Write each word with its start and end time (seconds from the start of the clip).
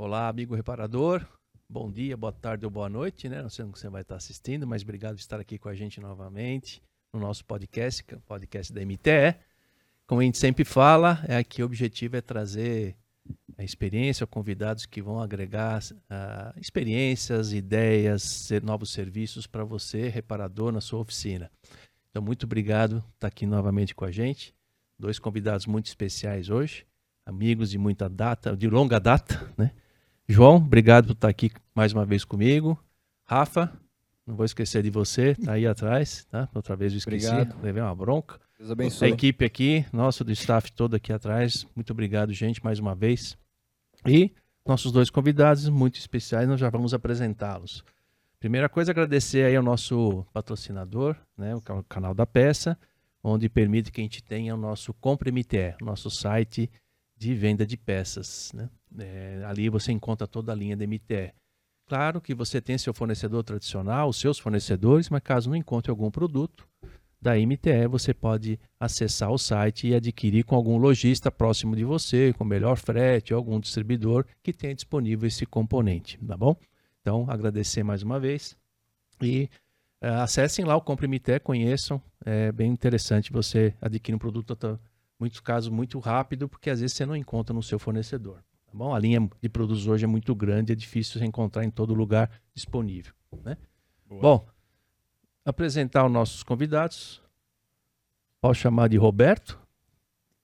Olá, 0.00 0.28
amigo 0.28 0.54
reparador. 0.54 1.26
Bom 1.68 1.90
dia, 1.90 2.16
boa 2.16 2.32
tarde 2.32 2.64
ou 2.64 2.70
boa 2.70 2.88
noite, 2.88 3.28
né? 3.28 3.42
Não 3.42 3.50
sei 3.50 3.64
onde 3.64 3.76
você 3.76 3.88
vai 3.88 4.02
estar 4.02 4.14
assistindo, 4.14 4.64
mas 4.64 4.82
obrigado 4.82 5.16
por 5.16 5.20
estar 5.20 5.40
aqui 5.40 5.58
com 5.58 5.68
a 5.68 5.74
gente 5.74 6.00
novamente 6.00 6.80
no 7.12 7.18
nosso 7.18 7.44
podcast, 7.44 8.04
é 8.06 8.16
podcast 8.24 8.72
da 8.72 8.80
MTE. 8.80 9.34
Como 10.06 10.20
a 10.20 10.24
gente 10.24 10.38
sempre 10.38 10.64
fala, 10.64 11.20
é 11.26 11.36
aqui 11.36 11.64
o 11.64 11.66
objetivo 11.66 12.16
é 12.16 12.20
trazer 12.20 12.96
a 13.58 13.64
experiência, 13.64 14.24
convidados 14.24 14.86
que 14.86 15.02
vão 15.02 15.20
agregar 15.20 15.82
uh, 15.82 16.60
experiências, 16.60 17.52
ideias, 17.52 18.48
novos 18.62 18.92
serviços 18.92 19.48
para 19.48 19.64
você, 19.64 20.08
reparador, 20.08 20.70
na 20.70 20.80
sua 20.80 21.00
oficina. 21.00 21.50
Então, 22.08 22.22
muito 22.22 22.46
obrigado 22.46 23.02
por 23.02 23.14
estar 23.14 23.26
aqui 23.26 23.46
novamente 23.46 23.96
com 23.96 24.04
a 24.04 24.12
gente. 24.12 24.54
Dois 24.96 25.18
convidados 25.18 25.66
muito 25.66 25.86
especiais 25.86 26.50
hoje, 26.50 26.86
amigos 27.26 27.68
de 27.68 27.78
muita 27.78 28.08
data, 28.08 28.56
de 28.56 28.68
longa 28.68 29.00
data, 29.00 29.52
né? 29.58 29.72
João, 30.30 30.56
obrigado 30.56 31.06
por 31.06 31.12
estar 31.12 31.28
aqui 31.28 31.50
mais 31.74 31.94
uma 31.94 32.04
vez 32.04 32.22
comigo. 32.22 32.78
Rafa, 33.24 33.72
não 34.26 34.36
vou 34.36 34.44
esquecer 34.44 34.82
de 34.82 34.90
você, 34.90 35.34
tá 35.34 35.52
aí 35.52 35.66
atrás, 35.66 36.26
tá? 36.26 36.46
Outra 36.54 36.76
vez 36.76 36.92
eu 36.92 36.98
esqueci, 36.98 37.26
obrigado. 37.26 37.62
levei 37.62 37.82
uma 37.82 37.94
bronca. 37.94 38.38
Deus 38.58 38.70
abençoe. 38.70 39.08
A 39.08 39.10
equipe 39.10 39.42
aqui, 39.42 39.86
nosso 39.90 40.22
do 40.22 40.30
staff 40.32 40.70
todo 40.70 40.94
aqui 40.94 41.14
atrás, 41.14 41.66
muito 41.74 41.90
obrigado, 41.94 42.30
gente, 42.34 42.62
mais 42.62 42.78
uma 42.78 42.94
vez. 42.94 43.38
E 44.06 44.30
nossos 44.66 44.92
dois 44.92 45.08
convidados 45.08 45.66
muito 45.70 45.98
especiais, 45.98 46.46
nós 46.46 46.60
já 46.60 46.68
vamos 46.68 46.92
apresentá-los. 46.92 47.82
Primeira 48.38 48.68
coisa, 48.68 48.92
agradecer 48.92 49.46
aí 49.46 49.56
ao 49.56 49.62
nosso 49.62 50.26
patrocinador, 50.30 51.16
né, 51.38 51.54
o 51.56 51.62
canal 51.88 52.12
da 52.12 52.26
peça, 52.26 52.78
onde 53.24 53.48
permite 53.48 53.90
que 53.90 54.02
a 54.02 54.04
gente 54.04 54.22
tenha 54.22 54.54
o 54.54 54.58
nosso 54.58 54.92
Compre 54.92 55.32
MTE, 55.32 55.74
nosso 55.80 56.10
site 56.10 56.70
de 57.16 57.34
venda 57.34 57.64
de 57.64 57.78
peças. 57.78 58.52
Né? 58.54 58.68
É, 58.98 59.42
ali 59.46 59.68
você 59.68 59.92
encontra 59.92 60.26
toda 60.26 60.52
a 60.52 60.54
linha 60.54 60.76
da 60.76 60.86
MTE. 60.86 61.32
Claro 61.86 62.20
que 62.20 62.34
você 62.34 62.60
tem 62.60 62.76
seu 62.76 62.92
fornecedor 62.92 63.42
tradicional, 63.42 64.12
seus 64.12 64.38
fornecedores, 64.38 65.08
mas 65.08 65.22
caso 65.22 65.48
não 65.48 65.56
encontre 65.56 65.90
algum 65.90 66.10
produto 66.10 66.68
da 67.20 67.34
MTE, 67.34 67.88
você 67.88 68.14
pode 68.14 68.60
acessar 68.78 69.30
o 69.30 69.38
site 69.38 69.88
e 69.88 69.94
adquirir 69.94 70.44
com 70.44 70.54
algum 70.54 70.76
lojista 70.76 71.30
próximo 71.30 71.74
de 71.74 71.84
você, 71.84 72.32
com 72.32 72.44
melhor 72.44 72.76
frete, 72.76 73.34
algum 73.34 73.58
distribuidor 73.58 74.24
que 74.42 74.52
tenha 74.52 74.74
disponível 74.74 75.26
esse 75.26 75.44
componente, 75.44 76.18
tá 76.18 76.36
bom? 76.36 76.56
Então, 77.00 77.26
agradecer 77.28 77.82
mais 77.82 78.02
uma 78.02 78.20
vez 78.20 78.56
e 79.20 79.50
uh, 80.02 80.22
acessem 80.22 80.64
lá 80.64 80.76
o 80.76 80.80
Compre 80.80 81.08
MTE, 81.08 81.40
conheçam, 81.40 82.00
é 82.24 82.52
bem 82.52 82.70
interessante 82.70 83.32
você 83.32 83.74
adquirir 83.80 84.14
um 84.14 84.18
produto, 84.18 84.78
muitos 85.18 85.40
casos, 85.40 85.70
muito 85.70 85.98
rápido, 85.98 86.48
porque 86.48 86.70
às 86.70 86.80
vezes 86.80 86.96
você 86.96 87.04
não 87.04 87.16
encontra 87.16 87.52
no 87.52 87.62
seu 87.62 87.78
fornecedor. 87.78 88.42
Tá 88.68 88.72
bom? 88.74 88.94
A 88.94 88.98
linha 88.98 89.28
de 89.40 89.48
produtos 89.48 89.86
hoje 89.86 90.04
é 90.04 90.06
muito 90.06 90.34
grande, 90.34 90.72
é 90.72 90.76
difícil 90.76 91.22
encontrar 91.24 91.64
em 91.64 91.70
todo 91.70 91.94
lugar 91.94 92.30
disponível. 92.54 93.14
Né? 93.42 93.56
Bom, 94.08 94.46
apresentar 95.44 96.04
os 96.04 96.12
nossos 96.12 96.42
convidados. 96.42 97.22
Posso 98.40 98.60
chamar 98.60 98.88
de 98.88 98.96
Roberto? 98.98 99.58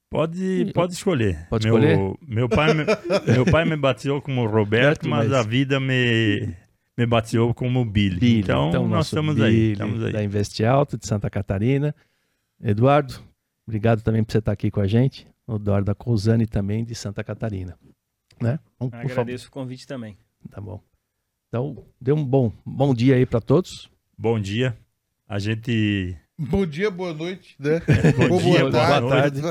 Pode, 0.09 0.71
pode 0.73 0.93
escolher. 0.93 1.47
Pode 1.49 1.67
meu, 1.67 1.77
escolher? 1.77 2.17
Meu 2.21 2.49
pai, 2.49 2.73
me, 2.73 2.85
meu 3.31 3.45
pai 3.45 3.65
me 3.65 3.75
batizou 3.75 4.21
como 4.21 4.45
Roberto, 4.47 5.07
mas, 5.07 5.29
mas, 5.29 5.33
a 5.33 5.43
vida 5.43 5.79
me, 5.79 6.53
me 6.97 7.05
batizou 7.05 7.53
como 7.53 7.85
Billy. 7.85 8.19
Billy. 8.19 8.39
Então, 8.39 8.69
então 8.69 8.87
nós 8.87 9.05
estamos 9.05 9.35
Billy, 9.35 9.47
aí, 9.47 9.71
estamos 9.73 10.03
aí. 10.03 10.13
Da 10.13 10.23
Investe 10.23 10.65
Alto, 10.65 10.97
de 10.97 11.05
Santa 11.05 11.29
Catarina. 11.29 11.93
Eduardo, 12.61 13.21
obrigado 13.67 14.01
também 14.01 14.23
por 14.23 14.31
você 14.31 14.39
estar 14.39 14.51
aqui 14.51 14.71
com 14.71 14.79
a 14.79 14.87
gente. 14.87 15.27
O 15.47 15.55
Eduardo 15.55 15.85
da 15.85 15.95
Cousane 15.95 16.47
também, 16.47 16.83
de 16.83 16.95
Santa 16.95 17.23
Catarina. 17.23 17.77
Né? 18.41 18.59
Vamos, 18.79 18.93
Agradeço 18.93 19.47
o 19.47 19.51
convite 19.51 19.87
também. 19.87 20.17
Tá 20.49 20.59
bom. 20.61 20.81
Então, 21.47 21.85
dê 21.99 22.11
um 22.11 22.23
bom, 22.23 22.51
bom 22.65 22.93
dia 22.93 23.15
aí 23.15 23.25
para 23.25 23.39
todos. 23.39 23.89
Bom 24.17 24.39
dia. 24.39 24.77
A 25.27 25.39
gente. 25.39 26.17
Bom 26.37 26.65
dia, 26.65 26.91
boa 26.91 27.13
noite, 27.13 27.55
né? 27.57 27.81
bom 28.17 28.27
boa 28.27 28.41
dia, 28.41 28.69
boa 28.69 28.99
boa 29.01 29.09
tarde. 29.09 29.41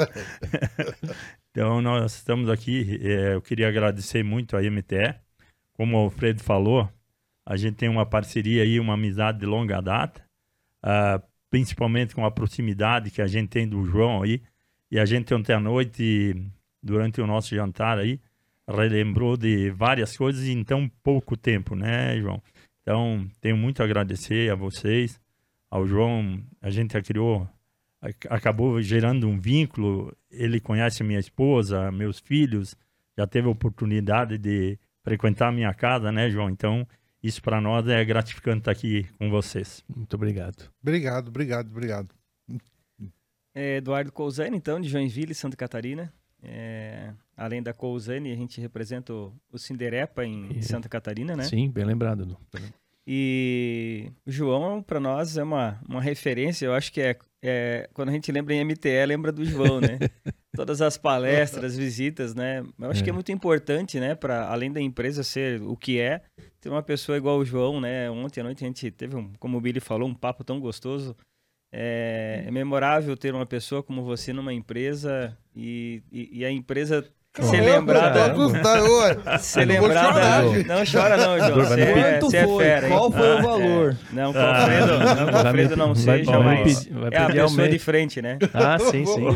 então, 1.50 1.81
nós 1.81 2.14
estamos 2.16 2.50
aqui. 2.50 3.00
É, 3.03 3.34
eu 3.34 3.42
queria 3.42 3.69
agradecer 3.69 4.22
muito 4.22 4.56
a 4.56 4.60
MTE. 4.60 5.14
Como 5.72 5.97
o 5.97 6.00
Alfredo 6.00 6.42
falou, 6.42 6.88
a 7.44 7.56
gente 7.56 7.76
tem 7.76 7.88
uma 7.88 8.06
parceria 8.06 8.62
aí, 8.62 8.78
uma 8.78 8.94
amizade 8.94 9.41
de 9.41 9.47
longa 9.47 9.81
data, 9.81 10.22
uh, 10.84 11.22
principalmente 11.50 12.14
com 12.14 12.25
a 12.25 12.31
proximidade 12.31 13.10
que 13.10 13.20
a 13.20 13.26
gente 13.26 13.48
tem 13.48 13.69
do 13.69 13.84
João 13.84 14.22
aí. 14.22 14.42
E 14.91 14.98
a 14.98 15.04
gente 15.04 15.34
ontem 15.34 15.53
à 15.53 15.60
noite, 15.60 16.37
durante 16.82 17.20
o 17.20 17.26
nosso 17.26 17.54
jantar 17.54 17.98
aí, 17.98 18.20
relembrou 18.69 19.36
de 19.36 19.70
várias 19.70 20.16
coisas 20.16 20.47
em 20.47 20.62
tão 20.64 20.88
pouco 21.02 21.36
tempo, 21.36 21.75
né, 21.75 22.19
João? 22.19 22.42
Então, 22.82 23.26
tenho 23.41 23.56
muito 23.56 23.80
a 23.80 23.84
agradecer 23.84 24.50
a 24.50 24.54
vocês, 24.54 25.20
ao 25.70 25.86
João. 25.86 26.42
A 26.60 26.70
gente 26.70 27.00
criou, 27.02 27.48
acabou 28.28 28.80
gerando 28.82 29.28
um 29.28 29.38
vínculo. 29.38 30.14
Ele 30.30 30.60
conhece 30.60 31.02
minha 31.02 31.19
esposa, 31.19 31.91
meus 31.91 32.19
filhos, 32.19 32.76
já 33.16 33.26
teve 33.26 33.48
a 33.48 33.50
oportunidade 33.50 34.36
de 34.38 34.78
frequentar 35.02 35.48
a 35.48 35.52
minha 35.52 35.72
casa, 35.72 36.10
né, 36.10 36.28
João? 36.31 36.50
Então, 36.50 36.86
isso 37.22 37.41
para 37.42 37.60
nós 37.60 37.86
é 37.88 38.04
gratificante 38.04 38.58
estar 38.58 38.72
aqui 38.72 39.04
com 39.19 39.31
vocês. 39.31 39.82
Muito 39.88 40.14
obrigado. 40.14 40.70
Obrigado, 40.82 41.28
obrigado, 41.28 41.70
obrigado. 41.70 42.14
É 43.54 43.76
Eduardo 43.76 44.10
Cousani, 44.12 44.56
então, 44.56 44.81
de 44.81 44.88
Joinville, 44.88 45.34
Santa 45.34 45.56
Catarina. 45.56 46.12
É, 46.42 47.14
além 47.36 47.62
da 47.62 47.72
Cousane, 47.72 48.32
a 48.32 48.36
gente 48.36 48.60
representa 48.60 49.12
o, 49.12 49.32
o 49.52 49.58
Cinderepa 49.58 50.24
em 50.24 50.60
Santa 50.62 50.88
Catarina, 50.88 51.36
né? 51.36 51.44
Sim, 51.44 51.70
bem 51.70 51.84
lembrado. 51.84 52.36
E 53.06 54.10
o 54.26 54.30
João, 54.30 54.82
para 54.82 54.98
nós, 54.98 55.36
é 55.36 55.42
uma, 55.42 55.78
uma 55.86 56.00
referência. 56.00 56.66
Eu 56.66 56.74
acho 56.74 56.90
que 56.90 57.00
é, 57.00 57.16
é 57.42 57.88
quando 57.92 58.08
a 58.08 58.12
gente 58.12 58.32
lembra 58.32 58.54
em 58.54 58.64
MTE, 58.64 59.06
lembra 59.06 59.30
do 59.30 59.44
João, 59.44 59.80
né? 59.80 59.98
Todas 60.56 60.80
as 60.80 60.96
palestras, 60.96 61.76
visitas, 61.76 62.34
né? 62.34 62.64
Eu 62.78 62.90
acho 62.90 63.00
é. 63.00 63.04
que 63.04 63.10
é 63.10 63.12
muito 63.12 63.30
importante, 63.30 64.00
né? 64.00 64.14
Para 64.14 64.48
além 64.48 64.72
da 64.72 64.80
empresa 64.80 65.22
ser 65.22 65.60
o 65.62 65.76
que 65.76 65.98
é, 65.98 66.22
ter 66.60 66.70
uma 66.70 66.82
pessoa 66.82 67.18
igual 67.18 67.38
o 67.38 67.44
João, 67.44 67.80
né? 67.80 68.10
Ontem 68.10 68.40
à 68.40 68.44
noite 68.44 68.64
a 68.64 68.66
gente 68.66 68.90
teve, 68.90 69.16
um, 69.16 69.32
como 69.34 69.58
o 69.58 69.60
Billy 69.60 69.80
falou, 69.80 70.08
um 70.08 70.14
papo 70.14 70.42
tão 70.42 70.58
gostoso. 70.58 71.14
É, 71.76 72.44
é 72.46 72.50
memorável 72.52 73.16
ter 73.16 73.34
uma 73.34 73.44
pessoa 73.44 73.82
como 73.82 74.04
você 74.04 74.32
numa 74.32 74.54
empresa 74.54 75.36
e, 75.56 76.02
e, 76.10 76.38
e 76.38 76.44
a 76.44 76.50
empresa 76.50 77.04
ser 77.42 77.60
lembrada. 77.62 78.32
Ser 79.40 79.64
lembrada. 79.64 80.44
Não 80.66 80.84
chora, 80.86 81.16
não, 81.16 81.36
João. 81.38 81.66
Você 81.66 81.80
é, 81.80 82.18
Quanto 82.20 82.36
é 82.36 82.44
foi? 82.44 82.64
Fera, 82.64 82.88
Qual 82.88 83.10
foi 83.10 83.28
o 83.28 83.42
valor? 83.42 83.90
É. 83.90 83.96
Não, 84.14 84.26
Alfredo, 84.26 84.98
não, 84.98 85.26
com 85.26 85.36
Alfredo 85.36 85.76
não 85.76 85.94
seja, 85.96 86.38
mas 86.38 86.88
vai 86.92 87.10
é 87.10 87.18
a 87.18 87.26
pessoa 87.26 87.68
de 87.68 87.78
frente, 87.80 88.22
né? 88.22 88.38
Ah, 88.52 88.78
sim, 88.78 89.04
sim. 89.04 89.26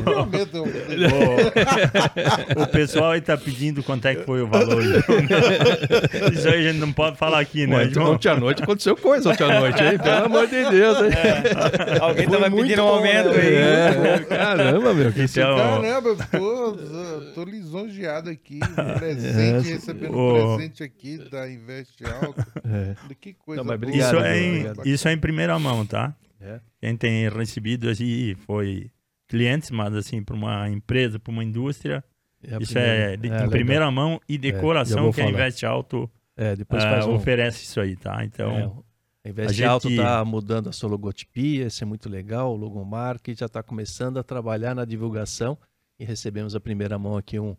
o 2.56 2.66
pessoal 2.68 3.10
aí 3.12 3.20
tá 3.20 3.36
pedindo 3.36 3.82
quanto 3.82 4.06
é 4.06 4.14
que 4.14 4.22
foi 4.24 4.42
o 4.42 4.46
valor. 4.46 4.80
Isso 6.32 6.48
aí 6.48 6.54
a 6.54 6.62
gente 6.72 6.78
não 6.78 6.92
pode 6.92 7.16
falar 7.16 7.40
aqui, 7.40 7.66
né, 7.66 7.78
Ué, 7.78 7.88
João? 7.88 8.12
Ontem 8.12 8.28
à 8.28 8.36
noite 8.36 8.62
aconteceu 8.62 8.96
coisa 8.96 9.30
ontem 9.30 9.42
à 9.42 9.58
noite, 9.58 9.82
hein? 9.82 9.98
Pelo 9.98 10.24
amor 10.26 10.46
de 10.46 10.70
Deus, 10.70 10.98
hein? 10.98 11.10
É. 11.12 11.98
Alguém 12.00 12.28
tava 12.28 12.48
pedindo 12.48 12.84
um 12.84 12.88
aumento 12.88 13.30
aí. 13.30 13.56
É. 13.56 14.18
Caramba, 14.28 14.94
meu. 14.94 15.08
Então... 15.16 15.56
Caramba, 15.56 16.16
tô, 16.30 16.76
tô 17.34 17.42
lisonjeado 17.44 17.87
elogiado 17.88 18.30
aqui, 18.30 18.60
presente, 18.98 19.68
é, 19.68 19.72
recebendo 19.72 20.16
o... 20.16 20.56
presente 20.56 20.82
aqui 20.82 21.18
da 21.30 21.50
Investe 21.50 22.04
Alto. 22.04 22.40
É. 22.64 23.14
Que 23.14 23.34
coisa 23.34 23.64
Não, 23.64 23.74
obrigado, 23.74 24.16
isso, 24.16 24.24
é 24.24 24.38
em, 24.38 24.64
isso 24.84 25.08
é 25.08 25.12
em 25.12 25.18
primeira 25.18 25.58
mão, 25.58 25.84
tá? 25.86 26.14
É. 26.40 26.60
Quem 26.80 26.96
tem 26.96 27.28
recebido 27.28 27.88
assim 27.88 28.34
foi 28.46 28.90
clientes, 29.26 29.70
mas 29.70 29.94
assim, 29.94 30.22
para 30.22 30.36
uma 30.36 30.68
empresa, 30.68 31.18
para 31.18 31.32
uma 31.32 31.42
indústria, 31.42 32.04
é 32.42 32.56
isso 32.60 32.78
é 32.78 32.82
primeira. 32.82 33.12
é 33.12 33.16
de, 33.40 33.46
em 33.46 33.50
primeira 33.50 33.90
mão 33.90 34.20
e 34.28 34.38
decoração 34.38 35.12
que 35.12 35.20
a 35.20 35.28
Investe 35.28 35.66
Alto 35.66 36.10
uh, 36.36 37.08
um... 37.10 37.14
oferece 37.14 37.64
isso 37.64 37.80
aí, 37.80 37.96
tá? 37.96 38.24
Então. 38.24 38.84
A 39.24 39.28
Investe 39.28 39.50
a 39.50 39.52
gente... 39.52 39.66
Alto 39.66 39.90
está 39.90 40.24
mudando 40.24 40.68
a 40.68 40.72
sua 40.72 40.88
logotipia, 40.88 41.66
isso 41.66 41.82
é 41.82 41.86
muito 41.86 42.08
legal, 42.08 42.52
o 42.52 42.56
logomarca, 42.56 43.34
já 43.34 43.46
está 43.46 43.62
começando 43.62 44.16
a 44.18 44.22
trabalhar 44.22 44.74
na 44.74 44.84
divulgação 44.84 45.58
e 45.98 46.04
recebemos 46.04 46.54
a 46.54 46.60
primeira 46.60 46.98
mão 46.98 47.16
aqui 47.16 47.38
um, 47.38 47.56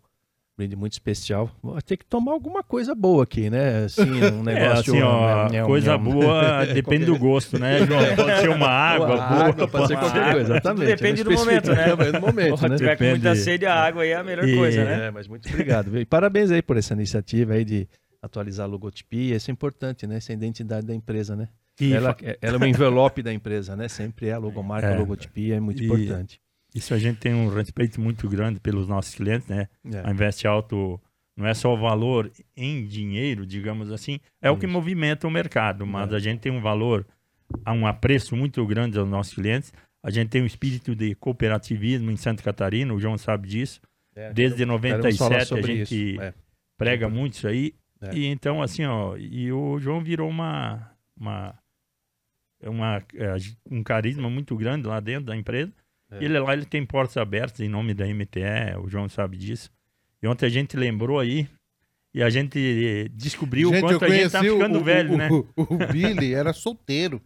brinde 0.59 0.75
muito 0.75 0.91
especial. 0.91 1.50
Vou 1.63 1.81
ter 1.81 1.95
que 1.95 2.06
tomar 2.06 2.33
alguma 2.33 2.61
coisa 2.61 2.94
boa 2.94 3.23
aqui, 3.23 3.50
né? 3.50 3.85
Assim, 3.85 4.03
um 4.03 4.41
é, 4.50 4.53
negócio. 4.53 4.94
É, 4.94 4.97
assim, 4.97 5.01
ó, 5.01 5.65
coisa 5.65 5.97
boa 5.97 6.65
depende 6.73 7.06
do 7.06 7.17
gosto, 7.17 7.57
né, 7.57 7.85
João? 7.85 8.00
Pode 8.15 8.41
ser 8.41 8.50
uma 8.50 8.67
água 8.67 9.06
uma 9.07 9.15
boa, 9.15 9.45
água, 9.45 9.67
pode 9.67 9.88
ser 9.88 9.97
qualquer 9.97 10.19
água. 10.19 10.33
coisa, 10.33 10.51
exatamente. 10.53 10.88
Depende 10.88 11.23
do 11.23 11.31
momento, 11.31 11.71
né? 11.71 11.95
do 11.95 12.21
momento, 12.21 12.57
Se 12.57 12.67
né? 12.67 12.75
tiver 12.75 12.97
com 12.97 13.03
muita 13.06 13.35
sede, 13.35 13.65
a 13.65 13.73
água 13.73 14.03
aí 14.03 14.09
é 14.09 14.15
a 14.15 14.23
melhor 14.23 14.47
e, 14.47 14.56
coisa, 14.56 14.83
né? 14.83 15.07
É, 15.07 15.11
mas 15.11 15.27
muito 15.27 15.47
obrigado. 15.47 15.97
E 15.97 16.06
parabéns 16.06 16.51
aí 16.51 16.61
por 16.61 16.75
essa 16.75 16.94
iniciativa 16.94 17.53
aí 17.53 17.63
de 17.63 17.88
atualizar 18.21 18.65
a 18.65 18.69
logotipia. 18.69 19.38
Isso 19.38 19.50
é 19.50 19.53
importante, 19.53 20.06
né? 20.06 20.17
Essa 20.17 20.31
é 20.31 20.35
a 20.35 20.38
identidade 20.38 20.85
da 20.85 20.94
empresa, 20.94 21.35
né? 21.35 21.47
Ela, 21.81 22.17
ela, 22.41 22.57
é 22.57 22.59
um 22.59 22.65
envelope 22.65 23.23
da 23.23 23.31
empresa, 23.31 23.77
né? 23.77 23.88
Sempre 23.88 24.27
é 24.27 24.33
a 24.33 24.38
logomarca, 24.38 24.88
é, 24.88 24.95
a 24.95 25.00
logotipia, 25.00 25.56
é 25.56 25.59
muito 25.61 25.81
e, 25.81 25.85
importante. 25.85 26.41
Isso 26.80 26.94
a 26.94 26.98
gente 26.98 27.18
tem 27.18 27.34
um 27.34 27.50
respeito 27.50 28.00
muito 28.00 28.28
grande 28.30 28.60
pelos 28.60 28.88
nossos 28.88 29.14
clientes, 29.14 29.48
né? 29.48 29.68
É. 29.94 30.02
A 30.08 30.12
Investe 30.12 30.48
Alto 30.48 31.00
não 31.36 31.46
é 31.46 31.54
só 31.54 31.74
o 31.74 31.78
valor 31.78 32.31
em 32.56 32.86
dinheiro, 32.86 33.46
digamos 33.46 33.92
assim, 33.92 34.20
é 34.42 34.50
o 34.50 34.58
que 34.58 34.66
movimenta 34.66 35.28
o 35.28 35.31
mercado, 35.31 35.86
mas 35.86 36.14
é. 36.14 36.16
a 36.16 36.20
gente 36.20 36.40
tem 36.40 36.52
um 36.52 36.62
valor, 36.62 37.06
um 37.68 37.86
apreço 37.86 38.36
muito 38.36 38.66
grande 38.66 38.98
aos 38.98 39.10
nossos 39.10 39.34
clientes. 39.34 39.74
A 40.02 40.10
gente 40.10 40.30
tem 40.30 40.42
um 40.42 40.46
espírito 40.46 40.96
de 40.96 41.16
cooperativismo 41.16 42.10
em 42.12 42.16
Santa 42.16 42.42
Catarina, 42.42 42.94
o 42.94 43.00
João 43.00 43.18
sabe 43.18 43.48
disso. 43.48 43.81
É, 44.16 44.31
Desde 44.31 44.66
97 44.66 45.54
a 45.54 45.62
gente 45.62 46.20
é. 46.20 46.34
prega 46.78 47.10
muito 47.10 47.34
isso 47.34 47.48
aí. 47.48 47.76
É. 48.02 48.16
E 48.16 48.26
então, 48.26 48.62
assim, 48.62 48.86
ó, 48.86 49.18
e 49.18 49.52
o 49.52 49.80
João 49.80 50.02
virou 50.02 50.30
uma, 50.30 50.90
uma, 51.18 51.60
uma, 52.64 53.04
é, 53.14 53.36
um 53.70 53.84
carisma 53.84 54.30
muito 54.30 54.56
grande 54.56 54.88
lá 54.88 55.02
dentro 55.02 55.26
da 55.26 55.36
empresa. 55.36 55.74
É. 56.11 56.23
Ele 56.23 56.39
lá 56.39 56.53
ele 56.53 56.65
tem 56.65 56.85
portas 56.85 57.17
abertas 57.17 57.59
em 57.59 57.69
nome 57.69 57.94
da 57.94 58.06
MTE, 58.06 58.77
o 58.83 58.89
João 58.89 59.07
sabe 59.07 59.38
disso. 59.38 59.71
E 60.21 60.27
ontem 60.27 60.45
a 60.45 60.50
gente 60.50 60.75
lembrou 60.75 61.19
aí 61.19 61.47
e 62.13 62.23
a 62.23 62.29
gente 62.29 63.09
descobriu 63.13 63.69
gente, 63.69 63.83
o 63.83 63.88
quanto 63.88 64.06
a 64.06 64.09
gente 64.09 64.31
tá 64.31 64.41
ficando 64.41 64.79
o, 64.79 64.83
velho, 64.83 65.13
o, 65.13 65.17
né? 65.17 65.29
O, 65.31 65.45
o 65.56 65.88
Billy 65.91 66.33
era 66.33 66.53
solteiro. 66.53 67.21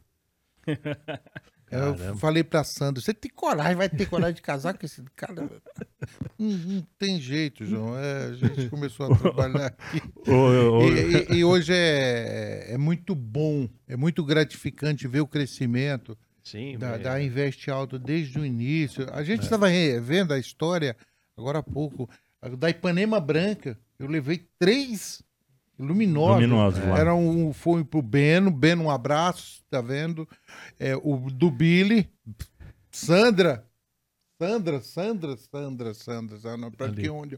Eu 1.74 2.16
falei 2.18 2.44
pra 2.44 2.64
Sandra, 2.64 3.02
você 3.02 3.14
tem 3.14 3.32
coragem, 3.34 3.76
vai 3.76 3.90
ter 3.90 4.06
coragem 4.06 4.36
de 4.36 4.44
casar 4.44 4.78
com 4.78 4.86
esse 4.86 5.02
cara? 5.16 5.50
Não, 6.38 6.50
não 6.50 6.88
tem 7.00 7.22
jeito, 7.22 7.66
João. 7.66 7.98
É, 7.98 8.26
a 8.26 8.34
gente 8.34 8.70
começou 8.70 9.12
a 9.12 9.18
trabalhar 9.18 9.68
aqui. 9.68 10.02
E, 10.28 11.34
e, 11.34 11.38
e, 11.38 11.44
hoje 11.44 11.72
é, 11.74 12.74
é 12.74 12.78
muito 12.78 13.16
bom, 13.16 13.70
é 13.88 13.96
muito 13.96 14.24
gratificante 14.24 15.08
ver 15.08 15.22
o 15.22 15.28
crescimento 15.28 16.18
Sim, 16.44 16.78
da, 16.78 16.98
da 16.98 17.24
Invest 17.24 17.72
Alto 17.72 17.98
desde 17.98 18.38
o 18.38 18.46
início. 18.46 19.08
A 19.14 19.24
gente 19.24 19.44
estava 19.44 19.72
é. 19.72 20.00
vendo 20.00 20.34
a 20.34 20.40
história 20.40 20.96
agora 21.38 21.60
há 21.60 21.64
pouco 21.64 22.10
da 22.58 22.70
Ipanema 22.70 23.20
Branca. 23.20 23.80
Eu 23.98 24.08
levei 24.08 24.46
três 24.60 25.24
luminosos. 25.80 26.42
luminosos 26.42 26.84
Era 26.84 27.16
um, 27.16 27.54
foi 27.54 27.84
pro 27.84 28.02
Beno, 28.02 28.52
Beno, 28.52 28.84
um 28.84 28.90
abraço, 28.90 29.64
tá 29.70 29.82
vendo? 29.82 30.28
É, 30.80 30.96
o 30.96 31.18
do 31.32 31.50
Billy, 31.50 32.10
Sandra, 32.92 33.66
Sandra, 34.38 34.82
Sandra, 34.82 35.38
Sandra, 35.38 35.94
Sandra, 35.94 36.38
Sandra 36.38 36.72
pra 36.72 36.90
que 36.90 37.10
onde? 37.10 37.38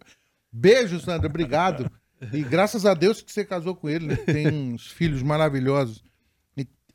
Beijo, 0.52 1.00
Sandra, 1.00 1.28
obrigado. 1.28 1.90
E 2.31 2.42
graças 2.42 2.86
a 2.86 2.94
Deus 2.94 3.22
que 3.22 3.30
você 3.30 3.44
casou 3.44 3.75
com 3.75 3.90
ele, 3.90 4.07
né? 4.07 4.16
tem 4.16 4.48
uns 4.48 4.88
filhos 4.88 5.22
maravilhosos. 5.22 6.02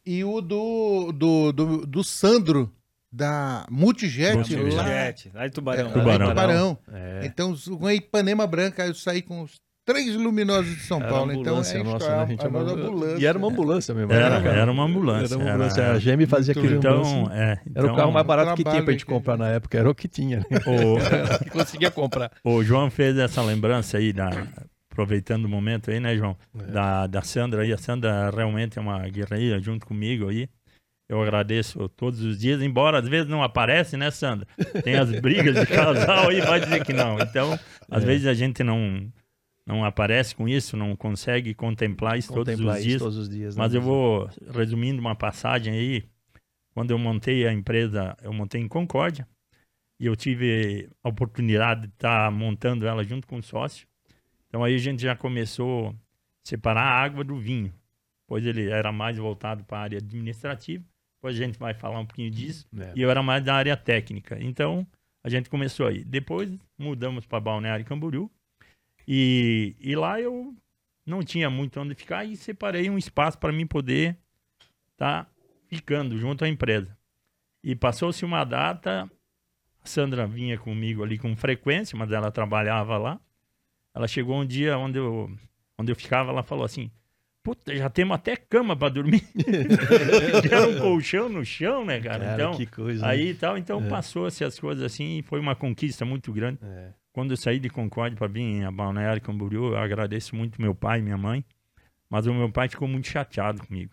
E, 0.05 0.25
o 0.25 0.41
do, 0.41 1.13
do, 1.13 1.53
do, 1.53 1.87
do, 1.87 2.05
Sandro, 2.05 2.73
da 3.13 3.67
Multijet, 3.71 4.37
Multijet 4.37 4.75
lá, 4.75 5.41
lá 5.41 5.47
de 5.47 5.55
Tubarão. 5.55 5.93
Tubarão. 5.93 6.27
Lá 6.27 6.35
Tubarão. 6.35 6.79
É. 6.93 7.21
Então, 7.25 7.55
com 7.79 7.87
a 7.87 7.95
Ipanema 7.95 8.47
Branca, 8.47 8.87
eu 8.87 8.95
saí 8.95 9.23
com 9.23 9.43
os 9.43 9.61
três 9.85 10.15
luminosos 10.15 10.77
de 10.77 10.83
São 10.83 10.99
era 11.01 11.09
Paulo. 11.09 11.33
Então, 11.33 11.55
é 11.55 11.83
nossa, 11.83 12.09
né? 12.09 12.23
a 12.23 12.27
gente 12.27 12.45
a 12.45 12.49
ambulância. 12.49 13.19
E 13.19 13.27
era 13.27 13.39
uma 13.39 13.49
ambulância 13.49 13.95
mesmo. 13.95 14.13
Era, 14.13 14.37
era, 14.37 14.51
era 14.51 14.73
uma 14.73 14.85
ambulância. 14.85 15.35
Era 15.35 15.43
uma 15.43 15.53
ambulância. 15.53 15.81
Era, 15.81 15.95
a 15.95 15.99
GM 15.99 16.27
fazia 16.27 16.53
aquele 16.53 16.77
então, 16.77 17.31
é, 17.33 17.61
então, 17.67 17.83
Era 17.85 17.93
o 17.93 17.97
carro 17.97 18.13
mais 18.13 18.27
barato 18.27 18.55
que 18.55 18.65
tinha 18.65 18.83
pra 18.83 18.93
gente 18.93 19.07
comprar 19.07 19.37
na 19.37 19.49
época. 19.49 19.79
Era 19.79 19.91
o 19.91 19.95
que 19.95 20.09
tinha. 20.09 20.39
Né? 20.39 20.45
O, 20.71 20.99
que 21.43 21.51
conseguia 21.51 21.91
comprar. 21.91 22.31
O 22.45 22.63
João 22.63 22.91
fez 22.91 23.19
essa 23.19 23.43
lembrança 23.43 23.99
aí 23.99 24.13
da, 24.13 24.31
aproveitando 24.91 25.45
o 25.45 25.49
momento 25.49 25.91
aí, 25.91 26.01
né, 26.01 26.17
João? 26.17 26.37
É. 26.59 26.73
Da, 26.73 27.07
da 27.07 27.23
Sandra 27.23 27.63
aí. 27.63 27.73
A 27.73 27.79
Sandra 27.79 28.31
realmente 28.31 28.79
é 28.79 28.83
uma 28.83 29.09
guerreira 29.09 29.61
junto 29.61 29.87
comigo 29.87 30.29
aí. 30.29 30.49
Eu 31.09 31.21
agradeço 31.21 31.89
todos 31.89 32.23
os 32.23 32.39
dias, 32.39 32.63
embora 32.63 32.99
às 33.01 33.09
vezes 33.09 33.29
não 33.29 33.43
aparece, 33.43 33.97
né, 33.97 34.11
Sandra? 34.13 34.47
Tem 34.85 34.95
as 34.95 35.11
brigas 35.21 35.57
de 35.59 35.67
casal 35.67 36.29
aí, 36.29 36.41
vai 36.41 36.61
dizer 36.61 36.85
que 36.85 36.93
não. 36.93 37.19
Então, 37.19 37.59
às 37.91 38.05
é. 38.05 38.07
vezes 38.07 38.27
a 38.27 38.35
gente 38.35 38.63
não 38.63 39.11
não 39.67 39.85
aparece 39.85 40.35
com 40.35 40.49
isso, 40.49 40.77
não 40.77 40.97
consegue 40.97 41.55
contemplar 41.55 42.19
isso, 42.19 42.33
contemplar 42.33 42.75
todos, 42.75 42.87
os 42.87 42.87
isso 42.87 42.99
todos 42.99 43.17
os 43.17 43.29
dias. 43.29 43.57
Né? 43.57 43.63
Mas 43.63 43.75
eu 43.75 43.81
vou 43.81 44.29
resumindo 44.53 45.01
uma 45.01 45.15
passagem 45.15 45.73
aí. 45.75 46.05
Quando 46.73 46.93
eu 46.93 46.99
montei 46.99 47.47
a 47.47 47.53
empresa, 47.53 48.17
eu 48.23 48.33
montei 48.33 48.61
em 48.61 48.69
Concórdia 48.69 49.27
e 49.99 50.07
eu 50.07 50.15
tive 50.17 50.89
a 51.03 51.09
oportunidade 51.09 51.83
de 51.83 51.89
estar 51.89 52.31
montando 52.31 52.87
ela 52.87 53.03
junto 53.05 53.27
com 53.27 53.39
o 53.39 53.43
sócio. 53.43 53.87
Então 54.51 54.65
aí 54.65 54.75
a 54.75 54.79
gente 54.79 55.01
já 55.01 55.15
começou 55.15 55.91
a 55.91 55.95
separar 56.43 56.83
a 56.83 57.03
água 57.03 57.23
do 57.23 57.39
vinho, 57.39 57.73
pois 58.27 58.45
ele 58.45 58.69
era 58.69 58.91
mais 58.91 59.17
voltado 59.17 59.63
para 59.65 59.79
a 59.79 59.83
área 59.83 59.99
administrativa. 59.99 60.85
Depois 61.17 61.37
a 61.37 61.45
gente 61.45 61.59
vai 61.59 61.73
falar 61.73 62.01
um 62.01 62.07
pouquinho 62.07 62.31
disso. 62.31 62.67
É. 62.77 62.93
E 62.97 63.01
eu 63.01 63.11
era 63.11 63.23
mais 63.23 63.45
da 63.45 63.55
área 63.55 63.77
técnica. 63.77 64.37
Então 64.41 64.85
a 65.23 65.29
gente 65.29 65.49
começou 65.49 65.87
aí. 65.87 66.03
Depois 66.03 66.53
mudamos 66.77 67.25
para 67.27 67.39
Balneário 67.39 67.85
Camboriú 67.85 68.29
e, 69.07 69.77
e 69.79 69.95
lá 69.95 70.21
eu 70.21 70.53
não 71.07 71.23
tinha 71.23 71.49
muito 71.49 71.81
onde 71.81 71.95
ficar 71.95 72.25
e 72.25 72.37
separei 72.37 72.91
um 72.91 72.99
espaço 72.99 73.39
para 73.39 73.53
mim 73.53 73.67
poder 73.67 74.17
estar 74.93 75.25
tá 75.25 75.31
ficando 75.69 76.19
junto 76.19 76.45
à 76.45 76.49
empresa. 76.49 76.97
E 77.63 77.77
passou-se 77.77 78.25
uma 78.25 78.43
data, 78.43 79.09
a 79.83 79.87
Sandra 79.87 80.27
vinha 80.27 80.59
comigo 80.59 81.05
ali 81.05 81.19
com 81.19 81.37
frequência, 81.37 81.97
mas 81.97 82.11
ela 82.11 82.33
trabalhava 82.33 82.99
lá. 82.99 83.21
Ela 84.01 84.09
chegou 84.09 84.41
um 84.41 84.47
dia 84.47 84.79
onde 84.79 84.99
eu, 84.99 85.31
onde 85.79 85.93
eu 85.93 85.97
ficava, 85.97 86.31
ela 86.31 86.43
falou 86.43 86.65
assim: 86.65 86.91
Puta, 87.43 87.77
já 87.77 87.91
temos 87.91 88.15
até 88.15 88.35
cama 88.35 88.75
para 88.75 88.89
dormir. 88.89 89.23
Era 90.51 90.67
um 90.67 90.79
colchão 90.79 91.29
no 91.29 91.45
chão, 91.45 91.85
né, 91.85 92.01
cara? 92.01 92.25
cara 92.25 92.35
então, 92.35 92.57
que 92.57 92.65
coisa. 92.65 93.07
Aí 93.07 93.35
tal, 93.35 93.59
então 93.59 93.85
é. 93.85 93.89
passou-se 93.91 94.43
as 94.43 94.59
coisas 94.59 94.83
assim 94.83 95.19
e 95.19 95.23
foi 95.23 95.39
uma 95.39 95.55
conquista 95.55 96.03
muito 96.03 96.33
grande. 96.33 96.59
É. 96.63 96.95
Quando 97.13 97.33
eu 97.33 97.37
saí 97.37 97.61
de 97.61 97.69
Concórdia 97.69 98.17
para 98.17 98.27
vir 98.27 98.65
a 98.65 98.71
Balneário 98.71 99.21
Camboriú, 99.21 99.73
eu 99.73 99.77
agradeço 99.77 100.35
muito 100.35 100.63
meu 100.63 100.75
pai 100.75 101.01
e 101.01 101.03
minha 101.03 101.19
mãe, 101.19 101.45
mas 102.09 102.27
o 102.27 102.33
meu 102.33 102.51
pai 102.51 102.71
ficou 102.71 102.89
muito 102.89 103.07
chateado 103.07 103.67
comigo. 103.67 103.93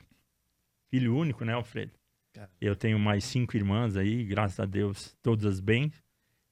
Filho 0.90 1.14
único, 1.18 1.44
né, 1.44 1.52
Alfredo? 1.52 1.92
Eu 2.62 2.78
tenho 2.78 2.98
mais 2.98 3.26
cinco 3.26 3.58
irmãs 3.58 3.98
aí, 3.98 4.24
graças 4.24 4.60
a 4.62 4.66
Deus, 4.66 5.18
todas 5.22 5.60
bem. 5.60 5.92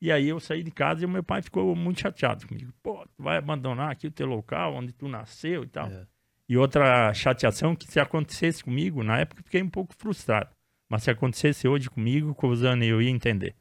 E 0.02 0.12
aí 0.12 0.28
eu 0.28 0.40
saí 0.40 0.62
de 0.62 0.72
casa 0.72 1.04
e 1.04 1.06
o 1.06 1.10
meu 1.10 1.24
pai 1.24 1.42
ficou 1.42 1.76
muito 1.76 2.02
chateado 2.02 2.48
comigo. 2.48 2.74
Pô, 2.84 3.06
tu 3.16 3.24
vai 3.24 3.38
abandonar 3.38 3.92
aqui 3.92 4.08
o 4.08 4.12
teu 4.12 4.28
local, 4.28 4.76
onde 4.76 4.94
tu 4.94 5.08
nasceu 5.08 5.64
e 5.64 5.68
tal. 5.68 5.88
É. 5.88 6.06
E 6.48 6.58
outra 6.58 7.14
chateação 7.14 7.76
que 7.76 7.88
se 7.88 8.00
acontecesse 8.00 8.64
comigo, 8.64 9.04
na 9.04 9.20
época 9.20 9.42
eu 9.42 9.46
fiquei 9.46 9.64
um 9.64 9.70
pouco 9.70 9.96
frustrado. 9.96 10.50
Mas 10.88 11.04
se 11.04 11.10
acontecesse 11.10 11.68
hoje 11.68 11.90
comigo, 11.90 12.36
com 12.36 12.48
o 12.48 12.56
Zane, 12.56 12.88
eu 12.88 13.02
ia 13.02 13.10
entender. 13.10 13.56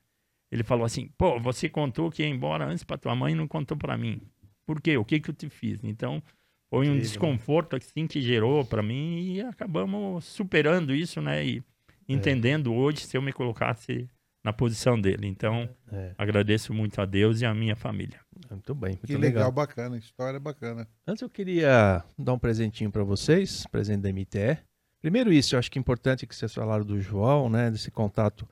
Ele 0.52 0.62
falou 0.62 0.84
assim: 0.84 1.08
pô, 1.16 1.40
você 1.40 1.68
contou 1.68 2.10
que 2.10 2.22
ia 2.22 2.28
embora 2.28 2.66
antes 2.66 2.84
para 2.84 2.98
tua 2.98 3.14
mãe 3.16 3.32
e 3.32 3.36
não 3.36 3.48
contou 3.48 3.76
para 3.76 3.96
mim. 3.96 4.20
Por 4.66 4.80
quê? 4.80 4.96
O 4.96 5.04
que 5.04 5.18
que 5.20 5.30
eu 5.30 5.34
te 5.34 5.48
fiz? 5.48 5.82
Então, 5.82 6.22
foi 6.68 6.88
um 6.88 6.94
Sim, 6.94 7.00
desconforto 7.00 7.76
assim 7.76 8.06
que 8.06 8.20
gerou 8.20 8.64
para 8.64 8.82
mim 8.82 9.34
e 9.34 9.40
acabamos 9.40 10.24
superando 10.24 10.94
isso, 10.94 11.20
né? 11.20 11.44
E 11.44 11.62
entendendo 12.08 12.72
é. 12.72 12.76
hoje 12.76 13.00
se 13.00 13.16
eu 13.16 13.22
me 13.22 13.32
colocasse 13.32 14.08
na 14.44 14.52
posição 14.52 15.00
dele. 15.00 15.26
Então, 15.26 15.68
é. 15.90 16.12
agradeço 16.18 16.74
muito 16.74 17.00
a 17.00 17.06
Deus 17.06 17.40
e 17.40 17.46
a 17.46 17.54
minha 17.54 17.74
família. 17.74 18.20
Muito 18.50 18.74
bem, 18.74 18.90
muito 18.90 19.06
que 19.06 19.16
legal, 19.16 19.44
legal 19.44 19.52
bacana, 19.52 19.96
história 19.96 20.38
bacana. 20.38 20.86
Antes 21.06 21.22
eu 21.22 21.30
queria 21.30 22.04
dar 22.18 22.34
um 22.34 22.38
presentinho 22.38 22.90
para 22.90 23.02
vocês, 23.02 23.66
presente 23.72 24.02
da 24.02 24.12
MTE. 24.12 24.58
Primeiro 25.00 25.32
isso, 25.32 25.54
eu 25.54 25.58
acho 25.58 25.70
que 25.70 25.78
é 25.78 25.80
importante 25.80 26.26
que 26.26 26.36
vocês 26.36 26.52
falaram 26.52 26.84
do 26.84 27.00
João, 27.00 27.48
né, 27.48 27.70
desse 27.70 27.90
contato 27.90 28.46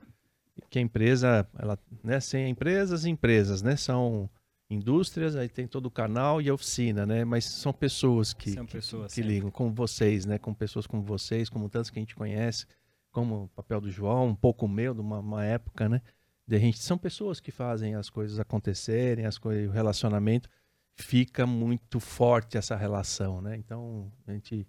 que 0.69 0.79
a 0.79 0.81
empresa, 0.81 1.47
ela, 1.57 1.77
né, 2.03 2.19
sem 2.19 2.49
empresas, 2.49 3.05
empresas, 3.05 3.61
né, 3.61 3.75
são 3.75 4.29
indústrias, 4.69 5.35
aí 5.35 5.49
tem 5.49 5.67
todo 5.67 5.87
o 5.87 5.91
canal 5.91 6.41
e 6.41 6.49
a 6.49 6.53
oficina, 6.53 7.05
né, 7.05 7.23
mas 7.23 7.45
são 7.45 7.73
pessoas 7.73 8.33
que, 8.33 8.51
são 8.51 8.65
pessoas, 8.65 9.13
que, 9.13 9.21
que 9.21 9.27
ligam 9.27 9.51
com 9.51 9.71
vocês, 9.71 10.25
né, 10.25 10.37
com 10.37 10.53
pessoas 10.53 10.87
como 10.87 11.03
vocês, 11.03 11.49
como 11.49 11.69
tantos 11.69 11.89
que 11.89 11.99
a 11.99 12.01
gente 12.01 12.15
conhece, 12.15 12.65
como 13.13 13.43
o 13.43 13.47
papel 13.49 13.79
do 13.79 13.89
João, 13.89 14.27
um 14.27 14.35
pouco 14.35 14.67
meu, 14.67 14.93
de 14.93 14.99
uma, 14.99 15.19
uma 15.19 15.45
época, 15.45 15.87
né, 15.87 16.01
de 16.45 16.57
a 16.57 16.59
gente, 16.59 16.79
são 16.79 16.97
pessoas 16.97 17.39
que 17.39 17.51
fazem 17.51 17.95
as 17.95 18.09
coisas 18.09 18.37
acontecerem, 18.39 19.25
as 19.25 19.37
coisas, 19.37 19.69
o 19.69 19.71
relacionamento 19.71 20.49
fica 20.95 21.47
muito 21.47 21.99
forte 22.01 22.57
essa 22.57 22.75
relação, 22.75 23.41
né, 23.41 23.55
então 23.55 24.11
a 24.27 24.33
gente 24.33 24.67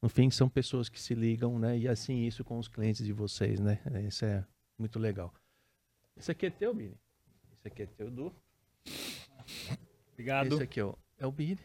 no 0.00 0.08
fim 0.08 0.30
são 0.30 0.48
pessoas 0.48 0.88
que 0.88 1.00
se 1.00 1.14
ligam, 1.14 1.58
né? 1.58 1.76
E 1.76 1.88
assim 1.88 2.26
isso 2.26 2.44
com 2.44 2.58
os 2.58 2.68
clientes 2.68 3.04
de 3.04 3.12
vocês, 3.12 3.58
né? 3.58 3.80
Isso 4.06 4.24
é 4.24 4.46
muito 4.78 4.98
legal. 4.98 5.34
Esse 6.16 6.30
aqui 6.30 6.46
é 6.46 6.50
teu, 6.50 6.74
Bini. 6.74 6.96
Esse 7.52 7.66
aqui 7.66 7.82
é 7.82 7.86
teu, 7.86 8.10
Du. 8.10 8.32
Obrigado. 10.12 10.54
Esse 10.54 10.62
aqui 10.62 10.80
ó, 10.80 10.94
é 11.18 11.26
o 11.26 11.32
Bini. 11.32 11.60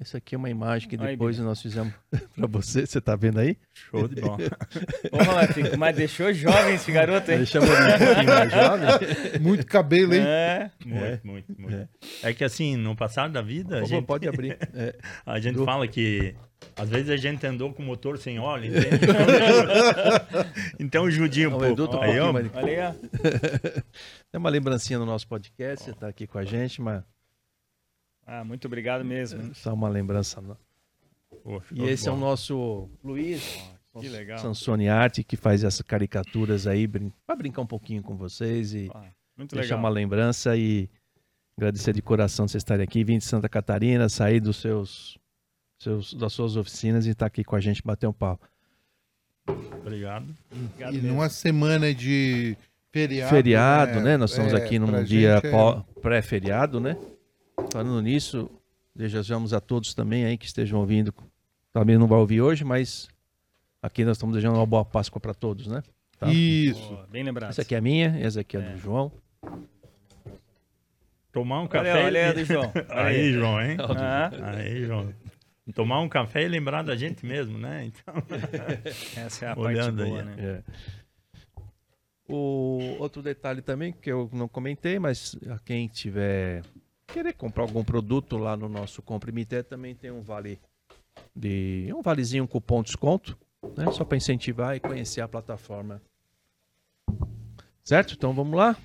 Esse 0.00 0.16
aqui 0.16 0.36
é 0.36 0.38
uma 0.38 0.48
imagem 0.48 0.88
que 0.88 0.96
depois 0.96 1.38
Aí, 1.38 1.44
nós 1.44 1.60
fizemos 1.60 1.92
para 2.36 2.46
você. 2.46 2.86
Você 2.86 3.00
tá 3.00 3.16
vendo 3.16 3.40
aí? 3.40 3.56
Show 3.74 4.06
de 4.06 4.20
bola. 4.20 4.38
Ô, 5.10 5.76
mas 5.76 5.96
deixou 5.96 6.32
jovem 6.32 6.74
esse 6.74 6.92
garoto, 6.92 7.30
hein? 7.30 7.38
Deixa 7.38 7.58
um 7.58 7.66
pouquinho 7.66 8.28
mais 8.28 8.52
jovem. 8.52 9.40
Muito 9.42 9.66
cabelo, 9.66 10.14
hein? 10.14 10.22
É. 10.24 10.70
Muito, 10.84 11.04
é. 11.04 11.20
muito, 11.24 11.60
muito. 11.60 11.76
É. 11.76 11.88
é. 12.30 12.32
que 12.32 12.44
assim, 12.44 12.76
no 12.76 12.94
passado 12.94 13.32
da 13.32 13.42
vida. 13.42 13.80
a 13.80 13.84
gente... 13.84 14.06
Pode 14.06 14.28
abrir. 14.28 14.56
É. 14.72 14.94
A 15.26 15.40
gente 15.40 15.62
fala 15.64 15.86
que 15.88 16.34
às 16.76 16.88
vezes 16.88 17.10
a 17.10 17.16
gente 17.16 17.44
andou 17.46 17.72
com 17.72 17.82
o 17.82 17.86
motor 17.86 18.18
sem 18.18 18.38
óleo, 18.38 18.66
entende? 18.66 19.06
então 20.78 21.10
judia 21.10 21.48
um 21.48 21.52
pouco. 21.52 21.66
Edu, 21.66 21.88
tá 21.88 22.04
aí, 22.04 22.32
mais... 22.32 22.46
Olha 22.54 22.90
aí. 22.90 23.82
Tem 24.30 24.38
uma 24.38 24.50
lembrancinha 24.50 24.98
no 24.98 25.06
nosso 25.06 25.26
podcast, 25.26 25.84
você 25.84 25.90
está 25.90 26.08
aqui 26.08 26.26
com 26.26 26.38
a 26.38 26.44
gente, 26.44 26.80
mas 26.80 27.02
Ah, 28.30 28.44
muito 28.44 28.66
obrigado 28.66 29.02
mesmo. 29.02 29.54
Só 29.54 29.72
uma 29.72 29.88
lembrança. 29.88 30.38
Não. 30.42 30.54
e 31.72 31.84
esse 31.84 32.04
bom. 32.04 32.10
é 32.10 32.14
o 32.14 32.16
nosso 32.18 32.90
Luiz. 33.02 33.58
Oh, 33.94 34.00
que 34.00 34.08
legal. 34.10 34.38
Sansone 34.38 34.86
Arte, 34.86 35.24
que 35.24 35.34
faz 35.34 35.64
essas 35.64 35.80
caricaturas 35.80 36.66
aí 36.66 36.86
brin 36.86 37.10
para 37.26 37.34
brincar 37.34 37.62
um 37.62 37.66
pouquinho 37.66 38.02
com 38.02 38.18
vocês 38.18 38.74
e 38.74 38.90
ah, 38.94 39.06
deixar 39.38 39.62
legal. 39.62 39.78
uma 39.78 39.88
lembrança 39.88 40.54
e 40.58 40.90
agradecer 41.56 41.94
de 41.94 42.02
coração 42.02 42.46
vocês 42.46 42.60
estarem 42.60 42.84
aqui, 42.84 43.02
vim 43.02 43.16
de 43.16 43.24
Santa 43.24 43.48
Catarina, 43.48 44.10
sair 44.10 44.40
dos 44.40 44.58
seus, 44.58 45.18
seus 45.78 46.12
das 46.12 46.34
suas 46.34 46.54
oficinas 46.54 47.06
e 47.06 47.10
estar 47.12 47.24
tá 47.24 47.26
aqui 47.28 47.42
com 47.42 47.56
a 47.56 47.60
gente 47.60 47.82
bater 47.82 48.06
um 48.06 48.12
papo. 48.12 48.46
Obrigado. 49.80 50.36
Obrigado 50.52 50.92
e 50.92 50.96
mesmo. 50.96 51.08
numa 51.08 51.30
semana 51.30 51.94
de 51.94 52.58
feriado. 52.92 53.30
Feriado, 53.30 53.94
né? 53.94 54.02
né? 54.02 54.16
Nós 54.18 54.32
estamos 54.32 54.52
é, 54.52 54.56
aqui 54.56 54.78
num 54.78 55.02
dia 55.02 55.40
é... 55.42 56.00
pré-feriado, 56.02 56.78
né? 56.78 56.94
Falando 57.72 58.00
nisso, 58.02 58.50
desejamos 58.94 59.52
a 59.52 59.60
todos 59.60 59.94
também 59.94 60.24
aí 60.24 60.36
que 60.38 60.46
estejam 60.46 60.80
ouvindo. 60.80 61.12
Também 61.72 61.98
não 61.98 62.06
vai 62.06 62.18
ouvir 62.18 62.40
hoje, 62.40 62.64
mas 62.64 63.08
aqui 63.82 64.04
nós 64.04 64.16
estamos 64.16 64.34
desejando 64.34 64.58
uma 64.58 64.66
boa 64.66 64.84
Páscoa 64.84 65.20
para 65.20 65.34
todos, 65.34 65.66
né? 65.66 65.82
Tá? 66.18 66.28
Isso. 66.32 66.98
bem 67.10 67.22
lembrado. 67.22 67.50
Essa 67.50 67.62
aqui 67.62 67.74
é 67.74 67.78
a 67.78 67.80
minha, 67.80 68.18
essa 68.20 68.40
aqui 68.40 68.56
é, 68.56 68.60
é. 68.60 68.72
do 68.72 68.78
João. 68.78 69.12
Tomar 71.30 71.60
um 71.60 71.68
café. 71.68 71.92
Olha, 71.92 72.04
olha 72.04 72.34
do 72.34 72.44
João. 72.44 72.72
aí, 72.88 73.32
João, 73.32 73.60
hein? 73.60 73.76
Ah. 73.96 74.30
Aí, 74.56 74.84
João. 74.84 75.14
Tomar 75.74 76.00
um 76.00 76.08
café 76.08 76.44
e 76.44 76.48
lembrar 76.48 76.82
da 76.82 76.96
gente 76.96 77.24
mesmo, 77.24 77.58
né? 77.58 77.84
Então. 77.84 78.14
Essa 79.14 79.46
é 79.46 79.48
a 79.50 79.56
parte 79.56 79.90
boa, 79.92 80.20
aí. 80.20 80.24
né? 80.24 80.34
É. 80.38 80.62
O 82.26 82.96
outro 82.98 83.22
detalhe 83.22 83.62
também 83.62 83.92
que 83.92 84.10
eu 84.10 84.28
não 84.32 84.48
comentei, 84.48 84.98
mas 84.98 85.36
a 85.48 85.58
quem 85.58 85.86
tiver 85.86 86.62
querer 87.08 87.32
comprar 87.32 87.64
algum 87.64 87.82
produto 87.82 88.36
lá 88.36 88.56
no 88.56 88.68
nosso 88.68 89.02
Comprimité 89.02 89.62
também 89.62 89.94
tem 89.94 90.10
um 90.10 90.22
vale 90.22 90.60
de 91.34 91.92
um 91.94 92.02
valezinho 92.02 92.44
um 92.44 92.46
cupom 92.46 92.82
desconto, 92.82 93.36
né? 93.76 93.90
Só 93.92 94.04
para 94.04 94.16
incentivar 94.16 94.76
e 94.76 94.80
conhecer 94.80 95.20
a 95.20 95.28
plataforma. 95.28 96.00
Certo? 97.82 98.14
Então 98.14 98.32
vamos 98.32 98.56
lá. 98.56 98.76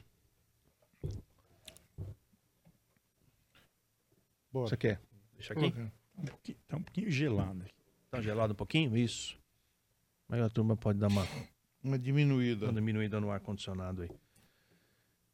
Bora. 4.51 4.69
Você 4.69 4.77
quer? 4.77 5.01
Deixa 5.33 5.53
aqui. 5.53 5.73
Um 6.17 6.25
pouquinho, 6.25 6.57
tá 6.67 6.77
um 6.77 6.83
pouquinho 6.83 7.11
gelado. 7.11 7.65
Tá 8.09 8.21
gelado 8.21 8.53
um 8.53 8.55
pouquinho? 8.55 8.95
Isso. 8.95 9.37
Mas 10.27 10.41
a 10.41 10.49
turma 10.49 10.77
pode 10.77 10.99
dar 10.99 11.07
uma 11.07 11.27
uma 11.83 11.99
diminuída. 11.99 12.67
Uma 12.67 12.73
diminuída 12.73 13.19
no 13.19 13.29
ar 13.29 13.39
condicionado 13.41 14.03
aí. 14.03 14.09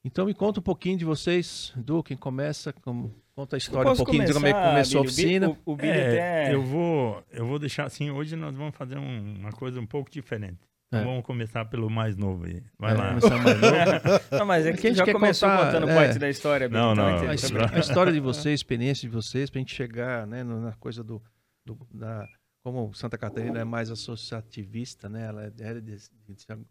Então 0.04 0.26
me 0.26 0.34
conta 0.34 0.60
um 0.60 0.64
pouquinho 0.64 0.98
de 0.98 1.04
vocês, 1.04 1.74
Du, 1.76 2.02
quem 2.02 2.16
começa, 2.16 2.72
como, 2.72 3.14
conta 3.36 3.56
a 3.56 3.58
história 3.58 3.92
um 3.92 3.96
pouquinho 3.96 4.24
começar, 4.24 4.34
de 4.34 4.34
como 4.34 4.48
é 4.48 4.54
que 4.54 4.70
começou 4.70 5.02
Billy, 5.04 5.08
a 5.08 5.12
oficina. 5.12 5.50
O, 5.66 5.74
o 5.74 5.76
Billy 5.76 5.92
é, 5.92 6.08
até... 6.08 6.54
eu 6.54 6.64
vou, 6.64 7.24
eu 7.32 7.46
vou 7.46 7.60
deixar 7.60 7.86
assim, 7.86 8.10
hoje 8.10 8.36
nós 8.36 8.56
vamos 8.56 8.76
fazer 8.76 8.98
um, 8.98 9.36
uma 9.40 9.52
coisa 9.52 9.80
um 9.80 9.86
pouco 9.86 10.10
diferente. 10.10 10.60
É. 10.92 11.04
Vamos 11.04 11.24
começar 11.24 11.66
pelo 11.66 11.90
mais 11.90 12.16
novo 12.16 12.46
aí. 12.46 12.64
Vai 12.80 12.94
é, 12.94 12.98
lá. 12.98 13.12
Mais 13.12 13.24
novo. 13.24 13.36
não, 14.32 14.46
mas 14.46 14.66
é 14.66 14.74
que 14.74 14.88
a 14.88 14.90
gente 14.90 14.98
já 14.98 15.12
começou 15.12 15.48
contar, 15.48 15.66
contando 15.66 15.90
é. 15.90 15.96
parte 15.96 16.18
da 16.18 16.30
história. 16.30 16.68
Não, 16.68 16.96
não. 16.96 17.06
A, 17.06 17.32
a, 17.32 17.80
história 17.80 18.12
de 18.12 18.20
vocês, 18.22 18.48
a 18.48 18.56
experiência 18.56 19.08
de 19.08 19.14
vocês, 19.14 19.50
para 19.50 19.60
a 19.60 19.62
gente 19.62 19.76
chegar 19.76 20.26
né, 20.26 20.44
na 20.44 20.74
coisa 20.74 21.04
do, 21.04 21.22
do 21.64 21.78
da, 21.94 22.28
como 22.64 22.92
Santa 22.94 23.18
Catarina 23.18 23.60
é 23.60 23.64
mais 23.64 23.92
associativista, 23.92 25.08
né? 25.08 25.28
Ela 25.28 25.44
é, 25.46 25.48
é 25.48 25.82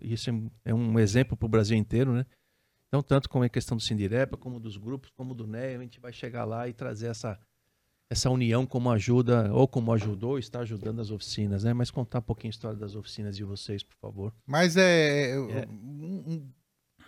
isso 0.00 0.30
é 0.64 0.74
um 0.74 0.98
exemplo 0.98 1.36
para 1.36 1.46
o 1.46 1.48
Brasil 1.48 1.76
inteiro, 1.76 2.12
né? 2.12 2.26
Então, 2.88 3.02
tanto 3.02 3.28
como 3.28 3.44
a 3.44 3.48
questão 3.48 3.76
do 3.76 3.82
Sindirepa, 3.82 4.36
como 4.36 4.58
dos 4.58 4.76
grupos, 4.76 5.10
como 5.10 5.34
do 5.34 5.46
NEA, 5.46 5.78
a 5.78 5.82
gente 5.82 6.00
vai 6.00 6.12
chegar 6.12 6.44
lá 6.44 6.66
e 6.68 6.72
trazer 6.72 7.08
essa, 7.08 7.38
essa 8.10 8.30
união 8.30 8.64
como 8.64 8.90
ajuda, 8.90 9.52
ou 9.52 9.68
como 9.68 9.92
ajudou, 9.92 10.38
está 10.38 10.60
ajudando 10.60 11.00
as 11.00 11.10
oficinas, 11.10 11.64
né? 11.64 11.74
Mas 11.74 11.90
contar 11.90 12.20
um 12.20 12.22
pouquinho 12.22 12.48
a 12.48 12.56
história 12.56 12.78
das 12.78 12.94
oficinas 12.94 13.36
de 13.36 13.44
vocês, 13.44 13.82
por 13.82 13.96
favor. 13.96 14.34
Mas 14.46 14.76
é, 14.76 15.32
é. 15.32 15.68
Um, 15.68 16.24
um, 16.26 16.52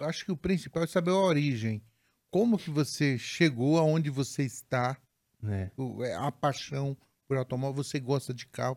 acho 0.01 0.27
que 0.27 0.33
o 0.33 0.37
principal 0.37 0.85
é 0.85 0.87
saber 0.87 1.13
a 1.13 1.15
origem. 1.15 1.83
Como 2.31 2.59
que 2.59 2.71
você 2.71 3.17
chegou 3.17 3.79
aonde 3.79 4.11
você 4.11 4.45
está, 4.45 5.01
né? 5.43 5.73
A 6.19 6.31
paixão 6.31 6.97
por 7.27 7.39
automóvel, 7.39 7.83
você 7.83 7.99
gosta 7.99 8.35
de 8.35 8.47
carro. 8.47 8.77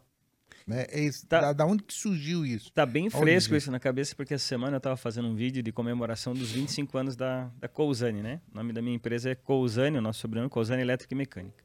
Né? 0.65 0.85
É 0.89 1.03
esse, 1.03 1.25
tá, 1.25 1.41
da, 1.41 1.53
da, 1.53 1.65
onde 1.65 1.83
que 1.83 1.93
surgiu 1.93 2.45
isso? 2.45 2.71
Tá 2.71 2.85
bem 2.85 3.09
fresco 3.09 3.55
isso 3.55 3.71
na 3.71 3.79
cabeça, 3.79 4.15
porque 4.15 4.33
essa 4.33 4.45
semana 4.45 4.75
eu 4.75 4.77
estava 4.77 4.95
fazendo 4.95 5.27
um 5.27 5.35
vídeo 5.35 5.61
de 5.61 5.71
comemoração 5.71 6.33
dos 6.33 6.51
25 6.51 6.97
anos 6.97 7.15
da, 7.15 7.51
da 7.59 7.67
Cousane, 7.67 8.21
né? 8.21 8.41
O 8.51 8.55
nome 8.55 8.73
da 8.73 8.81
minha 8.81 8.95
empresa 8.95 9.29
é 9.29 9.35
Cousane, 9.35 9.97
o 9.97 10.01
nosso 10.01 10.19
sobrenome 10.19 10.47
é 10.47 10.49
Cousane 10.49 10.81
Elétrica 10.81 11.13
e 11.13 11.17
Mecânica. 11.17 11.63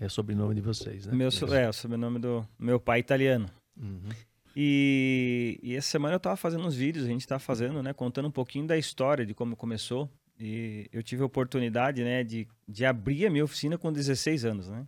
É 0.00 0.06
o 0.06 0.10
sobrenome 0.10 0.54
de 0.54 0.60
vocês, 0.60 1.06
né? 1.06 1.14
Meu, 1.14 1.30
so, 1.30 1.52
é, 1.52 1.68
o 1.68 1.72
sobrenome 1.72 2.18
do 2.18 2.46
meu 2.58 2.78
pai 2.80 3.00
italiano. 3.00 3.46
Uhum. 3.76 4.08
E, 4.56 5.58
e, 5.62 5.76
essa 5.76 5.88
semana 5.88 6.14
eu 6.14 6.18
estava 6.18 6.36
fazendo 6.36 6.66
uns 6.66 6.74
vídeos, 6.74 7.04
a 7.04 7.08
gente 7.08 7.20
estava 7.20 7.38
fazendo, 7.38 7.82
né? 7.82 7.92
Contando 7.92 8.26
um 8.26 8.30
pouquinho 8.30 8.66
da 8.66 8.76
história, 8.76 9.26
de 9.26 9.34
como 9.34 9.54
começou. 9.54 10.10
E 10.40 10.88
eu 10.92 11.02
tive 11.02 11.22
a 11.22 11.26
oportunidade, 11.26 12.02
né, 12.04 12.22
de, 12.22 12.46
de 12.66 12.84
abrir 12.84 13.26
a 13.26 13.30
minha 13.30 13.44
oficina 13.44 13.76
com 13.76 13.92
16 13.92 14.44
anos, 14.44 14.68
né? 14.68 14.86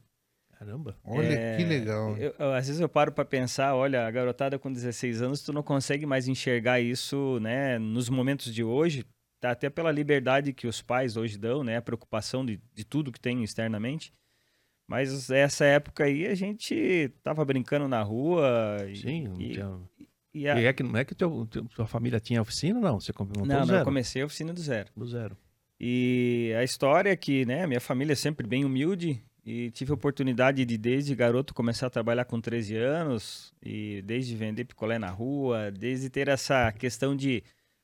Caramba. 0.60 0.94
Olha 1.02 1.26
é, 1.26 1.56
que 1.56 1.64
legal. 1.64 2.14
Eu, 2.18 2.34
eu, 2.38 2.52
às 2.52 2.66
vezes 2.66 2.82
eu 2.82 2.88
paro 2.88 3.10
para 3.10 3.24
pensar, 3.24 3.74
olha, 3.74 4.06
a 4.06 4.10
garotada 4.10 4.58
com 4.58 4.70
16 4.70 5.22
anos, 5.22 5.40
tu 5.40 5.54
não 5.54 5.62
consegue 5.62 6.04
mais 6.04 6.28
enxergar 6.28 6.78
isso, 6.78 7.40
né, 7.40 7.78
nos 7.78 8.10
momentos 8.10 8.52
de 8.52 8.62
hoje, 8.62 9.06
tá 9.40 9.52
até 9.52 9.70
pela 9.70 9.90
liberdade 9.90 10.52
que 10.52 10.66
os 10.66 10.82
pais 10.82 11.16
hoje 11.16 11.38
dão, 11.38 11.64
né, 11.64 11.78
a 11.78 11.82
preocupação 11.82 12.44
de, 12.44 12.60
de 12.74 12.84
tudo 12.84 13.10
que 13.10 13.18
tem 13.18 13.42
externamente. 13.42 14.12
Mas 14.86 15.30
essa 15.30 15.64
época 15.64 16.04
aí 16.04 16.26
a 16.26 16.34
gente 16.34 17.10
tava 17.22 17.42
brincando 17.42 17.88
na 17.88 18.02
rua. 18.02 18.76
Sim, 18.94 19.32
e, 19.38 19.52
tinha... 19.54 19.80
e, 20.34 20.46
a... 20.46 20.60
e 20.60 20.66
é 20.66 20.72
que 20.74 20.82
não 20.82 20.94
é 20.94 21.06
que 21.06 21.14
teu, 21.14 21.46
tua 21.74 21.86
família 21.86 22.20
tinha 22.20 22.42
oficina, 22.42 22.78
não? 22.78 23.00
Você 23.00 23.14
montou 23.18 23.46
não, 23.46 23.60
do 23.60 23.64
zero? 23.64 23.66
Não, 23.66 23.78
eu 23.78 23.84
comecei 23.84 24.20
a 24.20 24.26
oficina 24.26 24.52
do 24.52 24.60
zero. 24.60 24.90
Do 24.94 25.06
zero. 25.06 25.38
E 25.80 26.52
a 26.58 26.62
história 26.62 27.08
é 27.08 27.16
que, 27.16 27.46
né, 27.46 27.66
minha 27.66 27.80
família 27.80 28.12
é 28.12 28.16
sempre 28.16 28.46
bem 28.46 28.66
humilde, 28.66 29.24
e 29.50 29.70
tive 29.72 29.90
a 29.90 29.94
oportunidade 29.94 30.64
de, 30.64 30.78
desde 30.78 31.12
garoto, 31.12 31.52
começar 31.52 31.88
a 31.88 31.90
trabalhar 31.90 32.24
com 32.24 32.40
13 32.40 32.76
anos, 32.76 33.52
e 33.60 34.00
desde 34.02 34.36
vender 34.36 34.64
picolé 34.64 34.96
na 34.96 35.10
rua, 35.10 35.72
desde 35.72 36.08
ter 36.08 36.28
essa 36.28 36.70
questão 36.70 37.16
de 37.16 37.42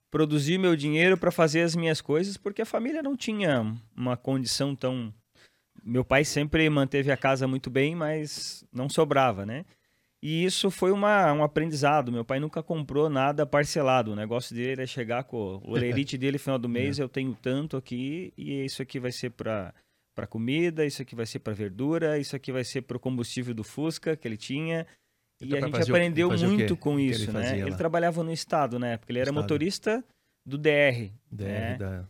produzir 0.08 0.58
meu 0.58 0.76
dinheiro 0.76 1.18
para 1.18 1.32
fazer 1.32 1.62
as 1.62 1.74
minhas 1.74 2.00
coisas, 2.00 2.36
porque 2.36 2.62
a 2.62 2.66
família 2.66 3.02
não 3.02 3.16
tinha 3.16 3.74
uma 3.96 4.16
condição 4.16 4.76
tão. 4.76 5.12
Meu 5.84 6.04
pai 6.04 6.24
sempre 6.24 6.70
manteve 6.70 7.10
a 7.10 7.16
casa 7.16 7.48
muito 7.48 7.68
bem, 7.68 7.96
mas 7.96 8.64
não 8.72 8.88
sobrava, 8.88 9.44
né? 9.44 9.64
E 10.22 10.44
isso 10.44 10.70
foi 10.70 10.92
uma, 10.92 11.32
um 11.32 11.42
aprendizado. 11.42 12.12
Meu 12.12 12.24
pai 12.24 12.38
nunca 12.38 12.62
comprou 12.62 13.10
nada 13.10 13.44
parcelado. 13.44 14.12
O 14.12 14.16
negócio 14.16 14.54
dele 14.54 14.82
é 14.82 14.86
chegar 14.86 15.24
com 15.24 15.60
o 15.64 15.74
lerite 15.74 16.16
dele 16.18 16.34
no 16.34 16.38
final 16.38 16.58
do 16.60 16.68
mês, 16.68 16.98
é. 16.98 17.02
eu 17.02 17.08
tenho 17.08 17.36
tanto 17.42 17.76
aqui 17.76 18.32
e 18.36 18.64
isso 18.64 18.80
aqui 18.80 19.00
vai 19.00 19.10
ser 19.10 19.30
para 19.30 19.74
para 20.16 20.26
comida, 20.26 20.86
isso 20.86 21.02
aqui 21.02 21.14
vai 21.14 21.26
ser 21.26 21.40
para 21.40 21.52
verdura, 21.52 22.18
isso 22.18 22.34
aqui 22.34 22.50
vai 22.50 22.64
ser 22.64 22.80
para 22.82 22.96
o 22.96 23.00
combustível 23.00 23.54
do 23.54 23.62
Fusca 23.62 24.16
que 24.16 24.26
ele 24.26 24.38
tinha. 24.38 24.86
E 25.38 25.44
então, 25.44 25.58
a 25.58 25.78
gente 25.78 25.90
aprendeu 25.90 26.30
muito 26.30 26.74
com 26.74 26.98
isso, 26.98 27.30
ele 27.30 27.32
né? 27.32 27.58
Ele 27.60 27.76
trabalhava 27.76 28.24
no 28.24 28.32
estado 28.32 28.78
na 28.78 28.88
época, 28.88 29.12
ele 29.12 29.18
era 29.18 29.28
estado. 29.28 29.42
motorista 29.42 30.04
do 30.44 30.56
DR. 30.56 31.12
DR 31.30 31.44
né? 31.44 31.76
da... 31.76 32.08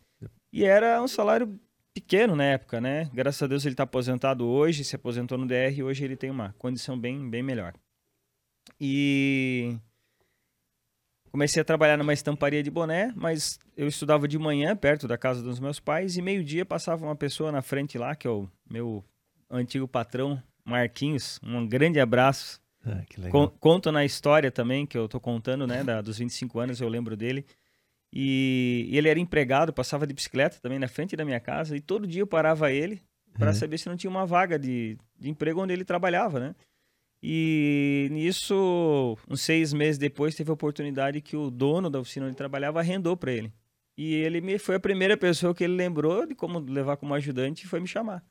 E 0.52 0.64
era 0.64 1.02
um 1.02 1.08
salário 1.08 1.58
pequeno 1.92 2.36
na 2.36 2.44
época, 2.44 2.80
né? 2.80 3.10
Graças 3.12 3.42
a 3.42 3.48
Deus 3.48 3.64
ele 3.64 3.72
está 3.72 3.82
aposentado 3.82 4.46
hoje, 4.46 4.84
se 4.84 4.94
aposentou 4.94 5.36
no 5.36 5.46
DR 5.46 5.76
e 5.76 5.82
hoje 5.82 6.04
ele 6.04 6.16
tem 6.16 6.30
uma 6.30 6.54
condição 6.58 6.96
bem, 6.96 7.28
bem 7.28 7.42
melhor. 7.42 7.74
E 8.80 9.76
Comecei 11.36 11.60
a 11.60 11.64
trabalhar 11.66 11.98
numa 11.98 12.14
estamparia 12.14 12.62
de 12.62 12.70
boné, 12.70 13.12
mas 13.14 13.58
eu 13.76 13.86
estudava 13.86 14.26
de 14.26 14.38
manhã 14.38 14.74
perto 14.74 15.06
da 15.06 15.18
casa 15.18 15.42
dos 15.42 15.60
meus 15.60 15.78
pais 15.78 16.16
e 16.16 16.22
meio-dia 16.22 16.64
passava 16.64 17.04
uma 17.04 17.14
pessoa 17.14 17.52
na 17.52 17.60
frente 17.60 17.98
lá, 17.98 18.16
que 18.16 18.26
é 18.26 18.30
o 18.30 18.48
meu 18.66 19.04
antigo 19.50 19.86
patrão, 19.86 20.42
Marquinhos. 20.64 21.38
Um 21.42 21.68
grande 21.68 22.00
abraço. 22.00 22.58
Ah, 22.82 23.02
conto 23.60 23.92
na 23.92 24.02
história 24.02 24.50
também, 24.50 24.86
que 24.86 24.96
eu 24.96 25.06
tô 25.06 25.20
contando, 25.20 25.66
né, 25.66 25.84
da, 25.84 26.00
dos 26.00 26.16
25 26.16 26.58
anos, 26.58 26.80
eu 26.80 26.88
lembro 26.88 27.14
dele. 27.14 27.44
E, 28.10 28.88
e, 28.88 28.96
ele 28.96 29.10
era 29.10 29.20
empregado, 29.20 29.74
passava 29.74 30.06
de 30.06 30.14
bicicleta 30.14 30.56
também 30.62 30.78
na 30.78 30.88
frente 30.88 31.14
da 31.16 31.24
minha 31.26 31.38
casa, 31.38 31.76
e 31.76 31.82
todo 31.82 32.06
dia 32.06 32.22
eu 32.22 32.26
parava 32.26 32.72
ele 32.72 33.02
para 33.34 33.48
uhum. 33.48 33.54
saber 33.54 33.76
se 33.76 33.90
não 33.90 33.96
tinha 33.98 34.10
uma 34.10 34.24
vaga 34.24 34.58
de, 34.58 34.96
de 35.20 35.28
emprego 35.28 35.60
onde 35.60 35.74
ele 35.74 35.84
trabalhava, 35.84 36.40
né? 36.40 36.54
E 37.22 38.08
nisso, 38.12 39.16
uns 39.28 39.40
seis 39.40 39.72
meses 39.72 39.98
depois, 39.98 40.34
teve 40.34 40.50
a 40.50 40.54
oportunidade 40.54 41.20
que 41.20 41.36
o 41.36 41.50
dono 41.50 41.90
da 41.90 42.00
oficina 42.00 42.26
onde 42.26 42.32
ele 42.32 42.36
trabalhava 42.36 42.80
arrendou 42.80 43.16
para 43.16 43.32
ele. 43.32 43.52
E 43.96 44.14
ele 44.14 44.40
me 44.40 44.58
foi 44.58 44.76
a 44.76 44.80
primeira 44.80 45.16
pessoa 45.16 45.54
que 45.54 45.64
ele 45.64 45.74
lembrou 45.74 46.26
de 46.26 46.34
como 46.34 46.58
levar 46.58 46.96
como 46.96 47.14
ajudante 47.14 47.64
e 47.64 47.68
foi 47.68 47.80
me 47.80 47.88
chamar. 47.88 48.22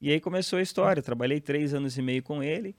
E 0.00 0.10
aí 0.10 0.20
começou 0.20 0.58
a 0.58 0.62
história. 0.62 1.02
Trabalhei 1.02 1.40
três 1.40 1.72
anos 1.72 1.96
e 1.96 2.02
meio 2.02 2.22
com 2.22 2.42
ele. 2.42 2.76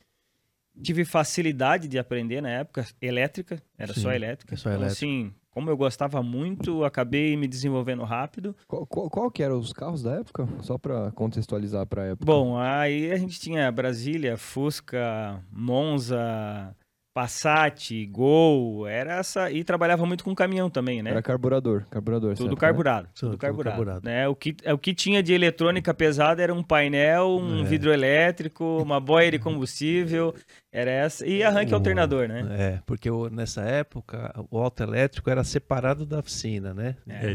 Tive 0.81 1.05
facilidade 1.05 1.87
de 1.87 1.97
aprender 1.97 2.41
na 2.41 2.49
época, 2.49 2.85
elétrica, 3.01 3.61
era 3.77 3.93
Sim, 3.93 4.01
só 4.01 4.11
elétrica. 4.11 4.53
É 4.53 4.57
só 4.57 4.69
então, 4.69 4.81
elétrica. 4.81 5.05
Então, 5.05 5.09
assim, 5.09 5.33
como 5.57 5.71
eu 5.71 5.77
gostava 5.77 6.21
muito, 6.21 6.83
acabei 6.83 7.35
me 7.35 7.47
desenvolvendo 7.47 8.03
rápido. 8.03 8.55
Qual, 8.67 8.85
qual, 8.85 9.09
qual 9.09 9.31
que 9.31 9.41
eram 9.41 9.57
os 9.57 9.73
carros 9.73 10.03
da 10.03 10.13
época? 10.13 10.47
Só 10.61 10.77
para 10.77 11.11
contextualizar 11.13 11.85
para 11.87 12.03
a 12.03 12.05
época. 12.09 12.25
Bom, 12.25 12.57
aí 12.57 13.11
a 13.11 13.17
gente 13.17 13.39
tinha 13.39 13.71
Brasília, 13.71 14.37
Fusca, 14.37 15.43
Monza, 15.51 16.75
Passat, 17.17 18.05
Gol, 18.11 18.87
era 18.87 19.15
essa. 19.15 19.49
E 19.49 19.63
trabalhava 19.63 20.05
muito 20.05 20.23
com 20.23 20.35
caminhão 20.35 20.69
também, 20.69 21.01
né? 21.01 21.09
Era 21.09 21.21
carburador, 21.23 21.83
carburador. 21.89 22.35
Tudo 22.35 22.49
certo, 22.49 22.59
carburado. 22.59 23.07
Né? 23.07 23.11
Tudo, 23.15 23.29
tudo 23.31 23.39
carburado. 23.39 23.75
carburado. 23.75 24.05
Né? 24.05 24.27
O, 24.27 24.35
que, 24.35 24.55
é, 24.63 24.71
o 24.71 24.77
que 24.77 24.93
tinha 24.93 25.23
de 25.23 25.33
eletrônica 25.33 25.91
pesada 25.95 26.43
era 26.43 26.53
um 26.53 26.61
painel, 26.61 27.39
um 27.41 27.61
é. 27.61 27.63
vidro 27.63 27.91
elétrico, 27.91 28.63
uma 28.83 28.99
boia 28.99 29.31
de 29.31 29.39
combustível. 29.39 30.31
Era 30.71 30.91
essa. 30.91 31.25
E 31.25 31.41
arranque 31.41 31.71
o, 31.71 31.75
alternador, 31.75 32.27
né? 32.27 32.45
É, 32.51 32.79
porque 32.85 33.09
o, 33.09 33.31
nessa 33.31 33.61
época 33.61 34.31
o 34.51 34.59
auto 34.59 34.83
elétrico 34.83 35.27
era 35.27 35.43
separado 35.43 36.05
da 36.05 36.19
oficina, 36.19 36.71
né? 36.71 36.95
É, 37.07 37.31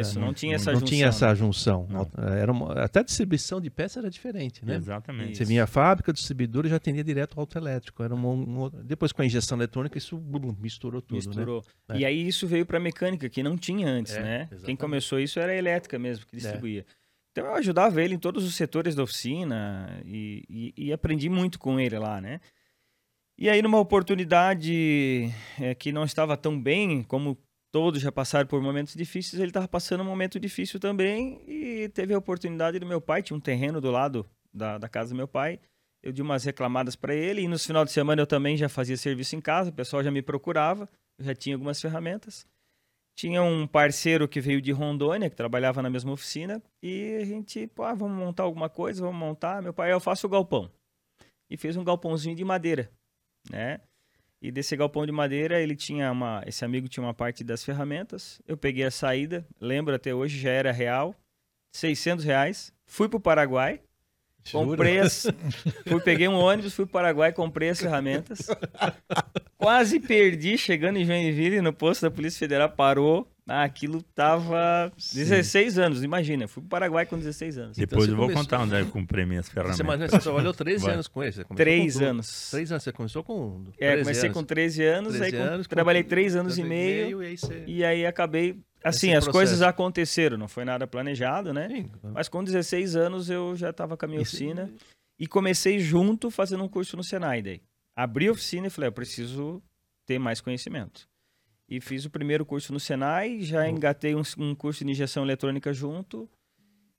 isso, 0.00 0.18
não 0.18 0.32
tinha 0.32 0.54
essa 0.54 0.72
não 0.72 0.80
junção. 0.80 0.80
Não 0.80 0.88
tinha 0.88 1.06
essa 1.08 1.34
junção. 1.34 1.86
Era 2.40 2.50
uma, 2.50 2.72
até 2.84 3.00
a 3.00 3.02
distribuição 3.02 3.60
de 3.60 3.68
peça 3.68 3.98
era 3.98 4.08
diferente, 4.08 4.64
né? 4.64 4.76
Exatamente. 4.76 5.36
Você 5.36 5.44
vinha 5.44 5.64
a 5.64 5.66
fábrica, 5.66 6.14
distribuidora 6.14 6.66
já 6.66 6.76
atendia 6.76 7.04
direto 7.04 7.34
ao 7.36 7.40
auto 7.40 7.58
elétrico. 7.58 8.02
Era 8.02 8.14
uma, 8.14 8.28
uma, 8.30 8.70
depois 8.70 9.12
com 9.18 9.22
a 9.22 9.26
injeção 9.26 9.58
eletrônica, 9.58 9.98
isso 9.98 10.16
misturou 10.60 11.02
tudo. 11.02 11.18
Né? 11.18 11.26
Misturou. 11.26 11.64
Né? 11.88 11.98
E 11.98 12.04
aí 12.04 12.28
isso 12.28 12.46
veio 12.46 12.64
para 12.64 12.78
mecânica, 12.78 13.28
que 13.28 13.42
não 13.42 13.58
tinha 13.58 13.88
antes, 13.88 14.14
é, 14.14 14.22
né? 14.22 14.36
Exatamente. 14.42 14.64
Quem 14.64 14.76
começou 14.76 15.18
isso 15.18 15.40
era 15.40 15.50
a 15.50 15.56
elétrica 15.56 15.98
mesmo, 15.98 16.24
que 16.24 16.36
distribuía. 16.36 16.86
Então 17.32 17.44
eu 17.44 17.54
ajudava 17.56 18.00
ele 18.00 18.14
em 18.14 18.18
todos 18.18 18.44
os 18.44 18.54
setores 18.54 18.94
da 18.94 19.02
oficina 19.02 20.00
e, 20.04 20.44
e, 20.48 20.74
e 20.86 20.92
aprendi 20.92 21.28
muito 21.28 21.58
com 21.58 21.80
ele 21.80 21.98
lá, 21.98 22.20
né? 22.20 22.40
E 23.36 23.50
aí, 23.50 23.60
numa 23.60 23.80
oportunidade 23.80 25.32
é, 25.60 25.74
que 25.74 25.90
não 25.90 26.04
estava 26.04 26.36
tão 26.36 26.60
bem, 26.60 27.02
como 27.02 27.36
todos 27.72 28.00
já 28.00 28.12
passaram 28.12 28.46
por 28.46 28.62
momentos 28.62 28.94
difíceis, 28.94 29.40
ele 29.40 29.50
estava 29.50 29.66
passando 29.66 30.02
um 30.02 30.06
momento 30.06 30.38
difícil 30.38 30.78
também 30.78 31.42
e 31.44 31.88
teve 31.88 32.14
a 32.14 32.18
oportunidade 32.18 32.78
do 32.78 32.86
meu 32.86 33.00
pai, 33.00 33.20
tinha 33.20 33.36
um 33.36 33.40
terreno 33.40 33.80
do 33.80 33.90
lado 33.90 34.24
da, 34.54 34.78
da 34.78 34.88
casa 34.88 35.10
do 35.10 35.16
meu 35.16 35.26
pai, 35.26 35.58
eu 36.02 36.12
dei 36.12 36.22
umas 36.22 36.44
reclamadas 36.44 36.96
para 36.96 37.14
ele 37.14 37.42
e 37.42 37.48
nos 37.48 37.66
final 37.66 37.84
de 37.84 37.92
semana 37.92 38.22
eu 38.22 38.26
também 38.26 38.56
já 38.56 38.68
fazia 38.68 38.96
serviço 38.96 39.36
em 39.36 39.40
casa, 39.40 39.70
o 39.70 39.72
pessoal 39.72 40.02
já 40.02 40.10
me 40.10 40.22
procurava, 40.22 40.88
eu 41.18 41.24
já 41.24 41.34
tinha 41.34 41.56
algumas 41.56 41.80
ferramentas. 41.80 42.46
Tinha 43.16 43.42
um 43.42 43.66
parceiro 43.66 44.28
que 44.28 44.40
veio 44.40 44.62
de 44.62 44.70
Rondônia, 44.70 45.28
que 45.28 45.34
trabalhava 45.34 45.82
na 45.82 45.90
mesma 45.90 46.12
oficina, 46.12 46.62
e 46.80 47.16
a 47.20 47.24
gente, 47.24 47.66
pô, 47.66 47.82
ah, 47.82 47.92
vamos 47.92 48.16
montar 48.16 48.44
alguma 48.44 48.68
coisa, 48.68 49.02
vamos 49.02 49.18
montar. 49.18 49.60
Meu 49.60 49.74
pai, 49.74 49.92
eu 49.92 49.98
faço 49.98 50.28
o 50.28 50.30
galpão. 50.30 50.70
E 51.50 51.56
fez 51.56 51.76
um 51.76 51.82
galpãozinho 51.82 52.36
de 52.36 52.44
madeira 52.44 52.88
né? 53.50 53.80
E 54.40 54.52
desse 54.52 54.76
galpão 54.76 55.04
de 55.04 55.10
madeira, 55.10 55.60
ele 55.60 55.74
tinha 55.74 56.12
uma, 56.12 56.42
esse 56.46 56.64
amigo 56.64 56.88
tinha 56.88 57.04
uma 57.04 57.14
parte 57.14 57.42
das 57.42 57.64
ferramentas. 57.64 58.40
Eu 58.46 58.56
peguei 58.56 58.84
a 58.84 58.90
saída, 58.90 59.44
lembro 59.60 59.94
até 59.94 60.14
hoje, 60.14 60.38
já 60.38 60.50
era 60.50 60.70
real, 60.70 61.14
600 61.74 62.24
reais. 62.24 62.72
Fui 62.86 63.08
pro 63.08 63.18
Paraguai, 63.18 63.82
comprei 64.52 64.98
as, 64.98 65.26
fui 65.86 66.00
peguei 66.00 66.28
um 66.28 66.34
ônibus, 66.34 66.74
fui 66.74 66.84
pro 66.84 66.92
Paraguai, 66.92 67.32
comprei 67.32 67.70
as 67.70 67.80
ferramentas. 67.80 68.46
Quase 69.56 70.00
perdi 70.00 70.56
chegando 70.56 70.98
em 70.98 71.04
Joinville 71.04 71.60
no 71.60 71.72
posto 71.72 72.02
da 72.02 72.10
Polícia 72.10 72.38
Federal, 72.38 72.70
parou, 72.70 73.28
ah, 73.50 73.64
aquilo 73.64 74.02
tava 74.14 74.92
16 75.14 75.72
Sim. 75.72 75.80
anos, 75.80 76.02
imagina. 76.02 76.46
Fui 76.46 76.60
pro 76.60 76.68
Paraguai 76.68 77.06
com 77.06 77.16
16 77.16 77.56
anos. 77.56 77.76
Depois 77.78 78.04
então, 78.04 78.12
eu 78.12 78.16
vou 78.16 78.26
começou... 78.26 78.44
contar 78.44 78.62
onde 78.62 78.74
é 78.76 78.84
que 78.84 78.90
comprei 78.90 79.24
minhas 79.24 79.48
ferramentas. 79.48 80.10
Você, 80.10 80.18
você 80.18 80.18
trabalhou 80.18 80.52
13 80.52 80.84
Vai. 80.84 80.92
anos 80.92 81.08
com 81.08 81.24
esse? 81.24 81.44
Três 81.56 81.96
anos. 82.02 82.50
Três 82.50 82.70
anos, 82.70 82.84
você 82.84 82.92
começou 82.92 83.24
com. 83.24 83.64
É, 83.80 83.96
comecei 83.96 84.28
anos. 84.28 84.36
com 84.36 84.44
13 84.44 84.84
anos, 84.84 85.16
13 85.16 85.36
aí 85.36 85.42
anos, 85.42 85.66
com... 85.66 85.74
trabalhei 85.74 86.04
3 86.04 86.36
anos 86.36 86.58
e 86.58 86.62
meio. 86.62 87.06
meio 87.06 87.22
e, 87.22 87.26
aí 87.26 87.38
você... 87.38 87.64
e 87.66 87.84
aí 87.84 88.04
acabei. 88.04 88.60
Assim, 88.82 89.14
as 89.14 89.26
coisas 89.26 89.60
aconteceram, 89.62 90.36
não 90.36 90.48
foi 90.48 90.64
nada 90.64 90.86
planejado, 90.86 91.52
né? 91.52 91.68
Sim. 91.68 91.90
Mas 92.14 92.28
com 92.28 92.44
16 92.44 92.96
anos 92.96 93.28
eu 93.28 93.56
já 93.56 93.70
estava 93.70 93.96
com 93.96 94.04
a 94.04 94.08
minha 94.08 94.20
oficina 94.20 94.70
e 95.18 95.26
comecei 95.26 95.78
junto 95.78 96.30
fazendo 96.30 96.62
um 96.62 96.68
curso 96.68 96.96
no 96.96 97.02
Senai 97.02 97.42
daí. 97.42 97.60
Abri 97.96 98.28
a 98.28 98.32
oficina 98.32 98.68
e 98.68 98.70
falei, 98.70 98.88
eu 98.88 98.92
preciso 98.92 99.60
ter 100.06 100.18
mais 100.18 100.40
conhecimento 100.40 101.08
e 101.68 101.80
fiz 101.80 102.04
o 102.04 102.10
primeiro 102.10 102.46
curso 102.46 102.72
no 102.72 102.80
Senai, 102.80 103.42
já 103.42 103.68
engatei 103.68 104.14
um, 104.14 104.22
um 104.38 104.54
curso 104.54 104.84
de 104.84 104.90
injeção 104.90 105.22
eletrônica 105.22 105.72
junto 105.72 106.28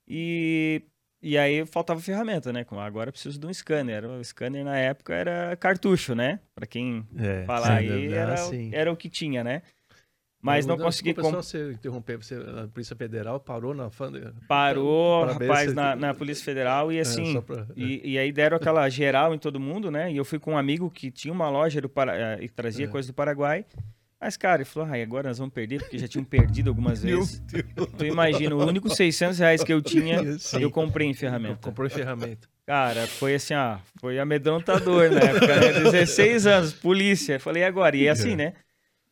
e, 0.07 0.83
e 1.21 1.37
aí 1.37 1.65
faltava 1.65 1.99
ferramenta, 1.99 2.53
né? 2.53 2.65
Agora 2.69 3.11
preciso 3.11 3.39
de 3.39 3.47
um 3.47 3.53
scanner. 3.53 4.05
O 4.05 4.23
scanner 4.23 4.63
na 4.63 4.77
época 4.77 5.13
era 5.13 5.55
cartucho, 5.55 6.13
né? 6.13 6.39
Para 6.53 6.67
quem 6.67 7.05
é, 7.17 7.43
falar 7.45 7.77
aí, 7.77 8.13
era, 8.13 8.35
era 8.71 8.91
o 8.91 8.97
que 8.97 9.09
tinha, 9.09 9.43
né? 9.43 9.63
Mas 10.41 10.65
não, 10.65 10.77
não 10.77 10.85
consegui... 10.85 11.13
Desculpa 11.13 11.35
comp... 11.35 11.43
só 11.43 11.49
você 11.49 11.71
interromper, 11.73 12.17
você, 12.17 12.35
a 12.35 12.67
Polícia 12.67 12.95
Federal 12.95 13.39
parou 13.39 13.73
na... 13.73 13.89
Parou, 14.47 15.25
rapaz, 15.25 15.73
na, 15.73 15.95
na, 15.95 16.13
Polícia 16.13 16.43
Federal 16.45 16.91
e 16.91 16.97
é, 16.97 17.01
assim... 17.01 17.37
É, 17.37 17.41
pra... 17.41 17.67
e, 17.75 18.13
e, 18.13 18.17
aí 18.17 18.31
deram 18.31 18.55
aquela 18.55 18.87
geral 18.87 19.35
em 19.35 19.37
todo 19.37 19.59
mundo, 19.59 19.91
né? 19.91 20.11
E 20.11 20.15
eu 20.15 20.23
fui 20.23 20.39
com 20.39 20.53
um 20.53 20.57
amigo 20.57 20.89
que 20.89 21.11
tinha 21.11 21.33
uma 21.33 21.49
loja 21.49 21.81
do 21.81 21.89
Para... 21.89 22.15
Eh, 22.15 22.45
e 22.45 22.49
trazia 22.49 22.85
é. 22.85 22.87
coisas 22.87 23.07
do 23.07 23.13
Paraguai. 23.13 23.65
Mas, 24.19 24.35
cara, 24.35 24.57
ele 24.57 24.65
falou, 24.65 24.89
ai, 24.89 25.01
agora 25.01 25.29
nós 25.29 25.37
vamos 25.37 25.53
perder, 25.53 25.79
porque 25.79 25.97
já 25.97 26.07
tinham 26.07 26.25
perdido 26.25 26.69
algumas 26.69 27.01
vezes. 27.03 27.41
Tu 27.97 28.05
imagina, 28.05 28.53
o 28.53 28.65
único 28.65 28.89
600 28.89 29.39
reais 29.39 29.63
que 29.63 29.71
eu 29.71 29.81
tinha, 29.81 30.21
Sim. 30.39 30.61
eu 30.61 30.69
comprei 30.69 31.07
em 31.07 31.13
ferramenta. 31.13 31.59
Comprou 31.61 31.87
em 31.87 31.89
ferramenta. 31.89 32.47
Cara, 32.65 33.07
foi 33.07 33.35
assim, 33.35 33.55
ó, 33.55 33.77
foi 33.99 34.19
amedrontador 34.19 35.09
na 35.09 35.21
época, 35.21 35.47
né? 35.47 35.79
16 35.91 36.45
anos, 36.45 36.73
polícia. 36.73 37.39
Falei, 37.39 37.63
agora? 37.63 37.95
E 37.95 38.07
é 38.07 38.09
assim, 38.09 38.35
né? 38.35 38.53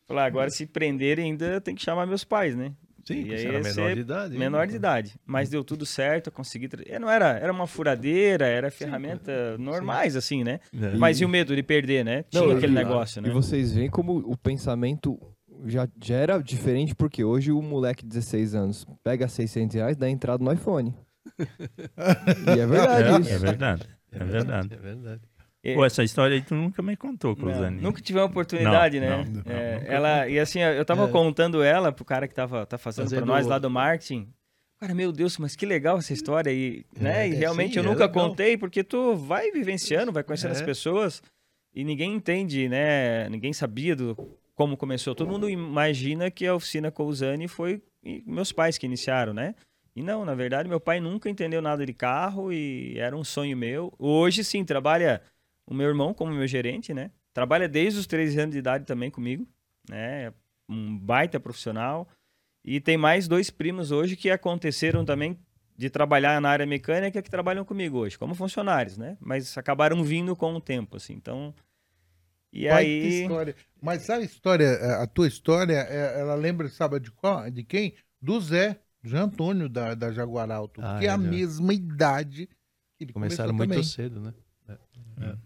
Falei, 0.07 0.23
agora 0.23 0.49
se 0.49 0.65
prenderem 0.65 1.25
ainda 1.25 1.59
tem 1.59 1.75
que 1.75 1.83
chamar 1.83 2.05
meus 2.05 2.23
pais, 2.23 2.55
né? 2.55 2.71
Sim, 3.07 3.23
e 3.23 3.33
aí 3.33 3.45
era 3.45 3.59
menor 3.61 3.93
de 3.93 3.99
idade. 4.01 4.37
Menor 4.37 4.67
de 4.67 4.75
idade. 4.75 5.15
Mas 5.25 5.49
deu 5.49 5.63
tudo 5.63 5.85
certo, 5.85 6.27
eu 6.27 6.31
consegui. 6.31 6.67
Tra... 6.67 6.99
Não 6.99 7.09
era, 7.09 7.37
era 7.39 7.51
uma 7.51 7.65
furadeira, 7.65 8.45
era 8.45 8.69
ferramenta 8.69 9.55
sim, 9.55 9.63
normais, 9.63 10.13
sim. 10.13 10.19
assim, 10.19 10.43
né? 10.43 10.59
É. 10.73 10.97
Mas 10.97 11.21
e 11.21 11.25
o 11.25 11.29
medo 11.29 11.55
de 11.55 11.63
perder, 11.63 12.03
né? 12.03 12.23
Tinha 12.29 12.43
Não, 12.43 12.51
aquele 12.51 12.73
e, 12.73 12.75
negócio, 12.75 13.21
né? 13.21 13.29
E 13.29 13.31
vocês 13.31 13.73
veem 13.73 13.89
como 13.89 14.17
o 14.17 14.35
pensamento 14.35 15.17
já, 15.65 15.87
já 16.03 16.15
era 16.15 16.37
diferente, 16.39 16.93
porque 16.93 17.23
hoje 17.23 17.51
o 17.51 17.61
moleque 17.61 18.03
de 18.03 18.09
16 18.09 18.55
anos 18.55 18.85
pega 19.01 19.27
600 19.27 19.75
reais 19.75 19.95
dá 19.95 20.09
entrada 20.09 20.43
no 20.43 20.51
iPhone. 20.51 20.93
e 21.37 22.59
é 22.59 22.67
verdade 22.67 23.09
é, 23.09 23.19
isso. 23.21 23.33
É 23.33 23.37
verdade. 23.37 23.89
É 24.11 24.23
verdade. 24.23 24.73
É 24.73 24.77
verdade. 24.77 25.21
É. 25.23 25.36
Pô, 25.75 25.83
essa 25.83 26.03
história 26.03 26.35
aí 26.35 26.41
tu 26.41 26.55
nunca 26.55 26.81
me 26.81 26.95
contou, 26.95 27.35
Cruzani. 27.35 27.81
Nunca 27.81 28.01
tive 28.01 28.19
a 28.19 28.25
oportunidade, 28.25 28.99
não, 28.99 29.07
né? 29.07 29.25
Não, 29.25 29.43
não, 29.43 29.51
é, 29.51 29.85
ela, 29.87 30.27
e 30.29 30.39
assim, 30.39 30.59
eu 30.59 30.85
tava 30.85 31.05
é. 31.05 31.11
contando 31.11 31.61
ela 31.61 31.91
pro 31.91 32.05
cara 32.05 32.27
que 32.27 32.33
tava 32.33 32.65
tá 32.65 32.77
fazendo, 32.77 33.05
fazendo 33.05 33.25
pra 33.25 33.25
nós 33.25 33.45
lá 33.45 33.59
do 33.59 33.69
marketing. 33.69 34.29
Cara, 34.79 34.93
meu 34.93 35.11
Deus, 35.11 35.37
mas 35.37 35.55
que 35.55 35.65
legal 35.65 35.97
essa 35.97 36.13
história 36.13 36.51
aí, 36.51 36.85
né? 36.97 37.27
E 37.27 37.33
é, 37.33 37.35
realmente 37.35 37.73
sim, 37.73 37.79
eu 37.79 37.83
é 37.83 37.87
nunca 37.87 38.07
contei, 38.07 38.57
porque 38.57 38.83
tu 38.83 39.15
vai 39.15 39.51
vivenciando, 39.51 40.11
vai 40.11 40.23
conhecendo 40.23 40.51
as 40.51 40.61
pessoas 40.61 41.21
e 41.73 41.83
ninguém 41.83 42.13
entende, 42.13 42.69
né? 42.69 43.27
Ninguém 43.29 43.51
sabia 43.53 43.95
do 43.95 44.15
como 44.55 44.77
começou. 44.77 45.15
Todo 45.15 45.29
mundo 45.29 45.49
imagina 45.49 46.31
que 46.31 46.45
a 46.45 46.55
oficina 46.55 46.91
Cousani 46.91 47.47
foi 47.47 47.81
meus 48.25 48.51
pais 48.51 48.77
que 48.77 48.85
iniciaram, 48.85 49.33
né? 49.33 49.55
E 49.95 50.03
não, 50.03 50.23
na 50.23 50.35
verdade, 50.35 50.69
meu 50.69 50.79
pai 50.79 50.99
nunca 50.99 51.27
entendeu 51.27 51.61
nada 51.61 51.83
de 51.83 51.93
carro 51.93 52.53
e 52.53 52.97
era 52.99 53.17
um 53.17 53.23
sonho 53.23 53.57
meu. 53.57 53.91
Hoje 53.97 54.43
sim, 54.43 54.63
trabalha 54.63 55.21
o 55.67 55.73
meu 55.73 55.87
irmão 55.87 56.13
como 56.13 56.33
meu 56.33 56.47
gerente, 56.47 56.93
né? 56.93 57.11
Trabalha 57.33 57.67
desde 57.67 57.99
os 57.99 58.07
13 58.07 58.39
anos 58.39 58.53
de 58.53 58.59
idade 58.59 58.85
também 58.85 59.11
comigo, 59.11 59.47
né? 59.89 60.33
Um 60.67 60.97
baita 60.97 61.39
profissional. 61.39 62.07
E 62.63 62.79
tem 62.79 62.97
mais 62.97 63.27
dois 63.27 63.49
primos 63.49 63.91
hoje 63.91 64.15
que 64.15 64.29
aconteceram 64.29 65.05
também 65.05 65.37
de 65.77 65.89
trabalhar 65.89 66.41
na 66.41 66.49
área 66.49 66.65
mecânica 66.65 67.21
que 67.21 67.29
trabalham 67.29 67.63
comigo 67.63 67.99
hoje, 67.99 68.17
como 68.17 68.33
funcionários, 68.33 68.97
né? 68.97 69.15
Mas 69.21 69.57
acabaram 69.57 70.03
vindo 70.03 70.35
com 70.35 70.55
o 70.55 70.59
tempo, 70.59 70.97
assim. 70.97 71.13
Então, 71.13 71.53
e 72.51 72.67
aí... 72.67 73.21
História. 73.21 73.55
Mas 73.79 74.09
a 74.09 74.19
história, 74.19 74.73
a 75.01 75.05
tua 75.05 75.27
história, 75.27 75.75
é, 75.75 76.19
ela 76.19 76.33
lembra, 76.33 76.67
sabe 76.69 76.99
de 76.99 77.11
qual? 77.11 77.49
De 77.51 77.63
quem? 77.63 77.93
Do 78.19 78.41
Zé, 78.41 78.79
Zé 79.07 79.17
Antônio 79.17 79.69
da, 79.69 79.93
da 79.93 80.11
Jaguaralto, 80.11 80.81
ah, 80.83 80.97
que 80.97 81.05
é, 81.05 81.09
é 81.09 81.11
a 81.11 81.17
mesma 81.17 81.73
idade 81.73 82.49
que 82.97 83.03
ele 83.03 83.13
Começaram 83.13 83.53
muito 83.53 83.69
também. 83.69 83.83
cedo, 83.83 84.19
né? 84.19 84.33
É. 84.67 84.73
É. 85.21 85.37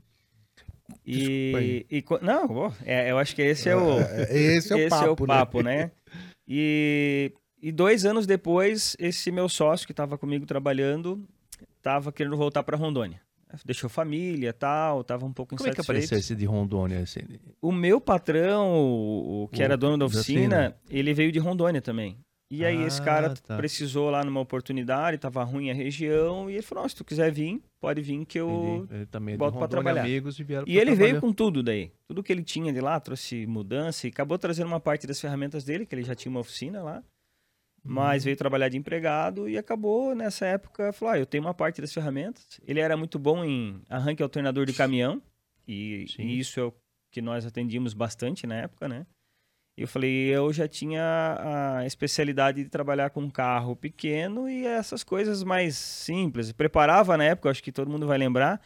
E, 1.05 1.85
e, 1.89 2.03
não, 2.21 2.71
é, 2.85 3.09
eu 3.09 3.17
acho 3.17 3.35
que 3.35 3.41
esse 3.41 3.67
é 3.67 3.75
o, 3.75 3.99
é, 3.99 4.27
é, 4.29 4.37
esse 4.55 4.71
é 4.71 4.75
o 4.75 4.79
esse 4.79 4.89
papo, 4.89 5.05
é 5.05 5.09
o 5.09 5.15
papo 5.15 5.63
né? 5.63 5.77
né? 5.77 5.91
E, 6.47 7.33
e 7.61 7.71
dois 7.71 8.05
anos 8.05 8.27
depois, 8.27 8.95
esse 8.99 9.31
meu 9.31 9.49
sócio 9.49 9.87
que 9.87 9.93
estava 9.93 10.17
comigo 10.17 10.45
trabalhando 10.45 11.27
estava 11.77 12.11
querendo 12.11 12.37
voltar 12.37 12.61
para 12.63 12.77
Rondônia. 12.77 13.19
Deixou 13.65 13.89
família 13.89 14.53
tal, 14.53 15.03
tava 15.03 15.25
um 15.25 15.33
pouco 15.33 15.55
Como 15.55 15.67
insatisfeito. 15.67 15.85
Como 15.87 15.97
é 15.97 15.99
que 15.99 16.05
apareceu 16.05 16.17
esse 16.17 16.35
de 16.35 16.45
Rondônia? 16.45 16.99
Assim? 16.99 17.19
O 17.61 17.71
meu 17.71 17.99
patrão, 17.99 18.71
o, 18.73 19.49
que 19.51 19.61
o, 19.61 19.63
era 19.63 19.75
dono 19.75 19.97
da 19.97 20.05
oficina, 20.05 20.69
da 20.69 20.75
ele 20.89 21.13
veio 21.13 21.31
de 21.31 21.39
Rondônia 21.39 21.81
também. 21.81 22.17
E 22.51 22.65
aí 22.65 22.83
ah, 22.83 22.85
esse 22.85 23.01
cara 23.01 23.33
tá. 23.33 23.55
precisou 23.55 24.09
lá 24.09 24.25
numa 24.25 24.41
oportunidade, 24.41 25.17
tava 25.17 25.41
ruim 25.41 25.71
a 25.71 25.73
região, 25.73 26.49
e 26.49 26.55
ele 26.55 26.61
falou, 26.61 26.87
se 26.89 26.93
tu 26.93 27.05
quiser 27.05 27.31
vir, 27.31 27.63
pode 27.79 28.01
vir 28.01 28.25
que 28.25 28.37
eu 28.37 28.85
ele, 28.89 28.97
ele 28.97 29.05
também 29.05 29.37
boto 29.37 29.57
para 29.57 29.69
trabalhar. 29.69 30.01
Amigos 30.01 30.37
e, 30.37 30.45
e 30.67 30.77
ele 30.77 30.93
veio 30.93 31.21
com 31.21 31.31
tudo 31.31 31.63
daí. 31.63 31.93
Tudo 32.09 32.21
que 32.21 32.29
ele 32.29 32.43
tinha 32.43 32.73
de 32.73 32.81
lá, 32.81 32.99
trouxe 32.99 33.47
mudança 33.47 34.05
e 34.05 34.09
acabou 34.09 34.37
trazendo 34.37 34.67
uma 34.67 34.81
parte 34.81 35.07
das 35.07 35.21
ferramentas 35.21 35.63
dele, 35.63 35.85
que 35.85 35.95
ele 35.95 36.03
já 36.03 36.13
tinha 36.13 36.29
uma 36.29 36.41
oficina 36.41 36.83
lá. 36.83 37.01
Mas 37.81 38.23
uhum. 38.23 38.25
veio 38.25 38.37
trabalhar 38.37 38.67
de 38.67 38.77
empregado 38.77 39.47
e 39.47 39.57
acabou 39.57 40.13
nessa 40.13 40.45
época, 40.45 40.91
falou, 40.91 41.13
ah, 41.13 41.19
eu 41.19 41.25
tenho 41.25 41.45
uma 41.45 41.53
parte 41.53 41.79
das 41.79 41.93
ferramentas. 41.93 42.59
Ele 42.67 42.81
era 42.81 42.97
muito 42.97 43.17
bom 43.17 43.45
em 43.45 43.81
arranque 43.89 44.21
alternador 44.21 44.65
de 44.65 44.73
caminhão, 44.73 45.21
e, 45.65 46.05
e 46.19 46.37
isso 46.37 46.59
é 46.59 46.63
o 46.65 46.73
que 47.09 47.21
nós 47.21 47.45
atendíamos 47.45 47.93
bastante 47.93 48.45
na 48.45 48.55
época, 48.55 48.89
né? 48.89 49.05
E 49.77 49.83
eu 49.83 49.87
falei, 49.87 50.27
eu 50.27 50.51
já 50.51 50.67
tinha 50.67 51.37
a 51.79 51.85
especialidade 51.85 52.63
de 52.63 52.69
trabalhar 52.69 53.09
com 53.09 53.31
carro 53.31 53.75
pequeno 53.75 54.49
e 54.49 54.65
essas 54.65 55.03
coisas 55.03 55.43
mais 55.43 55.75
simples. 55.75 56.51
preparava 56.51 57.15
na 57.15 57.23
época, 57.23 57.49
acho 57.49 57.63
que 57.63 57.71
todo 57.71 57.89
mundo 57.89 58.05
vai 58.05 58.17
lembrar, 58.17 58.61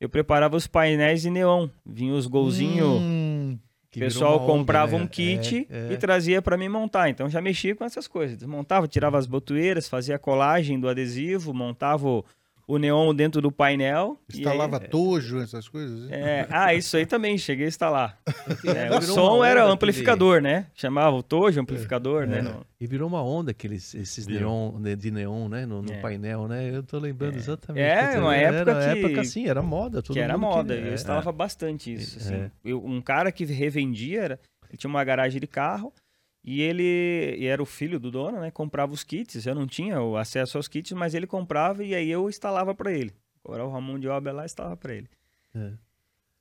eu 0.00 0.08
preparava 0.08 0.56
os 0.56 0.66
painéis 0.66 1.22
de 1.22 1.30
neon. 1.30 1.68
Vinha 1.84 2.14
os 2.14 2.26
golzinhos. 2.26 3.00
Hum, 3.00 3.58
o 3.94 3.98
pessoal 3.98 4.46
comprava 4.46 4.96
né? 4.96 5.04
um 5.04 5.06
kit 5.06 5.66
é, 5.68 5.88
é. 5.90 5.92
e 5.92 5.96
trazia 5.98 6.40
para 6.40 6.56
mim 6.56 6.68
montar. 6.68 7.10
Então 7.10 7.28
já 7.28 7.40
mexia 7.40 7.76
com 7.76 7.84
essas 7.84 8.08
coisas. 8.08 8.36
Desmontava, 8.36 8.88
tirava 8.88 9.18
as 9.18 9.26
botoeiras, 9.26 9.88
fazia 9.88 10.16
a 10.16 10.18
colagem 10.18 10.80
do 10.80 10.88
adesivo, 10.88 11.52
montava 11.52 12.24
o 12.70 12.78
neon 12.78 13.12
dentro 13.12 13.42
do 13.42 13.50
painel. 13.50 14.16
Instalava 14.32 14.78
aí, 14.80 14.88
tojo, 14.88 15.40
essas 15.40 15.68
coisas? 15.68 16.08
É, 16.10 16.46
ah, 16.48 16.72
isso 16.72 16.96
aí 16.96 17.04
também, 17.04 17.36
cheguei 17.36 17.64
a 17.64 17.68
instalar. 17.68 18.18
É, 18.64 18.96
o 18.96 19.02
som 19.02 19.44
era 19.44 19.64
amplificador, 19.64 20.40
né? 20.40 20.66
Chamava 20.74 21.16
o 21.16 21.22
tojo 21.22 21.60
amplificador, 21.60 22.26
né? 22.26 22.38
é, 22.38 22.42
né? 22.42 22.50
No... 22.50 22.66
E 22.80 22.86
virou 22.86 23.08
uma 23.08 23.22
onda 23.22 23.50
aqueles, 23.50 23.94
esses 23.94 24.26
neon, 24.26 24.80
de 24.96 25.10
neon, 25.10 25.48
né? 25.48 25.66
No, 25.66 25.82
no 25.82 25.92
é. 25.92 26.00
painel, 26.00 26.46
né? 26.46 26.70
Eu 26.70 26.82
tô 26.82 26.98
lembrando 26.98 27.36
exatamente. 27.36 27.82
É, 27.82 28.18
uma 28.18 28.36
época 28.36 28.70
era, 28.70 28.94
que... 28.94 29.00
época 29.00 29.20
assim, 29.20 29.48
era 29.48 29.62
moda. 29.62 30.00
Todo 30.00 30.14
que 30.14 30.20
era 30.20 30.38
moda, 30.38 30.74
queria. 30.74 30.90
eu 30.90 30.94
instalava 30.94 31.32
bastante 31.32 31.92
isso. 31.92 32.18
Assim. 32.18 32.50
Eu, 32.64 32.84
um 32.84 33.00
cara 33.00 33.32
que 33.32 33.44
revendia, 33.44 34.22
era, 34.22 34.40
ele 34.68 34.78
tinha 34.78 34.88
uma 34.88 35.02
garagem 35.02 35.40
de 35.40 35.46
carro, 35.46 35.92
e 36.42 36.62
ele 36.62 37.36
e 37.38 37.46
era 37.46 37.62
o 37.62 37.66
filho 37.66 38.00
do 38.00 38.10
dono, 38.10 38.40
né? 38.40 38.50
Comprava 38.50 38.92
os 38.92 39.04
kits. 39.04 39.46
Eu 39.46 39.54
não 39.54 39.66
tinha 39.66 40.00
o 40.00 40.16
acesso 40.16 40.56
aos 40.56 40.68
kits, 40.68 40.92
mas 40.92 41.14
ele 41.14 41.26
comprava 41.26 41.84
e 41.84 41.94
aí 41.94 42.10
eu 42.10 42.28
instalava 42.28 42.74
para 42.74 42.92
ele. 42.92 43.12
Agora 43.44 43.64
o 43.64 43.70
Ramon 43.70 43.98
de 43.98 44.08
obra 44.08 44.32
lá 44.32 44.44
instalava 44.44 44.76
para 44.76 44.94
ele. 44.94 45.08
É. 45.54 45.72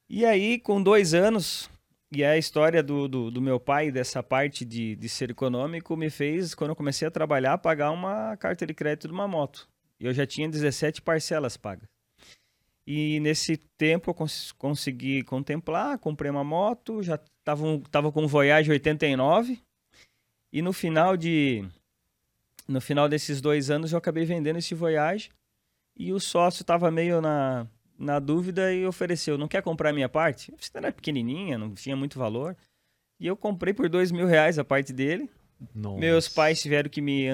E 0.09 0.25
aí, 0.25 0.59
com 0.59 0.81
dois 0.81 1.13
anos, 1.13 1.69
e 2.11 2.23
a 2.23 2.37
história 2.37 2.81
do, 2.81 3.07
do, 3.07 3.29
do, 3.29 3.41
meu 3.41 3.59
pai, 3.59 3.91
dessa 3.91 4.23
parte 4.23 4.65
de, 4.65 4.95
de 4.95 5.07
ser 5.07 5.29
econômico, 5.29 5.95
me 5.95 6.09
fez, 6.09 6.55
quando 6.55 6.71
eu 6.71 6.75
comecei 6.75 7.07
a 7.07 7.11
trabalhar, 7.11 7.57
pagar 7.59 7.91
uma 7.91 8.35
carta 8.37 8.65
de 8.65 8.73
crédito 8.73 9.07
de 9.07 9.13
uma 9.13 9.27
moto. 9.27 9.69
E 9.99 10.05
eu 10.05 10.13
já 10.13 10.25
tinha 10.25 10.49
17 10.49 11.01
parcelas 11.01 11.57
pagas. 11.57 11.87
E 12.87 13.19
nesse 13.19 13.57
tempo 13.77 14.09
eu 14.09 14.15
cons 14.15 14.51
consegui 14.53 15.21
contemplar, 15.21 15.99
comprei 15.99 16.31
uma 16.31 16.43
moto, 16.43 17.03
já 17.03 17.15
estava 17.39 17.79
tava 17.91 18.11
com 18.11 18.23
um 18.23 18.27
Voyage 18.27 18.71
89, 18.71 19.61
e 20.51 20.61
no 20.61 20.73
final 20.73 21.15
de 21.15 21.65
no 22.67 22.79
final 22.79 23.09
desses 23.09 23.41
dois 23.41 23.69
anos 23.69 23.91
eu 23.91 23.97
acabei 23.97 24.25
vendendo 24.25 24.57
esse 24.57 24.75
Voyage 24.75 25.29
e 25.97 26.13
o 26.13 26.19
sócio 26.19 26.61
estava 26.61 26.89
meio 26.91 27.19
na, 27.21 27.67
na 27.97 28.19
dúvida 28.19 28.73
e 28.73 28.85
ofereceu, 28.85 29.37
não 29.37 29.47
quer 29.47 29.61
comprar 29.61 29.89
a 29.89 29.93
minha 29.93 30.07
parte? 30.07 30.53
Você 30.57 30.71
era 30.73 30.91
pequenininha, 30.91 31.57
não 31.57 31.73
tinha 31.73 31.95
muito 31.95 32.17
valor. 32.17 32.55
E 33.19 33.27
eu 33.27 33.35
comprei 33.35 33.73
por 33.73 33.89
dois 33.89 34.11
mil 34.11 34.25
reais 34.25 34.57
a 34.57 34.63
parte 34.63 34.93
dele. 34.93 35.29
Nossa. 35.75 35.99
Meus 35.99 36.29
pais 36.29 36.61
tiveram 36.61 36.89
que 36.89 37.01
me 37.01 37.25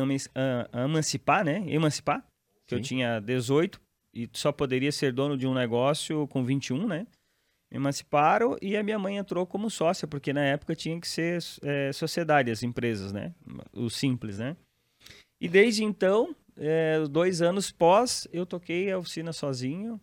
emancipar, 0.73 1.45
né? 1.45 1.63
Emancipar. 1.67 2.25
Que 2.65 2.73
eu 2.73 2.81
tinha 2.81 3.19
18 3.19 3.79
e 4.11 4.27
só 4.33 4.51
poderia 4.51 4.91
ser 4.91 5.13
dono 5.13 5.37
de 5.37 5.45
um 5.45 5.53
negócio 5.53 6.27
com 6.29 6.43
21, 6.43 6.87
né? 6.87 7.05
Me 7.71 7.77
emanciparam 7.77 8.57
e 8.61 8.77
a 8.77 8.83
minha 8.83 8.99
mãe 8.99 9.17
entrou 9.17 9.45
como 9.45 9.69
sócia, 9.69 10.07
porque 10.07 10.31
na 10.31 10.43
época 10.43 10.75
tinha 10.75 10.99
que 10.99 11.07
ser 11.07 11.39
é, 11.63 11.91
sociedade, 11.91 12.51
as 12.51 12.63
empresas, 12.63 13.11
né? 13.11 13.33
O 13.73 13.89
simples, 13.89 14.39
né? 14.39 14.55
E 15.39 15.47
desde 15.47 15.83
então, 15.83 16.35
é, 16.57 17.03
dois 17.09 17.41
anos 17.41 17.71
pós, 17.71 18.27
eu 18.31 18.45
toquei 18.45 18.91
a 18.91 18.97
oficina 18.97 19.33
sozinho. 19.33 19.99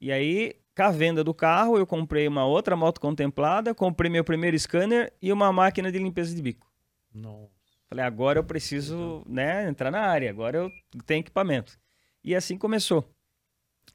E 0.00 0.12
aí, 0.12 0.54
com 0.76 0.82
a 0.82 0.90
venda 0.90 1.24
do 1.24 1.34
carro, 1.34 1.78
eu 1.78 1.86
comprei 1.86 2.28
uma 2.28 2.44
outra 2.44 2.76
moto 2.76 3.00
contemplada, 3.00 3.74
comprei 3.74 4.10
meu 4.10 4.22
primeiro 4.22 4.58
scanner 4.58 5.12
e 5.20 5.32
uma 5.32 5.52
máquina 5.52 5.90
de 5.90 5.98
limpeza 5.98 6.34
de 6.34 6.42
bico. 6.42 6.70
Nossa. 7.12 7.56
Falei, 7.88 8.04
agora 8.04 8.38
eu 8.38 8.44
preciso 8.44 9.24
né, 9.26 9.68
entrar 9.68 9.90
na 9.90 10.00
área, 10.00 10.28
agora 10.28 10.58
eu 10.58 10.70
tenho 11.04 11.20
equipamento. 11.20 11.78
E 12.22 12.34
assim 12.34 12.58
começou. 12.58 13.08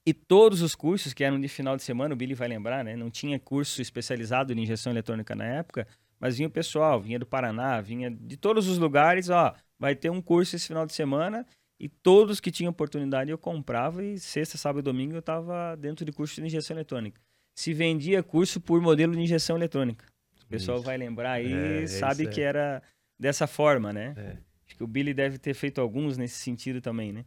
E 0.06 0.14
todos 0.14 0.62
os 0.62 0.74
cursos 0.74 1.14
que 1.14 1.24
eram 1.24 1.40
de 1.40 1.48
final 1.48 1.78
de 1.78 1.84
semana, 1.84 2.14
o 2.14 2.18
Billy 2.18 2.34
vai 2.34 2.48
lembrar, 2.48 2.84
né? 2.84 2.96
Não 2.96 3.10
tinha 3.10 3.40
curso 3.40 3.82
especializado 3.82 4.52
em 4.52 4.64
injeção 4.64 4.92
eletrônica 4.92 5.36
na 5.36 5.46
época, 5.46 5.88
mas 6.20 6.38
vinha 6.38 6.48
o 6.48 6.52
pessoal, 6.52 7.00
vinha 7.00 7.20
do 7.20 7.26
Paraná, 7.26 7.82
vinha 7.82 8.10
de 8.10 8.38
todos 8.38 8.68
os 8.68 8.78
lugares, 8.78 9.30
ó, 9.30 9.54
vai 9.78 9.96
ter 9.96 10.10
um 10.10 10.22
curso 10.22 10.56
esse 10.56 10.68
final 10.68 10.86
de 10.86 10.94
semana 10.94 11.46
e 11.80 11.90
todos 11.90 12.40
que 12.40 12.52
tinham 12.52 12.70
oportunidade 12.70 13.32
eu 13.32 13.38
comprava 13.38 14.04
e 14.04 14.20
sexta, 14.20 14.58
sábado 14.58 14.82
e 14.82 14.84
domingo 14.84 15.16
eu 15.16 15.20
estava 15.20 15.76
dentro 15.76 16.06
de 16.06 16.12
curso 16.12 16.36
de 16.36 16.46
injeção 16.46 16.76
eletrônica. 16.76 17.20
Se 17.56 17.74
vendia 17.74 18.22
curso 18.22 18.62
por 18.62 18.80
modelo 18.80 19.14
de 19.14 19.20
injeção 19.20 19.56
eletrônica. 19.56 20.06
O 20.44 20.46
pessoal 20.48 20.78
Isso. 20.78 20.86
vai 20.86 20.98
lembrar 20.98 21.34
aí, 21.34 21.84
é, 21.84 21.88
sabe 21.88 22.28
que 22.28 22.42
era 22.42 22.84
dessa 23.20 23.48
forma, 23.48 23.92
né? 23.92 24.14
É. 24.16 24.38
Acho 24.68 24.78
que 24.78 24.84
o 24.84 24.88
Billy 24.88 25.14
deve 25.14 25.38
ter 25.38 25.54
feito 25.54 25.82
alguns 25.82 26.18
nesse 26.18 26.36
sentido 26.36 26.82
também, 26.82 27.12
né? 27.12 27.26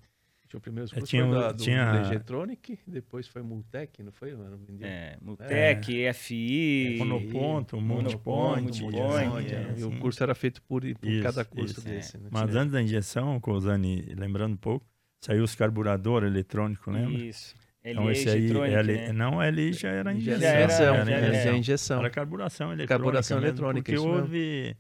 Tinha 0.55 0.59
o 0.59 0.61
primeiro 0.61 0.91
curso 0.91 1.07
tinha, 1.07 1.25
foi 1.25 1.35
da, 1.35 1.53
do 1.53 1.63
tinha... 1.63 1.93
Legetronic, 1.93 2.79
depois 2.87 3.27
foi 3.27 3.43
Multec, 3.43 4.03
não 4.03 4.13
foi? 4.13 4.33
Não 4.33 4.59
é, 4.81 5.17
Multec, 5.21 6.05
é. 6.05 6.13
FI, 6.13 6.97
Monoponto, 6.99 7.81
Multipoint. 7.81 8.83
Multipoint 8.83 9.53
é, 9.53 9.75
e 9.79 9.85
o 9.85 9.99
curso 9.99 10.23
era 10.23 10.35
feito 10.35 10.63
por, 10.63 10.83
por 10.83 11.09
isso, 11.09 11.23
cada 11.23 11.45
curso 11.45 11.81
isso, 11.81 11.89
desse. 11.89 12.17
É. 12.17 12.21
Né? 12.21 12.29
Mas 12.31 12.55
antes 12.55 12.73
da 12.73 12.81
injeção, 12.81 13.41
Cozani, 13.41 14.03
lembrando 14.17 14.53
um 14.53 14.57
pouco, 14.57 14.87
saiu 15.21 15.43
os 15.43 15.55
carburadores 15.55 16.31
eletrônicos, 16.31 16.93
lembra? 16.93 17.13
Isso. 17.13 17.55
Então 17.85 18.11
esse 18.11 18.29
aí, 18.29 18.51
L, 18.51 18.93
né? 18.93 19.13
não, 19.13 19.43
L 19.43 19.73
já 19.73 19.89
era 19.89 20.13
injeção. 20.13 20.41
Já 20.41 20.49
era, 20.49 20.69
já 20.69 20.85
era, 20.85 21.05
já 21.05 21.39
era 21.41 21.57
injeção. 21.57 21.99
Era 21.99 22.11
carburação 22.11 22.69
eletrônica. 22.69 22.95
Carburação 22.95 23.39
eletrônica, 23.39 23.93
Porque 23.93 24.09
houve, 24.09 24.77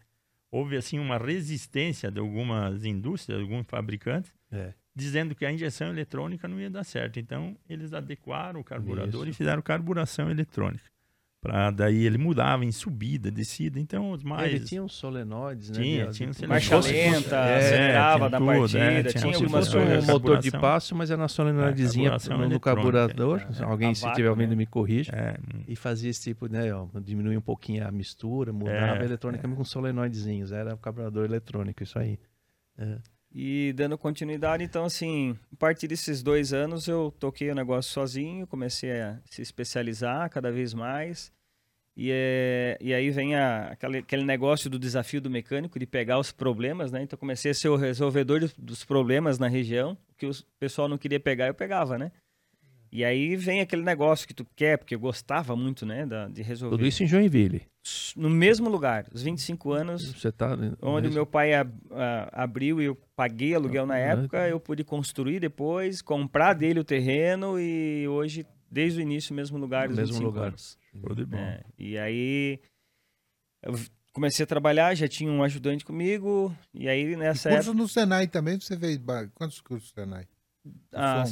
houve 0.50 0.76
assim 0.76 0.98
uma 0.98 1.18
resistência 1.18 2.10
de 2.10 2.20
algumas 2.20 2.84
indústrias, 2.84 3.40
alguns 3.40 3.66
fabricantes, 3.66 4.32
é 4.52 4.72
dizendo 4.94 5.34
que 5.34 5.44
a 5.44 5.52
injeção 5.52 5.88
eletrônica 5.88 6.46
não 6.46 6.60
ia 6.60 6.70
dar 6.70 6.84
certo. 6.84 7.18
Então, 7.18 7.56
eles 7.68 7.92
adequaram 7.92 8.60
o 8.60 8.64
carburador 8.64 9.22
Isso. 9.22 9.30
e 9.30 9.32
fizeram 9.32 9.60
carburação 9.60 10.30
eletrônica. 10.30 10.94
Para 11.44 11.70
daí 11.70 12.06
ele 12.06 12.16
mudava 12.16 12.64
em 12.64 12.72
subida, 12.72 13.30
descida. 13.30 13.78
Então, 13.78 14.12
os 14.12 14.24
mais. 14.24 14.50
Ele 14.50 14.64
tinha 14.64 14.82
uns 14.82 14.94
solenoides, 14.94 15.68
né? 15.68 15.74
Tinha, 15.74 16.06
tinha 16.06 16.30
um 16.30 16.48
Marcha 16.48 16.78
lenta, 16.80 17.36
é, 17.36 17.58
acelerava 17.58 18.30
da 18.30 18.38
tudo, 18.38 18.46
partida, 18.46 18.78
é, 18.78 19.02
tinha, 19.02 19.22
tinha 19.22 19.34
algumas 19.36 19.68
coisas. 19.68 20.04
um 20.04 20.06
motor 20.06 20.38
de 20.38 20.50
passo, 20.50 20.94
mas 20.94 21.10
era 21.10 21.20
na 21.20 21.28
solenoidezinha 21.28 22.12
é, 22.12 22.48
no, 22.48 22.58
carburador. 22.58 23.46
É, 23.60 23.62
Alguém, 23.62 23.94
se 23.94 24.06
estiver 24.06 24.30
ouvindo, 24.30 24.50
né? 24.50 24.56
me 24.56 24.64
corrija. 24.64 25.12
É. 25.14 25.36
E 25.68 25.76
fazia 25.76 26.08
esse 26.08 26.22
tipo, 26.22 26.46
né? 26.46 26.72
Ó, 26.72 26.86
diminuía 26.98 27.38
um 27.38 27.42
pouquinho 27.42 27.86
a 27.86 27.92
mistura, 27.92 28.50
mudava 28.50 29.02
a 29.02 29.04
eletrônica 29.04 29.46
com 29.46 29.64
solenoidezinhos. 29.64 30.50
Era 30.50 30.72
o 30.72 30.78
carburador 30.78 31.26
eletrônico, 31.26 31.82
isso 31.82 31.98
aí. 31.98 32.18
É. 32.78 32.96
E 33.34 33.72
dando 33.72 33.98
continuidade, 33.98 34.62
então, 34.62 34.84
assim, 34.84 35.36
a 35.52 35.56
partir 35.56 35.88
desses 35.88 36.22
dois 36.22 36.52
anos 36.52 36.86
eu 36.86 37.12
toquei 37.18 37.50
o 37.50 37.54
negócio 37.54 37.92
sozinho, 37.92 38.46
comecei 38.46 38.92
a 38.92 39.20
se 39.24 39.42
especializar 39.42 40.30
cada 40.30 40.52
vez 40.52 40.72
mais. 40.72 41.32
E, 41.96 42.10
é, 42.12 42.78
e 42.80 42.94
aí 42.94 43.10
vem 43.10 43.34
a, 43.34 43.72
aquele, 43.72 43.98
aquele 43.98 44.24
negócio 44.24 44.70
do 44.70 44.78
desafio 44.78 45.20
do 45.20 45.30
mecânico, 45.30 45.80
de 45.80 45.86
pegar 45.86 46.18
os 46.20 46.30
problemas, 46.30 46.92
né? 46.92 47.02
Então, 47.02 47.18
comecei 47.18 47.50
a 47.50 47.54
ser 47.54 47.68
o 47.68 47.76
resolvedor 47.76 48.48
dos 48.56 48.84
problemas 48.84 49.36
na 49.36 49.48
região, 49.48 49.98
que 50.16 50.26
o 50.26 50.32
pessoal 50.60 50.88
não 50.88 50.98
queria 50.98 51.18
pegar, 51.18 51.48
eu 51.48 51.54
pegava, 51.54 51.98
né? 51.98 52.12
E 52.94 53.04
aí 53.04 53.34
vem 53.34 53.60
aquele 53.60 53.82
negócio 53.82 54.24
que 54.24 54.32
tu 54.32 54.46
quer, 54.54 54.78
porque 54.78 54.94
eu 54.94 55.00
gostava 55.00 55.56
muito, 55.56 55.84
né, 55.84 56.06
da, 56.06 56.28
de 56.28 56.42
resolver. 56.42 56.76
Tudo 56.76 56.86
isso 56.86 57.02
em 57.02 57.08
Joinville. 57.08 57.66
No 58.14 58.30
mesmo 58.30 58.68
lugar, 58.68 59.08
os 59.12 59.20
25 59.20 59.72
anos. 59.72 60.12
Você 60.12 60.30
tá 60.30 60.56
onde 60.80 61.10
meu 61.10 61.26
pai 61.26 61.54
a, 61.54 61.66
a, 61.90 62.44
abriu 62.44 62.80
e 62.80 62.84
eu 62.84 62.96
paguei 63.16 63.52
aluguel 63.52 63.84
na 63.84 63.98
época, 63.98 64.48
eu 64.48 64.60
pude 64.60 64.84
construir 64.84 65.40
depois, 65.40 66.00
comprar 66.00 66.52
dele 66.52 66.78
o 66.78 66.84
terreno 66.84 67.58
e 67.58 68.06
hoje, 68.06 68.46
desde 68.70 69.00
o 69.00 69.02
início, 69.02 69.34
mesmo 69.34 69.58
lugar, 69.58 69.90
os 69.90 69.96
mesmo 69.96 70.22
lugar. 70.22 70.50
anos. 70.50 70.78
É, 71.32 71.64
e 71.76 71.98
aí 71.98 72.60
eu 73.64 73.74
comecei 74.12 74.44
a 74.44 74.46
trabalhar, 74.46 74.94
já 74.94 75.08
tinha 75.08 75.32
um 75.32 75.42
ajudante 75.42 75.84
comigo, 75.84 76.56
e 76.72 76.88
aí 76.88 77.16
nessa 77.16 77.50
e 77.50 77.54
curso 77.54 77.70
época... 77.70 77.82
no 77.82 77.88
Senai 77.88 78.28
também, 78.28 78.60
você 78.60 78.78
fez 78.78 79.00
quantos 79.34 79.60
cursos 79.60 79.92
no 79.96 80.04
Senai? 80.04 80.28
Ah, 80.92 81.24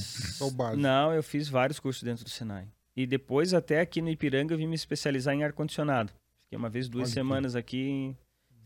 não, 0.77 1.13
eu 1.13 1.23
fiz 1.23 1.49
vários 1.49 1.81
cursos 1.81 2.03
dentro 2.03 2.25
do 2.25 2.31
Senai. 2.31 2.69
E 2.95 3.07
depois, 3.07 3.55
até 3.55 3.81
aqui 3.81 4.03
no 4.03 4.11
Ipiranga, 4.11 4.53
eu 4.53 4.59
vim 4.59 4.67
me 4.67 4.75
especializar 4.75 5.35
em 5.35 5.43
ar-condicionado. 5.43 6.13
Fiquei 6.45 6.59
uma 6.59 6.69
vez, 6.69 6.89
duas 6.89 7.05
Pode 7.05 7.15
semanas 7.15 7.57
aqui 7.57 8.15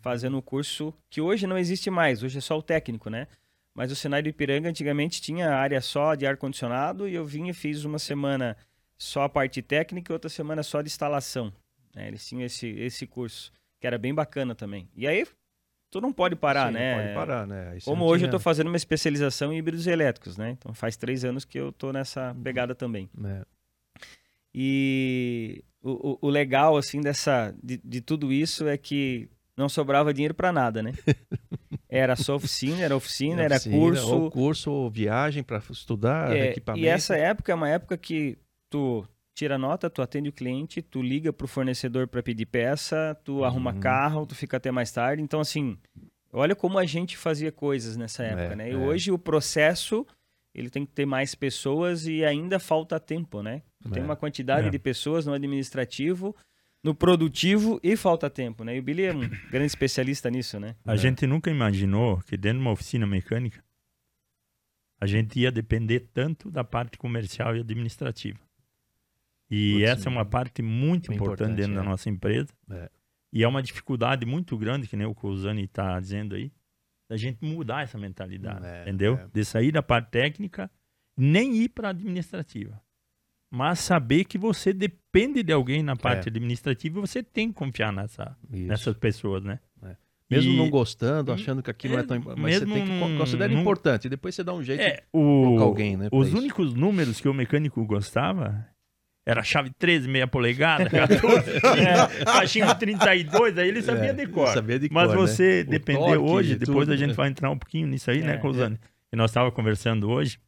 fazendo 0.00 0.38
o 0.38 0.42
curso 0.42 0.92
que 1.08 1.20
hoje 1.20 1.46
não 1.46 1.58
existe 1.58 1.90
mais, 1.90 2.22
hoje 2.22 2.38
é 2.38 2.40
só 2.40 2.58
o 2.58 2.62
técnico, 2.62 3.10
né? 3.10 3.28
Mas 3.74 3.92
o 3.92 3.96
Senai 3.96 4.22
do 4.22 4.28
Ipiranga 4.28 4.68
antigamente 4.68 5.20
tinha 5.20 5.50
área 5.50 5.80
só 5.80 6.14
de 6.14 6.26
ar-condicionado 6.26 7.06
e 7.06 7.14
eu 7.14 7.24
vim 7.24 7.48
e 7.48 7.52
fiz 7.52 7.84
uma 7.84 7.98
semana 7.98 8.56
só 8.96 9.24
a 9.24 9.28
parte 9.28 9.60
técnica 9.60 10.10
e 10.10 10.14
outra 10.14 10.30
semana 10.30 10.62
só 10.62 10.80
de 10.80 10.88
instalação. 10.88 11.52
Né? 11.94 12.08
Eles 12.08 12.26
tinham 12.26 12.44
esse, 12.44 12.68
esse 12.68 13.06
curso, 13.06 13.52
que 13.78 13.86
era 13.86 13.98
bem 13.98 14.14
bacana 14.14 14.54
também. 14.54 14.88
E 14.96 15.06
aí, 15.06 15.26
tu 15.90 16.00
não 16.00 16.12
pode 16.12 16.36
parar, 16.36 16.68
Sim, 16.68 16.74
né? 16.74 16.94
Não 16.96 17.02
pode 17.02 17.14
parar, 17.14 17.46
né? 17.46 17.78
Como 17.84 18.04
hoje 18.04 18.20
tinha- 18.20 18.26
eu 18.26 18.28
estou 18.28 18.40
fazendo 18.40 18.66
uma 18.68 18.76
especialização 18.76 19.52
em 19.52 19.58
híbridos 19.58 19.86
elétricos, 19.86 20.36
né? 20.36 20.50
Então 20.50 20.72
faz 20.74 20.96
três 20.96 21.24
anos 21.24 21.44
que 21.44 21.58
eu 21.58 21.70
estou 21.70 21.92
nessa 21.92 22.34
pegada 22.42 22.74
também. 22.74 23.08
É. 23.24 23.42
E 24.54 25.62
o, 25.82 26.10
o, 26.12 26.18
o 26.22 26.30
legal, 26.30 26.76
assim, 26.76 27.00
dessa, 27.00 27.54
de, 27.62 27.78
de 27.84 28.00
tudo 28.00 28.32
isso 28.32 28.66
é 28.66 28.76
que 28.76 29.28
não 29.56 29.68
sobrava 29.68 30.12
dinheiro 30.14 30.34
para 30.34 30.52
nada, 30.52 30.82
né? 30.82 30.92
Era 31.88 32.16
só 32.16 32.34
oficina, 32.34 32.82
era 32.82 32.96
oficina, 32.96 33.42
era 33.42 33.54
Oficina, 33.56 33.76
curso. 33.76 34.14
Ou 34.14 34.30
curso, 34.30 34.70
ou 34.72 34.90
viagem 34.90 35.42
para 35.42 35.62
estudar, 35.70 36.36
É, 36.36 36.50
equipamento. 36.50 36.84
e 36.84 36.88
essa 36.88 37.16
época 37.16 37.52
é 37.52 37.54
uma 37.54 37.68
época 37.68 37.96
que 37.96 38.36
tu 38.68 39.06
tira 39.36 39.58
nota, 39.58 39.90
tu 39.90 40.00
atende 40.00 40.30
o 40.30 40.32
cliente, 40.32 40.80
tu 40.80 41.02
liga 41.02 41.30
pro 41.30 41.46
fornecedor 41.46 42.08
para 42.08 42.22
pedir 42.22 42.46
peça, 42.46 43.14
tu 43.22 43.44
arruma 43.44 43.72
Uhum. 43.74 43.80
carro, 43.80 44.26
tu 44.26 44.34
fica 44.34 44.56
até 44.56 44.70
mais 44.72 44.90
tarde. 44.90 45.22
Então, 45.22 45.38
assim, 45.40 45.76
olha 46.32 46.56
como 46.56 46.78
a 46.78 46.86
gente 46.86 47.18
fazia 47.18 47.52
coisas 47.52 47.96
nessa 47.98 48.24
época, 48.24 48.54
É, 48.54 48.56
né? 48.56 48.70
E 48.70 48.72
é. 48.72 48.76
hoje 48.76 49.12
o 49.12 49.18
processo, 49.18 50.06
ele 50.54 50.70
tem 50.70 50.86
que 50.86 50.92
ter 50.92 51.04
mais 51.04 51.34
pessoas 51.34 52.06
e 52.06 52.24
ainda 52.24 52.58
falta 52.58 52.98
tempo, 52.98 53.42
né? 53.42 53.62
Tem 53.92 54.02
É. 54.02 54.04
uma 54.06 54.16
quantidade 54.16 54.68
É. 54.68 54.70
de 54.70 54.78
pessoas 54.78 55.26
no 55.26 55.34
administrativo, 55.34 56.34
no 56.82 56.94
produtivo 56.94 57.78
e 57.82 57.94
falta 57.94 58.30
tempo, 58.30 58.64
né? 58.64 58.74
E 58.76 58.78
o 58.78 58.82
Billy 58.82 59.04
é 59.04 59.12
um 59.14 59.28
grande 59.50 59.66
especialista 59.66 60.30
nisso, 60.30 60.58
né? 60.58 60.74
A 60.86 60.94
É. 60.94 60.96
gente 60.96 61.26
nunca 61.26 61.50
imaginou 61.50 62.22
que 62.22 62.38
dentro 62.38 62.58
de 62.60 62.64
uma 62.64 62.72
oficina 62.72 63.06
mecânica 63.06 63.62
a 64.98 65.06
gente 65.06 65.38
ia 65.38 65.52
depender 65.52 66.08
tanto 66.14 66.50
da 66.50 66.64
parte 66.64 66.96
comercial 66.96 67.54
e 67.54 67.60
administrativa. 67.60 68.38
E 69.50 69.74
Putz, 69.74 69.88
essa 69.90 70.08
é 70.08 70.10
uma 70.12 70.24
parte 70.24 70.60
muito 70.62 71.08
bem 71.08 71.16
importante, 71.16 71.50
importante, 71.50 71.56
dentro 71.56 71.74
da 71.74 71.82
é. 71.82 71.84
nossa 71.84 72.08
empresa. 72.10 72.48
É. 72.70 72.90
E 73.32 73.42
é 73.44 73.48
uma 73.48 73.62
dificuldade 73.62 74.24
muito 74.26 74.56
grande, 74.56 74.86
que 74.88 74.96
nem 74.96 75.06
o 75.06 75.14
Cousani 75.14 75.64
está 75.64 75.98
dizendo 76.00 76.34
aí, 76.34 76.50
da 77.08 77.16
gente 77.16 77.38
mudar 77.44 77.82
essa 77.84 77.96
mentalidade, 77.98 78.64
É, 78.66 78.82
entendeu? 78.82 79.14
é. 79.14 79.28
De 79.32 79.44
sair 79.44 79.70
da 79.70 79.82
parte 79.82 80.10
técnica, 80.10 80.70
nem 81.16 81.56
ir 81.56 81.68
para 81.68 81.88
a 81.88 81.90
administrativa. 81.90 82.80
Mas 83.52 83.78
saber 83.78 84.24
que 84.24 84.36
você 84.36 84.72
depende 84.72 85.42
de 85.42 85.52
alguém 85.52 85.82
na 85.82 85.94
parte 85.94 86.26
É. 86.26 86.30
administrativa 86.30 87.00
você 87.00 87.22
tem 87.22 87.48
que 87.48 87.54
confiar 87.54 87.92
nessa, 87.92 88.36
Isso. 88.52 88.66
nessas 88.66 88.96
pessoas, 88.98 89.44
né? 89.44 89.60
É. 89.82 89.96
Mesmo 90.28 90.52
E- 90.52 90.56
não 90.56 90.68
gostando, 90.68 91.30
achando 91.32 91.62
que 91.62 91.70
aquilo 91.70 91.94
não 91.94 92.00
é 92.00 92.02
tão 92.02 92.16
importante. 92.16 92.42
Mas 92.42 92.56
você 92.58 92.66
tem 92.66 92.84
que 92.84 93.16
considerar 93.18 93.52
não- 93.54 93.60
importante. 93.60 94.08
Depois 94.08 94.34
você 94.34 94.42
dá 94.42 94.52
um 94.52 94.62
jeito 94.64 94.80
É, 94.82 94.96
de 94.96 95.02
o, 95.12 95.42
colocar 95.44 95.62
alguém, 95.64 95.96
né? 95.96 96.08
os 96.10 96.28
isso. 96.28 96.36
únicos 96.38 96.74
números 96.74 97.20
que 97.20 97.28
o 97.28 97.34
mecânico 97.34 97.84
gostava 97.86 98.66
era 99.26 99.42
chave 99.42 99.70
13, 99.76 100.08
meia 100.08 100.26
polegada, 100.26 100.88
14, 100.88 101.50
é, 102.20 102.24
caixinha 102.24 102.72
32, 102.74 103.58
aí 103.58 103.68
ele 103.68 103.82
sabia 103.82 104.10
É, 104.10 104.12
de 104.12 104.26
cor. 104.28 104.48
sabia 104.48 104.78
de 104.78 104.88
Mas 104.90 105.08
cor, 105.08 105.16
né? 105.16 105.20
você 105.26 105.64
O 105.66 105.70
depender 105.70 105.98
torque 106.00 106.16
hoje, 106.18 106.52
e 106.52 106.56
depois 106.56 106.80
tudo, 106.86 106.92
a 106.92 106.96
gente 106.96 107.08
né? 107.08 107.14
vai 107.14 107.28
entrar 107.28 107.50
um 107.50 107.58
pouquinho 107.58 107.86
nisso 107.88 108.10
aí, 108.10 108.22
né, 108.22 108.34
É, 108.34 108.36
Cousane? 108.36 108.78
E 109.12 109.16
nós 109.16 109.30
estávamos 109.30 109.54
conversando 109.54 110.08
hoje. 110.10 110.38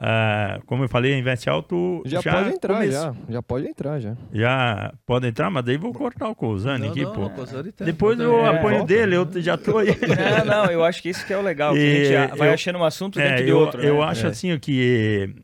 ah, 0.00 0.58
como 0.66 0.82
eu 0.84 0.88
falei, 0.88 1.12
a 1.14 1.18
Invest 1.18 1.48
Alto 1.48 2.02
Já, 2.06 2.22
pode 2.22 2.50
entrar, 2.54 2.86
já. 2.88 3.14
Já 3.28 3.42
pode 3.42 3.66
entrar, 3.68 4.00
já. 4.00 4.16
Já 4.32 4.92
pode 5.06 5.26
entrar, 5.28 5.50
mas 5.50 5.64
daí 5.64 5.76
vou 5.76 5.92
cortar 5.92 6.28
o 6.28 6.34
Cousane 6.34 6.84
Não, 6.86 6.90
aqui, 6.90 7.02
não, 7.04 7.12
pô. 7.12 7.20
não, 7.22 7.30
Cousani. 7.30 7.72
Depois 7.84 8.18
eu 8.18 8.44
É, 8.44 8.48
apanho 8.56 8.78
volta. 8.78 8.94
dele, 8.94 9.14
eu 9.16 9.28
já 9.42 9.56
tô 9.58 9.78
aí. 9.78 9.88
Não, 10.44 10.44
não, 10.64 10.70
eu 10.72 10.82
acho 10.84 11.00
que 11.02 11.10
isso 11.10 11.24
que 11.26 11.32
é 11.32 11.36
o 11.36 11.42
legal, 11.42 11.74
que 11.74 11.78
a 11.78 11.82
E 11.82 12.04
gente 12.26 12.36
vai 12.38 12.48
eu- 12.48 12.54
achando 12.54 12.78
um 12.78 12.84
assunto 12.84 13.20
É, 13.20 13.28
dentro 13.28 13.44
de 13.44 13.50
eu, 13.50 13.58
outro, 13.58 13.80
né? 13.82 13.88
eu 13.88 14.02
acho 14.02 14.26
É. 14.26 14.30
assim 14.30 14.58
que 14.58 15.34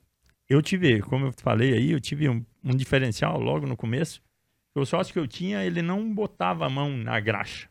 eu 0.48 0.62
tive, 0.62 1.00
como 1.02 1.26
eu 1.26 1.32
falei 1.32 1.74
aí, 1.74 1.90
eu 1.90 2.00
tive 2.00 2.28
um, 2.28 2.44
um 2.64 2.74
diferencial 2.74 3.38
logo 3.38 3.66
no 3.66 3.76
começo. 3.76 4.22
O 4.74 4.86
sócio 4.86 5.12
que 5.12 5.18
eu 5.18 5.26
tinha, 5.26 5.64
ele 5.64 5.82
não 5.82 6.14
botava 6.14 6.64
a 6.64 6.70
mão 6.70 6.96
na 6.96 7.18
graxa. 7.20 7.68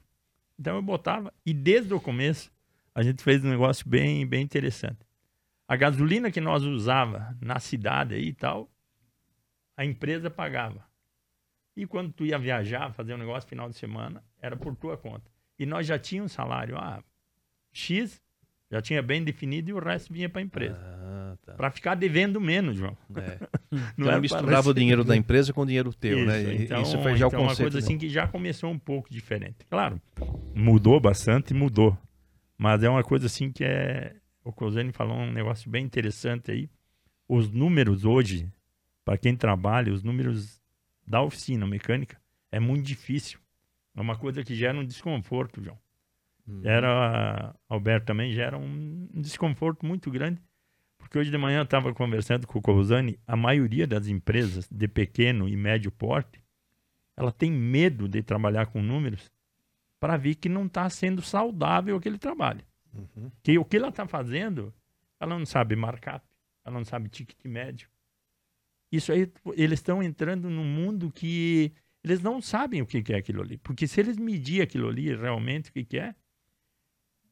Então 0.59 0.75
eu 0.75 0.81
botava, 0.81 1.33
e 1.45 1.53
desde 1.53 1.93
o 1.93 2.01
começo 2.01 2.51
a 2.93 3.03
gente 3.03 3.23
fez 3.23 3.43
um 3.43 3.49
negócio 3.49 3.87
bem, 3.87 4.25
bem 4.25 4.41
interessante. 4.41 4.99
A 5.67 5.75
gasolina 5.75 6.31
que 6.31 6.41
nós 6.41 6.63
usava 6.63 7.37
na 7.41 7.59
cidade 7.59 8.15
aí 8.15 8.29
e 8.29 8.33
tal, 8.33 8.69
a 9.75 9.85
empresa 9.85 10.29
pagava. 10.29 10.83
E 11.75 11.85
quando 11.85 12.11
tu 12.11 12.25
ia 12.25 12.39
viajar, 12.39 12.91
fazer 12.93 13.13
um 13.13 13.17
negócio 13.17 13.47
final 13.47 13.69
de 13.69 13.75
semana, 13.75 14.23
era 14.41 14.57
por 14.57 14.75
tua 14.75 14.97
conta. 14.97 15.29
E 15.59 15.65
nós 15.65 15.85
já 15.85 15.99
tínhamos 15.99 16.31
um 16.31 16.35
salário, 16.35 16.75
ah, 16.77 17.03
X, 17.71 18.21
já 18.71 18.82
tinha 18.82 19.01
bem 19.01 19.23
definido 19.23 19.69
e 19.69 19.73
o 19.73 19.80
resto 19.80 20.12
vinha 20.13 20.30
para 20.30 20.41
a 20.41 20.43
empresa. 20.43 20.77
Ah, 20.82 21.38
tá. 21.45 21.53
Para 21.53 21.71
ficar 21.71 21.95
devendo 21.95 22.39
menos, 22.41 22.77
João. 22.77 22.97
É. 23.15 23.38
Não 23.97 24.08
é 24.08 24.12
pra 24.12 24.21
misturava 24.21 24.69
o 24.69 24.73
dinheiro 24.73 25.03
da 25.03 25.15
empresa 25.15 25.53
com 25.53 25.62
o 25.62 25.65
dinheiro 25.65 25.93
teu, 25.93 26.25
né? 26.25 26.41
Isso, 26.41 26.51
E- 26.51 26.63
então, 26.65 26.82
Isso 26.82 27.01
foi 27.01 27.15
já 27.15 27.25
o 27.25 27.30
então 27.30 27.39
é 27.39 27.43
uma 27.43 27.49
conceito. 27.49 27.71
coisa 27.71 27.77
né? 27.80 27.84
assim 27.86 27.97
que 27.97 28.10
já 28.10 28.27
começou 28.27 28.69
um 28.71 28.80
pouco 28.80 29.10
diferente. 29.10 29.65
Claro, 29.69 30.01
mudou 30.56 30.99
bastante, 30.99 31.53
mudou. 31.53 31.97
Mas 32.58 32.84
é 32.84 32.89
uma 32.89 33.03
coisa 33.03 33.27
assim 33.27 33.51
que 33.51 33.63
é. 33.63 34.15
O 34.43 34.51
Cosene 34.51 34.91
falou 34.91 35.17
um 35.17 35.32
negócio 35.32 35.69
bem 35.69 35.84
interessante 35.86 36.51
aí. 36.51 36.69
Os 37.27 37.49
números 37.51 38.06
hoje, 38.06 38.49
para 39.03 39.17
quem 39.17 39.36
trabalha, 39.36 39.91
os 39.93 40.01
números 40.03 40.62
da 41.06 41.21
oficina 41.21 41.67
mecânica, 41.67 42.17
é 42.51 42.60
muito 42.60 42.86
difícil. 42.86 43.39
É 43.95 43.99
uma 44.01 44.15
coisa 44.17 44.43
que 44.43 44.56
gera 44.56 44.77
um 44.77 44.86
desconforto, 44.86 45.62
João. 45.62 45.77
Uhum. 46.47 46.62
Era, 46.63 47.53
Alberto, 47.67 48.07
também 48.07 48.31
gera 48.31 48.57
um 48.57 49.07
desconforto 49.13 49.86
muito 49.86 50.10
grande. 50.10 50.41
Porque 50.97 51.17
hoje 51.17 51.29
de 51.29 51.38
manhã 51.38 51.60
eu 51.60 51.63
estava 51.63 51.93
conversando 51.93 52.47
com 52.47 52.60
o 52.60 52.62
Cosani, 52.62 53.19
a 53.27 53.36
maioria 53.36 53.86
das 53.86 54.07
empresas 54.07 54.67
de 54.69 54.88
pequeno 54.88 55.47
e 55.47 55.55
médio 55.55 55.91
porte, 55.91 56.41
ela 57.15 57.31
tem 57.31 57.51
medo 57.51 58.07
de 58.07 58.21
trabalhar 58.21 58.67
com 58.67 58.81
números 58.81 59.31
para 59.99 60.17
ver 60.17 60.36
que 60.36 60.49
não 60.49 60.65
está 60.65 60.89
sendo 60.89 61.21
saudável 61.21 61.95
aquele 61.95 62.17
trabalho. 62.17 62.63
Uhum. 62.93 63.31
Que 63.41 63.57
o 63.57 63.65
que 63.65 63.77
ela 63.77 63.89
está 63.89 64.07
fazendo, 64.07 64.73
ela 65.19 65.38
não 65.38 65.45
sabe 65.45 65.75
markup, 65.75 66.25
ela 66.65 66.77
não 66.77 66.86
sabe 66.86 67.10
ticket 67.10 67.43
médio. 67.45 67.89
Isso 68.91 69.12
aí, 69.12 69.31
eles 69.53 69.79
estão 69.79 70.01
entrando 70.01 70.49
num 70.49 70.63
mundo 70.63 71.12
que 71.12 71.73
eles 72.03 72.21
não 72.21 72.41
sabem 72.41 72.81
o 72.81 72.86
que 72.86 73.01
que 73.01 73.13
é 73.13 73.17
aquilo 73.17 73.41
ali. 73.41 73.57
Porque 73.57 73.88
se 73.88 73.99
eles 73.99 74.17
medir 74.17 74.62
aquilo 74.62 74.88
ali 74.88 75.13
realmente 75.15 75.69
o 75.69 75.73
que, 75.73 75.83
que 75.83 75.97
é, 75.97 76.15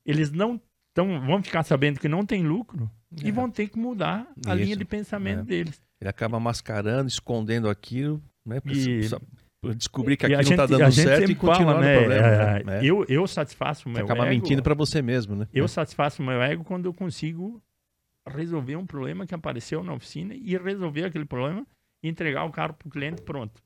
eles 0.06 0.32
não 0.32 0.62
tão, 0.94 1.20
vão 1.26 1.42
ficar 1.44 1.64
sabendo 1.64 2.00
que 2.00 2.08
não 2.08 2.26
tem 2.26 2.44
lucro 2.44 2.90
e 3.24 3.30
É. 3.30 3.32
vão 3.32 3.50
ter 3.50 3.68
que 3.68 3.78
mudar 3.78 4.28
a 4.46 4.56
Isso, 4.56 4.64
linha 4.64 4.76
de 4.78 4.86
pensamento 4.86 5.40
é. 5.42 5.44
deles. 5.44 5.82
Ele 6.00 6.10
acaba 6.10 6.40
mascarando, 6.40 7.08
escondendo 7.08 7.70
aquilo, 7.70 8.22
né? 8.46 8.60
Pra, 8.60 8.72
E- 8.72 9.04
só- 9.04 9.20
pra 9.62 9.74
descobrir 9.74 10.16
que 10.18 10.26
E 10.28 10.34
aquilo 10.36 10.50
não 10.52 10.58
tá 10.58 10.64
a 10.64 10.68
dando 10.68 10.92
certo 10.92 11.32
e 11.32 11.36
continuar 11.36 11.74
fala, 11.74 11.82
né? 11.86 11.98
problema. 11.98 12.28
é, 12.28 12.64
né? 12.64 12.80
eu, 12.84 13.06
eu 13.10 13.26
satisfaço 13.28 13.90
o 13.90 13.92
Você 13.92 13.98
meu 13.98 14.06
acaba 14.06 14.26
ego, 14.26 14.30
mentindo 14.36 14.62
pra 14.64 14.74
você 14.74 15.02
mesmo, 15.02 15.36
né? 15.36 15.48
Eu 15.54 15.68
satisfaço 15.68 16.22
o 16.22 16.26
meu 16.26 16.42
ego 16.42 16.64
quando 16.64 16.86
eu 16.86 16.94
consigo 16.94 17.62
resolver 18.28 18.76
um 18.76 18.86
problema 18.86 19.26
que 19.26 19.36
apareceu 19.36 19.84
na 19.84 19.94
oficina 19.94 20.34
e 20.34 20.58
resolver 20.58 21.06
aquele 21.06 21.26
problema 21.26 21.66
e 22.04 22.08
entregar 22.10 22.44
o 22.46 22.52
carro 22.52 22.74
para 22.74 22.88
o 22.88 22.92
cliente 22.92 23.22
pronto. 23.22 23.62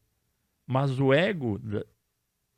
Mas 0.68 1.00
o 1.00 1.14
ego, 1.14 1.60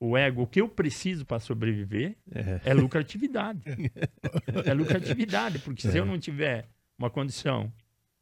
o 0.03 0.17
ego, 0.17 0.41
o 0.41 0.47
que 0.47 0.59
eu 0.59 0.67
preciso 0.67 1.23
para 1.25 1.39
sobreviver 1.39 2.17
É. 2.33 2.71
é 2.71 2.73
lucratividade. 2.73 3.61
é 4.65 4.73
lucratividade, 4.73 5.59
porque 5.59 5.83
se 5.83 5.95
É. 5.95 5.99
eu 6.01 6.05
não 6.05 6.17
tiver 6.19 6.67
uma 6.97 7.09
condição 7.09 7.71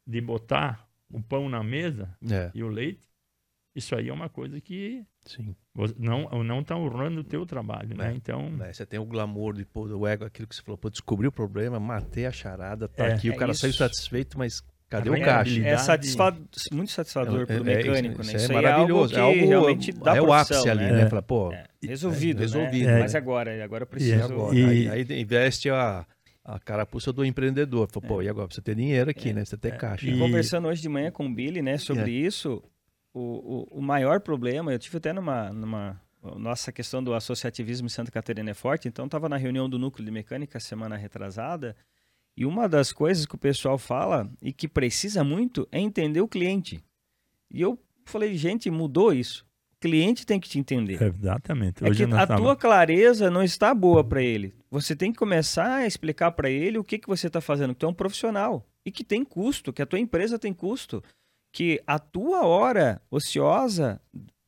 de 0.06 0.20
botar 0.20 0.86
o 1.10 1.20
pão 1.22 1.48
na 1.48 1.62
mesa 1.64 2.14
É, 2.30 2.50
e 2.54 2.62
o 2.62 2.68
leite, 2.68 3.08
isso 3.74 3.94
aí 3.96 4.08
é 4.08 4.12
uma 4.12 4.28
coisa 4.28 4.60
que 4.60 5.04
sim. 5.24 5.54
não 5.98 6.28
não 6.44 6.60
está 6.60 6.76
honrando 6.76 7.20
o 7.20 7.24
teu 7.24 7.46
trabalho, 7.46 7.96
né? 7.96 8.10
É. 8.10 8.14
Então, 8.14 8.50
Né, 8.50 8.72
Você 8.72 8.84
tem 8.84 8.98
o 9.00 9.04
glamour 9.06 9.54
de 9.54 9.64
pôr 9.64 9.90
o 9.92 10.06
ego, 10.06 10.24
aquilo 10.24 10.46
que 10.48 10.54
você 10.54 10.62
falou, 10.62 10.76
pô, 10.78 10.90
descobri 10.90 11.26
o 11.26 11.32
problema, 11.32 11.80
matei 11.80 12.26
a 12.26 12.32
charada, 12.32 12.88
tá 12.88 13.06
É. 13.06 13.14
aqui, 13.14 13.30
o 13.30 13.32
É 13.32 13.36
cara 13.36 13.54
saiu 13.54 13.72
satisfeito, 13.72 14.36
mas 14.38 14.62
cadê 14.90 15.08
A 15.08 15.12
o 15.12 15.20
caixa? 15.24 15.60
É 15.66 15.76
satisfa 15.78 16.36
muito 16.72 16.90
satisfator 16.92 17.42
É, 17.42 17.46
para 17.46 17.56
o 17.56 17.60
é, 17.60 17.76
mecânico, 17.76 18.20
isso, 18.20 18.30
né? 18.32 18.36
Isso, 18.36 18.44
Isso 18.44 18.52
é 18.52 18.56
aí 18.56 18.62
maravilhoso. 18.62 19.16
é 19.16 19.20
algo 19.20 19.38
que 19.38 19.44
realmente 19.46 19.92
dá 19.92 20.16
é 20.16 20.20
o 20.20 20.32
ápice 20.32 20.68
ali, 20.68 20.84
né? 20.84 20.92
né? 20.92 21.02
É. 21.02 21.08
Fala, 21.08 21.22
pô, 21.22 21.52
É, 21.52 21.64
resolvido, 21.82 22.40
resolvido, 22.40 22.86
né? 22.86 22.94
né? 22.94 23.00
Mas 23.00 23.14
agora, 23.14 23.64
agora 23.64 23.84
eu 23.84 23.86
e 23.86 23.88
preciso... 23.90 24.24
agora? 24.24 24.54
E- 24.54 24.88
Aí, 24.88 25.06
aí 25.10 25.20
investe 25.22 25.70
a, 25.70 26.04
a 26.44 26.58
carapuça 26.58 27.12
do 27.12 27.24
empreendedor. 27.24 27.88
Fala, 27.90 28.06
pô, 28.06 28.20
e 28.20 28.28
agora? 28.28 28.46
Precisa 28.48 28.64
ter 28.64 28.74
dinheiro 28.74 29.08
aqui, 29.10 29.32
né? 29.32 29.44
Você 29.44 29.56
ter 29.56 29.76
caixa. 29.78 30.06
E 30.06 30.14
E- 30.14 30.18
conversando 30.18 30.68
hoje 30.68 30.82
de 30.82 30.88
manhã 30.88 31.10
com 31.10 31.24
o 31.26 31.32
Billy, 31.34 31.62
né, 31.62 31.78
sobre 31.78 32.10
É. 32.10 32.26
isso, 32.26 32.62
o, 33.14 33.20
o, 33.72 33.78
o 33.78 33.82
maior 33.82 34.20
problema, 34.20 34.72
eu 34.72 34.78
tive 34.78 34.96
até 34.98 35.12
numa, 35.12 35.50
numa 35.52 36.00
nossa 36.36 36.70
questão 36.70 37.02
do 37.02 37.14
associativismo 37.14 37.86
em 37.86 37.88
Santa 37.88 38.10
Catarina 38.10 38.50
é 38.50 38.54
forte, 38.54 38.86
então 38.86 39.06
estava 39.06 39.26
na 39.28 39.36
reunião 39.38 39.68
do 39.70 39.78
núcleo 39.78 40.04
de 40.04 40.10
mecânica 40.10 40.60
semana 40.60 40.96
retrasada, 40.96 41.74
e 42.40 42.46
uma 42.46 42.66
das 42.66 42.90
coisas 42.90 43.26
que 43.26 43.34
o 43.34 43.38
pessoal 43.38 43.76
fala 43.76 44.26
e 44.40 44.50
que 44.50 44.66
precisa 44.66 45.22
muito 45.22 45.68
é 45.70 45.78
entender 45.78 46.22
o 46.22 46.26
cliente. 46.26 46.82
E 47.52 47.60
eu 47.60 47.78
falei, 48.06 48.34
gente, 48.34 48.70
mudou 48.70 49.12
isso. 49.12 49.44
cliente 49.78 50.24
tem 50.24 50.40
que 50.40 50.48
te 50.48 50.58
entender. 50.58 51.02
Exatamente. 51.02 51.84
É 51.84 51.90
que 51.90 52.04
a 52.04 52.08
tava... 52.08 52.36
tua 52.38 52.56
clareza 52.56 53.30
não 53.30 53.42
está 53.42 53.74
boa 53.74 54.02
para 54.02 54.22
ele. 54.22 54.54
Você 54.70 54.96
tem 54.96 55.12
que 55.12 55.18
começar 55.18 55.76
a 55.76 55.86
explicar 55.86 56.32
para 56.32 56.48
ele 56.48 56.78
o 56.78 56.84
que, 56.84 56.98
que 56.98 57.06
você 57.06 57.26
está 57.26 57.42
fazendo. 57.42 57.74
Tu 57.74 57.84
é 57.84 57.88
um 57.90 57.92
profissional 57.92 58.66
e 58.86 58.90
que 58.90 59.04
tem 59.04 59.22
custo, 59.22 59.70
que 59.70 59.82
a 59.82 59.86
tua 59.86 59.98
empresa 59.98 60.38
tem 60.38 60.54
custo, 60.54 61.04
que 61.52 61.82
a 61.86 61.98
tua 61.98 62.46
hora 62.46 63.02
ociosa 63.10 64.00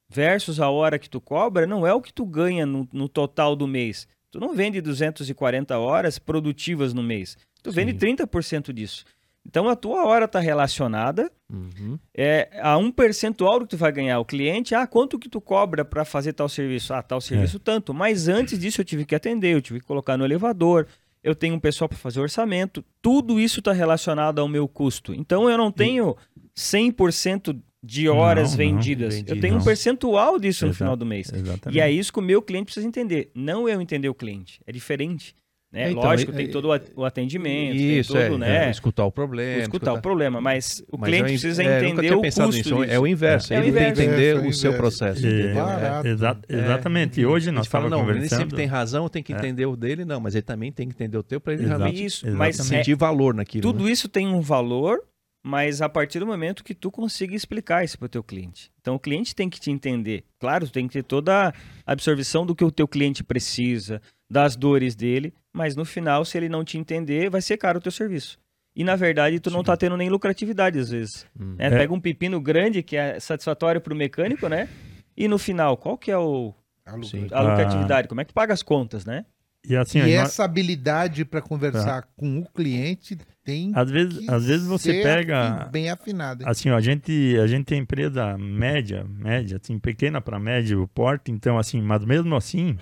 versus 0.08 0.60
a 0.60 0.70
hora 0.70 0.98
que 0.98 1.10
tu 1.10 1.20
cobra 1.20 1.66
não 1.66 1.86
é 1.86 1.92
o 1.92 2.00
que 2.00 2.12
tu 2.12 2.24
ganha 2.24 2.64
no, 2.64 2.88
no 2.90 3.06
total 3.06 3.54
do 3.54 3.66
mês. 3.66 4.08
Tu 4.30 4.40
não 4.40 4.54
vende 4.54 4.80
240 4.80 5.78
horas 5.78 6.18
produtivas 6.18 6.94
no 6.94 7.02
mês. 7.02 7.36
Tu 7.62 7.70
vende 7.70 7.92
Sim. 7.92 8.16
30% 8.16 8.72
disso. 8.72 9.04
Então 9.46 9.68
a 9.68 9.74
tua 9.74 10.06
hora 10.06 10.26
está 10.26 10.38
relacionada 10.38 11.30
uhum. 11.50 11.98
é, 12.16 12.48
a 12.60 12.76
um 12.78 12.92
percentual 12.92 13.58
do 13.58 13.66
que 13.66 13.70
tu 13.70 13.76
vai 13.76 13.90
ganhar. 13.90 14.18
O 14.20 14.24
cliente, 14.24 14.74
ah, 14.74 14.86
quanto 14.86 15.18
que 15.18 15.28
tu 15.28 15.40
cobra 15.40 15.84
para 15.84 16.04
fazer 16.04 16.32
tal 16.32 16.48
serviço? 16.48 16.94
Ah, 16.94 17.02
tal 17.02 17.20
serviço 17.20 17.56
é. 17.56 17.60
tanto. 17.60 17.92
Mas 17.92 18.28
antes 18.28 18.58
disso 18.58 18.80
eu 18.80 18.84
tive 18.84 19.04
que 19.04 19.14
atender, 19.14 19.54
eu 19.54 19.60
tive 19.60 19.80
que 19.80 19.86
colocar 19.86 20.16
no 20.16 20.24
elevador, 20.24 20.86
eu 21.22 21.34
tenho 21.34 21.54
um 21.54 21.60
pessoal 21.60 21.88
para 21.88 21.98
fazer 21.98 22.20
orçamento. 22.20 22.84
Tudo 23.00 23.40
isso 23.40 23.58
está 23.58 23.72
relacionado 23.72 24.40
ao 24.40 24.48
meu 24.48 24.68
custo. 24.68 25.12
Então 25.12 25.50
eu 25.50 25.58
não 25.58 25.72
tenho 25.72 26.16
100% 26.56 27.60
de 27.82 28.08
horas 28.08 28.50
não, 28.50 28.58
vendidas. 28.58 29.22
Não, 29.22 29.34
eu 29.34 29.40
tenho 29.40 29.54
não. 29.54 29.60
um 29.60 29.64
percentual 29.64 30.38
disso 30.38 30.66
no 30.66 30.74
final 30.74 30.96
do 30.96 31.04
mês. 31.04 31.32
Exatamente. 31.32 31.76
E 31.76 31.80
é 31.80 31.90
isso 31.90 32.12
que 32.12 32.20
o 32.20 32.22
meu 32.22 32.40
cliente 32.40 32.66
precisa 32.66 32.86
entender. 32.86 33.30
Não 33.34 33.68
eu 33.68 33.80
entender 33.80 34.08
o 34.08 34.14
cliente. 34.14 34.60
É 34.64 34.70
diferente. 34.70 35.34
Né? 35.72 35.90
Então, 35.90 36.02
Lógico, 36.02 36.32
tem 36.32 36.50
todo 36.50 36.68
o 36.94 37.04
atendimento, 37.04 37.76
isso, 37.76 38.12
todo, 38.12 38.20
é, 38.20 38.38
né? 38.38 38.66
É, 38.66 38.70
escutar 38.70 39.06
o 39.06 39.10
problema. 39.10 39.62
Escutar, 39.62 39.76
escutar, 39.76 39.92
o 39.94 40.02
problema, 40.02 40.38
mas 40.38 40.84
o 40.92 40.98
mas 40.98 41.08
cliente 41.08 41.22
eu, 41.22 41.28
precisa 41.28 41.62
é, 41.62 41.88
entender 41.88 42.14
o 42.14 42.20
custo 42.20 42.46
nisso. 42.48 42.84
É 42.84 43.00
o 43.00 43.06
inverso, 43.06 43.54
é, 43.54 43.56
ele 43.56 43.72
tem 43.72 43.92
que 43.94 44.02
entender 44.02 44.46
o, 44.46 44.52
seu 44.52 44.74
processo. 44.74 45.26
É, 45.26 46.08
exa 46.10 46.38
exatamente, 46.46 47.22
e 47.22 47.26
hoje 47.26 47.50
nós 47.50 47.64
estávamos 47.64 47.98
conversando... 47.98 48.22
Ele 48.22 48.28
sempre 48.28 48.56
tem 48.56 48.66
razão, 48.66 49.08
tem 49.08 49.22
que 49.22 49.32
entender 49.32 49.64
o 49.64 49.74
dele, 49.74 50.04
não, 50.04 50.20
mas 50.20 50.34
ele 50.34 50.42
também 50.42 50.70
tem 50.70 50.86
que 50.86 50.94
entender 50.94 51.16
o 51.16 51.22
teu 51.22 51.40
para 51.40 51.54
ele 51.54 51.66
realmente 51.66 52.04
isso, 52.04 52.30
mas 52.32 52.56
sentir 52.56 52.94
valor 52.94 53.32
naquilo. 53.32 53.62
Tudo 53.62 53.84
né? 53.84 53.92
isso 53.92 54.10
tem 54.10 54.28
um 54.28 54.42
valor, 54.42 55.02
mas 55.42 55.80
a 55.80 55.88
partir 55.88 56.18
do 56.18 56.26
momento 56.26 56.62
que 56.62 56.74
tu 56.74 56.90
consiga 56.90 57.34
explicar 57.34 57.82
isso 57.82 57.98
para 57.98 58.06
o 58.06 58.10
teu 58.10 58.22
cliente. 58.22 58.70
Então 58.82 58.96
o 58.96 59.00
cliente 59.00 59.34
tem 59.34 59.48
que 59.48 59.58
te 59.58 59.70
entender. 59.70 60.24
Claro, 60.38 60.66
tu 60.66 60.72
tem 60.72 60.86
que 60.86 60.92
ter 60.92 61.02
toda 61.02 61.48
a 61.48 61.92
absorção 61.92 62.44
do 62.44 62.54
que 62.54 62.62
o 62.62 62.70
teu 62.70 62.86
cliente 62.86 63.24
precisa, 63.24 64.02
das 64.30 64.54
dores 64.54 64.94
dele, 64.94 65.32
mas 65.52 65.76
no 65.76 65.84
final, 65.84 66.24
se 66.24 66.36
ele 66.36 66.48
não 66.48 66.64
te 66.64 66.78
entender, 66.78 67.30
vai 67.30 67.42
ser 67.42 67.56
caro 67.56 67.78
o 67.78 67.82
teu 67.82 67.92
serviço. 67.92 68.38
E 68.74 68.82
na 68.82 68.96
verdade, 68.96 69.38
tu 69.38 69.50
Sim. 69.50 69.56
não 69.56 69.62
tá 69.62 69.76
tendo 69.76 69.96
nem 69.96 70.08
lucratividade 70.08 70.78
às 70.78 70.90
vezes. 70.90 71.26
Hum. 71.38 71.56
É, 71.58 71.66
é. 71.66 71.70
Pega 71.70 71.92
um 71.92 72.00
pepino 72.00 72.40
grande 72.40 72.82
que 72.82 72.96
é 72.96 73.20
satisfatório 73.20 73.80
para 73.80 73.92
o 73.92 73.96
mecânico, 73.96 74.48
né? 74.48 74.68
E 75.16 75.28
no 75.28 75.38
final, 75.38 75.76
qual 75.76 75.98
que 75.98 76.10
é 76.10 76.16
o, 76.16 76.54
a, 76.86 76.92
a 76.92 77.42
lucratividade? 77.42 78.06
Ah. 78.06 78.08
Como 78.08 78.20
é 78.20 78.24
que 78.24 78.32
tu 78.32 78.34
paga 78.34 78.54
as 78.54 78.62
contas, 78.62 79.04
né? 79.04 79.26
E, 79.64 79.76
assim, 79.76 80.00
e 80.00 80.12
essa 80.12 80.42
habilidade 80.42 81.24
para 81.24 81.40
conversar 81.40 82.02
tá. 82.02 82.08
com 82.16 82.40
o 82.40 82.46
cliente 82.46 83.16
tem 83.44 83.70
às 83.74 83.88
vezes, 83.88 84.28
às 84.28 84.44
vezes 84.44 84.66
você 84.66 85.02
pega 85.02 85.68
bem 85.70 85.88
afinado. 85.88 86.44
Assim, 86.48 86.70
ó, 86.70 86.76
a 86.76 86.80
gente 86.80 87.36
a 87.40 87.46
gente 87.46 87.66
tem 87.66 87.78
empresa 87.78 88.36
média, 88.36 89.04
média, 89.04 89.60
assim, 89.62 89.78
pequena 89.78 90.20
para 90.20 90.38
média 90.40 90.78
o 90.78 90.88
porte, 90.88 91.30
então 91.30 91.58
assim, 91.58 91.80
mas 91.80 92.04
mesmo 92.04 92.34
assim, 92.34 92.76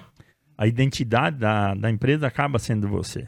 a 0.61 0.67
identidade 0.67 1.39
da, 1.39 1.75
da 1.75 1.91
empresa 1.91 2.27
acaba 2.27 2.59
sendo 2.59 2.87
você. 2.87 3.27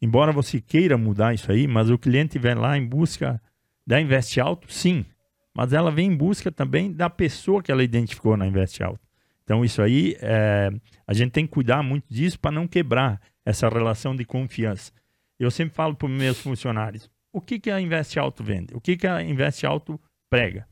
Embora 0.00 0.30
você 0.30 0.60
queira 0.60 0.96
mudar 0.96 1.34
isso 1.34 1.50
aí, 1.50 1.66
mas 1.66 1.90
o 1.90 1.98
cliente 1.98 2.38
vem 2.38 2.54
lá 2.54 2.78
em 2.78 2.86
busca 2.86 3.42
da 3.84 4.00
Invest 4.00 4.38
Alto, 4.40 4.72
sim. 4.72 5.04
Mas 5.52 5.72
ela 5.72 5.90
vem 5.90 6.12
em 6.12 6.16
busca 6.16 6.52
também 6.52 6.92
da 6.92 7.10
pessoa 7.10 7.60
que 7.60 7.72
ela 7.72 7.82
identificou 7.82 8.36
na 8.36 8.46
Invest 8.46 8.80
Alto. 8.84 9.00
Então, 9.42 9.64
isso 9.64 9.82
aí, 9.82 10.16
é, 10.20 10.70
a 11.04 11.12
gente 11.12 11.32
tem 11.32 11.44
que 11.44 11.52
cuidar 11.52 11.82
muito 11.82 12.06
disso 12.08 12.38
para 12.38 12.52
não 12.52 12.68
quebrar 12.68 13.20
essa 13.44 13.68
relação 13.68 14.14
de 14.14 14.24
confiança. 14.24 14.92
Eu 15.40 15.50
sempre 15.50 15.74
falo 15.74 15.96
para 15.96 16.06
os 16.06 16.16
meus 16.16 16.40
funcionários, 16.40 17.10
o 17.32 17.40
que, 17.40 17.58
que 17.58 17.72
a 17.72 17.80
Invest 17.80 18.16
Alto 18.16 18.44
vende? 18.44 18.76
O 18.76 18.80
que, 18.80 18.96
que 18.96 19.08
a 19.08 19.20
Invest 19.20 19.66
Alto 19.66 20.00
prega? 20.30 20.68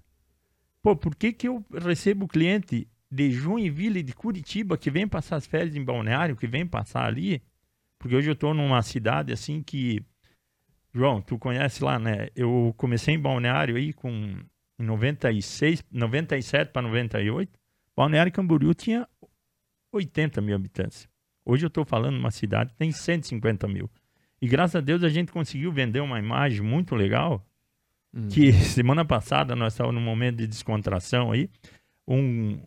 Pô, 0.80 0.94
por 0.94 1.16
que, 1.16 1.32
que 1.32 1.48
eu 1.48 1.64
recebo 1.72 2.28
cliente 2.28 2.86
de 3.10 3.30
Joinville 3.30 4.02
de 4.02 4.12
Curitiba 4.14 4.76
que 4.76 4.90
vem 4.90 5.08
passar 5.08 5.36
as 5.36 5.46
férias 5.46 5.74
em 5.74 5.84
Balneário, 5.84 6.36
que 6.36 6.46
vem 6.46 6.66
passar 6.66 7.06
ali, 7.06 7.42
porque 7.98 8.14
hoje 8.14 8.28
eu 8.28 8.34
estou 8.34 8.52
numa 8.54 8.82
cidade 8.82 9.32
assim 9.32 9.62
que 9.62 10.04
João, 10.92 11.20
tu 11.20 11.38
conhece 11.38 11.82
lá, 11.84 11.98
né? 11.98 12.28
Eu 12.34 12.74
comecei 12.76 13.14
em 13.14 13.20
Balneário 13.20 13.76
aí 13.76 13.92
com 13.92 14.38
em 14.78 14.84
96, 14.84 15.84
97 15.90 16.70
para 16.70 16.82
98. 16.82 17.58
Balneário 17.96 18.32
Camboriú 18.32 18.72
tinha 18.74 19.08
80 19.92 20.40
mil 20.40 20.54
habitantes. 20.54 21.08
Hoje 21.44 21.64
eu 21.64 21.68
estou 21.68 21.84
falando 21.84 22.16
uma 22.16 22.30
cidade 22.30 22.70
que 22.70 22.76
tem 22.76 22.92
150 22.92 23.66
mil. 23.66 23.90
E 24.40 24.46
graças 24.46 24.76
a 24.76 24.80
Deus 24.80 25.02
a 25.02 25.08
gente 25.08 25.32
conseguiu 25.32 25.72
vender 25.72 26.00
uma 26.00 26.18
imagem 26.18 26.62
muito 26.62 26.94
legal. 26.94 27.44
Hum. 28.14 28.28
Que 28.28 28.52
semana 28.74 29.04
passada 29.04 29.56
nós 29.56 29.72
estávamos 29.72 30.00
num 30.00 30.06
momento 30.06 30.36
de 30.36 30.46
descontração 30.46 31.32
aí. 31.32 31.50
Um, 32.06 32.60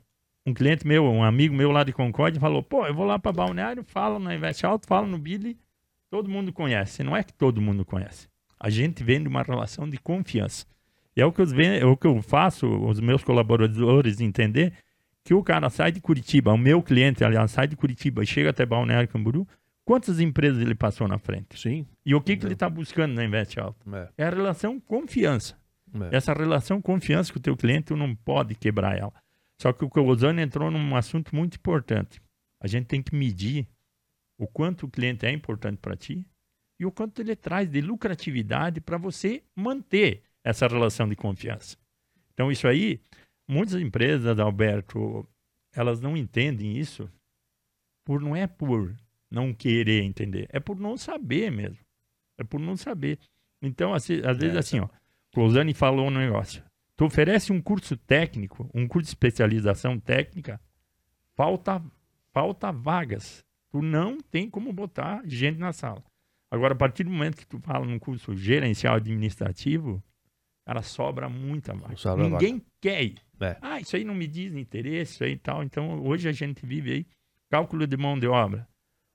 um 0.46 0.54
cliente 0.54 0.88
meu, 0.88 1.06
um 1.06 1.24
amigo 1.24 1.54
meu 1.54 1.72
lá 1.72 1.84
de 1.84 1.94
Concórdia, 1.94 2.40
falou: 2.40 2.64
pô, 2.64 2.86
eu 2.86 2.94
vou 2.94 3.06
lá 3.06 3.20
para 3.20 3.32
Balneário, 3.32 3.84
falo 3.84 4.20
na 4.20 4.36
Invest 4.36 4.66
Alto, 4.66 4.88
falo 4.88 5.08
no 5.08 5.18
Billy, 5.18 5.58
todo 6.10 6.30
mundo 6.30 6.52
conhece. 6.52 7.04
Não 7.04 7.16
é 7.16 7.24
que 7.24 7.34
todo 7.34 7.62
mundo 7.62 7.86
conhece. 7.86 8.28
A 8.60 8.70
gente 8.70 9.04
vem 9.04 9.22
de 9.22 9.28
uma 9.28 9.44
relação 9.44 9.90
de 9.90 9.98
confiança. 9.98 10.66
E 11.16 11.22
é 11.22 11.26
o 11.26 11.32
que 11.32 11.42
eu, 11.42 11.46
é 11.60 11.86
o 11.86 11.98
que 11.98 12.08
eu 12.08 12.22
faço, 12.22 12.68
os 12.68 13.00
meus 13.00 13.24
colaboradores 13.24 14.22
entender, 14.22 14.74
que 15.24 15.34
o 15.34 15.44
cara 15.44 15.70
sai 15.70 15.92
de 15.92 16.00
Curitiba, 16.00 16.54
o 16.54 16.58
meu 16.58 16.82
cliente, 16.82 17.24
aliás, 17.24 17.52
sai 17.52 17.68
de 17.68 17.76
Curitiba 17.76 18.24
e 18.24 18.26
chega 18.26 18.50
até 18.50 18.66
Balneário 18.66 19.10
Camburu, 19.10 19.48
quantas 19.84 20.20
empresas 20.20 20.62
ele 20.62 20.74
passou 20.74 21.08
na 21.08 21.20
frente? 21.20 21.60
Sim. 21.60 21.86
E 22.06 22.16
o 22.16 22.22
que, 22.22 22.38
que 22.38 22.46
ele 22.46 22.54
está 22.54 22.70
buscando 22.70 23.14
na 23.14 23.26
Invest 23.26 23.60
Alto? 23.60 23.94
É. 23.94 24.10
é 24.18 24.26
a 24.26 24.30
relação 24.30 24.80
confiança. 24.80 25.58
É. 26.12 26.16
Essa 26.16 26.34
relação 26.34 26.82
confiança 26.82 27.32
com 27.34 27.40
o 27.40 27.42
teu 27.42 27.58
cliente, 27.58 27.88
tu 27.88 27.98
não 27.98 28.16
pode 28.16 28.56
quebrar 28.56 28.98
ela. 28.98 29.14
Só 29.62 29.72
que 29.72 29.86
o 29.86 29.90
Closane 29.92 30.42
entrou 30.42 30.72
num 30.72 30.96
assunto 30.96 31.36
muito 31.36 31.58
importante. 31.58 32.20
A 32.60 32.66
gente 32.66 32.88
tem 32.88 33.00
que 33.00 33.14
medir 33.14 33.68
o 34.36 34.48
quanto 34.48 34.88
o 34.88 34.90
cliente 34.90 35.24
é 35.28 35.32
importante 35.32 35.78
para 35.78 35.96
ti 35.96 36.26
e 36.80 36.86
o 36.86 36.92
quanto 36.92 37.22
ele 37.22 37.36
traz 37.36 37.70
de 37.70 37.80
lucratividade 37.80 38.82
para 38.82 38.98
você 38.98 39.44
manter 39.56 40.24
essa 40.44 40.68
relação 40.68 41.08
de 41.08 41.16
confiança. 41.16 41.78
Então, 42.34 42.52
isso 42.52 42.68
aí, 42.68 43.00
muitas 43.48 43.80
empresas, 43.80 44.40
Alberto, 44.40 45.30
elas 45.72 46.02
não 46.02 46.18
entendem 46.18 46.76
isso 46.76 47.08
por 48.04 48.20
não 48.20 48.36
é 48.36 48.48
por 48.48 48.92
não 49.30 49.54
querer 49.54 50.02
entender, 50.02 50.48
é 50.52 50.60
por 50.60 50.80
não 50.80 50.98
saber 50.98 51.52
mesmo. 51.52 51.86
É 52.36 52.44
por 52.44 52.60
não 52.60 52.76
saber. 52.76 53.20
Então, 53.62 53.94
assim, 53.94 54.22
às 54.26 54.40
vezes, 54.40 54.56
é, 54.56 54.58
assim, 54.60 54.80
ó, 54.80 54.90
Closane 55.32 55.76
falou 55.76 56.08
um 56.08 56.12
negócio. 56.12 56.64
Tu 56.96 57.06
oferece 57.06 57.52
um 57.52 57.62
curso 57.62 57.98
técnico, 57.98 58.70
um 58.74 58.88
curso 58.88 59.06
de 59.06 59.12
especialização 59.12 60.00
técnica, 60.00 60.62
falta, 61.36 61.84
falta 62.34 62.72
vagas. 62.72 63.44
Tu 63.72 63.82
não 63.82 64.20
tem 64.20 64.50
como 64.50 64.72
botar 64.72 65.22
gente 65.26 65.58
na 65.58 65.74
sala. 65.74 66.04
Agora, 66.52 66.74
a 66.74 66.78
partir 66.78 67.06
do 67.06 67.10
momento 67.10 67.38
que 67.38 67.48
tu 67.48 67.60
fala 67.60 67.86
num 67.86 67.98
curso 67.98 68.36
gerencial 68.36 68.96
administrativo, 68.96 70.04
cara, 70.66 70.82
sobra 70.82 71.30
muita 71.30 71.74
vaga. 71.74 71.96
Sobra 71.96 72.30
Ninguém 72.30 72.56
vaga. 72.56 72.66
quer 72.82 73.04
ir. 73.04 73.22
É. 73.40 73.58
Ah, 73.62 73.80
isso 73.80 73.96
aí 73.96 74.04
não 74.04 74.14
me 74.14 74.28
diz 74.28 74.54
interesse, 74.54 75.14
isso 75.14 75.24
aí 75.24 75.32
e 75.32 75.38
tal. 75.38 75.64
Então, 75.64 76.00
hoje 76.04 76.28
a 76.28 76.32
gente 76.32 76.66
vive 76.66 76.92
aí 76.92 77.08
cálculo 77.50 77.88
de 77.88 77.98
mão 77.98 78.20
de 78.20 78.28
obra. 78.28 78.68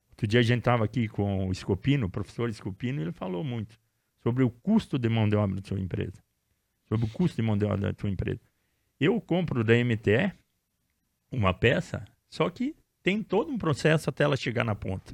Outro 0.09 0.27
dia 0.27 0.39
a 0.39 0.43
gente 0.43 0.59
estava 0.59 0.83
aqui 0.83 1.07
com 1.07 1.47
o 1.47 1.53
Scopino, 1.53 2.07
o 2.07 2.09
professor 2.09 2.51
Scopino, 2.51 2.99
e 2.99 3.03
ele 3.03 3.11
falou 3.11 3.43
muito 3.43 3.79
sobre 4.23 4.43
o 4.43 4.49
custo 4.49 4.97
de 4.97 5.07
mão 5.07 5.29
de 5.29 5.35
obra 5.35 5.61
da 5.61 5.67
sua 5.67 5.79
empresa 5.79 6.21
sobre 6.87 7.05
o 7.05 7.09
custo 7.09 7.35
de 7.35 7.41
mão 7.41 7.57
de 7.57 7.65
obra 7.65 7.77
da 7.77 7.93
tua 7.93 8.09
empresa. 8.09 8.41
Eu 8.99 9.19
compro 9.21 9.63
da 9.63 9.73
MTE 9.73 10.33
uma 11.31 11.53
peça, 11.53 12.05
só 12.29 12.49
que 12.49 12.75
tem 13.03 13.21
todo 13.21 13.51
um 13.51 13.57
processo 13.57 14.09
até 14.09 14.23
ela 14.23 14.35
chegar 14.35 14.63
na 14.63 14.75
ponta. 14.75 15.13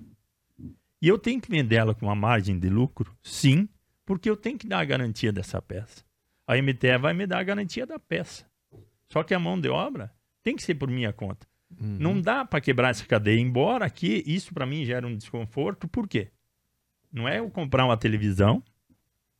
E 1.02 1.08
eu 1.08 1.18
tenho 1.18 1.42
que 1.42 1.50
vender 1.50 1.76
ela 1.76 1.94
com 1.94 2.06
uma 2.06 2.16
margem 2.16 2.58
de 2.58 2.70
lucro? 2.70 3.16
Sim, 3.22 3.68
porque 4.06 4.30
eu 4.30 4.38
tenho 4.38 4.58
que 4.58 4.68
dar 4.68 4.80
a 4.80 4.86
garantia 4.86 5.34
dessa 5.34 5.62
peça. 5.62 6.04
A 6.48 6.56
MTE 6.56 6.98
vai 7.00 7.14
me 7.14 7.28
dar 7.28 7.40
a 7.40 7.44
garantia 7.44 7.86
da 7.86 8.00
peça. 8.00 8.46
Só 9.10 9.24
que 9.24 9.34
a 9.34 9.40
mão 9.40 9.60
de 9.60 9.70
obra 9.70 10.14
tem 10.42 10.56
que 10.56 10.64
ser 10.64 10.76
por 10.76 10.90
minha 10.90 11.12
conta. 11.12 11.48
Uhum. 11.80 11.98
Não 12.00 12.22
dá 12.22 12.46
para 12.46 12.62
quebrar 12.62 12.90
essa 12.90 13.06
cadeia, 13.06 13.40
embora 13.40 13.90
que 13.90 14.24
isso 14.26 14.54
para 14.54 14.66
mim 14.66 14.86
gera 14.86 15.08
um 15.08 15.16
desconforto. 15.16 15.88
Por 15.88 16.08
quê? 16.08 16.30
Não 17.12 17.28
é 17.28 17.40
eu 17.40 17.50
comprar 17.50 17.86
uma 17.86 17.98
televisão 17.98 18.64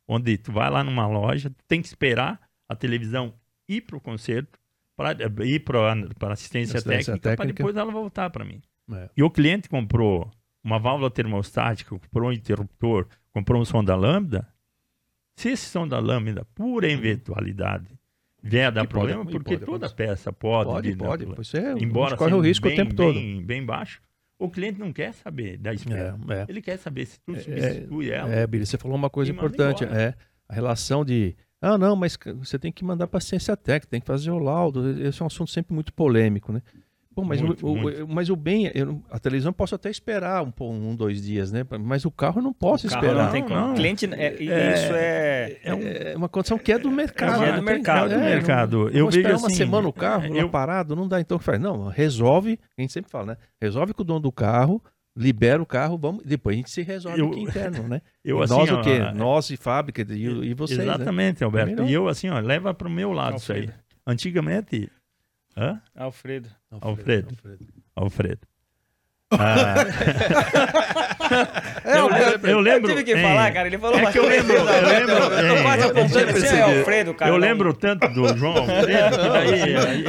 onde 0.06 0.36
tu 0.38 0.52
vai 0.52 0.70
lá 0.70 0.84
numa 0.84 1.06
loja, 1.06 1.50
tu 1.50 1.64
tem 1.66 1.80
que 1.80 1.88
esperar 1.88 2.40
a 2.68 2.74
televisão 2.74 3.34
ir 3.68 3.82
para 3.82 3.96
o 3.96 4.00
concerto, 4.00 4.58
para 4.96 5.16
ir 5.44 5.60
para 5.60 5.92
assistência, 6.32 6.78
assistência 6.78 7.14
técnica, 7.14 7.36
para 7.36 7.46
depois 7.46 7.76
ela 7.76 7.90
voltar 7.90 8.30
para 8.30 8.44
mim. 8.44 8.62
É. 8.92 9.10
E 9.16 9.22
o 9.22 9.30
cliente 9.30 9.68
comprou 9.68 10.30
uma 10.62 10.78
válvula 10.78 11.10
termostática, 11.10 11.90
comprou 11.90 12.28
um 12.28 12.32
interruptor, 12.32 13.06
comprou 13.32 13.60
um 13.60 13.64
som 13.64 13.82
da 13.82 13.96
lâmpada. 13.96 14.48
Se 15.36 15.50
esse 15.50 15.66
som 15.66 15.86
da 15.86 15.98
lâmpada, 15.98 16.46
por 16.54 16.84
eventualidade, 16.84 17.98
vier 18.42 18.68
a 18.68 18.70
dar 18.70 18.86
problema, 18.86 19.24
pode, 19.24 19.36
porque 19.36 19.58
pode, 19.58 19.66
toda 19.66 19.90
peça 19.90 20.32
pode. 20.32 20.70
Pode, 20.70 20.96
pode. 20.96 21.24
Você, 21.36 21.58
é, 21.58 21.72
embora 21.72 22.16
corre 22.16 22.34
o 22.34 22.40
risco 22.40 22.68
bem, 22.68 22.74
o 22.74 22.76
tempo 22.76 22.94
bem, 22.94 23.36
todo. 23.36 23.46
Bem 23.46 23.64
baixo, 23.64 24.00
o 24.38 24.50
cliente 24.50 24.78
não 24.78 24.92
quer 24.92 25.12
saber 25.14 25.56
da 25.58 25.72
espera. 25.72 26.18
É, 26.28 26.34
é. 26.34 26.46
Ele 26.48 26.60
quer 26.60 26.76
saber 26.76 27.06
se 27.06 27.20
tu 27.20 27.34
substitui 27.34 28.10
é, 28.10 28.16
ela. 28.16 28.32
É, 28.32 28.46
Billy, 28.46 28.66
você 28.66 28.76
falou 28.76 28.96
uma 28.96 29.10
coisa 29.10 29.30
importante. 29.30 29.84
É 29.84 30.14
a 30.48 30.54
relação 30.54 31.04
de. 31.04 31.36
Ah, 31.60 31.78
não, 31.78 31.96
mas 31.96 32.18
você 32.36 32.58
tem 32.58 32.70
que 32.70 32.84
mandar 32.84 33.06
para 33.06 33.18
a 33.18 33.20
ciência 33.20 33.56
técnica, 33.56 33.90
tem 33.90 34.00
que 34.00 34.06
fazer 34.06 34.30
o 34.30 34.38
laudo. 34.38 35.00
Esse 35.00 35.22
é 35.22 35.24
um 35.24 35.26
assunto 35.26 35.50
sempre 35.50 35.74
muito 35.74 35.92
polêmico, 35.92 36.52
né? 36.52 36.60
Pô, 37.14 37.22
mas, 37.22 37.40
muito, 37.40 37.64
o, 37.64 37.76
muito. 37.76 38.04
O, 38.04 38.08
mas 38.08 38.28
o 38.28 38.34
bem, 38.34 38.70
eu, 38.74 39.00
a 39.08 39.20
televisão 39.20 39.50
eu 39.50 39.54
posso 39.54 39.74
até 39.74 39.88
esperar 39.88 40.42
um, 40.42 40.52
um, 40.60 40.96
dois 40.96 41.22
dias, 41.22 41.52
né? 41.52 41.64
Mas 41.80 42.04
o 42.04 42.10
carro 42.10 42.40
eu 42.40 42.42
não 42.42 42.52
posso 42.52 42.86
o 42.86 42.90
esperar. 42.90 43.26
Não 43.26 43.32
tem 43.32 43.42
como. 43.42 43.54
Não. 43.54 43.74
Cliente, 43.74 44.06
é, 44.12 44.26
é, 44.26 44.74
isso 44.74 44.92
é, 44.92 45.58
é, 45.62 45.74
um, 45.74 45.82
é, 45.82 46.16
uma 46.16 46.28
condição 46.28 46.58
que 46.58 46.72
é 46.72 46.78
do 46.78 46.90
mercado. 46.90 47.44
É, 47.44 47.52
do 47.52 47.62
mercado. 47.62 48.12
É, 48.12 48.16
do 48.16 48.20
mercado. 48.20 48.88
Eu 48.88 49.08
vejo 49.08 49.28
uma 49.28 49.46
assim, 49.46 49.54
semana 49.54 49.86
o 49.86 49.92
carro 49.92 50.34
eu... 50.34 50.48
parado, 50.48 50.96
não 50.96 51.06
dá. 51.06 51.20
Então 51.20 51.38
faz, 51.38 51.60
não, 51.60 51.86
resolve. 51.86 52.58
A 52.76 52.80
gente 52.80 52.92
sempre 52.92 53.10
fala, 53.10 53.26
né? 53.26 53.36
Resolve 53.60 53.94
com 53.94 54.02
o 54.02 54.04
dono 54.04 54.20
do 54.20 54.32
carro, 54.32 54.82
libera 55.16 55.62
o 55.62 55.66
carro, 55.66 55.96
vamos, 55.96 56.24
depois 56.24 56.54
a 56.54 56.56
gente 56.56 56.70
se 56.70 56.82
resolve 56.82 57.20
eu, 57.20 57.28
aqui 57.28 57.40
interno, 57.40 57.86
né? 57.86 58.02
Eu, 58.24 58.42
assim, 58.42 58.54
nós 58.54 58.70
ó, 58.70 58.80
o 58.80 58.82
quê? 58.82 58.98
Nós 59.14 59.50
e 59.50 59.56
fábrica 59.56 60.02
e, 60.10 60.24
e 60.24 60.54
vocês. 60.54 60.78
Né? 60.78 60.84
Exatamente, 60.86 61.42
né? 61.42 61.44
Alberto. 61.44 61.84
E 61.84 61.92
eu 61.92 62.08
assim, 62.08 62.28
ó, 62.30 62.40
leva 62.40 62.72
para 62.72 62.88
o 62.88 62.90
meu 62.90 63.12
lado 63.12 63.34
Alfredo. 63.34 63.66
isso 63.66 63.72
aí. 63.72 63.84
Antigamente. 64.06 64.90
Hã? 65.56 65.80
Alfredo. 65.94 66.48
Alfredo. 66.80 67.28
Alfredo. 67.30 67.66
Alfredo. 67.96 68.40
Ah. 69.36 69.74
É, 71.84 71.98
eu, 71.98 72.08
lembro, 72.08 72.50
eu 72.50 72.60
lembro. 72.60 72.90
Eu 72.90 72.96
tive 72.96 73.14
que 73.14 73.20
falar, 73.20 73.52
cara. 73.52 73.66
Ele 73.66 73.76
falou 73.78 73.98
é 73.98 74.12
que 74.12 74.18
eu 74.18 74.28
lembro. 74.28 74.54
Eu 74.54 74.64
lembro. 74.64 75.14
Eu 75.14 75.62
assim, 76.34 76.56
é 76.56 76.62
Alfredo, 76.62 77.12
cara. 77.14 77.30
Eu 77.30 77.36
lembro 77.36 77.74
tanto 77.74 78.08
do 78.08 78.36
João 78.36 78.56
Alfredo 78.58 79.18
que 79.18 79.28
daí. 79.28 79.76
aí... 79.76 80.04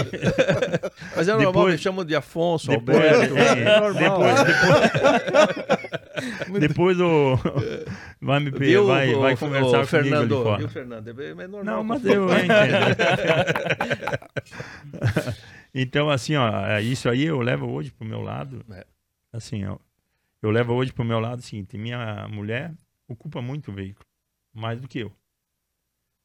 Mas 1.16 1.28
é 1.28 1.32
normal, 1.32 1.54
depois, 1.54 1.74
me 1.74 1.80
chamam 1.80 2.06
de 2.06 2.16
Afonso, 2.16 2.70
depois, 2.70 2.98
Alberto. 2.98 3.36
É, 3.38 3.62
é 3.62 3.80
normal. 3.80 4.04
Depois, 4.04 4.44
depois, 6.46 6.60
depois 6.60 7.00
o. 7.00 7.40
Vai, 8.22 8.40
me, 8.40 8.52
Viu, 8.52 8.86
vai, 8.88 9.14
o, 9.14 9.22
vai 9.22 9.36
conversar 9.36 9.82
o, 9.82 9.88
Fernando, 9.88 10.30
comigo 10.30 10.44
fora. 10.44 10.58
Viu, 10.58 10.70
Fernando? 10.70 11.22
É 11.22 11.34
normal. 11.48 11.64
Não, 11.64 11.84
mas 11.84 12.06
eu 12.06 12.28
entendo. 12.30 12.96
Então, 15.78 16.10
assim, 16.10 16.38
ó, 16.38 16.66
é, 16.66 16.82
isso 16.82 17.10
aí 17.10 17.24
eu 17.26 17.42
levo 17.42 17.70
hoje 17.70 17.92
pro 17.92 18.08
meu 18.08 18.22
lado. 18.22 18.66
É. 18.72 18.88
Assim, 19.34 19.66
ó, 19.66 19.78
eu 20.42 20.50
levo 20.50 20.74
hoje 20.74 20.94
pro 20.94 21.04
meu 21.04 21.20
lado 21.20 21.40
o 21.40 21.42
seguinte: 21.42 21.78
minha 21.78 22.30
mulher 22.30 22.74
ocupa 23.10 23.42
muito 23.42 23.72
o 23.72 23.74
veículo, 23.74 24.08
mais 24.54 24.80
do 24.80 24.88
que 24.88 25.00
eu. 25.00 25.12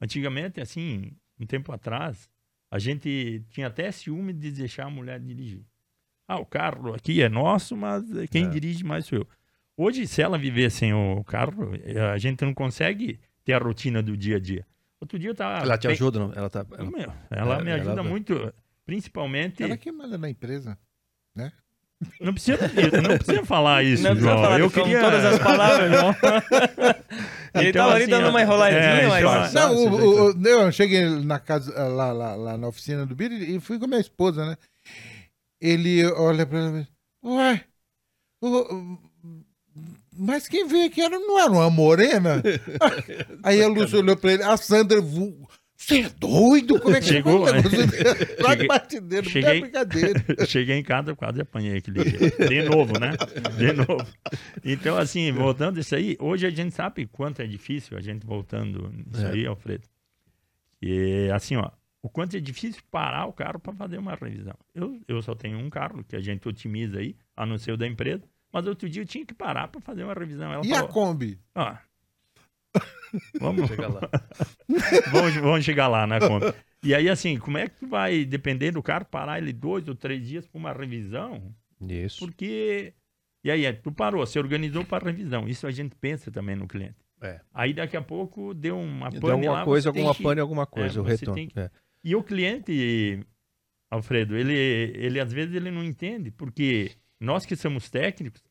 Antigamente, 0.00 0.60
assim, 0.60 1.10
um 1.38 1.44
tempo 1.44 1.72
atrás, 1.72 2.30
a 2.70 2.78
gente 2.78 3.44
tinha 3.50 3.66
até 3.66 3.90
ciúme 3.90 4.32
de 4.32 4.52
deixar 4.52 4.84
a 4.86 4.90
mulher 4.90 5.18
dirigir. 5.18 5.64
Ah, 6.28 6.38
o 6.38 6.46
carro 6.46 6.94
aqui 6.94 7.20
é 7.20 7.28
nosso, 7.28 7.76
mas 7.76 8.04
quem 8.30 8.46
é. 8.46 8.48
dirige 8.48 8.84
mais 8.84 9.04
sou 9.04 9.18
eu. 9.18 9.28
Hoje, 9.76 10.06
se 10.06 10.22
ela 10.22 10.38
viver 10.38 10.70
sem 10.70 10.94
o 10.94 11.24
carro, 11.24 11.72
a 12.12 12.18
gente 12.18 12.44
não 12.44 12.54
consegue 12.54 13.18
ter 13.44 13.54
a 13.54 13.58
rotina 13.58 14.00
do 14.00 14.16
dia 14.16 14.36
a 14.36 14.38
dia. 14.38 14.64
Outro 15.00 15.18
dia 15.18 15.30
eu 15.30 15.34
tava. 15.34 15.64
Ela 15.64 15.76
te 15.76 15.88
ajuda, 15.88 16.20
não? 16.20 16.32
Ela, 16.34 16.48
tá, 16.48 16.64
ela... 16.78 17.26
ela 17.30 17.58
é, 17.58 17.64
me 17.64 17.72
ajuda 17.72 18.00
ela... 18.00 18.02
muito. 18.04 18.52
Principalmente. 18.90 19.62
Ela 19.62 19.76
que 19.76 19.92
manda 19.92 20.18
na 20.18 20.28
empresa, 20.28 20.76
né? 21.32 21.52
Não 22.20 22.32
precisa, 22.32 22.58
não 23.00 23.16
precisa 23.18 23.44
falar 23.44 23.84
isso, 23.84 24.02
não 24.02 24.16
João. 24.16 24.42
Falar 24.42 24.58
eu 24.58 24.68
queria 24.68 25.00
todas 25.00 25.24
as 25.24 25.38
palavras, 25.38 25.92
João. 25.92 26.16
Ele 27.54 27.68
então, 27.68 27.84
tava 27.84 27.94
ali 27.94 28.02
assim, 28.02 28.10
dando 28.10 28.30
uma 28.30 28.42
enroladinha, 28.42 28.80
é, 28.80 29.06
mas... 29.06 29.52
Não, 29.52 29.76
o, 29.76 29.88
o, 29.88 30.32
o, 30.32 30.46
eu 30.48 30.72
cheguei 30.72 31.04
na 31.22 31.38
casa, 31.38 31.72
lá, 31.86 32.10
lá, 32.10 32.34
lá 32.34 32.56
na 32.56 32.66
oficina 32.66 33.06
do 33.06 33.14
Billy 33.14 33.54
e 33.54 33.60
fui 33.60 33.78
com 33.78 33.84
a 33.84 33.88
minha 33.88 34.00
esposa, 34.00 34.44
né? 34.44 34.56
Ele 35.60 36.04
olha 36.06 36.44
pra 36.44 36.58
ela 36.58 36.80
e 36.80 37.28
ué, 37.28 37.64
mas 40.12 40.48
quem 40.48 40.66
veio 40.66 40.86
aqui 40.86 41.00
era, 41.00 41.16
não 41.16 41.38
era 41.38 41.50
uma 41.50 41.70
morena? 41.70 42.42
Aí 43.44 43.62
a 43.62 43.68
Lúcia 43.68 44.00
olhou 44.00 44.16
pra 44.16 44.32
ele, 44.32 44.42
a 44.42 44.56
Sandra 44.56 45.00
você 45.80 46.02
é 46.02 46.10
doido? 46.10 46.78
Como 46.78 46.94
é 46.94 47.00
que 47.00 47.06
chegou? 47.06 47.46
Né? 47.46 47.62
Lá 48.38 48.54
de 48.54 48.66
batideiro, 48.66 49.28
cheguei, 49.28 49.56
é 49.56 49.60
brincadeira. 49.60 50.24
cheguei 50.46 50.76
em 50.76 50.82
casa, 50.82 51.16
quase 51.16 51.40
apanhei 51.40 51.78
aquele 51.78 52.04
dia. 52.04 52.48
De 52.48 52.62
novo, 52.64 53.00
né? 53.00 53.12
De 53.56 53.72
novo. 53.72 54.06
Então, 54.62 54.98
assim, 54.98 55.32
voltando 55.32 55.80
isso 55.80 55.96
aí, 55.96 56.18
hoje 56.20 56.46
a 56.46 56.50
gente 56.50 56.74
sabe 56.74 57.06
quanto 57.06 57.40
é 57.40 57.46
difícil 57.46 57.96
a 57.96 58.00
gente 58.02 58.26
voltando 58.26 58.92
isso 59.10 59.24
é. 59.24 59.30
aí, 59.30 59.46
Alfredo. 59.46 59.88
E 60.82 61.30
assim, 61.32 61.56
ó, 61.56 61.70
o 62.02 62.10
quanto 62.10 62.36
é 62.36 62.40
difícil 62.40 62.82
parar 62.90 63.24
o 63.24 63.32
carro 63.32 63.58
para 63.58 63.72
fazer 63.72 63.96
uma 63.96 64.14
revisão. 64.14 64.54
Eu, 64.74 65.00
eu 65.08 65.22
só 65.22 65.34
tenho 65.34 65.58
um 65.58 65.70
carro 65.70 66.04
que 66.04 66.14
a 66.14 66.20
gente 66.20 66.46
otimiza 66.46 66.98
aí, 66.98 67.16
a 67.34 67.46
não 67.46 67.56
ser 67.56 67.72
o 67.72 67.76
da 67.78 67.86
empresa, 67.86 68.22
mas 68.52 68.66
outro 68.66 68.86
dia 68.86 69.00
eu 69.00 69.06
tinha 69.06 69.24
que 69.24 69.32
parar 69.32 69.68
para 69.68 69.80
fazer 69.80 70.04
uma 70.04 70.12
revisão. 70.12 70.52
Ela 70.52 70.62
e 70.62 70.68
falou, 70.68 70.84
a 70.84 70.88
Kombi? 70.92 71.38
Ó, 71.54 71.74
Vamos 73.40 73.68
chegar 73.68 73.88
lá. 73.88 74.00
vamos, 75.12 75.34
vamos 75.36 75.64
chegar 75.64 75.88
lá 75.88 76.06
na 76.06 76.18
conta. 76.20 76.54
E 76.82 76.94
aí, 76.94 77.08
assim, 77.08 77.38
como 77.38 77.58
é 77.58 77.68
que 77.68 77.80
tu 77.80 77.86
vai, 77.86 78.24
dependendo 78.24 78.74
do 78.74 78.82
carro, 78.82 79.04
parar 79.04 79.38
ele 79.38 79.52
dois 79.52 79.86
ou 79.88 79.94
três 79.94 80.26
dias 80.26 80.46
para 80.46 80.58
uma 80.58 80.72
revisão? 80.72 81.54
Isso. 81.80 82.18
Porque. 82.18 82.94
E 83.42 83.50
aí, 83.50 83.72
tu 83.72 83.90
parou, 83.90 84.24
você 84.24 84.38
organizou 84.38 84.84
para 84.84 85.06
revisão. 85.06 85.48
Isso 85.48 85.66
a 85.66 85.70
gente 85.70 85.94
pensa 85.96 86.30
também 86.30 86.56
no 86.56 86.68
cliente. 86.68 86.96
É. 87.22 87.40
Aí 87.52 87.74
daqui 87.74 87.96
a 87.96 88.02
pouco 88.02 88.54
deu 88.54 88.78
uma 88.78 89.10
pane 89.10 89.32
alguma 89.32 89.52
lá, 89.52 89.64
coisa, 89.64 89.88
alguma 89.90 90.14
que... 90.14 90.22
pane, 90.22 90.40
alguma 90.40 90.66
coisa, 90.66 90.98
é, 90.98 91.02
o 91.02 91.04
retorno. 91.04 91.48
Que... 91.48 91.60
É. 91.60 91.70
E 92.02 92.16
o 92.16 92.22
cliente, 92.22 93.20
Alfredo, 93.90 94.36
ele, 94.36 94.54
ele 94.54 95.20
às 95.20 95.30
vezes 95.32 95.54
ele 95.54 95.70
não 95.70 95.84
entende, 95.84 96.30
porque 96.30 96.92
nós 97.20 97.44
que 97.44 97.54
somos 97.54 97.90
técnicos, 97.90 98.42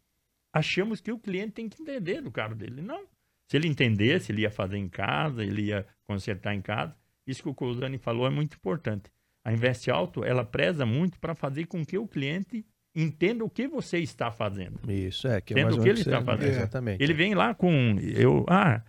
achamos 0.54 1.02
que 1.02 1.12
o 1.12 1.18
cliente 1.18 1.54
tem 1.54 1.68
que 1.68 1.82
entender 1.82 2.22
do 2.22 2.32
carro 2.32 2.56
dele. 2.56 2.82
Não. 2.82 3.08
Se 3.50 3.58
ele 3.58 3.68
entendesse, 3.68 4.32
ele 4.32 4.44
ia 4.44 4.52
fazer 4.52 4.78
em 4.78 4.88
casa, 4.88 5.44
ele 5.44 5.64
ia 5.64 5.86
consertar 6.06 6.54
em 6.54 6.62
casa. 6.62 6.96
Isso 7.26 7.42
que 7.42 7.50
o 7.50 7.54
Cousani 7.54 7.98
falou 7.98 8.28
é 8.28 8.30
muito 8.30 8.56
importante. 8.56 9.12
A 9.44 9.52
Invest 9.52 9.90
Alto, 9.90 10.24
ela 10.24 10.46
preza 10.46 10.86
muito 10.86 11.20
para 11.20 11.34
fazer 11.34 11.66
com 11.66 11.84
que 11.84 11.98
o 11.98 12.08
cliente 12.08 12.64
entenda 12.96 13.44
o 13.44 13.50
que 13.50 13.68
você 13.68 13.98
está 13.98 14.30
fazendo. 14.30 14.80
Isso, 14.88 15.28
é. 15.28 15.42
Que 15.42 15.54
é 15.54 15.62
entenda 15.62 15.76
o 15.76 15.82
que 15.82 15.90
ele 15.90 16.02
está 16.02 16.22
fazendo. 16.22 16.48
É. 16.48 16.58
Exatamente. 16.58 17.04
Ele 17.04 17.14
vem 17.14 17.34
lá 17.34 17.56
com... 17.56 17.98
Eu, 18.00 18.46
ah, 18.48 18.84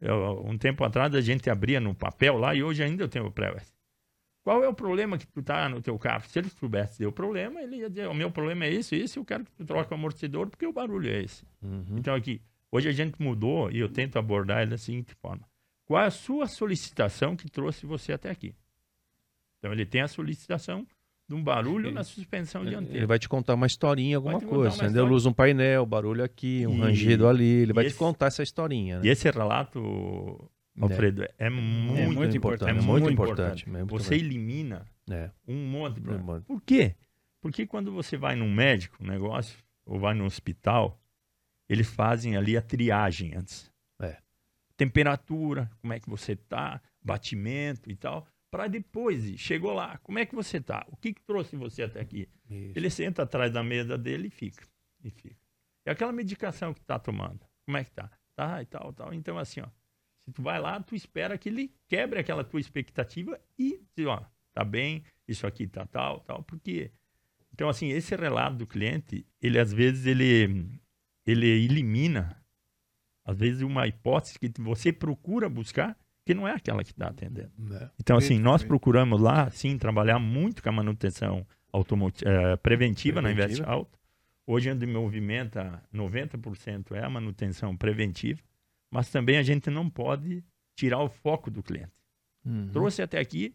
eu, 0.00 0.42
um 0.44 0.58
tempo 0.58 0.82
atrás 0.82 1.14
a 1.14 1.20
gente 1.20 1.48
abria 1.48 1.78
no 1.78 1.94
papel 1.94 2.36
lá 2.36 2.52
e 2.52 2.64
hoje 2.64 2.82
ainda 2.82 3.04
eu 3.04 3.08
tenho 3.08 3.26
o 3.26 3.30
pré 3.30 3.54
-S. 3.54 3.72
Qual 4.42 4.64
é 4.64 4.68
o 4.68 4.74
problema 4.74 5.18
que 5.18 5.26
tu 5.26 5.42
tá 5.42 5.68
no 5.68 5.80
teu 5.80 5.96
carro? 5.98 6.24
Se 6.26 6.38
ele 6.38 6.48
soubesse 6.48 7.06
o 7.06 7.12
problema, 7.12 7.60
ele 7.60 7.76
ia 7.76 7.90
dizer, 7.90 8.08
o 8.08 8.14
meu 8.14 8.30
problema 8.30 8.64
é 8.64 8.70
isso, 8.70 8.94
isso, 8.94 9.18
eu 9.20 9.24
quero 9.24 9.44
que 9.44 9.52
tu 9.52 9.64
troque 9.64 9.92
o 9.92 9.94
amortecedor 9.94 10.48
porque 10.48 10.66
o 10.66 10.72
barulho 10.72 11.10
é 11.10 11.22
esse. 11.22 11.44
Uhum. 11.62 11.98
Então 11.98 12.14
aqui, 12.14 12.40
Hoje 12.72 12.88
a 12.88 12.92
gente 12.92 13.20
mudou 13.20 13.70
e 13.70 13.78
eu 13.78 13.88
tento 13.88 14.18
abordar 14.18 14.62
ele 14.62 14.70
da 14.70 14.78
seguinte 14.78 15.14
forma: 15.14 15.44
qual 15.84 16.02
é 16.02 16.06
a 16.06 16.10
sua 16.10 16.46
solicitação 16.46 17.36
que 17.36 17.50
trouxe 17.50 17.86
você 17.86 18.12
até 18.12 18.30
aqui? 18.30 18.54
Então 19.58 19.72
ele 19.72 19.84
tem 19.84 20.00
a 20.00 20.08
solicitação 20.08 20.86
de 21.28 21.34
um 21.34 21.42
barulho 21.42 21.86
ele, 21.86 21.94
na 21.94 22.02
suspensão 22.02 22.64
dianteira. 22.64 22.98
Ele 22.98 23.06
vai 23.06 23.18
te 23.18 23.28
contar 23.28 23.54
uma 23.54 23.66
historinha, 23.66 24.16
alguma 24.16 24.40
coisa. 24.40 24.84
Acendeu 24.84 25.04
luz 25.04 25.26
um 25.26 25.32
painel, 25.32 25.86
barulho 25.86 26.24
aqui, 26.24 26.66
um 26.66 26.76
e, 26.76 26.80
rangido 26.80 27.28
ali. 27.28 27.62
Ele 27.62 27.72
vai 27.72 27.86
esse, 27.86 27.94
te 27.94 27.98
contar 27.98 28.26
essa 28.26 28.42
historinha. 28.42 28.98
Né? 28.98 29.06
E 29.06 29.08
esse 29.10 29.30
relato, 29.30 30.50
Alfredo, 30.80 31.22
é, 31.22 31.30
é, 31.38 31.50
muito, 31.50 32.00
é 32.00 32.06
muito, 32.06 32.36
importante. 32.36 32.70
É 32.70 32.72
muito, 32.72 32.88
muito 32.88 33.12
importante. 33.12 33.68
importante. 33.68 33.90
Você 33.90 34.14
elimina 34.14 34.86
é. 35.08 35.30
um 35.46 35.66
monte 35.66 35.94
de 35.96 36.00
problema. 36.00 36.40
Por 36.40 36.60
quê? 36.62 36.96
Porque 37.40 37.66
quando 37.66 37.92
você 37.92 38.16
vai 38.16 38.34
num 38.34 38.52
médico, 38.52 38.96
um 39.00 39.06
negócio, 39.06 39.56
ou 39.86 39.98
vai 39.98 40.14
num 40.14 40.26
hospital, 40.26 40.99
eles 41.70 41.88
fazem 41.88 42.36
ali 42.36 42.56
a 42.56 42.62
triagem 42.62 43.36
antes. 43.36 43.72
É. 44.02 44.18
Temperatura, 44.76 45.70
como 45.80 45.92
é 45.92 46.00
que 46.00 46.10
você 46.10 46.34
tá, 46.34 46.82
batimento 47.00 47.88
e 47.88 47.94
tal, 47.94 48.26
para 48.50 48.66
depois, 48.66 49.38
chegou 49.38 49.72
lá, 49.72 49.96
como 49.98 50.18
é 50.18 50.26
que 50.26 50.34
você 50.34 50.60
tá? 50.60 50.84
O 50.88 50.96
que, 50.96 51.14
que 51.14 51.22
trouxe 51.22 51.54
você 51.54 51.84
até 51.84 52.00
aqui? 52.00 52.28
Isso. 52.50 52.72
Ele 52.76 52.90
senta 52.90 53.22
atrás 53.22 53.52
da 53.52 53.62
mesa 53.62 53.96
dele 53.96 54.26
e 54.26 54.30
fica, 54.30 54.66
e 55.04 55.10
fica. 55.10 55.36
E 55.86 55.90
aquela 55.90 56.10
medicação 56.10 56.74
que 56.74 56.80
tá 56.80 56.98
tomando, 56.98 57.46
como 57.64 57.76
é 57.76 57.84
que 57.84 57.92
tá? 57.92 58.10
Tá 58.34 58.60
e 58.60 58.66
tal, 58.66 58.92
tal. 58.92 59.14
Então 59.14 59.38
assim, 59.38 59.60
ó, 59.60 59.68
se 60.18 60.32
tu 60.32 60.42
vai 60.42 60.60
lá, 60.60 60.80
tu 60.82 60.96
espera 60.96 61.38
que 61.38 61.48
ele 61.48 61.72
quebre 61.86 62.18
aquela 62.18 62.42
tua 62.42 62.58
expectativa 62.58 63.40
e 63.56 63.80
diz, 63.94 64.06
ó, 64.06 64.26
tá 64.52 64.64
bem, 64.64 65.04
isso 65.28 65.46
aqui 65.46 65.68
tá 65.68 65.86
tal, 65.86 66.18
tal, 66.20 66.42
porque 66.42 66.90
então 67.52 67.68
assim, 67.68 67.90
esse 67.90 68.16
relato 68.16 68.56
do 68.56 68.66
cliente, 68.66 69.24
ele 69.40 69.60
às 69.60 69.72
vezes 69.72 70.04
ele 70.04 70.80
ele 71.26 71.46
elimina, 71.46 72.36
às 73.24 73.38
vezes, 73.38 73.62
uma 73.62 73.86
hipótese 73.86 74.38
que 74.38 74.50
você 74.60 74.92
procura 74.92 75.48
buscar 75.48 75.96
que 76.24 76.34
não 76.34 76.46
é 76.46 76.52
aquela 76.52 76.84
que 76.84 76.92
está 76.92 77.08
atendendo. 77.08 77.50
É. 77.74 77.90
Então, 77.98 78.16
assim, 78.16 78.38
nós 78.38 78.62
procuramos 78.62 79.20
lá, 79.20 79.50
sim, 79.50 79.76
trabalhar 79.76 80.18
muito 80.18 80.62
com 80.62 80.68
a 80.68 80.72
manutenção 80.72 81.46
automotiva, 81.72 82.30
é, 82.30 82.56
preventiva, 82.56 82.60
preventiva, 82.62 83.22
na 83.22 83.32
Invest 83.32 83.62
Alto. 83.62 83.98
Hoje, 84.46 84.70
onde 84.70 84.86
movimenta 84.86 85.82
90% 85.94 86.92
é 86.92 87.04
a 87.04 87.10
manutenção 87.10 87.76
preventiva, 87.76 88.40
mas 88.90 89.10
também 89.10 89.38
a 89.38 89.42
gente 89.42 89.70
não 89.70 89.88
pode 89.88 90.44
tirar 90.74 91.02
o 91.02 91.08
foco 91.08 91.50
do 91.50 91.62
cliente. 91.62 91.92
Uhum. 92.44 92.68
Trouxe 92.72 93.02
até 93.02 93.18
aqui, 93.18 93.54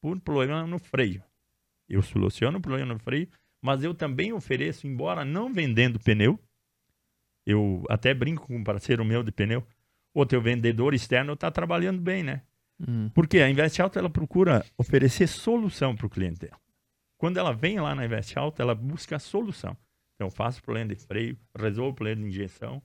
por 0.00 0.18
problema 0.20 0.66
no 0.66 0.78
freio. 0.78 1.22
Eu 1.88 2.02
soluciono 2.02 2.58
o 2.58 2.60
problema 2.60 2.94
no 2.94 2.98
freio, 2.98 3.28
mas 3.62 3.82
eu 3.82 3.94
também 3.94 4.32
ofereço, 4.32 4.86
embora 4.86 5.24
não 5.24 5.52
vendendo 5.52 5.98
pneu, 5.98 6.38
eu 7.46 7.84
até 7.88 8.12
brinco 8.14 8.46
com 8.46 8.56
um 8.56 8.64
parceiro 8.64 9.04
meu 9.04 9.22
de 9.22 9.32
pneu, 9.32 9.66
o 10.14 10.26
teu 10.26 10.40
vendedor 10.40 10.94
externo 10.94 11.34
está 11.34 11.50
trabalhando 11.50 12.00
bem, 12.00 12.22
né? 12.22 12.42
Hum. 12.86 13.10
Porque 13.14 13.38
a 13.40 13.50
Invest 13.50 13.80
Alto 13.80 13.98
ela 13.98 14.10
procura 14.10 14.64
oferecer 14.76 15.26
solução 15.26 15.94
para 15.94 16.06
o 16.06 16.10
cliente 16.10 16.40
dela. 16.40 16.58
Quando 17.16 17.36
ela 17.36 17.52
vem 17.52 17.78
lá 17.78 17.94
na 17.94 18.04
Invest 18.04 18.38
Alto, 18.38 18.62
ela 18.62 18.74
busca 18.74 19.16
a 19.16 19.18
solução. 19.18 19.76
Então, 20.14 20.30
faço 20.30 20.60
o 20.60 20.62
problema 20.62 20.94
de 20.94 20.96
freio, 20.96 21.38
resolvo 21.56 21.90
o 21.90 21.94
problema 21.94 22.22
de 22.22 22.28
injeção, 22.28 22.82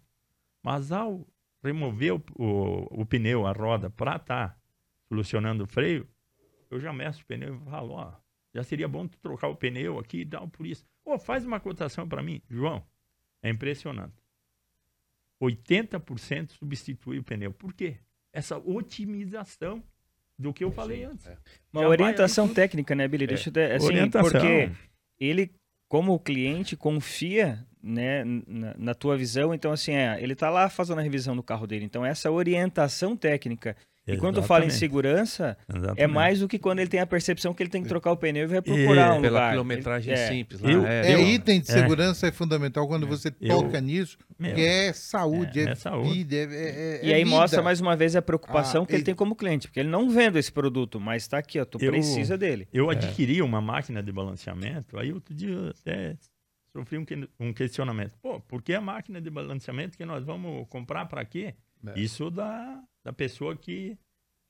mas 0.63 0.91
ao 0.91 1.27
remover 1.63 2.13
o, 2.13 2.23
o, 2.35 3.01
o 3.01 3.05
pneu, 3.05 3.45
a 3.45 3.51
roda, 3.51 3.89
para 3.89 4.17
estar 4.17 4.49
tá 4.49 4.57
solucionando 5.07 5.63
o 5.63 5.67
freio, 5.67 6.07
eu 6.69 6.79
já 6.79 6.93
meço 6.93 7.21
o 7.21 7.25
pneu 7.25 7.55
e 7.55 7.69
falo, 7.69 7.93
ó, 7.93 8.13
já 8.53 8.63
seria 8.63 8.87
bom 8.87 9.07
tu 9.07 9.17
trocar 9.19 9.47
o 9.47 9.55
pneu 9.55 9.99
aqui 9.99 10.21
e 10.21 10.25
tal, 10.25 10.47
por 10.47 10.65
isso. 10.65 10.85
Ô, 11.03 11.19
faz 11.19 11.45
uma 11.45 11.59
cotação 11.59 12.07
para 12.07 12.23
mim. 12.23 12.41
João, 12.49 12.85
é 13.41 13.49
impressionante. 13.49 14.24
80% 15.45 16.51
substitui 16.51 17.19
o 17.19 17.23
pneu. 17.23 17.51
Por 17.51 17.73
quê? 17.73 17.97
Essa 18.33 18.57
otimização 18.57 19.83
do 20.37 20.53
que 20.53 20.63
eu 20.63 20.71
falei 20.71 21.03
antes. 21.05 21.25
É. 21.27 21.37
Uma 21.71 21.83
Já 21.83 21.87
orientação 21.87 22.47
técnica, 22.47 22.93
né, 22.93 23.07
Billy? 23.07 23.23
É. 23.23 23.27
Deixa 23.27 23.49
eu 23.49 23.53
ter, 23.53 23.71
assim, 23.71 23.85
orientação. 23.85 24.31
porque 24.31 24.71
ele, 25.19 25.51
como 25.87 26.19
cliente, 26.19 26.75
confia 26.75 27.65
né, 27.81 28.23
na, 28.25 28.75
na, 28.77 28.93
tua 28.93 29.15
visão. 29.17 29.53
Então, 29.53 29.71
assim, 29.71 29.93
é, 29.93 30.21
ele 30.21 30.33
está 30.33 30.49
lá 30.49 30.69
fazendo 30.69 30.99
a 30.99 31.03
revisão 31.03 31.35
do 31.35 31.43
carro 31.43 31.67
dele. 31.67 31.85
Então, 31.85 32.05
essa 32.05 32.31
orientação 32.31 33.15
técnica 33.15 33.77
e 34.07 34.17
quando 34.17 34.43
fala 34.43 34.65
em 34.65 34.69
segurança, 34.69 35.57
é 35.67 35.77
Exatamente. 35.77 36.01
é 36.01 36.07
mais 36.07 36.39
do 36.39 36.47
que 36.47 36.59
quando 36.59 36.79
ele 36.79 36.89
tem 36.89 36.99
a 36.99 37.07
percepção 37.07 37.53
que 37.53 37.63
ele 37.63 37.69
tem 37.69 37.81
que 37.81 37.89
trocar 37.89 38.11
o 38.11 38.17
pneu 38.17 38.43
e 38.43 38.47
vai 38.47 38.61
procurar 38.61 39.15
e, 39.15 39.17
um 39.17 39.21
pela 39.21 39.39
lugar. 39.39 39.51
quilometragem 39.51 40.13
é. 40.13 40.27
simples. 40.27 40.61
Eu, 40.63 40.85
é, 40.85 41.13
é 41.13 41.21
item 41.21 41.59
de 41.59 41.67
segurança 41.67 42.27
é, 42.27 42.31
fundamental 42.31 42.87
quando 42.87 43.07
você 43.07 43.31
toca 43.31 43.77
eu, 43.77 43.81
nisso, 43.81 44.17
que 44.37 44.65
é 44.65 44.93
saúde, 44.93 45.61
é, 45.61 45.73
saúde. 45.73 46.13
vida. 46.13 46.35
e 46.35 47.13
aí 47.13 47.23
vida. 47.23 47.35
mostra 47.35 47.61
mais 47.63 47.81
uma 47.81 47.95
vez 47.95 48.15
a 48.15 48.21
preocupação 48.21 48.83
ah, 48.83 48.85
que 48.85 48.91
ele, 48.91 48.97
ele, 48.99 49.05
tem 49.05 49.15
como 49.15 49.35
cliente, 49.35 49.67
porque 49.67 49.79
ele 49.79 49.89
não 49.89 50.09
vende 50.09 50.37
esse 50.37 50.51
produto, 50.51 50.99
mas 50.99 51.23
está 51.23 51.39
aqui, 51.39 51.59
ó, 51.59 51.65
tu 51.65 51.79
eu, 51.81 51.91
precisa 51.91 52.37
dele. 52.37 52.67
Eu 52.71 52.89
adquiri 52.91 53.41
uma 53.41 53.59
máquina 53.59 54.03
de 54.03 54.11
balanceamento, 54.11 54.99
aí 54.99 55.11
outro 55.11 55.33
dia 55.33 55.69
até 55.69 56.15
sofri 56.75 56.97
um, 56.97 57.05
um 57.39 57.53
questionamento. 57.53 58.17
Pô, 58.21 58.39
por 58.41 58.61
que 58.61 58.73
a 58.73 58.81
máquina 58.81 59.21
de 59.21 59.29
balanceamento 59.29 59.97
que 59.97 60.05
nós 60.05 60.23
vamos 60.23 60.67
comprar 60.67 61.05
para 61.05 61.23
quê? 61.23 61.55
Isso 61.95 62.31
da, 62.31 62.83
da 63.03 63.13
pessoa 63.13 63.55
que 63.55 63.97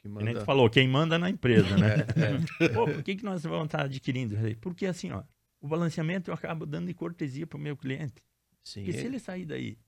que 0.05 0.09
manda... 0.09 0.29
A 0.29 0.33
gente 0.33 0.45
falou, 0.45 0.69
quem 0.69 0.87
manda 0.87 1.17
na 1.17 1.31
empresa, 1.31 1.75
né? 1.75 1.95
é, 2.61 2.65
é. 2.65 2.69
Pô, 2.69 2.85
por 2.85 3.01
que, 3.01 3.15
que 3.15 3.25
nós 3.25 3.43
vamos 3.43 3.65
estar 3.65 3.85
adquirindo? 3.85 4.35
Porque 4.61 4.85
assim, 4.85 5.11
ó, 5.11 5.23
o 5.59 5.67
balanceamento 5.67 6.29
eu 6.29 6.35
acabo 6.35 6.63
dando 6.63 6.85
de 6.85 6.93
cortesia 6.93 7.47
para 7.47 7.57
o 7.57 7.59
meu 7.59 7.75
cliente. 7.75 8.23
Sim, 8.63 8.83
Porque 8.83 8.99
se 8.99 9.05
ele 9.05 9.17
sair 9.17 9.45
daí, 9.45 9.79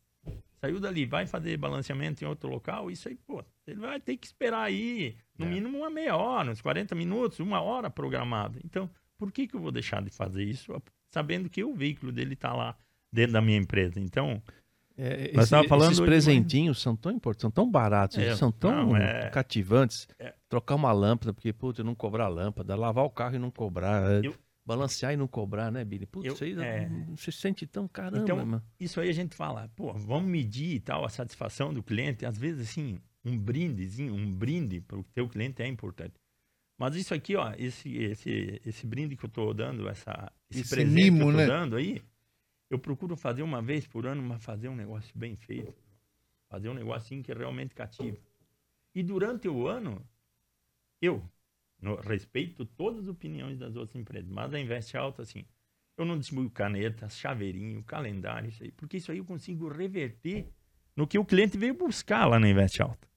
saiu 0.59 0.79
dali, 0.79 1.05
vai 1.05 1.27
fazer 1.27 1.55
balanceamento 1.57 2.23
em 2.23 2.27
outro 2.27 2.49
local, 2.49 2.89
isso 2.89 3.07
aí, 3.07 3.15
pô, 3.15 3.43
ele 3.65 3.79
vai 3.79 3.99
ter 3.99 4.17
que 4.17 4.25
esperar 4.25 4.63
aí, 4.63 5.15
no 5.37 5.45
é. 5.45 5.49
mínimo 5.49 5.77
uma 5.77 5.89
meia 5.89 6.15
hora, 6.15 6.51
uns 6.51 6.61
40 6.61 6.95
minutos, 6.95 7.39
uma 7.39 7.61
hora 7.61 7.89
programada. 7.89 8.59
Então, 8.65 8.89
por 9.19 9.31
que, 9.31 9.47
que 9.47 9.55
eu 9.55 9.59
vou 9.59 9.71
deixar 9.71 10.01
de 10.01 10.09
fazer 10.09 10.43
isso, 10.43 10.81
sabendo 11.11 11.47
que 11.47 11.63
o 11.63 11.75
veículo 11.75 12.11
dele 12.11 12.33
está 12.33 12.53
lá 12.53 12.75
dentro 13.11 13.33
da 13.33 13.41
minha 13.41 13.57
empresa? 13.57 13.99
Então, 13.99 14.41
é, 14.97 15.31
esse, 15.39 15.67
falando 15.67 15.91
esses 15.91 16.03
presentinhos 16.03 16.81
são 16.81 16.95
tão 16.95 17.11
importantes, 17.11 17.41
são 17.41 17.51
tão 17.51 17.69
baratos, 17.69 18.17
é, 18.17 18.35
são 18.35 18.51
tão 18.51 18.87
não, 18.87 18.97
é... 18.97 19.29
cativantes. 19.29 20.07
É. 20.17 20.33
Trocar 20.49 20.73
uma 20.73 20.91
lâmpada, 20.91 21.31
porque, 21.33 21.53
putz, 21.53 21.83
não 21.83 21.93
cobrar 21.93 22.27
lâmpada, 22.27 22.75
lavar 22.75 23.05
o 23.05 23.09
carro 23.09 23.35
e 23.35 23.39
não 23.39 23.51
cobrar, 23.51 24.23
eu... 24.23 24.33
balancear 24.65 25.13
e 25.13 25.17
não 25.17 25.27
cobrar, 25.27 25.71
né, 25.71 25.85
Billy? 25.85 26.07
Putz, 26.07 26.25
eu, 26.25 26.33
isso 26.33 26.43
aí 26.43 26.59
é... 26.59 26.89
você 27.15 27.31
sente 27.31 27.67
tão 27.67 27.87
caramba, 27.87 28.23
então, 28.23 28.37
mano. 28.37 28.63
Isso 28.79 28.99
aí 28.99 29.09
a 29.09 29.13
gente 29.13 29.35
fala, 29.35 29.69
pô, 29.75 29.93
vamos 29.93 30.29
medir 30.29 30.75
e 30.75 30.79
tal 30.79 31.05
a 31.05 31.09
satisfação 31.09 31.71
do 31.71 31.83
cliente. 31.83 32.25
Às 32.25 32.37
vezes, 32.37 32.67
assim, 32.67 32.99
um 33.23 33.37
brindezinho, 33.37 34.15
um 34.15 34.33
brinde 34.33 34.81
para 34.81 34.97
o 34.97 35.03
teu 35.13 35.29
cliente 35.29 35.61
é 35.61 35.67
importante. 35.67 36.15
Mas 36.79 36.95
isso 36.95 37.13
aqui, 37.13 37.35
ó, 37.35 37.53
esse, 37.57 37.95
esse, 37.97 38.61
esse 38.65 38.85
brinde 38.85 39.15
que 39.15 39.25
eu 39.25 39.29
estou 39.29 39.53
dando, 39.53 39.87
essa, 39.89 40.31
esse, 40.49 40.61
esse 40.61 40.69
presente 40.69 41.11
que 41.11 41.21
eu 41.21 41.25
tô 41.25 41.31
né? 41.31 41.45
dando 41.45 41.75
aí, 41.75 42.01
eu 42.69 42.77
procuro 42.79 43.15
fazer 43.15 43.43
uma 43.43 43.61
vez 43.61 43.87
por 43.87 44.05
ano, 44.05 44.21
mas 44.21 44.43
fazer 44.43 44.69
um 44.69 44.75
negócio 44.75 45.11
bem 45.17 45.35
feito. 45.35 45.73
Fazer 46.49 46.69
um 46.69 46.73
negocinho 46.73 47.23
que 47.23 47.31
é 47.31 47.35
realmente 47.35 47.73
cativo. 47.73 48.17
E 48.93 49.03
durante 49.03 49.47
o 49.47 49.67
ano, 49.67 50.05
eu 51.01 51.23
no, 51.81 51.95
respeito 51.95 52.65
todas 52.65 53.03
as 53.03 53.07
opiniões 53.07 53.57
das 53.57 53.75
outras 53.75 53.95
empresas, 53.95 54.29
mas 54.29 54.53
a 54.53 54.59
Invest 54.59 54.95
Alta, 54.97 55.21
assim, 55.21 55.45
eu 55.97 56.05
não 56.05 56.17
distribuo 56.17 56.49
caneta, 56.49 57.09
chaveirinho, 57.09 57.83
calendário, 57.83 58.49
isso 58.49 58.63
aí, 58.63 58.71
porque 58.71 58.97
isso 58.97 59.11
aí 59.11 59.19
eu 59.19 59.25
consigo 59.25 59.67
reverter 59.67 60.47
no 60.95 61.07
que 61.07 61.19
o 61.19 61.25
cliente 61.25 61.57
veio 61.57 61.73
buscar 61.73 62.25
lá 62.25 62.39
na 62.39 62.49
Invest 62.49 62.81
Alta. 62.81 63.07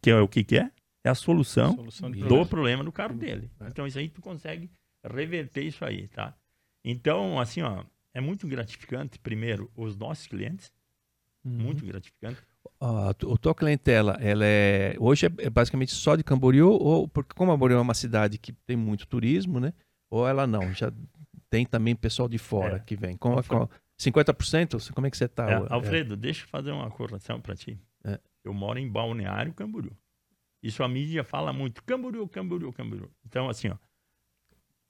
Que 0.00 0.10
é 0.10 0.20
o 0.20 0.28
que, 0.28 0.44
que 0.44 0.58
é? 0.58 0.70
É 1.04 1.08
a 1.08 1.14
solução, 1.14 1.72
a 1.72 1.76
solução 1.76 2.10
do 2.10 2.18
problema. 2.18 2.46
problema 2.46 2.84
do 2.84 2.92
carro 2.92 3.14
dele. 3.14 3.50
Então, 3.60 3.86
isso 3.86 3.98
aí 3.98 4.08
tu 4.08 4.20
consegue 4.20 4.70
reverter 5.04 5.62
isso 5.62 5.84
aí, 5.84 6.08
tá? 6.08 6.36
Então, 6.84 7.38
assim, 7.38 7.62
ó, 7.62 7.84
é 8.16 8.20
muito 8.20 8.48
gratificante, 8.48 9.18
primeiro, 9.18 9.70
os 9.76 9.94
nossos 9.94 10.26
clientes, 10.26 10.72
uhum. 11.44 11.52
muito 11.52 11.84
gratificante. 11.84 12.40
a 12.80 13.12
tua 13.12 13.54
clientela, 13.54 14.16
ela 14.22 14.42
é 14.42 14.96
hoje 14.98 15.26
é, 15.26 15.30
é 15.40 15.50
basicamente 15.50 15.92
só 15.92 16.16
de 16.16 16.24
Camboriú 16.24 16.70
ou 16.70 17.06
porque 17.06 17.34
como 17.34 17.52
Camboriú 17.52 17.76
é 17.76 17.80
uma 17.80 17.92
cidade 17.92 18.38
que 18.38 18.52
tem 18.52 18.74
muito 18.74 19.06
turismo, 19.06 19.60
né? 19.60 19.74
Ou 20.08 20.26
ela 20.26 20.46
não, 20.46 20.72
já 20.72 20.90
tem 21.50 21.66
também 21.66 21.94
pessoal 21.94 22.26
de 22.26 22.38
fora 22.38 22.76
é. 22.76 22.78
que 22.78 22.96
vem. 22.96 23.18
Com, 23.18 23.34
com 23.42 23.68
50%? 24.00 24.94
Como 24.94 25.06
é 25.06 25.10
que 25.10 25.16
você 25.18 25.26
está? 25.26 25.50
É, 25.50 25.66
Alfredo, 25.68 26.14
é. 26.14 26.16
deixa 26.16 26.44
eu 26.44 26.48
fazer 26.48 26.70
uma 26.70 26.90
correção 26.90 27.38
para 27.38 27.54
ti. 27.54 27.78
É. 28.02 28.18
Eu 28.42 28.54
moro 28.54 28.78
em 28.78 28.88
Balneário 28.88 29.52
Camboriú. 29.52 29.92
Isso 30.62 30.82
a 30.82 30.88
mídia 30.88 31.22
fala 31.22 31.52
muito. 31.52 31.82
Camboriú, 31.82 32.26
Camboriú, 32.26 32.72
Camboriú. 32.72 33.10
Então, 33.26 33.50
assim, 33.50 33.68
ó, 33.68 33.76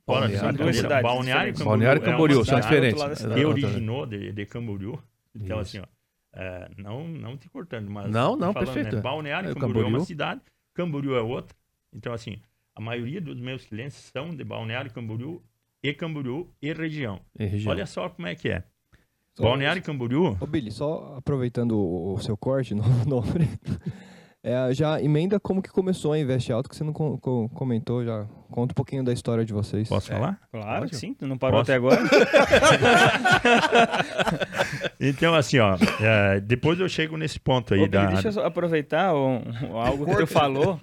Balneário, 0.07 0.59
Balneário, 0.59 1.03
Balneário 1.03 1.53
Camboriú, 1.53 1.65
Balneário 1.65 2.03
Camboriú 2.03 2.41
é 2.41 2.45
são 2.45 2.61
diferentes. 2.61 3.03
Que 3.35 3.45
originou 3.45 4.07
de, 4.07 4.33
de 4.33 4.47
Camboriú. 4.47 5.03
Então, 5.35 5.61
Isso. 5.61 5.79
assim, 5.79 5.81
ó, 5.81 6.41
é, 6.41 6.71
não, 6.79 7.09
não 7.09 7.37
te 7.37 7.49
cortando, 7.49 7.91
mas. 7.91 8.11
Não, 8.11 8.37
não, 8.37 8.53
falando, 8.53 8.73
perfeito. 8.73 8.97
Né? 8.97 9.03
Balneário 9.03 9.51
é, 9.51 9.55
Camboriú, 9.55 9.75
Camboriú 9.75 9.95
é 9.95 9.99
uma 9.99 10.05
cidade, 10.05 10.41
Camboriú 10.75 11.17
é 11.17 11.23
outra. 11.23 11.57
Então, 11.93 12.13
assim, 12.13 12.41
a 12.75 12.81
maioria 12.81 13.21
dos 13.21 13.41
meus 13.41 13.65
clientes 13.65 13.97
são 13.97 14.35
de 14.35 14.45
Balneário 14.45 14.93
Camboriú 14.93 15.43
e 15.83 15.93
Camboriú 15.93 16.53
e 16.63 16.73
região. 16.73 17.21
E 17.39 17.45
região. 17.45 17.73
Olha 17.73 17.87
só 17.87 18.09
como 18.09 18.29
é 18.29 18.35
que 18.35 18.49
é. 18.49 18.63
Só 19.35 19.43
Balneário 19.43 19.83
Camboriú. 19.83 20.37
Ô, 20.41 20.47
Billy, 20.47 20.71
só 20.71 21.17
aproveitando 21.17 21.73
o, 21.73 22.15
o 22.15 22.19
seu 22.19 22.37
corte 22.37 22.75
no 22.77 22.83
nome. 23.07 23.49
É, 24.47 24.73
já 24.73 25.03
emenda 25.03 25.41
como 25.41 25.61
que 25.61 25.71
começou 25.71 26.13
a 26.13 26.19
Invest 26.21 26.53
Alto, 26.53 26.69
que 26.69 26.77
você 26.77 26.85
não 26.85 26.93
co 26.93 27.19
co 27.19 27.49
comentou, 27.49 28.05
já 28.05 28.25
conta 28.49 28.73
um 28.73 28.77
pouquinho 28.77 29.03
da 29.03 29.13
história 29.13 29.45
de 29.45 29.53
vocês. 29.53 29.89
Posso 29.89 30.07
falar? 30.07 30.39
É, 30.41 30.57
claro 30.57 30.79
Pode? 30.83 30.93
que 30.93 30.97
sim, 30.97 31.17
não 31.21 31.37
parou 31.37 31.59
Posso? 31.59 31.73
até 31.73 31.75
agora. 31.75 32.01
então, 35.01 35.35
assim, 35.35 35.59
ó, 35.59 35.77
é, 36.01 36.39
depois 36.39 36.79
eu 36.79 36.89
chego 36.89 37.17
nesse 37.17 37.41
ponto 37.41 37.75
aí 37.75 37.81
Ô, 37.81 37.89
da... 37.89 38.07
Deixa 38.07 38.39
eu 38.39 38.47
aproveitar 38.47 39.17
um, 39.17 39.43
algo 39.73 40.07
que 40.07 40.17
tu 40.17 40.29
falou 40.29 40.81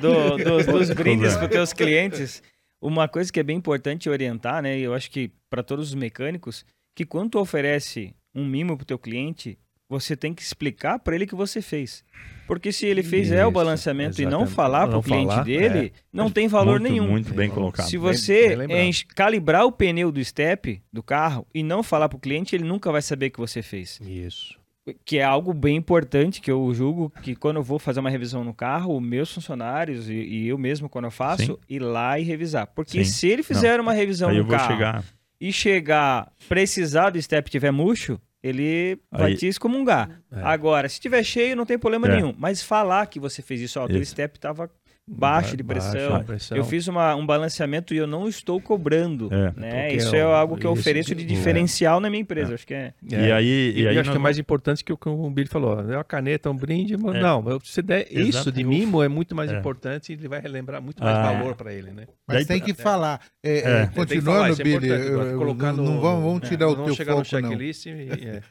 do, 0.00 0.36
dos, 0.36 0.66
dos 0.66 0.90
brindes 0.90 1.36
para 1.36 1.46
os 1.46 1.50
teus 1.50 1.72
clientes. 1.72 2.40
Uma 2.80 3.08
coisa 3.08 3.32
que 3.32 3.40
é 3.40 3.42
bem 3.42 3.56
importante 3.56 4.08
orientar, 4.08 4.62
né, 4.62 4.78
eu 4.78 4.94
acho 4.94 5.10
que 5.10 5.32
para 5.50 5.64
todos 5.64 5.88
os 5.88 5.94
mecânicos, 5.96 6.64
que 6.94 7.04
quando 7.04 7.30
tu 7.30 7.40
oferece 7.40 8.14
um 8.32 8.46
mimo 8.46 8.76
para 8.76 8.84
o 8.84 8.86
teu 8.86 9.00
cliente, 9.00 9.58
você 9.90 10.16
tem 10.16 10.32
que 10.32 10.40
explicar 10.40 11.00
para 11.00 11.16
ele 11.16 11.26
que 11.26 11.34
você 11.34 11.60
fez. 11.60 12.04
Porque 12.46 12.72
se 12.72 12.86
ele 12.86 13.02
fizer 13.02 13.40
Isso, 13.40 13.48
o 13.48 13.50
balanceamento 13.50 14.20
exatamente. 14.20 14.34
e 14.34 14.38
não 14.38 14.46
falar 14.46 14.86
para 14.86 14.98
o 14.98 15.02
cliente 15.02 15.26
falar, 15.26 15.44
dele, 15.44 15.92
é. 15.94 16.00
não 16.12 16.30
tem 16.30 16.46
valor 16.46 16.80
muito, 16.80 16.92
nenhum. 16.92 17.08
Muito 17.08 17.34
bem 17.34 17.50
colocado. 17.50 17.88
Se 17.88 17.96
você 17.96 18.56
bem, 18.66 18.92
calibrar 19.14 19.64
o 19.66 19.72
pneu 19.72 20.12
do 20.12 20.24
step 20.24 20.80
do 20.92 21.02
carro 21.02 21.46
e 21.52 21.62
não 21.62 21.82
falar 21.82 22.08
para 22.08 22.16
o 22.16 22.20
cliente, 22.20 22.54
ele 22.54 22.64
nunca 22.64 22.90
vai 22.92 23.02
saber 23.02 23.30
que 23.30 23.38
você 23.38 23.62
fez. 23.62 24.00
Isso. 24.00 24.58
Que 25.04 25.18
é 25.18 25.24
algo 25.24 25.52
bem 25.52 25.76
importante 25.76 26.40
que 26.40 26.50
eu 26.50 26.72
julgo 26.72 27.12
que 27.22 27.34
quando 27.34 27.56
eu 27.56 27.62
vou 27.62 27.78
fazer 27.78 28.00
uma 28.00 28.10
revisão 28.10 28.44
no 28.44 28.54
carro, 28.54 28.96
os 28.96 29.02
meus 29.02 29.32
funcionários 29.32 30.08
e, 30.08 30.14
e 30.14 30.48
eu 30.48 30.58
mesmo 30.58 30.88
quando 30.88 31.04
eu 31.04 31.10
faço, 31.10 31.44
Sim. 31.44 31.58
ir 31.68 31.80
lá 31.80 32.18
e 32.18 32.22
revisar. 32.22 32.68
Porque 32.68 33.04
Sim. 33.04 33.10
se 33.10 33.28
ele 33.28 33.42
fizer 33.42 33.76
não. 33.76 33.84
uma 33.84 33.92
revisão 33.92 34.28
Aí 34.28 34.38
no 34.38 34.46
carro 34.46 34.72
chegar... 34.72 35.04
e 35.40 35.52
chegar, 35.52 36.32
precisar 36.48 37.10
do 37.10 37.22
step 37.22 37.48
tiver 37.48 37.70
murcho, 37.70 38.20
ele 38.42 38.98
vai 39.10 39.32
Aí, 39.32 39.36
te 39.36 39.46
excomungar. 39.46 40.22
É. 40.32 40.42
Agora, 40.42 40.88
se 40.88 40.98
tiver 41.00 41.22
cheio, 41.22 41.54
não 41.54 41.66
tem 41.66 41.78
problema 41.78 42.08
é. 42.08 42.16
nenhum. 42.16 42.34
Mas 42.38 42.62
falar 42.62 43.06
que 43.06 43.20
você 43.20 43.42
fez 43.42 43.60
isso, 43.60 43.78
ó, 43.78 43.86
o 43.86 44.04
step 44.04 44.38
tava 44.38 44.70
baixo 45.10 45.56
de 45.56 45.64
pressão. 45.64 46.10
Baixo, 46.10 46.24
pressão. 46.24 46.56
Eu 46.56 46.64
fiz 46.64 46.86
uma, 46.86 47.14
um 47.16 47.26
balanceamento 47.26 47.92
e 47.92 47.96
eu 47.96 48.06
não 48.06 48.28
estou 48.28 48.60
cobrando. 48.60 49.28
É. 49.32 49.52
Né? 49.56 49.92
Isso 49.94 50.14
é, 50.14 50.22
algo 50.22 50.56
que 50.56 50.66
eu 50.66 50.70
ofereço 50.70 51.14
de 51.14 51.24
diferencial 51.24 51.98
é. 51.98 52.02
na 52.02 52.10
minha 52.10 52.22
empresa. 52.22 52.52
É. 52.52 52.54
Acho 52.54 52.66
que 52.66 52.74
é. 52.74 52.94
E 53.02 53.32
aí, 53.32 53.72
e, 53.74 53.82
e 53.82 53.88
aí 53.88 53.98
acho 53.98 54.10
que 54.10 54.16
é 54.16 54.20
mais 54.20 54.38
importante 54.38 54.84
que 54.84 54.92
o 54.92 54.96
que 54.96 55.08
o 55.08 55.30
Billy 55.30 55.48
falou. 55.48 55.80
É 55.80 55.96
uma 55.96 56.04
caneta, 56.04 56.50
um 56.50 56.56
brinde. 56.56 56.94
É. 56.94 56.96
Não, 56.96 57.44
se 57.64 57.82
der 57.82 58.06
Exato. 58.10 58.28
isso 58.28 58.52
de 58.52 58.62
mimo 58.62 59.02
é 59.02 59.08
muito 59.08 59.34
mais 59.34 59.50
é. 59.50 59.58
importante 59.58 60.10
e 60.10 60.12
ele 60.14 60.28
vai 60.28 60.40
relembrar 60.40 60.80
muito 60.80 61.02
mais 61.02 61.16
ah. 61.16 61.32
valor 61.32 61.56
para 61.56 61.72
ele, 61.72 61.90
né? 61.90 62.06
Mas 62.26 62.46
tem 62.46 62.60
que 62.60 62.72
falar. 62.74 63.20
continuando, 63.94 64.56
Billy, 64.56 64.88
colocando, 65.36 65.82
não 65.82 66.00
vamos, 66.00 66.24
vamos 66.24 66.48
tirar 66.48 66.68
o 66.68 66.76
teu 66.76 66.94
foco, 66.94 67.18
no 67.18 67.24
checklist 67.24 67.86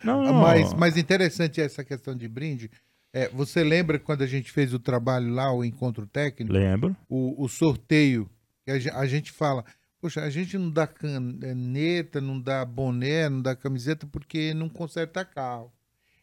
não. 0.04 0.24
não. 0.24 0.34
Mas, 0.34 0.74
mas 0.74 0.98
interessante 0.98 1.62
essa 1.62 1.84
questão 1.84 2.16
de 2.16 2.28
brinde. 2.28 2.70
É, 3.12 3.28
você 3.30 3.64
lembra 3.64 3.98
quando 3.98 4.22
a 4.22 4.28
gente 4.28 4.52
fez 4.52 4.74
o 4.74 4.80
trabalho 4.80 5.34
lá, 5.34 5.52
o 5.52 5.64
encontro 5.64 6.06
técnico? 6.06 6.54
Lembro. 6.54 6.96
O, 7.08 7.44
o 7.44 7.48
sorteio, 7.48 8.30
que 8.64 8.72
a, 8.72 9.00
a, 9.00 9.08
gente 9.08 9.32
fala, 9.32 9.66
poxa, 10.00 10.22
a 10.22 10.30
gente 10.30 10.58
não 10.58 10.70
dá 10.70 10.86
caneta, 10.86 12.22
não 12.22 12.40
dá 12.40 12.64
boné, 12.64 13.28
não 13.28 13.42
dá 13.42 13.56
camiseta 13.56 14.06
porque 14.06 14.54
não 14.54 14.70
conserta 14.70 15.26
carro. 15.26 15.72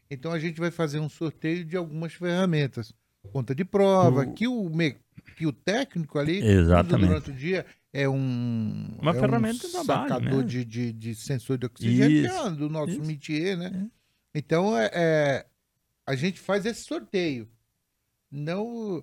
Então 0.09 0.31
a 0.31 0.39
gente 0.39 0.61
vai 0.61 0.71
fazer 0.71 1.01
um 1.01 1.09
sorteio 1.09 1.65
de 1.65 1.77
algumas 1.77 2.15
ferramentas. 2.15 2.93
Conta 3.33 3.53
de 3.53 3.65
prova, 3.65 4.23
o... 4.23 4.33
que, 4.33 4.47
o 4.47 4.71
me, 4.71 4.97
que 5.37 5.47
o 5.47 5.53
técnico 5.53 6.17
ali, 6.19 6.39
Exatamente. 6.39 7.09
durante 7.09 7.31
o 7.31 7.35
dia, 7.35 7.67
é 7.93 8.09
um. 8.09 8.97
Uma 9.01 9.11
é 9.11 9.15
ferramenta 9.15 9.67
um 9.67 9.85
sacador 9.85 10.43
né? 10.43 10.45
de, 10.45 10.65
de, 10.65 10.93
de 10.93 11.15
sensor 11.17 11.59
de 11.59 11.67
oxigênio, 11.67 12.31
é 12.31 12.51
do 12.51 12.71
nosso 12.71 12.93
Isso. 12.93 13.05
métier, 13.05 13.57
né? 13.57 13.73
É. 13.75 14.39
Então, 14.39 14.79
é, 14.79 14.91
é 14.93 15.47
a 16.07 16.15
gente 16.15 16.39
faz 16.39 16.65
esse 16.65 16.85
sorteio. 16.85 17.49
Não. 18.31 19.03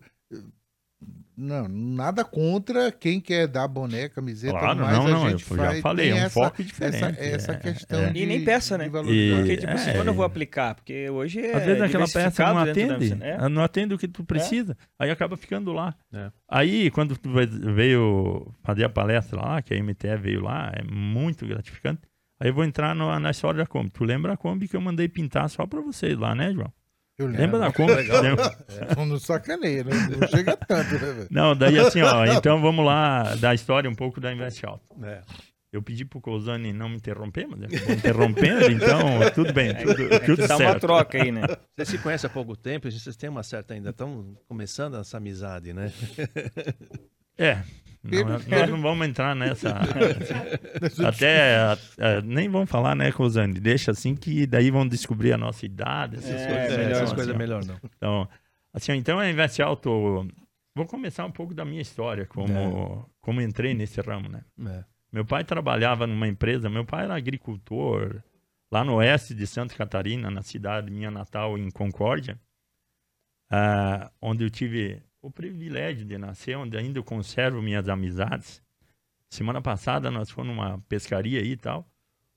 Não, 1.36 1.68
nada 1.68 2.24
contra 2.24 2.92
quem 2.92 3.20
quer 3.20 3.48
dar 3.48 3.68
boné, 3.68 4.08
camiseta, 4.08 4.58
claro, 4.58 4.80
mas 4.80 4.98
não, 4.98 5.08
não, 5.08 5.30
eu 5.32 5.40
faz, 5.40 5.76
já 5.76 5.82
falei, 5.82 6.12
é 6.12 6.14
um 6.14 6.18
essa, 6.18 6.30
foco 6.30 6.64
diferente. 6.64 7.04
Essa, 7.04 7.08
essa 7.20 7.52
é, 7.54 7.58
questão 7.58 8.04
é. 8.04 8.12
De, 8.12 8.20
E 8.20 8.26
nem 8.28 8.46
peça, 8.46 8.78
né? 8.78 8.88
porque, 8.88 9.58
tipo 9.58 9.72
assim, 9.72 9.94
quando 9.94 10.10
eu 10.10 10.14
vou 10.14 10.24
aplicar, 10.24 10.76
porque 10.76 11.10
hoje 11.10 11.40
é 11.40 11.56
Às 11.56 11.66
vezes 11.66 11.82
aquela 11.82 12.08
peça 12.08 12.46
não 12.46 12.60
atende, 12.60 13.16
da, 13.16 13.50
não 13.50 13.64
atende 13.64 13.94
o 13.96 13.98
que 13.98 14.08
tu 14.08 14.24
precisa, 14.24 14.78
aí 14.98 15.10
acaba 15.10 15.36
ficando 15.36 15.74
lá. 15.74 15.96
Aí, 16.48 16.92
quando 16.92 17.18
tu 17.18 17.30
veio 17.74 18.54
fazer 18.62 18.86
a 18.86 18.90
palestra 18.90 19.42
lá, 19.42 19.62
que 19.62 19.74
a 19.74 19.84
MTE 19.84 20.16
veio 20.18 20.40
lá, 20.40 20.72
é 20.76 20.84
muito 20.84 21.48
gratificante, 21.48 22.02
aí 22.40 22.50
eu 22.50 22.54
vou 22.54 22.64
entrar 22.64 22.94
no, 22.94 23.20
na 23.20 23.32
história 23.32 23.58
da 23.58 23.66
Kombi. 23.66 23.90
Tu 23.90 24.04
lembra 24.04 24.34
a 24.34 24.38
Kombi 24.38 24.68
que 24.68 24.76
eu 24.76 24.82
mandei 24.82 25.10
pintar 25.10 25.50
só 25.50 25.66
pra 25.66 25.82
vocês 25.82 26.16
lá, 26.16 26.36
né, 26.36 26.54
João? 26.54 26.72
Eu 27.18 27.28
Lembra 27.28 27.60
da 27.60 27.72
Kombi? 27.72 27.94
É. 27.94 29.06
Não 29.06 29.20
sacaneia, 29.20 29.84
né? 29.84 29.92
não 30.20 30.28
chega 30.28 30.58
tanto, 30.58 30.94
né, 30.94 31.14
velho? 31.14 31.28
Não, 31.30 31.56
daí 31.56 31.78
assim, 31.80 32.02
ó, 32.02 32.26
então 32.34 32.60
vamos 32.60 32.84
lá 32.84 33.36
da 33.36 33.54
história 33.54 33.90
um 33.90 33.96
pouco 33.96 34.20
da 34.20 34.34
Invest 34.34 34.66
Alto. 34.66 34.84
É. 35.04 35.22
Eu 35.72 35.82
pedi 35.82 36.06
pro 36.06 36.22
Cousani 36.22 36.72
não 36.72 36.88
me 36.88 36.98
interromper, 36.98 37.48
mas 37.48 37.62
ele 37.64 37.94
interrompendo, 37.94 38.72
então 38.72 39.00
tudo 39.34 39.52
bem, 39.54 39.70
é, 39.70 39.74
tudo, 39.74 40.14
é, 40.14 40.20
tudo 40.20 40.48
dá 40.48 40.58
certo. 40.58 40.62
uma 40.62 40.80
troca 40.80 41.24
aí, 41.24 41.32
né? 41.32 41.42
Vocês 41.76 41.90
se 41.90 41.98
conhecem 41.98 42.30
há 42.30 42.34
pouco 42.34 42.56
tempo, 42.56 42.92
vocês 42.92 43.16
têm 43.16 43.30
uma 43.30 43.42
certa 43.42 43.74
ainda, 43.74 43.90
estão 43.90 44.38
começando 44.48 44.98
essa 44.98 45.18
amizade, 45.18 45.74
né? 45.74 45.92
É, 47.36 47.64
não, 48.04 48.40
nós 48.48 48.70
não 48.70 48.82
vamos 48.82 49.08
entrar 49.08 49.36
nessa. 49.36 49.80
até 51.08 51.78
nem 52.24 52.50
vamos 52.50 52.70
falar, 52.70 52.96
né, 52.96 53.10
Rosane? 53.10 53.60
Deixa 53.60 53.92
assim 53.92 54.14
que 54.14 54.46
daí 54.46 54.70
vão 54.70 54.88
descobrir 54.88 55.32
a 55.32 55.38
nossa 55.38 55.66
idade, 55.66 56.18
essas 56.18 56.42
é, 56.42 56.48
coisas. 56.48 56.78
Melhor, 56.78 56.92
essas 56.92 57.14
coisas 57.14 57.38
melhor 57.38 57.66
não. 57.66 57.80
Então, 57.96 58.30
assim, 58.74 58.92
então 58.94 59.20
a 59.20 59.30
Invest 59.30 59.62
Alto. 59.62 60.28
Vou 60.76 60.88
começar 60.88 61.24
um 61.24 61.32
pouco 61.32 61.54
da 61.54 61.64
minha 61.64 61.82
história, 61.82 62.26
como, 62.26 62.52
é. 62.52 63.06
como 63.22 63.40
entrei 63.40 63.76
nesse 63.76 64.02
ramo, 64.02 64.28
né? 64.28 64.44
É. 64.68 64.84
Meu 65.12 65.24
pai 65.24 65.44
trabalhava 65.44 66.08
numa 66.08 66.28
empresa, 66.28 66.68
meu 66.68 66.84
pai 66.84 67.04
era 67.04 67.16
agricultor 67.16 68.24
lá 68.72 68.84
no 68.84 68.96
oeste 68.96 69.36
de 69.36 69.46
Santa 69.46 69.76
Catarina, 69.76 70.32
na 70.32 70.42
cidade 70.42 70.90
minha 70.90 71.12
natal, 71.12 71.60
em 71.60 71.70
Concórdia, 71.70 72.42
uh, 73.52 74.10
onde 74.20 74.44
eu 74.44 74.50
tive 74.50 75.04
o 75.24 75.32
privilégio 75.32 76.06
de 76.06 76.18
nascer, 76.18 76.58
onde 76.58 76.78
ainda 76.78 77.00
eu 77.00 77.04
conservo 77.04 77.62
minhas 77.62 77.88
amizades. 77.88 78.62
Semana 79.30 79.62
passada 79.62 80.12
nós 80.12 80.30
fomos 80.30 80.54
numa 80.54 80.80
pescaria 80.90 81.40
aí 81.40 81.54
e 81.54 81.58
tal, 81.58 81.90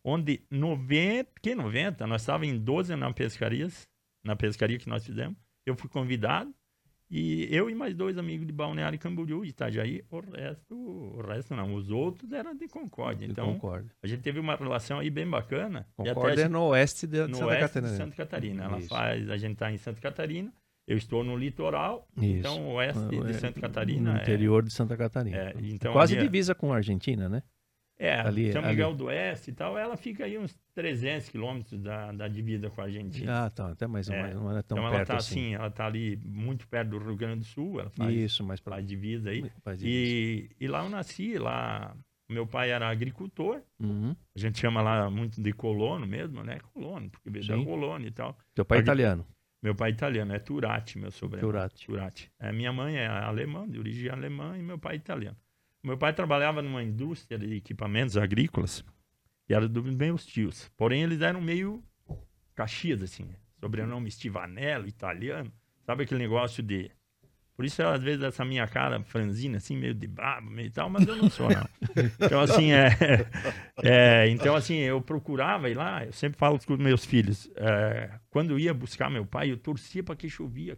onde 0.04 0.40
90, 0.48 1.28
que 1.42 1.54
90, 1.54 2.06
nós 2.06 2.22
estávamos 2.22 2.48
em 2.48 2.58
12 2.58 2.94
na 2.94 3.12
pescarias, 3.12 3.88
na 4.24 4.36
pescaria 4.36 4.78
que 4.78 4.88
nós 4.88 5.04
fizemos. 5.04 5.36
Eu 5.66 5.76
fui 5.76 5.90
convidado 5.90 6.54
e 7.10 7.48
eu 7.50 7.68
e 7.68 7.74
mais 7.74 7.92
dois 7.92 8.16
amigos 8.18 8.46
de 8.46 8.52
Balneário 8.52 8.98
Camboriú 9.00 9.44
e 9.44 9.48
Itajaí, 9.48 10.04
o 10.08 10.20
resto, 10.20 10.74
o 10.74 11.20
resto 11.22 11.56
não, 11.56 11.74
os 11.74 11.90
outros 11.90 12.30
eram 12.32 12.54
de 12.54 12.68
Concórdia. 12.68 13.26
Então, 13.26 13.52
Concórdia. 13.54 13.90
a 14.00 14.06
gente 14.06 14.22
teve 14.22 14.38
uma 14.38 14.54
relação 14.54 15.00
aí 15.00 15.10
bem 15.10 15.28
bacana. 15.28 15.88
Concórdia 15.96 16.44
é 16.44 16.48
no 16.48 16.68
oeste 16.68 17.04
de, 17.04 17.26
no 17.26 17.34
Santa 17.34 17.46
oeste 17.46 17.62
Catarina. 17.62 17.90
De 17.90 17.96
Santa 17.96 18.16
Catarina. 18.16 18.64
Ela 18.64 18.80
faz, 18.82 19.28
a 19.28 19.36
gente 19.36 19.54
está 19.54 19.72
em 19.72 19.76
Santa 19.76 20.00
Catarina 20.00 20.52
eu 20.86 20.96
estou 20.96 21.24
no 21.24 21.36
litoral, 21.36 22.06
Isso. 22.16 22.24
então 22.24 22.74
oeste 22.74 23.08
de 23.08 23.30
é, 23.30 23.32
Santa 23.34 23.60
Catarina. 23.60 24.12
No 24.12 24.18
é 24.18 24.22
interior 24.22 24.62
é, 24.62 24.66
de 24.66 24.72
Santa 24.72 24.96
Catarina. 24.96 25.36
É, 25.36 25.54
então 25.58 25.92
Quase 25.92 26.14
ali, 26.14 26.22
divisa 26.22 26.54
com 26.54 26.72
a 26.72 26.76
Argentina, 26.76 27.28
né? 27.28 27.42
É, 27.98 28.20
ali, 28.20 28.52
São 28.52 28.62
Miguel 28.62 28.88
ali. 28.88 28.96
do 28.98 29.04
Oeste 29.06 29.50
e 29.50 29.54
tal, 29.54 29.78
ela 29.78 29.96
fica 29.96 30.26
aí 30.26 30.36
uns 30.36 30.54
300 30.74 31.30
quilômetros 31.30 31.80
da, 31.80 32.12
da 32.12 32.28
divisa 32.28 32.68
com 32.68 32.82
a 32.82 32.84
Argentina. 32.84 33.46
Ah, 33.46 33.50
tá, 33.50 33.70
até 33.70 33.86
mais, 33.86 34.08
é, 34.10 34.34
não 34.34 34.54
é 34.54 34.62
tão 34.62 34.76
então 34.76 34.90
perto 34.90 34.94
ela 34.94 35.04
tá 35.06 35.16
assim. 35.16 35.40
assim. 35.40 35.54
ela 35.54 35.70
tá 35.70 35.86
ali 35.86 36.20
muito 36.22 36.68
perto 36.68 36.90
do 36.90 36.98
Rio 36.98 37.16
Grande 37.16 37.40
do 37.40 37.46
Sul, 37.46 37.80
ela 37.80 37.88
faz, 37.90 38.14
Isso, 38.14 38.44
mais 38.44 38.60
para 38.60 38.82
divisa 38.82 39.30
aí. 39.30 39.50
Faz 39.64 39.82
e, 39.82 40.50
e 40.60 40.68
lá 40.68 40.84
eu 40.84 40.90
nasci, 40.90 41.38
lá 41.38 41.96
meu 42.28 42.46
pai 42.46 42.70
era 42.70 42.88
agricultor, 42.88 43.62
uhum. 43.80 44.14
a 44.36 44.38
gente 44.38 44.58
chama 44.58 44.82
lá 44.82 45.08
muito 45.08 45.40
de 45.40 45.52
colono 45.52 46.06
mesmo, 46.06 46.42
né? 46.42 46.58
Colono, 46.74 47.08
porque 47.08 47.30
veio 47.30 47.46
da 47.46 47.56
colono 47.64 48.06
e 48.06 48.10
tal. 48.10 48.36
Teu 48.54 48.64
pai 48.64 48.78
é 48.78 48.80
italiano? 48.82 49.26
Meu 49.62 49.74
pai 49.74 49.90
é 49.90 49.92
italiano, 49.94 50.32
é 50.34 50.38
Turati, 50.38 50.98
meu 50.98 51.10
sobrenome. 51.10 51.52
Turati. 51.52 51.86
Turati. 51.86 52.32
É, 52.38 52.52
minha 52.52 52.72
mãe 52.72 52.96
é 52.96 53.06
alemã, 53.06 53.68
de 53.68 53.78
origem 53.78 54.10
alemã, 54.10 54.56
e 54.58 54.62
meu 54.62 54.78
pai 54.78 54.94
é 54.94 54.96
italiano. 54.96 55.36
Meu 55.82 55.96
pai 55.96 56.12
trabalhava 56.12 56.62
numa 56.62 56.82
indústria 56.82 57.38
de 57.38 57.54
equipamentos 57.54 58.16
agrícolas, 58.16 58.84
e 59.48 59.54
era 59.54 59.68
dos 59.68 59.84
meus 59.94 60.26
tios. 60.26 60.68
Porém, 60.76 61.02
eles 61.02 61.20
eram 61.20 61.40
meio 61.40 61.82
Caxias, 62.54 63.02
assim. 63.02 63.28
Sobrenome 63.60 64.10
Stivanello, 64.10 64.86
italiano. 64.86 65.52
Sabe 65.84 66.04
aquele 66.04 66.20
negócio 66.20 66.62
de 66.62 66.90
por 67.56 67.64
isso, 67.64 67.82
às 67.82 68.02
vezes, 68.02 68.22
essa 68.22 68.44
minha 68.44 68.68
cara 68.68 69.02
franzina, 69.02 69.56
assim, 69.56 69.78
meio 69.78 69.94
de 69.94 70.06
brabo, 70.06 70.50
meio 70.50 70.70
tal, 70.70 70.90
mas 70.90 71.08
eu 71.08 71.16
não 71.16 71.30
sou, 71.30 71.48
não. 71.48 71.66
Então, 72.20 72.38
assim, 72.38 72.70
é, 72.70 72.90
é, 73.82 74.28
então, 74.28 74.54
assim, 74.54 74.74
eu 74.74 75.00
procurava 75.00 75.70
ir 75.70 75.74
lá, 75.74 76.04
eu 76.04 76.12
sempre 76.12 76.38
falo 76.38 76.58
com 76.58 76.76
meus 76.76 77.06
filhos, 77.06 77.50
é, 77.56 78.10
quando 78.28 78.50
eu 78.50 78.58
ia 78.58 78.74
buscar 78.74 79.10
meu 79.10 79.24
pai, 79.24 79.50
eu 79.50 79.56
torcia 79.56 80.02
para 80.02 80.14
que 80.14 80.28
chovia. 80.28 80.76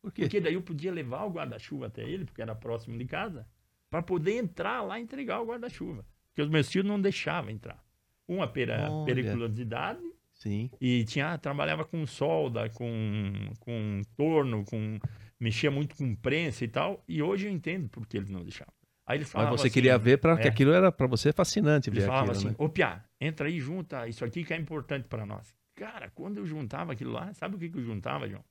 Por 0.00 0.12
quê? 0.12 0.22
Porque 0.22 0.40
daí 0.40 0.54
eu 0.54 0.62
podia 0.62 0.92
levar 0.92 1.24
o 1.24 1.30
guarda-chuva 1.30 1.86
até 1.86 2.02
ele, 2.02 2.24
porque 2.24 2.40
era 2.40 2.54
próximo 2.54 2.96
de 2.96 3.04
casa, 3.04 3.44
para 3.90 4.00
poder 4.00 4.36
entrar 4.36 4.80
lá 4.80 5.00
e 5.00 5.02
entregar 5.02 5.40
o 5.40 5.46
guarda-chuva. 5.46 6.06
Porque 6.28 6.42
os 6.42 6.48
meus 6.48 6.70
filhos 6.70 6.86
não 6.86 7.00
deixavam 7.00 7.50
entrar. 7.50 7.82
Uma 8.28 8.46
pela 8.46 9.04
periculosidade, 9.04 10.00
Sim. 10.34 10.70
e 10.80 11.04
tinha, 11.04 11.36
trabalhava 11.36 11.84
com 11.84 12.06
solda, 12.06 12.70
com, 12.70 13.32
com 13.58 14.02
torno, 14.16 14.64
com 14.64 15.00
mexia 15.44 15.70
muito 15.70 15.94
com 15.94 16.14
prensa 16.16 16.64
e 16.64 16.68
tal, 16.68 17.04
e 17.06 17.22
hoje 17.22 17.46
eu 17.46 17.52
entendo 17.52 17.86
por 17.90 18.06
que 18.06 18.16
eles 18.16 18.30
não 18.30 18.42
deixavam. 18.42 18.72
Aí 19.06 19.18
eles 19.18 19.30
Mas 19.34 19.50
você 19.50 19.66
assim, 19.66 19.74
queria 19.74 19.98
ver 19.98 20.18
para 20.18 20.32
é, 20.32 20.42
que 20.42 20.48
aquilo 20.48 20.72
era 20.72 20.90
para 20.90 21.06
você 21.06 21.34
fascinante 21.34 21.90
ver 21.90 22.10
aquilo, 22.10 22.30
assim, 22.30 22.48
né? 22.48 22.54
ô 22.56 22.66
Pia, 22.70 23.04
entra 23.20 23.46
aí, 23.46 23.60
junta 23.60 24.08
isso 24.08 24.24
aqui 24.24 24.42
que 24.42 24.54
é 24.54 24.56
importante 24.56 25.06
para 25.06 25.26
nós. 25.26 25.54
Cara, 25.74 26.08
quando 26.10 26.38
eu 26.38 26.46
juntava 26.46 26.92
aquilo 26.92 27.12
lá, 27.12 27.30
sabe 27.34 27.56
o 27.56 27.58
que, 27.58 27.68
que 27.68 27.76
eu 27.76 27.82
juntava, 27.82 28.26
João? 28.26 28.42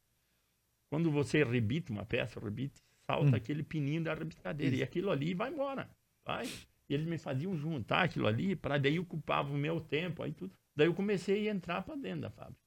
Quando 0.92 1.10
você 1.10 1.44
rebita 1.44 1.92
uma 1.92 2.06
peça, 2.06 2.40
rebite, 2.40 2.80
salta 3.08 3.32
hum. 3.32 3.36
aquele 3.36 3.64
pininho 3.64 4.04
da 4.04 4.14
rebitadeira, 4.14 4.76
e 4.76 4.84
aquilo 4.84 5.10
ali 5.10 5.34
vai 5.34 5.52
embora, 5.52 5.90
vai. 6.24 6.46
E 6.88 6.94
eles 6.94 7.08
me 7.08 7.18
faziam 7.18 7.58
juntar 7.58 8.04
aquilo 8.04 8.28
ali, 8.28 8.56
para 8.56 8.78
daí 8.78 9.00
ocupava 9.00 9.52
o 9.52 9.58
meu 9.58 9.82
tempo, 9.82 10.22
aí 10.22 10.32
tudo. 10.32 10.54
Daí 10.76 10.86
eu 10.86 10.94
comecei 10.94 11.50
a 11.50 11.52
entrar 11.52 11.82
para 11.82 11.96
dentro 11.96 12.22
da 12.22 12.30
fábrica. 12.30 12.62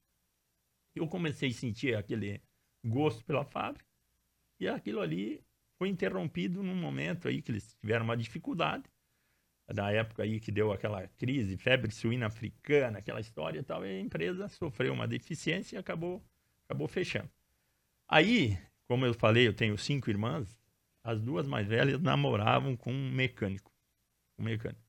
Eu 0.93 1.07
comecei 1.07 1.49
a 1.49 1.53
sentir 1.53 1.95
aquele 1.95 2.41
gosto 2.85 3.23
pela 3.23 3.45
fábrica, 3.45 3.87
e 4.59 4.67
aquilo 4.67 5.01
ali 5.01 5.43
foi 5.77 5.89
interrompido 5.89 6.63
num 6.63 6.75
momento 6.75 7.27
aí 7.27 7.41
que 7.41 7.51
eles 7.51 7.75
tiveram 7.75 8.05
uma 8.05 8.17
dificuldade, 8.17 8.83
da 9.73 9.91
época 9.91 10.23
aí 10.23 10.39
que 10.39 10.51
deu 10.51 10.71
aquela 10.71 11.07
crise, 11.09 11.57
febre 11.57 11.91
suína 11.91 12.27
africana, 12.27 12.99
aquela 12.99 13.19
história 13.19 13.59
e 13.59 13.63
tal, 13.63 13.85
e 13.85 13.89
a 13.89 13.99
empresa 13.99 14.47
sofreu 14.47 14.93
uma 14.93 15.07
deficiência 15.07 15.75
e 15.75 15.79
acabou, 15.79 16.23
acabou 16.65 16.87
fechando. 16.87 17.29
Aí, 18.07 18.57
como 18.87 19.05
eu 19.05 19.13
falei, 19.13 19.47
eu 19.47 19.53
tenho 19.53 19.77
cinco 19.77 20.09
irmãs, 20.09 20.57
as 21.03 21.21
duas 21.21 21.45
mais 21.47 21.67
velhas 21.67 22.01
namoravam 22.01 22.75
com 22.75 22.91
um 22.91 23.11
mecânico. 23.11 23.71
Um 24.37 24.43
mecânico. 24.43 24.81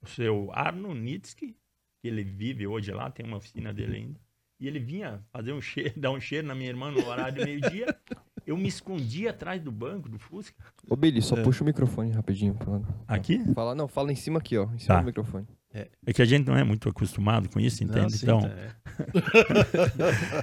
O 0.00 0.06
seu 0.06 0.50
Arno 0.52 0.94
Nitsky, 0.94 1.56
que 2.00 2.08
ele 2.08 2.22
vive 2.22 2.66
hoje 2.66 2.92
lá, 2.92 3.10
tem 3.10 3.26
uma 3.26 3.36
oficina 3.36 3.72
dele 3.72 3.96
ainda, 3.96 4.20
e 4.58 4.68
ele 4.68 4.78
vinha 4.78 5.24
fazer 5.30 5.52
um 5.52 5.60
cheiro, 5.62 5.98
dar 5.98 6.12
um 6.12 6.20
cheiro 6.20 6.46
na 6.46 6.54
minha 6.54 6.70
irmã 6.70 6.90
no 6.90 7.04
horário 7.04 7.34
de 7.34 7.44
meio-dia, 7.44 7.86
Eu 8.46 8.56
me 8.56 8.68
escondi 8.68 9.28
atrás 9.28 9.60
do 9.60 9.70
banco 9.70 10.08
do 10.08 10.18
Fusca. 10.18 10.56
Ô, 10.88 10.96
Billy, 10.96 11.22
só 11.22 11.36
é. 11.36 11.42
puxa 11.42 11.62
o 11.62 11.66
microfone 11.66 12.10
rapidinho. 12.12 12.54
Fala. 12.54 12.82
Aqui? 13.06 13.42
Fala, 13.54 13.74
não, 13.74 13.86
fala 13.86 14.12
em 14.12 14.16
cima 14.16 14.38
aqui, 14.38 14.58
ó. 14.58 14.64
Em 14.64 14.78
cima 14.78 14.94
tá. 14.94 15.00
do 15.00 15.06
microfone. 15.06 15.46
É. 15.74 15.88
é. 16.06 16.12
que 16.12 16.20
a 16.20 16.24
gente 16.24 16.46
não 16.46 16.56
é 16.56 16.62
muito 16.64 16.88
acostumado 16.88 17.48
com 17.48 17.58
isso, 17.58 17.82
entende? 17.82 18.00
Não, 18.00 18.10
sim, 18.10 18.24
então. 18.24 18.40
Tá, 18.42 18.48
é. 18.48 18.70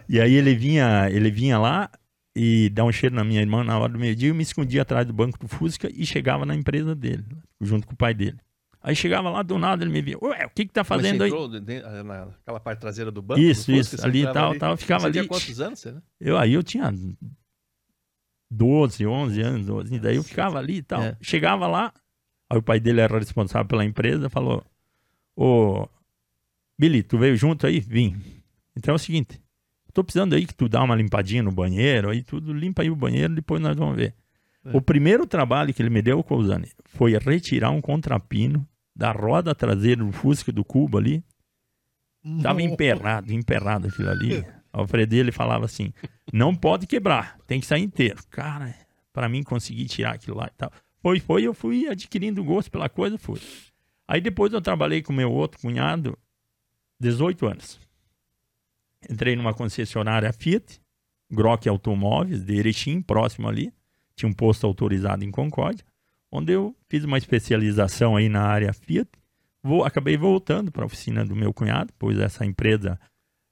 e 0.09 0.19
aí 0.19 0.33
ele 0.33 0.55
vinha, 0.55 1.09
ele 1.09 1.29
vinha 1.29 1.59
lá 1.59 1.89
e 2.35 2.69
dá 2.69 2.83
um 2.83 2.91
cheiro 2.91 3.15
na 3.15 3.23
minha 3.23 3.41
irmã 3.41 3.63
na 3.63 3.77
hora 3.77 3.91
do 3.91 3.99
meio-dia, 3.99 4.29
eu 4.29 4.35
me 4.35 4.43
escondia 4.43 4.81
atrás 4.81 5.05
do 5.05 5.13
banco 5.13 5.37
do 5.37 5.47
Fusca 5.47 5.89
e 5.93 6.05
chegava 6.05 6.45
na 6.45 6.55
empresa 6.55 6.95
dele, 6.95 7.25
junto 7.59 7.85
com 7.85 7.93
o 7.93 7.97
pai 7.97 8.13
dele. 8.13 8.37
Aí 8.81 8.95
chegava 8.95 9.29
lá 9.29 9.43
do 9.43 9.57
nada, 9.59 9.83
ele 9.83 9.91
me 9.91 10.01
via, 10.01 10.17
ué, 10.21 10.45
o 10.45 10.49
que 10.49 10.65
que 10.65 10.71
tá 10.71 10.85
fazendo 10.85 11.21
aí? 11.21 11.31
naquela 12.03 12.59
parte 12.61 12.79
traseira 12.79 13.11
do 13.11 13.21
banco? 13.21 13.41
Isso, 13.41 13.71
isso, 13.71 13.91
Fusca, 13.91 14.07
ali 14.07 14.23
e 14.23 14.31
tal, 14.31 14.57
tal, 14.57 14.77
ficava 14.77 15.01
você 15.01 15.07
ali. 15.07 15.13
Você 15.13 15.19
tinha 15.19 15.27
quantos 15.27 15.61
anos, 15.61 15.79
você, 15.79 15.91
né? 15.91 16.01
Eu, 16.19 16.37
aí 16.37 16.53
eu 16.53 16.63
tinha 16.63 16.89
12, 18.51 19.05
11 19.05 19.41
anos, 19.41 19.65
12, 19.65 19.95
e 19.95 19.99
daí 19.99 20.15
eu 20.15 20.23
ficava 20.23 20.57
ali 20.57 20.77
e 20.77 20.81
tal. 20.81 21.01
É. 21.01 21.17
Chegava 21.21 21.67
lá, 21.67 21.93
aí 22.49 22.57
o 22.57 22.63
pai 22.63 22.79
dele 22.79 23.01
era 23.01 23.17
responsável 23.17 23.67
pela 23.67 23.85
empresa, 23.85 24.29
falou, 24.29 24.63
ô, 25.35 25.87
Billy, 26.77 27.03
tu 27.03 27.17
veio 27.17 27.35
junto 27.35 27.67
aí? 27.67 27.79
Vim. 27.79 28.19
Então 28.75 28.93
é 28.93 28.95
o 28.95 28.99
seguinte, 28.99 29.41
tô 29.93 30.03
precisando 30.03 30.33
aí 30.33 30.45
que 30.45 30.55
tu 30.55 30.67
dá 30.67 30.81
uma 30.81 30.95
limpadinha 30.95 31.43
no 31.43 31.51
banheiro, 31.51 32.09
aí 32.09 32.23
tudo, 32.23 32.53
limpa 32.53 32.81
aí 32.81 32.89
o 32.89 32.95
banheiro, 32.95 33.35
depois 33.35 33.61
nós 33.61 33.75
vamos 33.75 33.95
ver. 33.95 34.15
É. 34.65 34.75
O 34.75 34.81
primeiro 34.81 35.25
trabalho 35.25 35.73
que 35.73 35.81
ele 35.81 35.89
me 35.89 36.01
deu, 36.01 36.23
Cousani, 36.23 36.69
foi 36.85 37.17
retirar 37.17 37.71
um 37.71 37.81
contrapino 37.81 38.67
da 38.95 39.11
roda 39.11 39.55
traseira 39.55 40.03
do 40.03 40.11
Fusca 40.11 40.51
do 40.51 40.65
Cubo 40.65 40.97
ali. 40.97 41.23
Tava 42.41 42.61
emperrado, 42.61 43.31
emperrado 43.31 43.87
aquilo 43.87 44.09
ali. 44.09 44.45
Alfredo 44.72 45.15
ele 45.15 45.32
falava 45.32 45.65
assim: 45.65 45.93
não 46.32 46.55
pode 46.55 46.88
quebrar, 46.88 47.38
tem 47.47 47.59
que 47.59 47.65
sair 47.65 47.84
inteiro. 47.84 48.22
Cara, 48.30 48.74
para 49.11 49.28
mim 49.28 49.43
conseguir 49.43 49.86
tirar 49.86 50.15
aquilo 50.15 50.38
lá 50.38 50.47
e 50.47 50.57
tal. 50.57 50.72
Foi, 51.01 51.20
foi, 51.20 51.43
eu 51.43 51.53
fui 51.53 51.88
adquirindo 51.88 52.43
gosto 52.43 52.70
pela 52.70 52.89
coisa, 52.89 53.17
foi. 53.17 53.39
Aí 54.07 54.20
depois 54.22 54.51
eu 54.53 54.61
trabalhei 54.61 55.01
com 55.01 55.13
meu 55.13 55.32
outro 55.32 55.59
cunhado, 55.59 56.17
18 56.99 57.47
anos. 57.47 57.80
Entrei 59.09 59.36
numa 59.36 59.53
concessionária 59.53 60.34
Fiat, 60.34 60.82
Grok 61.32 61.70
Automóveis, 61.70 62.43
de 62.43 62.55
Erechim, 62.55 63.01
próximo 63.01 63.47
ali. 63.47 63.72
Tinha 64.15 64.28
um 64.28 64.34
posto 64.34 64.67
autorizado 64.67 65.24
em 65.24 65.32
Concórdia, 65.32 65.86
onde 66.32 66.51
eu 66.51 66.76
fiz 66.89 67.05
uma 67.05 67.17
especialização 67.17 68.17
aí 68.17 68.28
na 68.28 68.41
área 68.41 68.74
Fiat. 68.74 69.09
Vou, 69.63 69.86
acabei 69.86 70.17
voltando 70.17 70.72
para 70.72 70.84
a 70.84 70.86
oficina 70.86 71.26
do 71.26 71.36
meu 71.36 71.53
cunhado, 71.53 71.93
pois 71.97 72.20
essa 72.20 72.45
empresa 72.45 72.99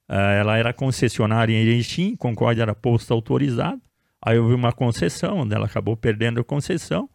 ela 0.08 0.56
era 0.56 0.72
concessionária 0.72 1.52
em 1.52 1.56
Erechim, 1.56 2.16
Concórdia 2.16 2.62
era 2.62 2.74
posto 2.74 3.12
autorizado. 3.12 3.80
Aí 4.20 4.36
eu 4.36 4.48
vi 4.48 4.54
uma 4.54 4.72
concessão, 4.72 5.38
onde 5.38 5.54
ela 5.54 5.66
acabou 5.66 5.96
perdendo 5.96 6.40
a 6.40 6.44
concessão, 6.44 7.08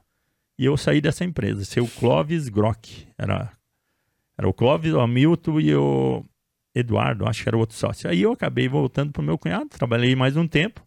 e 0.57 0.65
eu 0.65 0.77
saí 0.77 1.01
dessa 1.01 1.25
empresa. 1.25 1.65
Seu 1.65 1.87
Clóvis 1.87 2.47
Grok. 2.47 3.07
Era, 3.17 3.51
era 4.37 4.47
o 4.47 4.53
Clóvis, 4.53 4.93
o 4.93 4.99
Hamilton 4.99 5.59
e 5.59 5.75
o 5.75 6.23
Eduardo, 6.75 7.27
acho 7.27 7.43
que 7.43 7.49
era 7.49 7.57
outro 7.57 7.75
sócio. 7.75 8.09
Aí 8.09 8.21
eu 8.21 8.31
acabei 8.31 8.67
voltando 8.67 9.11
para 9.11 9.21
o 9.21 9.25
meu 9.25 9.37
cunhado, 9.37 9.69
trabalhei 9.69 10.15
mais 10.15 10.37
um 10.37 10.47
tempo. 10.47 10.85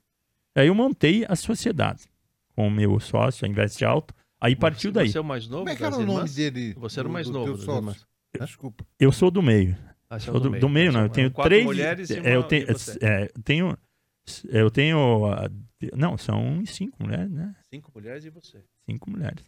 Aí 0.55 0.69
eu 0.69 0.75
montei 0.75 1.27
a 1.29 1.37
sociedade 1.37 2.05
com 2.55 2.67
o 2.69 2.71
meu 2.71 2.99
sócio, 2.99 3.45
a 3.45 3.49
Investe 3.49 3.85
Alto. 3.85 4.15
Aí 4.41 4.57
partiu 4.57 4.91
daí. 4.91 5.11
Você 5.11 5.19
é 5.19 5.21
o 5.21 5.25
mais 5.25 5.47
novo? 5.47 5.65
Como 5.65 5.71
é 5.71 5.77
que 5.77 5.85
era 5.85 5.97
o 5.97 6.07
nome 6.07 6.29
dele? 6.31 6.75
Você 6.75 7.01
era 7.01 7.09
o 7.09 7.13
mais 7.13 7.29
novo. 7.29 7.57
Desculpa. 8.39 8.85
Eu 8.99 9.13
sou 9.13 9.31
do 9.31 9.43
meio. 9.43 9.77
Ah, 10.09 10.19
sou 10.19 10.39
do, 10.39 10.51
meio, 10.51 10.61
do 10.61 10.69
meio 10.69 10.93
não. 10.93 11.03
Eu 11.03 11.09
tenho 11.09 11.31
três. 11.31 11.65
mulheres 11.65 12.11
e 12.11 12.21
uma, 12.21 12.29
é, 12.29 12.37
eu 12.37 12.43
tenho, 12.45 12.67
é, 13.01 13.29
tenho, 13.45 13.79
eu 14.49 14.71
tenho. 14.71 15.23
Não, 15.95 16.17
são 16.17 16.65
cinco 16.65 17.03
mulheres, 17.03 17.31
né? 17.31 17.55
Cinco 17.69 17.91
mulheres 17.95 18.25
e 18.25 18.31
você. 18.31 18.63
Cinco 18.89 19.11
mulheres. 19.11 19.45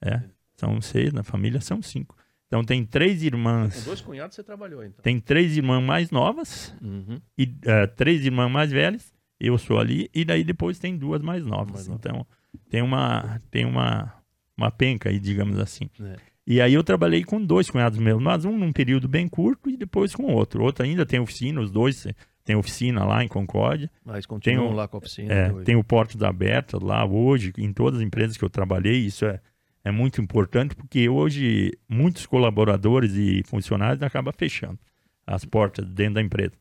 É. 0.00 0.22
São 0.56 0.80
seis, 0.80 1.12
na 1.12 1.22
família 1.22 1.60
são 1.60 1.80
cinco. 1.80 2.16
Então 2.46 2.64
tem 2.64 2.84
três 2.84 3.22
irmãs. 3.22 3.76
Com 3.76 3.84
dois 3.84 4.00
cunhados 4.00 4.34
você 4.34 4.42
trabalhou, 4.42 4.82
então. 4.82 5.02
Tem 5.02 5.20
três 5.20 5.56
irmãs 5.56 5.82
mais 5.82 6.10
novas 6.10 6.74
uhum. 6.82 7.20
e 7.36 7.44
uh, 7.44 7.86
três 7.94 8.24
irmãs 8.24 8.50
mais 8.50 8.72
velhas. 8.72 9.12
Eu 9.38 9.56
sou 9.56 9.78
ali 9.78 10.10
e 10.14 10.24
daí 10.24 10.42
depois 10.42 10.78
tem 10.78 10.96
duas 10.96 11.22
mais 11.22 11.44
novas. 11.44 11.86
Mais 11.86 11.88
então 11.88 12.26
tem 12.68 12.82
uma 12.82 13.40
tem 13.50 13.64
uma 13.64 14.14
uma 14.56 14.70
penca 14.70 15.10
aí, 15.10 15.20
digamos 15.20 15.58
assim. 15.58 15.88
É. 16.00 16.16
E 16.50 16.62
aí 16.62 16.72
eu 16.72 16.82
trabalhei 16.82 17.22
com 17.22 17.44
dois 17.44 17.68
cunhados 17.68 17.98
meus, 17.98 18.22
mas 18.22 18.46
um 18.46 18.56
num 18.56 18.72
período 18.72 19.06
bem 19.06 19.28
curto 19.28 19.68
e 19.68 19.76
depois 19.76 20.14
com 20.14 20.32
outro. 20.32 20.62
Outro 20.62 20.82
ainda 20.82 21.04
tem 21.04 21.20
oficina, 21.20 21.60
os 21.60 21.70
dois 21.70 22.06
tem 22.42 22.56
oficina 22.56 23.04
lá 23.04 23.22
em 23.22 23.28
Concórdia. 23.28 23.90
Mas 24.02 24.24
continuam 24.24 24.68
tem 24.68 24.76
lá 24.76 24.88
com 24.88 24.96
a 24.96 24.98
oficina. 24.98 25.32
É, 25.32 25.52
tem 25.64 25.76
o 25.76 25.84
Portos 25.84 26.22
Abertos 26.22 26.80
lá 26.80 27.04
hoje, 27.04 27.52
em 27.58 27.70
todas 27.70 28.00
as 28.00 28.06
empresas 28.06 28.38
que 28.38 28.44
eu 28.44 28.48
trabalhei, 28.48 28.96
isso 28.96 29.26
é 29.26 29.40
é 29.84 29.90
muito 29.90 30.20
importante 30.20 30.76
porque 30.76 31.08
hoje 31.08 31.72
muitos 31.88 32.26
colaboradores 32.26 33.14
e 33.14 33.42
funcionários 33.44 34.02
acabam 34.02 34.34
fechando 34.36 34.78
as 35.26 35.46
portas 35.46 35.86
dentro 35.86 36.14
da 36.14 36.22
empresa. 36.22 36.52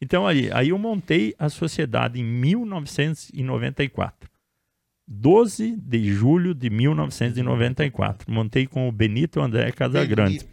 Então 0.00 0.26
aí, 0.26 0.50
aí 0.52 0.70
eu 0.70 0.78
montei 0.78 1.36
a 1.38 1.48
sociedade 1.48 2.20
em 2.20 2.24
1994. 2.24 4.23
12 5.06 5.76
de 5.76 6.04
julho 6.12 6.54
de 6.54 6.70
1994. 6.70 8.32
Montei 8.32 8.66
com 8.66 8.88
o 8.88 8.92
Benito 8.92 9.40
André 9.40 9.70
Casagrande. 9.72 10.46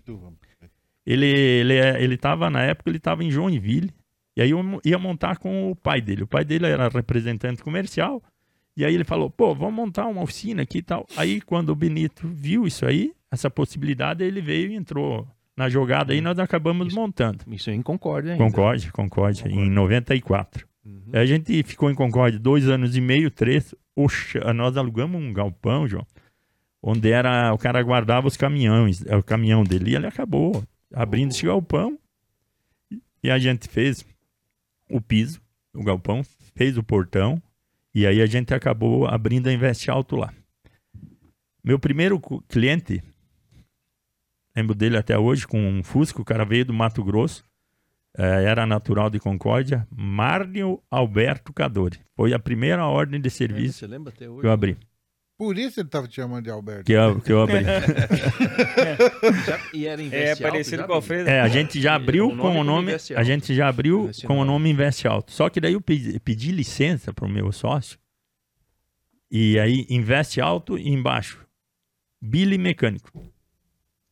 Ele 1.05 1.25
ele 1.25 1.75
é, 1.75 2.01
ele 2.01 2.15
estava 2.15 2.49
na 2.49 2.61
época 2.61 2.89
ele 2.89 2.97
estava 2.97 3.23
em 3.23 3.31
Joinville 3.31 3.91
e 4.35 4.41
aí 4.41 4.51
eu 4.51 4.81
ia 4.85 4.99
montar 4.99 5.37
com 5.37 5.71
o 5.71 5.75
pai 5.75 6.01
dele. 6.01 6.23
O 6.23 6.27
pai 6.27 6.45
dele 6.45 6.67
era 6.67 6.89
representante 6.89 7.63
comercial 7.63 8.21
e 8.75 8.85
aí 8.85 8.93
ele 8.93 9.03
falou, 9.03 9.29
pô, 9.29 9.53
vamos 9.53 9.73
montar 9.73 10.07
uma 10.07 10.21
oficina 10.21 10.61
aqui 10.61 10.79
e 10.79 10.83
tal. 10.83 11.05
Aí 11.17 11.41
quando 11.41 11.69
o 11.69 11.75
Benito 11.75 12.27
viu 12.27 12.65
isso 12.65 12.85
aí, 12.85 13.13
essa 13.31 13.49
possibilidade, 13.49 14.23
ele 14.23 14.41
veio 14.41 14.71
e 14.71 14.75
entrou 14.75 15.27
na 15.55 15.69
jogada 15.69 16.13
aí 16.13 16.21
nós 16.21 16.39
acabamos 16.39 16.87
isso, 16.87 16.95
montando. 16.95 17.43
Isso 17.47 17.69
em 17.69 17.81
Concórdia 17.81 18.33
ainda. 18.33 18.43
Concórdia, 18.43 18.91
Concórdia, 18.91 19.47
em 19.49 19.69
94. 19.69 20.67
Uhum. 20.83 21.11
A 21.13 21.25
gente 21.25 21.63
ficou 21.63 21.91
em 21.91 21.95
Concórdia 21.95 22.39
dois 22.39 22.67
anos 22.67 22.95
e 22.95 23.01
meio, 23.01 23.29
três. 23.29 23.75
Oxa, 23.95 24.53
nós 24.53 24.77
alugamos 24.77 25.21
um 25.21 25.31
galpão, 25.31 25.87
João, 25.87 26.05
onde 26.81 27.11
era 27.11 27.53
o 27.53 27.57
cara 27.57 27.81
guardava 27.83 28.27
os 28.27 28.37
caminhões, 28.37 29.05
é, 29.05 29.15
o 29.15 29.23
caminhão 29.23 29.63
dele, 29.63 29.91
e 29.91 29.95
ele 29.95 30.07
acabou 30.07 30.63
abrindo 30.93 31.31
esse 31.31 31.45
galpão. 31.45 31.99
E 33.23 33.29
a 33.29 33.37
gente 33.37 33.67
fez 33.67 34.05
o 34.89 34.99
piso, 34.99 35.39
o 35.73 35.83
galpão, 35.83 36.23
fez 36.55 36.77
o 36.77 36.83
portão, 36.83 37.41
e 37.93 38.07
aí 38.07 38.21
a 38.21 38.25
gente 38.25 38.53
acabou 38.53 39.05
abrindo 39.05 39.47
a 39.47 39.53
Investe 39.53 39.91
Alto 39.91 40.15
lá. 40.15 40.33
Meu 41.63 41.77
primeiro 41.77 42.19
cliente, 42.47 43.03
lembro 44.55 44.73
dele 44.73 44.97
até 44.97 45.17
hoje, 45.17 45.45
com 45.45 45.61
um 45.61 45.83
Fusca, 45.83 46.21
o 46.21 46.25
cara 46.25 46.43
veio 46.43 46.65
do 46.65 46.73
Mato 46.73 47.03
Grosso, 47.03 47.43
era 48.17 48.65
natural 48.65 49.09
de 49.09 49.19
Concórdia, 49.19 49.87
Márnio 49.89 50.81
Alberto 50.89 51.53
Cadori. 51.53 51.99
Foi 52.15 52.33
a 52.33 52.39
primeira 52.39 52.85
ordem 52.85 53.19
de 53.19 53.29
serviço 53.29 53.87
que 53.87 54.45
eu 54.45 54.51
abri. 54.51 54.77
Por 55.41 55.57
isso 55.57 55.79
ele 55.79 55.87
estava 55.87 56.07
te 56.07 56.17
chamando 56.17 56.43
de 56.43 56.51
Alberto. 56.51 56.83
Que 56.83 56.93
eu, 56.93 57.19
que 57.19 57.31
eu 57.31 57.41
abri. 57.41 57.63
já, 59.43 59.59
e 59.73 59.87
era 59.87 59.99
É 60.15 60.35
parecido 60.35 60.83
com 60.83 60.91
o 60.91 60.95
Alfredo. 60.97 61.27
É, 61.27 61.41
a 61.41 61.47
gente 61.47 61.81
já 61.81 61.95
abriu 61.95 62.27
o 62.27 62.37
com 62.37 62.59
o 62.59 62.63
nome. 62.63 62.93
A 63.15 63.23
gente 63.23 63.55
já 63.55 63.67
abriu 63.67 64.11
com 64.27 64.37
o 64.37 64.45
nome 64.45 64.69
Investe 64.69 65.07
Alto. 65.07 65.31
Só 65.31 65.49
que 65.49 65.59
daí 65.59 65.73
eu 65.73 65.81
pedi, 65.81 66.19
pedi 66.19 66.51
licença 66.51 67.11
para 67.11 67.25
o 67.25 67.29
meu 67.29 67.51
sócio. 67.51 67.97
E 69.31 69.57
aí, 69.57 69.87
Investe 69.89 70.39
Alto 70.39 70.77
e 70.77 70.89
embaixo. 70.89 71.43
Billy 72.21 72.59
Mecânico. 72.59 73.30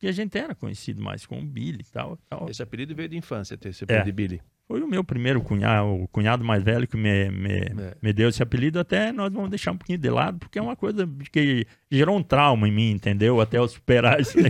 Que 0.00 0.08
a 0.08 0.12
gente 0.12 0.36
era 0.38 0.54
conhecido 0.54 1.02
mais 1.02 1.26
como 1.26 1.42
Billy 1.42 1.82
e 1.86 1.92
tal, 1.92 2.18
tal. 2.28 2.48
Esse 2.48 2.62
apelido 2.62 2.94
veio 2.94 3.08
de 3.08 3.18
infância, 3.18 3.56
ter 3.56 3.68
esse 3.68 3.84
apelido 3.84 4.02
é. 4.02 4.06
de 4.06 4.12
Billy. 4.12 4.40
Foi 4.66 4.80
o 4.80 4.88
meu 4.88 5.04
primeiro 5.04 5.42
cunhado, 5.42 5.88
o 5.88 6.08
cunhado 6.08 6.44
mais 6.44 6.62
velho 6.62 6.86
que 6.88 6.96
me, 6.96 7.28
me, 7.28 7.58
é. 7.58 7.96
me 8.00 8.12
deu 8.12 8.28
esse 8.28 8.42
apelido. 8.42 8.78
Até 8.78 9.12
nós 9.12 9.32
vamos 9.32 9.50
deixar 9.50 9.72
um 9.72 9.76
pouquinho 9.76 9.98
de 9.98 10.08
lado, 10.08 10.38
porque 10.38 10.58
é 10.58 10.62
uma 10.62 10.76
coisa 10.76 11.06
que 11.30 11.66
gerou 11.90 12.16
um 12.16 12.22
trauma 12.22 12.66
em 12.66 12.72
mim, 12.72 12.92
entendeu? 12.92 13.40
Até 13.40 13.58
eu 13.58 13.68
superar 13.68 14.20
isso. 14.20 14.38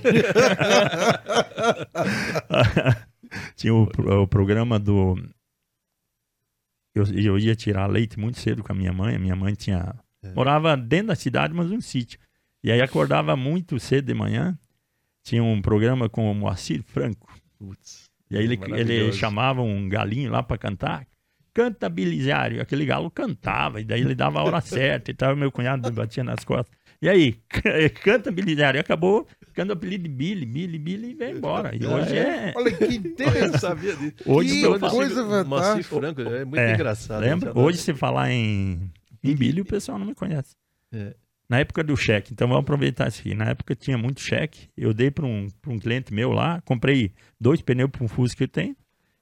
Tinha 3.56 3.74
o, 3.74 3.84
o, 4.22 4.28
programa 4.28 4.78
do. 4.78 5.16
Eu, 6.94 7.04
eu 7.14 7.38
ia 7.38 7.56
tirar 7.56 7.86
leite 7.86 8.18
muito 8.18 8.38
cedo 8.38 8.62
com 8.62 8.72
a 8.72 8.74
minha 8.74 8.92
mãe. 8.92 9.16
A 9.16 9.18
minha 9.18 9.34
mãe 9.34 9.54
tinha. 9.54 9.94
É. 10.22 10.32
Morava 10.34 10.76
dentro 10.76 11.08
da 11.08 11.14
cidade, 11.14 11.54
mas 11.54 11.70
num 11.70 11.80
sítio. 11.80 12.20
E 12.62 12.70
aí 12.70 12.82
acordava 12.82 13.34
muito 13.36 13.80
cedo 13.80 14.04
de 14.04 14.14
manhã. 14.14 14.58
Tinha 15.22 15.42
um 15.42 15.60
programa 15.60 16.08
com 16.08 16.30
o 16.30 16.34
Moacir 16.34 16.82
Franco. 16.82 17.32
Putz. 17.58 18.10
E 18.30 18.36
aí 18.36 18.44
ele, 18.44 18.58
ele 18.76 19.12
chamava 19.12 19.60
um 19.60 19.88
galinho 19.88 20.30
lá 20.30 20.42
para 20.42 20.56
cantar. 20.56 21.06
Canta 21.52 21.88
Bilisário. 21.88 22.62
Aquele 22.62 22.86
galo 22.86 23.10
cantava, 23.10 23.80
e 23.80 23.84
daí 23.84 24.00
ele 24.00 24.14
dava 24.14 24.38
a 24.38 24.44
hora 24.44 24.60
certa 24.62 25.10
e 25.10 25.14
tal. 25.14 25.34
Meu 25.34 25.50
cunhado 25.50 25.90
batia 25.90 26.22
nas 26.22 26.44
costas. 26.44 26.74
E 27.02 27.08
aí, 27.08 27.36
canta 28.04 28.30
Bilisário. 28.30 28.78
E 28.78 28.80
acabou 28.80 29.26
ficando 29.46 29.70
o 29.70 29.72
apelido 29.72 30.04
de 30.04 30.08
Billy, 30.08 30.46
Billy, 30.46 30.78
Billy 30.78 31.10
e 31.10 31.14
veio 31.14 31.38
embora. 31.38 31.74
E 31.74 31.84
hoje 31.84 32.16
é. 32.16 32.52
Olha 32.54 32.72
que 32.72 32.94
interessante. 32.94 33.58
sabia 33.60 33.96
disso. 33.96 34.14
Hoje 34.26 34.60
que 34.60 34.78
coisa 34.90 35.26
fantástica. 35.26 35.96
Franco, 35.96 36.20
é 36.20 36.44
muito 36.44 36.60
é, 36.60 36.74
engraçado. 36.74 37.20
Lembra? 37.20 37.58
Hoje, 37.58 37.78
se 37.78 37.94
falar 37.94 38.30
em 38.30 38.92
Em 39.24 39.34
Billy 39.34 39.60
o 39.60 39.64
pessoal 39.64 39.98
não 39.98 40.06
me 40.06 40.14
conhece. 40.14 40.54
É. 40.92 41.14
Na 41.50 41.58
época 41.58 41.82
do 41.82 41.96
cheque, 41.96 42.32
então 42.32 42.46
vamos 42.46 42.62
aproveitar 42.62 43.08
isso 43.08 43.22
aqui. 43.22 43.34
Na 43.34 43.46
época 43.46 43.74
tinha 43.74 43.98
muito 43.98 44.20
cheque, 44.20 44.68
eu 44.76 44.94
dei 44.94 45.10
para 45.10 45.26
um, 45.26 45.48
um 45.66 45.80
cliente 45.80 46.14
meu 46.14 46.30
lá, 46.30 46.60
comprei 46.60 47.12
dois 47.40 47.60
pneus 47.60 47.90
para 47.90 48.04
um 48.04 48.06
Fusca 48.06 48.36
que 48.36 48.44
eu 48.44 48.48
tenho, 48.48 48.76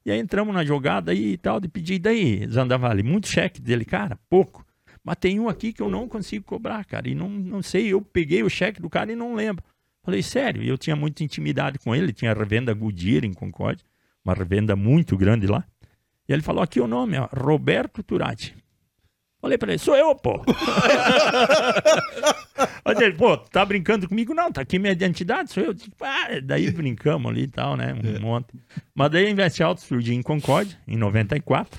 e 0.04 0.10
aí 0.10 0.20
entramos 0.20 0.54
na 0.54 0.62
jogada 0.62 1.10
aí 1.10 1.32
e 1.32 1.38
tal, 1.38 1.58
de 1.58 1.68
pedir, 1.68 1.98
daí, 1.98 2.46
Zandavale, 2.46 3.02
muito 3.02 3.28
cheque 3.28 3.62
dele, 3.62 3.82
cara, 3.82 4.18
pouco. 4.28 4.62
Mas 5.02 5.16
tem 5.16 5.40
um 5.40 5.48
aqui 5.48 5.72
que 5.72 5.80
eu 5.80 5.88
não 5.88 6.06
consigo 6.06 6.44
cobrar, 6.44 6.84
cara, 6.84 7.08
e 7.08 7.14
não, 7.14 7.30
não 7.30 7.62
sei, 7.62 7.88
eu 7.94 8.02
peguei 8.02 8.42
o 8.42 8.50
cheque 8.50 8.78
do 8.78 8.90
cara 8.90 9.10
e 9.10 9.16
não 9.16 9.34
lembro. 9.34 9.64
Falei, 10.02 10.22
sério, 10.22 10.62
eu 10.62 10.76
tinha 10.76 10.94
muita 10.94 11.24
intimidade 11.24 11.78
com 11.78 11.96
ele, 11.96 12.12
tinha 12.12 12.32
a 12.32 12.34
revenda 12.34 12.74
Goodyear 12.74 13.24
em 13.24 13.32
Concórdia, 13.32 13.86
uma 14.22 14.34
revenda 14.34 14.76
muito 14.76 15.16
grande 15.16 15.46
lá. 15.46 15.64
E 16.28 16.32
ele 16.34 16.42
falou 16.42 16.62
aqui 16.62 16.78
o 16.78 16.86
nome, 16.86 17.16
ó, 17.16 17.26
Roberto 17.32 18.02
Turati. 18.02 18.54
Falei 19.40 19.56
pra 19.56 19.70
ele, 19.70 19.78
sou 19.78 19.96
eu, 19.96 20.14
pô. 20.16 20.42
Aí 22.84 22.96
ele, 23.00 23.14
pô, 23.14 23.36
tá 23.36 23.64
brincando 23.64 24.08
comigo? 24.08 24.34
Não, 24.34 24.50
tá 24.50 24.62
aqui 24.62 24.78
minha 24.78 24.92
identidade, 24.92 25.52
sou 25.52 25.62
eu. 25.62 25.74
Ah, 26.00 26.40
daí 26.42 26.70
brincamos 26.70 27.30
ali 27.30 27.42
e 27.42 27.48
tal, 27.48 27.76
né? 27.76 27.94
Um 27.94 28.16
é. 28.16 28.18
monte. 28.18 28.48
Mas 28.94 29.10
daí 29.10 29.26
a 29.26 29.30
Invest 29.30 29.62
Alto 29.62 29.80
surgiu 29.80 30.14
em 30.14 30.22
Concórdia, 30.22 30.76
em 30.88 30.96
94. 30.96 31.78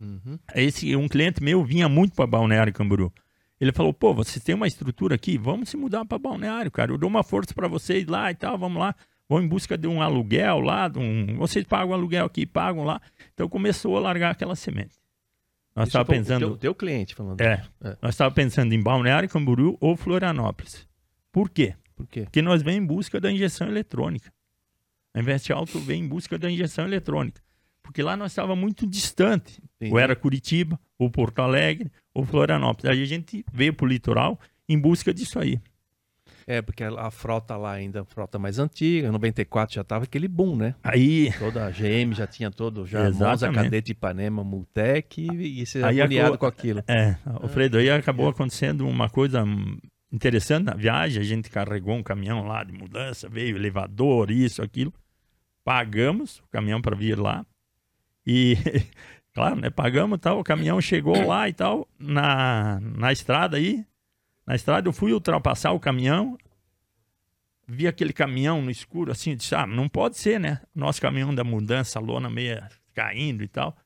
Uhum. 0.00 0.38
Esse, 0.54 0.94
um 0.94 1.08
cliente 1.08 1.42
meu 1.42 1.64
vinha 1.64 1.88
muito 1.88 2.14
para 2.14 2.26
Balneário 2.26 2.72
Camburu. 2.72 3.12
Ele 3.60 3.72
falou, 3.72 3.92
pô, 3.92 4.14
vocês 4.14 4.42
têm 4.42 4.54
uma 4.54 4.66
estrutura 4.66 5.16
aqui, 5.16 5.36
vamos 5.36 5.68
se 5.68 5.76
mudar 5.76 6.04
para 6.04 6.18
Balneário, 6.18 6.70
cara. 6.70 6.92
Eu 6.92 6.98
dou 6.98 7.10
uma 7.10 7.22
força 7.22 7.52
para 7.52 7.68
vocês 7.68 8.06
lá 8.06 8.30
e 8.30 8.34
tal, 8.34 8.56
vamos 8.56 8.80
lá. 8.80 8.94
Vão 9.28 9.42
em 9.42 9.48
busca 9.48 9.76
de 9.76 9.86
um 9.86 10.00
aluguel 10.00 10.60
lá, 10.60 10.88
de 10.88 10.98
um... 10.98 11.36
vocês 11.36 11.64
pagam 11.64 11.92
aluguel 11.92 12.26
aqui, 12.26 12.46
pagam 12.46 12.84
lá. 12.84 13.00
Então 13.34 13.48
começou 13.48 13.96
a 13.96 14.00
largar 14.00 14.30
aquela 14.30 14.56
semente. 14.56 14.99
Nós 15.74 15.88
estávamos 15.88 16.18
pensando. 16.18 16.46
O 16.46 16.48
teu, 16.50 16.58
teu, 16.58 16.74
cliente 16.74 17.14
falando. 17.14 17.40
É. 17.40 17.64
é. 17.82 17.96
Nós 18.02 18.14
estávamos 18.14 18.34
pensando 18.34 18.72
em 18.74 18.82
Balneário 18.82 19.28
Camboriú 19.28 19.76
ou 19.80 19.96
Florianópolis. 19.96 20.86
Por 21.32 21.48
quê? 21.48 21.74
Por 21.94 22.06
quê? 22.06 22.22
Porque 22.22 22.42
nós 22.42 22.62
vem 22.62 22.78
em 22.78 22.84
busca 22.84 23.20
da 23.20 23.30
injeção 23.30 23.68
eletrônica. 23.68 24.32
A 25.14 25.20
Invest 25.20 25.52
Alto 25.52 25.78
vem 25.80 26.04
em 26.04 26.08
busca 26.08 26.38
da 26.38 26.50
injeção 26.50 26.84
eletrônica. 26.84 27.40
Porque 27.82 28.02
lá 28.02 28.16
nós 28.16 28.32
estávamos 28.32 28.60
muito 28.60 28.86
distante. 28.86 29.60
Ou 29.90 29.98
era 29.98 30.14
Curitiba, 30.14 30.78
ou 30.98 31.10
Porto 31.10 31.40
Alegre, 31.40 31.90
ou 32.14 32.24
Florianópolis. 32.24 32.90
Aí 32.90 33.02
a 33.02 33.06
gente 33.06 33.44
veio 33.52 33.74
para 33.74 33.84
o 33.84 33.88
litoral 33.88 34.38
em 34.68 34.78
busca 34.78 35.12
disso 35.12 35.38
aí. 35.38 35.60
É, 36.50 36.60
porque 36.60 36.82
a 36.82 37.10
frota 37.12 37.56
lá 37.56 37.70
ainda, 37.70 38.04
frota 38.04 38.36
mais 38.36 38.58
antiga, 38.58 39.12
94 39.12 39.72
já 39.72 39.84
tava 39.84 40.02
aquele 40.02 40.26
boom, 40.26 40.56
né? 40.56 40.74
Aí... 40.82 41.32
Toda 41.38 41.64
a 41.64 41.70
GM 41.70 42.12
já 42.12 42.26
tinha 42.26 42.50
todo, 42.50 42.84
já 42.84 43.08
Monza, 43.08 43.52
Cadete, 43.52 43.92
Ipanema, 43.92 44.42
Multec 44.42 45.20
e, 45.20 45.62
e 45.62 45.64
se 45.64 45.80
aí 45.84 45.98
com 46.36 46.46
aquilo. 46.46 46.82
É, 46.88 47.14
o 47.40 47.46
Fredo, 47.46 47.78
aí 47.78 47.88
acabou 47.88 48.28
acontecendo 48.28 48.84
uma 48.88 49.08
coisa 49.08 49.44
interessante 50.10 50.64
na 50.64 50.74
viagem, 50.74 51.22
a 51.22 51.24
gente 51.24 51.48
carregou 51.48 51.94
um 51.94 52.02
caminhão 52.02 52.44
lá 52.44 52.64
de 52.64 52.72
mudança, 52.72 53.28
veio 53.28 53.54
elevador, 53.56 54.28
isso, 54.32 54.60
aquilo. 54.60 54.92
Pagamos 55.64 56.38
o 56.40 56.48
caminhão 56.50 56.82
para 56.82 56.96
vir 56.96 57.16
lá. 57.16 57.46
E, 58.26 58.56
claro, 59.32 59.54
né, 59.54 59.70
pagamos 59.70 60.18
tal, 60.18 60.40
o 60.40 60.44
caminhão 60.44 60.80
chegou 60.80 61.24
lá 61.24 61.48
e 61.48 61.52
tal, 61.52 61.86
na, 61.96 62.80
na 62.80 63.12
estrada 63.12 63.56
aí, 63.56 63.84
na 64.50 64.56
estrada, 64.56 64.88
eu 64.88 64.92
fui 64.92 65.12
ultrapassar 65.12 65.70
o 65.70 65.78
caminhão, 65.78 66.36
vi 67.68 67.86
aquele 67.86 68.12
caminhão 68.12 68.60
no 68.60 68.68
escuro, 68.68 69.12
assim, 69.12 69.36
disse, 69.36 69.54
ah, 69.54 69.64
não 69.64 69.88
pode 69.88 70.18
ser, 70.18 70.40
né? 70.40 70.60
Nosso 70.74 71.00
caminhão 71.00 71.32
da 71.32 71.44
mudança, 71.44 72.00
a 72.00 72.02
lona 72.02 72.28
meia 72.28 72.68
caindo 72.92 73.44
e 73.44 73.48
tal. 73.48 73.76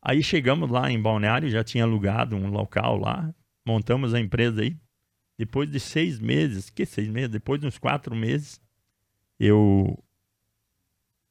Aí 0.00 0.22
chegamos 0.22 0.70
lá 0.70 0.88
em 0.88 1.02
Balneário, 1.02 1.50
já 1.50 1.64
tinha 1.64 1.82
alugado 1.82 2.36
um 2.36 2.48
local 2.48 2.96
lá, 2.96 3.34
montamos 3.66 4.14
a 4.14 4.20
empresa 4.20 4.62
aí. 4.62 4.76
Depois 5.36 5.68
de 5.68 5.80
seis 5.80 6.20
meses, 6.20 6.70
que 6.70 6.86
seis 6.86 7.08
meses? 7.08 7.30
Depois 7.30 7.60
de 7.60 7.66
uns 7.66 7.76
quatro 7.76 8.14
meses, 8.14 8.60
eu 9.40 10.00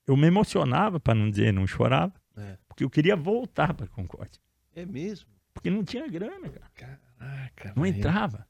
eu 0.05 0.17
me 0.17 0.27
emocionava, 0.27 0.99
para 0.99 1.15
não 1.15 1.29
dizer, 1.29 1.53
não 1.53 1.65
chorava, 1.65 2.13
é. 2.35 2.57
porque 2.67 2.83
eu 2.83 2.89
queria 2.89 3.15
voltar 3.15 3.73
para 3.73 3.87
Concórdia. 3.87 4.41
É 4.75 4.85
mesmo? 4.85 5.29
Porque 5.53 5.69
não 5.69 5.81
tinha 5.81 6.05
grana, 6.09 6.49
cara. 6.49 6.99
Caraca. 7.17 7.73
Não 7.73 7.85
entrava. 7.85 8.45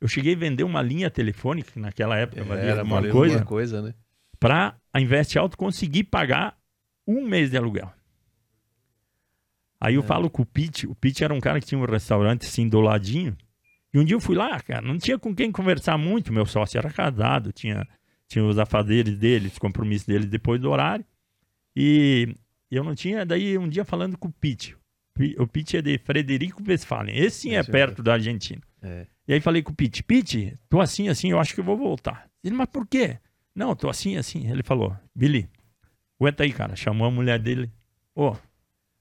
Eu 0.00 0.08
cheguei 0.08 0.34
a 0.34 0.38
vender 0.38 0.64
uma 0.64 0.80
linha 0.80 1.10
telefônica, 1.10 1.72
que 1.72 1.78
naquela 1.78 2.16
época 2.16 2.42
valia 2.42 2.64
Era, 2.64 2.80
alguma 2.80 3.06
coisa, 3.08 3.44
coisa 3.44 3.82
né? 3.82 3.94
para 4.38 4.74
a 4.92 5.00
Invest 5.00 5.38
Alto 5.38 5.58
conseguir 5.58 6.04
pagar 6.04 6.58
um 7.06 7.26
mês 7.26 7.50
de 7.50 7.58
aluguel. 7.58 7.92
Aí 9.78 9.94
eu 9.94 10.02
é. 10.02 10.04
falo 10.04 10.30
com 10.30 10.42
o 10.42 10.46
Pete, 10.46 10.86
o 10.86 10.94
Pete 10.94 11.22
era 11.22 11.34
um 11.34 11.40
cara 11.40 11.60
que 11.60 11.66
tinha 11.66 11.78
um 11.78 11.84
restaurante 11.84 12.46
assim 12.46 12.68
do 12.68 12.80
ladinho, 12.80 13.36
e 13.92 13.98
um 13.98 14.04
dia 14.04 14.14
eu 14.14 14.20
fui 14.20 14.36
lá, 14.36 14.58
cara, 14.60 14.82
não 14.82 14.98
tinha 14.98 15.18
com 15.18 15.34
quem 15.34 15.52
conversar 15.52 15.98
muito, 15.98 16.32
meu 16.32 16.46
sócio 16.46 16.78
era 16.78 16.90
casado, 16.90 17.52
tinha, 17.52 17.86
tinha 18.28 18.44
os 18.44 18.58
afazeres 18.58 19.18
dele, 19.18 19.48
os 19.48 19.58
compromissos 19.58 20.06
dele 20.06 20.26
depois 20.26 20.60
do 20.60 20.70
horário, 20.70 21.04
e 21.74 22.34
eu 22.70 22.84
não 22.84 22.94
tinha, 22.94 23.26
daí 23.26 23.58
um 23.58 23.68
dia 23.68 23.84
falando 23.84 24.16
com 24.16 24.28
o 24.28 24.32
Pete, 24.32 24.76
o 25.38 25.46
Pete 25.46 25.76
é 25.76 25.82
de 25.82 25.98
Frederico 25.98 26.62
Westphalen, 26.66 27.16
esse 27.16 27.40
sim 27.40 27.50
é, 27.54 27.58
é 27.58 27.62
perto 27.62 28.02
da 28.02 28.14
Argentina. 28.14 28.62
É. 28.82 29.06
E 29.26 29.34
aí 29.34 29.40
falei 29.40 29.62
com 29.62 29.72
o 29.72 29.74
Pete, 29.74 30.02
Pete, 30.02 30.58
tô 30.68 30.80
assim, 30.80 31.08
assim, 31.08 31.30
eu 31.30 31.38
acho 31.38 31.54
que 31.54 31.60
eu 31.60 31.64
vou 31.64 31.76
voltar. 31.76 32.28
Ele, 32.42 32.54
mas 32.54 32.68
por 32.68 32.86
quê? 32.86 33.18
Não, 33.54 33.74
tô 33.76 33.88
assim, 33.88 34.16
assim. 34.16 34.50
Ele 34.50 34.62
falou, 34.62 34.96
Billy, 35.14 35.48
aguenta 36.18 36.42
aí, 36.42 36.52
cara. 36.52 36.74
Chamou 36.74 37.06
a 37.06 37.10
mulher 37.10 37.38
dele. 37.38 37.70
Ó, 38.14 38.32
oh, 38.32 38.36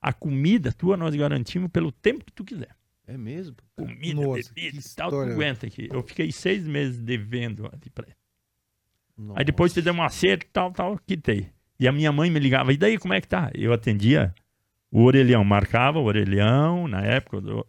a 0.01 0.11
comida 0.13 0.71
tua 0.71 0.97
nós 0.97 1.15
garantimos 1.15 1.69
pelo 1.71 1.91
tempo 1.91 2.25
que 2.25 2.31
tu 2.31 2.43
quiser. 2.43 2.75
É 3.07 3.17
mesmo? 3.17 3.55
Comida, 3.75 4.21
Nossa, 4.21 4.53
bebida 4.53 4.77
e 4.77 4.95
tal, 4.95 5.09
tu 5.09 5.15
aguenta 5.15 5.65
aqui. 5.65 5.89
Eu 5.91 6.03
fiquei 6.03 6.31
seis 6.31 6.67
meses 6.67 6.99
devendo 6.99 7.65
ali 7.65 7.89
pra 7.93 8.05
ele. 8.07 8.15
Aí 9.35 9.43
depois 9.43 9.73
te 9.73 9.81
deu 9.81 9.93
uma 9.93 10.05
acerto, 10.05 10.45
tal, 10.53 10.71
tal, 10.71 10.97
quitei. 11.05 11.49
E 11.79 11.87
a 11.87 11.91
minha 11.91 12.11
mãe 12.11 12.29
me 12.29 12.39
ligava, 12.39 12.71
e 12.71 12.77
daí 12.77 12.97
como 12.97 13.13
é 13.13 13.21
que 13.21 13.27
tá? 13.27 13.51
Eu 13.53 13.73
atendia 13.73 14.33
o 14.91 15.03
orelhão, 15.03 15.43
marcava 15.43 15.99
o 15.99 16.03
orelhão, 16.03 16.87
na 16.87 17.01
época, 17.01 17.41
do 17.41 17.65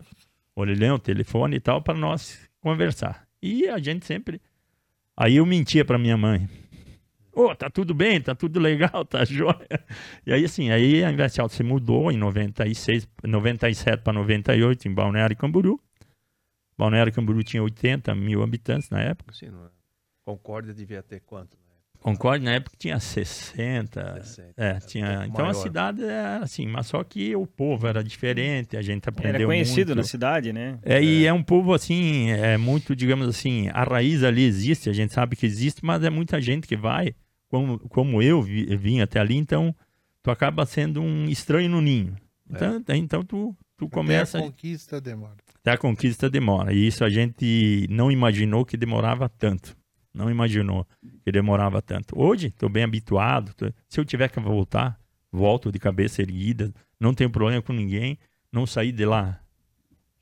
orelhão, 0.55 0.99
telefone 0.99 1.57
e 1.57 1.61
tal, 1.61 1.83
para 1.83 1.99
nós 1.99 2.49
conversar. 2.61 3.27
E 3.43 3.69
a 3.69 3.79
gente 3.79 4.07
sempre. 4.07 4.41
Aí 5.17 5.37
eu 5.37 5.47
mentia 5.47 5.85
para 5.85 5.99
minha 5.99 6.17
mãe. 6.17 6.49
Ô, 7.33 7.47
oh, 7.47 7.55
tá 7.55 7.71
tudo 7.71 7.95
bem, 7.95 8.21
tá 8.21 8.35
tudo 8.35 8.59
legal, 8.59 9.05
tá 9.05 9.25
jóia. 9.25 9.85
E 10.27 10.33
aí, 10.33 10.45
assim, 10.45 10.71
aí 10.71 11.05
a 11.05 11.11
Alto 11.43 11.55
se 11.55 11.63
mudou 11.63 12.11
em 12.11 12.17
96, 12.17 13.09
97 13.25 14.03
para 14.03 14.13
98 14.13 14.89
em 14.89 14.95
Balneário 14.95 15.37
Camboriú. 15.37 15.81
Balneário 16.77 17.13
Camboriú 17.13 17.43
tinha 17.43 17.63
80 17.63 18.15
mil 18.15 18.43
habitantes 18.43 18.91
na 18.91 19.01
época. 19.01 19.33
Sim, 19.33 19.51
não 19.51 19.65
é? 19.67 19.69
Concórdia 20.25 20.75
devia 20.75 21.03
ter 21.03 21.21
quanto? 21.21 21.57
Concorde 22.01 22.43
na 22.43 22.53
época 22.53 22.75
tinha 22.79 22.99
60. 22.99 24.23
60 24.23 24.55
é, 24.57 24.79
tinha. 24.81 25.21
Um 25.21 25.25
então 25.25 25.45
maior. 25.45 25.51
a 25.51 25.55
cidade 25.55 26.03
era 26.03 26.39
assim, 26.39 26.67
mas 26.67 26.87
só 26.87 27.05
que 27.05 27.37
o 27.37 27.47
povo 27.47 27.87
era 27.87 28.03
diferente, 28.03 28.75
a 28.75 28.81
gente 28.81 29.07
aprendeu 29.07 29.41
Era 29.41 29.47
conhecido 29.47 29.89
muito. 29.89 29.99
na 29.99 30.05
cidade, 30.05 30.51
né? 30.51 30.79
É, 30.83 30.95
é, 30.95 31.05
e 31.05 31.27
é 31.27 31.33
um 31.33 31.43
povo 31.43 31.75
assim, 31.75 32.31
é 32.31 32.57
muito, 32.57 32.97
digamos 32.97 33.29
assim, 33.29 33.69
a 33.69 33.85
raiz 33.85 34.25
ali 34.25 34.43
existe, 34.45 34.89
a 34.89 34.95
gente 34.95 35.13
sabe 35.13 35.37
que 35.37 35.45
existe, 35.45 35.85
mas 35.85 36.03
é 36.03 36.09
muita 36.09 36.41
gente 36.41 36.67
que 36.67 36.77
vai, 36.77 37.15
como, 37.49 37.79
como 37.91 38.23
eu 38.23 38.41
vi, 38.41 38.65
vim 38.77 39.01
até 39.01 39.21
ali, 39.21 39.37
então 39.37 39.75
tu 40.23 40.31
acaba 40.31 40.65
sendo 40.65 41.03
um 41.03 41.27
estranho 41.27 41.69
no 41.69 41.83
ninho. 41.83 42.17
Então, 42.49 42.83
é. 42.89 42.97
então 42.97 43.23
tu, 43.23 43.55
tu 43.77 43.89
começa. 43.91 44.39
Até 44.39 44.47
a 44.47 44.51
conquista 44.51 45.01
demora. 45.03 45.37
Até 45.61 45.73
a 45.73 45.79
conquista 45.79 46.31
demora. 46.31 46.73
E 46.73 46.87
isso 46.87 47.05
a 47.05 47.11
gente 47.11 47.87
não 47.91 48.11
imaginou 48.11 48.65
que 48.65 48.79
demorava 48.79 49.29
tanto. 49.29 49.77
Não 50.13 50.31
imaginou 50.31 50.87
que 51.25 51.31
demorava 51.31 51.81
tanto. 51.81 52.21
Hoje, 52.21 52.49
estou 52.49 52.69
bem 52.69 52.83
habituado. 52.83 53.55
Tô... 53.55 53.73
Se 53.89 54.01
eu 54.01 54.05
tiver 54.05 54.29
que 54.29 54.41
voltar, 54.41 54.99
volto 55.31 55.71
de 55.71 55.79
cabeça 55.79 56.21
erguida. 56.21 56.73
Não 56.99 57.15
tenho 57.15 57.31
problema 57.31 57.63
com 57.63 57.73
ninguém. 57.73 58.19
Não 58.53 58.67
saí 58.67 58.91
de 58.91 59.05
lá 59.05 59.41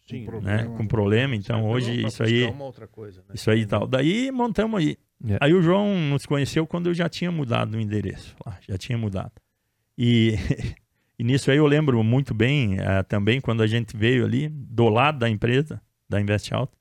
Sim, 0.07 0.21
né? 0.21 0.27
problema. 0.27 0.77
com 0.77 0.87
problema. 0.87 1.37
Então, 1.37 1.65
hoje, 1.65 2.07
isso 2.07 2.23
aí. 2.23 2.53
Coisa, 2.91 3.21
né? 3.21 3.35
Isso 3.35 3.51
aí 3.51 3.67
tal. 3.67 3.87
Daí, 3.87 4.31
montamos 4.31 4.81
aí. 4.81 4.97
Yeah. 5.23 5.45
Aí 5.45 5.53
o 5.53 5.61
João 5.61 5.99
nos 6.11 6.27
conheceu 6.27 6.67
quando 6.67 6.89
eu 6.89 6.95
já 6.95 7.09
tinha 7.09 7.33
mudado 7.33 7.75
o 7.77 7.81
endereço. 7.81 8.37
Lá, 8.45 8.59
já 8.69 8.79
tinha 8.79 8.97
mudado. 8.97 9.33
E, 9.97 10.35
e 11.19 11.25
nisso 11.25 11.51
aí 11.51 11.57
eu 11.57 11.67
lembro 11.67 12.03
muito 12.05 12.33
bem 12.35 12.75
uh, 12.75 13.03
também 13.09 13.41
quando 13.41 13.63
a 13.63 13.67
gente 13.67 13.97
veio 13.97 14.25
ali 14.25 14.49
do 14.49 14.89
lado 14.89 15.19
da 15.19 15.29
empresa, 15.29 15.81
da 16.09 16.21
Invest 16.21 16.55
Alto 16.55 16.79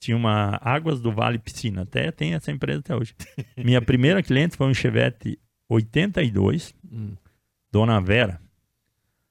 tinha 0.00 0.16
uma 0.16 0.58
Águas 0.62 1.00
do 1.00 1.12
Vale 1.12 1.38
Piscina, 1.38 1.82
até 1.82 2.10
tem 2.10 2.32
essa 2.32 2.50
empresa 2.50 2.80
até 2.80 2.96
hoje. 2.96 3.14
Minha 3.56 3.82
primeira 3.82 4.22
cliente 4.22 4.56
foi 4.56 4.66
um 4.66 4.74
Chevette 4.74 5.38
82, 5.68 6.74
hum. 6.90 7.12
Dona 7.70 8.00
Vera. 8.00 8.40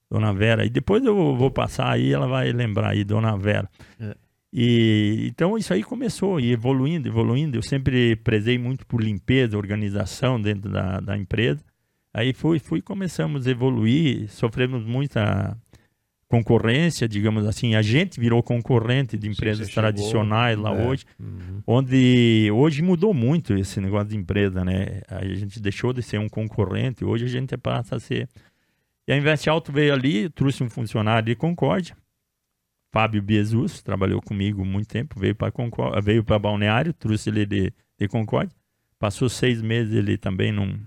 Dona 0.10 0.32
Vera. 0.32 0.66
E 0.66 0.70
depois 0.70 1.04
eu 1.04 1.36
vou 1.36 1.52
passar 1.52 1.92
aí, 1.92 2.14
ela 2.14 2.28
vai 2.28 2.52
lembrar 2.52 2.90
aí, 2.90 3.04
Dona 3.04 3.36
Vera. 3.36 3.70
É. 4.00 4.16
E 4.52 5.28
então 5.28 5.58
isso 5.58 5.74
aí 5.74 5.84
começou 5.84 6.40
e 6.40 6.52
evoluindo, 6.52 7.08
evoluindo. 7.08 7.58
Eu 7.58 7.62
sempre 7.62 8.16
prezei 8.16 8.58
muito 8.58 8.86
por 8.86 9.02
limpeza, 9.02 9.58
organização 9.58 10.42
dentro 10.42 10.72
da, 10.72 11.00
da 11.00 11.18
empresa. 11.18 11.64
Aí 12.14 12.34
fui, 12.34 12.60
fui, 12.60 12.82
começamos 12.82 13.46
a 13.46 13.52
evoluir, 13.52 14.30
sofremos 14.30 14.84
muita 14.84 15.56
concorrência, 16.30 17.10
digamos 17.10 17.46
assim, 17.48 17.74
a 17.74 17.82
gente 17.82 18.20
virou 18.20 18.42
concorrente 18.44 19.18
de 19.18 19.28
empresas 19.28 19.68
Sim, 19.68 19.74
tradicionais 19.74 20.56
chegou, 20.56 20.72
lá 20.72 20.80
é. 20.80 20.88
hoje, 20.88 21.04
uhum. 21.20 21.64
onde 21.66 22.52
hoje 22.54 22.84
mudou 22.84 23.16
muito 23.16 23.56
esse 23.56 23.82
negócio 23.82 24.10
de 24.10 24.16
empresa, 24.16 24.64
né? 24.64 25.02
A 25.08 25.26
gente 25.26 25.60
deixou 25.60 25.92
de 25.92 26.04
ser 26.04 26.20
um 26.20 26.30
concorrente, 26.30 27.04
hoje 27.04 27.26
a 27.26 27.28
gente 27.28 27.58
passa 27.58 27.96
a 27.96 28.00
ser. 28.00 28.30
E 29.08 29.12
a 29.12 29.18
Invest 29.18 29.50
Alto 29.50 29.72
veio 29.72 29.92
ali, 29.92 30.30
trouxe 30.30 30.64
um 30.64 30.70
funcionário 30.70 31.26
de 31.26 31.36
Concórdia, 31.36 31.98
Fábio 32.92 33.24
Biesus, 33.24 33.82
trabalhou 33.82 34.22
comigo 34.22 34.64
muito 34.64 34.88
tempo, 34.88 35.20
veio 35.20 35.34
para 35.34 35.52
veio 36.00 36.24
para 36.24 36.38
Balneário, 36.38 36.94
trouxe 36.94 37.32
ele 37.32 37.44
de, 37.44 37.74
de 37.98 38.08
Concórdia, 38.08 38.56
passou 39.00 39.28
seis 39.30 39.64
meses 39.64 39.96
ele 39.96 40.16
também 40.16 40.52
num 40.52 40.80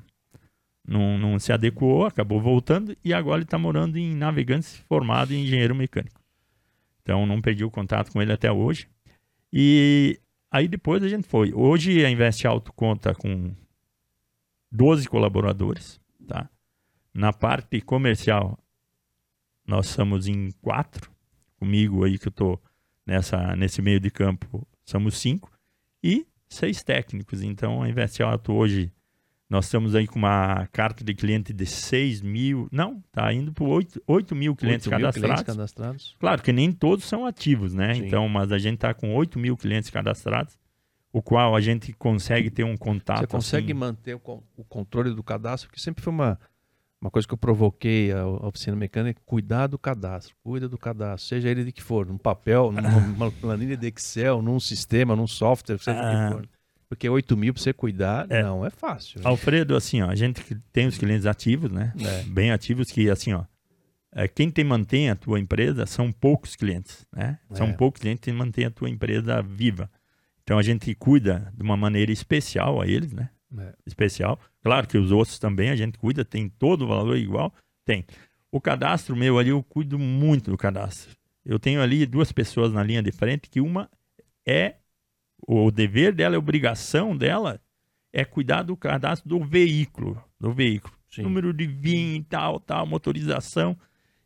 não, 0.87 1.17
não 1.17 1.39
se 1.39 1.53
adequou, 1.53 2.05
acabou 2.05 2.41
voltando 2.41 2.97
e 3.05 3.15
agora 3.15 3.39
ele 3.39 3.45
está 3.45 3.59
morando 3.59 3.97
em 3.97 4.15
Navegantes, 4.15 4.77
formado 4.89 5.33
em 5.33 5.45
engenheiro 5.45 5.75
mecânico. 5.75 6.21
Então 7.03 7.27
não 7.27 7.41
perdi 7.41 7.65
o 7.65 7.71
contato 7.71 8.11
com 8.13 8.21
ele 8.21 8.33
até 8.33 8.51
hoje. 8.51 8.89
E 9.53 10.19
aí 10.51 10.67
depois 10.69 11.03
a 11.03 11.09
gente 11.09 11.27
foi. 11.27 11.53
Hoje 11.53 12.05
a 12.05 12.11
Invest 12.11 12.47
Alto 12.47 12.73
conta 12.73 13.15
com 13.15 13.55
12 14.71 15.09
colaboradores, 15.09 16.01
tá? 16.27 16.49
Na 17.15 17.33
parte 17.33 17.81
comercial 17.81 18.59
nós 19.67 19.87
somos 19.89 20.27
em 20.27 20.51
quatro. 20.61 21.11
Comigo 21.57 22.05
aí 22.05 22.19
que 22.19 22.27
eu 22.27 22.31
estou 22.31 22.61
nessa 23.07 23.55
nesse 23.55 23.81
meio 23.83 24.01
de 24.01 24.11
campo 24.11 24.67
somos 24.85 25.19
cinco 25.19 25.51
e 26.03 26.27
seis 26.49 26.83
técnicos. 26.83 27.43
Então 27.43 27.83
a 27.83 27.89
Invest 27.89 28.23
Alto 28.23 28.53
hoje 28.53 28.93
nós 29.53 29.67
estamos 29.67 29.95
aí 29.95 30.07
com 30.07 30.19
uma 30.19 30.67
carta 30.73 31.05
de 31.05 31.13
cliente 31.13 31.53
de 31.53 31.67
6 31.67 32.23
mil, 32.23 32.69
não, 32.73 33.03
está 33.07 33.31
indo 33.35 33.53
para 33.53 33.65
8, 33.65 34.03
8 34.07 34.35
mil 34.35 34.57
clientes 34.57 34.87
8 34.87 34.91
cadastrados. 34.91 35.21
Mil 35.21 35.29
clientes 35.29 35.55
cadastrados. 35.55 36.17
Claro 36.19 36.43
que 36.43 36.53
nem 36.55 36.73
todos 36.73 37.05
são 37.05 37.27
ativos, 37.27 37.75
né? 37.75 37.93
Sim. 37.93 38.07
Então, 38.07 38.27
mas 38.31 38.51
a 38.51 38.57
gente 38.57 38.77
está 38.77 38.95
com 38.95 39.15
8 39.15 39.39
mil 39.39 39.55
clientes 39.55 39.91
cadastrados, 39.91 40.57
o 41.13 41.21
qual 41.21 41.55
a 41.55 41.61
gente 41.61 41.93
consegue 41.93 42.51
ter 42.51 42.65
um 42.65 42.79
contato. 42.79 43.19
Você 43.19 43.27
consegue 43.27 43.73
assim... 43.73 43.79
manter 43.79 44.15
o, 44.15 44.43
o, 44.57 44.65
controle 44.65 45.15
do 45.15 45.23
cadastro, 45.23 45.71
que 45.71 45.79
sempre 45.79 46.03
foi 46.03 46.15
uma, 46.15 46.41
uma 46.99 47.11
coisa 47.11 47.29
que 47.29 47.35
eu 47.35 47.39
provoquei 47.39 48.11
a, 48.11 48.27
oficina 48.27 48.75
mecânica, 48.75 49.21
cuidar 49.27 49.67
do 49.67 49.79
cadastro, 49.79 50.35
cuida 50.43 50.67
do 50.67 50.79
cadastro, 50.79 51.29
seja 51.29 51.51
ele 51.51 51.63
de 51.63 51.73
que 51.73 51.83
for, 51.83 52.07
num 52.07 52.17
papel, 52.17 52.73
numa 52.73 53.31
planilha 53.39 53.77
de 53.77 53.87
Excel, 53.89 54.41
num 54.41 54.59
sistema, 54.59 55.15
num 55.15 55.27
software, 55.27 55.77
seja 55.77 56.01
ah. 56.01 56.29
que 56.31 56.37
for. 56.37 56.49
Porque 56.93 57.09
8 57.09 57.39
mil 57.39 57.55
para 57.55 57.63
você 57.63 57.73
cuidar 57.73 58.27
é. 58.29 58.43
não 58.43 58.67
é 58.67 58.69
fácil. 58.69 59.19
Né? 59.19 59.27
Alfredo, 59.27 59.75
assim, 59.75 60.03
ó, 60.03 60.11
a 60.11 60.15
gente 60.15 60.43
tem 60.71 60.87
os 60.87 60.99
clientes 60.99 61.25
ativos, 61.25 61.71
né? 61.71 61.91
É. 61.99 62.23
Bem 62.25 62.53
ativos, 62.53 62.91
que 62.91 63.09
assim, 63.09 63.33
ó, 63.33 63.45
é, 64.15 64.29
quem 64.29 64.51
te 64.51 64.63
mantém 64.63 65.09
a 65.09 65.17
tua 65.17 65.41
empresa 65.41 65.87
são 65.87 66.13
poucos 66.13 66.55
clientes, 66.55 67.07
né? 67.11 67.39
São 67.55 67.69
é. 67.69 67.73
poucos 67.73 67.99
clientes 67.99 68.23
que 68.23 68.31
mantêm 68.31 68.67
a 68.67 68.71
tua 68.71 68.91
empresa 68.91 69.41
viva. 69.41 69.91
Então 70.43 70.59
a 70.59 70.63
gente 70.63 70.95
cuida 70.95 71.51
de 71.57 71.63
uma 71.63 71.79
maneira 71.79 72.13
especial 72.13 72.83
a 72.83 72.87
eles, 72.87 73.15
né? 73.15 73.31
É. 73.57 73.73
Especial. 73.87 74.39
Claro 74.63 74.87
que 74.87 74.99
os 74.99 75.11
outros 75.11 75.39
também 75.39 75.71
a 75.71 75.77
gente 75.77 75.97
cuida, 75.97 76.27
tem 76.27 76.47
todo 76.47 76.83
o 76.83 76.89
valor 76.89 77.17
igual, 77.17 77.55
tem. 77.87 78.05
O 78.51 78.61
cadastro 78.61 79.17
meu 79.17 79.39
ali, 79.39 79.49
eu 79.49 79.63
cuido 79.63 79.99
muito 79.99 80.51
do 80.51 80.59
cadastro. 80.59 81.17
Eu 81.43 81.59
tenho 81.59 81.81
ali 81.81 82.05
duas 82.05 82.33
pessoas 82.33 82.71
na 82.71 82.83
linha 82.83 83.03
de 83.03 83.13
frente 83.13 83.49
que 83.49 83.63
uma 83.63 83.89
é 84.47 84.75
o 85.47 85.71
dever 85.71 86.15
dela, 86.15 86.37
a 86.37 86.39
obrigação 86.39 87.17
dela 87.17 87.61
é 88.13 88.25
cuidar 88.25 88.63
do 88.63 88.77
cadastro 88.77 89.29
do 89.29 89.45
veículo, 89.45 90.23
do 90.39 90.53
veículo. 90.53 90.95
Sim. 91.11 91.23
Número 91.23 91.53
de 91.53 91.67
VIN, 91.67 92.23
tal, 92.23 92.61
tal, 92.61 92.87
motorização. 92.87 93.77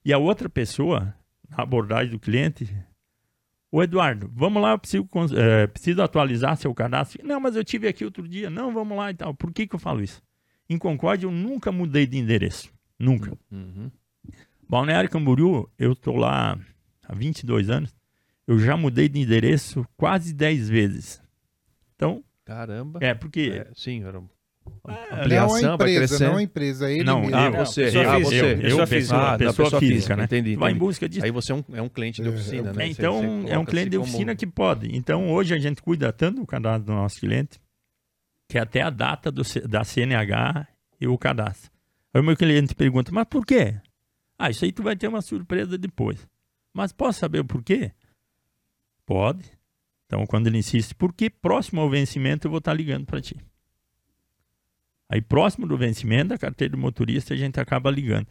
E 0.05 0.13
a 0.13 0.19
outra 0.19 0.49
pessoa, 0.49 1.15
na 1.49 1.63
abordagem 1.63 2.11
do 2.11 2.19
cliente, 2.19 2.73
o 3.71 3.83
Eduardo, 3.83 4.31
vamos 4.33 4.63
lá, 4.63 4.79
preciso, 4.79 5.09
é, 5.37 5.67
preciso 5.67 6.03
atualizar 6.03 6.57
seu 6.57 6.73
cadastro. 6.75 7.27
Não, 7.27 7.41
mas 7.41 7.57
eu 7.57 7.65
tive 7.65 7.89
aqui 7.89 8.05
outro 8.05 8.29
dia. 8.29 8.49
Não, 8.49 8.73
vamos 8.73 8.97
lá 8.97 9.11
e 9.11 9.15
tal. 9.15 9.35
Por 9.35 9.53
que, 9.53 9.67
que 9.67 9.75
eu 9.75 9.81
falo 9.81 10.03
isso? 10.03 10.23
Em 10.69 10.79
Concórdia, 10.79 11.27
eu 11.27 11.33
nunca 11.33 11.73
mudei 11.73 12.07
de 12.07 12.19
endereço. 12.19 12.73
Nunca. 12.99 13.37
Uhum. 13.51 13.91
Balneário 14.69 15.11
Camboriú, 15.11 15.69
eu 15.79 15.93
estou 15.93 16.17
lá 16.17 16.59
há 17.07 17.15
22 17.15 17.71
anos 17.71 17.95
eu 18.47 18.59
já 18.59 18.77
mudei 18.77 19.09
de 19.09 19.21
endereço 19.21 19.87
quase 19.97 20.33
10 20.33 20.69
vezes. 20.69 21.23
Então. 21.95 22.23
Caramba. 22.45 23.01
É, 23.03 23.15
porque. 23.15 23.65
É, 23.67 23.71
sim, 23.75 24.05
era 24.05 24.23
é, 24.89 25.21
ampliação 25.21 25.63
não 25.63 25.71
a 25.71 25.75
empresa, 25.75 26.29
não 26.29 26.37
a 26.37 26.43
empresa, 26.43 26.91
ele 26.91 27.05
não, 27.05 27.21
mesmo. 27.23 27.37
Ah, 27.37 27.51
você, 27.51 27.85
pessoa 27.85 28.05
eu, 28.05 28.19
física, 28.19 28.37
eu, 28.37 28.51
eu, 28.51 28.59
pessoa, 28.61 28.87
física, 28.87 29.17
ah, 29.17 29.39
pessoa, 29.39 29.65
pessoa 29.65 29.81
física, 29.81 30.17
né? 30.17 30.25
Entendi, 30.25 30.41
entendi. 30.51 30.57
Vai 30.57 30.73
em 30.73 30.77
busca 30.77 31.09
disso. 31.09 31.25
Aí 31.25 31.31
você 31.31 31.53
é 31.53 31.55
um, 31.55 31.65
é 31.73 31.83
um 31.83 31.89
cliente 31.89 32.23
de 32.23 32.29
oficina, 32.29 32.73
né? 32.73 32.89
Então, 32.89 33.21
você, 33.21 33.27
você 33.27 33.53
é 33.53 33.59
um 33.59 33.65
cliente 33.65 33.91
de 33.91 33.99
oficina 33.99 34.27
como... 34.27 34.37
que 34.37 34.47
pode. 34.47 34.97
Então, 34.97 35.31
hoje 35.33 35.55
a 35.55 35.59
gente 35.59 35.83
cuida 35.83 36.13
tanto 36.13 36.41
do 36.41 36.47
cadastro 36.47 36.87
do 36.87 36.93
nosso 36.93 37.19
cliente, 37.19 37.61
que 38.49 38.59
até 38.59 38.83
a 38.83 38.91
data 38.91 39.31
do, 39.31 39.43
da 39.69 39.83
CNH 39.83 40.67
e 41.01 41.07
o 41.09 41.19
cadastro. 41.19 41.71
Aí 42.15 42.21
o 42.21 42.25
meu 42.25 42.37
cliente 42.37 42.75
pergunta, 42.75 43.11
mas 43.13 43.27
por 43.29 43.45
quê? 43.45 43.77
Ah, 44.39 44.51
isso 44.51 44.65
aí 44.65 44.73
tu 44.73 44.83
vai 44.83 44.97
ter 44.97 45.09
uma 45.09 45.23
surpresa 45.23 45.77
depois. 45.77 46.27
Mas 46.73 46.93
posso 46.93 47.19
saber 47.19 47.41
o 47.41 47.45
porquê? 47.45 47.93
Pode. 49.07 49.51
Então, 50.07 50.27
quando 50.27 50.49
ele 50.49 50.59
insiste, 50.59 50.95
porque 50.95 51.31
próximo 51.31 51.81
ao 51.81 51.89
vencimento 51.89 52.47
eu 52.47 52.51
vou 52.51 52.59
estar 52.59 52.75
ligando 52.75 53.07
para 53.07 53.21
ti. 53.21 53.37
Aí, 55.09 55.23
próximo 55.23 55.67
do 55.67 55.77
vencimento 55.77 56.31
da 56.31 56.39
carteira 56.39 56.75
de 56.75 56.81
motorista, 56.81 57.33
a 57.33 57.37
gente 57.37 57.61
acaba 57.61 57.91
ligando. 57.91 58.27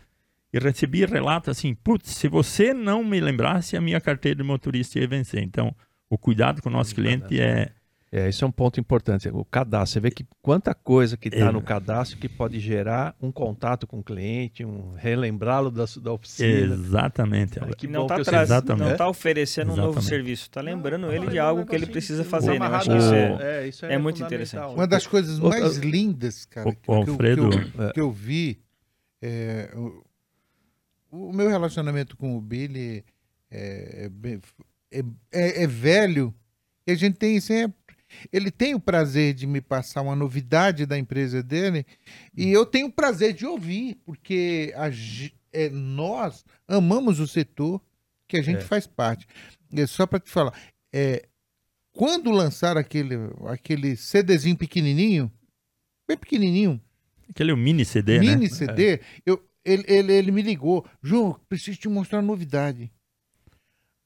E 0.51 0.59
recebi 0.59 1.05
relato 1.05 1.49
assim: 1.49 1.73
putz, 1.73 2.11
se 2.11 2.27
você 2.27 2.73
não 2.73 3.03
me 3.03 3.19
lembrasse, 3.19 3.75
a 3.75 3.81
minha 3.81 3.99
carteira 3.99 4.37
de 4.37 4.43
motorista 4.43 4.99
ia 4.99 5.07
vencer. 5.07 5.41
Então, 5.41 5.75
o 6.09 6.17
cuidado 6.17 6.61
com 6.61 6.69
o 6.69 6.71
nosso 6.71 6.93
cliente 6.93 7.39
é, 7.39 7.73
é, 8.15 8.29
isso 8.29 8.45
é 8.45 8.47
um 8.47 8.51
ponto 8.51 8.79
importante. 8.79 9.27
O 9.27 9.43
cadastro, 9.43 9.95
você 9.95 9.99
vê 9.99 10.09
que 10.09 10.25
quanta 10.41 10.73
coisa 10.73 11.17
que 11.17 11.27
está 11.27 11.47
é. 11.47 11.51
no 11.51 11.61
cadastro 11.61 12.17
que 12.17 12.29
pode 12.29 12.61
gerar 12.61 13.13
um 13.21 13.29
contato 13.29 13.85
com 13.85 13.99
o 13.99 14.03
cliente, 14.03 14.63
um 14.63 14.93
relembrá-lo 14.93 15.69
da, 15.69 15.83
da 16.01 16.13
oficina. 16.13 16.73
Exatamente. 16.75 17.59
que 17.77 17.87
não 17.87 18.07
está 18.07 18.41
Exatamente. 18.41 18.95
tá 18.95 19.09
oferecendo 19.09 19.73
Exatamente. 19.73 19.91
um 19.91 19.95
novo 19.95 20.01
serviço, 20.01 20.43
está 20.43 20.61
lembrando 20.61 21.11
ele 21.11 21.27
de 21.27 21.37
algo 21.37 21.65
que 21.65 21.75
ele 21.75 21.87
precisa 21.87 22.23
fazer. 22.23 22.57
Né? 22.57 22.65
acho 22.67 22.89
que 22.89 22.95
isso 22.95 23.13
é, 23.13 23.37
é, 23.41 23.67
isso 23.67 23.85
é, 23.85 23.93
é 23.95 23.97
muito 23.97 24.23
interessante. 24.23 24.73
Uma 24.73 24.87
das 24.87 25.05
coisas 25.05 25.37
mais 25.37 25.75
lindas, 25.79 26.45
cara, 26.45 26.69
o, 26.69 26.73
que, 26.73 26.89
Alfredo, 26.89 27.49
que, 27.49 27.57
eu, 27.57 27.91
que 27.91 27.99
eu 27.99 28.11
vi, 28.13 28.61
é, 29.21 29.69
o, 29.75 30.05
o, 31.11 31.33
meu 31.33 31.49
relacionamento 31.49 32.15
com 32.15 32.37
o 32.37 32.39
Billy 32.39 33.03
é, 33.51 34.09
é, 34.89 35.03
é, 35.33 35.63
é 35.63 35.67
velho 35.67 36.33
e 36.87 36.91
a 36.93 36.95
gente 36.95 37.17
tem 37.17 37.41
sempre 37.41 37.84
ele 38.31 38.51
tem 38.51 38.75
o 38.75 38.79
prazer 38.79 39.33
de 39.33 39.47
me 39.47 39.61
passar 39.61 40.01
uma 40.01 40.15
novidade 40.15 40.85
da 40.85 40.97
empresa 40.97 41.41
dele 41.41 41.85
e 42.35 42.51
eu 42.51 42.65
tenho 42.65 42.87
o 42.87 42.91
prazer 42.91 43.33
de 43.33 43.45
ouvir, 43.45 43.97
porque 44.05 44.73
a, 44.75 44.89
é, 45.53 45.69
nós 45.69 46.43
amamos 46.67 47.19
o 47.19 47.27
setor 47.27 47.81
que 48.27 48.37
a 48.37 48.41
gente 48.41 48.59
é. 48.59 48.61
faz 48.61 48.85
parte. 48.85 49.27
É, 49.73 49.87
só 49.87 50.05
para 50.05 50.19
te 50.19 50.29
falar, 50.29 50.53
é, 50.93 51.27
quando 51.91 52.29
lançaram 52.31 52.79
aquele, 52.79 53.15
aquele 53.47 53.95
CDzinho 53.95 54.57
pequenininho, 54.57 55.31
bem 56.07 56.17
pequenininho. 56.17 56.81
Aquele 57.29 57.51
é 57.51 57.53
o 57.53 57.57
mini 57.57 57.85
CD, 57.85 58.19
mini 58.19 58.31
né? 58.31 58.35
Mini 58.35 58.49
CD, 58.49 58.95
é. 58.95 58.99
eu, 59.25 59.43
ele, 59.63 59.83
ele, 59.87 60.13
ele 60.13 60.31
me 60.31 60.41
ligou, 60.41 60.85
João, 61.01 61.39
preciso 61.49 61.79
te 61.79 61.87
mostrar 61.87 62.19
uma 62.19 62.27
novidade. 62.27 62.91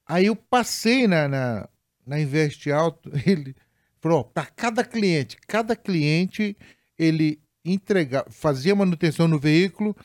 Aí 0.05 0.28
eu 0.28 0.36
passei 0.36 1.07
na, 1.07 1.28
na, 1.28 1.70
na 2.05 2.20
Invest 2.20 2.72
Alto, 2.72 3.12
ele 3.26 3.55
para 4.02 4.45
cada 4.45 4.84
cliente, 4.84 5.38
cada 5.47 5.76
cliente 5.76 6.56
ele 6.97 7.39
entregava, 7.64 8.30
fazia 8.30 8.76
manutenção 8.76 9.28
no 9.28 9.39
veículo, 9.39 9.95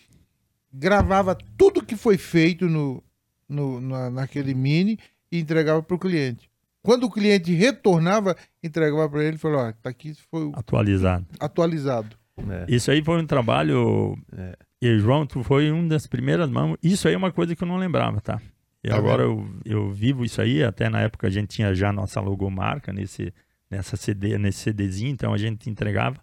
gravava 0.72 1.36
tudo 1.56 1.84
que 1.84 1.96
foi 1.96 2.18
feito 2.18 2.66
no, 2.66 3.02
no 3.48 3.80
na, 3.80 4.10
naquele 4.10 4.54
mini 4.54 4.98
e 5.30 5.38
entregava 5.38 5.82
para 5.82 5.96
o 5.96 5.98
cliente. 5.98 6.50
Quando 6.82 7.04
o 7.04 7.10
cliente 7.10 7.52
retornava, 7.54 8.36
entregava 8.62 9.08
para 9.08 9.24
ele 9.24 9.36
e 9.36 9.38
falou: 9.38 9.60
ó, 9.60 9.72
tá 9.72 9.88
aqui 9.90 10.14
foi 10.30 10.50
atualizado. 10.54 11.26
Atualizado. 11.40 12.16
É. 12.36 12.66
Isso 12.68 12.90
aí 12.90 13.02
foi 13.02 13.20
um 13.22 13.26
trabalho. 13.26 14.18
É. 14.36 14.56
E 14.82 14.98
João, 14.98 15.26
tu 15.26 15.42
foi 15.42 15.70
uma 15.70 15.88
das 15.88 16.06
primeiras 16.06 16.50
mãos. 16.50 16.76
Isso 16.82 17.08
aí 17.08 17.14
é 17.14 17.16
uma 17.16 17.32
coisa 17.32 17.56
que 17.56 17.62
eu 17.62 17.68
não 17.68 17.78
lembrava, 17.78 18.20
tá? 18.20 18.40
E 18.82 18.90
tá 18.90 18.96
agora 18.96 19.22
eu, 19.22 19.48
eu 19.64 19.90
vivo 19.90 20.26
isso 20.26 20.42
aí. 20.42 20.62
Até 20.62 20.90
na 20.90 21.00
época 21.00 21.26
a 21.26 21.30
gente 21.30 21.48
tinha 21.48 21.74
já 21.74 21.90
nossa 21.90 22.20
logomarca 22.20 22.92
nesse 22.92 23.32
nessa 23.70 23.96
CD, 23.96 24.38
nesse 24.38 24.60
CDzinho, 24.60 25.10
então 25.10 25.32
a 25.32 25.38
gente 25.38 25.68
entregava. 25.68 26.22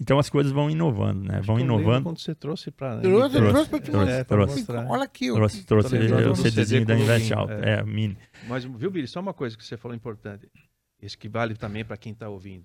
Então 0.00 0.18
as 0.18 0.28
coisas 0.28 0.52
vão 0.52 0.70
inovando, 0.70 1.24
né? 1.24 1.38
Acho 1.38 1.46
vão 1.46 1.58
inovando. 1.58 2.04
Quando 2.04 2.18
você 2.18 2.34
trouxe 2.34 2.70
para 2.70 3.00
trouxe, 3.00 3.36
trouxe, 3.36 3.68
trouxe, 3.68 3.90
trouxe, 3.90 4.12
é, 4.12 4.24
trouxe. 4.24 4.66
Olha 4.88 5.04
aqui, 5.04 5.32
trouxe, 5.32 5.64
trouxe 5.64 5.96
o 5.96 6.36
CDzinho 6.36 6.84
da 6.84 6.94
Invest 6.94 7.32
Alto, 7.32 7.52
é. 7.52 7.78
é, 7.78 7.82
mini. 7.82 8.16
Mas 8.46 8.64
viu, 8.64 8.90
Billy, 8.90 9.06
só 9.06 9.20
uma 9.20 9.34
coisa 9.34 9.56
que 9.56 9.64
você 9.64 9.76
falou 9.76 9.96
importante. 9.96 10.50
Isso 11.00 11.18
que 11.18 11.28
vale 11.28 11.54
também 11.54 11.84
para 11.84 11.96
quem 11.96 12.12
está 12.12 12.28
ouvindo. 12.28 12.64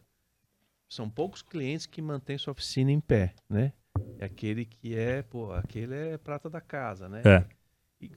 São 0.89 1.09
poucos 1.09 1.41
clientes 1.41 1.86
que 1.86 2.01
mantêm 2.01 2.38
sua 2.38 2.51
oficina 2.51 2.91
em 2.91 2.99
pé, 2.99 3.34
né? 3.49 3.74
É 4.20 4.26
aquele 4.26 4.63
que 4.65 4.95
é, 4.95 5.22
pô, 5.22 5.51
aquele 5.51 5.93
é 5.93 6.18
prata 6.18 6.49
da 6.49 6.61
casa, 6.61 7.09
né? 7.09 7.22
É. 7.26 7.45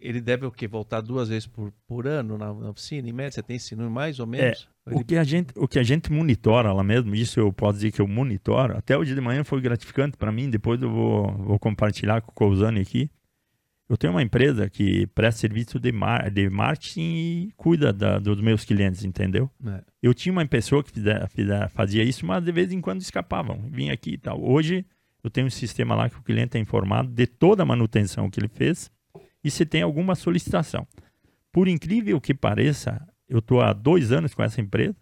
Ele 0.01 0.21
deve 0.21 0.45
o 0.45 0.53
quê? 0.53 0.69
Voltar 0.69 1.01
duas 1.01 1.31
vezes 1.31 1.47
por, 1.47 1.73
por 1.87 2.07
ano 2.07 2.37
na, 2.37 2.53
na 2.53 2.71
oficina, 2.71 3.09
em 3.09 3.13
média? 3.13 3.33
Você 3.33 3.43
tem 3.43 3.57
ensino 3.57 3.91
mais 3.91 4.21
ou 4.21 4.27
menos? 4.27 4.69
O, 4.95 5.05
que 5.05 5.17
a 5.17 5.25
gente, 5.25 5.53
o 5.57 5.69
que 5.69 5.79
a 5.79 5.83
gente 5.83 6.11
monitora 6.13 6.73
lá 6.73 6.83
mesmo, 6.83 7.15
isso 7.15 7.39
eu 7.41 7.53
posso 7.53 7.75
dizer 7.75 7.93
que 7.93 8.01
eu 8.01 8.09
monitoro, 8.09 8.77
até 8.77 8.97
o 8.97 9.05
dia 9.05 9.15
de 9.15 9.21
manhã 9.21 9.45
foi 9.45 9.61
gratificante 9.61 10.17
para 10.17 10.33
mim, 10.33 10.51
depois 10.51 10.81
eu 10.81 10.91
vou, 10.91 11.33
vou 11.33 11.59
compartilhar 11.59 12.21
com 12.21 12.31
o 12.31 12.35
Cousani 12.35 12.81
aqui. 12.81 13.11
Eu 13.89 13.97
tenho 13.97 14.13
uma 14.13 14.23
empresa 14.23 14.71
que 14.71 15.07
presta 15.09 15.41
serviço 15.41 15.81
de, 15.81 15.91
mar, 15.91 16.31
de 16.31 16.49
marketing 16.49 17.01
e 17.01 17.53
cuida 17.57 17.93
da, 17.93 18.21
dos 18.21 18.41
meus 18.41 18.65
clientes, 18.65 19.05
entendeu? 19.05 19.51
É. 19.67 19.83
Eu 20.01 20.15
tinha 20.15 20.33
uma 20.33 20.47
pessoa 20.47 20.85
que 20.85 20.93
fizer, 20.93 21.29
fizer, 21.29 21.69
fazia 21.71 22.05
isso, 22.05 22.25
mas 22.25 22.45
de 22.45 22.53
vez 22.53 22.73
em 22.73 22.81
quando 22.81 23.01
escapavam, 23.01 23.69
vinha 23.69 23.93
aqui 23.93 24.13
e 24.13 24.19
tal. 24.19 24.41
Hoje 24.41 24.87
eu 25.25 25.29
tenho 25.29 25.49
um 25.49 25.51
sistema 25.51 25.97
lá 25.97 26.09
que 26.09 26.17
o 26.17 26.23
cliente 26.23 26.57
é 26.57 26.61
informado 26.61 27.11
de 27.11 27.27
toda 27.27 27.65
a 27.65 27.67
manutenção 27.67 28.31
que 28.31 28.39
ele 28.39 28.49
fez 28.49 28.93
e 29.43 29.51
se 29.51 29.67
tem 29.67 29.83
alguma 29.83 30.15
solicitação. 30.15 30.87
Por 31.53 31.67
incrível 31.67 32.21
que 32.21 32.33
pareça, 32.33 33.05
eu 33.31 33.39
estou 33.39 33.61
há 33.61 33.73
dois 33.73 34.11
anos 34.11 34.35
com 34.35 34.43
essa 34.43 34.61
empresa. 34.61 34.97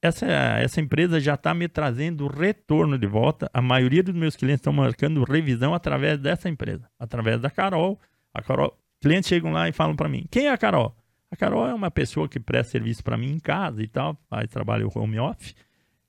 Essa, 0.00 0.26
essa 0.26 0.80
empresa 0.80 1.18
já 1.18 1.34
está 1.34 1.52
me 1.52 1.66
trazendo 1.66 2.28
retorno 2.28 2.96
de 2.96 3.06
volta. 3.08 3.50
A 3.52 3.60
maioria 3.60 4.04
dos 4.04 4.14
meus 4.14 4.36
clientes 4.36 4.60
estão 4.60 4.72
marcando 4.72 5.24
revisão 5.24 5.74
através 5.74 6.16
dessa 6.18 6.48
empresa, 6.48 6.88
através 6.96 7.40
da 7.40 7.50
Carol. 7.50 8.00
A 8.32 8.40
Carol, 8.40 8.78
clientes 9.00 9.28
chegam 9.28 9.50
lá 9.50 9.68
e 9.68 9.72
falam 9.72 9.96
para 9.96 10.08
mim: 10.08 10.24
quem 10.30 10.46
é 10.46 10.52
a 10.52 10.56
Carol? 10.56 10.96
A 11.28 11.36
Carol 11.36 11.66
é 11.66 11.74
uma 11.74 11.90
pessoa 11.90 12.28
que 12.28 12.38
presta 12.38 12.70
serviço 12.70 13.02
para 13.02 13.18
mim 13.18 13.32
em 13.32 13.40
casa 13.40 13.82
e 13.82 13.88
tal, 13.88 14.16
faz 14.30 14.48
trabalho 14.48 14.90
home 14.94 15.18
office. 15.18 15.54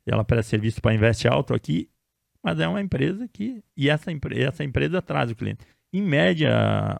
Ela 0.05 0.23
presta 0.23 0.51
serviço 0.51 0.79
para 0.81 0.93
Investe 0.93 1.27
Alto 1.27 1.55
aqui, 1.55 1.89
mas 2.43 2.59
é 2.59 2.67
uma 2.67 2.81
empresa 2.81 3.27
que. 3.27 3.63
E 3.75 3.89
essa, 3.89 4.11
essa 4.35 4.63
empresa 4.63 5.01
traz 5.01 5.31
o 5.31 5.35
cliente. 5.35 5.65
Em 5.91 6.03
média, 6.03 6.99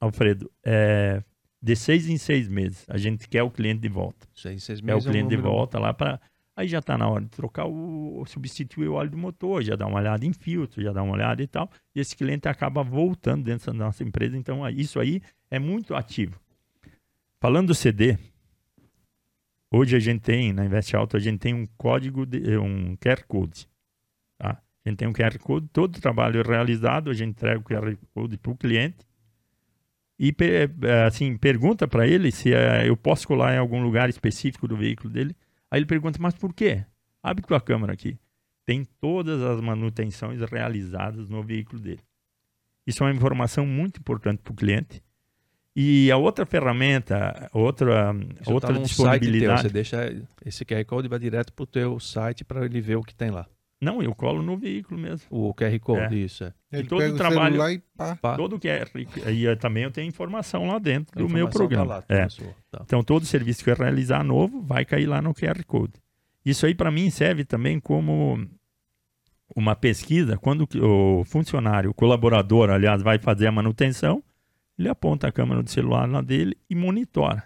Alfredo, 0.00 0.50
é 0.64 1.22
de 1.64 1.74
seis 1.74 2.06
em 2.10 2.18
seis 2.18 2.46
meses. 2.46 2.84
A 2.90 2.98
gente 2.98 3.26
quer 3.26 3.42
o 3.42 3.50
cliente 3.50 3.80
de 3.80 3.88
volta. 3.88 4.28
Seis, 4.34 4.62
seis 4.62 4.82
meses. 4.82 5.06
É 5.06 5.08
o 5.08 5.10
cliente 5.10 5.34
é 5.34 5.38
um 5.38 5.40
de 5.40 5.42
volta 5.42 5.78
lá 5.78 5.94
para. 5.94 6.20
Aí 6.54 6.68
já 6.68 6.78
está 6.78 6.96
na 6.98 7.08
hora 7.08 7.24
de 7.24 7.30
trocar 7.30 7.64
o. 7.64 8.22
substituir 8.26 8.86
o 8.86 8.92
óleo 8.92 9.10
do 9.10 9.16
motor, 9.16 9.62
já 9.62 9.74
dá 9.74 9.86
uma 9.86 9.98
olhada 9.98 10.26
em 10.26 10.32
filtro, 10.34 10.82
já 10.82 10.92
dá 10.92 11.02
uma 11.02 11.14
olhada 11.14 11.42
e 11.42 11.46
tal. 11.46 11.70
E 11.94 12.00
esse 12.00 12.14
cliente 12.14 12.48
acaba 12.48 12.82
voltando 12.82 13.44
dentro 13.44 13.72
da 13.72 13.78
nossa 13.78 14.04
empresa. 14.04 14.36
Então, 14.36 14.68
isso 14.68 15.00
aí 15.00 15.22
é 15.50 15.58
muito 15.58 15.94
ativo. 15.94 16.38
Falando 17.40 17.68
do 17.68 17.74
CD, 17.74 18.18
hoje 19.72 19.96
a 19.96 19.98
gente 19.98 20.20
tem, 20.20 20.52
na 20.52 20.66
Invest 20.66 20.94
Alto, 20.94 21.16
a 21.16 21.20
gente 21.20 21.38
tem 21.38 21.54
um 21.54 21.66
código, 21.78 22.26
de, 22.26 22.58
um 22.58 22.94
QR 22.96 23.24
Code. 23.26 23.66
Tá? 24.36 24.62
A 24.84 24.88
gente 24.88 24.98
tem 24.98 25.08
um 25.08 25.14
QR 25.14 25.38
Code, 25.38 25.66
todo 25.72 25.96
o 25.96 26.00
trabalho 26.00 26.42
realizado, 26.46 27.10
a 27.10 27.14
gente 27.14 27.30
entrega 27.30 27.58
o 27.58 27.64
QR 27.64 27.96
Code 28.12 28.36
para 28.36 28.52
o 28.52 28.56
cliente 28.56 28.98
e 30.18 30.32
assim 31.06 31.36
pergunta 31.36 31.88
para 31.88 32.06
ele 32.06 32.30
se 32.30 32.50
uh, 32.50 32.84
eu 32.84 32.96
posso 32.96 33.26
colar 33.26 33.54
em 33.54 33.58
algum 33.58 33.82
lugar 33.82 34.08
específico 34.08 34.68
do 34.68 34.76
veículo 34.76 35.10
dele. 35.10 35.34
Aí 35.70 35.80
ele 35.80 35.86
pergunta, 35.86 36.18
mas 36.20 36.34
por 36.34 36.52
quê? 36.52 36.84
Abre 37.22 37.44
tua 37.44 37.60
câmera 37.60 37.92
aqui. 37.92 38.16
Tem 38.64 38.84
todas 39.00 39.42
as 39.42 39.60
manutenções 39.60 40.40
realizadas 40.40 41.28
no 41.28 41.42
veículo 41.42 41.80
dele. 41.80 42.00
Isso 42.86 43.02
é 43.02 43.06
uma 43.06 43.14
informação 43.14 43.66
muito 43.66 43.98
importante 43.98 44.40
para 44.42 44.52
o 44.52 44.56
cliente. 44.56 45.02
E 45.76 46.10
a 46.10 46.16
outra 46.16 46.46
ferramenta, 46.46 47.50
outra, 47.52 48.14
Isso 48.40 48.52
outra 48.52 48.72
tá 48.72 48.80
disponibilidade. 48.80 49.62
Teu, 49.62 49.70
você 49.70 49.72
deixa 49.72 50.26
esse 50.44 50.64
QR 50.64 50.84
Code 50.84 51.08
vai 51.08 51.18
direto 51.18 51.52
para 51.52 51.62
o 51.64 51.66
teu 51.66 51.98
site 51.98 52.44
para 52.44 52.64
ele 52.64 52.80
ver 52.80 52.96
o 52.96 53.02
que 53.02 53.14
tem 53.14 53.30
lá. 53.30 53.48
Não, 53.84 54.02
eu 54.02 54.14
colo 54.14 54.42
no 54.42 54.56
veículo 54.56 54.98
mesmo. 54.98 55.26
O 55.28 55.52
QR 55.52 55.78
Code, 55.78 56.14
é. 56.14 56.18
isso. 56.18 56.44
É. 56.44 56.52
Ele 56.72 56.84
e 56.84 56.86
todo 56.86 57.02
o 57.02 57.16
trabalho. 57.16 57.68
E 57.68 57.82
pá. 58.20 58.34
Todo 58.34 58.58
QR. 58.58 58.88
E 59.30 59.46
eh, 59.46 59.56
também 59.56 59.84
eu 59.84 59.90
tenho 59.90 60.08
informação 60.08 60.66
lá 60.66 60.78
dentro 60.78 61.14
do 61.18 61.28
meu 61.28 61.46
tá 61.46 61.52
programa. 61.52 62.02
Tá 62.02 62.14
lá, 62.14 62.20
é. 62.22 62.26
Tá. 62.70 62.80
Então, 62.82 63.04
todo 63.04 63.26
serviço 63.26 63.62
que 63.62 63.70
eu 63.70 63.76
realizar 63.76 64.24
novo 64.24 64.62
vai 64.62 64.86
cair 64.86 65.04
lá 65.04 65.20
no 65.20 65.34
QR 65.34 65.62
Code. 65.66 65.92
Isso 66.44 66.64
aí, 66.64 66.74
para 66.74 66.90
mim, 66.90 67.10
serve 67.10 67.44
também 67.44 67.78
como 67.78 68.48
uma 69.54 69.76
pesquisa. 69.76 70.38
Quando 70.38 70.66
o 70.82 71.22
funcionário, 71.24 71.90
o 71.90 71.94
colaborador, 71.94 72.70
aliás, 72.70 73.02
vai 73.02 73.18
fazer 73.18 73.48
a 73.48 73.52
manutenção, 73.52 74.24
ele 74.78 74.88
aponta 74.88 75.28
a 75.28 75.32
câmera 75.32 75.62
do 75.62 75.68
celular 75.68 76.08
lá 76.08 76.22
dele 76.22 76.56
e 76.70 76.74
monitora. 76.74 77.44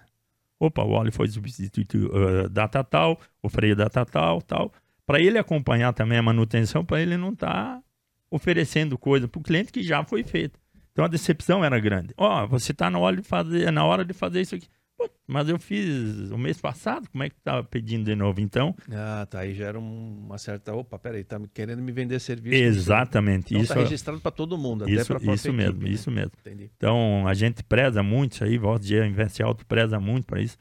Opa, 0.57 0.83
o 0.83 0.91
óleo 0.91 1.11
foi 1.11 1.27
substituído 1.27 2.07
uh, 2.07 2.49
data 2.49 2.81
tal, 2.81 3.19
o 3.43 3.49
freio 3.49 3.75
data 3.75 4.05
tal, 4.05 4.41
tal 4.41 4.71
para 5.09 5.19
ele 5.19 5.39
acompanhar 5.39 5.91
também 5.91 6.19
a 6.19 6.21
manutenção, 6.21 6.85
para 6.85 7.01
ele 7.01 7.17
não 7.17 7.33
estar 7.33 7.47
tá 7.47 7.83
oferecendo 8.29 8.95
coisa 8.95 9.27
para 9.27 9.39
o 9.39 9.43
cliente 9.43 9.71
que 9.71 9.81
já 9.81 10.03
foi 10.03 10.21
feita. 10.21 10.59
Então 10.91 11.03
a 11.03 11.07
decepção 11.07 11.65
era 11.65 11.79
grande. 11.79 12.13
Ó, 12.15 12.43
oh, 12.43 12.47
você 12.47 12.71
está 12.71 12.91
na 12.91 12.99
hora 12.99 13.15
de 13.15 13.23
fazer, 13.23 13.71
na 13.71 13.83
hora 13.83 14.05
de 14.05 14.13
fazer 14.13 14.41
isso 14.41 14.53
aqui. 14.53 14.67
Pô, 14.95 15.09
mas 15.25 15.49
eu 15.49 15.57
fiz 15.57 16.29
o 16.29 16.37
mês 16.37 16.61
passado, 16.61 17.09
como 17.09 17.23
é 17.23 17.29
que 17.31 17.35
tá 17.43 17.63
pedindo 17.63 18.05
de 18.05 18.15
novo? 18.15 18.39
Então. 18.39 18.75
Ah, 18.91 19.25
tá. 19.27 19.39
Aí 19.39 19.55
gera 19.55 19.79
uma 19.79 20.37
certa. 20.37 20.75
Opa, 20.75 20.99
peraí, 20.99 21.23
tá 21.23 21.41
querendo 21.55 21.81
me 21.81 21.91
vender 21.91 22.19
serviço. 22.19 22.53
Exatamente. 22.53 23.55
Então, 23.55 23.63
isso 23.63 23.73
tá 23.73 23.79
registrado 23.79 24.19
para 24.19 24.29
todo 24.29 24.59
mundo, 24.59 24.87
isso, 24.87 25.11
até 25.11 25.19
para 25.25 25.33
Isso 25.33 25.51
mesmo, 25.51 25.71
equipe, 25.71 25.85
né? 25.85 25.91
isso 25.91 26.11
mesmo. 26.11 26.33
Entendi. 26.39 26.69
Então 26.77 27.27
a 27.27 27.33
gente 27.33 27.63
preza 27.63 28.03
muito 28.03 28.33
isso 28.33 28.43
aí, 28.43 28.59
volta 28.59 28.85
dia 28.85 29.07
Investe 29.07 29.41
Alto 29.41 29.65
preza 29.65 29.99
muito 29.99 30.27
para 30.27 30.39
isso. 30.39 30.57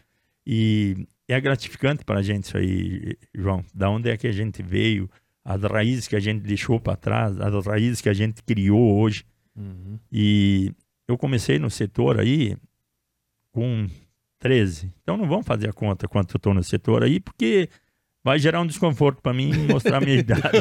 E 0.46 1.06
é 1.28 1.40
gratificante 1.40 2.04
para 2.04 2.20
a 2.20 2.22
gente 2.22 2.44
isso 2.44 2.56
aí, 2.56 3.16
João. 3.34 3.64
Da 3.74 3.90
onde 3.90 4.08
é 4.10 4.16
que 4.16 4.26
a 4.26 4.32
gente 4.32 4.62
veio, 4.62 5.10
as 5.44 5.62
raízes 5.62 6.08
que 6.08 6.16
a 6.16 6.20
gente 6.20 6.40
deixou 6.42 6.80
para 6.80 6.96
trás, 6.96 7.38
as 7.40 7.66
raízes 7.66 8.00
que 8.00 8.08
a 8.08 8.14
gente 8.14 8.42
criou 8.42 8.98
hoje. 8.98 9.24
Uhum. 9.54 9.98
E 10.10 10.72
eu 11.06 11.18
comecei 11.18 11.58
no 11.58 11.70
setor 11.70 12.18
aí 12.18 12.56
com 13.52 13.86
13. 14.38 14.92
Então 15.02 15.16
não 15.16 15.28
vamos 15.28 15.46
fazer 15.46 15.68
a 15.68 15.72
conta 15.72 16.08
quanto 16.08 16.34
eu 16.34 16.38
estou 16.38 16.54
no 16.54 16.62
setor 16.62 17.02
aí, 17.02 17.20
porque 17.20 17.68
vai 18.24 18.38
gerar 18.38 18.60
um 18.60 18.66
desconforto 18.66 19.20
para 19.22 19.32
mim 19.32 19.52
mostrar 19.66 19.98
a 19.98 20.00
minha 20.00 20.16
idade. 20.16 20.42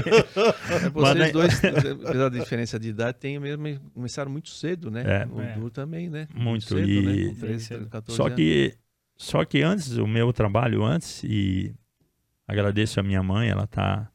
É, 0.69 0.89
vocês 0.89 1.17
Mas, 1.17 1.31
dois, 1.31 1.63
apesar 2.03 2.29
da 2.29 2.39
diferença 2.39 2.77
de 2.77 2.89
idade, 2.89 3.17
tem 3.19 3.39
mesmo, 3.39 3.79
começaram 3.93 4.29
muito 4.29 4.49
cedo, 4.49 4.91
né? 4.91 5.01
É, 5.01 5.25
o 5.25 5.67
é. 5.67 5.69
também, 5.69 6.09
né? 6.09 6.27
Muito, 6.35 6.65
cedo, 6.65 6.89
e... 6.89 7.27
né? 7.29 7.35
13, 7.39 7.85
14 7.85 8.17
Só 8.17 8.25
anos. 8.25 8.35
que 8.35 8.73
só 9.17 9.43
que 9.43 9.61
antes, 9.61 9.97
o 9.97 10.07
meu 10.07 10.31
trabalho 10.31 10.83
antes, 10.83 11.23
e 11.23 11.73
agradeço 12.47 12.99
a 12.99 13.03
minha 13.03 13.23
mãe, 13.23 13.49
ela 13.49 13.67
tá, 13.67 14.09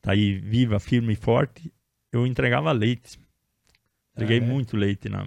tá 0.00 0.12
aí 0.12 0.38
viva, 0.38 0.80
firme 0.80 1.12
e 1.12 1.16
forte, 1.16 1.72
eu 2.10 2.26
entregava 2.26 2.72
leite. 2.72 3.18
Entreguei 4.14 4.40
ah, 4.40 4.42
é? 4.42 4.46
muito 4.46 4.76
leite 4.76 5.08
na, 5.08 5.26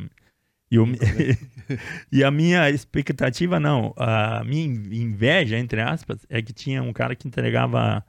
e, 0.72 0.76
eu, 0.76 0.88
e, 2.12 2.24
a 2.24 2.32
minha 2.32 2.70
expectativa, 2.70 3.60
não, 3.60 3.94
a 3.98 4.42
minha 4.46 4.66
inveja, 4.66 5.58
entre 5.58 5.82
aspas, 5.82 6.26
é 6.30 6.42
que 6.42 6.54
tinha 6.54 6.82
um 6.82 6.94
cara 6.94 7.14
que 7.14 7.28
entregava 7.28 8.04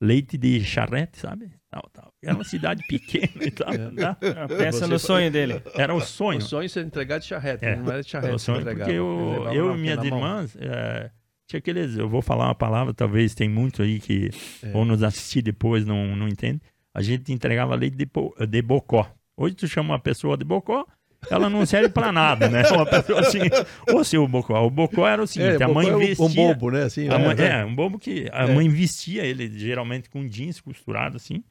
leite 0.00 0.38
de 0.38 0.64
charrete, 0.64 1.18
sabe? 1.18 1.50
Tal, 1.74 1.90
tal. 1.92 2.14
Era 2.22 2.34
uma 2.34 2.44
cidade 2.44 2.82
pequena 2.86 3.44
e 3.44 3.50
tal. 3.50 3.72
É. 3.72 3.90
Tá? 3.90 4.16
Pensa 4.46 4.86
no 4.86 4.96
sonho 4.96 5.28
dele. 5.28 5.60
Era 5.74 5.92
o 5.92 6.00
sonho. 6.00 6.38
O 6.38 6.42
sonho 6.42 6.68
ser 6.68 6.84
entregar 6.84 7.18
de 7.18 7.26
charrete, 7.26 7.64
é. 7.64 7.74
não 7.74 7.90
era 7.90 8.00
de 8.00 8.08
charrete. 8.08 8.34
O 8.34 8.38
sonho, 8.38 8.64
porque 8.64 8.92
eu, 8.92 9.48
eu 9.52 9.74
e 9.74 9.78
minhas 9.78 10.04
irmãs, 10.04 10.56
é, 10.60 11.10
tinha 11.48 11.58
aqueles, 11.58 11.96
eu 11.96 12.08
vou 12.08 12.22
falar 12.22 12.44
uma 12.46 12.54
palavra, 12.54 12.94
talvez 12.94 13.34
tem 13.34 13.48
muito 13.48 13.82
aí 13.82 13.98
que 13.98 14.30
é. 14.62 14.70
vão 14.70 14.84
nos 14.84 15.02
assistir 15.02 15.42
depois, 15.42 15.84
não, 15.84 16.14
não 16.14 16.28
entende. 16.28 16.60
A 16.94 17.02
gente 17.02 17.32
entregava 17.32 17.74
leite 17.74 17.96
de, 17.96 18.08
de 18.46 18.62
bocó. 18.62 19.10
Hoje 19.36 19.56
tu 19.56 19.66
chama 19.66 19.94
uma 19.94 19.98
pessoa 19.98 20.36
de 20.36 20.44
bocó, 20.44 20.86
ela 21.30 21.50
não 21.50 21.66
serve 21.66 21.88
para 21.88 22.12
nada, 22.12 22.48
né? 22.48 22.62
Uma 22.70 22.86
pessoa 22.86 23.20
assim, 23.20 23.40
ou 23.88 24.04
se 24.04 24.16
o 24.16 24.28
Bocó. 24.28 24.64
O 24.64 24.70
Bocó 24.70 25.08
era 25.08 25.22
o 25.22 25.26
seguinte, 25.26 25.60
é, 25.62 25.64
a 25.64 25.68
mãe 25.68 25.88
investia... 25.88 26.24
É 26.24 26.28
um 26.28 26.34
bobo, 26.34 26.70
né? 26.70 26.82
Assim, 26.84 27.08
a 27.08 27.18
mãe, 27.18 27.36
é, 27.38 27.60
é, 27.60 27.64
um 27.64 27.74
bobo 27.74 27.98
que 27.98 28.28
a 28.32 28.44
é. 28.44 28.54
mãe 28.54 28.68
vestia 28.68 29.24
ele 29.24 29.50
geralmente 29.58 30.08
com 30.08 30.26
jeans 30.26 30.60
costurado 30.60 31.16
assim, 31.16 31.42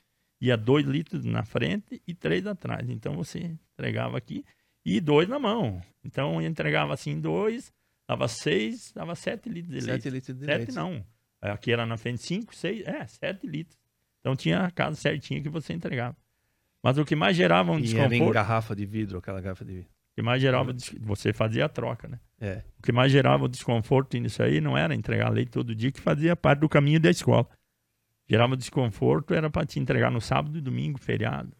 ia 0.43 0.57
dois 0.57 0.85
litros 0.85 1.23
na 1.23 1.43
frente 1.43 2.01
e 2.05 2.13
três 2.13 2.45
atrás. 2.45 2.89
Então 2.89 3.15
você 3.15 3.55
entregava 3.73 4.17
aqui 4.17 4.43
e 4.85 4.99
dois 4.99 5.27
na 5.29 5.39
mão. 5.39 5.81
Então 6.03 6.41
entregava 6.41 6.93
assim 6.93 7.19
dois, 7.19 7.72
dava 8.07 8.27
seis, 8.27 8.91
dava 8.93 9.15
sete 9.15 9.47
litros 9.47 9.73
de 9.73 9.81
sete 9.81 9.89
leite. 9.91 10.09
Litros 10.09 10.38
de 10.38 10.45
sete 10.45 10.57
leite. 10.57 10.76
não. 10.76 11.05
Aqui 11.41 11.72
era 11.72 11.85
na 11.85 11.97
frente 11.97 12.22
cinco, 12.22 12.53
seis, 12.53 12.85
é, 12.85 13.05
sete 13.07 13.47
litros. 13.47 13.77
Então 14.19 14.35
tinha 14.35 14.65
a 14.65 14.72
casa 14.72 14.97
certinha 14.97 15.41
que 15.41 15.49
você 15.49 15.73
entregava. 15.73 16.15
Mas 16.81 16.97
o 16.97 17.05
que 17.05 17.15
mais 17.15 17.35
gerava 17.38 17.72
um 17.72 17.80
e 17.80 17.84
desconforto. 17.84 18.13
Era 18.13 18.23
em 18.26 18.31
garrafa 18.31 18.76
de 18.76 18.85
vidro, 18.85 19.19
aquela 19.19 19.39
garrafa 19.39 19.63
de 19.63 19.73
vidro. 19.73 19.89
O 19.89 20.15
que 20.15 20.22
mais 20.22 20.41
gerava. 20.41 20.76
Você 21.01 21.31
fazia 21.31 21.65
a 21.65 21.69
troca, 21.69 22.07
né? 22.07 22.19
É. 22.39 22.61
O 22.77 22.84
que 22.84 22.91
mais 22.91 23.11
gerava 23.11 23.45
o 23.45 23.47
desconforto 23.47 24.18
nisso 24.18 24.43
aí 24.43 24.59
não 24.59 24.77
era 24.77 24.93
entregar 24.93 25.30
leite 25.30 25.51
todo 25.51 25.73
dia, 25.73 25.91
que 25.91 26.01
fazia 26.01 26.35
parte 26.35 26.59
do 26.59 26.69
caminho 26.69 26.99
da 26.99 27.09
escola. 27.09 27.47
Gerava 28.34 28.57
desconforto, 28.57 29.31
era 29.35 29.47
para 29.47 29.64
te 29.64 29.80
entregar 29.80 30.10
no 30.10 30.19
sábado 30.19 30.57
e 30.57 30.61
domingo, 30.61 30.97
feriado. 30.97 31.51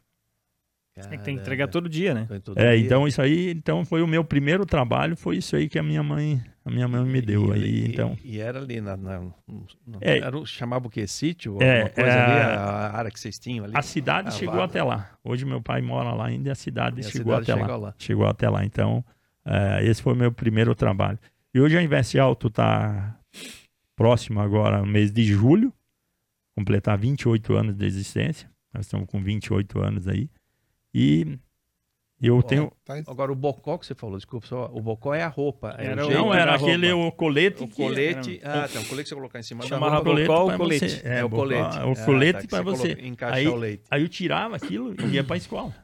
É 0.96 1.02
que 1.02 1.24
tem 1.24 1.36
que 1.36 1.42
entregar 1.42 1.68
todo 1.68 1.88
dia, 1.88 2.16
né? 2.16 2.28
Todo 2.44 2.60
é, 2.60 2.76
dia. 2.76 2.84
então 2.84 3.08
isso 3.08 3.22
aí, 3.22 3.52
então 3.52 3.86
foi 3.86 4.02
o 4.02 4.08
meu 4.08 4.24
primeiro 4.24 4.66
trabalho, 4.66 5.16
foi 5.16 5.38
isso 5.38 5.56
aí 5.56 5.70
que 5.70 5.78
a 5.78 5.84
minha 5.84 6.02
mãe, 6.02 6.44
a 6.66 6.72
minha 6.72 6.88
mãe 6.88 7.06
me 7.06 7.22
deu 7.22 7.48
e, 7.50 7.54
aí, 7.54 7.86
então. 7.86 8.18
E, 8.24 8.40
era 8.40 8.58
ali 8.58 8.82
na, 8.82 8.98
na, 8.98 9.20
na 9.20 9.98
é, 10.02 10.18
era, 10.18 10.44
chamava 10.48 10.88
o 10.88 10.90
quê? 10.90 11.06
Sítio? 11.06 11.62
É, 11.62 11.90
coisa 11.90 12.10
é, 12.10 12.24
ali, 12.24 12.58
a 12.58 12.98
área 12.98 13.12
que 13.12 13.20
vocês 13.20 13.38
tinham 13.38 13.66
ali? 13.66 13.74
A 13.76 13.84
cidade 13.84 14.34
chegou 14.34 14.62
até 14.62 14.82
lá. 14.82 15.12
Hoje 15.24 15.46
meu 15.46 15.62
pai 15.62 15.80
mora 15.80 16.12
lá 16.12 16.26
ainda 16.26 16.50
e 16.50 16.52
a 16.52 16.56
cidade, 16.56 17.02
e 17.02 17.04
chegou, 17.04 17.36
a 17.36 17.40
cidade 17.42 17.62
até 17.62 17.72
lá. 17.72 17.78
lá. 17.78 17.96
Chegou 18.00 18.26
até 18.26 18.50
lá, 18.50 18.66
então 18.66 19.06
É, 19.46 19.86
esse 19.86 20.02
foi 20.02 20.14
o 20.14 20.16
meu 20.16 20.32
primeiro 20.32 20.74
trabalho. 20.74 21.20
E 21.54 21.62
hoje 21.62 21.78
a 21.78 21.84
Invest 21.84 22.18
Alto 22.18 22.48
está 22.48 23.16
próximo 23.96 24.40
agora, 24.40 24.80
no 24.80 24.88
mês 24.88 25.12
de 25.12 25.24
julho, 25.24 25.72
completar 26.56 26.98
28 26.98 27.54
anos 27.54 27.76
de 27.76 27.86
existência. 27.86 28.50
Nós 28.74 28.86
estamos 28.86 29.08
com 29.08 29.22
28 29.22 29.80
anos 29.80 30.08
aí. 30.08 30.30
E 30.94 31.40
eu 32.22 32.42
tenho. 32.42 32.72
Tá 32.86 32.96
Agora, 33.08 33.32
o 33.32 33.36
bocó 33.36 33.78
que 33.78 33.86
você 33.86 33.94
falou, 33.94 34.16
desculpa, 34.16 34.48
só, 34.48 34.72
o 34.74 34.82
bocó 34.82 35.14
é 35.14 35.24
a 35.24 35.28
roupa. 35.28 35.76
É 35.78 35.88
era, 35.88 36.08
não, 36.08 36.34
era 36.34 36.56
aquele 36.56 36.92
o 36.92 37.12
colete. 37.12 37.64
O 37.64 37.68
colete. 37.68 38.40
Era... 38.42 38.64
Ah, 38.64 38.68
tá. 38.70 38.80
O 38.80 38.86
colete 38.86 39.04
que 39.04 39.10
você 39.10 39.16
colocar 39.16 39.40
em 39.40 39.44
cima 39.44 39.66
Chamava 39.66 40.02
da 40.02 40.10
roupa. 40.10 40.22
Bocó, 40.22 40.54
o 40.54 40.58
colete. 40.58 40.90
Você, 40.90 41.08
é, 41.08 41.20
é, 41.20 41.26
o 41.26 41.30
colete. 41.30 41.78
O 41.80 41.92
ah, 41.92 42.06
colete 42.06 42.48
tá, 42.48 42.58
para 42.58 42.64
você. 42.64 42.94
Encaixar 43.02 43.38
aí, 43.38 43.48
o 43.48 43.56
leite. 43.56 43.84
Aí 43.92 44.02
eu 44.02 44.08
tirava 44.08 44.56
aquilo 44.56 44.96
e 45.02 45.16
ia 45.16 45.24
para 45.24 45.36
a 45.36 45.38
escola. 45.38 45.76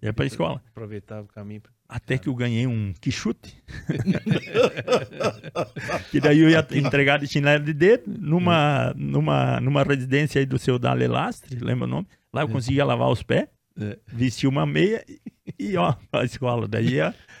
Ia 0.00 0.12
para 0.12 0.24
a 0.24 0.26
escola. 0.26 0.62
Aproveitava 0.70 1.22
o 1.22 1.28
caminho. 1.28 1.62
Até 1.94 2.18
que 2.18 2.28
eu 2.28 2.34
ganhei 2.34 2.66
um 2.66 2.92
quichute. 3.00 3.56
e 6.12 6.18
daí 6.18 6.40
eu 6.40 6.50
ia 6.50 6.66
entregar 6.72 7.20
de 7.20 7.28
chinelo 7.28 7.62
de 7.62 7.72
dedo 7.72 8.12
numa, 8.18 8.92
numa, 8.96 9.60
numa 9.60 9.84
residência 9.84 10.40
aí 10.40 10.44
do 10.44 10.58
seu 10.58 10.76
Dale 10.76 11.06
Lastre, 11.06 11.56
lembra 11.60 11.84
o 11.84 11.88
nome? 11.88 12.08
Lá 12.32 12.42
eu 12.42 12.48
conseguia 12.48 12.84
lavar 12.84 13.08
os 13.10 13.22
pés, 13.22 13.46
é. 13.80 13.96
vestia 14.08 14.48
uma 14.48 14.66
meia 14.66 15.04
e 15.56 15.76
ó, 15.76 15.94
a 16.10 16.24
escola. 16.24 16.66
Daí, 16.66 16.96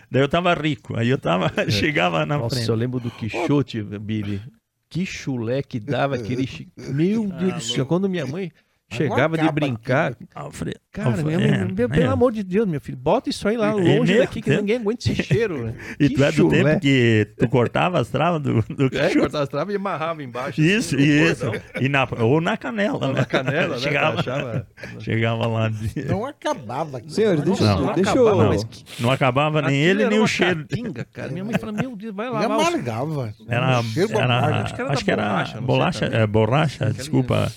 daí 0.08 0.22
eu 0.22 0.28
tava 0.28 0.54
rico, 0.54 0.96
aí 0.96 1.08
eu 1.08 1.18
tava, 1.18 1.52
é. 1.56 1.68
chegava 1.68 2.24
na 2.24 2.38
Nossa, 2.38 2.54
frente. 2.54 2.68
eu 2.68 2.76
lembro 2.76 3.00
do 3.00 3.10
quichute, 3.10 3.82
Billy. 3.82 4.40
Que 4.88 5.04
chulé 5.04 5.64
que 5.64 5.80
dava 5.80 6.14
aquele. 6.14 6.48
Meu 6.76 7.26
Deus 7.26 7.54
do 7.54 7.60
céu, 7.60 7.86
quando 7.86 8.08
minha 8.08 8.24
mãe 8.24 8.52
Chegava 8.90 9.36
de 9.36 9.50
brincar. 9.50 10.12
Aqui, 10.12 10.26
Alfredo, 10.34 10.78
cara, 10.92 11.08
Alfredo, 11.10 11.28
meu, 11.28 11.40
é, 11.40 11.64
meu, 11.64 11.88
pelo 11.88 12.04
é. 12.04 12.06
amor 12.06 12.32
de 12.32 12.42
Deus, 12.42 12.66
meu 12.66 12.80
filho, 12.80 12.98
bota 12.98 13.28
isso 13.28 13.48
aí 13.48 13.56
lá 13.56 13.72
longe 13.72 14.18
daqui 14.18 14.40
que 14.40 14.50
ninguém 14.50 14.76
aguenta 14.76 15.10
esse 15.10 15.22
cheiro. 15.22 15.74
e 15.98 16.08
que 16.08 16.14
tu 16.14 16.24
é 16.24 16.30
do 16.30 16.36
chulé. 16.36 16.62
tempo 16.62 16.80
que 16.80 17.28
tu 17.38 17.48
cortava 17.48 18.00
as 18.00 18.08
travas 18.08 18.42
do, 18.42 18.62
do 18.62 18.90
É, 18.96 19.14
cortava 19.14 19.44
as 19.44 19.48
travas 19.48 19.72
e 19.72 19.76
amarrava 19.76 20.22
embaixo. 20.22 20.60
Isso, 20.60 20.94
assim, 20.94 21.04
isso. 21.04 21.50
E 21.80 21.88
na, 21.88 22.06
ou 22.20 22.40
na 22.40 22.56
canela, 22.56 23.06
ou 23.06 23.12
né? 23.12 23.20
Na 23.20 23.24
canela, 23.24 23.74
né? 23.74 23.78
Chegava, 23.84 24.20
achava... 24.20 24.66
chegava 25.00 25.46
lá. 25.46 25.68
De... 25.68 26.04
Não 26.04 26.24
acabava. 26.24 27.00
Senhor, 27.08 27.40
deixa, 27.40 27.64
não, 27.64 27.80
não 27.80 27.94
deixa 27.94 28.10
acabava, 28.10 28.54
eu... 28.54 28.60
Não, 28.60 28.68
não 29.00 29.10
acabava 29.10 29.62
nem 29.62 29.80
ele, 29.80 30.06
nem 30.06 30.20
o 30.20 30.26
cheiro. 30.26 30.66
Catinga, 30.68 31.04
cara. 31.12 31.32
Minha 31.32 31.44
mãe 31.44 31.58
falou, 31.58 31.74
meu 31.74 31.96
Deus, 31.96 32.14
vai 32.14 32.30
lá. 32.30 32.42
E 32.42 32.44
amargava. 32.44 33.34
Era, 33.48 33.82
era, 33.82 34.62
acho 34.90 35.04
que 35.04 35.10
era 35.10 35.44
bolacha, 35.60 36.30
bolacha, 36.30 36.92
desculpa, 36.92 37.50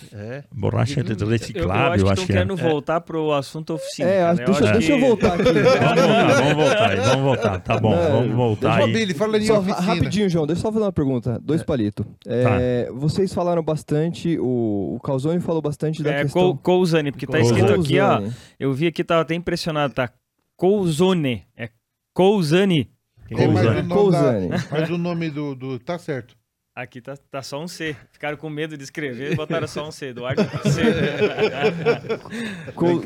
borracha 0.51 1.03
de 1.03 1.16
reciclável 1.25 1.99
eu 1.99 2.09
acho 2.09 2.15
que 2.15 2.21
estão 2.21 2.25
querendo 2.25 2.53
é. 2.53 2.55
voltar 2.55 3.01
pro 3.01 3.31
assunto 3.33 3.73
oficina. 3.73 4.09
É, 4.09 4.19
cara. 4.19 4.35
deixa, 4.35 4.65
eu 4.65 4.71
deixa 4.73 4.91
eu 4.93 4.99
voltar 4.99 5.33
aqui. 5.33 5.43
vamos 5.43 5.63
voltar, 5.63 6.35
vamos 6.35 6.55
voltar 6.55 6.89
aí, 6.89 6.99
vamos 6.99 7.23
voltar. 7.23 7.59
Tá 7.59 7.79
bom, 7.79 7.93
é, 7.93 8.11
vamos 8.11 8.35
voltar 8.35 8.75
aí. 8.77 8.93
Billy, 8.93 9.13
fala 9.13 9.41
só, 9.41 9.59
rapidinho, 9.59 10.29
João, 10.29 10.45
deixa 10.45 10.59
eu 10.59 10.63
só 10.63 10.71
fazer 10.71 10.85
uma 10.85 10.91
pergunta. 10.91 11.39
Dois 11.41 11.61
é. 11.61 11.63
palitos. 11.63 12.05
É, 12.25 12.43
tá. 12.85 12.93
Vocês 12.93 13.33
falaram 13.33 13.63
bastante, 13.63 14.37
o, 14.39 14.95
o 14.95 14.99
Calzone 14.99 15.39
falou 15.39 15.61
bastante 15.61 16.03
da 16.03 16.11
é, 16.11 16.23
questão... 16.23 16.55
Couzane, 16.57 17.11
porque 17.11 17.27
tá 17.27 17.39
escrito 17.39 17.73
aqui, 17.73 17.99
ó. 17.99 18.21
Eu 18.59 18.73
vi 18.73 18.87
aqui, 18.87 19.03
tava 19.03 19.21
até 19.21 19.35
impressionado, 19.35 19.93
tá? 19.93 20.09
Couzone. 20.55 21.43
É 21.55 21.69
Couzane. 22.13 22.89
É, 23.29 23.47
mas, 23.47 24.71
mas 24.71 24.89
o 24.89 24.97
nome 24.97 25.29
do, 25.29 25.53
do... 25.53 25.79
Tá 25.79 25.99
certo. 25.99 26.35
Aqui 26.77 27.01
tá, 27.01 27.17
tá 27.31 27.41
só 27.41 27.59
um 27.59 27.67
C. 27.67 27.95
Ficaram 28.11 28.37
com 28.37 28.51
medo 28.51 28.77
de 28.77 28.83
escrever 28.83 29.31
e 29.31 29.35
botaram 29.35 29.67
só 29.67 29.87
um 29.87 29.91
C. 29.91 30.09
Eduardo 30.09 30.43
C. 30.69 30.83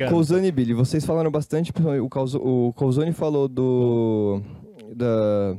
Cousane 0.10 0.50
e 0.50 0.52
Billy, 0.52 0.74
vocês 0.74 1.06
falaram 1.06 1.32
bastante. 1.32 1.72
O 2.38 2.74
Cousane 2.74 3.14
falou 3.14 3.48
do. 3.48 4.42
Da, 4.94 5.56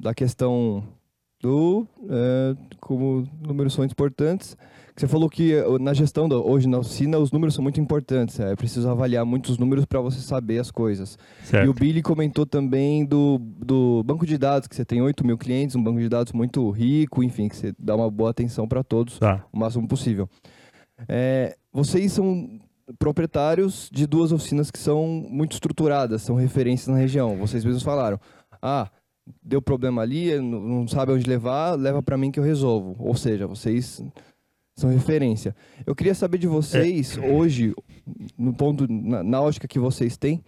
da 0.00 0.14
questão 0.14 0.84
do. 1.40 1.88
É, 2.08 2.54
como 2.78 3.28
números 3.40 3.74
são 3.74 3.84
importantes. 3.84 4.56
Você 4.96 5.06
falou 5.06 5.28
que 5.28 5.52
eh, 5.52 5.64
na 5.78 5.92
gestão 5.92 6.26
hoje 6.30 6.66
na 6.66 6.78
oficina 6.78 7.18
os 7.18 7.30
números 7.30 7.54
são 7.54 7.62
muito 7.62 7.78
importantes. 7.78 8.40
É 8.40 8.56
preciso 8.56 8.88
avaliar 8.88 9.26
muitos 9.26 9.58
números 9.58 9.84
para 9.84 10.00
você 10.00 10.20
saber 10.20 10.58
as 10.58 10.70
coisas. 10.70 11.18
Certo. 11.44 11.66
E 11.66 11.68
o 11.68 11.74
Billy 11.74 12.00
comentou 12.02 12.46
também 12.46 13.04
do, 13.04 13.38
do 13.38 14.02
banco 14.04 14.24
de 14.26 14.38
dados, 14.38 14.66
que 14.66 14.74
você 14.74 14.84
tem 14.84 15.02
8 15.02 15.26
mil 15.26 15.36
clientes, 15.36 15.76
um 15.76 15.82
banco 15.82 16.00
de 16.00 16.08
dados 16.08 16.32
muito 16.32 16.70
rico, 16.70 17.22
enfim, 17.22 17.48
que 17.48 17.56
você 17.56 17.74
dá 17.78 17.94
uma 17.94 18.10
boa 18.10 18.30
atenção 18.30 18.66
para 18.66 18.82
todos 18.82 19.18
tá. 19.18 19.44
o 19.52 19.58
máximo 19.58 19.86
possível. 19.86 20.28
É, 21.06 21.54
vocês 21.70 22.12
são 22.12 22.58
proprietários 22.98 23.90
de 23.92 24.06
duas 24.06 24.32
oficinas 24.32 24.70
que 24.70 24.78
são 24.78 25.06
muito 25.28 25.52
estruturadas, 25.52 26.22
são 26.22 26.36
referências 26.36 26.88
na 26.88 26.96
região. 26.96 27.36
Vocês 27.36 27.64
mesmos 27.64 27.82
falaram. 27.82 28.18
Ah, 28.62 28.90
deu 29.42 29.60
problema 29.60 30.00
ali, 30.00 30.38
não 30.40 30.86
sabe 30.88 31.12
onde 31.12 31.28
levar, 31.28 31.74
leva 31.74 32.02
para 32.02 32.16
mim 32.16 32.30
que 32.30 32.40
eu 32.40 32.44
resolvo. 32.44 32.96
Ou 32.98 33.14
seja, 33.14 33.46
vocês 33.46 34.02
são 34.76 34.90
referência. 34.90 35.56
Eu 35.86 35.94
queria 35.94 36.14
saber 36.14 36.38
de 36.38 36.46
vocês, 36.46 37.16
é. 37.16 37.20
hoje, 37.20 37.74
no 38.36 38.52
ponto, 38.52 38.86
na, 38.88 39.22
na 39.22 39.40
ótica 39.40 39.66
que 39.66 39.78
vocês 39.78 40.16
têm, 40.16 40.44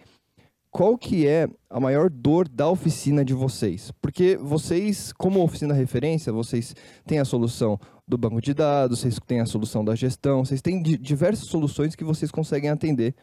qual 0.70 0.98
que 0.98 1.26
é 1.26 1.48
a 1.70 1.80
maior 1.80 2.10
dor 2.10 2.46
da 2.46 2.68
oficina 2.68 3.24
de 3.24 3.32
vocês? 3.32 3.90
Porque 4.02 4.36
vocês, 4.36 5.12
como 5.14 5.42
oficina 5.42 5.72
referência, 5.72 6.30
vocês 6.30 6.76
têm 7.06 7.18
a 7.18 7.24
solução 7.24 7.80
do 8.06 8.18
banco 8.18 8.40
de 8.40 8.52
dados, 8.52 9.00
vocês 9.00 9.18
têm 9.26 9.40
a 9.40 9.46
solução 9.46 9.82
da 9.82 9.94
gestão, 9.94 10.44
vocês 10.44 10.60
têm 10.60 10.82
diversas 10.82 11.48
soluções 11.48 11.94
que 11.94 12.04
vocês 12.04 12.30
conseguem 12.30 12.68
atender 12.68 13.14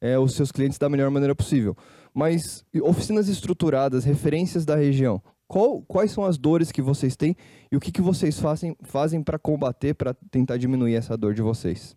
é, 0.00 0.18
os 0.18 0.34
seus 0.34 0.52
clientes 0.52 0.78
da 0.78 0.88
melhor 0.88 1.10
maneira 1.10 1.34
possível. 1.34 1.76
Mas 2.14 2.64
oficinas 2.82 3.28
estruturadas, 3.28 4.04
referências 4.04 4.64
da 4.64 4.76
região, 4.76 5.20
qual, 5.48 5.80
quais 5.82 6.10
são 6.12 6.24
as 6.24 6.36
dores 6.36 6.70
que 6.70 6.82
vocês 6.82 7.16
têm 7.16 7.34
e 7.72 7.76
o 7.76 7.80
que, 7.80 7.90
que 7.90 8.02
vocês 8.02 8.38
fazem, 8.38 8.76
fazem 8.82 9.22
para 9.22 9.38
combater, 9.38 9.94
para 9.94 10.12
tentar 10.30 10.58
diminuir 10.58 10.94
essa 10.94 11.16
dor 11.16 11.32
de 11.32 11.40
vocês? 11.40 11.96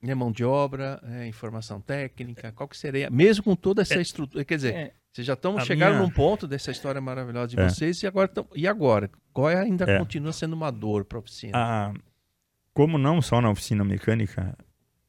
É 0.00 0.14
mão 0.14 0.32
de 0.32 0.44
obra, 0.44 1.00
é 1.04 1.26
informação 1.26 1.80
técnica, 1.80 2.52
qual 2.52 2.68
que 2.68 2.76
seria? 2.76 3.10
Mesmo 3.10 3.44
com 3.44 3.56
toda 3.56 3.82
essa 3.82 3.94
é, 3.94 4.00
estrutura, 4.00 4.44
quer 4.44 4.56
dizer, 4.56 4.74
é, 4.74 4.92
vocês 5.12 5.26
já 5.26 5.34
estão 5.34 5.58
chegaram 5.60 5.96
minha... 5.96 6.06
num 6.06 6.12
ponto 6.12 6.46
dessa 6.46 6.70
história 6.70 7.00
maravilhosa 7.00 7.48
de 7.48 7.60
é. 7.60 7.68
vocês 7.68 8.02
e 8.02 8.06
agora 8.06 8.28
tão, 8.28 8.46
e 8.54 8.66
agora? 8.66 9.10
Qual 9.32 9.50
é, 9.50 9.60
ainda 9.60 9.84
é. 9.88 9.98
continua 9.98 10.32
sendo 10.32 10.54
uma 10.54 10.70
dor 10.70 11.04
para 11.04 11.18
a 11.18 11.20
oficina? 11.20 11.52
Ah, 11.54 11.94
como 12.72 12.96
não 12.96 13.20
só 13.20 13.40
na 13.40 13.50
oficina 13.50 13.84
mecânica, 13.84 14.56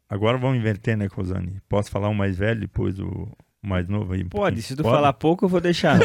agora 0.09 0.37
vamos 0.37 0.57
inverter, 0.57 0.97
né, 0.97 1.07
Cosani? 1.07 1.61
Posso 1.69 1.89
falar 1.89 2.09
o 2.09 2.15
mais 2.15 2.37
velho, 2.37 2.61
depois 2.61 2.99
o, 2.99 3.31
mais 3.64 3.88
novo 3.88 4.14
aí. 4.14 4.23
Pode, 4.26 4.61
se 4.61 4.76
tu 4.76 4.84
Pode? 4.84 4.95
falar 4.95 5.14
pouco, 5.14 5.45
eu 5.45 5.49
vou 5.49 5.61
deixar. 5.61 5.98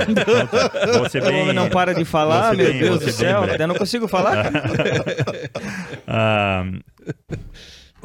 você 1.00 1.20
bem, 1.20 1.52
não 1.52 1.68
para 1.68 1.92
de 1.92 2.04
falar, 2.04 2.54
meu 2.54 2.66
bem, 2.66 2.78
Deus 2.78 3.00
do 3.00 3.10
céu, 3.10 3.44
eu 3.44 3.66
não 3.66 3.74
consigo 3.74 4.06
falar. 4.06 4.46
ah, 6.06 6.64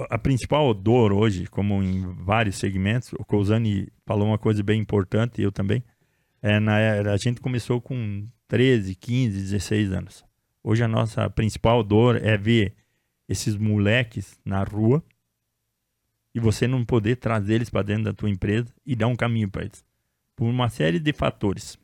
a 0.10 0.18
principal 0.18 0.74
dor 0.74 1.14
hoje, 1.14 1.46
como 1.46 1.84
em 1.84 2.02
vários 2.24 2.58
segmentos, 2.58 3.14
o 3.14 3.24
Cousani 3.24 3.88
falou 4.06 4.28
uma 4.28 4.40
coisa 4.40 4.64
bem 4.64 4.82
importante, 4.82 5.42
eu 5.42 5.52
também, 5.52 5.84
é 6.42 6.60
na, 6.60 6.78
a 7.14 7.18
gente 7.18 7.40
começou 7.40 7.80
com 7.80 8.28
13, 8.48 8.96
15, 8.96 9.40
16 9.40 9.92
anos. 9.94 10.26
Hoje 10.64 10.84
a 10.84 10.88
nossa 10.88 11.30
principal 11.30 11.84
dor 11.84 12.20
é 12.24 12.38
ver 12.38 12.74
esses 13.30 13.56
moleques 13.56 14.40
na 14.44 14.64
rua 14.64 15.04
e 16.34 16.40
você 16.40 16.68
não 16.68 16.84
poder 16.84 17.18
trazer 17.18 17.56
eles 17.56 17.70
para 17.70 17.84
dentro 17.84 18.06
da 18.06 18.14
tua 18.14 18.30
empresa 18.30 18.74
e 18.86 18.96
dar 18.96 19.08
um 19.08 19.16
caminho 19.16 19.50
para 19.50 19.64
eles. 19.64 19.86
Por 20.36 20.46
uma 20.46 20.70
série 20.70 21.00
de 21.00 21.14
fatores. 21.14 21.78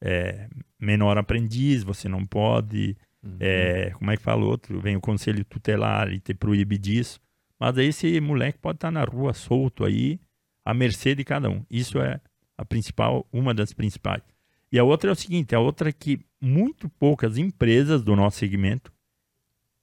É, 0.00 0.48
menor 0.78 1.16
aprendiz, 1.16 1.82
você 1.82 2.08
não 2.08 2.24
pode. 2.24 2.96
Uhum. 3.22 3.36
É, 3.40 3.90
como 3.90 4.10
é 4.10 4.16
que 4.16 4.22
fala 4.22 4.44
outro? 4.44 4.80
Vem 4.80 4.96
o 4.96 5.00
conselho 5.00 5.44
tutelar 5.44 6.12
e 6.12 6.20
te 6.20 6.34
proíbe 6.34 6.76
disso. 6.76 7.20
Mas 7.58 7.76
aí 7.78 7.86
esse 7.86 8.20
moleque 8.20 8.58
pode 8.58 8.76
estar 8.76 8.88
tá 8.88 8.92
na 8.92 9.04
rua 9.04 9.32
solto 9.32 9.84
aí, 9.84 10.20
à 10.64 10.72
mercê 10.74 11.14
de 11.14 11.24
cada 11.24 11.48
um. 11.50 11.64
Isso 11.70 11.98
é 11.98 12.20
a 12.56 12.64
principal, 12.64 13.26
uma 13.32 13.54
das 13.54 13.72
principais. 13.72 14.22
E 14.70 14.78
a 14.78 14.84
outra 14.84 15.10
é 15.10 15.12
o 15.12 15.16
seguinte, 15.16 15.54
a 15.54 15.60
outra 15.60 15.88
é 15.88 15.92
que 15.92 16.20
muito 16.40 16.88
poucas 16.90 17.38
empresas 17.38 18.02
do 18.02 18.14
nosso 18.14 18.38
segmento, 18.38 18.92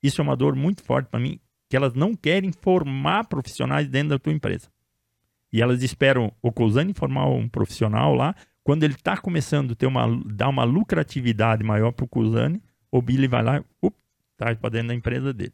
isso 0.02 0.22
é 0.22 0.24
uma 0.24 0.36
dor 0.36 0.56
muito 0.56 0.84
forte 0.84 1.08
para 1.08 1.20
mim, 1.20 1.40
que 1.70 1.76
elas 1.76 1.94
não 1.94 2.16
querem 2.16 2.52
formar 2.52 3.26
profissionais 3.26 3.88
dentro 3.88 4.10
da 4.10 4.20
tua 4.20 4.34
empresa. 4.34 4.70
E 5.52 5.62
elas 5.62 5.82
esperam 5.84 6.32
o 6.42 6.52
Cousani 6.52 6.94
formar 6.94 7.28
um 7.28 7.48
profissional 7.48 8.14
lá, 8.14 8.36
quando 8.64 8.84
ele 8.84 8.96
está 8.96 9.16
começando 9.16 9.72
a 9.72 9.76
ter 9.76 9.86
uma, 9.86 10.06
dar 10.26 10.50
uma 10.50 10.64
lucratividade 10.64 11.64
maior 11.64 11.92
para 11.92 12.06
o 12.06 12.08
Cousani, 12.08 12.62
o 12.92 13.02
Billy 13.02 13.28
vai 13.28 13.44
lá 13.44 13.64
e 13.84 13.92
traz 14.36 14.58
para 14.58 14.70
dentro 14.70 14.90
da 14.90 14.96
empresa 14.96 15.34
dele. 15.34 15.54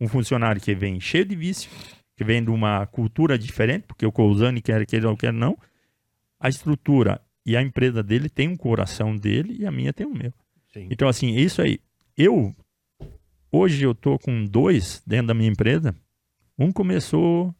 Um 0.00 0.08
funcionário 0.08 0.60
que 0.60 0.74
vem 0.74 1.00
cheio 1.00 1.24
de 1.24 1.34
vício, 1.34 1.70
que 2.16 2.24
vem 2.24 2.42
de 2.42 2.50
uma 2.50 2.86
cultura 2.86 3.38
diferente, 3.38 3.84
porque 3.86 4.06
o 4.06 4.12
Cousani 4.12 4.60
quer 4.60 4.86
que 4.86 4.96
ele 4.96 5.06
não 5.06 5.16
quer 5.16 5.32
não, 5.32 5.58
a 6.38 6.48
estrutura 6.48 7.20
e 7.44 7.56
a 7.56 7.62
empresa 7.62 8.02
dele 8.02 8.28
tem 8.28 8.48
um 8.48 8.56
coração 8.56 9.16
dele 9.16 9.56
e 9.58 9.66
a 9.66 9.72
minha 9.72 9.92
tem 9.92 10.06
o 10.06 10.14
meu. 10.14 10.32
Sim. 10.72 10.88
Então, 10.90 11.08
assim, 11.08 11.34
isso 11.34 11.60
aí. 11.60 11.78
Eu 12.16 12.54
Hoje 13.56 13.84
eu 13.84 13.92
estou 13.92 14.18
com 14.18 14.44
dois 14.44 15.00
dentro 15.06 15.28
da 15.28 15.34
minha 15.34 15.48
empresa. 15.48 15.94
Um 16.58 16.72
começou 16.72 17.54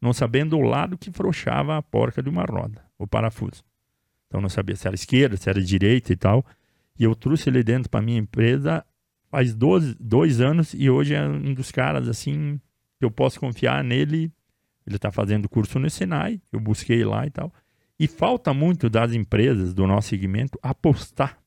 não 0.00 0.12
sabendo 0.12 0.56
o 0.56 0.60
lado 0.60 0.96
que 0.96 1.10
frouxava 1.10 1.76
a 1.76 1.82
porca 1.82 2.22
de 2.22 2.28
uma 2.28 2.44
roda, 2.44 2.84
o 2.96 3.04
parafuso. 3.04 3.64
Então 4.28 4.40
não 4.40 4.48
sabia 4.48 4.76
se 4.76 4.86
era 4.86 4.94
esquerda, 4.94 5.36
se 5.36 5.50
era 5.50 5.60
direita 5.60 6.12
e 6.12 6.16
tal. 6.16 6.46
E 6.96 7.02
eu 7.02 7.16
trouxe 7.16 7.50
ele 7.50 7.64
dentro 7.64 7.90
para 7.90 8.00
minha 8.00 8.20
empresa 8.20 8.86
faz 9.28 9.52
12, 9.52 9.96
dois 9.98 10.40
anos 10.40 10.72
e 10.72 10.88
hoje 10.88 11.14
é 11.14 11.26
um 11.26 11.52
dos 11.52 11.72
caras 11.72 12.06
assim 12.08 12.60
que 12.96 13.04
eu 13.04 13.10
posso 13.10 13.40
confiar 13.40 13.82
nele. 13.82 14.30
Ele 14.86 14.94
está 14.94 15.10
fazendo 15.10 15.48
curso 15.48 15.80
no 15.80 15.90
Senai, 15.90 16.40
eu 16.52 16.60
busquei 16.60 17.04
lá 17.04 17.26
e 17.26 17.30
tal. 17.30 17.52
E 17.98 18.06
falta 18.06 18.54
muito 18.54 18.88
das 18.88 19.12
empresas 19.14 19.74
do 19.74 19.84
nosso 19.84 20.10
segmento 20.10 20.56
apostar 20.62 21.40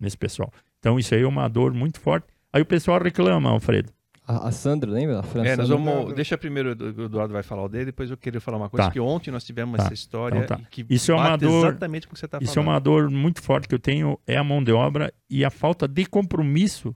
nesse 0.00 0.16
pessoal. 0.16 0.50
Então 0.78 0.98
isso 0.98 1.14
aí 1.14 1.20
é 1.20 1.28
uma 1.28 1.46
dor 1.46 1.74
muito 1.74 2.00
forte. 2.00 2.33
Aí 2.54 2.62
o 2.62 2.64
pessoal 2.66 3.02
reclama, 3.02 3.50
Alfredo. 3.50 3.92
A, 4.24 4.46
a 4.46 4.52
Sandra, 4.52 4.88
lembra? 4.88 5.20
A 5.20 5.44
é, 5.44 5.56
nós 5.56 5.68
vamos, 5.68 6.14
deixa 6.14 6.38
primeiro 6.38 6.70
o 6.70 7.02
Eduardo 7.02 7.32
vai 7.32 7.42
falar 7.42 7.64
o 7.64 7.68
dele, 7.68 7.86
depois 7.86 8.08
eu 8.08 8.16
queria 8.16 8.40
falar 8.40 8.58
uma 8.58 8.70
coisa, 8.70 8.86
tá. 8.86 8.92
que 8.92 9.00
ontem 9.00 9.32
nós 9.32 9.42
tivemos 9.42 9.76
tá. 9.76 9.82
essa 9.82 9.92
história 9.92 10.38
então, 10.38 10.56
tá. 10.58 10.64
que 10.70 10.86
isso 10.88 11.10
é 11.10 11.16
uma 11.16 11.36
dor, 11.36 11.66
exatamente 11.66 12.06
com 12.06 12.12
o 12.12 12.14
que 12.14 12.20
você 12.20 12.26
está 12.26 12.38
falando. 12.38 12.48
Isso 12.48 12.56
é 12.56 12.62
uma 12.62 12.78
dor 12.78 13.10
muito 13.10 13.42
forte 13.42 13.66
que 13.66 13.74
eu 13.74 13.78
tenho, 13.80 14.16
é 14.24 14.36
a 14.36 14.44
mão 14.44 14.62
de 14.62 14.70
obra 14.70 15.12
e 15.28 15.44
a 15.44 15.50
falta 15.50 15.88
de 15.88 16.06
compromisso 16.06 16.94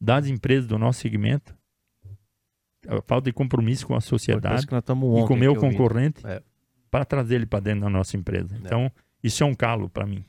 das 0.00 0.26
empresas 0.26 0.66
do 0.66 0.78
nosso 0.78 1.00
segmento, 1.00 1.54
a 2.88 3.02
falta 3.02 3.26
de 3.26 3.34
compromisso 3.34 3.86
com 3.86 3.94
a 3.94 4.00
sociedade 4.00 4.64
e 4.64 5.26
com 5.26 5.34
o 5.34 5.36
meu 5.36 5.54
concorrente 5.54 6.26
é. 6.26 6.42
para 6.90 7.04
trazer 7.04 7.34
ele 7.34 7.46
para 7.46 7.60
dentro 7.60 7.82
da 7.82 7.90
nossa 7.90 8.16
empresa. 8.16 8.54
É. 8.54 8.58
Então, 8.58 8.90
isso 9.22 9.44
é 9.44 9.46
um 9.46 9.54
calo 9.54 9.90
para 9.90 10.06
mim. 10.06 10.24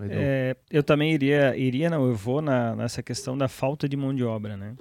É, 0.00 0.56
eu 0.70 0.82
também 0.82 1.12
iria, 1.12 1.56
iria 1.56 1.88
não, 1.88 2.06
eu 2.06 2.14
vou 2.14 2.42
na, 2.42 2.74
nessa 2.74 3.02
questão 3.02 3.38
da 3.38 3.46
falta 3.46 3.88
de 3.88 3.96
mão 3.96 4.12
de 4.12 4.24
obra, 4.24 4.56
né? 4.56 4.74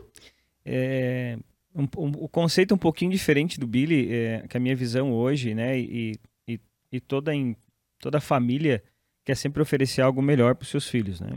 É, 0.65 1.37
um, 1.75 1.83
um, 1.83 2.11
o 2.17 2.27
conceito 2.27 2.73
é 2.73 2.75
um 2.75 2.79
pouquinho 2.79 3.11
diferente 3.11 3.59
do 3.59 3.67
Billy, 3.67 4.11
é, 4.11 4.45
que 4.47 4.57
a 4.57 4.59
minha 4.59 4.75
visão 4.75 5.13
hoje, 5.13 5.53
né? 5.53 5.77
E, 5.77 6.19
e, 6.47 6.59
e 6.91 6.99
toda, 6.99 7.33
em, 7.33 7.55
toda 7.99 8.19
família 8.19 8.83
quer 9.23 9.35
sempre 9.35 9.61
oferecer 9.61 10.01
algo 10.01 10.21
melhor 10.21 10.55
para 10.55 10.63
os 10.63 10.69
seus 10.69 10.87
filhos, 10.87 11.21
né? 11.21 11.29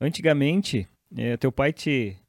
Antigamente, 0.00 0.86
é, 1.16 1.36
teu 1.36 1.52
pai 1.52 1.72
te, 1.72 2.16
é, 2.18 2.25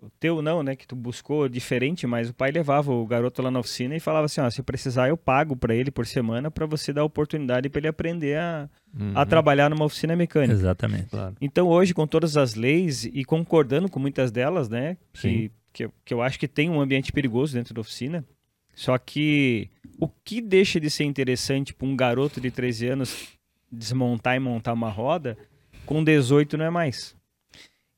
o 0.00 0.08
teu 0.20 0.40
não, 0.40 0.62
né, 0.62 0.76
que 0.76 0.86
tu 0.86 0.94
buscou 0.94 1.48
diferente, 1.48 2.06
mas 2.06 2.30
o 2.30 2.34
pai 2.34 2.50
levava 2.52 2.92
o 2.92 3.06
garoto 3.06 3.42
lá 3.42 3.50
na 3.50 3.58
oficina 3.58 3.96
e 3.96 4.00
falava 4.00 4.26
assim, 4.26 4.40
ó, 4.40 4.48
se 4.48 4.62
precisar 4.62 5.08
eu 5.08 5.16
pago 5.16 5.56
para 5.56 5.74
ele 5.74 5.90
por 5.90 6.06
semana 6.06 6.50
para 6.50 6.66
você 6.66 6.92
dar 6.92 7.04
oportunidade 7.04 7.68
para 7.68 7.80
ele 7.80 7.88
aprender 7.88 8.38
a, 8.38 8.68
uhum. 8.98 9.12
a 9.14 9.26
trabalhar 9.26 9.68
numa 9.68 9.84
oficina 9.84 10.14
mecânica. 10.14 10.54
Exatamente. 10.54 11.06
Claro. 11.06 11.34
Então 11.40 11.66
hoje 11.66 11.92
com 11.92 12.06
todas 12.06 12.36
as 12.36 12.54
leis 12.54 13.04
e 13.04 13.24
concordando 13.24 13.88
com 13.88 13.98
muitas 13.98 14.30
delas, 14.30 14.68
né, 14.68 14.96
que, 15.12 15.50
que, 15.72 15.90
que 16.04 16.14
eu 16.14 16.22
acho 16.22 16.38
que 16.38 16.46
tem 16.46 16.70
um 16.70 16.80
ambiente 16.80 17.12
perigoso 17.12 17.54
dentro 17.54 17.74
da 17.74 17.80
oficina, 17.80 18.24
só 18.72 18.96
que 18.98 19.68
o 19.98 20.06
que 20.06 20.40
deixa 20.40 20.78
de 20.78 20.90
ser 20.90 21.04
interessante 21.04 21.74
para 21.74 21.88
um 21.88 21.96
garoto 21.96 22.40
de 22.40 22.50
13 22.50 22.88
anos 22.88 23.28
desmontar 23.72 24.36
e 24.36 24.38
montar 24.38 24.74
uma 24.74 24.90
roda, 24.90 25.36
com 25.84 26.04
18 26.04 26.56
não 26.56 26.66
é 26.66 26.70
mais. 26.70 27.15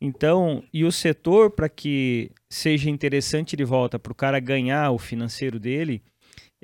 Então, 0.01 0.63
e 0.73 0.85
o 0.85 0.93
setor, 0.93 1.51
para 1.51 1.69
que 1.69 2.31
seja 2.49 2.89
interessante 2.89 3.57
de 3.57 3.65
volta 3.65 3.99
para 3.99 4.13
o 4.13 4.15
cara 4.15 4.39
ganhar 4.39 4.91
o 4.93 4.99
financeiro 4.99 5.59
dele, 5.59 6.03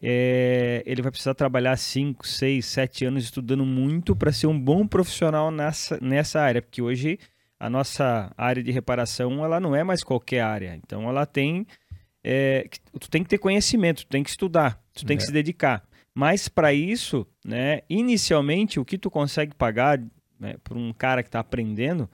é, 0.00 0.82
ele 0.86 1.02
vai 1.02 1.10
precisar 1.10 1.34
trabalhar 1.34 1.76
5, 1.76 2.26
6, 2.26 2.64
7 2.64 3.04
anos 3.06 3.24
estudando 3.24 3.64
muito 3.64 4.14
para 4.14 4.32
ser 4.32 4.46
um 4.46 4.58
bom 4.58 4.86
profissional 4.86 5.50
nessa, 5.50 5.98
nessa 6.00 6.40
área, 6.40 6.62
porque 6.62 6.82
hoje 6.82 7.18
a 7.58 7.70
nossa 7.70 8.32
área 8.36 8.62
de 8.62 8.70
reparação 8.70 9.44
ela 9.44 9.58
não 9.58 9.74
é 9.74 9.82
mais 9.82 10.04
qualquer 10.04 10.40
área. 10.40 10.78
Então 10.84 11.08
ela 11.08 11.24
tem. 11.24 11.66
É, 12.22 12.68
tu 12.98 13.08
tem 13.10 13.22
que 13.22 13.28
ter 13.28 13.38
conhecimento, 13.38 14.04
tu 14.04 14.08
tem 14.08 14.22
que 14.22 14.30
estudar, 14.30 14.82
tu 14.92 15.04
tem 15.04 15.14
é. 15.14 15.18
que 15.18 15.24
se 15.24 15.32
dedicar. 15.32 15.82
Mas 16.14 16.48
para 16.48 16.72
isso, 16.72 17.26
né, 17.44 17.80
inicialmente, 17.88 18.78
o 18.78 18.84
que 18.84 18.96
tu 18.96 19.10
consegue 19.10 19.54
pagar 19.54 20.00
né, 20.38 20.56
para 20.62 20.78
um 20.78 20.92
cara 20.92 21.22
que 21.22 21.28
está 21.28 21.40
aprendendo 21.40 22.08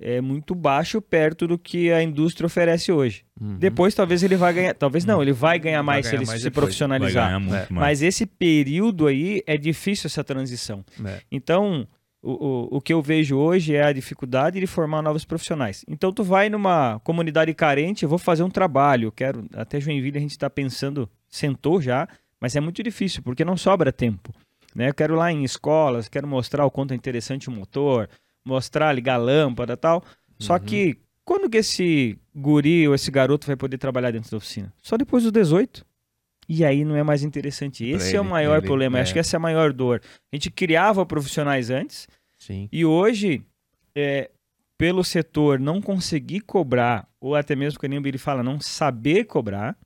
é 0.00 0.20
muito 0.20 0.54
baixo 0.54 1.00
perto 1.00 1.46
do 1.46 1.58
que 1.58 1.92
a 1.92 2.02
indústria 2.02 2.46
oferece 2.46 2.90
hoje. 2.90 3.24
Uhum. 3.40 3.56
Depois 3.56 3.94
talvez 3.94 4.22
ele 4.22 4.36
vai 4.36 4.52
ganhar, 4.52 4.74
talvez 4.74 5.04
não, 5.04 5.22
ele 5.22 5.32
vai 5.32 5.58
ganhar 5.58 5.82
mais 5.82 6.06
vai 6.06 6.10
ganhar 6.10 6.10
se 6.10 6.16
ele 6.16 6.26
mais 6.26 6.40
se 6.40 6.44
depois. 6.44 6.64
profissionalizar. 6.64 7.40
É. 7.40 7.66
Mas 7.70 8.02
esse 8.02 8.26
período 8.26 9.06
aí 9.06 9.42
é 9.46 9.56
difícil 9.56 10.08
essa 10.08 10.24
transição. 10.24 10.84
É. 11.04 11.20
Então, 11.30 11.86
o, 12.22 12.30
o, 12.30 12.76
o 12.76 12.80
que 12.80 12.92
eu 12.92 13.02
vejo 13.02 13.36
hoje 13.36 13.74
é 13.74 13.84
a 13.84 13.92
dificuldade 13.92 14.60
de 14.60 14.66
formar 14.66 15.02
novos 15.02 15.24
profissionais. 15.24 15.84
Então, 15.88 16.12
tu 16.12 16.22
vai 16.22 16.48
numa 16.48 17.00
comunidade 17.00 17.52
carente, 17.54 18.04
eu 18.04 18.08
vou 18.08 18.18
fazer 18.18 18.42
um 18.42 18.50
trabalho, 18.50 19.10
quero, 19.10 19.46
até 19.54 19.80
Joinville 19.80 20.18
a 20.18 20.20
gente 20.20 20.30
está 20.30 20.48
pensando, 20.48 21.08
sentou 21.28 21.80
já, 21.80 22.08
mas 22.40 22.54
é 22.56 22.60
muito 22.60 22.82
difícil, 22.82 23.22
porque 23.22 23.44
não 23.44 23.56
sobra 23.56 23.92
tempo. 23.92 24.32
Né? 24.74 24.88
Eu 24.88 24.94
quero 24.94 25.14
lá 25.14 25.30
em 25.30 25.44
escolas, 25.44 26.08
quero 26.08 26.26
mostrar 26.26 26.64
o 26.64 26.70
quanto 26.70 26.92
é 26.92 26.96
interessante 26.96 27.48
o 27.48 27.52
motor, 27.52 28.08
mostrar, 28.44 28.92
ligar 28.92 29.16
lâmpada 29.16 29.74
e 29.74 29.76
tal. 29.76 30.02
Só 30.38 30.54
uhum. 30.54 30.60
que 30.60 30.98
quando 31.24 31.48
que 31.48 31.58
esse 31.58 32.18
guri 32.34 32.86
ou 32.88 32.94
esse 32.94 33.10
garoto 33.10 33.46
vai 33.46 33.56
poder 33.56 33.78
trabalhar 33.78 34.10
dentro 34.10 34.30
da 34.30 34.36
oficina? 34.36 34.72
Só 34.82 34.96
depois 34.96 35.22
dos 35.22 35.32
18. 35.32 35.84
E 36.48 36.64
aí 36.64 36.84
não 36.84 36.96
é 36.96 37.02
mais 37.02 37.22
interessante. 37.22 37.84
Esse 37.84 38.10
ele, 38.10 38.16
é 38.16 38.20
o 38.20 38.24
maior 38.24 38.58
ele, 38.58 38.66
problema. 38.66 38.98
É. 38.98 39.02
Acho 39.02 39.12
que 39.12 39.18
essa 39.18 39.36
é 39.36 39.38
a 39.38 39.40
maior 39.40 39.72
dor. 39.72 40.02
A 40.32 40.36
gente 40.36 40.50
criava 40.50 41.06
profissionais 41.06 41.70
antes. 41.70 42.08
Sim. 42.36 42.68
E 42.72 42.84
hoje, 42.84 43.44
é, 43.94 44.30
pelo 44.76 45.04
setor 45.04 45.60
não 45.60 45.80
conseguir 45.80 46.40
cobrar, 46.40 47.08
ou 47.20 47.36
até 47.36 47.54
mesmo 47.54 47.78
que 47.78 47.86
nem 47.86 47.98
o 47.98 48.02
Billy 48.02 48.18
fala, 48.18 48.42
não 48.42 48.60
saber 48.60 49.24
cobrar, 49.24 49.76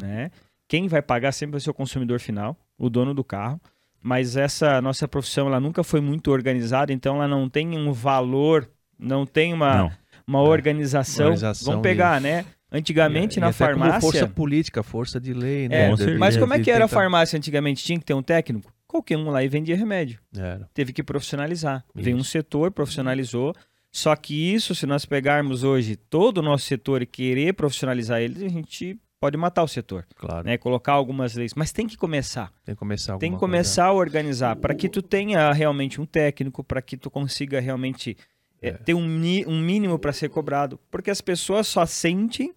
né? 0.00 0.30
Quem 0.68 0.86
vai 0.86 1.02
pagar 1.02 1.32
sempre 1.32 1.52
vai 1.52 1.60
ser 1.60 1.70
o 1.70 1.74
consumidor 1.74 2.20
final, 2.20 2.56
o 2.78 2.88
dono 2.88 3.12
do 3.12 3.24
carro 3.24 3.60
mas 4.04 4.36
essa 4.36 4.82
nossa 4.82 5.08
profissão 5.08 5.46
ela 5.46 5.58
nunca 5.58 5.82
foi 5.82 5.98
muito 5.98 6.30
organizada, 6.30 6.92
então 6.92 7.16
ela 7.16 7.26
não 7.26 7.48
tem 7.48 7.74
um 7.74 7.90
valor, 7.90 8.68
não 8.98 9.24
tem 9.24 9.54
uma, 9.54 9.78
não. 9.78 9.92
uma 10.26 10.42
organização. 10.42 11.28
organização. 11.28 11.72
Vamos 11.72 11.82
pegar, 11.82 12.18
de... 12.18 12.24
né? 12.24 12.44
Antigamente 12.70 13.38
e, 13.38 13.40
na 13.40 13.48
e 13.48 13.52
farmácia. 13.54 14.00
força 14.02 14.28
política, 14.28 14.82
força 14.82 15.18
de 15.18 15.32
lei, 15.32 15.70
né? 15.70 15.86
É, 15.86 16.18
mas 16.18 16.36
como 16.36 16.52
é 16.52 16.60
que 16.60 16.70
era 16.70 16.84
a 16.84 16.88
farmácia 16.88 17.38
antigamente? 17.38 17.82
Tinha 17.82 17.98
que 17.98 18.04
ter 18.04 18.12
um 18.12 18.22
técnico? 18.22 18.70
Qualquer 18.86 19.16
um 19.16 19.30
lá 19.30 19.42
e 19.42 19.48
vendia 19.48 19.74
remédio. 19.74 20.20
Era. 20.36 20.68
Teve 20.74 20.92
que 20.92 21.02
profissionalizar. 21.02 21.82
Isso. 21.94 22.04
Veio 22.04 22.16
um 22.18 22.22
setor, 22.22 22.72
profissionalizou. 22.72 23.54
Só 23.90 24.14
que 24.14 24.52
isso, 24.52 24.74
se 24.74 24.84
nós 24.84 25.06
pegarmos 25.06 25.64
hoje 25.64 25.96
todo 25.96 26.38
o 26.38 26.42
nosso 26.42 26.66
setor 26.66 27.00
e 27.00 27.06
querer 27.06 27.54
profissionalizar 27.54 28.20
ele, 28.20 28.44
a 28.44 28.50
gente 28.50 28.98
pode 29.24 29.38
matar 29.38 29.62
o 29.62 29.68
setor. 29.68 30.06
Claro. 30.16 30.46
Né? 30.46 30.58
Colocar 30.58 30.92
algumas 30.92 31.34
leis. 31.34 31.54
Mas 31.54 31.72
tem 31.72 31.86
que 31.86 31.96
começar. 31.96 32.52
Tem 32.62 32.74
que 32.74 32.78
começar 32.78 33.16
Tem 33.16 33.32
que 33.32 33.38
começar 33.38 33.84
coisa. 33.84 33.96
a 33.96 33.98
organizar 33.98 34.56
para 34.56 34.74
que 34.74 34.86
tu 34.86 35.00
tenha 35.00 35.50
realmente 35.50 35.98
um 35.98 36.04
técnico, 36.04 36.62
para 36.62 36.82
que 36.82 36.94
tu 36.94 37.10
consiga 37.10 37.58
realmente 37.58 38.18
é. 38.60 38.68
É, 38.68 38.72
ter 38.72 38.92
um, 38.92 39.00
um 39.00 39.60
mínimo 39.62 39.98
para 39.98 40.12
ser 40.12 40.28
cobrado. 40.28 40.78
Porque 40.90 41.10
as 41.10 41.22
pessoas 41.22 41.66
só 41.66 41.86
sentem 41.86 42.52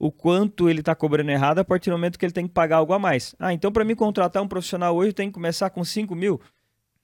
o 0.00 0.10
quanto 0.10 0.68
ele 0.68 0.80
está 0.80 0.96
cobrando 0.96 1.30
errado 1.30 1.60
a 1.60 1.64
partir 1.64 1.90
do 1.90 1.92
momento 1.96 2.18
que 2.18 2.24
ele 2.24 2.32
tem 2.32 2.48
que 2.48 2.54
pagar 2.54 2.78
algo 2.78 2.92
a 2.92 2.98
mais. 2.98 3.36
Ah, 3.38 3.54
então 3.54 3.70
para 3.70 3.84
mim 3.84 3.94
contratar 3.94 4.42
um 4.42 4.48
profissional 4.48 4.96
hoje 4.96 5.12
tem 5.12 5.28
que 5.28 5.34
começar 5.34 5.70
com 5.70 5.84
5 5.84 6.12
mil 6.16 6.40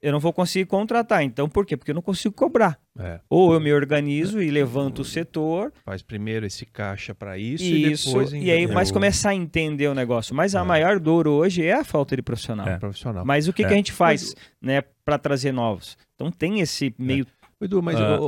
eu 0.07 0.12
não 0.12 0.20
vou 0.20 0.33
conseguir 0.33 0.66
contratar. 0.66 1.24
Então, 1.24 1.49
por 1.49 1.66
quê? 1.66 1.77
Porque 1.77 1.91
eu 1.91 1.95
não 1.97 2.01
consigo 2.01 2.33
cobrar. 2.33 2.78
É. 2.97 3.19
Ou 3.28 3.53
eu 3.53 3.59
me 3.59 3.73
organizo 3.73 4.41
e 4.41 4.49
levanto 4.53 5.01
o 5.01 5.05
setor. 5.05 5.73
Faz 5.85 6.01
primeiro 6.01 6.47
esse 6.47 6.65
caixa 6.65 7.12
para 7.12 7.37
isso, 7.37 7.65
isso, 7.65 8.11
e 8.11 8.12
depois... 8.12 8.33
E 8.33 8.49
aí, 8.53 8.69
mas 8.69 8.93
começar 8.93 9.31
a 9.31 9.35
entender 9.35 9.89
o 9.89 9.95
negócio. 9.95 10.33
Mas 10.33 10.55
a 10.55 10.61
é. 10.61 10.62
maior 10.62 11.01
dor 11.01 11.27
hoje 11.27 11.65
é 11.65 11.73
a 11.73 11.83
falta 11.83 12.15
de 12.15 12.23
profissional. 12.23 12.69
É. 12.69 12.78
profissional. 12.78 13.24
Mas 13.24 13.49
o 13.49 13.53
que, 13.53 13.65
que 13.65 13.69
a 13.69 13.73
é. 13.73 13.78
gente 13.78 13.91
faz 13.91 14.33
né, 14.62 14.81
para 15.05 15.19
trazer 15.19 15.51
novos? 15.51 15.99
Então 16.15 16.31
tem 16.31 16.61
esse 16.61 16.95
meio... 16.97 17.27
É. 17.61 17.65
Edu, 17.65 17.83
mas 17.83 17.99
uh, 17.99 18.23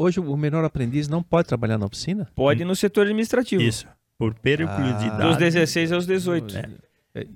hoje 0.00 0.20
o 0.20 0.36
menor 0.36 0.64
aprendiz 0.64 1.08
não 1.08 1.22
pode 1.22 1.46
trabalhar 1.46 1.76
na 1.76 1.84
oficina? 1.84 2.26
Pode 2.34 2.64
no 2.64 2.74
setor 2.74 3.02
administrativo. 3.02 3.60
Isso. 3.60 3.86
Por 4.16 4.32
periculosidade. 4.34 5.20
Ah, 5.20 5.28
dos 5.28 5.36
16 5.36 5.92
aos 5.92 6.06
18. 6.06 6.54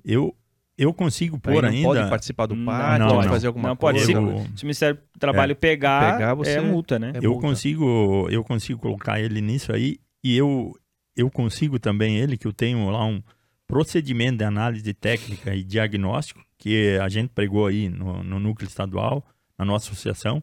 Eu, 0.05 0.35
eu 0.77 0.93
consigo 0.93 1.39
pôr 1.39 1.65
ainda. 1.65 1.89
Pode 1.89 2.11
participar 2.11 2.47
do 2.47 2.57
PAC, 2.57 2.99
não, 2.99 3.09
pode 3.09 3.27
não. 3.27 3.33
fazer 3.33 3.47
alguma 3.47 3.69
não, 3.71 3.77
pode. 3.77 3.99
coisa. 3.99 4.07
Se, 4.07 4.57
se 4.57 4.63
o 4.63 4.67
Ministério 4.67 4.97
do 4.97 5.19
Trabalho 5.19 5.53
é, 5.53 5.55
pegar, 5.55 6.15
pegar 6.15 6.35
você, 6.35 6.53
é 6.53 6.61
multa, 6.61 6.99
né? 6.99 7.13
É 7.15 7.19
eu 7.19 7.33
multa. 7.33 7.47
consigo, 7.47 8.29
eu 8.31 8.43
consigo 8.43 8.81
colocar 8.81 9.21
ele 9.21 9.41
nisso 9.41 9.73
aí 9.73 9.99
e 10.25 10.37
eu 10.37 10.73
eu 11.17 11.31
consigo 11.31 11.79
também 11.79 12.17
ele 12.17 12.37
que 12.37 12.47
eu 12.47 12.53
tenho 12.53 12.89
lá 12.91 13.05
um 13.05 13.23
procedimento 13.67 14.39
de 14.39 14.45
análise 14.45 14.93
técnica 14.95 15.55
e 15.55 15.63
diagnóstico 15.63 16.45
que 16.59 16.97
a 16.99 17.09
gente 17.09 17.31
pregou 17.31 17.67
aí 17.67 17.89
no, 17.89 18.23
no 18.23 18.39
núcleo 18.39 18.69
estadual, 18.69 19.27
na 19.59 19.65
nossa 19.65 19.91
associação. 19.91 20.43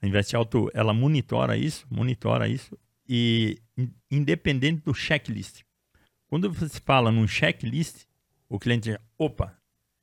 A 0.00 0.06
Investe 0.06 0.34
Alto, 0.34 0.70
ela 0.74 0.92
monitora 0.92 1.56
isso, 1.56 1.86
monitora 1.90 2.48
isso 2.48 2.76
e 3.08 3.58
independente 4.10 4.82
do 4.84 4.94
checklist. 4.94 5.60
Quando 6.26 6.50
você 6.50 6.80
fala 6.80 7.12
num 7.12 7.28
checklist, 7.28 8.06
o 8.52 8.58
cliente 8.58 8.90
diz, 8.90 8.98
opa, 9.16 9.56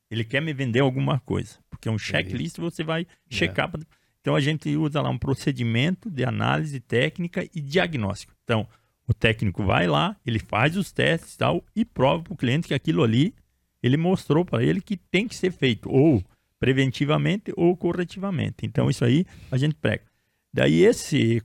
ele 0.10 0.24
quer 0.24 0.42
me 0.42 0.52
vender 0.54 0.80
alguma 0.80 1.20
coisa. 1.20 1.60
Porque 1.70 1.88
é 1.88 1.92
um 1.92 2.00
checklist 2.00 2.58
você 2.58 2.84
vai 2.84 3.04
é. 3.04 3.06
checar. 3.30 3.70
É. 3.76 3.80
Então 4.22 4.36
a 4.36 4.40
gente 4.40 4.76
usa 4.76 5.02
lá 5.02 5.10
um 5.10 5.20
procedimento 5.20 6.10
de 6.10 6.26
análise 6.26 6.80
técnica 6.80 7.48
e 7.54 7.62
diagnóstico. 7.62 8.34
Então, 8.44 8.68
o 9.08 9.14
técnico 9.14 9.64
vai 9.64 9.86
lá, 9.86 10.18
ele 10.26 10.40
faz 10.40 10.76
os 10.76 10.92
testes 10.92 11.36
e 11.36 11.38
tal, 11.38 11.64
e 11.76 11.86
prova 11.86 12.24
para 12.24 12.34
o 12.34 12.38
cliente 12.38 12.68
que 12.68 12.74
aquilo 12.74 13.04
ali 13.04 13.36
ele 13.84 13.98
mostrou 13.98 14.44
para 14.44 14.64
ele 14.64 14.82
que 14.82 14.98
tem 14.98 15.28
que 15.28 15.36
ser 15.36 15.52
feito, 15.52 15.90
ou 15.90 16.24
preventivamente 16.60 17.54
ou 17.56 17.78
corretivamente. 17.78 18.66
Então, 18.66 18.90
isso 18.90 19.06
aí 19.06 19.26
a 19.52 19.58
gente 19.58 19.76
prega. 19.76 20.04
Daí, 20.52 20.82
esse, 20.82 21.42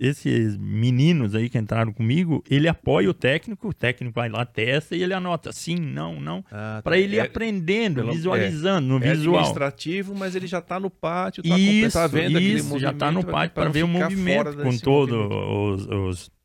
esses 0.00 0.56
meninos 0.56 1.34
aí 1.34 1.48
que 1.48 1.58
entraram 1.58 1.92
comigo, 1.92 2.42
ele 2.48 2.68
apoia 2.68 3.08
o 3.08 3.14
técnico, 3.14 3.68
o 3.68 3.72
técnico 3.72 4.14
vai 4.14 4.28
lá, 4.28 4.44
testa 4.44 4.94
e 4.96 5.02
ele 5.02 5.14
anota 5.14 5.52
sim, 5.52 5.76
não, 5.76 6.20
não, 6.20 6.44
ah, 6.50 6.80
para 6.82 6.96
tá. 6.96 6.98
ele 6.98 7.16
ir 7.16 7.18
é, 7.18 7.22
aprendendo, 7.22 7.96
pelo, 7.96 8.12
visualizando 8.12 8.86
é, 8.86 8.98
no 8.98 9.04
é 9.04 9.10
visual. 9.12 9.36
administrativo, 9.36 10.14
mas 10.14 10.34
ele 10.34 10.46
já 10.46 10.58
está 10.58 10.78
no 10.78 10.90
pátio, 10.90 11.42
está 11.42 11.58
isso, 11.58 11.98
tá 11.98 12.06
vendo 12.06 12.38
isso, 12.38 12.78
já 12.78 12.90
está 12.90 13.10
no 13.10 13.24
pátio 13.24 13.54
para 13.54 13.70
ver 13.70 13.84
o 13.84 13.88
movimento 13.88 14.56
com 14.56 14.76
todos 14.78 15.16
os, 15.30 15.86
os 15.86 16.36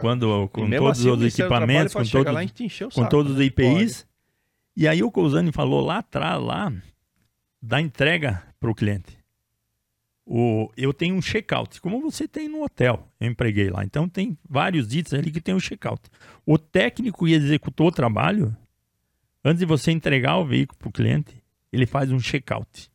quando 0.00 0.48
com 0.48 0.70
todos 0.70 1.00
assim, 1.00 1.10
os 1.10 1.22
equipamentos, 1.22 1.92
com 1.92 2.04
todos, 2.04 2.94
com 2.94 3.04
todos 3.06 3.32
os 3.32 3.40
IPIs. 3.40 4.02
Pode. 4.02 4.12
E 4.74 4.88
aí 4.88 5.02
o 5.02 5.10
Cousani 5.10 5.52
falou 5.52 5.84
lá 5.84 5.98
atrás, 5.98 6.40
lá, 6.40 6.72
da 7.60 7.80
entrega 7.80 8.42
para 8.58 8.70
o 8.70 8.74
cliente. 8.74 9.21
O, 10.24 10.70
eu 10.76 10.94
tenho 10.94 11.16
um 11.16 11.20
check-out, 11.20 11.80
como 11.80 12.00
você 12.00 12.28
tem 12.28 12.48
no 12.48 12.62
hotel, 12.62 13.08
eu 13.20 13.28
empreguei 13.28 13.68
lá. 13.68 13.84
Então 13.84 14.08
tem 14.08 14.38
vários 14.48 14.94
itens 14.94 15.14
ali 15.14 15.30
que 15.30 15.40
tem 15.40 15.54
um 15.54 15.60
check-out. 15.60 16.00
O 16.46 16.56
técnico 16.56 17.26
que 17.26 17.32
executou 17.32 17.88
o 17.88 17.92
trabalho, 17.92 18.56
antes 19.44 19.58
de 19.58 19.66
você 19.66 19.90
entregar 19.90 20.38
o 20.38 20.46
veículo 20.46 20.78
para 20.78 20.88
o 20.88 20.92
cliente, 20.92 21.42
ele 21.72 21.86
faz 21.86 22.12
um 22.12 22.20
check-out. 22.20 22.90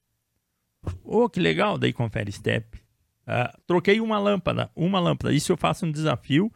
Oh, 1.04 1.30
que 1.30 1.40
legal! 1.40 1.78
Daí 1.78 1.91
confere 1.91 2.32
step. 2.32 2.78
Uh, 3.28 3.62
troquei 3.66 3.99
uma 3.99 4.18
lâmpada, 4.18 4.72
uma 4.74 4.99
lâmpada. 4.99 5.34
Isso 5.34 5.52
eu 5.52 5.58
faço 5.58 5.86
um 5.86 5.91
desafio. 5.91 6.52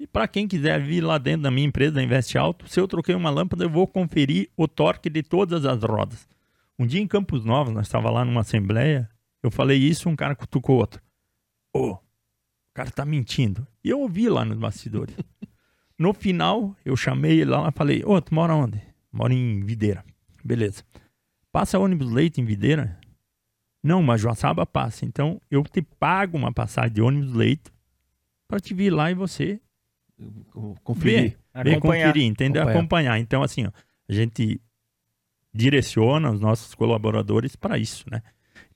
E 0.00 0.06
para 0.06 0.26
quem 0.26 0.48
quiser 0.48 0.80
vir 0.80 1.02
lá 1.02 1.18
dentro 1.18 1.42
da 1.42 1.50
minha 1.50 1.66
empresa, 1.66 1.92
da 1.92 2.02
Invest 2.02 2.36
Alto, 2.36 2.66
se 2.66 2.80
eu 2.80 2.88
troquei 2.88 3.14
uma 3.14 3.30
lâmpada, 3.30 3.64
eu 3.64 3.70
vou 3.70 3.86
conferir 3.86 4.48
o 4.56 4.66
torque 4.66 5.10
de 5.10 5.22
todas 5.22 5.66
as 5.66 5.82
rodas. 5.82 6.26
Um 6.78 6.86
dia 6.86 7.00
em 7.00 7.06
Campos 7.06 7.44
Novos, 7.44 7.72
nós 7.74 7.86
estava 7.86 8.10
lá 8.10 8.24
numa 8.24 8.40
assembleia, 8.40 9.08
eu 9.42 9.50
falei 9.50 9.78
isso, 9.78 10.08
um 10.08 10.16
cara 10.16 10.36
cutucou 10.36 10.76
outro. 10.76 11.02
Ô, 11.74 11.88
oh, 11.88 11.92
o 11.94 12.00
cara 12.74 12.90
tá 12.90 13.04
mentindo. 13.04 13.66
E 13.82 13.90
eu 13.90 14.00
ouvi 14.00 14.28
lá 14.28 14.44
nos 14.44 14.56
bastidores. 14.56 15.16
no 15.98 16.14
final, 16.14 16.76
eu 16.84 16.96
chamei 16.96 17.40
ele 17.40 17.50
lá 17.50 17.68
e 17.68 17.72
falei, 17.72 18.04
ô, 18.04 18.12
oh, 18.12 18.20
tu 18.22 18.34
mora 18.34 18.54
onde? 18.54 18.80
Moro 19.10 19.32
em 19.32 19.64
Videira. 19.64 20.04
Beleza. 20.44 20.84
Passa 21.50 21.78
ônibus 21.78 22.10
leite 22.10 22.40
em 22.40 22.44
Videira? 22.44 22.98
Não, 23.82 24.02
mas 24.02 24.20
Joaçaba 24.20 24.64
passa. 24.64 25.04
Então, 25.04 25.40
eu 25.50 25.62
te 25.64 25.82
pago 25.82 26.38
uma 26.38 26.52
passagem 26.52 26.92
de 26.92 27.02
ônibus 27.02 27.32
leite 27.34 27.72
para 28.46 28.60
te 28.60 28.72
vir 28.72 28.90
lá 28.90 29.10
e 29.10 29.14
você 29.14 29.60
conferir. 30.84 31.36
Ver, 31.54 31.64
ver 31.64 31.80
conferir, 31.80 32.24
entendeu? 32.24 32.62
Acompanhar. 32.62 32.78
Acompanhar. 32.78 33.18
Então, 33.18 33.42
assim, 33.42 33.66
ó, 33.66 33.72
a 34.08 34.12
gente 34.12 34.60
direciona 35.52 36.30
os 36.30 36.40
nossos 36.40 36.74
colaboradores 36.74 37.56
para 37.56 37.76
isso, 37.76 38.04
né? 38.10 38.22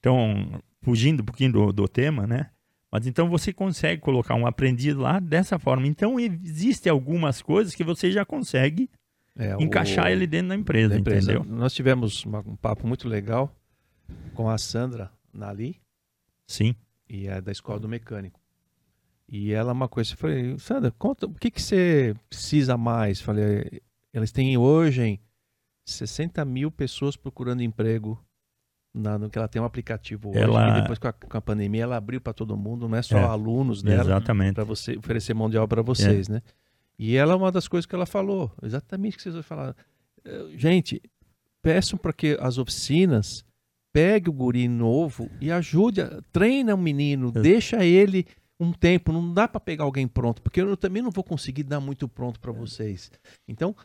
Então, 0.06 0.62
fugindo 0.82 1.22
um 1.22 1.24
pouquinho 1.24 1.50
do, 1.50 1.72
do 1.72 1.88
tema, 1.88 2.28
né? 2.28 2.50
Mas 2.92 3.08
então 3.08 3.28
você 3.28 3.52
consegue 3.52 4.00
colocar 4.00 4.36
um 4.36 4.46
aprendiz 4.46 4.94
lá 4.94 5.18
dessa 5.18 5.58
forma. 5.58 5.84
Então, 5.88 6.20
existem 6.20 6.90
algumas 6.92 7.42
coisas 7.42 7.74
que 7.74 7.82
você 7.82 8.12
já 8.12 8.24
consegue 8.24 8.88
é, 9.36 9.56
encaixar 9.60 10.04
o... 10.04 10.08
ele 10.08 10.24
dentro 10.24 10.50
da 10.50 10.54
empresa, 10.54 10.90
da 10.90 11.00
empresa, 11.00 11.32
entendeu? 11.32 11.56
Nós 11.56 11.74
tivemos 11.74 12.24
um 12.24 12.54
papo 12.54 12.86
muito 12.86 13.08
legal 13.08 13.52
com 14.32 14.48
a 14.48 14.56
Sandra 14.56 15.10
Nali. 15.34 15.80
Sim. 16.46 16.76
E 17.08 17.26
é 17.26 17.40
da 17.40 17.50
Escola 17.50 17.80
do 17.80 17.88
Mecânico. 17.88 18.40
E 19.28 19.52
ela, 19.52 19.72
uma 19.72 19.88
coisa, 19.88 20.12
eu 20.12 20.16
falei, 20.16 20.56
Sandra, 20.60 20.92
conta, 20.92 21.26
o 21.26 21.34
que, 21.34 21.50
que 21.50 21.60
você 21.60 22.14
precisa 22.28 22.76
mais? 22.76 23.20
Falei, 23.20 23.82
eles 24.14 24.30
têm 24.30 24.56
hoje 24.56 25.18
60 25.84 26.44
mil 26.44 26.70
pessoas 26.70 27.16
procurando 27.16 27.60
emprego 27.60 28.24
na, 28.96 29.18
no 29.18 29.28
que 29.28 29.38
ela 29.38 29.46
tem 29.46 29.60
um 29.60 29.64
aplicativo 29.64 30.30
hoje. 30.30 30.38
Ela... 30.38 30.78
E 30.78 30.80
depois 30.80 30.98
com 30.98 31.08
a, 31.08 31.12
com 31.12 31.36
a, 31.36 31.40
pandemia 31.40 31.82
ela 31.82 31.96
abriu 31.96 32.20
para 32.20 32.32
todo 32.32 32.56
mundo, 32.56 32.88
não 32.88 32.96
é 32.96 33.02
só 33.02 33.18
é, 33.18 33.24
alunos 33.24 33.82
dela, 33.82 34.20
para 34.20 34.64
você 34.64 34.96
oferecer 34.96 35.34
mão 35.34 35.50
de 35.50 35.58
obra 35.58 35.82
para 35.82 35.82
vocês, 35.82 36.28
é. 36.28 36.34
né? 36.34 36.42
E 36.98 37.14
ela 37.14 37.34
é 37.34 37.36
uma 37.36 37.52
das 37.52 37.68
coisas 37.68 37.84
que 37.84 37.94
ela 37.94 38.06
falou, 38.06 38.50
exatamente 38.62 39.14
o 39.14 39.16
que 39.18 39.22
vocês 39.24 39.34
vão 39.34 39.44
falar. 39.44 39.76
Eh, 40.24 40.46
gente, 40.56 41.02
peçam 41.62 41.98
para 41.98 42.12
que 42.12 42.38
as 42.40 42.56
oficinas 42.56 43.44
pegue 43.92 44.30
o 44.30 44.32
guri 44.32 44.66
novo 44.66 45.30
e 45.38 45.50
ajude, 45.50 46.00
treina 46.32 46.74
o 46.74 46.78
menino, 46.78 47.30
é. 47.34 47.40
deixa 47.40 47.84
ele 47.84 48.26
um 48.58 48.72
tempo, 48.72 49.12
não 49.12 49.34
dá 49.34 49.46
para 49.46 49.60
pegar 49.60 49.84
alguém 49.84 50.08
pronto, 50.08 50.40
porque 50.40 50.62
eu 50.62 50.76
também 50.76 51.02
não 51.02 51.10
vou 51.10 51.22
conseguir 51.22 51.64
dar 51.64 51.80
muito 51.80 52.08
pronto 52.08 52.40
para 52.40 52.52
vocês. 52.52 53.10
Então, 53.46 53.76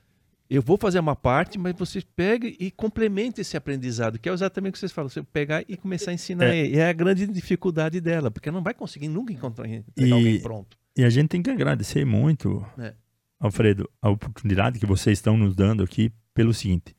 eu 0.53 0.61
vou 0.61 0.77
fazer 0.77 0.99
uma 0.99 1.15
parte, 1.15 1.57
mas 1.57 1.73
você 1.77 2.01
pega 2.13 2.45
e 2.45 2.69
complementa 2.69 3.39
esse 3.39 3.55
aprendizado, 3.55 4.19
que 4.19 4.27
é 4.27 4.33
exatamente 4.33 4.71
o 4.71 4.73
que 4.73 4.79
vocês 4.79 4.91
falam, 4.91 5.07
você 5.07 5.23
pegar 5.23 5.63
e 5.65 5.77
começar 5.77 6.11
a 6.11 6.13
ensinar. 6.13 6.47
É. 6.47 6.67
E 6.67 6.77
é 6.77 6.89
a 6.89 6.93
grande 6.93 7.25
dificuldade 7.25 8.01
dela, 8.01 8.29
porque 8.29 8.51
não 8.51 8.61
vai 8.61 8.73
conseguir 8.73 9.07
nunca 9.07 9.31
encontrar 9.31 9.65
e, 9.69 10.11
alguém 10.11 10.41
pronto. 10.41 10.77
E 10.97 11.05
a 11.05 11.09
gente 11.09 11.29
tem 11.29 11.41
que 11.41 11.49
agradecer 11.49 12.05
muito, 12.05 12.65
é. 12.77 12.93
Alfredo, 13.39 13.89
a 14.01 14.09
oportunidade 14.09 14.77
que 14.77 14.85
vocês 14.85 15.17
estão 15.17 15.37
nos 15.37 15.55
dando 15.55 15.83
aqui 15.83 16.11
pelo 16.33 16.53
seguinte. 16.53 16.93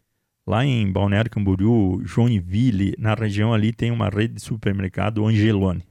Lá 0.46 0.64
em 0.64 0.90
Balneário 0.90 1.30
Camboriú, 1.30 2.00
Joinville, 2.04 2.94
na 2.98 3.14
região 3.14 3.52
ali 3.52 3.70
tem 3.70 3.90
uma 3.90 4.08
rede 4.08 4.34
de 4.34 4.40
supermercado 4.40 5.26
Angelone. 5.26 5.84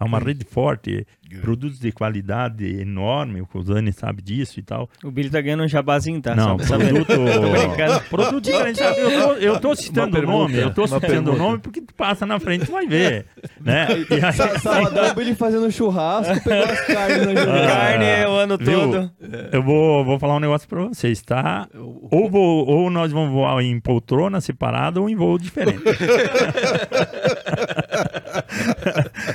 É 0.00 0.04
uma 0.04 0.20
rede 0.20 0.44
forte, 0.44 1.04
produtos 1.40 1.80
de 1.80 1.90
qualidade 1.90 2.64
enorme, 2.80 3.40
o 3.40 3.46
Cusani 3.46 3.92
sabe 3.92 4.22
disso 4.22 4.60
e 4.60 4.62
tal. 4.62 4.88
O 5.02 5.10
Billy 5.10 5.28
tá 5.28 5.40
ganhando 5.40 5.64
um 5.64 5.68
jabazinho, 5.68 6.20
tá? 6.22 6.36
Não, 6.36 6.56
sabe, 6.60 6.86
produto... 6.86 7.12
produto 8.08 8.40
diferente. 8.40 8.80
Eu 8.80 9.10
tô, 9.10 9.32
eu 9.34 9.60
tô 9.60 9.74
citando 9.74 10.18
o 10.18 10.22
nome, 10.22 10.56
eu 10.56 10.72
tô 10.72 10.86
citando 10.86 11.32
o 11.32 11.36
nome 11.36 11.58
porque 11.58 11.80
tu 11.80 11.92
passa 11.94 12.24
na 12.24 12.38
frente 12.38 12.68
e 12.68 12.70
vai 12.70 12.86
ver, 12.86 13.26
né? 13.60 13.88
E 14.08 14.24
aí... 14.24 14.60
Salvador, 14.60 15.10
o 15.10 15.14
Billy 15.14 15.34
fazendo 15.34 15.70
churrasco, 15.70 16.42
pegando 16.42 16.72
as 16.72 16.80
carnes 16.86 17.26
na 17.26 17.32
ah, 17.32 17.66
Carne 17.66 18.26
o 18.26 18.30
ano 18.30 18.56
viu? 18.56 18.80
todo. 18.80 19.10
Eu 19.52 19.62
vou, 19.62 20.04
vou 20.04 20.18
falar 20.18 20.36
um 20.36 20.40
negócio 20.40 20.68
pra 20.68 20.84
vocês, 20.84 21.20
tá? 21.22 21.68
Ou, 22.10 22.30
vou, 22.30 22.66
ou 22.66 22.90
nós 22.90 23.12
vamos 23.12 23.32
voar 23.32 23.60
em 23.62 23.78
poltrona 23.80 24.40
separada 24.40 25.00
ou 25.00 25.08
em 25.08 25.16
voo 25.16 25.38
diferente. 25.38 25.82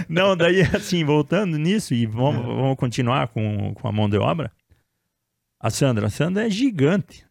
Não, 0.09 0.35
daí 0.35 0.61
assim, 0.61 1.03
voltando 1.03 1.57
nisso, 1.57 1.93
e 1.93 2.05
vamos, 2.05 2.41
é. 2.41 2.47
vamos 2.47 2.77
continuar 2.77 3.27
com, 3.27 3.73
com 3.73 3.87
a 3.87 3.91
mão 3.91 4.09
de 4.09 4.17
obra. 4.17 4.51
A 5.59 5.69
Sandra, 5.69 6.07
a 6.07 6.09
Sandra 6.09 6.45
é 6.45 6.49
gigante. 6.49 7.25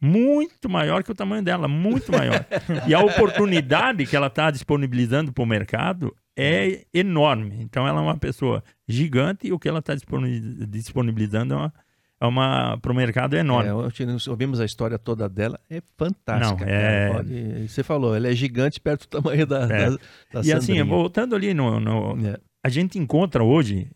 Muito 0.00 0.68
maior 0.68 1.04
que 1.04 1.12
o 1.12 1.14
tamanho 1.14 1.44
dela, 1.44 1.68
muito 1.68 2.10
maior. 2.10 2.44
e 2.88 2.94
a 2.94 3.00
oportunidade 3.00 4.06
que 4.06 4.16
ela 4.16 4.26
está 4.26 4.50
disponibilizando 4.50 5.32
para 5.32 5.44
o 5.44 5.46
mercado 5.46 6.16
é 6.36 6.86
enorme. 6.92 7.58
Então, 7.60 7.86
ela 7.86 8.00
é 8.00 8.02
uma 8.02 8.16
pessoa 8.16 8.64
gigante 8.88 9.46
e 9.46 9.52
o 9.52 9.58
que 9.58 9.68
ela 9.68 9.78
está 9.78 9.94
disponibilizando 9.94 11.54
é 11.54 11.56
uma, 11.56 11.74
é 12.22 12.26
uma 12.26 12.78
para 12.78 12.92
o 12.92 12.94
mercado 12.94 13.34
é 13.34 13.40
enorme. 13.40 13.68
É, 13.68 14.30
ouvimos 14.30 14.60
a 14.60 14.64
história 14.64 14.96
toda 14.96 15.28
dela, 15.28 15.58
é 15.68 15.82
fantástica. 15.96 16.64
Não, 16.64 16.72
é... 16.72 17.12
Pode, 17.12 17.68
você 17.68 17.82
falou, 17.82 18.14
ela 18.14 18.28
é 18.28 18.34
gigante 18.34 18.80
perto 18.80 19.02
do 19.02 19.20
tamanho 19.20 19.44
da, 19.44 19.62
é. 19.64 19.90
da, 19.90 19.98
da 20.32 20.40
E 20.44 20.52
assim, 20.52 20.80
voltando 20.84 21.34
ali 21.34 21.52
no, 21.52 21.80
no 21.80 22.28
é. 22.28 22.38
a 22.62 22.68
gente 22.68 22.96
encontra 22.96 23.42
hoje 23.42 23.90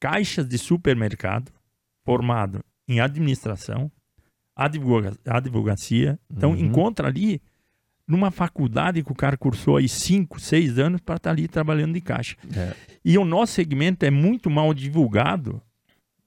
caixas 0.00 0.48
de 0.48 0.56
supermercado 0.56 1.52
formado 2.06 2.64
em 2.88 3.00
administração, 3.00 3.92
advoga, 4.56 5.12
advocacia. 5.26 6.18
Então 6.30 6.52
uhum. 6.52 6.56
encontra 6.56 7.08
ali 7.08 7.42
numa 8.08 8.30
faculdade 8.30 9.02
que 9.02 9.12
o 9.12 9.14
cara 9.14 9.36
cursou 9.36 9.76
aí 9.76 9.90
5, 9.90 10.40
6 10.40 10.78
anos 10.78 11.02
para 11.02 11.16
estar 11.16 11.28
tá 11.28 11.34
ali 11.34 11.46
trabalhando 11.46 11.92
de 11.92 12.00
caixa. 12.00 12.34
É. 12.56 12.72
E 13.04 13.18
o 13.18 13.26
nosso 13.26 13.52
segmento 13.52 14.06
é 14.06 14.10
muito 14.10 14.48
mal 14.48 14.72
divulgado 14.72 15.60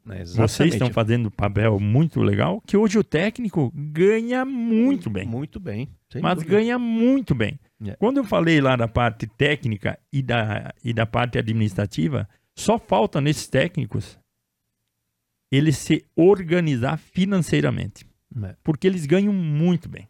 né, 0.05 0.23
Vocês 0.23 0.73
estão 0.73 0.91
fazendo 0.91 1.27
um 1.27 1.31
papel 1.31 1.79
muito 1.79 2.21
legal, 2.21 2.61
que 2.65 2.77
hoje 2.77 2.99
o 2.99 3.03
técnico 3.03 3.71
ganha 3.73 4.45
muito 4.45 5.09
bem. 5.09 5.27
Muito 5.27 5.59
bem. 5.59 5.89
Mas 6.21 6.35
dúvida. 6.35 6.55
ganha 6.55 6.77
muito 6.77 7.33
bem. 7.33 7.59
É. 7.83 7.95
Quando 7.95 8.17
eu 8.17 8.23
falei 8.23 8.61
lá 8.61 8.75
da 8.75 8.87
parte 8.87 9.25
técnica 9.25 9.97
e 10.13 10.21
da, 10.21 10.73
e 10.83 10.93
da 10.93 11.05
parte 11.05 11.37
administrativa, 11.37 12.29
só 12.55 12.77
falta 12.77 13.19
nesses 13.19 13.47
técnicos 13.47 14.17
eles 15.51 15.77
se 15.77 16.05
organizar 16.15 16.97
financeiramente. 16.97 18.05
É. 18.43 18.55
Porque 18.63 18.85
eles 18.87 19.05
ganham 19.05 19.33
muito 19.33 19.89
bem. 19.89 20.07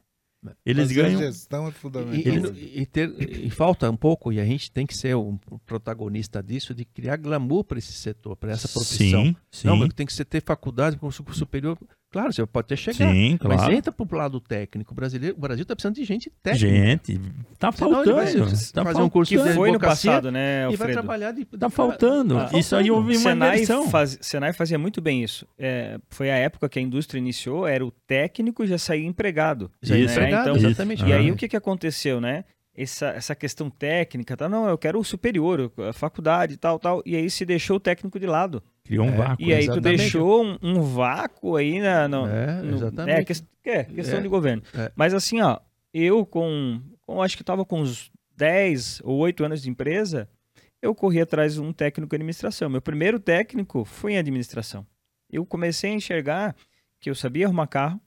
Eles 0.66 0.90
Fazer 0.90 1.02
ganham. 1.02 1.20
A 1.20 1.24
gestão 1.24 1.68
é 1.68 1.72
fundamental. 1.72 2.54
E, 2.54 2.82
e, 2.82 2.86
ter, 2.86 3.10
e, 3.20 3.50
falta 3.50 3.90
um 3.90 3.96
pouco, 3.96 4.32
e 4.32 4.40
a 4.40 4.46
gente 4.46 4.72
tem 4.72 4.86
que 4.86 4.96
ser 4.96 5.16
o 5.16 5.40
protagonista 5.66 6.42
disso, 6.44 6.74
de 6.74 6.86
criar 6.86 7.18
glamour 7.18 7.64
para 7.64 7.80
esse 7.80 7.94
setor, 7.94 8.36
para 8.36 8.52
essa 8.52 8.68
profissão. 8.68 9.26
Sim, 9.26 9.36
sim. 9.52 9.68
Não, 9.68 9.88
tem 9.90 10.06
que 10.06 10.14
ser, 10.14 10.26
ter 10.26 10.42
faculdade, 10.44 10.98
curso 10.98 11.24
superior. 11.34 11.78
Claro, 12.16 12.32
você 12.32 12.46
pode 12.46 12.64
até 12.64 12.78
chegar. 12.78 13.12
Sim, 13.12 13.36
claro. 13.38 13.58
Mas 13.62 13.70
entra 13.70 13.92
pro 13.92 14.18
lado 14.18 14.40
técnico 14.40 14.96
brasileiro. 14.96 15.36
O 15.36 15.42
Brasil 15.42 15.64
está 15.64 15.76
precisando 15.76 15.96
de 15.96 16.06
gente 16.06 16.30
técnica. 16.42 16.66
Gente, 16.66 17.20
tá 17.60 17.72
vai 17.72 17.78
faltando. 17.80 18.16
fazer 18.16 18.72
Tá 18.72 18.82
um 18.82 18.86
faltando. 18.86 19.10
curso 19.10 19.36
Que 19.36 19.44
de 19.44 19.54
foi 19.54 19.70
no 19.74 19.80
passado, 19.82 20.32
né, 20.32 20.60
E 20.62 20.64
vai 20.64 20.72
Alfredo? 20.72 20.94
trabalhar 20.94 21.32
de. 21.34 21.44
Tá 21.44 21.70
faltando. 21.70 22.38
Ah, 22.38 22.50
Isso 22.54 22.74
aí 22.74 22.90
houve 22.90 23.18
uma 23.18 23.20
Senai, 23.32 23.56
inversão. 23.56 23.90
faz, 23.90 24.18
Senai 24.22 24.54
fazia 24.54 24.80
muito 24.80 25.02
bem 25.02 25.22
isso. 25.22 25.46
É, 25.60 26.00
foi 26.10 26.32
a 26.32 26.38
época 26.38 26.70
que 26.70 26.80
a 26.80 26.82
indústria 26.82 27.20
iniciou, 27.20 27.68
era 27.68 27.86
o 27.86 27.92
técnico 27.92 28.66
já 28.66 28.78
saía 28.78 29.06
empregado. 29.06 29.70
Já 29.82 29.98
Isso. 29.98 30.14
empregado, 30.14 30.44
Então, 30.44 30.56
Isso. 30.56 30.68
exatamente. 30.68 31.04
E 31.06 31.12
Ah. 31.12 31.18
aí 31.18 31.30
o 31.32 31.36
que, 31.36 31.50
que 31.50 31.58
aconteceu, 31.58 32.22
né? 32.22 32.46
Essa, 32.78 33.08
essa 33.08 33.36
questão 33.36 33.70
técnica, 33.70 34.36
tá? 34.36 34.50
não, 34.50 34.68
eu 34.68 34.78
quero 34.78 35.00
o 35.00 35.04
superior, 35.04 35.72
a 35.90 35.94
faculdade, 35.94 36.58
tal, 36.58 36.78
tal. 36.80 37.02
E 37.06 37.16
aí 37.16 37.30
se 37.30 37.46
deixou 37.46 37.78
o 37.78 37.80
técnico 37.80 38.20
de 38.20 38.26
lado. 38.26 38.62
Criou 38.86 39.06
um 39.06 39.10
É. 39.14 39.18
vácuo. 39.18 39.44
E 39.44 39.54
aí 39.54 39.66
tu 39.66 39.72
exatamente. 39.74 39.98
deixou 39.98 40.46
um, 40.46 40.58
um 40.62 40.82
vácuo 40.82 41.56
aí 41.58 41.80
na, 41.82 42.08
no, 42.08 42.28
É, 42.28 42.62
no- 42.62 42.76
exatamente. 42.76 43.18
É, 43.18 43.22
é, 43.72 43.84
questão 43.84 44.20
É. 44.20 44.22
de 44.22 44.28
governo. 44.30 44.64
É. 44.74 44.92
Mas 44.96 45.14
assim, 45.14 45.42
ó, 45.42 45.60
eu 45.94 46.26
com, 46.26 46.82
com 47.02 47.22
acho 47.22 47.36
que 47.36 47.44
estava 47.44 47.66
com 47.66 47.82
uns 47.82 48.12
10 48.38 49.02
ou 49.04 49.18
8 49.18 49.44
anos 49.44 49.62
de 49.62 49.70
empresa, 49.70 50.30
eu 50.82 50.94
corri 50.94 51.20
atrás 51.20 51.56
de 51.56 51.62
um 51.62 51.74
técnico 51.74 52.14
em 52.14 52.18
administração. 52.18 52.70
Meu 52.70 52.82
primeiro 52.82 53.20
técnico 53.20 53.84
foi 53.84 54.14
em 54.14 54.18
administração. 54.18 54.86
Eu 55.32 55.46
comecei 55.46 55.90
a 55.92 55.96
enxergar 55.96 56.56
que 57.00 57.10
eu 57.10 57.16
sabia 57.16 57.48
arrumar 57.48 57.68
carro, 57.68 58.00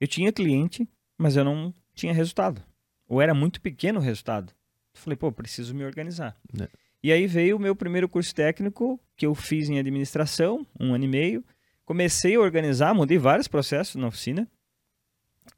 eu 0.00 0.06
tinha 0.06 0.30
cliente, 0.32 0.86
mas 1.16 1.34
eu 1.36 1.44
não 1.44 1.72
tinha 1.94 2.12
resultado. 2.12 2.62
Ou 3.08 3.22
era 3.22 3.32
muito 3.32 3.60
pequeno 3.60 4.00
o 4.00 4.02
resultado. 4.02 4.52
Falei, 4.92 5.16
pô, 5.16 5.32
preciso 5.32 5.74
me 5.74 5.84
organizar. 5.84 6.36
É. 6.60 6.68
E 7.04 7.12
aí 7.12 7.26
veio 7.26 7.56
o 7.56 7.60
meu 7.60 7.76
primeiro 7.76 8.08
curso 8.08 8.34
técnico, 8.34 8.98
que 9.14 9.26
eu 9.26 9.34
fiz 9.34 9.68
em 9.68 9.78
administração, 9.78 10.66
um 10.80 10.94
ano 10.94 11.04
e 11.04 11.08
meio. 11.08 11.44
Comecei 11.84 12.34
a 12.34 12.40
organizar, 12.40 12.94
mudei 12.94 13.18
vários 13.18 13.46
processos 13.46 13.96
na 13.96 14.06
oficina. 14.06 14.48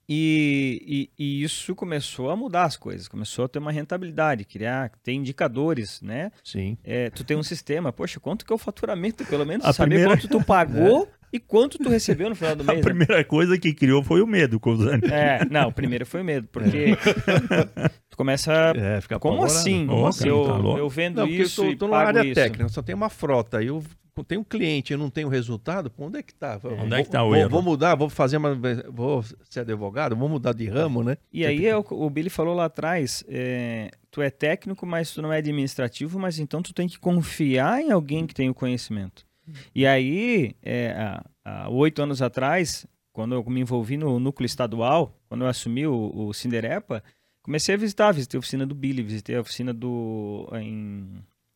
E, 0.09 1.11
e, 1.19 1.25
e 1.41 1.43
isso 1.45 1.73
começou 1.75 2.31
a 2.31 2.37
mudar 2.37 2.65
as 2.65 2.77
coisas, 2.77 3.07
começou 3.07 3.45
a 3.45 3.49
ter 3.49 3.61
uma 3.61 3.71
rentabilidade, 3.71 4.45
criar, 4.45 4.91
ter 5.05 5.13
indicadores, 5.13 6.01
né? 6.03 6.33
Sim. 6.43 6.77
É, 6.83 7.11
tu 7.11 7.23
tem 7.23 7.37
um 7.37 7.43
sistema, 7.45 7.93
poxa, 7.93 8.19
quanto 8.19 8.45
que 8.45 8.53
é 8.53 8.55
o 8.55 8.59
faturamento, 8.59 9.25
pelo 9.25 9.47
menos 9.47 9.65
A 9.65 9.73
saber 9.73 9.91
primeira- 9.97 10.17
quanto 10.17 10.29
tu 10.29 10.45
pagou 10.45 11.09
e 11.33 11.39
quanto 11.41 11.79
tu 11.79 11.89
recebeu 11.89 12.29
no 12.29 12.35
final 12.37 12.57
do 12.57 12.63
A 12.69 12.73
mês. 12.73 12.77
né? 12.79 12.83
primeira 12.83 13.25
coisa 13.25 13.59
que 13.59 13.73
criou 13.75 14.03
foi 14.03 14.21
o 14.23 14.27
medo, 14.27 14.59
Cozani. 14.61 15.03
É, 15.11 15.45
não, 15.51 15.69
o 15.69 15.73
primeiro 15.73 16.07
foi 16.07 16.23
o 16.23 16.25
medo, 16.25 16.49
porque 16.51 16.97
tu 18.11 18.17
começa. 18.17 18.73
É, 18.77 19.01
fica 19.01 19.19
Como 19.19 19.37
apavorado. 19.37 19.59
assim? 19.61 19.85
Nossa, 19.85 20.19
cara, 20.21 20.31
eu, 20.31 20.45
tá 20.45 20.79
eu 20.79 20.89
vendo 20.89 21.17
Não, 21.19 21.29
isso 21.29 21.63
eu 21.63 21.67
tô, 21.67 21.71
e 21.73 21.77
tô 21.77 21.87
numa 21.87 21.97
pago 22.05 22.19
área 22.19 22.27
isso. 22.27 22.35
técnica, 22.35 22.69
só 22.69 22.83
tem 22.83 22.95
uma 22.95 23.09
frota. 23.11 23.63
Eu 23.63 23.83
tenho 24.27 24.41
um 24.41 24.45
cliente, 24.45 24.93
eu 24.95 24.99
não 24.99 25.11
tenho 25.11 25.29
resultado, 25.29 25.91
pô, 25.91 26.07
onde 26.07 26.19
é 26.19 26.23
que 26.23 26.35
tá? 26.35 26.59
Onde 26.65 26.95
é 26.95 27.03
que 27.03 27.11
tá 27.11 27.23
o 27.23 27.29
vou, 27.29 27.37
erro? 27.37 27.51
Vou 27.51 27.61
mudar, 27.63 27.95
vou 27.95 28.09
fazer 28.09 28.39
uma. 28.39 28.59
Vou 28.89 29.23
ser 29.45 29.61
advogado, 29.61 30.17
vou 30.17 30.27
mudar 30.29 30.55
de 30.55 30.67
ramo, 30.67 31.03
né? 31.03 31.19
E 31.31 31.45
aí 31.45 31.67
é 31.67 31.77
o, 31.77 31.85
o 31.91 32.09
Billy 32.09 32.31
falou 32.31 32.55
lá 32.55 32.65
atrás, 32.65 33.23
é, 33.29 33.91
tu 34.11 34.23
é 34.23 34.31
técnico, 34.31 34.87
mas 34.87 35.11
tu 35.13 35.21
não 35.21 35.31
é 35.31 35.37
administrativo, 35.39 36.19
mas 36.19 36.39
então 36.39 36.63
tu 36.63 36.73
tem 36.73 36.89
que 36.89 36.99
confiar 36.99 37.83
em 37.83 37.91
alguém 37.91 38.27
que 38.27 38.33
tem 38.35 38.49
o 38.49 38.55
conhecimento. 38.55 39.26
E 39.75 39.87
aí, 39.87 40.55
é, 40.63 40.93
há, 40.93 41.25
há 41.45 41.69
oito 41.71 42.03
anos 42.03 42.21
atrás, 42.23 42.87
quando 43.13 43.35
eu 43.35 43.45
me 43.49 43.61
envolvi 43.61 43.97
no 43.97 44.19
núcleo 44.19 44.47
estadual, 44.47 45.19
quando 45.29 45.43
eu 45.43 45.49
assumi 45.49 45.87
o, 45.87 46.13
o 46.15 46.33
Cinderepa, 46.35 47.03
comecei 47.43 47.75
a 47.75 47.79
visitar, 47.79 48.13
visitei 48.13 48.37
a 48.39 48.41
oficina 48.41 48.67
do 48.67 48.75
Billy, 48.75 49.03
visitei 49.03 49.37
a 49.37 49.41
oficina 49.41 49.73
do 49.73 50.49
em 50.55 51.07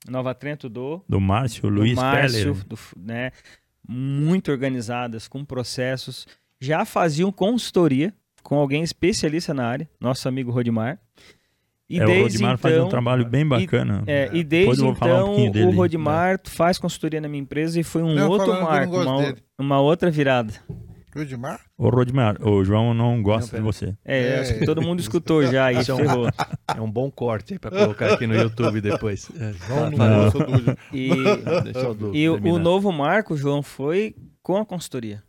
Nova 0.09 0.35
Trento 0.35 0.69
do 0.69 1.03
Do 1.09 1.21
Márcio 1.21 1.62
do 1.62 1.69
Luiz 1.69 1.95
Márcio, 1.95 2.55
do- 2.67 2.79
né, 2.97 3.33
muito 3.87 4.51
organizadas, 4.51 5.27
com 5.29 5.45
processos. 5.45 6.27
Já 6.61 6.85
faziam 6.85 7.31
consultoria 7.33 8.15
com 8.43 8.55
alguém 8.57 8.83
especialista 8.83 9.53
na 9.53 9.67
área, 9.67 9.89
nosso 10.01 10.29
amigo 10.29 10.51
Rodimar. 10.51 10.99
E 11.91 11.99
É, 11.99 12.05
o 12.05 12.07
desde 12.07 12.23
Rodimar 12.23 12.55
então, 12.55 12.71
faz 12.71 12.83
um 12.83 12.89
trabalho 12.89 13.27
bem 13.27 13.45
bacana. 13.45 14.05
é, 14.07 14.31
e 14.33 14.45
Depois 14.45 14.79
desde 14.79 14.83
eu 14.83 14.87
vou 14.87 14.95
falar 14.95 15.12
um 15.12 15.17
então 15.17 15.27
pouquinho 15.27 15.53
dele. 15.53 15.67
o 15.67 15.71
Rodimar 15.73 16.41
faz 16.45 16.79
consultoria 16.79 17.21
na 17.21 17.29
minha 17.29 17.43
empresa 17.43 17.81
e 17.81 17.83
foi 17.83 18.03
um 18.03 18.15
Não, 18.15 18.31
outro 18.31 18.47
não 18.55 18.62
marco, 18.62 18.97
uma, 18.97 19.35
uma 19.59 19.81
outra 19.81 20.09
virada. 20.11 20.55
Rudimar? 21.12 21.59
Ô, 21.77 21.89
Rodimar, 21.89 22.37
o 22.41 22.65
João 22.65 22.95
não 22.95 23.21
gosta 23.21 23.57
Não, 23.59 23.65
de 23.65 23.73
você. 23.73 23.97
É, 24.05 24.37
É. 24.37 24.39
acho 24.43 24.59
que 24.61 24.65
todo 24.65 24.81
mundo 24.81 25.01
escutou 25.01 25.45
já 25.45 25.73
e 25.73 25.79
Isso 25.83 25.91
é 25.91 25.95
um- 25.95 25.99
ferrou. 25.99 26.29
É 26.77 26.81
um 26.81 26.89
bom 26.89 27.11
corte 27.11 27.59
pra 27.59 27.69
colocar 27.73 28.12
aqui 28.15 28.29
no 28.29 28.37
YouTube 28.37 28.81
depois. 28.81 29.29
É, 29.37 29.53
João 29.67 29.91
não 29.91 29.97
fala- 29.97 30.31
gosta 30.31 30.39
do 31.95 32.15
E, 32.15 32.21
E 32.23 32.29
o, 32.29 32.37
o 32.55 32.59
novo 32.61 32.93
marco, 32.93 33.37
João, 33.37 33.61
foi 33.61 34.15
com 34.41 34.57
a 34.57 34.65
consultoria. 34.65 35.21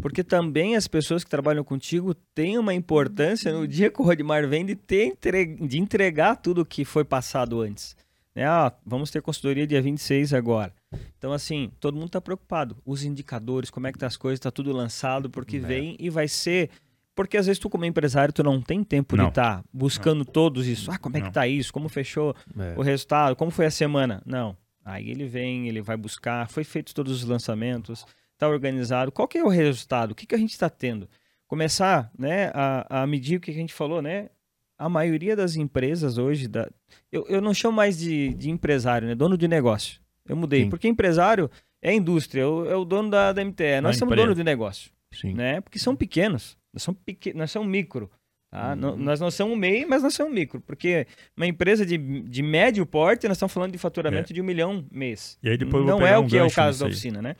Porque 0.00 0.22
também 0.24 0.76
as 0.76 0.86
pessoas 0.86 1.24
que 1.24 1.30
trabalham 1.30 1.64
contigo 1.64 2.14
têm 2.34 2.58
uma 2.58 2.72
importância 2.74 3.52
no 3.52 3.66
dia 3.66 3.90
que 3.90 4.00
o 4.00 4.04
Rodimar 4.04 4.46
vem 4.48 4.64
de, 4.64 4.74
ter 4.76 5.06
entre- 5.06 5.46
de 5.56 5.78
entregar 5.78 6.36
tudo 6.36 6.64
que 6.64 6.84
foi 6.84 7.04
passado 7.04 7.60
antes. 7.60 7.96
Né? 8.34 8.46
Ah, 8.46 8.72
vamos 8.86 9.10
ter 9.10 9.20
consultoria 9.20 9.66
dia 9.66 9.82
26 9.82 10.32
agora. 10.32 10.72
Então, 11.18 11.32
assim, 11.32 11.70
todo 11.80 11.94
mundo 11.94 12.06
está 12.06 12.20
preocupado. 12.20 12.76
Os 12.86 13.02
indicadores, 13.02 13.70
como 13.70 13.86
é 13.86 13.92
que 13.92 13.98
tá 13.98 14.06
as 14.06 14.16
coisas, 14.16 14.38
tá 14.38 14.50
tudo 14.50 14.72
lançado, 14.72 15.28
porque 15.28 15.56
É. 15.56 15.60
vem 15.60 15.96
e 15.98 16.08
vai 16.08 16.28
ser... 16.28 16.70
Porque 17.14 17.36
às 17.36 17.46
vezes 17.46 17.58
tu 17.58 17.68
como 17.68 17.84
empresário, 17.84 18.32
tu 18.32 18.44
não 18.44 18.62
tem 18.62 18.84
tempo 18.84 19.16
de 19.16 19.22
Não. 19.22 19.28
estar 19.28 19.64
buscando 19.72 20.24
todos 20.24 20.68
isso. 20.68 20.88
Ah, 20.88 20.96
como 20.98 21.16
é 21.16 21.20
que 21.20 21.26
Não. 21.26 21.32
tá 21.32 21.48
isso? 21.48 21.72
Como 21.72 21.88
fechou? 21.88 22.32
É. 22.56 22.78
o 22.78 22.82
resultado, 22.82 23.34
como 23.34 23.50
foi 23.50 23.66
a 23.66 23.70
semana? 23.72 24.22
Não. 24.24 24.56
Aí 24.84 25.10
ele 25.10 25.26
vem, 25.26 25.66
ele 25.68 25.82
vai 25.82 25.96
buscar, 25.96 26.48
foi 26.48 26.62
feito 26.62 26.94
todos 26.94 27.12
os 27.12 27.24
lançamentos, 27.24 28.06
está 28.38 28.48
organizado. 28.48 29.10
Qual 29.10 29.26
que 29.26 29.36
é 29.36 29.44
o 29.44 29.48
resultado? 29.48 30.12
O 30.12 30.14
que, 30.14 30.24
que 30.26 30.34
a 30.34 30.38
gente 30.38 30.52
está 30.52 30.70
tendo? 30.70 31.08
Começar 31.48 32.10
né, 32.16 32.50
a, 32.54 33.02
a 33.02 33.06
medir 33.06 33.36
o 33.36 33.40
que 33.40 33.50
a 33.50 33.54
gente 33.54 33.74
falou, 33.74 34.00
né? 34.00 34.30
A 34.78 34.88
maioria 34.88 35.34
das 35.34 35.56
empresas 35.56 36.18
hoje, 36.18 36.46
da... 36.46 36.70
eu, 37.10 37.26
eu 37.28 37.40
não 37.40 37.52
chamo 37.52 37.76
mais 37.76 37.98
de, 37.98 38.32
de 38.34 38.48
empresário, 38.48 39.08
né? 39.08 39.14
Dono 39.14 39.36
de 39.36 39.48
negócio. 39.48 40.00
Eu 40.28 40.36
mudei, 40.36 40.64
Sim. 40.64 40.70
porque 40.70 40.86
empresário 40.86 41.50
é 41.82 41.92
indústria, 41.92 42.42
é 42.42 42.46
o, 42.46 42.64
é 42.70 42.76
o 42.76 42.84
dono 42.84 43.10
da, 43.10 43.32
da 43.32 43.44
MTE. 43.44 43.80
Nós 43.80 43.96
Da 43.96 43.98
somos 44.00 44.12
empresa. 44.12 44.26
dono 44.26 44.34
de 44.36 44.44
negócio 44.44 44.90
Sim. 45.12 45.34
né? 45.34 45.60
Porque 45.60 45.78
são 45.78 45.96
pequenos, 45.96 46.56
nós 46.72 46.82
somos, 46.82 47.00
pequ... 47.04 47.32
nós 47.34 47.50
somos 47.50 47.68
micro. 47.68 48.10
Tá? 48.50 48.70
Uhum. 48.70 48.76
Não- 48.76 48.96
Nós 48.96 49.20
não 49.20 49.30
somos 49.30 49.58
MEI, 49.58 49.84
mas 49.84 50.02
nós 50.02 50.14
somos 50.14 50.32
micro. 50.32 50.60
Porque 50.60 51.06
uma 51.36 51.46
empresa 51.46 51.84
de, 51.84 51.98
de 51.98 52.42
médio 52.42 52.86
porte, 52.86 53.28
nós 53.28 53.36
estamos 53.36 53.52
falando 53.52 53.72
de 53.72 53.78
faturamento 53.78 54.32
de 54.32 54.40
um 54.40 54.44
milhão 54.44 54.86
mês. 54.90 55.38
E 55.42 55.50
aí 55.50 55.58
depois 55.58 55.84
não 55.84 56.06
é 56.06 56.18
o 56.18 56.22
um 56.22 56.26
que 56.26 56.38
é 56.38 56.42
o 56.42 56.50
caso 56.50 56.80
da 56.80 56.86
oficina, 56.86 57.20
né? 57.20 57.36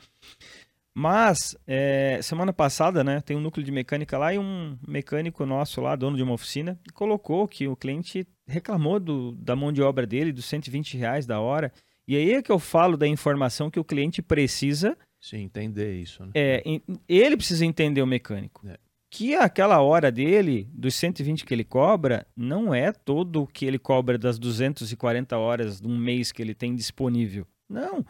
Mas, 0.93 1.55
é, 1.67 2.19
semana 2.21 2.51
passada, 2.51 3.03
né, 3.03 3.21
tem 3.21 3.37
um 3.37 3.41
núcleo 3.41 3.65
de 3.65 3.71
mecânica 3.71 4.17
lá 4.17 4.33
e 4.33 4.39
um 4.39 4.77
mecânico 4.87 5.45
nosso 5.45 5.79
lá, 5.81 5.95
dono 5.95 6.17
de 6.17 6.23
uma 6.23 6.33
oficina, 6.33 6.79
colocou 6.93 7.47
que 7.47 7.67
o 7.67 7.75
cliente 7.75 8.27
reclamou 8.47 8.99
do, 8.99 9.31
da 9.33 9.55
mão 9.55 9.71
de 9.71 9.81
obra 9.81 10.05
dele, 10.05 10.31
dos 10.31 10.45
120 10.45 10.97
reais 10.97 11.25
da 11.25 11.39
hora. 11.39 11.71
E 12.07 12.15
aí 12.15 12.33
é 12.33 12.41
que 12.41 12.51
eu 12.51 12.59
falo 12.59 12.97
da 12.97 13.07
informação 13.07 13.69
que 13.69 13.79
o 13.79 13.83
cliente 13.83 14.21
precisa 14.21 14.97
Sim, 15.19 15.43
entender 15.43 15.95
isso. 15.95 16.25
Né? 16.25 16.31
é, 16.33 16.63
ele 17.07 17.37
precisa 17.37 17.65
entender 17.65 18.01
o 18.01 18.07
mecânico. 18.07 18.67
É. 18.67 18.77
Que 19.11 19.35
aquela 19.35 19.81
hora 19.81 20.11
dele, 20.11 20.69
dos 20.71 20.95
120 20.95 21.45
que 21.45 21.53
ele 21.53 21.63
cobra, 21.63 22.27
não 22.35 22.73
é 22.73 22.91
todo 22.91 23.43
o 23.43 23.47
que 23.47 23.65
ele 23.65 23.79
cobra 23.79 24.17
das 24.17 24.37
240 24.37 25.37
horas 25.37 25.81
de 25.81 25.87
um 25.87 25.97
mês 25.97 26.31
que 26.31 26.41
ele 26.41 26.53
tem 26.53 26.75
disponível. 26.75 27.45
Não. 27.67 28.05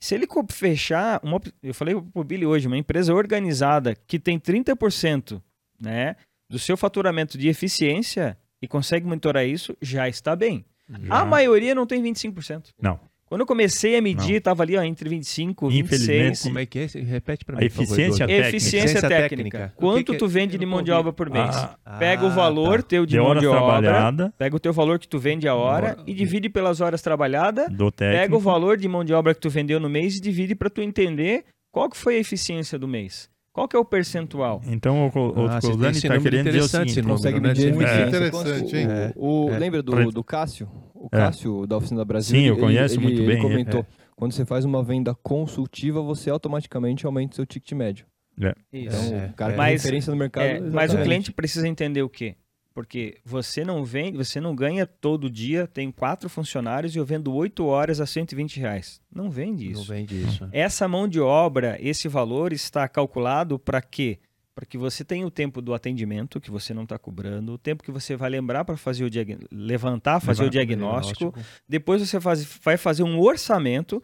Se 0.00 0.14
ele 0.14 0.26
fechar, 0.50 1.20
uma, 1.22 1.40
eu 1.62 1.74
falei 1.74 1.94
pro 1.94 2.24
Billy 2.24 2.46
hoje, 2.46 2.66
uma 2.66 2.78
empresa 2.78 3.12
organizada 3.14 3.94
que 3.94 4.18
tem 4.18 4.40
30% 4.40 5.42
né, 5.78 6.16
do 6.48 6.58
seu 6.58 6.76
faturamento 6.76 7.36
de 7.36 7.48
eficiência 7.48 8.36
e 8.62 8.66
consegue 8.66 9.06
monitorar 9.06 9.46
isso, 9.46 9.76
já 9.80 10.08
está 10.08 10.34
bem. 10.34 10.64
Já. 10.88 11.20
A 11.20 11.24
maioria 11.24 11.74
não 11.74 11.86
tem 11.86 12.02
25%. 12.02 12.70
Não. 12.80 12.98
Quando 13.30 13.42
eu 13.42 13.46
comecei 13.46 13.96
a 13.96 14.02
medir, 14.02 14.34
estava 14.38 14.64
ali 14.64 14.76
ó, 14.76 14.82
entre 14.82 15.08
25 15.08 15.70
e 15.70 15.78
Infelizmente, 15.78 16.18
26. 16.30 16.42
Como 16.42 16.58
é 16.58 16.66
que 16.66 16.78
é? 16.80 16.86
Repete 16.86 17.44
pra 17.44 17.56
A 17.58 17.60
mim. 17.60 17.68
favor, 17.68 17.84
eficiência 17.84 18.24
Eduardo. 18.24 18.26
técnica. 18.42 18.48
Eficiência 18.56 19.00
técnica. 19.00 19.28
técnica. 19.28 19.64
O 19.66 19.68
que 19.68 19.76
Quanto 19.76 20.04
que 20.06 20.16
é? 20.16 20.18
tu 20.18 20.26
vende 20.28 20.58
de 20.58 20.66
mão 20.66 20.82
de 20.82 20.90
obra 20.90 21.12
por 21.12 21.30
mês? 21.30 21.56
Ah, 21.84 21.96
pega 22.00 22.24
o 22.24 22.26
Ah, 22.26 22.30
valor 22.30 22.82
tá. 22.82 22.88
teu 22.88 23.06
de, 23.06 23.12
de 23.12 23.18
mão 23.18 23.28
horas 23.28 23.40
de 23.40 23.46
obra, 23.46 24.34
pega 24.36 24.56
o 24.56 24.58
teu 24.58 24.72
valor 24.72 24.98
que 24.98 25.06
tu 25.06 25.16
vende 25.20 25.46
a 25.46 25.54
hora 25.54 25.90
Hora. 25.90 26.02
e 26.08 26.12
divide 26.12 26.48
pelas 26.50 26.80
horas 26.80 27.00
trabalhadas, 27.02 27.70
do 27.70 27.92
técnico. 27.92 28.20
pega 28.20 28.36
o 28.36 28.40
valor 28.40 28.76
de 28.76 28.88
mão 28.88 29.04
de 29.04 29.14
obra 29.14 29.32
que 29.32 29.40
tu 29.40 29.48
vendeu 29.48 29.78
no 29.78 29.88
mês 29.88 30.16
e 30.16 30.20
divide 30.20 30.56
para 30.56 30.68
tu 30.68 30.82
entender 30.82 31.44
qual 31.72 31.88
que 31.88 31.96
foi 31.96 32.16
a 32.16 32.18
eficiência 32.18 32.76
do 32.76 32.88
mês. 32.88 33.30
Qual 33.60 33.68
que 33.68 33.76
é 33.76 33.78
o 33.78 33.84
percentual? 33.84 34.62
Então 34.66 35.06
o, 35.14 35.18
o 35.42 35.46
Ah, 35.46 35.60
Cozani 35.60 35.90
esse 35.90 36.06
está 36.06 36.18
querendo 36.18 36.22
dizer 36.22 36.38
o 36.38 36.38
interessante, 36.40 36.70
seguinte. 36.70 36.90
esse 36.92 37.02
número, 37.02 37.16
Consegue 37.18 37.40
né? 37.40 37.48
medir 37.48 37.74
Muito 37.74 37.88
a 37.90 38.08
interessante, 38.08 38.76
hein? 38.76 38.86
É. 38.88 39.12
O, 39.16 39.50
É. 39.50 39.58
Lembra 39.58 39.82
do, 39.82 40.10
do 40.10 40.24
Cássio? 40.24 40.66
O 40.94 41.06
É. 41.12 41.18
Cássio 41.18 41.66
da 41.66 41.76
Oficina 41.76 42.02
Brasil. 42.02 42.38
Sim, 42.40 42.46
eu 42.46 42.54
ele- 42.54 42.60
conheço 42.62 42.94
ele- 42.94 43.02
muito 43.02 43.20
ele 43.20 43.26
bem, 43.34 43.42
comentou. 43.42 43.80
é. 43.80 43.86
Quando 44.16 44.32
você 44.32 44.46
faz 44.46 44.64
uma 44.64 44.82
venda 44.82 45.14
consultiva, 45.14 46.00
você 46.00 46.30
automaticamente 46.30 47.04
aumenta 47.04 47.32
o 47.32 47.36
seu 47.36 47.44
ticket 47.44 47.72
médio. 47.72 48.06
Isso. 48.38 48.54
Então, 48.72 49.18
É, 49.18 49.26
o 49.26 49.32
cara 49.34 49.52
é. 49.52 49.54
tem 49.54 49.56
Mas- 49.58 49.82
referência 49.82 50.10
no 50.10 50.16
mercado. 50.16 50.44
É, 50.46 50.60
mas 50.60 50.94
o 50.94 50.98
cliente 51.02 51.30
precisa 51.30 51.68
entender 51.68 52.00
o 52.02 52.08
quê? 52.08 52.36
Porque 52.80 53.18
você 53.22 53.62
não 53.62 53.84
vende, 53.84 54.16
você 54.16 54.40
não 54.40 54.54
ganha 54.54 54.86
todo 54.86 55.28
dia, 55.28 55.66
tem 55.66 55.90
quatro 55.90 56.30
funcionários 56.30 56.96
e 56.96 56.98
eu 56.98 57.04
vendo 57.04 57.30
oito 57.34 57.66
horas 57.66 58.00
a 58.00 58.06
120 58.06 58.58
reais. 58.58 59.02
Não 59.14 59.30
vende 59.30 59.70
isso. 59.70 59.80
Não 59.80 59.84
vende 59.84 60.22
isso. 60.22 60.48
Essa 60.50 60.88
mão 60.88 61.06
de 61.06 61.20
obra, 61.20 61.76
esse 61.78 62.08
valor 62.08 62.54
está 62.54 62.88
calculado 62.88 63.58
para 63.58 63.82
quê? 63.82 64.18
Para 64.54 64.64
que 64.64 64.78
você 64.78 65.04
tenha 65.04 65.26
o 65.26 65.30
tempo 65.30 65.60
do 65.60 65.74
atendimento, 65.74 66.40
que 66.40 66.50
você 66.50 66.72
não 66.72 66.84
está 66.84 66.98
cobrando, 66.98 67.52
o 67.52 67.58
tempo 67.58 67.84
que 67.84 67.90
você 67.90 68.16
vai 68.16 68.30
lembrar 68.30 68.64
para 68.64 68.78
fazer 68.78 69.04
o 69.04 69.10
levantar, 69.52 70.18
fazer 70.18 70.44
o 70.44 70.50
diagnóstico. 70.50 71.34
Depois 71.68 72.00
você 72.00 72.18
faz, 72.18 72.42
vai 72.64 72.78
fazer 72.78 73.02
um 73.02 73.20
orçamento 73.20 74.02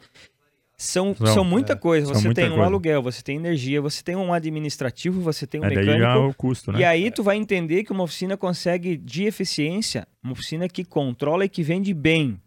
são, 0.76 1.14
são, 1.14 1.26
são 1.26 1.44
muita 1.44 1.72
é, 1.72 1.76
coisa. 1.76 2.12
Você 2.12 2.34
tem 2.34 2.46
um 2.46 2.50
coisa. 2.50 2.64
aluguel, 2.64 3.02
você 3.02 3.22
tem 3.22 3.36
energia, 3.36 3.80
você 3.80 4.02
tem 4.02 4.14
um 4.14 4.32
administrativo, 4.32 5.20
você 5.20 5.46
tem 5.46 5.60
um 5.60 5.64
é, 5.64 5.68
mecânico. 5.70 5.98
Daí 5.98 6.18
o 6.18 6.34
custo, 6.34 6.70
né? 6.70 6.80
E 6.80 6.84
aí 6.84 7.10
tu 7.10 7.22
vai 7.22 7.36
entender 7.36 7.82
que 7.82 7.92
uma 7.92 8.04
oficina 8.04 8.36
consegue 8.36 8.96
de 8.96 9.24
eficiência, 9.24 10.06
uma 10.22 10.32
oficina 10.32 10.68
que 10.68 10.84
controla 10.84 11.46
e 11.46 11.48
que 11.48 11.62
vende 11.62 11.94
bem 11.94 12.40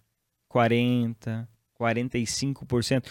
40, 0.47 1.47
45%. 1.79 3.03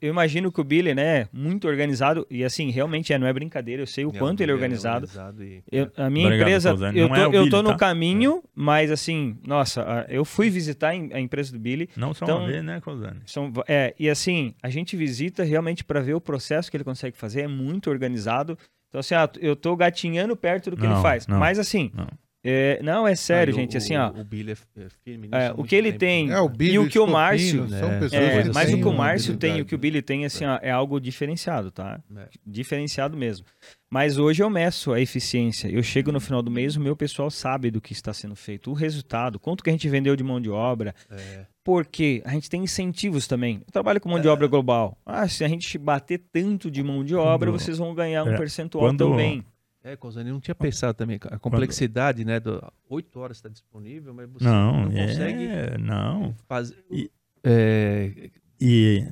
Eu 0.00 0.10
imagino 0.10 0.52
que 0.52 0.60
o 0.60 0.64
Billy, 0.64 0.94
né, 0.94 1.26
muito 1.32 1.66
organizado, 1.66 2.26
e 2.30 2.44
assim, 2.44 2.70
realmente 2.70 3.12
é, 3.12 3.18
não 3.18 3.26
é 3.26 3.32
brincadeira, 3.32 3.82
eu 3.82 3.86
sei 3.86 4.04
o 4.04 4.12
quanto 4.12 4.42
ele 4.42 4.52
é 4.52 4.54
organizado. 4.54 5.06
É 5.06 5.08
organizado 5.08 5.44
e... 5.44 5.62
eu, 5.72 5.90
a 5.96 6.10
minha 6.10 6.26
Obrigado, 6.26 6.48
empresa, 6.48 6.70
eu 6.70 6.76
tô, 6.76 6.84
é 6.84 6.90
Billy, 6.92 7.36
eu 7.36 7.50
tô 7.50 7.62
no 7.62 7.70
tá? 7.70 7.76
caminho, 7.76 8.42
é. 8.44 8.48
mas 8.54 8.90
assim, 8.90 9.38
nossa, 9.46 10.06
eu 10.08 10.24
fui 10.24 10.50
visitar 10.50 10.90
a 10.90 11.20
empresa 11.20 11.52
do 11.52 11.58
Billy. 11.58 11.88
Não 11.96 12.12
só 12.12 12.26
então, 12.26 12.38
uma 12.38 12.46
vez, 12.46 12.62
né, 12.62 12.80
Cosane? 12.80 13.22
São, 13.26 13.52
é, 13.66 13.94
e 13.98 14.10
assim, 14.10 14.54
a 14.62 14.68
gente 14.68 14.96
visita 14.96 15.42
realmente 15.42 15.82
para 15.82 16.00
ver 16.00 16.14
o 16.14 16.20
processo 16.20 16.70
que 16.70 16.76
ele 16.76 16.84
consegue 16.84 17.16
fazer, 17.16 17.42
é 17.42 17.48
muito 17.48 17.88
organizado. 17.90 18.58
Então, 18.88 19.00
assim, 19.00 19.14
ah, 19.14 19.28
eu 19.40 19.56
tô 19.56 19.74
gatinhando 19.74 20.36
perto 20.36 20.70
do 20.70 20.76
que 20.76 20.84
não, 20.86 20.92
ele 20.92 21.02
faz. 21.02 21.26
Não, 21.26 21.38
mas 21.38 21.58
assim, 21.58 21.90
não. 21.94 22.06
É, 22.46 22.78
não, 22.82 23.08
é 23.08 23.14
sério, 23.14 23.54
gente. 23.54 23.74
assim, 23.74 23.96
ó. 23.96 24.10
O 24.10 24.22
Billy 24.22 24.52
é, 24.52 24.82
é 24.82 24.88
firme 25.02 25.30
é, 25.32 25.52
O 25.56 25.64
que 25.64 25.74
ele 25.74 25.92
tempo. 25.92 25.98
tem 25.98 26.30
é, 26.30 26.40
o 26.40 26.52
e 26.60 26.78
o 26.78 26.86
que 26.86 26.98
o 26.98 27.06
Márcio. 27.06 27.66
São 27.70 27.90
é, 27.90 27.98
pessoas 27.98 28.22
é, 28.22 28.52
mas 28.52 28.72
o 28.72 28.76
que 28.76 28.84
o 28.86 28.92
Márcio 28.92 29.36
tem 29.38 29.58
e 29.58 29.62
o 29.62 29.64
que 29.64 29.74
o 29.74 29.78
Billy 29.78 30.02
tem, 30.02 30.26
assim, 30.26 30.44
ó, 30.44 30.58
é 30.60 30.70
algo 30.70 31.00
diferenciado, 31.00 31.70
tá? 31.70 31.98
É. 32.14 32.28
Diferenciado 32.46 33.16
mesmo. 33.16 33.46
Mas 33.90 34.18
hoje 34.18 34.42
eu 34.42 34.50
meço 34.50 34.92
a 34.92 35.00
eficiência. 35.00 35.68
Eu 35.68 35.82
chego 35.82 36.12
no 36.12 36.20
final 36.20 36.42
do 36.42 36.50
mês, 36.50 36.76
o 36.76 36.80
meu 36.80 36.94
pessoal 36.94 37.30
sabe 37.30 37.70
do 37.70 37.80
que 37.80 37.94
está 37.94 38.12
sendo 38.12 38.36
feito, 38.36 38.70
o 38.70 38.74
resultado, 38.74 39.38
quanto 39.38 39.64
que 39.64 39.70
a 39.70 39.72
gente 39.72 39.88
vendeu 39.88 40.14
de 40.14 40.22
mão 40.22 40.38
de 40.38 40.50
obra. 40.50 40.94
É. 41.10 41.46
Porque 41.62 42.20
a 42.26 42.30
gente 42.32 42.50
tem 42.50 42.62
incentivos 42.62 43.26
também. 43.26 43.62
Eu 43.66 43.72
trabalho 43.72 43.98
com 43.98 44.10
mão 44.10 44.20
de 44.20 44.28
obra 44.28 44.46
global. 44.46 44.98
Ah, 45.06 45.26
se 45.26 45.42
a 45.42 45.48
gente 45.48 45.78
bater 45.78 46.20
tanto 46.30 46.70
de 46.70 46.82
mão 46.82 47.02
de 47.02 47.14
obra, 47.14 47.50
vocês 47.50 47.78
vão 47.78 47.94
ganhar 47.94 48.22
um 48.24 48.36
percentual 48.36 48.84
Quando... 48.84 49.08
também. 49.08 49.42
É, 49.84 49.96
Cosane, 49.96 50.30
não 50.30 50.40
tinha 50.40 50.54
pensado 50.54 50.96
também 50.96 51.20
a 51.30 51.38
complexidade, 51.38 52.22
Quando... 52.22 52.28
né? 52.28 52.40
Do, 52.40 52.72
8 52.88 53.20
horas 53.20 53.36
está 53.36 53.50
disponível, 53.50 54.14
mas 54.14 54.30
você 54.30 54.44
não, 54.44 54.86
não 54.86 54.90
consegue. 54.90 55.44
É, 55.44 55.76
não. 55.76 56.34
Fazer. 56.48 56.82
E, 56.90 57.10
é, 57.44 58.30
e 58.58 59.06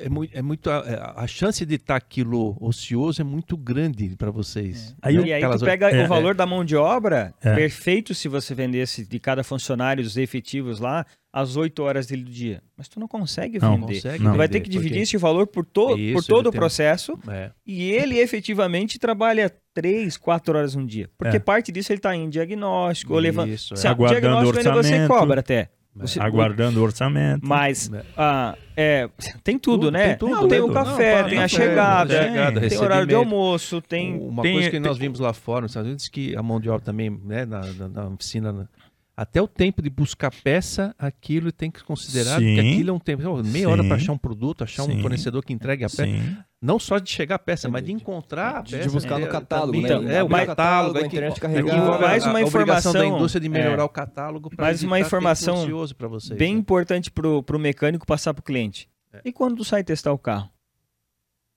é 0.00 0.08
muito, 0.08 0.38
é 0.38 0.42
muito 0.42 0.70
a, 0.70 0.84
é, 0.86 1.22
a, 1.22 1.26
chance 1.26 1.64
de 1.64 1.74
estar 1.74 1.94
tá 1.94 1.96
aquilo 1.96 2.56
ocioso 2.60 3.20
é 3.20 3.24
muito 3.24 3.56
grande 3.56 4.14
para 4.16 4.30
vocês. 4.30 4.94
É. 5.02 5.08
Aí, 5.08 5.16
e 5.16 5.32
aí 5.32 5.42
tu 5.42 5.64
pega 5.64 5.90
é, 5.90 6.04
o 6.04 6.08
valor 6.08 6.30
é. 6.32 6.34
da 6.34 6.46
mão 6.46 6.64
de 6.64 6.76
obra, 6.76 7.34
é. 7.42 7.54
perfeito 7.54 8.14
se 8.14 8.28
você 8.28 8.54
vendesse 8.54 9.06
de 9.06 9.18
cada 9.18 9.42
funcionário 9.42 10.04
os 10.04 10.16
efetivos 10.16 10.78
lá 10.78 11.04
às 11.32 11.56
8 11.56 11.82
horas 11.82 12.06
dele 12.06 12.24
do 12.24 12.30
dia. 12.30 12.62
Mas 12.76 12.88
tu 12.88 12.98
não 12.98 13.08
consegue 13.08 13.58
não, 13.58 13.76
vender. 13.76 13.94
Consegue 13.94 14.24
tu 14.24 14.34
vai 14.34 14.48
ter 14.48 14.60
que 14.60 14.70
dividir 14.70 14.90
porque... 14.90 15.02
esse 15.02 15.16
valor 15.16 15.46
por, 15.46 15.64
to 15.64 15.98
Isso, 15.98 16.14
por 16.14 16.24
todo 16.24 16.48
o 16.48 16.52
processo 16.52 17.18
e 17.66 17.90
ele 17.90 18.18
efetivamente 18.18 18.98
trabalha 18.98 19.52
3, 19.74 20.16
4 20.16 20.56
horas 20.56 20.74
um 20.74 20.84
dia. 20.84 21.10
Porque 21.18 21.38
parte 21.38 21.70
disso 21.70 21.92
ele 21.92 21.98
está 21.98 22.14
em 22.14 22.28
diagnóstico, 22.28 23.12
ou 23.14 23.18
levando. 23.18 23.56
Se 23.56 23.86
é. 23.86 23.90
Aguardando 23.90 24.20
diagnóstico 24.20 24.74
você 24.74 25.06
cobra 25.06 25.40
até. 25.40 25.70
Você, 26.00 26.20
aguardando 26.20 26.80
o 26.80 26.82
orçamento. 26.82 27.46
Mas 27.46 27.90
ah, 28.16 28.56
é, 28.76 29.08
tem 29.42 29.58
tudo, 29.58 29.86
tudo 29.86 29.90
né? 29.90 30.08
Tem, 30.08 30.18
tudo, 30.18 30.30
não, 30.30 30.48
tem 30.48 30.60
o 30.60 30.72
café, 30.72 31.22
não, 31.22 31.28
tem, 31.28 31.38
a 31.38 31.48
chegada, 31.48 32.22
chegada 32.22 32.68
tem 32.68 32.78
horário 32.78 33.06
de 33.06 33.14
almoço, 33.14 33.80
tem. 33.80 34.18
Uma 34.18 34.42
tem, 34.42 34.54
coisa 34.54 34.70
que 34.70 34.80
nós 34.80 34.96
vimos 34.96 35.18
lá 35.20 35.32
fora 35.32 35.62
nos 35.62 35.72
Estados 35.72 35.88
Unidos 35.88 36.08
que 36.08 36.36
a 36.36 36.42
mão 36.42 36.60
de 36.60 36.70
obra 36.70 36.84
também, 36.84 37.10
né, 37.10 37.44
na, 37.44 37.60
na, 37.60 37.88
na 37.88 38.08
oficina, 38.08 38.68
até 39.16 39.42
o 39.42 39.48
tempo 39.48 39.82
de 39.82 39.90
buscar 39.90 40.30
peça, 40.30 40.94
aquilo 40.96 41.50
tem 41.50 41.70
que 41.70 41.82
considerar 41.82 42.38
Sim. 42.38 42.54
que 42.54 42.60
aquilo 42.60 42.90
é 42.90 42.92
um 42.92 43.00
tempo, 43.00 43.42
meia 43.42 43.64
Sim. 43.64 43.66
hora 43.66 43.82
para 43.82 43.96
achar 43.96 44.12
um 44.12 44.18
produto, 44.18 44.62
achar 44.62 44.84
Sim. 44.84 44.98
um 44.98 45.02
fornecedor 45.02 45.44
que 45.44 45.52
entregue 45.52 45.84
a 45.84 45.88
peça. 45.88 46.46
Não 46.60 46.78
só 46.78 46.98
de 46.98 47.08
chegar 47.08 47.36
a 47.36 47.38
peça, 47.38 47.68
mas 47.68 47.84
de 47.84 47.92
encontrar 47.92 48.56
a 48.56 48.62
peça. 48.62 48.78
De 48.78 48.90
buscar 48.90 49.18
no 49.18 49.26
é, 49.26 49.28
catálogo, 49.28 49.80
né? 49.80 50.16
É, 50.16 50.22
o 50.24 50.28
catálogo, 50.28 50.98
a 50.98 51.02
internet 51.02 51.40
carregar. 51.40 52.00
Mais 52.00 52.26
uma 52.26 52.42
informação 52.42 52.92
da 52.92 53.06
indústria 53.06 53.40
de 53.40 53.48
melhorar 53.48 53.82
é, 53.82 53.84
o 53.84 53.88
catálogo 53.88 54.50
para 54.50 54.64
Mais 54.64 54.82
uma 54.82 54.98
informação 54.98 55.66
vocês, 55.66 56.36
bem 56.36 56.54
né? 56.54 56.60
importante 56.60 57.10
para 57.12 57.28
o 57.28 57.58
mecânico 57.58 58.04
passar 58.04 58.34
para 58.34 58.40
o 58.40 58.44
cliente. 58.44 58.88
É. 59.12 59.20
E 59.24 59.32
quando 59.32 59.56
tu 59.56 59.64
sai 59.64 59.84
testar 59.84 60.12
o 60.12 60.18
carro? 60.18 60.50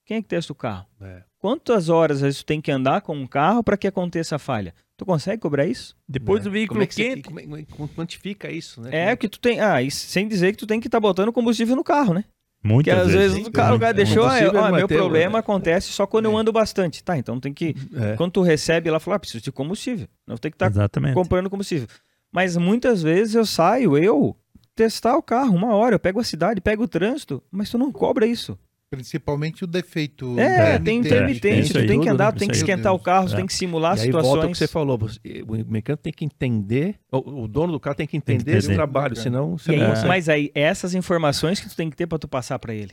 Quem 0.06 0.18
é 0.18 0.22
que 0.22 0.28
testa 0.28 0.52
o 0.52 0.56
carro? 0.56 0.86
É. 1.02 1.24
Quantas 1.40 1.90
horas 1.90 2.22
tu 2.38 2.46
tem 2.46 2.62
que 2.62 2.72
andar 2.72 3.02
com 3.02 3.16
um 3.16 3.26
carro 3.26 3.64
para 3.64 3.78
que 3.78 3.88
aconteça 3.88 4.36
a 4.36 4.40
falha? 4.40 4.74
Tu 4.96 5.06
consegue 5.06 5.42
cobrar 5.42 5.66
isso? 5.66 5.96
Depois 6.08 6.42
é. 6.42 6.44
do 6.44 6.52
veículo 6.52 6.76
como 6.76 6.84
é 6.84 6.88
que 6.88 6.96
quente. 6.96 7.28
Você, 7.28 7.48
como 7.48 7.58
é, 7.58 7.64
quantifica 7.96 8.52
isso, 8.52 8.82
né? 8.82 9.12
É, 9.12 9.16
que 9.16 9.28
tu 9.28 9.40
tem. 9.40 9.60
Ah, 9.60 9.78
sem 9.90 10.28
dizer 10.28 10.52
que 10.52 10.58
tu 10.58 10.68
tem 10.68 10.80
que 10.80 10.88
estar 10.88 10.98
tá 10.98 11.02
botando 11.02 11.32
combustível 11.32 11.76
no 11.76 11.84
carro, 11.84 12.14
né? 12.14 12.26
Muitas 12.64 13.00
às 13.00 13.12
vezes, 13.12 13.34
vezes 13.34 13.48
o 13.48 13.52
cara, 13.52 13.76
o 13.76 13.80
cara 13.80 13.94
deixou, 13.94 14.24
ah, 14.24 14.72
meu 14.72 14.88
problema 14.88 15.34
né? 15.34 15.40
acontece 15.40 15.92
só 15.92 16.06
quando 16.06 16.26
eu 16.26 16.38
é. 16.38 16.42
ando 16.42 16.52
bastante. 16.52 17.04
Tá, 17.04 17.18
então 17.18 17.40
tem 17.40 17.54
que. 17.54 17.76
É. 17.96 18.16
Quando 18.16 18.34
tu 18.34 18.42
recebe, 18.42 18.88
ela 18.88 19.00
fala, 19.00 19.16
ah, 19.16 19.20
preciso 19.20 19.44
de 19.44 19.52
combustível. 19.52 20.08
Não 20.28 20.38
tem 20.38 20.52
que 20.52 20.56
estar 20.56 20.72
tá 20.90 21.14
comprando 21.14 21.50
combustível. 21.50 21.88
Mas 22.32 22.56
muitas 22.56 23.02
vezes 23.02 23.34
eu 23.34 23.46
saio, 23.46 23.98
eu 23.98 24.36
testar 24.76 25.18
o 25.18 25.24
carro 25.24 25.56
uma 25.56 25.76
hora, 25.76 25.96
eu 25.96 26.00
pego 26.00 26.20
a 26.20 26.24
cidade, 26.24 26.62
pego 26.62 26.84
o 26.84 26.88
trânsito, 26.88 27.44
mas 27.52 27.70
tu 27.70 27.78
não 27.78 27.92
cobra 27.92 28.26
isso. 28.26 28.58
Principalmente 28.92 29.64
o 29.64 29.68
defeito. 29.68 30.38
É, 30.38 30.78
tem 30.78 31.00
intermitente, 31.00 31.72
tu 31.72 31.88
tem 31.88 32.02
que 32.02 32.10
andar, 32.10 32.34
tu 32.34 32.40
tem 32.40 32.50
que 32.50 32.58
esquentar 32.58 32.94
o 32.94 33.00
carro, 33.00 33.30
tu 33.30 33.38
tem 33.38 33.46
que 33.46 33.54
simular 33.54 33.96
e 33.96 34.00
situações. 34.00 34.34
Volta 34.34 34.48
o 34.48 34.52
que 34.52 34.58
você 34.58 34.68
falou, 34.68 35.00
o 35.00 35.72
mecânico 35.72 36.04
tem 36.04 36.12
que 36.12 36.26
entender, 36.26 37.00
o, 37.10 37.48
dono 37.48 37.72
do 37.72 37.80
carro 37.80 37.96
tem 37.96 38.06
que 38.06 38.18
entender, 38.18 38.44
tem 38.44 38.58
esse 38.58 38.74
trabalho, 38.74 39.16
senão 39.16 39.58
você 39.58 39.74
não 39.74 39.88
consegue. 39.88 40.08
Mas 40.10 40.28
aí, 40.28 40.52
essas 40.54 40.94
informações 40.94 41.62
que 41.62 41.70
tu 41.70 41.76
tem 41.78 41.90
que 41.90 41.96
ter 41.96 42.06
para 42.06 42.20
tu 42.20 42.28
passar 42.28 42.60
para 42.60 42.74
ele. 42.74 42.92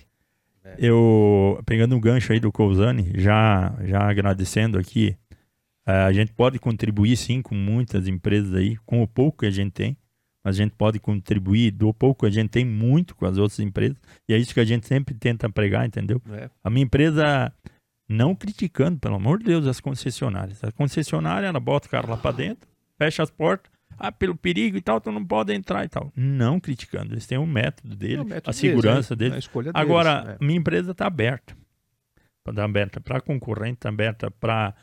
Eu, 0.78 1.60
pegando 1.66 1.96
um 1.96 2.00
gancho 2.00 2.32
aí 2.32 2.38
do 2.38 2.52
Cousani, 2.52 3.10
já, 3.16 3.74
já 3.84 4.08
agradecendo 4.08 4.78
aqui, 4.78 5.16
eh, 5.84 5.92
a 5.92 6.12
gente 6.12 6.32
pode 6.32 6.60
contribuir 6.60 7.16
sim 7.16 7.42
com 7.42 7.56
muitas 7.56 8.06
empresas 8.06 8.54
aí, 8.54 8.76
com 8.86 9.02
o 9.02 9.08
pouco 9.08 9.38
que 9.38 9.46
a 9.46 9.50
gente 9.50 9.72
tem 9.72 9.96
a 10.44 10.52
gente 10.52 10.72
pode 10.72 10.98
contribuir 10.98 11.70
do 11.70 11.92
pouco 11.92 12.24
a 12.24 12.30
gente 12.30 12.50
tem 12.50 12.64
muito 12.64 13.14
com 13.14 13.26
as 13.26 13.38
outras 13.38 13.58
empresas 13.60 13.96
e 14.28 14.34
é 14.34 14.38
isso 14.38 14.54
que 14.54 14.60
a 14.60 14.64
gente 14.64 14.86
sempre 14.86 15.14
tenta 15.14 15.48
pregar, 15.50 15.86
entendeu? 15.86 16.20
É. 16.30 16.48
A 16.62 16.70
minha 16.70 16.84
empresa 16.84 17.52
não 18.08 18.34
criticando, 18.34 18.98
pelo 18.98 19.16
amor 19.16 19.38
de 19.38 19.44
Deus, 19.44 19.66
as 19.66 19.80
concessionárias. 19.80 20.64
A 20.64 20.72
concessionária 20.72 21.46
ela 21.46 21.60
bota 21.60 21.86
o 21.86 21.90
carro 21.90 22.08
lá 22.08 22.16
para 22.16 22.32
dentro, 22.36 22.68
fecha 22.96 23.22
as 23.22 23.30
portas, 23.30 23.70
ah, 23.98 24.12
pelo 24.12 24.36
perigo 24.36 24.76
e 24.76 24.80
tal, 24.80 25.00
tu 25.00 25.10
não 25.10 25.24
pode 25.24 25.52
entrar 25.52 25.84
e 25.84 25.88
tal. 25.88 26.12
Não 26.16 26.58
criticando, 26.58 27.14
eles 27.14 27.26
têm 27.26 27.36
um 27.36 27.46
método 27.46 27.96
dele, 27.96 28.24
método 28.24 28.50
a 28.50 28.52
segurança 28.52 29.14
deles. 29.14 29.46
É. 29.46 29.52
deles. 29.52 29.72
Agora, 29.74 30.22
deles, 30.22 30.38
é. 30.40 30.44
minha 30.44 30.58
empresa 30.58 30.92
está 30.92 31.06
aberta. 31.06 31.56
Está 32.48 32.64
aberta 32.64 33.00
para 33.00 33.20
concorrente, 33.20 33.74
está 33.74 33.90
aberta 33.90 34.30
para 34.30 34.74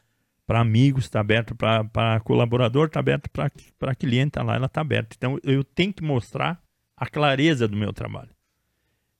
para 0.45 0.59
amigos, 0.59 1.05
está 1.05 1.19
aberto 1.19 1.55
para 1.55 2.19
colaborador, 2.21 2.87
está 2.87 2.99
aberto 2.99 3.29
para 3.29 3.95
cliente, 3.95 4.31
tá 4.31 4.43
lá, 4.43 4.55
ela 4.55 4.67
está 4.67 4.81
aberta. 4.81 5.15
Então 5.17 5.39
eu 5.43 5.63
tenho 5.63 5.93
que 5.93 6.03
mostrar 6.03 6.61
a 6.95 7.07
clareza 7.07 7.67
do 7.67 7.75
meu 7.75 7.91
trabalho. 7.91 8.29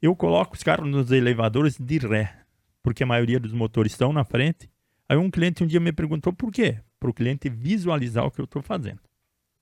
Eu 0.01 0.15
coloco 0.15 0.55
os 0.55 0.63
carros 0.63 0.89
nos 0.89 1.11
elevadores 1.11 1.77
de 1.79 1.97
ré, 1.97 2.41
porque 2.83 3.03
a 3.03 3.07
maioria 3.07 3.39
dos 3.39 3.51
motores 3.51 3.93
estão 3.93 4.13
na 4.13 4.23
frente. 4.23 4.69
Aí 5.09 5.17
um 5.17 5.31
cliente 5.31 5.63
um 5.63 5.67
dia 5.67 5.79
me 5.79 5.91
perguntou 5.91 6.31
por 6.31 6.51
quê? 6.51 6.79
Para 6.99 7.09
o 7.09 7.13
cliente 7.13 7.49
visualizar 7.49 8.25
o 8.25 8.31
que 8.31 8.39
eu 8.39 8.45
estou 8.45 8.61
fazendo. 8.61 9.01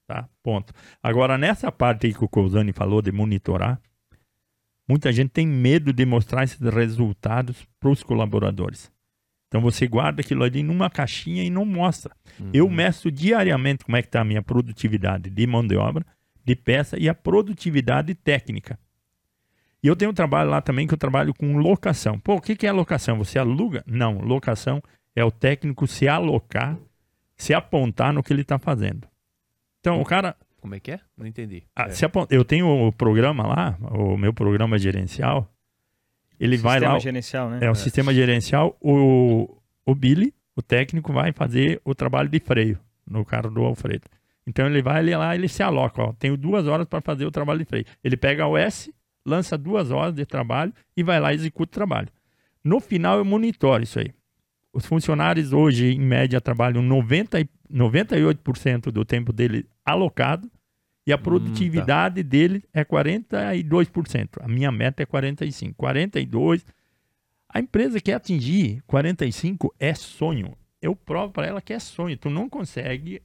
Tá? 0.05 0.27
Ponto. 0.41 0.73
Agora, 1.01 1.37
nessa 1.37 1.71
parte 1.71 2.07
aí 2.07 2.13
que 2.13 2.23
o 2.23 2.27
Cousani 2.27 2.73
falou 2.73 3.01
de 3.01 3.11
monitorar, 3.11 3.81
muita 4.87 5.11
gente 5.13 5.29
tem 5.29 5.47
medo 5.47 5.93
de 5.93 6.05
mostrar 6.05 6.43
esses 6.43 6.59
resultados 6.59 7.65
para 7.79 7.89
os 7.89 8.03
colaboradores. 8.03 8.91
Então 9.53 9.61
você 9.61 9.85
guarda 9.87 10.21
aquilo 10.21 10.43
ali 10.43 10.63
numa 10.63 10.89
caixinha 10.89 11.43
e 11.43 11.49
não 11.51 11.63
mostra. 11.63 12.15
Uhum. 12.39 12.49
Eu 12.51 12.67
meço 12.67 13.11
diariamente 13.11 13.85
como 13.85 13.95
é 13.95 14.01
que 14.01 14.07
está 14.07 14.21
a 14.21 14.23
minha 14.23 14.41
produtividade 14.41 15.29
de 15.29 15.45
mão 15.45 15.63
de 15.63 15.77
obra, 15.77 16.03
de 16.43 16.55
peça 16.55 16.97
e 16.97 17.07
a 17.07 17.13
produtividade 17.13 18.15
técnica. 18.15 18.79
E 19.83 19.85
eu 19.85 19.95
tenho 19.95 20.09
um 20.09 20.13
trabalho 20.13 20.49
lá 20.49 20.59
também 20.59 20.87
que 20.87 20.93
eu 20.95 20.97
trabalho 20.97 21.35
com 21.35 21.55
locação. 21.57 22.17
Pô, 22.17 22.37
o 22.37 22.41
que, 22.41 22.55
que 22.55 22.65
é 22.65 22.71
locação? 22.71 23.19
Você 23.19 23.37
aluga? 23.37 23.83
Não, 23.85 24.17
locação 24.21 24.81
é 25.15 25.23
o 25.23 25.29
técnico 25.29 25.85
se 25.85 26.07
alocar, 26.07 26.75
se 27.37 27.53
apontar 27.53 28.11
no 28.11 28.23
que 28.23 28.33
ele 28.33 28.41
está 28.41 28.57
fazendo. 28.57 29.07
Então 29.81 30.01
o 30.01 30.03
cara. 30.03 30.35
Como 30.59 30.73
é 30.73 30.79
que 30.79 30.93
é? 30.93 30.99
Não 31.15 31.27
entendi. 31.27 31.61
Ah, 31.75 31.89
é. 31.89 32.35
Eu 32.35 32.43
tenho 32.43 32.87
o 32.87 32.91
programa 32.91 33.45
lá, 33.45 33.77
o 33.91 34.17
meu 34.17 34.33
programa 34.33 34.79
gerencial, 34.79 35.52
ele 36.43 36.57
vai 36.57 36.79
lá. 36.79 36.95
Sistema 36.95 36.99
gerencial, 36.99 37.49
né? 37.49 37.59
É, 37.61 37.69
o 37.69 37.71
é. 37.71 37.75
sistema 37.75 38.13
gerencial. 38.13 38.77
O, 38.81 39.57
o 39.85 39.95
Billy, 39.95 40.33
o 40.55 40.61
técnico, 40.61 41.13
vai 41.13 41.31
fazer 41.31 41.81
o 41.85 41.95
trabalho 41.95 42.27
de 42.27 42.39
freio 42.39 42.77
no 43.07 43.23
carro 43.23 43.49
do 43.49 43.63
Alfredo. 43.63 44.03
Então 44.45 44.67
ele 44.67 44.81
vai 44.81 44.99
ele 44.99 45.15
lá, 45.15 45.33
ele 45.33 45.47
se 45.47 45.63
aloca, 45.63 46.01
ó, 46.01 46.13
tenho 46.13 46.35
duas 46.35 46.67
horas 46.67 46.85
para 46.85 46.99
fazer 46.99 47.25
o 47.25 47.31
trabalho 47.31 47.59
de 47.59 47.65
freio. 47.65 47.85
Ele 48.03 48.17
pega 48.17 48.45
o 48.45 48.57
S, 48.57 48.93
lança 49.25 49.57
duas 49.57 49.89
horas 49.89 50.13
de 50.13 50.25
trabalho 50.25 50.73
e 50.97 51.01
vai 51.01 51.17
lá 51.19 51.31
e 51.31 51.35
executa 51.35 51.71
o 51.71 51.73
trabalho. 51.73 52.09
No 52.61 52.81
final 52.81 53.17
eu 53.17 53.25
monitoro 53.25 53.83
isso 53.83 53.99
aí. 53.99 54.13
Os 54.73 54.85
funcionários 54.85 55.53
hoje, 55.53 55.93
em 55.93 55.99
média, 55.99 56.41
trabalham 56.41 56.81
90, 56.81 57.47
98% 57.71 58.91
do 58.91 59.05
tempo 59.05 59.31
dele 59.31 59.65
alocado 59.85 60.51
e 61.05 61.11
a 61.11 61.17
produtividade 61.17 62.21
hum, 62.21 62.23
tá. 62.23 62.29
dele 62.29 62.63
é 62.73 62.83
42%. 62.85 64.29
A 64.39 64.47
minha 64.47 64.71
meta 64.71 65.03
é 65.03 65.05
45%. 65.05 65.75
42%. 65.75 66.63
A 67.49 67.59
empresa 67.59 67.99
quer 67.99 68.15
atingir 68.15 68.81
45% 68.89 69.69
é 69.79 69.93
sonho. 69.93 70.57
Eu 70.81 70.95
provo 70.95 71.31
para 71.31 71.45
ela 71.45 71.61
que 71.61 71.73
é 71.73 71.79
sonho. 71.79 72.17
Tu 72.17 72.29
não 72.29 72.49
consegue 72.49 73.21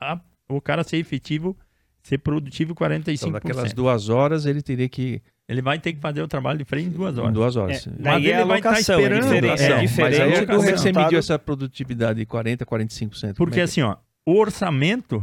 a, 0.00 0.18
o 0.48 0.60
cara 0.60 0.82
ser 0.82 0.96
efetivo, 0.96 1.56
ser 2.02 2.18
produtivo 2.18 2.74
45%. 2.74 3.14
Então, 3.14 3.30
naquelas 3.30 3.72
duas 3.72 4.08
horas 4.08 4.46
ele 4.46 4.62
teria 4.62 4.88
que 4.88 5.20
ele 5.48 5.60
vai 5.60 5.78
ter 5.78 5.92
que 5.92 6.00
fazer 6.00 6.22
o 6.22 6.28
trabalho 6.28 6.58
de 6.58 6.64
freio 6.64 6.86
em 6.86 6.90
duas 6.90 7.18
horas. 7.18 7.30
Em 7.30 7.34
duas 7.34 7.56
horas. 7.56 7.86
É, 7.86 7.90
mas 7.98 8.24
ele 8.24 8.44
vai 8.44 8.58
estar 8.58 8.80
esperando. 8.80 9.12
É 9.12 9.20
diferente, 9.20 9.62
é, 9.62 9.80
diferente 9.80 10.00
mas 10.00 10.20
aí, 10.20 10.46
como 10.46 10.64
é 10.64 10.72
que 10.72 10.78
você 10.78 10.92
mediu 10.92 11.18
essa 11.18 11.38
produtividade 11.38 12.20
de 12.20 12.26
40%, 12.26 12.64
45%? 12.64 13.34
Porque 13.34 13.60
é 13.60 13.64
assim, 13.64 13.82
ó, 13.82 13.96
o 14.24 14.38
orçamento, 14.38 15.22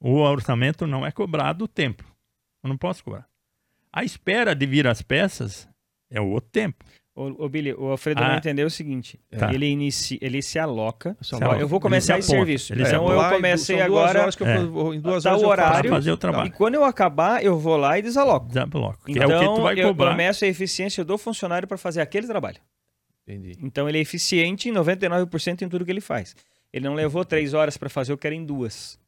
o 0.00 0.16
orçamento 0.16 0.86
não 0.86 1.06
é 1.06 1.12
cobrado 1.12 1.64
o 1.64 1.68
tempo. 1.68 2.04
Eu 2.62 2.68
não 2.68 2.76
posso 2.76 3.04
cobrar. 3.04 3.28
A 3.92 4.04
espera 4.04 4.54
de 4.54 4.66
vir 4.66 4.86
as 4.86 5.02
peças 5.02 5.68
é 6.10 6.20
o 6.20 6.28
outro 6.28 6.50
tempo. 6.50 6.84
O, 7.14 7.44
o 7.44 7.48
Billy, 7.48 7.74
o 7.74 7.86
Alfredo 7.86 8.22
ah, 8.22 8.28
não 8.28 8.36
entendeu 8.36 8.66
o 8.66 8.70
seguinte: 8.70 9.20
tá. 9.36 9.52
ele, 9.52 9.66
inicia, 9.66 10.16
ele 10.22 10.40
se 10.40 10.58
aloca. 10.58 11.16
Se 11.20 11.34
aloca. 11.34 11.60
Eu 11.60 11.68
vou 11.68 11.80
começar 11.80 12.18
esse 12.18 12.28
serviço. 12.28 12.72
Ele 12.72 12.82
então 12.82 13.10
eu 13.10 13.30
comecei 13.30 13.80
agora. 13.80 14.22
Horas 14.22 14.36
que 14.36 14.42
eu 14.42 14.46
é. 14.46 14.64
vou, 14.64 14.94
em 14.94 15.00
duas 15.00 15.24
tá 15.24 15.30
horas 15.30 15.42
o 15.42 15.46
horário. 15.46 15.90
Fazer 15.90 16.12
o 16.12 16.16
trabalho. 16.16 16.46
E 16.46 16.50
quando 16.50 16.76
eu 16.76 16.84
acabar, 16.84 17.44
eu 17.44 17.58
vou 17.58 17.76
lá 17.76 17.98
e 17.98 18.02
desaloco. 18.02 18.46
Desaloco. 18.46 19.00
Então, 19.08 19.30
é 19.30 19.36
o 19.36 19.40
que 19.40 19.54
tu 19.54 19.62
vai 19.62 19.80
eu 19.80 19.94
começo 19.94 20.44
a 20.44 20.48
eficiência 20.48 21.04
do 21.04 21.18
funcionário 21.18 21.66
para 21.66 21.76
fazer 21.76 22.00
aquele 22.00 22.26
trabalho. 22.26 22.58
Entendi. 23.26 23.58
Então 23.60 23.88
ele 23.88 23.98
é 23.98 24.00
eficiente 24.00 24.68
em 24.68 24.72
99% 24.72 25.62
em 25.62 25.68
tudo 25.68 25.84
que 25.84 25.90
ele 25.90 26.00
faz. 26.00 26.34
Ele 26.72 26.86
não 26.86 26.94
levou 26.94 27.24
três 27.24 27.54
horas 27.54 27.76
para 27.76 27.88
fazer, 27.88 28.12
eu 28.12 28.18
quero 28.18 28.34
em 28.34 28.44
duas. 28.44 28.98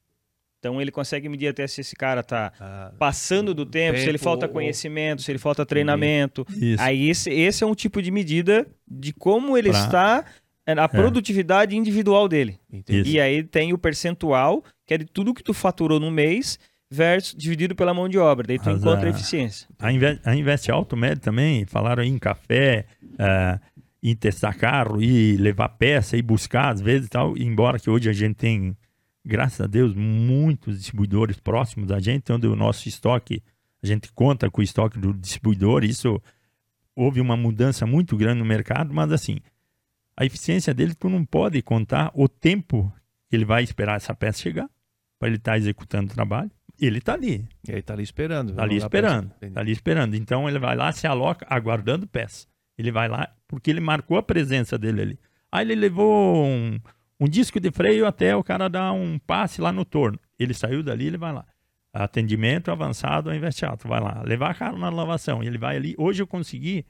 Então 0.62 0.80
ele 0.80 0.92
consegue 0.92 1.28
medir 1.28 1.48
até 1.48 1.66
se 1.66 1.80
esse 1.80 1.96
cara 1.96 2.20
está 2.20 2.52
ah, 2.60 2.92
passando 2.96 3.52
do 3.52 3.66
tempo, 3.66 3.94
tempo, 3.94 4.04
se 4.04 4.08
ele 4.08 4.16
falta 4.16 4.46
conhecimento, 4.46 5.20
se 5.20 5.32
ele 5.32 5.40
falta 5.40 5.66
treinamento. 5.66 6.46
Isso. 6.50 6.80
Aí 6.80 7.10
esse, 7.10 7.30
esse 7.30 7.64
é 7.64 7.66
um 7.66 7.74
tipo 7.74 8.00
de 8.00 8.12
medida 8.12 8.64
de 8.88 9.12
como 9.12 9.58
ele 9.58 9.70
pra... 9.70 9.80
está 9.80 10.24
é, 10.64 10.72
a 10.78 10.84
é. 10.84 10.88
produtividade 10.88 11.74
é. 11.74 11.78
individual 11.78 12.28
dele. 12.28 12.60
E 12.88 13.18
aí 13.20 13.42
tem 13.42 13.72
o 13.72 13.78
percentual, 13.78 14.62
que 14.86 14.94
é 14.94 14.98
de 14.98 15.04
tudo 15.04 15.34
que 15.34 15.42
tu 15.42 15.52
faturou 15.52 15.98
no 15.98 16.12
mês, 16.12 16.60
versus 16.88 17.34
dividido 17.36 17.74
pela 17.74 17.92
mão 17.92 18.08
de 18.08 18.16
obra. 18.18 18.46
Daí 18.46 18.60
tu 18.60 18.66
Mas 18.66 18.80
encontra 18.80 19.08
a, 19.08 19.10
eficiência. 19.10 19.66
A, 19.80 19.90
Invest, 19.90 20.20
a 20.24 20.36
Invest 20.36 20.70
Alto 20.70 20.96
Med 20.96 21.18
também, 21.20 21.66
falaram 21.66 22.04
aí 22.04 22.08
em 22.08 22.18
café, 22.20 22.86
uh, 23.02 23.58
em 24.00 24.14
testar 24.14 24.54
carro, 24.54 25.02
e 25.02 25.36
levar 25.38 25.70
peça, 25.70 26.16
e 26.16 26.22
buscar 26.22 26.72
às 26.72 26.80
vezes 26.80 27.08
e 27.08 27.10
tal. 27.10 27.36
Embora 27.36 27.80
que 27.80 27.90
hoje 27.90 28.08
a 28.08 28.12
gente 28.12 28.36
tem 28.36 28.76
graças 29.24 29.60
a 29.60 29.66
Deus, 29.66 29.94
muitos 29.94 30.78
distribuidores 30.78 31.38
próximos 31.38 31.88
da 31.88 32.00
gente, 32.00 32.32
onde 32.32 32.46
o 32.46 32.56
nosso 32.56 32.88
estoque, 32.88 33.42
a 33.82 33.86
gente 33.86 34.12
conta 34.12 34.50
com 34.50 34.60
o 34.60 34.64
estoque 34.64 34.98
do 34.98 35.12
distribuidor, 35.12 35.84
isso 35.84 36.20
houve 36.94 37.20
uma 37.20 37.36
mudança 37.36 37.86
muito 37.86 38.16
grande 38.16 38.38
no 38.40 38.44
mercado, 38.44 38.92
mas 38.92 39.12
assim, 39.12 39.38
a 40.16 40.24
eficiência 40.24 40.74
dele, 40.74 40.94
tu 40.94 41.08
não 41.08 41.24
pode 41.24 41.60
contar 41.62 42.10
o 42.14 42.28
tempo 42.28 42.92
que 43.28 43.36
ele 43.36 43.44
vai 43.44 43.62
esperar 43.62 43.96
essa 43.96 44.14
peça 44.14 44.40
chegar, 44.40 44.68
para 45.18 45.28
ele 45.28 45.36
estar 45.36 45.52
tá 45.52 45.58
executando 45.58 46.10
o 46.10 46.14
trabalho. 46.14 46.50
Ele 46.80 46.98
está 46.98 47.14
ali. 47.14 47.46
E 47.66 47.72
aí 47.72 47.78
está 47.78 47.94
ali 47.94 48.02
esperando. 48.02 48.50
Está 48.50 48.62
ali 48.62 48.76
esperando. 48.76 49.32
Está 49.40 49.60
ali 49.60 49.72
esperando. 49.72 50.16
Então 50.16 50.48
ele 50.48 50.58
vai 50.58 50.76
lá, 50.76 50.90
se 50.90 51.06
aloca, 51.06 51.46
aguardando 51.48 52.06
peça. 52.06 52.46
Ele 52.76 52.90
vai 52.90 53.08
lá, 53.08 53.32
porque 53.46 53.70
ele 53.70 53.80
marcou 53.80 54.16
a 54.16 54.22
presença 54.22 54.76
dele 54.76 55.02
ali. 55.02 55.20
Aí 55.50 55.64
ele 55.64 55.76
levou 55.76 56.44
um, 56.44 56.80
um 57.22 57.28
disco 57.28 57.60
de 57.60 57.70
freio 57.70 58.04
até 58.04 58.34
o 58.34 58.42
cara 58.42 58.68
dar 58.68 58.92
um 58.92 59.16
passe 59.16 59.60
lá 59.60 59.70
no 59.70 59.84
torno. 59.84 60.18
Ele 60.36 60.52
saiu 60.52 60.82
dali, 60.82 61.06
ele 61.06 61.16
vai 61.16 61.32
lá. 61.32 61.46
Atendimento 61.92 62.68
avançado 62.68 63.30
ao 63.30 63.36
investiado, 63.36 63.86
vai 63.86 64.00
lá. 64.00 64.22
Levar 64.24 64.56
carro 64.56 64.76
na 64.76 64.88
lavação, 64.90 65.40
ele 65.40 65.56
vai 65.56 65.76
ali. 65.76 65.94
Hoje 65.96 66.20
eu 66.20 66.26
consegui 66.26 66.84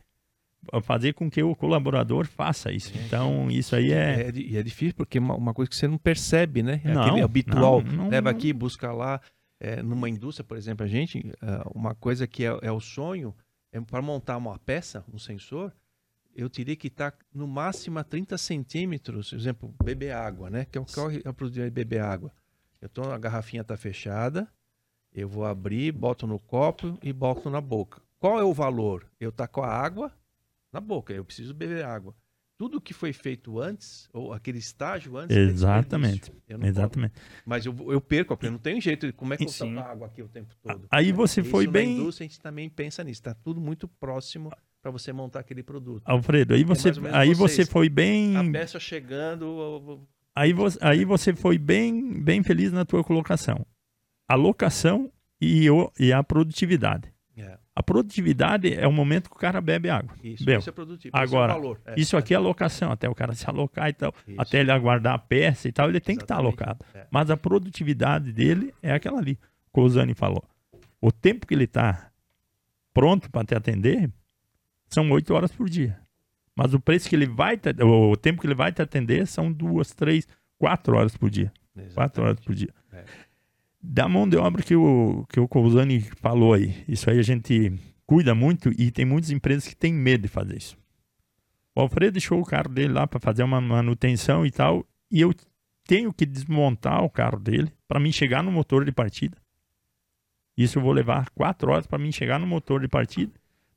fazer 0.82 1.12
com 1.12 1.30
que 1.30 1.42
o 1.42 1.54
colaborador 1.54 2.26
faça 2.26 2.72
isso. 2.72 2.94
Então, 3.04 3.50
isso 3.50 3.76
aí 3.76 3.92
é. 3.92 4.22
É, 4.22 4.28
é 4.28 4.62
difícil 4.62 4.94
porque 4.96 5.18
é 5.18 5.20
uma, 5.20 5.52
coisa 5.52 5.68
que 5.68 5.76
você 5.76 5.86
não 5.86 5.98
percebe, 5.98 6.62
né? 6.62 6.80
É 6.82 6.94
não, 6.94 7.02
aquele 7.02 7.20
habitual. 7.20 7.82
Não, 7.82 8.04
não, 8.04 8.09
leva 8.09 8.30
aqui, 8.30 8.54
busca 8.54 8.90
lá. 8.90 9.20
É, 9.60 9.82
numa 9.82 10.09
indústria, 10.09 10.44
por 10.44 10.56
exemplo, 10.56 10.84
a 10.84 10.88
gente, 10.88 11.30
é, 11.42 11.62
uma 11.74 11.94
coisa 11.94 12.26
que 12.26 12.46
é, 12.46 12.59
é 12.62 12.72
o 12.72 12.80
sonho 12.80 13.34
é 13.70 13.78
para 13.82 14.00
montar 14.00 14.38
uma 14.38 14.59
peça, 14.59 15.04
um 15.12 15.18
sensor, 15.18 15.72
eu 16.34 16.48
teria 16.48 16.76
que 16.76 16.88
estar 16.88 17.14
no 17.32 17.46
máximo 17.46 17.98
a 17.98 18.04
30 18.04 18.36
centímetros, 18.38 19.30
por 19.30 19.38
exemplo, 19.38 19.74
beber 19.82 20.12
água, 20.12 20.50
né? 20.50 20.64
Que 20.64 20.78
é 20.78 20.80
o 20.80 20.84
que 20.84 20.98
eu 21.24 21.34
produzir 21.34 21.70
beber 21.70 22.00
água. 22.00 22.32
Eu 22.80 22.88
tô, 22.88 23.02
a 23.02 23.18
garrafinha 23.18 23.62
está 23.62 23.76
fechada, 23.76 24.48
eu 25.12 25.28
vou 25.28 25.44
abrir, 25.44 25.92
boto 25.92 26.26
no 26.26 26.38
copo 26.38 26.98
e 27.02 27.12
boto 27.12 27.48
na 27.50 27.60
boca. 27.60 28.02
Qual 28.18 28.38
é 28.38 28.44
o 28.44 28.52
valor? 28.52 29.06
Eu 29.20 29.30
tá 29.30 29.46
com 29.46 29.62
a 29.62 29.68
água 29.68 30.12
na 30.72 30.80
boca, 30.80 31.12
eu 31.12 31.24
preciso 31.24 31.54
beber 31.54 31.84
água. 31.84 32.14
Tudo 32.56 32.80
que 32.80 32.94
foi 32.94 33.12
feito 33.12 33.59
antes, 33.59 34.09
ou 34.12 34.32
aquele 34.32 34.59
estágio 34.59 35.16
antes. 35.16 35.36
Exatamente. 35.36 36.32
Exatamente. 36.48 37.14
Mas 37.44 37.66
eu, 37.66 37.74
eu 37.90 38.00
perco, 38.00 38.36
porque 38.36 38.48
não 38.48 38.59
tem 38.59 38.80
jeito. 38.80 39.12
Como 39.14 39.34
é 39.34 39.36
que 39.36 39.44
eu 39.44 39.80
água 39.80 40.06
aqui 40.06 40.22
o 40.22 40.28
tempo 40.28 40.54
todo? 40.62 40.86
Aí 40.88 41.10
você 41.10 41.40
Isso 41.40 41.50
foi 41.50 41.66
bem. 41.66 41.96
Na 41.96 42.02
indústria 42.02 42.24
a 42.24 42.28
gente 42.28 42.40
também 42.40 42.70
pensa 42.70 43.02
nisso. 43.02 43.20
Está 43.20 43.34
tudo 43.34 43.60
muito 43.60 43.88
próximo 43.88 44.52
para 44.82 44.90
você 44.90 45.12
montar 45.12 45.40
aquele 45.40 45.62
produto. 45.62 46.02
Alfredo, 46.04 46.54
aí 46.54 46.64
você, 46.64 46.90
aí 47.12 47.32
você 47.32 47.64
foi 47.64 47.88
bem. 47.88 48.36
A 48.36 48.50
peça 48.50 48.80
chegando. 48.80 50.04
Aí 50.34 50.52
você, 50.52 50.78
aí 50.82 51.04
você 51.04 51.34
foi 51.34 51.56
bem, 51.56 52.20
bem 52.20 52.42
feliz 52.42 52.72
na 52.72 52.84
tua 52.84 53.04
colocação. 53.04 53.64
A 54.26 54.34
locação 54.34 55.10
e, 55.40 55.70
o, 55.70 55.90
e 55.98 56.12
a 56.12 56.22
produtividade. 56.24 57.12
É. 57.36 57.59
A 57.74 57.82
produtividade 57.82 58.74
é 58.74 58.86
o 58.86 58.92
momento 58.92 59.30
que 59.30 59.36
o 59.36 59.38
cara 59.38 59.60
bebe 59.60 59.88
água. 59.88 60.14
Isso, 60.22 60.48
isso 60.50 60.68
é 60.68 60.72
produtivo. 60.72 61.16
Agora, 61.16 61.54
é 61.86 61.92
é, 61.92 62.00
isso 62.00 62.16
aqui 62.16 62.34
é 62.34 62.38
locação, 62.38 62.90
até 62.90 63.09
o 63.09 63.14
cara 63.14 63.34
se 63.34 63.48
alocar 63.48 63.88
e 63.88 63.92
tal, 63.92 64.12
isso. 64.26 64.40
até 64.40 64.60
ele 64.60 64.72
aguardar 64.72 65.14
a 65.14 65.18
peça 65.18 65.68
e 65.68 65.72
tal, 65.72 65.88
ele 65.88 66.00
tem 66.00 66.16
Exatamente. 66.16 66.18
que 66.18 66.24
estar 66.24 66.36
alocado. 66.36 66.84
É. 66.94 67.06
Mas 67.10 67.30
a 67.30 67.36
produtividade 67.36 68.32
dele 68.32 68.74
é 68.82 68.92
aquela 68.92 69.18
ali. 69.18 69.38
O 69.68 69.70
Cozani 69.70 70.14
falou. 70.14 70.44
O 71.00 71.10
tempo 71.12 71.46
que 71.46 71.54
ele 71.54 71.64
está 71.64 72.10
pronto 72.92 73.30
para 73.30 73.44
te 73.44 73.54
atender, 73.54 74.10
são 74.94 75.10
oito 75.10 75.35
horas 75.35 75.52
por 75.52 75.69
dia. 75.69 75.98
Mas 76.55 76.74
o 76.74 76.81
preço 76.81 77.09
que 77.09 77.16
ele 77.16 77.27
vai, 77.27 77.59
o 77.81 78.16
tempo 78.16 78.40
que 78.40 78.47
ele 78.47 78.55
vai 78.55 78.73
te 78.73 78.82
atender 78.82 79.27
são 79.27 79.51
duas, 79.51 79.93
três, 79.93 80.27
quatro 80.59 80.97
horas 80.97 81.16
por 81.16 81.31
dia. 81.31 81.52
Exatamente. 81.74 81.94
Quatro 81.94 82.24
horas 82.24 82.40
por 82.40 82.55
dia. 82.55 82.74
É. 82.93 83.05
Da 83.82 84.06
mão 84.09 84.28
de 84.28 84.36
obra 84.36 84.62
que 84.62 84.77
o, 84.77 85.24
que 85.28 85.40
o 85.40 85.48
Cousani 85.48 86.01
falou 86.01 86.52
aí, 86.52 86.85
isso 86.86 87.10
aí 87.10 87.19
a 87.19 87.23
gente 87.23 87.73
cuida 88.06 88.35
muito 88.35 88.70
e 88.78 88.90
tem 88.90 89.05
muitas 89.05 89.31
empresas 89.31 89.66
que 89.66 89.74
têm 89.74 89.93
medo 89.93 90.23
de 90.23 90.28
fazer 90.28 90.56
isso. 90.56 90.77
O 91.74 91.81
Alfredo 91.81 92.12
deixou 92.12 92.39
o 92.39 92.44
carro 92.44 92.69
dele 92.69 92.93
lá 92.93 93.06
para 93.06 93.19
fazer 93.19 93.43
uma 93.43 93.60
manutenção 93.60 94.44
e 94.44 94.51
tal, 94.51 94.86
e 95.10 95.20
eu 95.20 95.35
tenho 95.85 96.12
que 96.12 96.27
desmontar 96.27 97.02
o 97.02 97.10
carro 97.10 97.40
dele 97.40 97.73
para 97.89 97.98
mim 97.98 98.12
chegar 98.12 98.43
no 98.43 98.52
motor 98.52 98.85
de 98.85 98.93
partida. 98.93 99.36
Isso 100.56 100.78
eu 100.78 100.82
vou 100.82 100.93
levar 100.93 101.31
quatro 101.31 101.73
horas 101.73 101.86
para 101.86 101.98
mim 101.98 102.12
chegar 102.12 102.39
no 102.39 102.47
motor 102.47 102.82
de 102.82 102.89
partida 102.89 103.32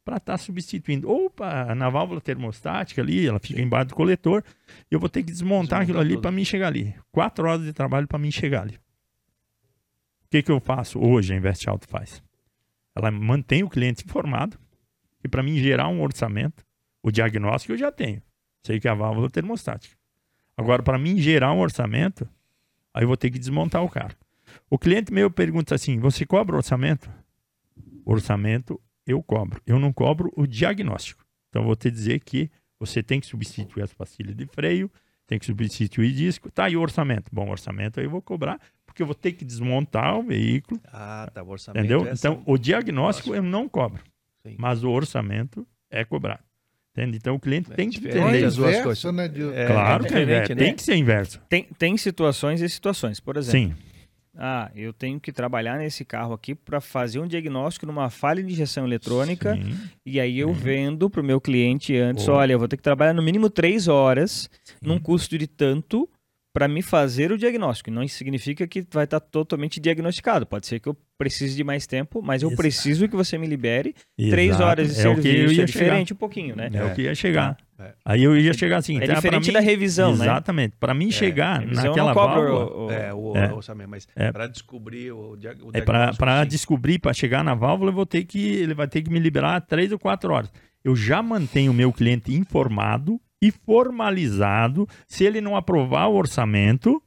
para 0.05 0.17
estar 0.17 0.33
tá 0.33 0.37
substituindo. 0.37 1.09
Ou 1.09 1.29
pra, 1.31 1.73
na 1.73 1.89
válvula 1.89 2.21
termostática 2.21 3.01
ali, 3.01 3.27
ela 3.27 3.39
fica 3.39 3.59
embaixo 3.59 3.87
do 3.87 3.95
coletor, 3.95 4.43
eu 4.89 4.99
vou 4.99 5.09
ter 5.09 5.23
que 5.23 5.31
desmontar, 5.31 5.81
aquilo 5.81 5.99
ali 5.99 6.21
para 6.21 6.31
mim 6.31 6.45
chegar 6.45 6.67
ali. 6.67 6.95
Quatro 7.11 7.47
horas 7.47 7.65
de 7.65 7.73
trabalho 7.73 8.07
para 8.07 8.19
mim 8.19 8.29
chegar 8.29 8.61
ali. 8.61 8.75
O 8.75 10.29
que, 10.29 10.43
que 10.43 10.51
eu 10.51 10.59
faço 10.59 10.99
hoje, 10.99 11.33
a 11.33 11.35
Invest 11.35 11.67
Auto 11.67 11.87
faz? 11.87 12.23
Ela 12.95 13.09
mantém 13.09 13.63
o 13.63 13.69
cliente 13.69 14.05
informado 14.05 14.57
e 15.23 15.27
para 15.27 15.41
mim 15.41 15.57
gerar 15.57 15.87
um 15.87 16.01
orçamento, 16.01 16.63
o 17.01 17.11
diagnóstico 17.11 17.73
eu 17.73 17.77
já 17.77 17.91
tenho. 17.91 18.21
Sei 18.63 18.79
que 18.79 18.87
é 18.87 18.91
a 18.91 18.95
válvula 18.95 19.29
termostática. 19.29 19.95
Agora, 20.55 20.83
para 20.83 20.97
mim 20.97 21.17
gerar 21.17 21.51
um 21.51 21.59
orçamento, 21.59 22.27
aí 22.93 23.03
eu 23.03 23.07
vou 23.07 23.17
ter 23.17 23.31
que 23.31 23.39
desmontar 23.39 23.83
o 23.83 23.89
carro. 23.89 24.15
O 24.69 24.77
cliente 24.77 25.11
meu 25.11 25.29
pergunta 25.29 25.75
assim: 25.75 25.99
você 25.99 26.25
cobra 26.25 26.55
orçamento? 26.55 27.09
Orçamento 28.05 28.79
eu 29.05 29.21
cobro. 29.21 29.61
Eu 29.65 29.79
não 29.79 29.93
cobro 29.93 30.31
o 30.35 30.47
diagnóstico. 30.47 31.23
Então, 31.49 31.63
vou 31.63 31.75
te 31.75 31.89
dizer 31.89 32.19
que 32.19 32.49
você 32.79 33.01
tem 33.01 33.19
que 33.19 33.27
substituir 33.27 33.83
as 33.83 33.93
pastilhas 33.93 34.35
de 34.35 34.45
freio, 34.45 34.91
tem 35.27 35.39
que 35.39 35.45
substituir 35.45 36.11
disco. 36.11 36.51
Tá, 36.51 36.69
e 36.69 36.75
o 36.75 36.81
orçamento? 36.81 37.29
Bom, 37.31 37.49
orçamento 37.49 37.99
aí 37.99 38.05
eu 38.05 38.09
vou 38.09 38.21
cobrar, 38.21 38.59
porque 38.85 39.01
eu 39.01 39.05
vou 39.05 39.15
ter 39.15 39.31
que 39.31 39.45
desmontar 39.45 40.17
o 40.17 40.23
veículo. 40.23 40.79
Ah, 40.91 41.29
tá, 41.33 41.43
o 41.43 41.49
orçamento. 41.49 41.85
Entendeu? 41.85 42.07
É 42.07 42.13
então, 42.13 42.43
o 42.45 42.57
diagnóstico 42.57 43.33
eu 43.33 43.43
não 43.43 43.69
cobro, 43.69 44.03
Sim. 44.45 44.55
mas 44.57 44.83
o 44.83 44.89
orçamento 44.89 45.65
é 45.89 46.03
cobrado. 46.03 46.43
Entende? 46.91 47.17
Então, 47.17 47.35
o 47.35 47.39
cliente 47.39 47.71
é 47.71 47.75
tem 47.75 47.89
que 47.89 47.97
entender 47.97 48.45
as 48.45 48.55
duas 48.55 48.81
coisas. 48.81 49.13
Né, 49.13 49.27
de... 49.27 49.43
é, 49.53 49.67
claro 49.67 50.05
que 50.05 50.13
é, 50.13 50.25
né? 50.25 50.45
tem 50.55 50.73
que 50.73 50.81
ser 50.81 50.95
inverso. 50.95 51.41
Tem, 51.49 51.63
tem 51.77 51.97
situações 51.97 52.61
e 52.61 52.69
situações. 52.69 53.19
Por 53.19 53.35
exemplo, 53.35 53.75
Sim 53.75 53.94
Ah, 54.37 54.69
eu 54.75 54.91
tenho 54.91 55.19
que 55.19 55.31
trabalhar 55.31 55.77
nesse 55.77 56.03
carro 56.03 56.33
aqui 56.33 56.53
para 56.53 56.81
fazer 56.81 57.19
um 57.19 57.27
diagnóstico 57.27 57.85
numa 57.85 58.09
falha 58.09 58.43
de 58.43 58.51
injeção 58.51 58.85
eletrônica. 58.85 59.55
Sim. 59.55 59.77
E 60.05 60.19
aí 60.19 60.39
eu 60.39 60.53
vendo 60.53 61.09
para 61.09 61.21
o 61.21 61.23
meu 61.23 61.39
cliente 61.39 61.95
antes: 61.95 62.27
olha, 62.27 62.53
eu 62.53 62.59
vou 62.59 62.67
ter 62.67 62.77
que 62.77 62.83
trabalhar 62.83 63.13
no 63.13 63.21
mínimo 63.21 63.49
três 63.49 63.87
horas, 63.87 64.49
Sim. 64.63 64.75
num 64.81 64.99
custo 64.99 65.37
de 65.37 65.47
tanto, 65.47 66.09
para 66.53 66.67
me 66.67 66.81
fazer 66.81 67.31
o 67.31 67.37
diagnóstico. 67.37 67.91
Não 67.91 68.07
significa 68.07 68.65
que 68.65 68.85
vai 68.91 69.03
estar 69.03 69.19
tá 69.19 69.27
totalmente 69.29 69.79
diagnosticado. 69.79 70.45
Pode 70.45 70.67
ser 70.67 70.79
que 70.79 70.87
eu 70.87 70.97
precise 71.17 71.55
de 71.55 71.63
mais 71.63 71.85
tempo, 71.85 72.21
mas 72.21 72.43
eu 72.43 72.49
Exato. 72.49 72.61
preciso 72.61 73.09
que 73.09 73.15
você 73.15 73.37
me 73.37 73.47
libere 73.47 73.95
Exato. 74.17 74.31
três 74.31 74.59
horas 74.59 74.87
de 74.87 74.99
é 74.99 75.01
serviço. 75.01 75.19
O 75.19 75.23
que 75.23 75.37
eu 75.37 75.51
ia 75.51 75.63
é 75.63 75.65
diferente 75.65 76.07
chegar. 76.09 76.15
um 76.15 76.17
pouquinho, 76.17 76.55
né? 76.55 76.69
É, 76.73 76.77
é, 76.77 76.85
o 76.85 76.93
que 76.93 77.01
ia 77.01 77.15
chegar. 77.15 77.57
É. 77.77 77.93
Aí 78.05 78.23
eu 78.23 78.37
ia 78.37 78.53
chegar 78.53 78.77
assim. 78.77 78.97
É 79.01 79.07
diferente 79.07 79.47
mim, 79.47 79.53
da 79.53 79.59
revisão, 79.59 80.11
exatamente, 80.11 80.27
né? 80.27 80.33
Exatamente. 80.33 80.75
Para 80.79 80.93
mim 80.93 81.09
é, 81.09 81.11
chegar 81.11 81.65
naquela 81.65 82.13
válvula... 82.13 82.65
O, 82.65 82.85
o, 82.85 82.91
é, 82.91 83.13
o, 83.13 83.35
é. 83.35 83.53
orçamento, 83.53 83.89
mas 83.89 84.07
é. 84.15 84.31
para 84.31 84.47
descobrir 84.47 85.11
o, 85.11 85.33
o 85.33 85.71
É 85.73 85.81
para 85.81 86.45
descobrir, 86.45 86.99
para 86.99 87.13
chegar 87.13 87.43
na 87.43 87.53
válvula, 87.53 87.91
eu 87.91 87.95
vou 87.95 88.05
ter 88.05 88.23
que, 88.23 88.39
ele 88.39 88.73
vai 88.73 88.87
ter 88.87 89.01
que 89.01 89.09
me 89.09 89.19
liberar 89.19 89.59
três 89.61 89.91
ou 89.91 89.99
quatro 89.99 90.33
horas. 90.33 90.51
Eu 90.83 90.95
já 90.95 91.21
mantenho 91.21 91.71
o 91.71 91.75
meu 91.75 91.91
cliente 91.91 92.33
informado 92.33 93.19
e 93.41 93.51
formalizado. 93.51 94.87
Se 95.07 95.25
ele 95.25 95.41
não 95.41 95.55
aprovar 95.55 96.07
o 96.07 96.15
orçamento, 96.15 97.01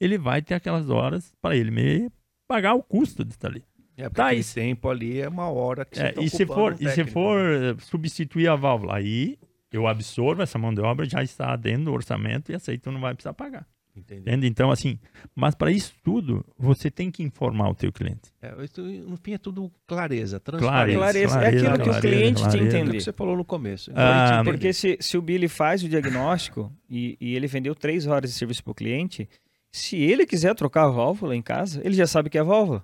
ele 0.00 0.18
vai 0.18 0.42
ter 0.42 0.54
aquelas 0.54 0.90
horas 0.90 1.32
para 1.40 1.56
ele 1.56 1.70
me 1.70 2.10
pagar 2.46 2.74
o 2.74 2.82
custo 2.82 3.24
de 3.24 3.32
estar 3.32 3.48
ali. 3.48 3.64
É, 3.96 4.04
porque 4.04 4.16
tá, 4.16 4.34
esse 4.34 4.54
tempo 4.54 4.88
ali 4.88 5.20
é 5.20 5.28
uma 5.28 5.48
hora 5.48 5.84
que 5.84 5.96
você 5.96 6.02
é, 6.02 6.12
tá 6.12 6.22
e 6.22 6.28
se 6.28 6.46
for 6.46 6.76
E 6.80 6.88
se 6.88 7.04
for 7.04 7.38
né? 7.38 7.76
substituir 7.78 8.48
a 8.48 8.56
válvula, 8.56 8.96
aí 8.96 9.38
eu 9.72 9.86
absorvo 9.86 10.42
essa 10.42 10.58
mão 10.58 10.72
de 10.72 10.80
obra, 10.80 11.08
já 11.08 11.22
está 11.22 11.56
dentro 11.56 11.86
do 11.86 11.92
orçamento 11.92 12.52
e 12.52 12.54
aceito, 12.54 12.92
não 12.92 13.00
vai 13.00 13.14
precisar 13.14 13.32
pagar. 13.32 13.66
Entendi. 13.94 14.46
Então, 14.46 14.70
assim, 14.70 14.98
mas 15.34 15.54
para 15.54 15.70
isso 15.70 15.92
tudo, 16.02 16.44
você 16.58 16.90
tem 16.90 17.10
que 17.10 17.22
informar 17.22 17.68
o 17.68 17.74
teu 17.74 17.92
cliente. 17.92 18.32
É, 18.40 18.64
isso, 18.64 18.80
no 18.82 19.18
fim 19.18 19.34
é 19.34 19.38
tudo 19.38 19.70
clareza, 19.86 20.40
transparência. 20.40 20.98
Clareza, 20.98 21.28
clareza 21.28 21.44
é 21.44 21.48
aquilo 21.48 21.64
clareza, 21.64 21.82
que 21.82 21.90
o 21.90 22.00
cliente 22.00 22.42
clareza, 22.42 22.58
te 22.58 22.64
entender. 22.64 22.86
É 22.86 22.88
o 22.88 22.92
que 22.92 23.00
você 23.02 23.12
falou 23.12 23.36
no 23.36 23.44
começo. 23.44 23.92
Ah, 23.94 24.42
porque 24.44 24.72
se, 24.72 24.96
se 24.98 25.18
o 25.18 25.22
Billy 25.22 25.46
faz 25.46 25.82
o 25.82 25.88
diagnóstico 25.88 26.72
e, 26.88 27.18
e 27.20 27.34
ele 27.34 27.46
vendeu 27.46 27.74
três 27.74 28.06
horas 28.06 28.30
de 28.30 28.36
serviço 28.36 28.64
para 28.64 28.70
o 28.70 28.74
cliente, 28.74 29.28
se 29.70 29.96
ele 29.96 30.24
quiser 30.24 30.54
trocar 30.54 30.84
a 30.84 30.90
válvula 30.90 31.36
em 31.36 31.42
casa, 31.42 31.82
ele 31.84 31.94
já 31.94 32.06
sabe 32.06 32.30
que 32.30 32.38
é 32.38 32.40
a 32.40 32.44
válvula. 32.44 32.82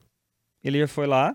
Ele 0.62 0.78
já 0.78 0.88
foi 0.88 1.06
lá 1.06 1.34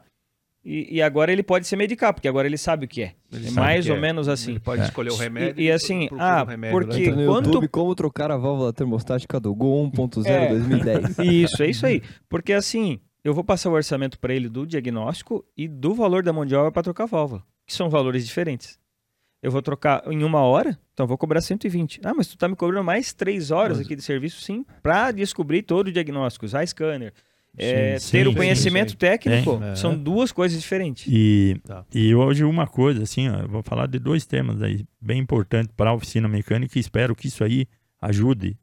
e, 0.63 0.97
e 0.97 1.01
agora 1.01 1.31
ele 1.31 1.43
pode 1.43 1.67
se 1.67 1.75
medicar, 1.75 2.13
porque 2.13 2.27
agora 2.27 2.47
ele 2.47 2.57
sabe 2.57 2.85
o 2.85 2.87
que 2.87 3.03
é. 3.03 3.13
Ele 3.31 3.47
é 3.47 3.51
mais 3.51 3.89
ou 3.89 3.95
é. 3.95 3.99
menos 3.99 4.27
assim. 4.27 4.51
Ele 4.51 4.59
pode 4.59 4.81
é. 4.81 4.85
escolher 4.85 5.11
o 5.11 5.15
remédio. 5.15 5.61
E, 5.61 5.65
e 5.65 5.71
assim, 5.71 6.07
ah, 6.17 6.43
remédio, 6.43 6.79
porque 6.79 7.11
né? 7.11 7.25
quanto... 7.25 7.47
YouTube, 7.47 7.67
como 7.67 7.95
trocar 7.95 8.31
a 8.31 8.37
válvula 8.37 8.71
termostática 8.71 9.39
do 9.39 9.53
Gol 9.53 9.89
1.0 9.91 10.25
é. 10.25 10.49
2010. 10.49 11.19
Isso, 11.23 11.63
é 11.63 11.69
isso 11.69 11.85
aí. 11.85 12.01
Porque 12.29 12.53
assim, 12.53 12.99
eu 13.23 13.33
vou 13.33 13.43
passar 13.43 13.69
o 13.69 13.73
orçamento 13.73 14.19
para 14.19 14.33
ele 14.33 14.47
do 14.47 14.65
diagnóstico 14.65 15.45
e 15.57 15.67
do 15.67 15.93
valor 15.93 16.23
da 16.23 16.31
mão 16.31 16.45
de 16.45 16.55
obra 16.55 16.71
para 16.71 16.83
trocar 16.83 17.03
a 17.03 17.07
válvula, 17.07 17.43
que 17.65 17.73
são 17.73 17.89
valores 17.89 18.25
diferentes 18.25 18.79
eu 19.43 19.51
vou 19.51 19.61
trocar 19.61 20.01
em 20.09 20.23
uma 20.23 20.39
hora, 20.39 20.79
então 20.93 21.05
vou 21.05 21.17
cobrar 21.17 21.41
120. 21.41 21.99
Ah, 22.05 22.13
mas 22.15 22.27
tu 22.27 22.37
tá 22.37 22.47
me 22.47 22.55
cobrando 22.55 22.81
mais 22.81 23.13
três 23.13 23.51
horas 23.51 23.77
aqui 23.77 23.93
de 23.93 24.01
serviço, 24.01 24.41
sim, 24.41 24.65
para 24.81 25.11
descobrir 25.11 25.63
todo 25.63 25.87
o 25.87 25.91
diagnóstico, 25.91 26.45
usar 26.45 26.65
scanner. 26.65 27.13
É, 27.55 27.99
sim, 27.99 28.11
ter 28.11 28.25
sim, 28.25 28.31
o 28.31 28.35
conhecimento 28.35 28.91
sim, 28.91 28.97
técnico 28.97 29.61
é. 29.63 29.75
são 29.75 29.95
duas 29.95 30.31
coisas 30.31 30.59
diferentes. 30.59 31.05
E, 31.07 31.61
tá. 31.63 31.85
e 31.93 32.13
hoje 32.15 32.43
uma 32.43 32.65
coisa, 32.65 33.03
assim, 33.03 33.29
ó, 33.29 33.41
eu 33.41 33.47
vou 33.47 33.61
falar 33.61 33.87
de 33.87 33.99
dois 33.99 34.25
temas 34.25 34.61
aí 34.61 34.85
bem 34.99 35.19
importantes 35.19 35.71
para 35.75 35.91
a 35.91 35.93
oficina 35.93 36.27
mecânica 36.27 36.77
e 36.77 36.81
espero 36.81 37.15
que 37.15 37.27
isso 37.27 37.43
aí 37.43 37.67
ajude 38.01 38.57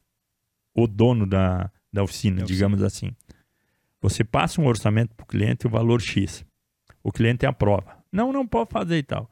o 0.74 0.86
dono 0.86 1.26
da, 1.26 1.70
da 1.92 2.02
oficina, 2.02 2.42
digamos 2.42 2.82
assim. 2.82 3.12
Você 4.00 4.24
passa 4.24 4.60
um 4.60 4.66
orçamento 4.66 5.14
para 5.14 5.24
o 5.24 5.26
cliente, 5.26 5.66
o 5.66 5.70
valor 5.70 6.00
X. 6.00 6.44
O 7.02 7.12
cliente 7.12 7.46
aprova. 7.46 7.98
Não, 8.10 8.32
não 8.32 8.46
pode 8.46 8.70
fazer 8.70 8.98
e 8.98 9.02
tal. 9.02 9.30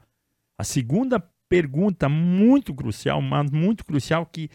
A 0.57 0.63
segunda 0.63 1.19
pergunta 1.49 2.07
muito 2.07 2.73
crucial, 2.73 3.21
mas 3.21 3.49
muito 3.49 3.83
crucial, 3.83 4.25
que 4.25 4.49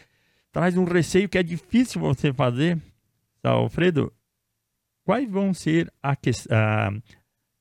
traz 0.51 0.77
um 0.77 0.85
receio 0.85 1.27
que 1.27 1.37
é 1.37 1.43
difícil 1.43 1.99
você 1.99 2.33
fazer, 2.33 2.77
tá, 3.41 3.51
Alfredo? 3.51 4.11
Quais 5.05 5.29
vão 5.29 5.53
ser 5.53 5.91
a, 6.03 6.13
a 6.13 6.91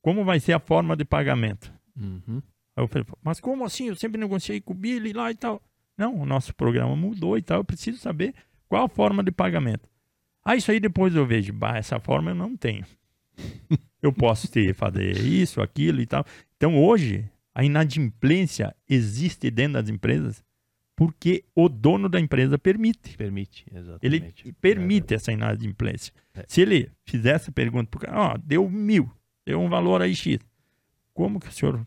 como 0.03 0.25
vai 0.25 0.41
ser 0.41 0.55
a 0.55 0.59
forma 0.59 0.97
de 0.97 1.05
pagamento? 1.05 1.73
Uhum. 1.97 2.43
Aí 2.77 2.83
eu 2.83 2.89
falei, 2.89 3.07
mas 3.23 3.39
como 3.39 3.65
assim? 3.65 3.89
Eu 3.89 3.97
sempre 3.97 4.21
negociei 4.21 4.61
com 4.61 4.73
o 4.73 4.77
Billy 4.77 5.13
lá 5.13 5.31
e 5.31 5.35
tal. 5.35 5.63
Não, 5.97 6.15
o 6.21 6.27
nosso 6.27 6.55
programa 6.55 6.97
mudou 6.97 7.39
e 7.39 7.43
tal. 7.43 7.59
Eu 7.59 7.65
preciso 7.65 7.99
saber 7.99 8.35
qual 8.69 8.85
a 8.85 8.89
forma 8.89 9.23
de 9.23 9.31
pagamento. 9.31 9.89
Ah, 10.45 10.57
isso 10.57 10.71
aí 10.71 10.81
depois 10.81 11.15
eu 11.15 11.25
vejo. 11.27 11.53
Bah, 11.53 11.77
essa 11.77 12.01
forma 12.01 12.31
eu 12.31 12.35
não 12.35 12.57
tenho. 12.57 12.85
eu 14.03 14.13
posso 14.13 14.51
ter, 14.51 14.75
fazer 14.75 15.17
isso, 15.19 15.61
aquilo 15.61 16.01
e 16.01 16.07
tal. 16.07 16.25
Então 16.57 16.83
hoje, 16.83 17.31
a 17.55 17.63
inadimplência 17.63 18.75
existe 18.89 19.51
dentro 19.51 19.75
das 19.75 19.89
empresas 19.89 20.43
porque 20.97 21.45
o 21.55 21.69
dono 21.69 22.09
da 22.09 22.21
empresa 22.21 22.59
permite. 22.59 23.17
Permite, 23.17 23.67
exatamente. 23.73 24.45
Ele 24.47 24.53
permite 24.61 25.15
é 25.15 25.17
essa 25.17 25.33
inadimplência. 25.33 26.13
É. 26.35 26.45
Se 26.47 26.61
ele 26.61 26.91
fizesse 27.05 27.51
a 27.51 27.53
pergunta, 27.53 27.99
ó, 28.11 28.35
oh, 28.35 28.39
deu 28.39 28.69
mil, 28.71 29.11
deu 29.45 29.61
um 29.61 29.69
valor 29.69 30.03
aí 30.03 30.15
X, 30.15 30.39
como 31.13 31.41
que 31.41 31.49
o 31.49 31.53
senhor 31.53 31.85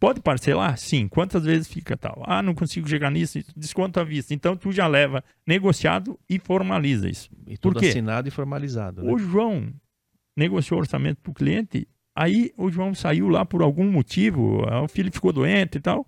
Pode 0.00 0.20
parcelar? 0.20 0.76
Sim. 0.76 1.06
Quantas 1.06 1.44
vezes 1.44 1.68
fica 1.68 1.96
tal? 1.96 2.24
Ah, 2.26 2.42
não 2.42 2.56
consigo 2.56 2.88
chegar 2.88 3.08
nisso, 3.08 3.38
desconto 3.56 4.00
à 4.00 4.02
vista. 4.02 4.34
Então 4.34 4.56
tu 4.56 4.72
já 4.72 4.88
leva 4.88 5.22
negociado 5.46 6.18
e 6.28 6.40
formaliza 6.40 7.08
isso. 7.08 7.30
E 7.46 7.56
tudo 7.56 7.74
Por 7.74 7.80
quê? 7.80 7.90
assinado 7.90 8.26
e 8.26 8.32
formalizado. 8.32 9.04
Né? 9.04 9.12
O 9.12 9.16
João 9.16 9.72
negociou 10.36 10.80
orçamento 10.80 11.20
para 11.20 11.30
o 11.30 11.34
cliente 11.34 11.86
Aí 12.16 12.52
o 12.56 12.70
João 12.70 12.94
saiu 12.94 13.28
lá 13.28 13.44
por 13.44 13.60
algum 13.60 13.90
motivo, 13.90 14.62
o 14.62 14.88
filho 14.88 15.10
ficou 15.12 15.32
doente 15.32 15.78
e 15.78 15.80
tal. 15.80 16.06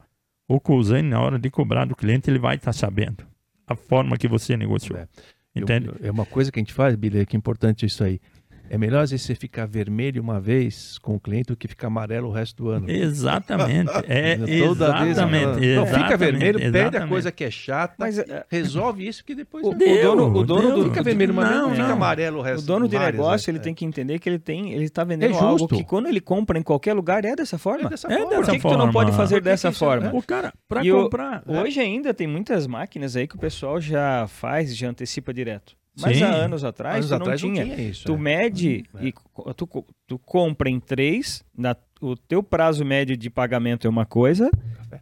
O 0.48 0.60
Cousane, 0.60 1.08
na 1.08 1.20
hora 1.20 1.38
de 1.38 1.50
cobrar 1.50 1.84
do 1.84 1.96
cliente, 1.96 2.30
ele 2.30 2.38
vai 2.38 2.56
estar 2.56 2.66
tá 2.66 2.72
sabendo 2.72 3.26
a 3.66 3.74
forma 3.74 4.16
que 4.16 4.28
você 4.28 4.56
negociou. 4.56 4.98
É. 4.98 5.08
Entende? 5.54 5.88
Eu, 5.88 5.96
é 6.02 6.10
uma 6.10 6.26
coisa 6.26 6.52
que 6.52 6.58
a 6.58 6.62
gente 6.62 6.72
faz, 6.72 6.94
Billy, 6.94 7.26
que 7.26 7.36
é 7.36 7.38
importante 7.38 7.84
isso 7.84 8.04
aí. 8.04 8.20
É 8.68 8.78
melhor 8.78 9.02
às 9.02 9.10
vezes 9.10 9.26
você 9.26 9.34
ficar 9.34 9.66
vermelho 9.66 10.22
uma 10.22 10.40
vez 10.40 10.98
com 10.98 11.14
o 11.14 11.20
cliente 11.20 11.48
do 11.48 11.56
que 11.56 11.68
ficar 11.68 11.86
amarelo 11.86 12.28
o 12.28 12.32
resto 12.32 12.62
do 12.62 12.70
ano. 12.70 12.90
Exatamente. 12.90 13.90
É, 14.08 14.36
Toda 14.36 15.06
exatamente. 15.06 15.60
Vez, 15.60 15.76
não, 15.76 15.86
fica 15.86 16.16
vermelho, 16.16 16.58
exatamente. 16.58 16.72
perde 16.72 16.96
a 16.96 17.08
coisa 17.08 17.32
que 17.32 17.44
é 17.44 17.50
chata, 17.50 17.94
mas 17.98 18.18
é, 18.18 18.44
resolve 18.48 19.06
isso 19.06 19.24
que 19.24 19.34
depois 19.34 19.64
o, 19.66 19.74
deu, 19.74 20.12
o 20.12 20.16
dono, 20.16 20.38
o 20.38 20.44
dono 20.44 20.74
do, 20.74 20.84
fica 20.84 21.02
vermelho 21.02 21.32
uma 21.32 21.44
não, 21.44 21.50
vez, 21.50 21.78
não, 21.78 21.84
fica 21.84 21.92
amarelo 21.92 22.38
o 22.38 22.42
resto. 22.42 22.62
O 22.62 22.66
dono 22.66 22.88
de 22.88 22.98
negócio, 22.98 23.50
ele 23.50 23.58
é. 23.58 23.60
tem 23.60 23.74
que 23.74 23.84
entender 23.84 24.18
que 24.18 24.28
ele 24.28 24.38
tem, 24.38 24.72
ele 24.72 24.84
está 24.84 25.02
vendendo 25.02 25.34
é 25.34 25.38
algo 25.38 25.66
que 25.66 25.84
quando 25.84 26.08
ele 26.08 26.20
compra 26.20 26.58
em 26.58 26.62
qualquer 26.62 26.94
lugar 26.94 27.24
é 27.24 27.34
dessa 27.34 27.58
forma. 27.58 27.86
É 27.86 27.90
dessa 27.90 28.06
é 28.12 28.18
forma. 28.18 28.34
Por 28.34 28.44
que, 28.44 28.58
que 28.58 28.68
tu 28.68 28.78
não 28.78 28.92
pode 28.92 29.12
fazer 29.12 29.40
dessa 29.40 29.72
forma? 29.72 30.10
O 30.14 30.22
cara, 30.22 30.52
para 30.68 30.82
comprar. 30.84 31.42
Hoje 31.46 31.80
ainda 31.80 32.14
tem 32.14 32.26
muitas 32.26 32.66
máquinas 32.66 33.16
aí 33.16 33.26
que 33.26 33.36
o 33.36 33.38
pessoal 33.38 33.80
já 33.80 34.26
faz, 34.28 34.76
já 34.76 34.88
antecipa 34.88 35.32
direto. 35.32 35.76
Mas 36.00 36.18
Sim. 36.18 36.24
há 36.24 36.28
anos 36.28 36.62
atrás, 36.62 36.96
anos 36.96 37.08
tu 37.08 37.14
atrás 37.14 37.42
não, 37.42 37.52
tinha. 37.52 37.64
não, 37.64 37.74
tinha. 37.74 37.88
isso. 37.88 38.04
Tu 38.04 38.12
é. 38.12 38.18
mede 38.18 38.84
é. 38.94 39.06
e 39.06 39.14
tu, 39.56 39.86
tu 40.06 40.18
compra 40.18 40.68
em 40.68 40.78
três, 40.78 41.42
na, 41.56 41.74
o 42.00 42.14
teu 42.14 42.42
prazo 42.42 42.84
médio 42.84 43.16
de 43.16 43.30
pagamento 43.30 43.86
é 43.86 43.90
uma 43.90 44.04
coisa. 44.04 44.50
Café. 44.76 45.00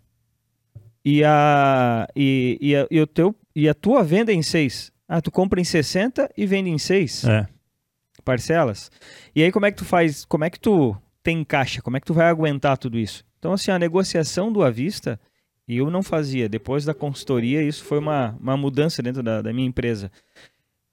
E 1.05 1.25
a, 1.25 2.07
e, 2.15 2.59
e, 2.61 2.77
a, 2.77 2.87
e, 2.91 3.01
o 3.01 3.07
teu, 3.07 3.35
e 3.55 3.69
a 3.69 3.75
tua 3.75 4.05
venda 4.05 4.31
é 4.31 4.35
em 4.35 4.43
seis. 4.43 4.93
Ah, 5.09 5.21
tu 5.21 5.31
compra 5.31 5.61
em 5.61 5.65
60 5.65 6.31
e 6.37 6.47
vende 6.47 6.71
em 6.71 6.79
seis 6.79 7.25
é. 7.25 7.47
parcelas. 8.25 8.91
E 9.35 9.43
aí 9.43 9.53
como 9.53 9.67
é 9.67 9.71
que 9.71 9.77
tu 9.77 9.85
faz? 9.85 10.25
Como 10.25 10.45
é 10.45 10.51
que 10.51 10.59
tu 10.59 10.97
tem 11.23 11.45
caixa? 11.45 11.83
Como 11.83 11.97
é 11.97 12.01
que 12.01 12.07
tu 12.07 12.15
vai 12.15 12.27
aguentar 12.27 12.79
tudo 12.79 12.99
isso? 12.99 13.25
Então, 13.39 13.53
assim, 13.53 13.71
a 13.71 13.79
negociação 13.79 14.51
do 14.51 14.63
à 14.63 14.71
vista, 14.71 15.21
eu 15.69 15.91
não 15.91 16.03
fazia. 16.03 16.49
Depois 16.49 16.87
da 16.87 16.95
consultoria, 16.95 17.63
isso 17.63 17.85
foi 17.85 17.99
uma, 17.99 18.35
uma 18.41 18.57
mudança 18.57 19.03
dentro 19.03 19.23
da, 19.23 19.43
da 19.43 19.53
minha 19.53 19.69
empresa 19.69 20.11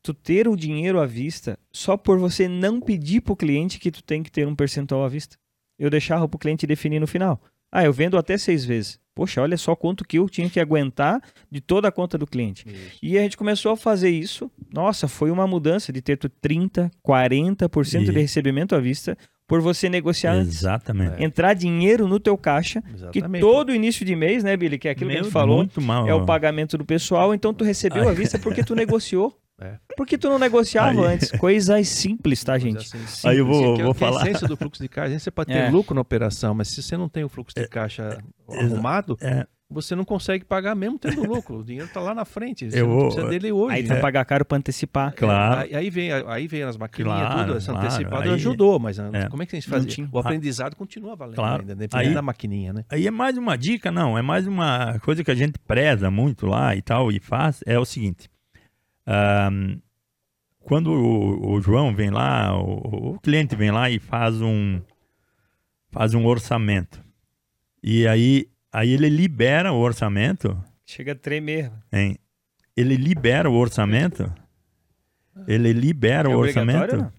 tu 0.02 0.14
ter 0.14 0.48
o 0.48 0.56
dinheiro 0.56 1.00
à 1.00 1.06
vista 1.06 1.58
só 1.72 1.96
por 1.96 2.18
você 2.18 2.48
não 2.48 2.80
pedir 2.80 3.22
para 3.22 3.34
o 3.34 3.36
cliente 3.36 3.80
que 3.80 3.92
tu 3.92 4.04
tem 4.04 4.24
que 4.24 4.32
ter 4.32 4.48
um 4.48 4.56
percentual 4.56 5.04
à 5.04 5.10
vista. 5.10 5.38
Eu 5.78 5.90
deixava 5.90 6.28
para 6.28 6.36
o 6.36 6.40
cliente 6.40 6.68
definir 6.68 7.00
no 7.00 7.08
final. 7.08 7.42
Ah, 7.72 7.86
eu 7.86 7.94
vendo 7.94 8.18
até 8.18 8.38
seis 8.38 8.66
vezes. 8.66 9.00
Poxa, 9.14 9.42
olha 9.42 9.58
só 9.58 9.76
quanto 9.76 10.06
que 10.06 10.18
eu 10.18 10.30
tinha 10.30 10.50
que 10.50 10.60
aguentar 10.60 11.22
de 11.50 11.60
toda 11.62 11.88
a 11.88 11.92
conta 11.92 12.18
do 12.18 12.26
cliente. 12.26 12.66
Isso. 12.68 13.00
E 13.02 13.18
a 13.18 13.22
gente 13.22 13.38
começou 13.38 13.72
a 13.72 13.78
fazer 13.78 14.10
isso. 14.10 14.50
Nossa, 14.74 15.08
foi 15.08 15.32
uma 15.32 15.46
mudança 15.46 15.92
de 15.92 16.02
ter 16.02 16.18
30, 16.18 16.90
40% 17.06 18.02
e... 18.02 18.06
de 18.06 18.12
recebimento 18.12 18.76
à 18.76 18.80
vista 18.80 19.18
por 19.52 19.60
você 19.60 19.90
negociar 19.90 20.38
Exatamente. 20.38 21.12
antes. 21.12 21.26
Entrar 21.26 21.54
dinheiro 21.54 22.08
no 22.08 22.22
teu 22.22 22.38
caixa, 22.38 22.82
Exatamente. 22.94 23.34
que 23.34 23.40
todo 23.42 23.76
início 23.76 24.06
de 24.06 24.16
mês, 24.16 24.46
né, 24.46 24.56
Billy, 24.56 24.80
que 24.80 24.88
é 24.88 24.92
aquilo 24.92 25.10
Meu, 25.10 25.16
que 25.16 25.20
a 25.20 25.24
gente 25.24 25.34
falou, 25.34 25.68
mal, 25.82 26.08
é 26.08 26.14
o 26.14 26.26
pagamento 26.26 26.78
do 26.78 26.86
pessoal, 26.86 27.34
então 27.34 27.54
tu 27.54 27.66
recebeu 27.66 28.08
à 28.08 28.14
vista 28.14 28.40
porque 28.40 28.64
tu 28.64 28.74
negociou. 28.76 29.38
É. 29.62 29.78
Por 29.96 30.08
que 30.08 30.18
tu 30.18 30.28
não 30.30 30.40
negociava 30.40 30.90
aí... 31.08 31.14
antes? 31.14 31.32
Coisas 31.32 31.88
simples, 31.88 32.44
tá, 32.44 32.58
gente? 32.58 32.78
Assim, 32.78 32.98
simples. 32.98 33.26
Aí 33.26 33.38
eu 33.38 33.46
vou, 33.46 33.76
que, 33.76 33.84
vou 33.84 33.94
que 33.94 34.00
falar. 34.00 34.24
A 34.24 34.24
essência 34.28 34.48
do 34.48 34.58
fluxo 34.58 34.82
de 34.82 34.90
caixa, 34.90 35.20
você 35.20 35.30
pode 35.30 35.52
ter 35.54 35.60
é. 35.60 35.70
lucro 35.70 35.94
na 35.94 36.02
operação, 36.02 36.54
mas 36.56 36.70
se 36.70 36.82
você 36.82 36.98
não 36.98 37.08
tem 37.08 37.24
o 37.24 37.30
fluxo 37.30 37.54
de 37.56 37.62
é, 37.64 37.68
caixa 37.68 38.18
é, 38.50 38.60
arrumado, 38.64 39.16
é. 39.22 39.46
você 39.70 39.96
não 39.96 40.04
consegue 40.04 40.44
pagar 40.44 40.74
mesmo 40.76 40.98
tendo 40.98 41.24
lucro. 41.24 41.60
O 41.60 41.64
dinheiro 41.64 41.88
está 41.88 42.00
lá 42.02 42.16
na 42.16 42.26
frente. 42.26 42.70
Você 42.72 42.82
Eu 42.82 42.88
não 42.88 42.94
vou- 42.96 43.06
precisa 43.06 43.28
dele 43.28 43.52
hoje. 43.52 43.76
Aí 43.76 43.84
né? 43.84 43.90
vai 43.90 44.02
pagar 44.02 44.26
caro 44.26 44.44
pra 44.44 44.58
antecipar. 44.58 45.14
Claro. 45.16 45.62
Aí, 45.62 45.76
aí 45.76 45.90
vem, 45.92 46.12
aí 46.12 46.48
vem 46.48 46.64
as 46.64 46.76
maquininhas, 46.76 47.20
Claro, 47.20 47.40
tudo, 47.46 47.58
essa 47.58 47.72
claro, 47.72 47.88
antecipada 47.88 48.24
aí- 48.24 48.34
ajudou, 48.34 48.80
mas 48.80 48.98
é. 48.98 49.30
como 49.30 49.44
é 49.44 49.46
que 49.46 49.56
a 49.56 49.60
gente 49.60 49.70
fazia? 49.70 49.90
tinha. 49.90 50.10
O 50.12 50.18
aprendizado 50.18 50.76
continua 50.76 51.16
valendo 51.16 51.36
Claro. 51.36 51.62
ainda, 51.62 51.76
dependendo 51.76 52.10
Aí- 52.10 52.16
da 52.16 52.22
maquininha, 52.24 52.74
né? 52.74 52.84
Aí 52.90 53.06
é 53.06 53.12
mais 53.12 53.38
uma 53.38 53.56
dica, 53.56 53.92
não, 53.92 54.18
é 54.18 54.24
mais 54.24 54.48
uma 54.48 54.98
coisa 55.04 55.24
que 55.24 55.30
a 55.30 55.36
gente 55.36 55.60
preza 55.68 56.10
muito 56.10 56.48
lá 56.48 56.76
e 56.76 56.82
tal, 56.82 57.12
e 57.12 57.20
faz, 57.20 57.62
é 57.68 57.78
o 57.78 57.86
seguinte. 57.86 58.28
Ahn, 59.12 59.78
quando 60.60 60.92
o, 60.92 61.54
o 61.54 61.62
João 61.62 61.94
vem 61.94 62.10
lá, 62.10 62.56
o, 62.58 63.14
o 63.16 63.20
cliente 63.20 63.56
vem 63.56 63.72
lá 63.72 63.90
e 63.90 64.00
faz 64.00 64.42
um, 64.42 64.80
faz 65.92 66.14
um 66.14 66.26
orçamento. 66.26 67.04
E 67.84 68.08
aí, 68.08 68.48
aí 68.72 68.92
ele 68.92 69.10
libera 69.10 69.74
o 69.74 69.80
orçamento, 69.80 70.58
Chega 70.86 71.14
a 71.14 71.16
tremer. 71.16 71.72
hein? 71.92 72.18
ele 72.76 72.96
libera 72.96 73.50
o 73.50 73.54
orçamento, 73.54 74.32
ele 75.48 75.74
libera 75.74 76.30
É 76.30 76.36
o 76.36 76.38
orçamento. 76.38 76.98
não? 76.98 77.12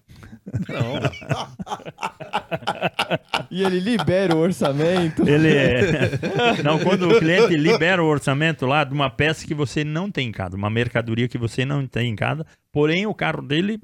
E 3.49 3.63
ele 3.63 3.79
libera 3.79 4.35
o 4.35 4.39
orçamento. 4.39 5.27
Ele 5.27 5.55
é... 5.55 6.63
Não, 6.63 6.79
quando 6.79 7.09
o 7.09 7.19
cliente 7.19 7.55
libera 7.55 8.03
o 8.03 8.07
orçamento 8.07 8.65
lá 8.65 8.83
de 8.83 8.93
uma 8.93 9.09
peça 9.09 9.45
que 9.45 9.53
você 9.53 9.83
não 9.83 10.11
tem 10.11 10.29
em 10.29 10.31
casa, 10.31 10.55
uma 10.55 10.69
mercadoria 10.69 11.27
que 11.27 11.37
você 11.37 11.65
não 11.65 11.85
tem 11.87 12.09
em 12.09 12.15
casa, 12.15 12.45
porém 12.71 13.05
o 13.05 13.13
carro 13.13 13.41
dele 13.41 13.79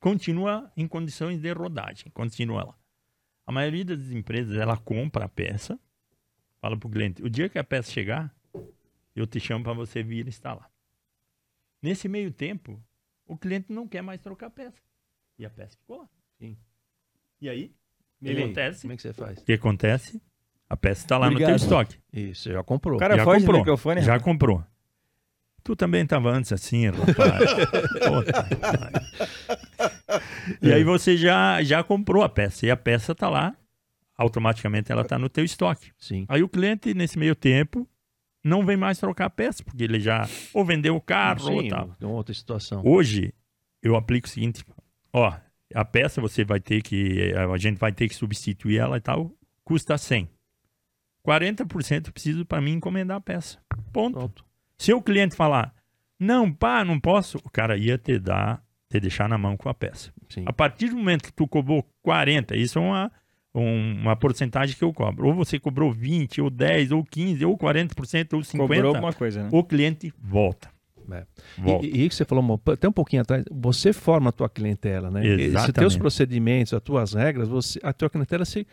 continua 0.00 0.70
em 0.76 0.88
condições 0.88 1.40
de 1.40 1.52
rodagem, 1.52 2.10
continua 2.12 2.64
lá. 2.64 2.74
A 3.46 3.52
maioria 3.52 3.84
das 3.84 4.10
empresas, 4.10 4.56
ela 4.56 4.76
compra 4.76 5.26
a 5.26 5.28
peça, 5.28 5.78
fala 6.60 6.76
para 6.76 6.86
o 6.86 6.90
cliente, 6.90 7.22
o 7.22 7.28
dia 7.28 7.48
que 7.48 7.58
a 7.58 7.64
peça 7.64 7.90
chegar, 7.90 8.34
eu 9.14 9.26
te 9.26 9.38
chamo 9.38 9.64
para 9.64 9.72
você 9.72 10.02
vir 10.02 10.26
instalar. 10.26 10.70
Nesse 11.82 12.08
meio 12.08 12.30
tempo, 12.30 12.82
o 13.26 13.36
cliente 13.36 13.72
não 13.72 13.86
quer 13.86 14.02
mais 14.02 14.20
trocar 14.20 14.46
a 14.46 14.50
peça. 14.50 14.89
E 15.40 15.46
a 15.46 15.50
peça 15.50 15.74
ficou 15.78 16.00
lá. 16.00 16.08
Sim. 16.38 16.54
E 17.40 17.48
aí, 17.48 17.72
o 18.20 18.24
que 18.26 18.30
E 18.30 18.36
aí, 18.36 18.42
acontece? 18.44 18.82
Como 18.82 18.92
é 18.92 18.96
que 18.96 19.02
você 19.02 19.12
faz? 19.14 19.38
O 19.40 19.44
que 19.44 19.52
acontece? 19.54 20.22
A 20.68 20.76
peça 20.76 21.00
está 21.02 21.16
lá 21.16 21.26
no 21.26 21.32
Obrigado. 21.32 21.56
teu 21.56 21.64
estoque. 21.64 21.98
Isso, 22.12 22.42
você 22.42 22.52
já 22.52 22.62
comprou. 22.62 22.96
O 22.96 22.98
cara 22.98 23.16
já 23.16 23.24
foge 23.24 23.40
comprou. 23.40 23.58
microfone. 23.60 24.02
Já 24.02 24.20
comprou. 24.20 24.62
Tu 25.64 25.74
também 25.74 26.02
estava 26.04 26.30
antes 26.30 26.52
assim, 26.52 26.88
rapaz. 26.88 27.16
E 30.60 30.72
aí 30.72 30.84
você 30.84 31.16
já, 31.16 31.62
já 31.62 31.82
comprou 31.82 32.22
a 32.22 32.28
peça. 32.28 32.66
E 32.66 32.70
a 32.70 32.76
peça 32.76 33.12
está 33.12 33.28
lá. 33.28 33.54
Automaticamente 34.16 34.92
ela 34.92 35.02
está 35.02 35.18
no 35.18 35.28
teu 35.30 35.44
estoque. 35.44 35.92
Sim. 35.96 36.26
Aí 36.28 36.42
o 36.42 36.48
cliente, 36.48 36.92
nesse 36.92 37.18
meio 37.18 37.34
tempo, 37.34 37.88
não 38.44 38.64
vem 38.66 38.76
mais 38.76 38.98
trocar 38.98 39.26
a 39.26 39.30
peça, 39.30 39.64
porque 39.64 39.84
ele 39.84 39.98
já 39.98 40.28
ou 40.52 40.62
vendeu 40.64 40.94
o 40.94 41.00
carro 41.00 41.52
ou 41.52 41.62
Sim, 41.62 41.68
tal. 41.68 41.96
é 41.98 42.04
uma 42.04 42.16
outra 42.16 42.34
situação. 42.34 42.82
Hoje, 42.84 43.32
eu 43.82 43.96
aplico 43.96 44.26
o 44.26 44.30
seguinte: 44.30 44.62
ó, 45.12 45.32
a 45.74 45.84
peça 45.84 46.20
você 46.20 46.44
vai 46.44 46.60
ter 46.60 46.82
que. 46.82 47.32
A 47.34 47.56
gente 47.56 47.78
vai 47.78 47.92
ter 47.92 48.08
que 48.08 48.14
substituir 48.14 48.78
ela 48.78 48.96
e 48.96 49.00
tal, 49.00 49.32
custa 49.64 49.96
100. 49.98 50.28
40% 51.26 52.06
eu 52.06 52.12
preciso 52.12 52.44
para 52.46 52.60
mim 52.60 52.72
encomendar 52.72 53.16
a 53.18 53.20
peça. 53.20 53.58
Ponto. 53.92 54.18
Pronto. 54.18 54.44
Se 54.78 54.92
o 54.92 55.02
cliente 55.02 55.36
falar, 55.36 55.74
não, 56.18 56.50
pá, 56.52 56.84
não 56.84 56.98
posso, 56.98 57.38
o 57.38 57.50
cara 57.50 57.76
ia 57.76 57.98
te 57.98 58.18
dar, 58.18 58.62
te 58.88 58.98
deixar 58.98 59.28
na 59.28 59.36
mão 59.36 59.56
com 59.56 59.68
a 59.68 59.74
peça. 59.74 60.10
Sim. 60.28 60.44
A 60.46 60.52
partir 60.52 60.88
do 60.88 60.96
momento 60.96 61.24
que 61.24 61.32
tu 61.32 61.46
cobrou 61.46 61.86
40, 62.02 62.56
isso 62.56 62.78
é 62.78 62.82
uma, 62.82 63.12
um- 63.54 63.92
uma 64.00 64.16
porcentagem 64.16 64.74
que 64.74 64.82
eu 64.82 64.92
cobro. 64.94 65.26
Ou 65.28 65.34
você 65.34 65.60
cobrou 65.60 65.92
20, 65.92 66.40
ou 66.40 66.48
10, 66.48 66.90
ou 66.92 67.04
15, 67.04 67.44
ou 67.44 67.58
40%, 67.58 68.32
ou 68.32 68.40
50%, 68.40 68.56
Cobrou 68.58 68.94
alguma 68.94 69.12
coisa, 69.12 69.42
né? 69.42 69.48
o 69.52 69.62
cliente 69.62 70.12
volta. 70.18 70.70
É. 71.18 71.26
E, 71.82 72.04
e 72.04 72.08
que 72.08 72.14
você 72.14 72.24
falou 72.24 72.60
até 72.66 72.88
um 72.88 72.92
pouquinho 72.92 73.22
atrás, 73.22 73.44
você 73.50 73.92
forma 73.92 74.30
a 74.30 74.32
tua 74.32 74.48
clientela, 74.48 75.10
né? 75.10 75.24
E 75.24 75.36
Se 75.36 75.42
Exatamente. 75.44 75.74
teus 75.74 75.96
procedimentos, 75.96 76.72
as 76.72 76.82
tuas 76.82 77.14
regras, 77.14 77.48
você, 77.48 77.78
a 77.82 77.92
tua 77.92 78.08
clientela 78.08 78.44
se 78.44 78.66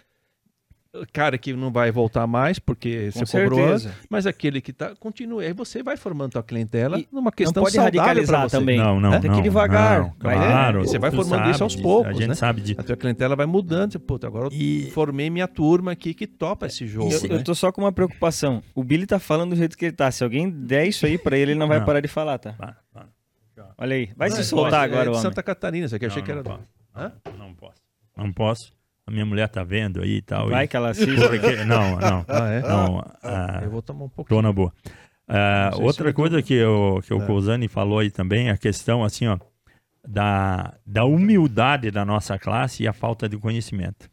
cara 1.11 1.38
que 1.38 1.53
não 1.53 1.72
vai 1.72 1.91
voltar 1.91 2.26
mais 2.28 2.60
porque 2.60 3.11
Com 3.14 3.26
você 3.26 3.41
cobrou 3.44 3.60
antes, 3.68 3.84
certeza. 3.84 4.06
mas 4.10 4.26
aquele 4.26 4.61
que 4.61 4.72
tá 4.74 4.95
continua. 4.99 5.41
Aí 5.44 5.53
você 5.53 5.84
vai 5.84 5.98
formando 5.98 6.32
tua 6.32 6.44
clientela 6.44 6.99
E 6.99 7.07
numa 7.11 7.32
questão 7.32 7.64
pode 7.64 7.76
saudável 7.76 7.99
radicalizar 8.02 8.49
também. 8.49 8.78
Não, 8.78 8.99
não, 8.99 9.11
Tem 9.11 9.22
que 9.22 9.28
ir 9.28 9.32
não, 9.32 9.41
devagar. 9.41 9.99
não, 10.02 10.14
Vai, 10.19 10.40
né? 10.40 10.45
claro, 10.48 10.82
E 10.84 10.88
você 10.88 10.98
vai 10.99 11.11
formando 11.11 11.49
isso 11.49 11.53
sabe 11.60 11.64
aos 11.64 11.72
disso, 11.74 11.84
poucos, 11.84 12.07
A 12.10 12.14
gente 12.14 12.28
né? 12.28 12.36
sabe 12.36 12.61
disso. 12.61 12.80
A 12.82 12.84
tua 12.84 12.95
clientela 12.98 13.36
vai 13.36 13.45
mudando, 13.45 13.91
você, 13.91 13.99
puta, 13.99 14.28
agora 14.28 14.45
eu 14.48 14.52
E 14.53 14.90
formei 14.91 15.30
minha 15.30 15.48
turma 15.48 15.91
aqui 15.91 16.14
que 16.14 16.26
topa 16.28 16.65
esse 16.68 16.88
jogo, 16.88 17.11
Eu, 17.11 17.22
né? 17.24 17.28
eu 17.36 17.44
tô 17.44 17.53
só 17.53 17.72
com 17.72 17.82
uma 17.82 17.91
preocupação. 17.91 18.64
O 18.74 18.84
Billy 18.84 19.06
tá 19.06 19.19
falando 19.19 19.52
do 19.52 19.56
jeito 19.56 19.78
que 19.78 19.86
ele 19.86 19.91
tá. 19.95 20.10
Se 20.11 20.24
alguém 20.24 20.49
der 20.49 20.86
isso 20.88 21.06
aí 21.06 21.18
pra 21.18 21.38
ele, 21.38 21.52
ele 21.52 21.60
não 21.60 21.68
vai 21.68 21.80
Não. 21.80 21.86
parar 21.86 21.99
de 21.99 22.07
falar, 22.07 22.38
tá? 22.38 22.56
Vai, 22.57 22.74
vai. 22.94 23.06
Olha 23.80 23.95
aí. 23.95 24.10
Vai 24.15 24.30
se 24.32 24.38
Não, 24.38 24.44
soltar 24.44 24.82
é 24.82 24.86
agora, 24.86 25.03
de 25.03 25.10
homem. 25.10 25.22
Santa 25.22 25.41
Catarina, 25.44 25.86
isso 25.86 25.95
aqui 25.95 26.06
eu 26.06 26.10
achei 26.10 26.22
Não, 26.22 26.26
que 26.26 26.32
era. 26.32 26.44
não 26.44 26.52
posso. 26.52 26.68
Hã? 26.95 27.11
Não 27.38 27.53
posso. 27.53 27.82
Não 28.18 28.34
posso. 28.34 28.74
A 29.08 29.12
minha 29.12 29.26
mulher 29.26 29.48
tá 29.48 29.64
vendo 29.64 30.02
aí 30.04 30.18
e 30.18 30.22
tal. 30.22 30.50
Vai 30.50 30.66
e- 30.66 30.68
que 30.68 30.76
ela 30.76 30.90
assiste. 30.90 31.16
Porque- 31.16 31.64
Não, 31.64 31.98
não. 31.98 32.26
Ah, 32.28 32.50
é? 32.50 32.62
Não, 32.62 33.00
ah, 33.24 33.62
Eu 33.64 33.72
vou 33.72 33.82
tomar 33.82 34.04
um 34.06 34.10
pouquinho. 34.10 34.38
tô 34.38 34.42
na 34.42 34.52
boa. 34.52 34.74
Ah, 35.28 35.72
outra 35.80 36.10
eu 36.10 36.14
coisa 36.14 36.42
que, 36.42 36.62
o 36.64 37.02
que 37.02 37.14
o 37.14 37.22
É. 37.22 37.26
Cousani 37.26 37.68
falou 37.68 38.00
aí 38.00 38.12
também, 38.12 38.50
a 38.50 38.58
questão 38.58 39.04
assim, 39.04 39.28
ó, 39.28 39.38
da, 40.08 40.74
da 40.86 41.06
humildade 41.06 41.90
da 41.92 42.04
nossa 42.06 42.38
classe 42.38 42.84
e 42.84 42.88
a 42.88 42.94
falta 42.94 43.28
de 43.30 43.38
conhecimento. 43.38 44.10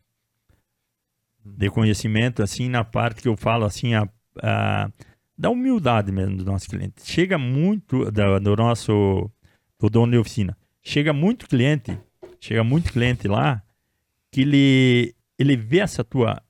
De 1.44 1.68
conhecimento, 1.70 2.42
assim, 2.42 2.68
na 2.68 2.84
parte 2.84 3.20
que 3.20 3.28
eu 3.28 3.36
falo, 3.36 3.64
assim, 3.64 3.94
a, 3.94 4.08
a- 4.42 4.88
da 5.36 5.50
humildade 5.50 6.10
mesmo 6.12 6.36
do 6.36 6.44
nosso 6.44 6.68
cliente. 6.68 6.94
Chega 7.04 7.36
muito, 7.36 8.10
da- 8.10 8.38
do 8.38 8.56
nosso, 8.56 9.30
do 9.78 9.90
dono 9.90 10.12
de 10.12 10.18
oficina, 10.18 10.56
chega 10.82 11.12
muito 11.12 11.48
cliente, 11.48 11.98
chega 12.40 12.62
muito 12.64 12.92
cliente 12.92 13.26
lá, 13.28 13.62
que 14.34 14.40
ele, 14.40 15.14
ele 15.38 15.56
vê 15.56 15.78
essa 15.78 16.02
tua 16.02 16.42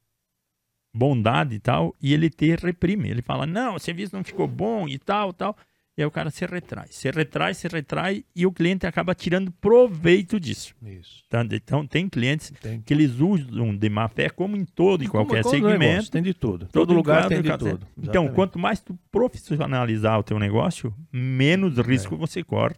bondade 0.96 1.54
e 1.54 1.58
tal, 1.58 1.94
e 2.00 2.14
ele 2.14 2.30
te 2.30 2.56
reprime. 2.56 3.10
Ele 3.10 3.20
fala, 3.20 3.44
não, 3.44 3.74
o 3.74 3.78
serviço 3.78 4.16
não 4.16 4.24
ficou 4.24 4.48
bom 4.48 4.88
e 4.88 4.96
tal, 4.98 5.34
tal. 5.34 5.54
E 5.94 6.00
aí 6.00 6.06
o 6.06 6.10
cara 6.10 6.30
se 6.30 6.46
retrai, 6.46 6.86
se 6.88 7.10
retrai, 7.10 7.52
se 7.52 7.68
retrai, 7.68 8.24
e 8.34 8.46
o 8.46 8.52
cliente 8.52 8.86
acaba 8.86 9.14
tirando 9.14 9.52
proveito 9.52 10.40
disso. 10.40 10.74
Isso. 10.82 11.24
tá? 11.28 11.44
Então, 11.52 11.86
tem 11.86 12.08
clientes 12.08 12.50
Tem. 12.58 12.80
que 12.80 12.94
eles 12.94 13.20
usam 13.20 13.76
de 13.76 13.88
má 13.90 14.08
fé, 14.08 14.30
como 14.30 14.56
em 14.56 14.64
todo 14.64 15.04
e 15.04 15.06
qualquer 15.06 15.44
segmento. 15.44 15.78
negócio, 15.78 16.10
Tem 16.10 16.22
de 16.22 16.32
tudo. 16.32 16.60
todo 16.60 16.86
Todo 16.86 16.94
lugar 16.94 17.28
tem 17.28 17.42
de 17.42 17.50
tudo. 17.58 17.86
Então, 17.98 18.02
Exatamente. 18.02 18.34
quanto 18.34 18.58
mais 18.58 18.80
tu 18.80 18.98
profissionalizar 19.12 20.18
o 20.18 20.22
teu 20.22 20.38
negócio, 20.38 20.94
menos 21.12 21.76
risco 21.76 22.16
você 22.16 22.42
corre 22.42 22.76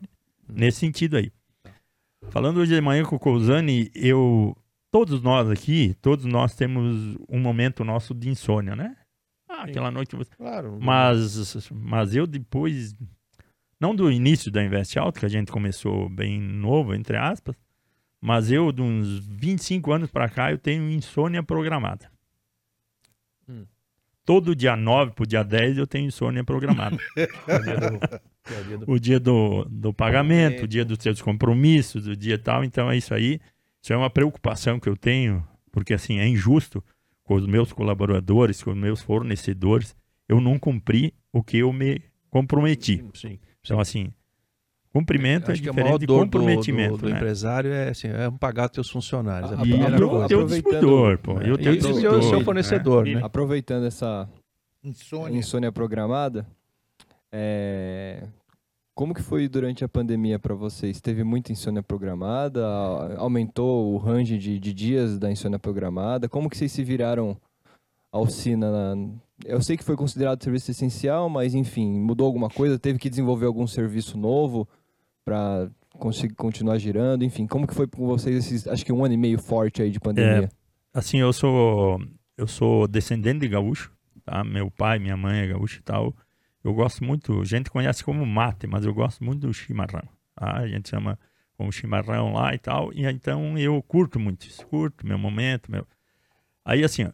nesse 0.49 0.81
sentido 0.81 1.17
aí. 1.17 1.31
Falando 2.31 2.59
hoje 2.59 2.75
de 2.75 2.81
manhã 2.81 3.05
com 3.05 3.15
o 3.15 3.21
Cousani, 3.21 3.89
eu, 3.95 4.57
todos 4.97 5.21
nós 5.21 5.51
aqui, 5.51 5.95
todos 6.01 6.25
nós 6.25 6.55
temos 6.55 7.19
um 7.29 7.39
momento 7.39 7.85
nosso 7.85 8.15
de 8.15 8.31
insônia, 8.31 8.75
né? 8.75 8.97
Ah, 9.47 9.65
Sim. 9.65 9.71
aquela 9.71 9.91
noite 9.91 10.17
você... 10.17 10.35
Claro. 10.35 10.79
Mas, 10.81 11.69
mas 11.71 12.15
eu 12.17 12.27
depois, 12.27 12.95
não 13.79 13.95
do 13.95 14.11
início 14.11 14.51
da 14.51 14.65
Invest 14.65 14.99
Alto, 14.99 15.21
que 15.21 15.27
a 15.27 15.29
gente 15.29 15.53
começou 15.53 16.09
bem 16.09 16.41
novo, 16.41 16.95
entre 16.95 17.19
aspas, 17.19 17.55
mas 18.23 18.51
eu, 18.51 18.73
de 18.73 18.81
uns 18.81 19.19
25 19.27 19.93
anos 19.93 20.11
para 20.11 20.31
cá, 20.31 20.51
eu 20.51 20.57
tenho 20.57 20.89
insônia 20.89 21.43
programada. 21.43 22.11
Hum. 23.47 23.67
Todo 24.25 24.57
dia 24.57 24.75
9 24.77 25.13
pro 25.13 25.27
dia 25.27 25.45
10 25.45 25.77
eu 25.77 25.87
tenho 25.87 26.07
insônia 26.07 26.43
programada. 26.43 26.97
O 27.47 27.61
dia 27.61 27.77
do- 27.77 28.01
o 28.49 28.65
dia 28.65 28.79
do- 28.79 28.93
o 28.93 28.99
dia 28.99 29.21
do, 29.21 29.65
do 29.67 29.93
pagamento, 29.93 30.65
o 30.65 30.69
dia 30.69 30.85
dos 30.87 30.99
seus 31.03 31.21
compromissos, 31.21 32.07
o 32.07 32.17
dia 32.17 32.39
tal. 32.39 32.65
Então 32.65 32.91
é 32.91 32.97
isso 32.97 33.13
aí. 33.13 33.39
Isso 33.87 33.93
é 33.93 33.97
uma 33.97 34.11
preocupação 34.11 34.81
que 34.81 34.89
eu 34.89 34.97
tenho, 34.97 35.47
porque 35.71 35.95
assim, 35.95 36.19
é 36.19 36.27
injusto 36.27 36.83
com 37.23 37.37
os 37.37 37.47
meus 37.47 37.73
colaboradores, 37.73 38.61
com 38.61 38.73
os 38.73 38.77
meus 38.77 39.01
fornecedores, 39.01 39.95
eu 40.29 40.41
não 40.41 40.59
cumpri 40.59 41.15
o 41.33 41.41
que 41.41 41.59
eu 41.59 41.73
me 41.73 42.03
comprometi. 42.29 43.05
Sim. 43.15 43.39
Então, 43.61 43.79
assim, 43.79 44.13
cumprimento 44.93 45.53
é 45.53 45.55
a 45.55 45.73
maior 45.73 45.99
diferente 45.99 45.99
de 46.01 46.07
dor 46.07 46.19
do, 46.19 46.25
do, 46.25 46.25
comprometimento. 46.25 46.97
do 46.97 47.09
né? 47.09 47.15
empresário 47.15 47.73
é, 47.73 47.91
assim, 47.91 48.09
é 48.09 48.29
pagar 48.41 48.69
teus 48.71 48.91
funcionários. 48.91 49.53
É 49.53 49.55
a 49.55 49.59
Ah, 49.61 49.65
E 49.65 49.71
eu 49.71 49.77
coisa. 49.79 49.87
tenho 49.87 49.95
aproveitando- 50.25 50.49
distribuidor, 50.49 51.19
pô. 51.19 51.41
Eu 51.41 51.55
E 51.55 51.59
tenho 51.59 51.71
o 51.77 51.81
seu, 51.81 51.93
distribuidor. 51.93 52.23
seu 52.25 52.39
né? 52.41 52.45
fornecedor, 52.45 53.07
né? 53.07 53.21
Aproveitando 53.23 53.87
essa 53.87 54.29
Insônia. 54.83 55.39
insônia 55.39 55.71
programada, 55.71 56.45
é, 57.31 58.27
como 58.97 59.13
que 59.15 59.23
foi 59.23 59.47
durante 59.47 59.85
a 59.85 59.89
pandemia 59.89 60.39
para 60.39 60.55
vocês? 60.55 61.01
Teve 61.01 61.23
muita 61.23 61.53
insônia 61.53 61.83
programada? 61.83 62.67
Aumentou 63.19 63.93
o 63.93 63.99
range 63.99 64.39
de, 64.39 64.59
de 64.59 64.73
dias 64.73 65.19
da 65.19 65.31
insônia 65.31 65.59
programada? 65.59 66.29
Como 66.29 66.49
que 66.51 66.57
vocês 66.57 66.73
se 66.73 66.83
viraram 66.83 67.37
a 68.11 68.19
oficina? 68.19 68.71
na- 68.95 69.09
Eu 69.45 69.61
sei 69.63 69.77
que 69.77 69.85
foi 69.85 69.97
considerado 69.97 70.43
serviço 70.43 70.71
essencial, 70.71 71.29
mas 71.29 71.55
enfim, 71.55 72.01
mudou 72.01 72.27
alguma 72.27 72.49
coisa? 72.49 72.79
Teve 72.79 72.99
que 72.99 73.11
desenvolver 73.11 73.45
algum 73.47 73.67
serviço 73.67 74.17
novo 74.17 74.67
para 75.25 75.69
conseguir 75.99 76.35
continuar 76.35 76.79
girando? 76.79 77.23
Enfim, 77.23 77.47
como 77.47 77.67
que 77.67 77.75
foi 77.75 77.87
com 77.87 78.07
vocês 78.07 78.35
esses, 78.37 78.67
acho 78.67 78.85
que 78.85 78.93
um 78.93 79.05
ano 79.05 79.13
e 79.15 79.19
meio 79.19 79.39
forte 79.39 79.83
aí 79.83 79.91
de 79.91 80.01
pandemia? 80.01 80.49
Assim, 80.95 81.19
eu 81.19 81.33
sou 81.35 82.01
eu 82.39 82.47
sou 82.47 82.89
descendente 82.89 83.41
de 83.41 83.49
gaúcho, 83.49 83.93
tá? 84.25 84.43
Meu 84.43 84.71
pai, 84.71 84.99
minha 84.99 85.17
mãe 85.17 85.41
é 85.41 85.47
gaúcho 85.49 85.81
e 85.81 85.83
tal. 85.83 86.15
Eu 86.67 86.75
gosto 86.75 87.05
muito, 87.05 87.41
a 87.41 87.45
gente 87.45 87.71
conhece 87.71 88.03
como 88.03 88.27
mate, 88.27 88.67
mas 88.67 88.85
eu 88.85 88.93
gosto 88.93 89.23
muito 89.23 89.47
do 89.47 89.55
chimarrão. 89.55 90.03
Tá? 90.35 90.57
A 90.57 90.67
gente 90.67 90.89
chama 90.89 91.17
como 91.57 91.71
chimarrão 91.71 92.33
lá 92.33 92.53
e 92.55 92.59
tal. 92.59 92.93
E 92.93 93.07
então 93.07 93.57
eu 93.57 93.81
curto 93.85 94.19
muito 94.19 94.49
isso, 94.49 94.67
curto 94.67 95.07
meu 95.07 95.17
momento, 95.17 95.71
meu. 95.71 95.87
Aí 96.65 96.83
assim, 96.83 97.09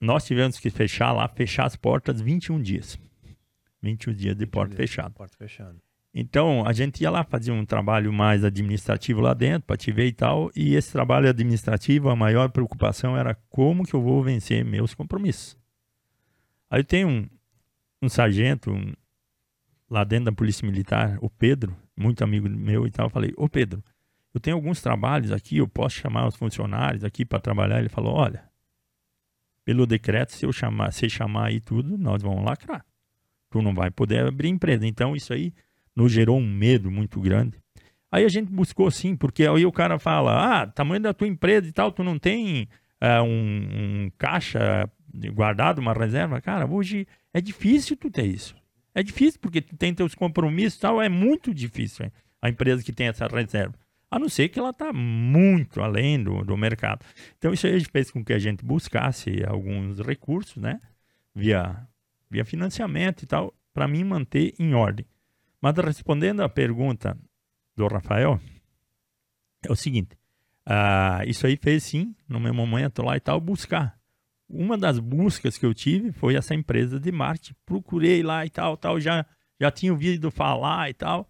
nós 0.00 0.24
tivemos 0.24 0.60
que 0.60 0.70
fechar 0.70 1.10
lá, 1.10 1.26
fechar 1.26 1.66
as 1.66 1.74
portas 1.74 2.20
21 2.20 2.62
dias. 2.62 2.96
21 3.82 4.14
dias 4.14 4.36
de 4.36 4.46
porta 4.46 4.76
fechada. 4.76 5.10
Porta 5.10 5.36
fechada. 5.36 5.74
Então, 6.14 6.64
a 6.64 6.72
gente 6.72 7.00
ia 7.00 7.10
lá 7.10 7.24
fazer 7.24 7.50
um 7.50 7.66
trabalho 7.66 8.12
mais 8.12 8.44
administrativo 8.44 9.20
lá 9.20 9.34
dentro, 9.34 9.66
para 9.66 9.76
te 9.76 9.90
ver 9.90 10.06
e 10.06 10.12
tal. 10.12 10.52
E 10.54 10.76
esse 10.76 10.92
trabalho 10.92 11.28
administrativo, 11.28 12.08
a 12.08 12.14
maior 12.14 12.48
preocupação 12.50 13.16
era 13.16 13.34
como 13.50 13.84
que 13.84 13.94
eu 13.94 14.00
vou 14.00 14.22
vencer 14.22 14.64
meus 14.64 14.94
compromissos. 14.94 15.58
Aí 16.70 16.84
tem 16.84 17.04
um, 17.04 17.28
um 18.04 18.08
sargento 18.08 18.70
um, 18.70 18.92
lá 19.90 20.04
dentro 20.04 20.26
da 20.26 20.32
Polícia 20.32 20.66
Militar, 20.66 21.18
o 21.20 21.30
Pedro, 21.30 21.76
muito 21.96 22.22
amigo 22.22 22.48
meu 22.48 22.86
e 22.86 22.90
tal. 22.90 23.06
Eu 23.06 23.10
falei, 23.10 23.32
ô 23.36 23.48
Pedro, 23.48 23.82
eu 24.32 24.40
tenho 24.40 24.56
alguns 24.56 24.80
trabalhos 24.80 25.30
aqui, 25.30 25.58
eu 25.58 25.68
posso 25.68 25.96
chamar 25.96 26.26
os 26.26 26.36
funcionários 26.36 27.04
aqui 27.04 27.24
para 27.24 27.40
trabalhar. 27.40 27.78
Ele 27.78 27.88
falou, 27.88 28.14
olha, 28.14 28.44
pelo 29.64 29.86
decreto, 29.86 30.32
se 30.32 30.44
eu 30.44 30.52
chamar, 30.52 30.92
se 30.92 31.08
chamar 31.08 31.46
aí 31.46 31.60
tudo, 31.60 31.96
nós 31.96 32.22
vamos 32.22 32.44
lacrar. 32.44 32.84
Tu 33.50 33.62
não 33.62 33.72
vai 33.72 33.90
poder 33.90 34.26
abrir 34.26 34.48
empresa. 34.48 34.86
Então, 34.86 35.14
isso 35.14 35.32
aí 35.32 35.54
nos 35.94 36.10
gerou 36.12 36.38
um 36.38 36.46
medo 36.46 36.90
muito 36.90 37.20
grande. 37.20 37.58
Aí 38.10 38.24
a 38.24 38.28
gente 38.28 38.50
buscou 38.50 38.90
sim, 38.90 39.16
porque 39.16 39.46
aí 39.46 39.64
o 39.64 39.72
cara 39.72 39.98
fala: 39.98 40.62
ah, 40.62 40.66
tamanho 40.66 41.02
da 41.02 41.14
tua 41.14 41.26
empresa 41.26 41.68
e 41.68 41.72
tal, 41.72 41.90
tu 41.90 42.04
não 42.04 42.18
tem 42.18 42.68
uh, 43.02 43.22
um, 43.22 44.04
um, 44.06 44.10
caixa 44.18 44.88
guardado, 45.32 45.80
uma 45.80 45.92
reserva? 45.92 46.40
Cara, 46.40 46.66
hoje 46.66 47.06
é 47.34 47.40
difícil 47.40 47.96
tu 47.96 48.08
ter 48.08 48.26
isso. 48.26 48.54
É 48.94 49.02
difícil 49.02 49.40
porque 49.40 49.60
tu 49.60 49.76
tem 49.76 49.92
teus 49.92 50.14
compromissos 50.14 50.78
e 50.78 50.80
tal, 50.80 51.02
é 51.02 51.08
muito 51.08 51.52
difícil 51.52 52.04
hein? 52.04 52.12
a 52.40 52.48
empresa 52.48 52.82
que 52.84 52.92
tem 52.92 53.08
essa 53.08 53.26
reserva. 53.26 53.74
A 54.08 54.18
não 54.20 54.28
ser 54.28 54.48
que 54.48 54.60
ela 54.60 54.70
está 54.70 54.92
muito 54.92 55.80
além 55.82 56.22
do, 56.22 56.44
do 56.44 56.56
mercado. 56.56 57.04
Então 57.36 57.52
isso 57.52 57.66
aí 57.66 57.84
fez 57.84 58.12
com 58.12 58.24
que 58.24 58.32
a 58.32 58.38
gente 58.38 58.64
buscasse 58.64 59.44
alguns 59.44 59.98
recursos, 59.98 60.62
né? 60.62 60.80
Via, 61.34 61.84
via 62.30 62.44
financiamento 62.44 63.24
e 63.24 63.26
tal, 63.26 63.52
para 63.72 63.88
mim 63.88 64.04
manter 64.04 64.54
em 64.56 64.72
ordem. 64.72 65.04
Mas 65.60 65.74
respondendo 65.78 66.42
à 66.42 66.48
pergunta 66.48 67.18
do 67.74 67.88
Rafael, 67.88 68.38
é 69.66 69.72
o 69.72 69.74
seguinte: 69.74 70.16
uh, 70.68 71.28
isso 71.28 71.44
aí 71.44 71.56
fez 71.56 71.82
sim, 71.82 72.14
no 72.28 72.38
meu 72.38 72.54
momento 72.54 73.02
lá 73.02 73.16
e 73.16 73.20
tal, 73.20 73.40
buscar. 73.40 73.98
Uma 74.54 74.78
das 74.78 74.98
buscas 74.98 75.58
que 75.58 75.66
eu 75.66 75.74
tive 75.74 76.12
foi 76.12 76.36
essa 76.36 76.54
empresa 76.54 77.00
de 77.00 77.10
marketing. 77.10 77.54
Procurei 77.66 78.22
lá 78.22 78.46
e 78.46 78.50
tal, 78.50 78.76
tal, 78.76 79.00
já, 79.00 79.26
já 79.60 79.70
tinha 79.70 79.92
ouvido 79.92 80.30
falar 80.30 80.88
e 80.90 80.94
tal 80.94 81.28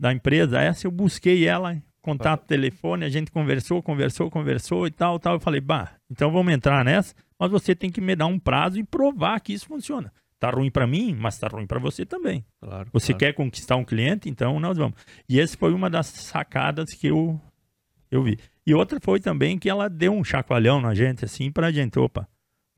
da 0.00 0.12
empresa 0.12 0.58
essa. 0.58 0.86
Eu 0.86 0.90
busquei 0.90 1.46
ela, 1.46 1.80
contato 2.00 2.46
telefone, 2.46 3.04
a 3.04 3.10
gente 3.10 3.30
conversou, 3.30 3.82
conversou, 3.82 4.30
conversou 4.30 4.86
e 4.86 4.90
tal, 4.90 5.18
tal. 5.18 5.34
Eu 5.34 5.40
falei, 5.40 5.60
bah, 5.60 5.92
então 6.10 6.32
vamos 6.32 6.52
entrar 6.52 6.82
nessa, 6.82 7.14
mas 7.38 7.50
você 7.50 7.74
tem 7.74 7.90
que 7.90 8.00
me 8.00 8.16
dar 8.16 8.26
um 8.26 8.38
prazo 8.38 8.78
e 8.78 8.82
provar 8.82 9.38
que 9.40 9.52
isso 9.52 9.66
funciona. 9.66 10.10
Tá 10.38 10.48
ruim 10.48 10.70
para 10.70 10.86
mim, 10.86 11.14
mas 11.14 11.38
tá 11.38 11.48
ruim 11.48 11.66
para 11.66 11.78
você 11.78 12.06
também. 12.06 12.42
Claro, 12.60 12.88
você 12.90 13.12
claro. 13.12 13.18
quer 13.18 13.32
conquistar 13.34 13.76
um 13.76 13.84
cliente, 13.84 14.30
então 14.30 14.58
nós 14.58 14.78
vamos. 14.78 14.96
E 15.28 15.38
essa 15.38 15.54
foi 15.56 15.74
uma 15.74 15.90
das 15.90 16.06
sacadas 16.06 16.94
que 16.94 17.08
eu 17.08 17.38
eu 18.10 18.22
vi. 18.22 18.38
E 18.66 18.74
outra 18.74 18.98
foi 19.00 19.20
também 19.20 19.58
que 19.58 19.68
ela 19.68 19.88
deu 19.88 20.12
um 20.12 20.24
chacoalhão 20.24 20.80
na 20.80 20.94
gente 20.94 21.24
assim 21.24 21.52
para 21.52 21.68
a 21.68 21.70
gente, 21.70 21.98
opa, 21.98 22.26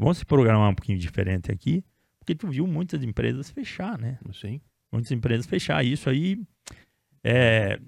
vamos 0.03 0.19
se 0.19 0.27
programar 0.27 0.71
um 0.71 0.75
pouquinho 0.75 0.99
diferente 0.99 1.51
aqui, 1.51 1.85
porque 2.19 2.35
tu 2.35 2.49
viu 2.49 2.67
muitas 2.67 3.03
empresas 3.03 3.51
fechar, 3.51 3.99
né? 3.99 4.19
Sim. 4.33 4.61
Muitas 4.91 5.11
empresas 5.11 5.47
fechar. 5.47 5.85
Isso 5.85 6.11
aí 6.11 6.41
é 7.25 7.79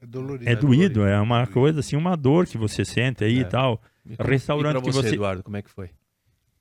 é, 0.00 0.06
dolorido, 0.06 0.50
é 0.50 0.54
doído, 0.54 1.06
é 1.06 1.20
uma 1.20 1.46
coisa 1.46 1.80
assim, 1.80 1.96
uma 1.96 2.16
dor 2.16 2.46
que 2.46 2.58
você 2.58 2.84
sente 2.84 3.24
aí 3.24 3.38
é. 3.38 3.40
e 3.40 3.44
tal. 3.44 3.80
E 4.04 4.14
Restaurante 4.22 4.76
e 4.76 4.80
você, 4.80 4.90
que 4.90 4.92
você 4.92 5.14
Eduardo, 5.14 5.42
como 5.42 5.56
é 5.56 5.62
que 5.62 5.70
foi? 5.70 5.90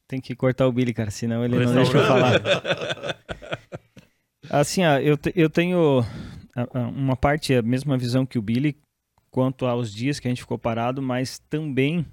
Tem 0.07 0.21
que 0.21 0.35
cortar 0.35 0.67
o 0.67 0.71
Billy, 0.71 0.93
cara, 0.93 1.11
senão 1.11 1.43
ele 1.43 1.57
não 1.57 1.73
deixa 1.73 1.97
eu 1.97 2.05
falar. 2.05 2.41
assim, 4.49 4.85
ó, 4.85 4.97
eu, 4.99 5.17
te, 5.17 5.33
eu 5.35 5.49
tenho 5.49 6.03
uma 6.73 7.15
parte, 7.15 7.53
a 7.53 7.61
mesma 7.61 7.97
visão 7.97 8.25
que 8.25 8.39
o 8.39 8.41
Billy, 8.41 8.77
quanto 9.29 9.65
aos 9.65 9.93
dias 9.93 10.19
que 10.19 10.27
a 10.27 10.31
gente 10.31 10.41
ficou 10.41 10.57
parado, 10.57 11.01
mas 11.01 11.39
também 11.49 12.05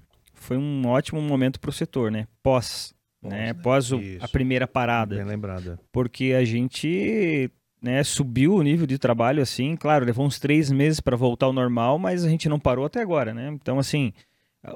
foi 0.42 0.56
um 0.56 0.86
ótimo 0.86 1.20
momento 1.20 1.58
para 1.58 1.70
o 1.70 1.72
setor, 1.72 2.10
né? 2.10 2.26
Pós, 2.42 2.94
né? 3.22 3.54
Pós 3.54 3.92
o, 3.92 4.00
a 4.20 4.28
primeira 4.28 4.66
parada. 4.66 5.16
Bem 5.16 5.24
lembrada. 5.24 5.78
Porque 5.90 6.34
a 6.36 6.44
gente 6.44 7.50
né, 7.80 8.04
subiu 8.04 8.54
o 8.54 8.62
nível 8.62 8.86
de 8.86 8.98
trabalho, 8.98 9.42
assim, 9.42 9.74
claro, 9.74 10.04
levou 10.04 10.26
uns 10.26 10.38
três 10.38 10.70
meses 10.70 11.00
para 11.00 11.16
voltar 11.16 11.46
ao 11.46 11.52
normal, 11.52 11.98
mas 11.98 12.24
a 12.24 12.28
gente 12.28 12.48
não 12.48 12.60
parou 12.60 12.84
até 12.84 13.00
agora, 13.00 13.32
né? 13.34 13.48
Então, 13.48 13.78
assim, 13.78 14.12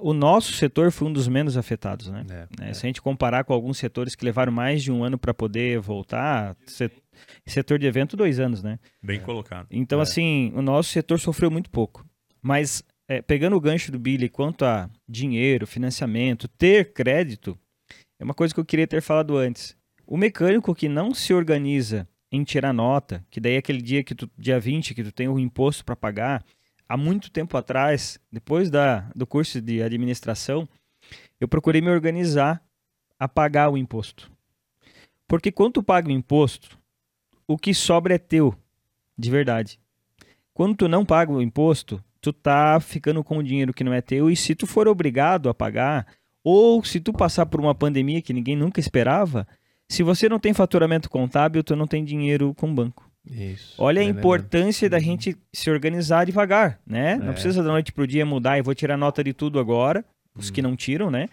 o 0.01 0.13
nosso 0.13 0.53
setor 0.53 0.91
foi 0.91 1.07
um 1.07 1.13
dos 1.13 1.29
menos 1.29 1.57
afetados, 1.57 2.09
né? 2.09 2.25
É, 2.29 2.71
é. 2.71 2.73
Se 2.75 2.85
a 2.85 2.89
gente 2.89 3.01
comparar 3.01 3.45
com 3.45 3.53
alguns 3.53 3.79
setores 3.79 4.17
que 4.17 4.25
levaram 4.25 4.53
mais 4.53 4.83
de 4.83 4.91
um 4.91 5.05
ano 5.05 5.17
para 5.17 5.33
poder 5.33 5.79
voltar, 5.79 6.57
setor 7.47 7.79
de 7.79 7.87
evento, 7.87 8.17
dois 8.17 8.41
anos, 8.41 8.63
né? 8.63 8.81
Bem 9.01 9.21
colocado. 9.21 9.69
Então, 9.71 10.01
é. 10.01 10.03
assim, 10.03 10.53
o 10.57 10.63
nosso 10.63 10.91
setor 10.91 11.21
sofreu 11.21 11.51
muito 11.51 11.71
pouco. 11.71 12.05
Mas, 12.43 12.83
é, 13.09 13.23
pegando 13.23 13.57
o 13.57 13.61
gancho 13.61 13.93
do 13.93 13.99
Billy 13.99 14.29
quanto 14.29 14.65
a 14.65 14.91
dinheiro, 15.09 15.67
financiamento, 15.67 16.49
ter 16.49 16.93
crédito, 16.93 17.59
é 18.19 18.25
uma 18.25 18.35
coisa 18.35 18.53
que 18.53 18.61
eu 18.61 18.65
queria 18.65 18.87
ter 18.87 19.01
falado 19.01 19.37
antes. 19.37 19.77
O 20.07 20.17
mecânico 20.17 20.75
que 20.75 20.89
não 20.89 21.13
se 21.15 21.35
organiza 21.35 22.09
em 22.31 22.43
tirar 22.45 22.73
nota, 22.73 23.25
que 23.31 23.41
daí 23.41 23.55
é 23.55 23.59
aquele 23.59 23.81
dia 23.81 24.03
que 24.03 24.15
tu, 24.15 24.31
dia 24.37 24.59
20, 24.59 24.95
que 24.95 25.05
tu 25.05 25.13
tem 25.13 25.29
o 25.29 25.39
imposto 25.39 25.85
para 25.85 25.95
pagar, 25.95 26.45
há 26.89 26.97
muito 26.97 27.31
tempo 27.31 27.57
atrás, 27.57 28.19
depois 28.31 28.71
da, 28.71 29.11
do 29.15 29.27
curso 29.27 29.61
de 29.61 29.83
administração, 29.83 30.69
eu 31.41 31.47
procurei 31.49 31.81
me 31.81 31.91
organizar 31.91 32.63
a 33.19 33.29
pagar 33.29 33.71
o 33.71 33.77
imposto. 33.77 34.31
Porque 35.27 35.51
quando 35.51 35.75
tu 35.75 35.83
paga 35.83 36.09
o 36.09 36.13
imposto, 36.13 36.79
o 37.47 37.57
que 37.57 37.75
sobra 37.75 38.15
é 38.15 38.19
teu, 38.19 38.55
de 39.17 39.31
verdade. 39.31 39.79
Quando 40.53 40.77
tu 40.77 40.89
não 40.89 41.05
paga 41.05 41.33
o 41.33 41.43
imposto, 41.43 42.03
tu 42.27 42.33
tá 42.33 42.81
ficando 42.81 43.23
com 43.23 43.39
o 43.39 43.43
dinheiro 43.43 43.73
que 43.73 43.85
não 43.85 43.93
é 43.93 44.01
teu 44.01 44.29
e 44.29 44.37
se 44.37 44.55
tu 44.55 44.67
for 44.67 44.89
obrigado 44.89 45.49
a 45.49 45.55
pagar, 45.55 46.07
ou 46.43 46.83
se 46.85 46.99
tu 46.99 47.13
passar 47.13 47.47
por 47.47 47.61
uma 47.61 47.75
pandemia 47.75 48.21
que 48.21 48.33
ninguém 48.33 48.57
nunca 48.57 48.81
esperava, 48.81 49.47
se 49.89 50.03
você 50.03 50.29
não 50.29 50.39
tem 50.39 50.53
faturamento 50.53 51.09
contábil, 51.09 51.63
tu 51.63 51.77
não 51.77 51.87
tem 51.87 52.05
dinheiro 52.05 52.53
com 52.55 52.71
o 52.71 52.75
banco. 52.75 53.09
Isso, 53.29 53.75
Olha 53.79 54.01
a 54.01 54.05
importância 54.05 54.89
da 54.89 55.01
gente 55.01 55.37
se 55.53 55.69
organizar 55.69 56.25
devagar, 56.25 56.81
né? 56.87 57.13
É. 57.13 57.17
Não 57.17 57.33
precisa 57.33 57.63
da 57.63 57.71
noite 57.71 57.93
pro 57.93 58.07
dia 58.07 58.25
mudar 58.25 58.59
e 58.59 58.63
vou 58.63 58.75
tirar 58.75 58.97
nota 58.97 59.23
de 59.23 59.33
tudo 59.33 59.59
agora, 59.59 60.05
os 60.35 60.49
hum. 60.49 60.53
que 60.53 60.63
não 60.63 60.77
tiram, 60.77 61.11
né? 61.11 61.29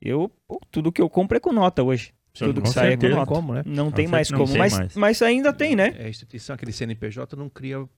Eu, 0.00 0.30
pô, 0.46 0.60
tudo 0.70 0.92
que 0.92 1.00
eu 1.00 1.08
compro 1.08 1.36
é 1.36 1.40
com 1.40 1.52
nota 1.52 1.82
hoje. 1.82 2.12
Sim, 2.34 2.46
tudo 2.46 2.62
que 2.62 2.68
sai 2.68 2.92
é 2.92 2.96
com 2.96 3.08
nota. 3.08 3.26
Como, 3.26 3.54
né? 3.54 3.62
Não 3.64 3.90
tem 3.90 4.06
mais 4.06 4.30
como, 4.30 4.56
mas, 4.56 4.76
mais. 4.76 4.96
mas 4.96 5.22
ainda 5.22 5.52
tem, 5.52 5.74
né? 5.74 5.94
É, 5.98 6.06
a 6.06 6.08
instituição, 6.08 6.54
aquele 6.54 6.72
CNPJ 6.72 7.36
não 7.36 7.48
cria 7.48 7.88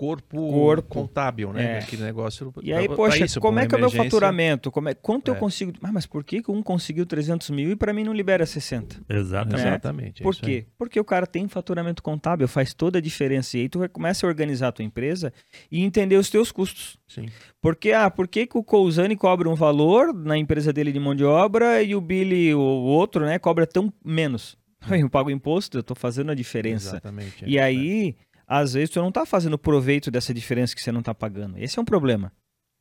corpo, 0.00 0.50
corpo. 0.50 0.88
contábil, 0.88 1.52
né? 1.52 1.76
É. 1.76 1.78
Aquele 1.80 2.02
negócio. 2.02 2.50
E 2.62 2.72
aí, 2.72 2.86
pra, 2.86 2.96
poxa, 2.96 3.18
pra 3.18 3.26
isso, 3.26 3.38
como 3.38 3.58
é 3.58 3.66
que 3.66 3.74
é 3.74 3.76
o 3.78 3.80
meu 3.80 3.90
faturamento? 3.90 4.70
Como 4.70 4.88
é, 4.88 4.94
quanto 4.94 5.30
é. 5.30 5.34
eu 5.34 5.36
consigo. 5.36 5.72
Ah, 5.82 5.92
mas 5.92 6.06
por 6.06 6.24
que 6.24 6.42
um 6.48 6.62
conseguiu 6.62 7.04
300 7.04 7.50
mil 7.50 7.70
e 7.70 7.76
para 7.76 7.92
mim 7.92 8.02
não 8.02 8.14
libera 8.14 8.46
60? 8.46 9.02
Exatamente. 9.06 9.62
Né? 9.62 9.68
Exatamente. 9.68 10.22
É 10.22 10.24
por 10.24 10.34
quê? 10.34 10.64
Porque 10.78 10.98
o 10.98 11.04
cara 11.04 11.26
tem 11.26 11.46
faturamento 11.48 12.02
contábil, 12.02 12.48
faz 12.48 12.72
toda 12.72 12.96
a 12.96 13.00
diferença. 13.00 13.58
E 13.58 13.62
aí 13.62 13.68
tu 13.68 13.86
começa 13.90 14.26
a 14.26 14.28
organizar 14.28 14.68
a 14.68 14.72
tua 14.72 14.84
empresa 14.86 15.34
e 15.70 15.84
entender 15.84 16.16
os 16.16 16.30
teus 16.30 16.50
custos. 16.50 16.98
Sim. 17.06 17.26
Porque, 17.60 17.92
ah, 17.92 18.10
por 18.10 18.26
que, 18.26 18.46
que 18.46 18.56
o 18.56 18.64
Cousani 18.64 19.16
cobra 19.16 19.50
um 19.50 19.54
valor 19.54 20.14
na 20.14 20.38
empresa 20.38 20.72
dele 20.72 20.92
de 20.92 21.00
mão 21.00 21.14
de 21.14 21.24
obra 21.24 21.82
e 21.82 21.94
o 21.94 22.00
Billy, 22.00 22.54
o 22.54 22.58
outro, 22.58 23.26
né, 23.26 23.38
cobra 23.38 23.66
tão 23.66 23.92
menos? 24.02 24.56
Eu 24.90 25.10
pago 25.10 25.30
imposto, 25.30 25.76
eu 25.76 25.82
estou 25.82 25.94
fazendo 25.94 26.32
a 26.32 26.34
diferença. 26.34 26.92
Exatamente. 26.92 27.44
E 27.46 27.58
aí 27.58 28.16
às 28.50 28.72
vezes 28.72 28.90
tu 28.90 28.98
não 28.98 29.10
está 29.10 29.24
fazendo 29.24 29.56
proveito 29.56 30.10
dessa 30.10 30.34
diferença 30.34 30.74
que 30.74 30.82
você 30.82 30.90
não 30.90 30.98
está 30.98 31.14
pagando. 31.14 31.56
Esse 31.56 31.78
é 31.78 31.82
um 31.82 31.84
problema. 31.84 32.32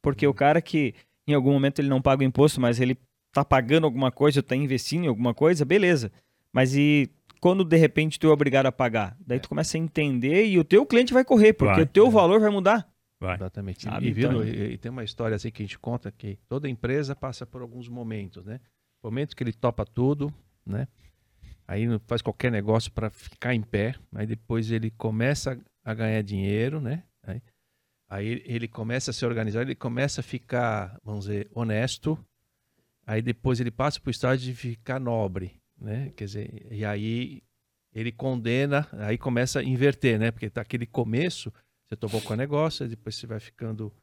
Porque 0.02 0.26
o 0.26 0.34
cara 0.34 0.64
que 0.64 0.96
em 1.28 1.36
algum 1.36 1.52
momento 1.52 1.78
ele 1.78 1.88
não 1.88 2.02
paga 2.02 2.24
o 2.24 2.26
imposto, 2.26 2.60
mas 2.60 2.80
ele 2.80 2.98
está 3.28 3.46
pagando 3.46 3.84
alguma 3.86 4.12
coisa, 4.12 4.40
está 4.40 4.56
investindo 4.56 5.04
em 5.04 5.08
alguma 5.08 5.32
coisa, 5.32 5.64
beleza. 5.64 6.12
Mas 6.52 6.76
e 6.76 7.12
quando 7.40 7.64
de 7.64 7.78
repente 7.78 8.18
tu 8.18 8.28
é 8.28 8.32
obrigado 8.32 8.66
a 8.66 8.72
pagar? 8.72 9.16
Daí 9.24 9.40
tu 9.40 9.48
começa 9.48 9.78
a 9.78 9.80
entender 9.80 10.48
e 10.48 10.58
o 10.58 10.64
teu 10.64 10.88
cliente 10.88 11.14
vai 11.14 11.24
correr, 11.24 11.54
porque 11.54 11.76
vai, 11.76 11.84
o 11.84 11.88
teu 11.88 12.08
é. 12.08 12.10
valor 12.10 12.40
vai 12.40 12.50
mudar. 12.50 12.90
Vai. 13.20 13.36
Exatamente. 13.36 13.84
Sabe? 13.84 14.08
E, 14.08 14.10
então... 14.10 14.44
e, 14.44 14.74
e, 14.74 14.78
tem 14.80 14.90
uma 14.90 15.04
história 15.04 15.36
assim 15.36 15.52
que 15.52 15.62
a 15.62 15.66
gente 15.66 15.78
conta 15.78 16.12
que 16.12 16.40
toda 16.48 16.68
empresa 16.68 17.16
passa 17.16 17.46
por 17.46 17.62
alguns 17.62 17.88
momentos, 17.88 18.44
né? 18.44 18.60
Momento 19.04 19.36
que 19.36 19.44
ele 19.44 19.54
topa 19.54 19.86
tudo, 19.86 20.34
né? 20.66 20.88
Aí 21.70 21.86
faz 22.08 22.20
qualquer 22.24 22.52
negócio 22.52 22.91
para 22.91 23.12
ficar 23.12 23.54
em 23.54 23.62
pé, 23.62 23.94
aí 24.16 24.26
depois 24.26 24.72
ele 24.72 24.90
começa 24.90 25.56
a 25.84 25.94
ganhar 25.94 26.24
dinheiro, 26.24 26.82
né? 26.82 27.04
Aí, 27.22 27.41
aí 28.10 28.44
ele 28.44 28.68
começa 28.68 29.12
a 29.12 29.14
se 29.14 29.24
organizar, 29.24 29.62
ele 29.62 29.76
começa 29.76 30.22
a 30.22 30.24
ficar, 30.24 31.00
vamos 31.04 31.26
dizer, 31.26 31.48
honesto, 31.54 32.18
aí 33.06 33.22
depois 33.22 33.60
ele 33.60 33.70
passa 33.70 34.00
para 34.00 34.10
o 34.10 34.12
estágio 34.12 34.52
de 34.52 34.60
ficar 34.60 35.00
nobre. 35.00 35.62
né? 35.80 36.12
Quer 36.16 36.26
dizer, 36.26 36.68
e 36.72 36.84
aí 36.84 37.44
ele 37.94 38.12
condena, 38.12 38.88
aí 38.94 39.20
começa 39.20 39.60
a 39.60 39.64
inverter, 39.64 40.18
né? 40.18 40.32
Porque 40.32 40.50
tá 40.50 40.62
aquele 40.62 40.88
começo, 40.88 41.54
você 41.86 41.96
tomou 41.96 42.20
com 42.20 42.34
o 42.34 42.38
negócio, 42.38 42.88
depois 42.88 43.16
você 43.16 43.28
vai 43.28 43.40
ficando, 43.40 43.94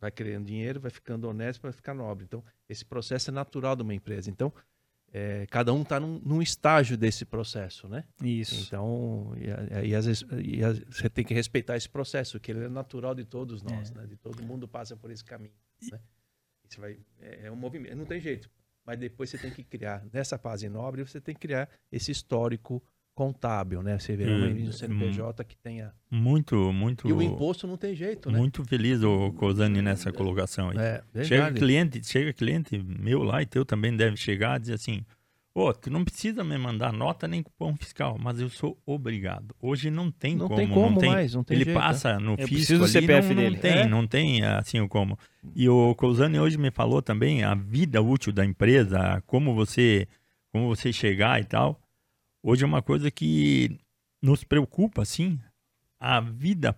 vai 0.00 0.12
criando 0.12 0.46
dinheiro, 0.46 0.78
vai 0.78 0.92
ficando 0.92 1.28
honesto, 1.28 1.60
vai 1.60 1.72
ficar 1.72 1.92
nobre. 1.92 2.24
Então, 2.24 2.44
esse 2.68 2.84
processo 2.84 3.30
é 3.30 3.32
natural 3.32 3.74
de 3.74 3.82
uma 3.82 3.94
empresa. 3.94 4.30
Então, 4.30 4.52
é, 5.12 5.46
cada 5.46 5.72
um 5.72 5.82
está 5.82 5.98
num, 5.98 6.20
num, 6.24 6.40
estágio 6.40 6.96
desse 6.96 7.24
processo, 7.24 7.88
né? 7.88 8.04
Isso. 8.22 8.66
Então, 8.66 9.32
e, 9.36 9.88
e, 9.88 9.94
às 9.94 10.06
vezes, 10.06 10.24
e, 10.38 10.60
você 10.88 11.10
tem 11.10 11.24
que 11.24 11.34
respeitar 11.34 11.76
esse 11.76 11.88
processo, 11.88 12.38
que 12.38 12.52
ele 12.52 12.64
é 12.64 12.68
natural 12.68 13.14
de 13.14 13.24
todos 13.24 13.62
nós, 13.62 13.90
é. 13.90 13.94
né? 13.94 14.06
De 14.06 14.16
todo 14.16 14.42
mundo 14.42 14.68
passa 14.68 14.96
por 14.96 15.10
esse 15.10 15.24
caminho, 15.24 15.54
né? 15.90 16.00
Você 16.68 16.80
vai, 16.80 16.98
é, 17.20 17.46
é 17.46 17.50
um 17.50 17.56
movimento, 17.56 17.96
não 17.96 18.06
tem 18.06 18.20
jeito. 18.20 18.48
Mas 18.84 18.98
depois 18.98 19.28
você 19.28 19.38
tem 19.38 19.50
que 19.50 19.64
criar, 19.64 20.04
nessa 20.12 20.38
fase 20.38 20.68
nobre, 20.68 21.04
você 21.04 21.20
tem 21.20 21.34
que 21.34 21.40
criar 21.40 21.68
esse 21.90 22.12
histórico 22.12 22.82
contábil, 23.20 23.82
né? 23.82 23.98
Você 23.98 24.16
vê 24.16 24.24
hum, 24.24 24.68
um 24.68 24.72
CNPJ 24.72 25.44
que 25.44 25.54
tenha 25.54 25.92
muito, 26.10 26.72
muito. 26.72 27.06
E 27.06 27.12
o 27.12 27.20
imposto 27.20 27.66
não 27.66 27.76
tem 27.76 27.94
jeito, 27.94 28.30
né? 28.30 28.38
Muito 28.38 28.64
feliz 28.64 29.02
o 29.02 29.30
Cosani 29.32 29.82
nessa 29.82 30.10
colocação 30.10 30.70
aí. 30.70 30.78
É, 30.78 31.02
chega 31.24 31.52
cliente, 31.52 32.02
chega 32.02 32.32
cliente 32.32 32.82
meu 32.82 33.22
lá 33.22 33.42
e 33.42 33.46
teu 33.46 33.62
também 33.62 33.94
deve 33.94 34.16
chegar 34.16 34.56
e 34.56 34.60
dizer 34.60 34.74
assim: 34.74 35.04
Pô, 35.52 35.70
tu 35.74 35.90
não 35.90 36.02
precisa 36.02 36.42
me 36.42 36.56
mandar 36.56 36.94
nota 36.94 37.28
nem 37.28 37.42
cupom 37.42 37.76
fiscal, 37.76 38.16
mas 38.18 38.40
eu 38.40 38.48
sou 38.48 38.78
obrigado. 38.86 39.54
Hoje 39.60 39.90
não 39.90 40.10
tem 40.10 40.34
não 40.34 40.48
como. 40.48 40.58
Tem 40.58 40.68
como 40.68 40.90
não 40.92 40.96
tem, 40.96 41.10
mais, 41.10 41.34
não 41.34 41.44
tem 41.44 41.58
Ele 41.58 41.64
jeito, 41.66 41.78
passa 41.78 42.18
no 42.18 42.36
eu 42.38 42.48
fisco 42.48 42.72
ali, 42.76 42.88
CPF 42.88 43.28
não, 43.28 43.42
dele. 43.42 43.50
não 43.50 43.60
tem, 43.60 43.72
é? 43.72 43.86
não 43.86 44.06
tem 44.06 44.44
assim 44.44 44.88
como. 44.88 45.18
E 45.54 45.68
o 45.68 45.94
Cousani 45.94 46.40
hoje 46.40 46.56
me 46.56 46.70
falou 46.70 47.02
também 47.02 47.44
a 47.44 47.54
vida 47.54 48.00
útil 48.00 48.32
da 48.32 48.46
empresa, 48.46 49.22
como 49.26 49.54
você, 49.54 50.08
como 50.50 50.74
você 50.74 50.90
chegar 50.90 51.38
e 51.38 51.44
tal. 51.44 51.78
Hoje 52.42 52.64
é 52.64 52.66
uma 52.66 52.82
coisa 52.82 53.10
que 53.10 53.78
nos 54.22 54.44
preocupa, 54.44 55.02
assim, 55.02 55.38
a 55.98 56.20
vida 56.20 56.76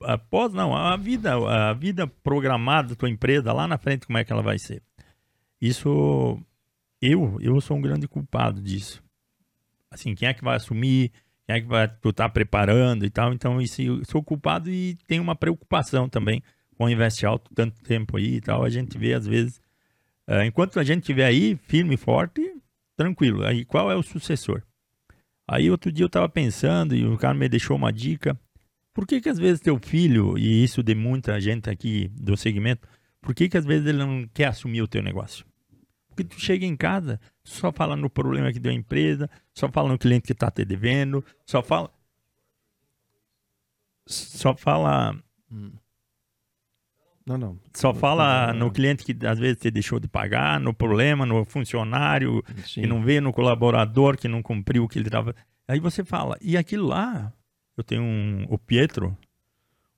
após 0.00 0.52
não, 0.52 0.74
a 0.74 0.96
vida, 0.96 1.34
a 1.34 1.72
vida 1.72 2.06
programada 2.06 2.90
da 2.90 2.94
tua 2.94 3.10
empresa 3.10 3.52
lá 3.52 3.66
na 3.66 3.78
frente, 3.78 4.06
como 4.06 4.18
é 4.18 4.24
que 4.24 4.32
ela 4.32 4.42
vai 4.42 4.58
ser? 4.58 4.82
Isso 5.60 6.38
eu, 7.00 7.38
eu 7.40 7.60
sou 7.60 7.76
um 7.76 7.80
grande 7.80 8.06
culpado 8.06 8.60
disso. 8.60 9.02
Assim, 9.90 10.14
quem 10.14 10.28
é 10.28 10.34
que 10.34 10.44
vai 10.44 10.56
assumir? 10.56 11.10
Quem 11.46 11.56
é 11.56 11.60
que 11.60 11.66
vai 11.66 11.88
tu 11.88 12.12
tá 12.12 12.28
preparando 12.28 13.04
e 13.04 13.10
tal? 13.10 13.32
Então, 13.32 13.60
isso 13.60 13.80
eu 13.80 14.04
sou 14.04 14.22
culpado 14.22 14.70
e 14.70 14.96
tenho 15.06 15.22
uma 15.22 15.34
preocupação 15.34 16.08
também 16.08 16.42
com 16.76 16.84
o 16.84 16.90
Invest 16.90 17.24
Alto 17.24 17.50
tanto 17.54 17.82
tempo 17.82 18.16
aí 18.16 18.36
e 18.36 18.40
tal. 18.40 18.64
A 18.64 18.70
gente 18.70 18.96
vê 18.98 19.14
às 19.14 19.26
vezes, 19.26 19.60
uh, 20.28 20.42
enquanto 20.44 20.78
a 20.78 20.84
gente 20.84 21.00
estiver 21.00 21.24
aí 21.24 21.56
firme 21.56 21.94
e 21.94 21.98
forte, 21.98 22.54
tranquilo. 22.96 23.44
Aí 23.44 23.64
qual 23.64 23.90
é 23.90 23.96
o 23.96 24.02
sucessor? 24.02 24.62
Aí 25.48 25.70
outro 25.70 25.90
dia 25.90 26.04
eu 26.04 26.08
estava 26.08 26.28
pensando 26.28 26.94
e 26.94 27.06
o 27.06 27.16
cara 27.16 27.32
me 27.32 27.48
deixou 27.48 27.74
uma 27.74 27.90
dica. 27.90 28.38
Por 28.92 29.06
que 29.06 29.18
que 29.18 29.30
às 29.30 29.38
vezes 29.38 29.62
teu 29.62 29.78
filho, 29.78 30.36
e 30.36 30.62
isso 30.62 30.82
de 30.82 30.94
muita 30.94 31.40
gente 31.40 31.70
aqui 31.70 32.08
do 32.08 32.36
segmento, 32.36 32.86
por 33.22 33.34
que 33.34 33.48
que 33.48 33.56
às 33.56 33.64
vezes 33.64 33.86
ele 33.86 33.98
não 33.98 34.28
quer 34.34 34.46
assumir 34.46 34.82
o 34.82 34.88
teu 34.88 35.02
negócio? 35.02 35.46
Porque 36.08 36.24
tu 36.24 36.38
chega 36.38 36.66
em 36.66 36.76
casa, 36.76 37.18
só 37.42 37.72
fala 37.72 37.96
no 37.96 38.10
problema 38.10 38.52
que 38.52 38.58
deu 38.58 38.72
a 38.72 38.74
empresa, 38.74 39.30
só 39.54 39.70
fala 39.70 39.88
no 39.88 39.98
cliente 39.98 40.26
que 40.26 40.32
está 40.32 40.50
te 40.50 40.64
devendo, 40.64 41.24
só 41.46 41.62
fala... 41.62 41.90
Só 44.06 44.54
fala... 44.54 45.16
Hum. 45.50 45.72
Não, 47.28 47.36
não. 47.36 47.60
Só 47.74 47.92
fala 47.92 48.54
no 48.54 48.70
cliente 48.70 49.04
que 49.04 49.26
às 49.26 49.38
vezes 49.38 49.58
te 49.58 49.70
deixou 49.70 50.00
de 50.00 50.08
pagar, 50.08 50.58
no 50.58 50.72
problema, 50.72 51.26
no 51.26 51.44
funcionário 51.44 52.42
Sim. 52.64 52.80
que 52.80 52.86
não 52.86 53.02
veio, 53.02 53.20
no 53.20 53.34
colaborador 53.34 54.16
que 54.16 54.26
não 54.26 54.42
cumpriu 54.42 54.84
o 54.84 54.88
que 54.88 54.98
ele 54.98 55.08
estava. 55.08 55.34
Aí 55.68 55.78
você 55.78 56.02
fala, 56.02 56.38
e 56.40 56.56
aquilo 56.56 56.86
lá, 56.86 57.30
eu 57.76 57.84
tenho 57.84 58.02
um, 58.02 58.46
o 58.48 58.56
Pietro, 58.56 59.14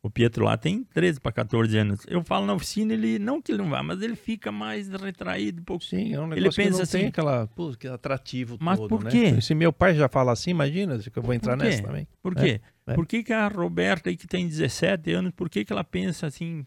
o 0.02 0.10
Pietro 0.10 0.44
lá 0.44 0.56
tem 0.56 0.82
13 0.82 1.20
para 1.20 1.30
14 1.30 1.78
anos. 1.78 2.00
Eu 2.08 2.24
falo 2.24 2.46
na 2.46 2.54
oficina, 2.54 2.94
ele 2.94 3.18
não 3.18 3.40
que 3.40 3.52
ele 3.52 3.58
não 3.58 3.70
vai, 3.70 3.82
mas 3.82 4.02
ele 4.02 4.16
fica 4.16 4.50
mais 4.50 4.88
retraído 4.88 5.60
um 5.60 5.64
pouco. 5.64 5.84
Sim, 5.84 6.14
é 6.14 6.20
um 6.20 6.26
negócio 6.26 6.38
ele 6.38 6.48
pensa 6.48 6.62
que 6.62 6.70
não 6.70 6.82
assim, 6.82 6.98
tem 6.98 7.06
aquela, 7.06 7.46
pô, 7.48 7.70
que 7.78 7.86
atrativo 7.86 8.56
mas 8.58 8.78
todo, 8.78 8.88
por 8.88 9.04
né? 9.04 9.10
quê? 9.10 9.40
Se 9.40 9.54
meu 9.54 9.72
pai 9.72 9.94
já 9.94 10.08
fala 10.08 10.32
assim, 10.32 10.50
imagina 10.50 10.98
que 10.98 11.16
eu 11.16 11.22
vou 11.22 11.34
entrar 11.34 11.56
nessa 11.56 11.82
também. 11.82 12.08
Por 12.20 12.34
quê? 12.34 12.60
É, 12.86 12.92
é. 12.92 12.94
Por 12.94 13.06
que, 13.06 13.22
que 13.22 13.32
a 13.32 13.46
Roberta, 13.46 14.12
que 14.16 14.26
tem 14.26 14.48
17 14.48 15.12
anos, 15.12 15.32
por 15.32 15.48
que, 15.48 15.64
que 15.64 15.72
ela 15.72 15.84
pensa 15.84 16.26
assim, 16.26 16.66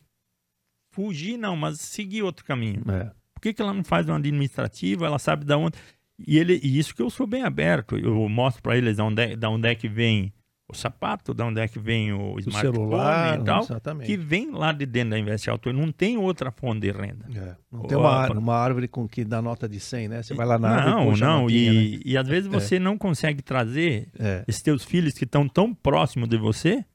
fugir 0.93 1.37
não, 1.37 1.55
mas 1.55 1.79
seguir 1.79 2.23
outro 2.23 2.45
caminho. 2.45 2.81
É. 2.89 3.11
Por 3.33 3.41
que, 3.41 3.53
que 3.53 3.61
ela 3.61 3.73
não 3.73 3.83
faz 3.83 4.07
uma 4.07 4.17
administrativa? 4.17 5.05
Ela 5.05 5.19
sabe 5.19 5.43
da 5.43 5.57
onde. 5.57 5.77
E, 6.17 6.37
ele, 6.37 6.59
e 6.63 6.79
isso 6.79 6.95
que 6.95 7.01
eu 7.01 7.09
sou 7.09 7.27
bem 7.27 7.43
aberto. 7.43 7.97
Eu 7.97 8.29
mostro 8.29 8.61
para 8.61 8.77
eles 8.77 8.97
da 8.97 9.03
onde, 9.03 9.21
é, 9.21 9.35
da 9.35 9.49
onde 9.49 9.67
é 9.67 9.75
que 9.75 9.89
vem 9.89 10.31
o 10.69 10.75
sapato, 10.75 11.33
da 11.33 11.45
onde 11.45 11.59
é 11.59 11.67
que 11.67 11.77
vem 11.77 12.13
o, 12.13 12.35
o 12.35 12.39
smartphone 12.39 12.75
celular, 12.75 13.39
e 13.39 13.43
tal, 13.43 13.63
exatamente. 13.63 14.07
que 14.07 14.17
vem 14.17 14.51
lá 14.51 14.71
de 14.71 14.85
dentro 14.85 15.11
da 15.11 15.19
Invest 15.19 15.49
Auto. 15.49 15.73
Não 15.73 15.91
tem 15.91 16.17
outra 16.17 16.51
fonte 16.51 16.81
de 16.81 16.91
renda. 16.91 17.25
É. 17.35 17.55
Não 17.71 17.83
tem 17.83 17.97
uma, 17.97 18.31
uma 18.31 18.55
árvore 18.55 18.87
com 18.87 19.07
que 19.07 19.25
dá 19.25 19.41
nota 19.41 19.67
de 19.67 19.79
100, 19.79 20.07
né? 20.07 20.23
Você 20.23 20.33
vai 20.33 20.45
lá 20.45 20.57
na 20.57 20.69
não, 20.69 20.99
árvore 20.99 21.21
Não, 21.21 21.41
notinha, 21.41 21.73
e, 21.73 21.91
né? 21.97 22.01
e 22.05 22.17
às 22.17 22.27
vezes 22.27 22.47
é. 22.47 22.51
você 22.51 22.75
é. 22.77 22.79
não 22.79 22.97
consegue 22.97 23.41
trazer 23.41 24.09
é. 24.17 24.43
esses 24.47 24.61
teus 24.61 24.83
filhos 24.83 25.13
que 25.13 25.25
estão 25.25 25.47
tão 25.47 25.73
próximos 25.73 26.29
de 26.29 26.37
você 26.37 26.85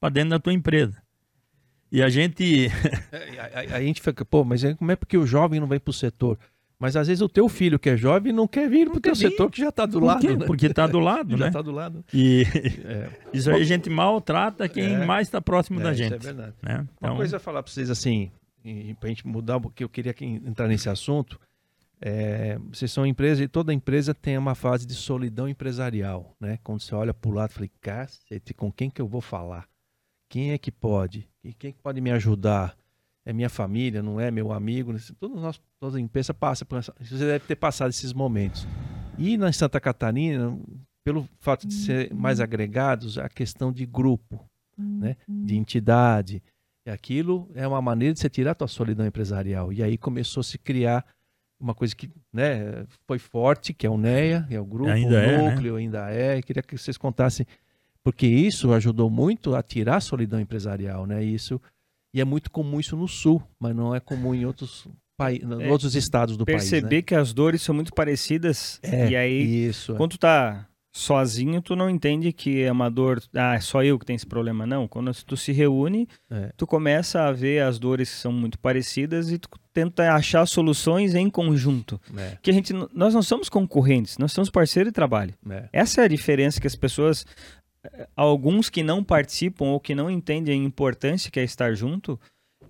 para 0.00 0.10
dentro 0.10 0.30
da 0.30 0.38
tua 0.38 0.52
empresa. 0.52 1.02
E 1.96 2.02
a 2.02 2.10
gente. 2.10 2.70
É, 3.10 3.40
a, 3.40 3.74
a, 3.74 3.76
a, 3.78 3.80
gente 3.80 4.02
fica, 4.02 4.22
pô, 4.22 4.44
mas 4.44 4.62
é, 4.62 4.74
como 4.74 4.92
é 4.92 4.96
porque 4.96 5.16
o 5.16 5.26
jovem 5.26 5.58
não 5.58 5.66
vem 5.66 5.80
pro 5.80 5.94
setor? 5.94 6.38
Mas 6.78 6.94
às 6.94 7.08
vezes 7.08 7.22
o 7.22 7.28
teu 7.28 7.48
filho 7.48 7.78
que 7.78 7.88
é 7.88 7.96
jovem 7.96 8.34
não 8.34 8.46
quer 8.46 8.68
vir 8.68 8.90
pro 8.90 9.00
teu 9.00 9.14
vir. 9.14 9.30
setor 9.30 9.50
que 9.50 9.62
já 9.62 9.72
tá 9.72 9.86
do 9.86 9.98
lado. 9.98 10.36
Né? 10.36 10.44
Porque 10.44 10.68
tá 10.68 10.86
do 10.86 10.98
lado, 10.98 11.30
já 11.38 11.46
né? 11.46 11.50
tá 11.50 11.62
do 11.62 11.70
lado. 11.70 12.04
E 12.12 12.44
é. 12.84 13.08
isso 13.32 13.50
aí 13.50 13.62
a 13.62 13.64
gente 13.64 13.88
maltrata 13.88 14.68
quem 14.68 14.92
é. 14.92 15.06
mais 15.06 15.26
está 15.26 15.40
próximo 15.40 15.80
é, 15.80 15.84
da 15.84 15.94
gente. 15.94 16.18
Isso 16.18 16.28
é 16.28 16.32
verdade. 16.32 16.54
Né? 16.62 16.86
Então... 16.98 17.12
Uma 17.12 17.16
coisa 17.16 17.38
a 17.38 17.40
falar 17.40 17.62
para 17.62 17.72
vocês 17.72 17.88
assim, 17.88 18.30
para 19.00 19.06
a 19.06 19.08
gente 19.08 19.26
mudar, 19.26 19.58
porque 19.58 19.82
eu 19.82 19.88
queria 19.88 20.14
entrar 20.20 20.68
nesse 20.68 20.90
assunto. 20.90 21.40
É, 21.98 22.58
vocês 22.70 22.92
são 22.92 23.06
empresa 23.06 23.42
e 23.42 23.48
toda 23.48 23.72
empresa 23.72 24.12
tem 24.12 24.36
uma 24.36 24.54
fase 24.54 24.86
de 24.86 24.92
solidão 24.92 25.48
empresarial, 25.48 26.36
né? 26.38 26.58
Quando 26.62 26.82
você 26.82 26.94
olha 26.94 27.14
para 27.14 27.30
o 27.30 27.32
lado, 27.32 27.54
falei, 27.54 27.70
cacete, 27.80 28.52
com 28.52 28.70
quem 28.70 28.90
que 28.90 29.00
eu 29.00 29.08
vou 29.08 29.22
falar? 29.22 29.66
Quem 30.28 30.52
é 30.52 30.58
que 30.58 30.70
pode? 30.70 31.28
E 31.42 31.52
quem 31.52 31.72
que 31.72 31.78
pode 31.80 32.00
me 32.00 32.10
ajudar? 32.10 32.76
É 33.24 33.32
minha 33.32 33.48
família, 33.48 34.02
não 34.02 34.20
é 34.20 34.30
meu 34.30 34.52
amigo? 34.52 34.94
Todos 35.18 35.42
nós, 35.42 35.60
toda 35.80 35.98
a 35.98 36.00
empresa 36.00 36.32
passa 36.32 36.64
por 36.64 36.78
essa, 36.78 36.94
você 37.00 37.18
deve 37.18 37.44
ter 37.44 37.56
passado 37.56 37.90
esses 37.90 38.12
momentos. 38.12 38.66
E 39.18 39.36
na 39.36 39.52
Santa 39.52 39.80
Catarina, 39.80 40.56
pelo 41.04 41.28
fato 41.40 41.66
de 41.66 41.74
ser 41.74 42.14
mais 42.14 42.40
agregados, 42.40 43.18
a 43.18 43.28
questão 43.28 43.72
de 43.72 43.84
grupo, 43.84 44.48
né? 44.78 45.16
de 45.28 45.56
entidade. 45.56 46.42
E 46.86 46.90
aquilo 46.90 47.50
é 47.54 47.66
uma 47.66 47.82
maneira 47.82 48.14
de 48.14 48.20
você 48.20 48.30
tirar 48.30 48.52
a 48.52 48.54
tua 48.54 48.68
solidão 48.68 49.04
empresarial. 49.04 49.72
E 49.72 49.82
aí 49.82 49.98
começou 49.98 50.40
a 50.40 50.44
se 50.44 50.58
criar 50.58 51.04
uma 51.58 51.74
coisa 51.74 51.96
que 51.96 52.10
né, 52.32 52.86
foi 53.06 53.18
forte, 53.18 53.72
que 53.72 53.86
é 53.86 53.90
o 53.90 53.96
NEA, 53.96 54.44
que 54.46 54.54
é 54.54 54.60
o 54.60 54.64
grupo, 54.64 54.90
ainda 54.90 55.14
o 55.14 55.18
é, 55.18 55.50
núcleo, 55.50 55.74
né? 55.74 55.80
ainda 55.80 56.10
é. 56.10 56.38
Eu 56.38 56.42
queria 56.42 56.62
que 56.62 56.76
vocês 56.76 56.96
contassem 56.96 57.46
porque 58.06 58.24
isso 58.24 58.72
ajudou 58.72 59.10
muito 59.10 59.56
a 59.56 59.62
tirar 59.64 59.96
a 59.96 60.00
solidão 60.00 60.38
empresarial, 60.38 61.08
né? 61.08 61.24
Isso 61.24 61.60
e 62.14 62.20
é 62.20 62.24
muito 62.24 62.52
comum 62.52 62.78
isso 62.78 62.96
no 62.96 63.08
sul, 63.08 63.42
mas 63.58 63.74
não 63.74 63.92
é 63.92 63.98
comum 63.98 64.32
em 64.32 64.46
outros 64.46 64.86
países, 65.18 65.44
é, 65.50 65.68
outros 65.72 65.96
estados 65.96 66.36
do 66.36 66.44
perceber 66.44 66.60
país. 66.60 66.70
Perceber 66.70 66.96
né? 66.98 67.02
que 67.02 67.14
as 67.16 67.32
dores 67.32 67.62
são 67.62 67.74
muito 67.74 67.92
parecidas 67.92 68.78
é, 68.80 69.10
e 69.10 69.16
aí 69.16 69.66
isso, 69.66 69.92
é. 69.92 69.96
quando 69.96 70.12
tu 70.12 70.18
tá 70.18 70.68
sozinho, 70.96 71.60
tu 71.60 71.76
não 71.76 71.90
entende 71.90 72.32
que 72.32 72.62
é 72.62 72.72
uma 72.72 72.90
dor, 72.90 73.22
ah, 73.34 73.54
é 73.54 73.60
só 73.60 73.84
eu 73.84 73.98
que 73.98 74.06
tenho 74.06 74.16
esse 74.16 74.26
problema 74.26 74.66
não. 74.66 74.88
Quando 74.88 75.12
tu 75.24 75.36
se 75.36 75.52
reúne, 75.52 76.08
é. 76.30 76.52
tu 76.56 76.66
começa 76.66 77.24
a 77.24 77.32
ver 77.32 77.62
as 77.62 77.78
dores 77.78 78.08
que 78.08 78.16
são 78.16 78.32
muito 78.32 78.58
parecidas 78.58 79.30
e 79.30 79.38
tu 79.38 79.48
tenta 79.74 80.10
achar 80.14 80.46
soluções 80.46 81.14
em 81.14 81.28
conjunto. 81.28 82.00
É. 82.16 82.38
Que 82.40 82.50
a 82.50 82.54
gente 82.54 82.72
nós 82.94 83.12
não 83.12 83.20
somos 83.20 83.50
concorrentes, 83.50 84.16
nós 84.16 84.32
somos 84.32 84.48
parceiro 84.48 84.88
de 84.88 84.94
trabalho. 84.94 85.34
Essa 85.70 86.00
é 86.00 86.04
a 86.04 86.08
diferença 86.08 86.58
que 86.58 86.66
as 86.66 86.74
pessoas 86.74 87.26
alguns 88.14 88.68
que 88.68 88.82
não 88.82 89.02
participam 89.02 89.66
ou 89.66 89.80
que 89.80 89.94
não 89.94 90.10
entendem 90.10 90.60
a 90.60 90.64
importância 90.64 91.30
que 91.30 91.40
é 91.40 91.44
estar 91.44 91.74
junto, 91.74 92.18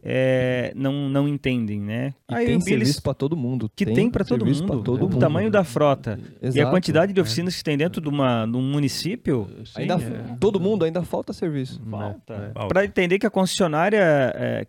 é, 0.08 0.72
não, 0.76 1.08
não 1.08 1.26
entendem, 1.26 1.80
né? 1.80 2.14
E 2.30 2.34
Aí 2.34 2.46
tem 2.46 2.60
serviço 2.60 3.02
para 3.02 3.12
todo 3.12 3.36
mundo. 3.36 3.68
Que 3.74 3.84
tem, 3.84 3.94
tem 3.94 4.10
para 4.10 4.24
todo 4.24 4.46
mundo. 4.46 4.82
Todo 4.82 5.06
o 5.06 5.08
mundo. 5.08 5.18
tamanho 5.18 5.50
da 5.50 5.64
frota 5.64 6.16
Exato, 6.40 6.58
e 6.58 6.60
a 6.60 6.70
quantidade 6.70 7.12
de 7.12 7.20
oficinas 7.20 7.54
é. 7.54 7.58
que 7.58 7.64
tem 7.64 7.76
dentro 7.76 8.00
de, 8.00 8.08
uma, 8.08 8.46
de 8.46 8.56
um 8.56 8.62
município. 8.62 9.48
Sim, 9.64 9.82
ainda, 9.82 9.94
é. 9.94 10.36
Todo 10.38 10.60
mundo 10.60 10.84
ainda 10.84 11.02
falta 11.02 11.32
serviço. 11.32 11.82
Falta. 11.90 12.52
É. 12.54 12.68
Para 12.68 12.84
entender 12.84 13.18
que 13.18 13.26
a 13.26 13.30
concessionária 13.30 13.98
é, 14.36 14.66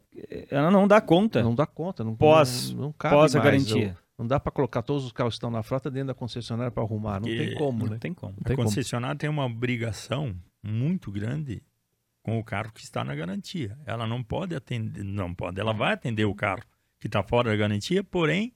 ela 0.49 0.71
não 0.71 0.87
dá 0.87 0.99
conta. 0.99 1.43
Não 1.43 1.53
dá 1.53 1.67
conta. 1.67 2.03
Não, 2.03 2.15
pós, 2.15 2.73
não, 2.73 2.81
não 2.85 2.91
pós 2.91 3.35
a 3.35 3.39
garantia. 3.39 3.95
Não 4.17 4.25
dá 4.25 4.39
para 4.39 4.51
colocar 4.51 4.81
todos 4.81 5.05
os 5.05 5.11
carros 5.11 5.35
que 5.35 5.37
estão 5.37 5.51
na 5.51 5.61
frota 5.61 5.91
dentro 5.91 6.07
da 6.07 6.13
concessionária 6.13 6.71
para 6.71 6.81
arrumar. 6.81 7.19
Não 7.19 7.27
tem 7.27 7.53
como, 7.55 7.85
não 7.85 7.91
né? 7.93 7.97
Tem 7.99 8.13
como. 8.13 8.35
a 8.43 8.55
concessionária 8.55 9.15
tem 9.15 9.29
uma 9.29 9.45
obrigação 9.45 10.35
muito 10.63 11.11
grande 11.11 11.61
com 12.23 12.39
o 12.39 12.43
carro 12.43 12.71
que 12.73 12.81
está 12.81 13.03
na 13.03 13.13
garantia. 13.15 13.77
Ela 13.85 14.07
não 14.07 14.23
pode 14.23 14.55
atender, 14.55 15.03
não 15.03 15.33
pode, 15.33 15.59
ela 15.59 15.71
vai 15.71 15.93
atender 15.93 16.25
o 16.25 16.33
carro 16.33 16.63
que 16.99 17.07
está 17.07 17.21
fora 17.21 17.51
da 17.51 17.55
garantia, 17.55 18.03
porém, 18.03 18.53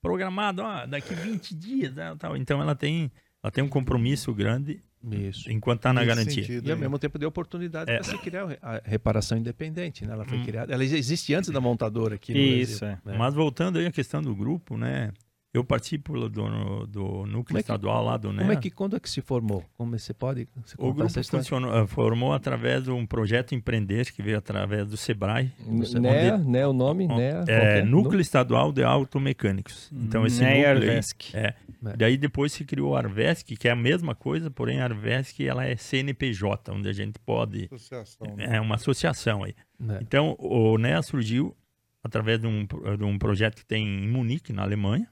programado, 0.00 0.62
ó, 0.62 0.86
daqui 0.86 1.14
20 1.14 1.54
dias, 1.54 1.94
né, 1.94 2.14
tal. 2.16 2.36
Então 2.36 2.62
ela 2.62 2.76
tem, 2.76 3.10
ela 3.42 3.50
tem 3.50 3.64
um 3.64 3.68
compromisso 3.68 4.32
grande 4.32 4.82
Isso. 5.04 5.50
enquanto 5.50 5.78
está 5.80 5.92
na 5.92 6.00
Nesse 6.00 6.08
garantia. 6.14 6.42
sentido, 6.44 6.66
E 6.66 6.70
ao 6.70 6.76
né? 6.76 6.80
mesmo 6.82 6.98
tempo 6.98 7.18
deu 7.18 7.28
oportunidade 7.28 7.90
É. 7.90 7.94
para 7.94 8.04
se 8.04 8.18
criar 8.18 8.58
a 8.62 8.80
reparação 8.84 9.38
independente, 9.38 10.04
né? 10.04 10.12
Ela 10.12 10.24
foi 10.24 10.38
Hum. 10.38 10.44
criada, 10.44 10.72
ela 10.72 10.82
existe 10.84 11.32
antes 11.34 11.50
da 11.50 11.60
montadora 11.60 12.16
aqui 12.16 12.32
no 12.32 12.38
Isso, 12.38 12.80
Brasil. 12.80 12.98
é. 13.06 13.10
né? 13.12 13.16
Mas 13.18 13.34
voltando 13.34 13.78
aí 13.78 13.86
à 13.86 13.92
questão 13.92 14.20
do 14.22 14.34
grupo, 14.34 14.76
né? 14.76 15.12
Eu 15.56 15.64
participo 15.64 16.28
do, 16.28 16.86
do 16.86 17.02
núcleo 17.26 17.30
Como 17.30 17.38
é 17.40 17.44
que- 17.52 17.58
estadual 17.60 18.04
lá 18.04 18.16
do 18.16 18.28
Como 18.28 18.40
NEA. 18.42 18.52
é 18.52 18.56
que 18.56 18.70
quando 18.70 18.94
é 18.96 19.00
que 19.00 19.08
se 19.08 19.20
formou? 19.20 19.64
Como 19.76 19.98
você 19.98 20.12
pode 20.12 20.46
você 20.54 20.74
O 20.78 20.92
grupo 20.92 21.22
funcionou, 21.24 21.74
eh, 21.74 21.86
formou 21.86 22.32
através 22.32 22.84
de 22.84 22.90
um 22.90 23.06
projeto 23.06 23.54
Empreender 23.54 24.12
que 24.12 24.22
veio 24.22 24.36
através 24.38 24.86
do 24.88 24.96
Sebrae. 24.96 25.50
NEA, 25.66 26.36
NEA 26.38 26.68
o 26.68 26.72
nome, 26.72 27.06
Ó, 27.10 27.16
NEA. 27.16 27.44
É, 27.48 27.58
qualquer 27.58 27.86
Núcleo 27.86 28.20
Estadual 28.20 28.70
de 28.72 28.82
Automecânicos. 28.84 29.90
Então 29.92 30.26
esse 30.26 30.42
Neia 30.42 30.74
núcleo 30.74 30.90
Arvesc. 30.90 31.34
é. 31.36 31.54
É. 31.86 31.96
Daí 31.96 32.16
depois 32.16 32.52
se 32.52 32.64
criou 32.64 32.96
a 32.96 32.98
Arvesc, 32.98 33.54
que 33.56 33.68
é 33.68 33.70
a 33.70 33.76
mesma 33.76 34.14
coisa, 34.14 34.50
porém 34.50 34.80
a 34.80 34.84
Arvesc 34.84 35.46
ela 35.46 35.64
é 35.64 35.76
CNPJ, 35.76 36.72
onde 36.72 36.88
a 36.88 36.92
gente 36.92 37.18
pode 37.20 37.66
Associação, 37.72 38.34
né? 38.36 38.56
é 38.56 38.60
uma 38.60 38.74
associação 38.74 39.44
aí. 39.44 39.54
Então 40.00 40.34
o 40.38 40.76
NEA 40.78 41.00
surgiu 41.02 41.56
através 42.02 42.40
de 42.40 42.46
um, 42.46 42.64
de 42.64 43.04
um 43.04 43.18
projeto 43.18 43.56
que 43.56 43.64
tem 43.66 43.86
em 43.86 44.08
Munique, 44.08 44.52
na 44.52 44.62
Alemanha. 44.62 45.08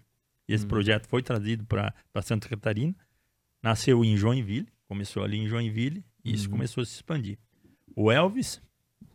E 0.48 0.54
esse 0.54 0.64
Hum. 0.64 0.68
projeto 0.68 1.06
foi 1.06 1.22
trazido 1.22 1.64
para 1.64 1.92
Santa 2.22 2.48
Catarina. 2.48 2.94
Nasceu 3.62 4.04
em 4.04 4.16
Joinville, 4.16 4.68
começou 4.86 5.22
ali 5.24 5.38
em 5.38 5.46
Joinville 5.48 6.04
e 6.24 6.34
isso 6.34 6.46
Uhum. 6.46 6.52
começou 6.52 6.82
a 6.82 6.84
se 6.84 6.92
expandir. 6.94 7.38
O 7.96 8.10
Elvis, 8.12 8.60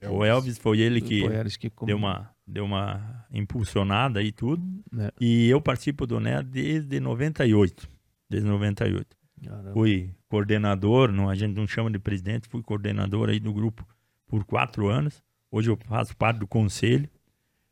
o 0.10 0.23
Elvis 0.26 0.57
foi 0.57 0.80
ele 0.80 1.01
que 1.01 1.22
Foi 1.22 1.69
que 1.69 1.72
deu 1.85 1.97
uma 1.97 2.34
deu 2.47 2.65
uma 2.65 3.27
impulsionada 3.31 4.23
e 4.23 4.31
tudo. 4.31 4.64
né? 4.91 5.11
E 5.22 5.47
eu 5.49 5.61
participo 5.61 6.07
do 6.07 6.19
NEA 6.19 6.41
desde 6.41 6.99
98. 6.99 7.88
Desde 8.27 8.47
98. 8.49 9.15
Caramba. 9.43 9.72
Fui 9.73 10.10
coordenador, 10.27 11.11
não, 11.11 11.30
a 11.30 11.35
gente 11.35 11.56
não 11.56 11.68
chama 11.68 11.91
de 11.91 11.99
presidente, 11.99 12.47
fui 12.49 12.64
coordenador 12.64 13.30
aí 13.30 13.39
do 13.39 13.53
grupo 13.53 13.88
por 14.27 14.43
quatro 14.45 14.88
anos. 14.88 15.22
Hoje 15.51 15.69
eu 15.69 15.77
faço 15.85 16.15
parte 16.18 16.39
do 16.39 16.47
conselho. 16.47 17.07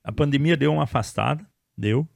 A 0.04 0.12
pandemia 0.12 0.56
deu 0.56 0.72
uma 0.74 0.84
afastada, 0.84 1.44
deu. 1.76 2.08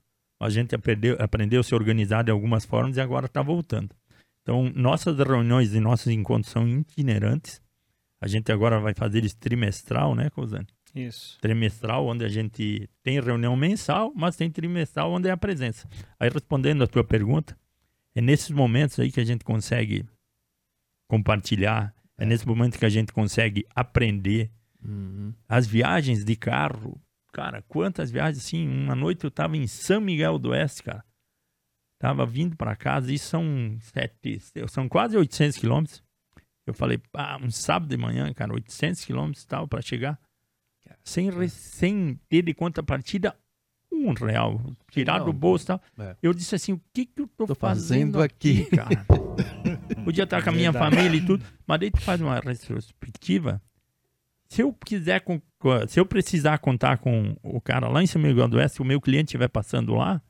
A 0.42 0.50
gente 0.50 0.74
aprendeu, 0.74 1.16
aprendeu 1.20 1.62
a 1.62 1.64
se 1.64 1.76
organizar 1.76 2.24
de 2.24 2.32
algumas 2.32 2.66
formas 2.66 2.98
e 2.98 3.02
agora 3.02 3.28
está 3.28 3.42
voltando. 3.42 3.96
Então, 4.42 4.72
nossas 4.76 5.18
reuniões 5.18 5.74
e 5.74 5.80
nossos 5.80 6.08
encontros 6.08 6.52
são 6.52 6.68
itinerantes. 6.68 7.62
A 8.20 8.28
gente 8.28 8.52
agora 8.52 8.80
vai 8.80 8.94
fazer 8.94 9.20
eles 9.20 9.34
trimestral, 9.34 10.16
né, 10.16 10.30
Cosane? 10.30 10.68
Isso. 10.94 11.38
trimestral, 11.40 12.06
onde 12.06 12.26
a 12.26 12.28
gente 12.28 12.90
tem 13.02 13.20
reunião 13.22 13.56
mensal, 13.56 14.12
mas 14.14 14.36
tem 14.36 14.52
trimestral, 14.52 15.12
onde 15.12 15.30
é 15.30 15.32
a 15.32 15.38
presença. 15.38 15.88
Aí, 16.20 16.30
respondendo 16.30 16.84
a 16.84 16.88
tua 16.88 17.04
pergunta, 17.04 17.58
é 18.14 18.20
nesses 18.20 18.50
momentos 18.50 19.00
aí 19.00 19.10
que 19.10 19.22
a 19.22 19.24
gente 19.24 19.46
consegue 19.46 20.06
compartilhar, 21.08 21.94
é, 22.18 22.26
nesse 22.26 22.46
momento 22.46 22.78
que 22.78 22.86
a 22.86 22.90
gente 22.90 23.14
consegue 23.14 23.66
aprender. 23.74 24.52
Uhum. 24.84 25.34
As 25.48 25.66
viagens 25.66 26.26
de 26.26 26.36
carro, 26.36 27.00
cara, 27.32 27.62
quantas 27.68 28.12
viagens, 28.12 28.46
assim, 28.46 28.68
uma 28.68 28.96
noite 28.96 29.24
eu 29.24 29.32
tava 29.32 29.56
em 29.58 29.68
São 29.68 30.00
Miguel 30.02 30.38
do 30.38 30.50
Oeste, 30.50 30.84
cara. 30.84 31.04
Tava 32.00 32.26
vindo 32.26 32.56
para 32.56 32.76
casa 32.76 33.14
e 33.14 33.20
são 33.20 33.78
sete, 33.80 34.40
são 34.70 34.90
quase 34.90 35.16
800 35.16 35.58
quilômetros. 35.58 36.04
Eu 36.66 36.74
falei, 36.74 36.98
pá, 36.98 37.38
um 37.42 37.52
sábado 37.52 37.90
de 37.90 37.98
manhã, 37.98 38.32
cara, 38.34 38.54
800 38.54 39.04
quilômetros 39.06 39.44
e 39.44 39.48
tal 39.48 39.68
para 39.68 39.82
chegar. 39.82 40.20
Sem, 41.04 41.30
re- 41.30 41.48
sem 41.50 42.20
ter 42.28 42.42
de 42.44 42.54
conta 42.54 42.82
partida 42.84 43.36
um 43.92 44.14
real. 44.14 44.60
Tirar 44.90 45.20
Não, 45.20 45.26
do 45.28 45.34
bolso 45.34 45.66
e 45.66 45.68
tal. 45.68 45.82
é. 46.00 46.16
Eu 46.24 46.34
disse 46.34 46.56
assim, 46.56 46.74
o 46.74 46.82
que 46.94 47.06
que 47.06 47.22
eu 47.22 47.28
tô, 47.28 47.46
Tô 47.48 47.56
fazendo, 47.56 48.14
fazendo 48.14 48.22
aqui, 48.22 48.62
aqui?" 48.64 48.76
cara? 48.76 49.06
Podia 50.04 50.24
estar 50.24 50.44
com 50.44 50.50
a 50.50 50.54
minha 50.54 50.72
Verdade. 50.72 50.96
família 50.96 51.18
e 51.18 51.26
tudo. 51.26 51.46
Mas 51.68 51.80
daí 51.80 51.92
tu 51.92 52.02
faz 52.02 52.20
uma 52.20 52.40
retrospectiva. 52.40 53.62
Se 54.48 54.62
eu 54.64 54.74
quiser, 54.74 55.22
com- 55.22 55.42
se 55.88 56.00
eu 56.00 56.06
precisar 56.06 56.58
contar 56.60 56.98
com 56.98 57.36
o 57.44 57.60
cara 57.62 57.88
lá 57.88 58.02
em 58.02 58.08
São 58.08 58.22
Miguel 58.22 58.48
do 58.48 58.58
Oeste, 58.58 58.76
se 58.78 58.82
o 58.82 58.86
meu 58.86 59.00
cliente 59.02 59.26
estiver 59.26 59.48
passando 59.48 59.94
lá, 59.96 60.22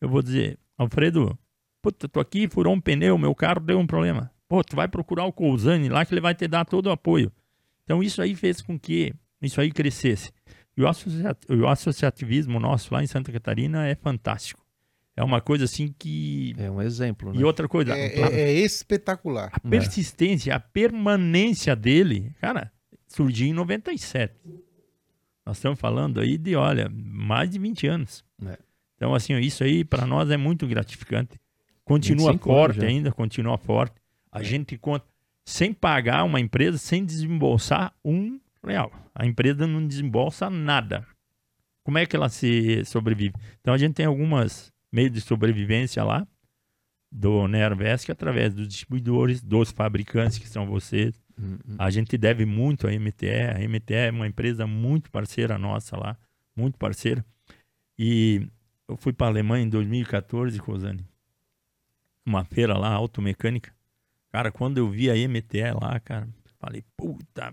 eu 0.00 0.08
vou 0.08 0.22
dizer, 0.22 0.58
Alfredo, 0.76 1.38
puta, 1.82 2.08
tô 2.08 2.20
aqui, 2.20 2.48
furou 2.48 2.74
um 2.74 2.80
pneu, 2.80 3.16
meu 3.18 3.34
carro 3.34 3.60
deu 3.60 3.78
um 3.78 3.86
problema. 3.86 4.30
Pô, 4.48 4.62
tu 4.64 4.76
vai 4.76 4.88
procurar 4.88 5.24
o 5.24 5.32
Cousane 5.32 5.88
lá 5.88 6.04
que 6.06 6.14
ele 6.14 6.20
vai 6.20 6.34
te 6.34 6.46
dar 6.48 6.64
todo 6.64 6.86
o 6.86 6.90
apoio. 6.90 7.30
Então 7.84 8.02
isso 8.02 8.20
aí 8.22 8.34
fez 8.34 8.60
com 8.62 8.78
que 8.78 9.14
isso 9.42 9.60
aí 9.60 9.70
crescesse. 9.70 10.30
E 10.76 10.82
o 10.82 11.66
associativismo 11.68 12.60
nosso 12.60 12.92
lá 12.94 13.02
em 13.02 13.06
Santa 13.06 13.32
Catarina 13.32 13.86
é 13.86 13.94
fantástico. 13.94 14.64
É 15.16 15.24
uma 15.24 15.40
coisa 15.40 15.64
assim 15.64 15.92
que... 15.98 16.54
É 16.56 16.70
um 16.70 16.80
exemplo, 16.80 17.32
né? 17.32 17.40
E 17.40 17.44
outra 17.44 17.66
coisa, 17.66 17.92
É, 17.92 18.22
a- 18.22 18.30
é- 18.30 18.40
é 18.40 18.52
espetacular. 18.60 19.50
a 19.52 19.58
persistência, 19.58 20.54
a 20.54 20.60
permanência 20.60 21.74
dele, 21.74 22.32
cara, 22.40 22.70
surgiu 23.08 23.48
em 23.48 23.52
97. 23.52 24.34
Nós 25.44 25.56
estamos 25.56 25.80
falando 25.80 26.20
aí 26.20 26.36
de, 26.36 26.54
olha, 26.54 26.88
mais 26.92 27.50
de 27.50 27.58
20 27.58 27.86
anos. 27.86 28.24
É. 28.44 28.58
Então, 28.96 29.14
assim, 29.14 29.36
isso 29.38 29.64
aí 29.64 29.84
para 29.84 30.06
nós 30.06 30.30
é 30.30 30.36
muito 30.36 30.66
gratificante. 30.66 31.40
Continua 31.84 32.32
25 32.32 32.50
anos 32.50 32.60
forte 32.60 32.84
ainda, 32.84 33.10
continua 33.10 33.56
forte. 33.56 33.94
A 34.30 34.42
gente 34.42 34.76
conta 34.76 35.06
sem 35.44 35.72
pagar 35.72 36.24
uma 36.24 36.38
empresa, 36.38 36.76
sem 36.76 37.04
desembolsar 37.04 37.94
um 38.04 38.38
real. 38.62 38.92
A 39.14 39.24
empresa 39.24 39.66
não 39.66 39.86
desembolsa 39.86 40.50
nada. 40.50 41.06
Como 41.82 41.96
é 41.96 42.04
que 42.04 42.14
ela 42.14 42.28
se 42.28 42.84
sobrevive? 42.84 43.34
Então, 43.60 43.72
a 43.72 43.78
gente 43.78 43.94
tem 43.94 44.04
algumas 44.04 44.70
meios 44.92 45.12
de 45.12 45.22
sobrevivência 45.22 46.04
lá 46.04 46.26
do 47.10 47.48
Nervesc 47.48 48.10
através 48.10 48.52
dos 48.52 48.68
distribuidores, 48.68 49.42
dos 49.42 49.70
fabricantes 49.70 50.36
que 50.36 50.48
são 50.48 50.66
vocês. 50.66 51.18
Uhum. 51.38 51.76
A 51.78 51.90
gente 51.90 52.18
deve 52.18 52.44
muito 52.44 52.86
à 52.86 52.90
MTE. 52.90 53.28
A 53.54 53.68
MTE 53.68 53.94
é 53.94 54.10
uma 54.10 54.26
empresa 54.26 54.66
muito 54.66 55.10
parceira 55.10 55.56
nossa 55.56 55.96
lá, 55.96 56.16
muito 56.56 56.76
parceira. 56.76 57.24
E 57.98 58.46
eu 58.88 58.96
fui 58.96 59.12
para 59.12 59.26
a 59.26 59.30
Alemanha 59.30 59.64
em 59.64 59.68
2014, 59.68 60.58
Rosane. 60.58 61.06
Uma 62.26 62.44
feira 62.44 62.76
lá, 62.76 62.90
automecânica. 62.90 63.72
Cara, 64.30 64.50
quando 64.50 64.78
eu 64.78 64.90
vi 64.90 65.10
a 65.10 65.14
MTE 65.14 65.72
lá, 65.80 65.98
cara, 66.00 66.28
falei, 66.58 66.84
puta. 66.96 67.52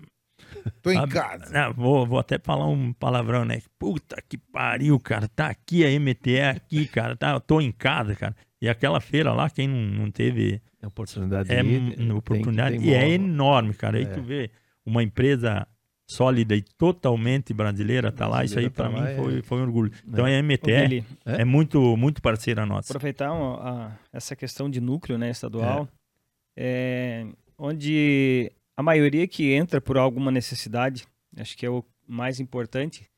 Tô 0.82 0.92
em 0.92 1.08
casa. 1.08 1.50
Não, 1.52 1.74
vou, 1.74 2.06
vou 2.06 2.20
até 2.20 2.38
falar 2.38 2.68
um 2.68 2.92
palavrão, 2.92 3.46
né? 3.46 3.62
Puta 3.80 4.22
que 4.28 4.38
pariu, 4.38 5.00
cara. 5.00 5.28
Tá 5.28 5.48
aqui 5.48 5.86
a 5.86 6.00
MTE 6.00 6.42
aqui, 6.42 6.88
cara. 6.88 7.16
Tá, 7.16 7.32
eu 7.32 7.40
tô 7.40 7.62
em 7.62 7.72
casa, 7.72 8.16
cara. 8.16 8.36
E 8.62 8.68
aquela 8.68 9.00
feira 9.00 9.32
lá, 9.32 9.50
quem 9.50 9.68
não, 9.68 9.78
não 9.78 10.12
teve 10.12 10.62
É 10.86 10.88
oportunidade 10.88 11.52
é 11.52 11.64
ir, 11.64 11.78
uma 11.80 11.96
tem- 11.96 12.12
oportunidade 12.12 12.78
tem 12.80 12.88
e 12.88 12.94
é 12.94 13.10
enorme, 13.10 13.74
cara. 13.74 13.98
Aí 13.98 14.04
É. 14.04 14.08
tu 14.08 14.22
vê 14.22 14.50
uma 14.86 15.02
empresa 15.04 15.68
sólida 16.08 16.56
e 16.56 16.62
totalmente 16.62 17.52
brasileira 17.54 18.12
tá 18.12 18.28
lá, 18.28 18.46
isso 18.46 18.60
aí 18.60 18.70
para 18.70 18.90
tá 18.90 18.96
mim 18.96 19.16
foi, 19.16 19.40
é. 19.40 19.42
foi 19.42 19.58
um 19.60 19.64
orgulho. 19.64 19.92
Então 20.08 20.24
a 20.26 20.30
Ô, 20.30 20.44
MTE 20.44 20.88
Billy, 20.88 21.06
É? 21.26 21.42
é 21.42 21.46
muito 21.46 21.98
muito 21.98 22.22
parceira 22.22 22.64
nossa. 22.66 22.94
aproveitar 22.94 23.32
uma- 23.34 23.56
a- 23.88 23.92
essa 24.14 24.36
questão 24.36 24.70
de 24.70 24.80
núcleo 24.80 25.18
né, 25.18 25.32
estadual, 25.32 25.88
é, 26.56 27.26
onde 27.58 28.52
a 28.78 28.84
maioria 28.84 29.28
que 29.28 29.52
entra 29.54 29.82
por 29.82 29.98
alguma 29.98 30.30
necessidade, 30.32 31.08
acho 31.38 31.58
que 31.58 31.66
é 31.66 31.70
o 31.70 31.84
mais 32.08 32.40
importante, 32.40 33.10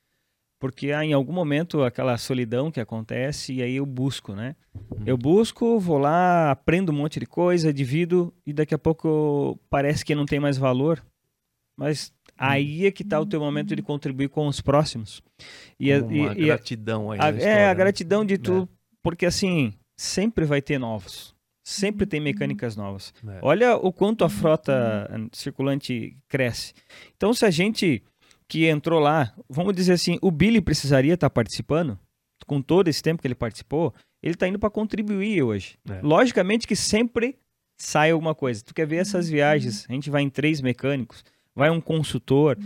porque 0.60 0.92
há 0.92 1.06
em 1.06 1.14
algum 1.14 1.32
momento 1.34 1.84
aquela 1.84 2.18
solidão 2.18 2.72
que 2.72 2.80
acontece 2.80 3.54
e 3.54 3.62
aí 3.64 3.76
eu 3.76 3.86
busco, 3.86 4.34
né? 4.34 4.56
Eu 5.06 5.18
busco, 5.18 5.80
vou 5.80 5.98
lá, 5.98 6.52
aprendo 6.52 6.92
um 6.92 6.96
monte 6.96 7.20
de 7.20 7.26
coisa, 7.26 7.72
divido 7.74 8.34
e 8.46 8.54
daqui 8.54 8.74
a 8.74 8.78
pouco 8.80 9.60
parece 9.70 10.04
que 10.04 10.16
não 10.16 10.26
tem 10.26 10.40
mais 10.40 10.58
valor, 10.58 11.04
mas 11.78 12.12
aí 12.38 12.86
é 12.86 12.92
que 12.92 13.04
está 13.04 13.20
o 13.20 13.26
teu 13.26 13.40
momento 13.40 13.76
de 13.76 13.82
contribuir 13.82 14.30
com 14.30 14.48
os 14.48 14.60
próximos. 14.62 15.22
E, 15.80 15.92
a- 15.92 16.04
Uma 16.04 16.34
e- 16.34 16.46
gratidão 16.46 17.12
aí. 17.12 17.20
a- 17.20 17.24
na 17.24 17.28
é, 17.30 17.38
história, 17.38 17.66
a 17.66 17.68
né? 17.70 17.76
gratidão 17.76 18.26
de 18.26 18.38
tu, 18.38 18.68
porque 19.04 19.26
assim, 19.26 19.74
sempre 19.96 20.46
vai 20.46 20.62
ter 20.62 20.80
novos. 20.80 21.36
Sempre 21.64 22.06
tem 22.06 22.22
mecânicas 22.22 22.78
novas. 22.78 23.14
É. 23.28 23.40
Olha 23.42 23.76
o 23.76 23.92
quanto 23.92 24.24
a 24.24 24.30
frota 24.30 25.10
circulante 25.34 26.18
cresce. 26.30 26.74
Então, 27.18 27.34
se 27.34 27.46
a 27.46 27.50
gente 27.52 28.02
que 28.48 28.66
entrou 28.68 29.00
lá, 29.00 29.34
vamos 29.50 29.76
dizer 29.76 29.94
assim, 29.94 30.18
o 30.22 30.32
Billy 30.32 30.62
precisaria 30.62 31.14
estar 31.14 31.30
participando, 31.30 32.00
com 32.46 32.62
todo 32.62 32.88
esse 32.88 33.04
tempo 33.04 33.22
que 33.22 33.28
ele 33.28 33.36
participou, 33.36 33.94
ele 34.24 34.34
está 34.34 34.48
indo 34.48 34.58
para 34.58 34.70
contribuir 34.70 35.44
hoje. 35.44 35.78
É. 35.90 36.00
Logicamente 36.02 36.66
que 36.66 36.76
sempre 36.76 37.38
sai 37.78 38.12
alguma 38.12 38.34
coisa. 38.34 38.64
Tu 38.64 38.74
quer 38.74 38.88
ver 38.88 38.98
essas 38.98 39.30
viagens? 39.30 39.86
A 39.90 39.94
gente 39.94 40.10
vai 40.10 40.22
em 40.22 40.30
três 40.30 40.62
mecânicos, 40.62 41.24
vai 41.54 41.70
um 41.70 41.82
consultor, 41.82 42.58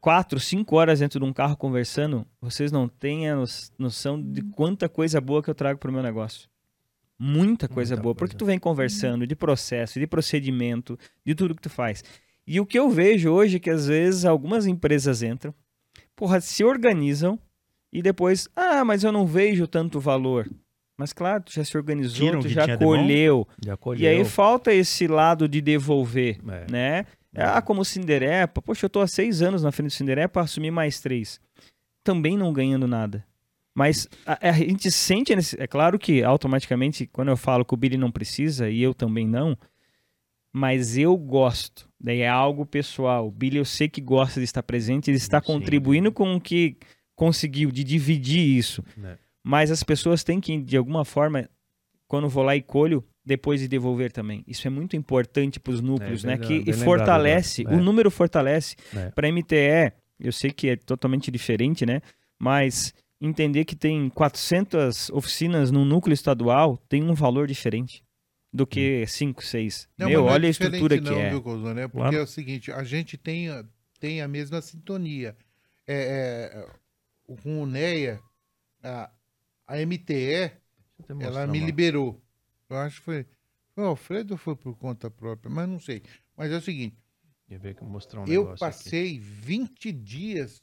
quatro, 0.00 0.38
cinco 0.38 0.76
horas 0.76 1.00
dentro 1.00 1.18
de 1.18 1.26
um 1.26 1.32
carro 1.32 1.56
conversando. 1.56 2.26
Vocês 2.40 2.70
não 2.70 2.88
têm 2.88 3.28
a 3.28 3.36
noção 3.78 4.20
de 4.20 4.42
quanta 4.42 4.88
coisa 4.88 5.20
boa 5.20 5.42
que 5.42 5.50
eu 5.50 5.54
trago 5.54 5.78
para 5.78 5.90
o 5.90 5.92
meu 5.92 6.02
negócio. 6.02 6.48
Muita 7.18 7.68
coisa 7.68 7.94
Muita 7.94 8.02
boa, 8.02 8.14
porque 8.14 8.32
coisa. 8.32 8.38
tu 8.38 8.44
vem 8.44 8.58
conversando 8.58 9.26
de 9.26 9.36
processo, 9.36 10.00
de 10.00 10.06
procedimento, 10.06 10.98
de 11.24 11.34
tudo 11.34 11.54
que 11.54 11.62
tu 11.62 11.70
faz. 11.70 12.02
E 12.46 12.60
o 12.60 12.66
que 12.66 12.78
eu 12.78 12.90
vejo 12.90 13.30
hoje 13.30 13.56
é 13.56 13.60
que 13.60 13.70
às 13.70 13.86
vezes 13.86 14.24
algumas 14.24 14.66
empresas 14.66 15.22
entram, 15.22 15.54
porra, 16.16 16.40
se 16.40 16.64
organizam 16.64 17.38
e 17.92 18.02
depois, 18.02 18.48
ah, 18.56 18.84
mas 18.84 19.04
eu 19.04 19.12
não 19.12 19.26
vejo 19.26 19.66
tanto 19.66 20.00
valor. 20.00 20.48
Mas 20.96 21.12
claro, 21.12 21.42
tu 21.44 21.52
já 21.52 21.64
se 21.64 21.76
organizou, 21.76 22.40
tu 22.40 22.48
já 22.48 22.76
colheu. 22.76 23.46
já 23.64 23.76
colheu. 23.76 24.02
E 24.02 24.06
aí 24.06 24.24
falta 24.24 24.72
esse 24.72 25.06
lado 25.06 25.48
de 25.48 25.60
devolver, 25.60 26.38
é. 26.48 26.70
né? 26.70 27.06
Ah, 27.34 27.62
como 27.62 27.84
Cinderepa, 27.84 28.60
poxa, 28.60 28.86
eu 28.86 28.90
tô 28.90 29.00
há 29.00 29.06
seis 29.06 29.40
anos 29.40 29.62
na 29.62 29.72
frente 29.72 29.88
do 29.88 29.94
Cinderepa, 29.94 30.40
assumi 30.40 30.70
mais 30.70 31.00
três. 31.00 31.40
Também 32.04 32.36
não 32.36 32.52
ganhando 32.52 32.86
nada. 32.86 33.24
Mas 33.74 34.06
a, 34.26 34.50
a 34.50 34.52
gente 34.52 34.90
sente, 34.90 35.32
é 35.58 35.66
claro 35.66 35.98
que 35.98 36.22
automaticamente, 36.22 37.06
quando 37.06 37.28
eu 37.28 37.36
falo 37.36 37.64
que 37.64 37.72
o 37.72 37.76
Billy 37.76 37.96
não 37.96 38.10
precisa, 38.10 38.68
e 38.68 38.82
eu 38.82 38.92
também 38.92 39.26
não, 39.26 39.56
mas 40.52 40.98
eu 40.98 41.16
gosto. 41.16 41.88
Daí 42.02 42.20
é 42.20 42.28
algo 42.28 42.66
pessoal. 42.66 43.28
O 43.28 43.30
Billy 43.30 43.58
eu 43.58 43.64
sei 43.64 43.88
que 43.88 44.00
gosta 44.00 44.40
de 44.40 44.44
estar 44.44 44.62
presente, 44.62 45.10
ele 45.10 45.18
está 45.18 45.40
Sim. 45.40 45.46
contribuindo 45.46 46.10
com 46.10 46.34
o 46.34 46.40
que 46.40 46.76
conseguiu, 47.14 47.70
de 47.70 47.84
dividir 47.84 48.40
isso. 48.40 48.82
É. 49.04 49.16
Mas 49.44 49.70
as 49.70 49.84
pessoas 49.84 50.24
têm 50.24 50.40
que, 50.40 50.60
de 50.60 50.76
alguma 50.76 51.04
forma, 51.04 51.48
quando 52.08 52.28
vou 52.28 52.42
lá 52.42 52.56
e 52.56 52.62
colho, 52.62 53.04
depois 53.24 53.60
de 53.60 53.68
devolver 53.68 54.10
também. 54.10 54.42
Isso 54.48 54.66
é 54.66 54.70
muito 54.70 54.96
importante 54.96 55.60
para 55.60 55.72
os 55.72 55.80
núcleos, 55.80 56.24
é, 56.24 56.28
né? 56.28 56.38
que 56.38 56.64
e 56.66 56.72
fortalece, 56.72 57.62
lembrado, 57.62 57.76
né? 57.76 57.80
o 57.80 57.84
número 57.84 58.10
fortalece. 58.10 58.74
É. 58.94 59.10
Para 59.10 59.30
MTE, 59.30 59.92
eu 60.18 60.32
sei 60.32 60.50
que 60.50 60.70
é 60.70 60.76
totalmente 60.76 61.30
diferente, 61.30 61.86
né? 61.86 62.00
Mas 62.36 62.92
entender 63.20 63.64
que 63.64 63.76
tem 63.76 64.08
400 64.08 65.10
oficinas 65.10 65.70
no 65.70 65.84
núcleo 65.84 66.12
estadual 66.12 66.76
tem 66.88 67.04
um 67.04 67.14
valor 67.14 67.46
diferente 67.46 68.02
do 68.52 68.66
que 68.66 69.06
5, 69.06 69.44
6. 69.44 69.88
Meu, 69.98 70.08
não 70.08 70.24
olha 70.26 70.46
é 70.46 70.48
a 70.48 70.50
estrutura 70.50 70.96
não, 71.00 71.14
que 71.14 71.20
é. 71.20 71.30
Viu, 71.30 71.74
né? 71.74 71.88
Porque 71.88 71.98
claro. 71.98 72.16
é 72.16 72.22
o 72.22 72.26
seguinte, 72.26 72.70
a 72.70 72.84
gente 72.84 73.16
tem, 73.16 73.48
tem 73.98 74.20
a 74.20 74.28
mesma 74.28 74.60
sintonia. 74.60 75.36
É, 75.86 76.66
é, 77.26 77.36
com 77.42 77.62
o 77.62 77.66
NEA, 77.66 78.20
a, 78.82 79.10
a 79.66 79.76
MTE, 79.78 80.52
ela 81.20 81.46
me 81.46 81.60
liberou. 81.60 82.22
Eu 82.68 82.76
acho 82.76 82.98
que 82.98 83.04
foi. 83.04 83.26
Foi 83.74 83.84
o 83.84 83.88
Alfredo 83.88 84.34
ou 84.34 84.38
foi 84.38 84.54
por 84.54 84.76
conta 84.76 85.10
própria? 85.10 85.50
Mas 85.50 85.66
não 85.66 85.80
sei. 85.80 86.02
Mas 86.36 86.52
é 86.52 86.56
o 86.56 86.60
seguinte. 86.60 86.96
Um 87.80 88.26
eu 88.26 88.54
passei 88.56 89.16
aqui. 89.16 89.18
20 89.18 89.92
dias 89.92 90.62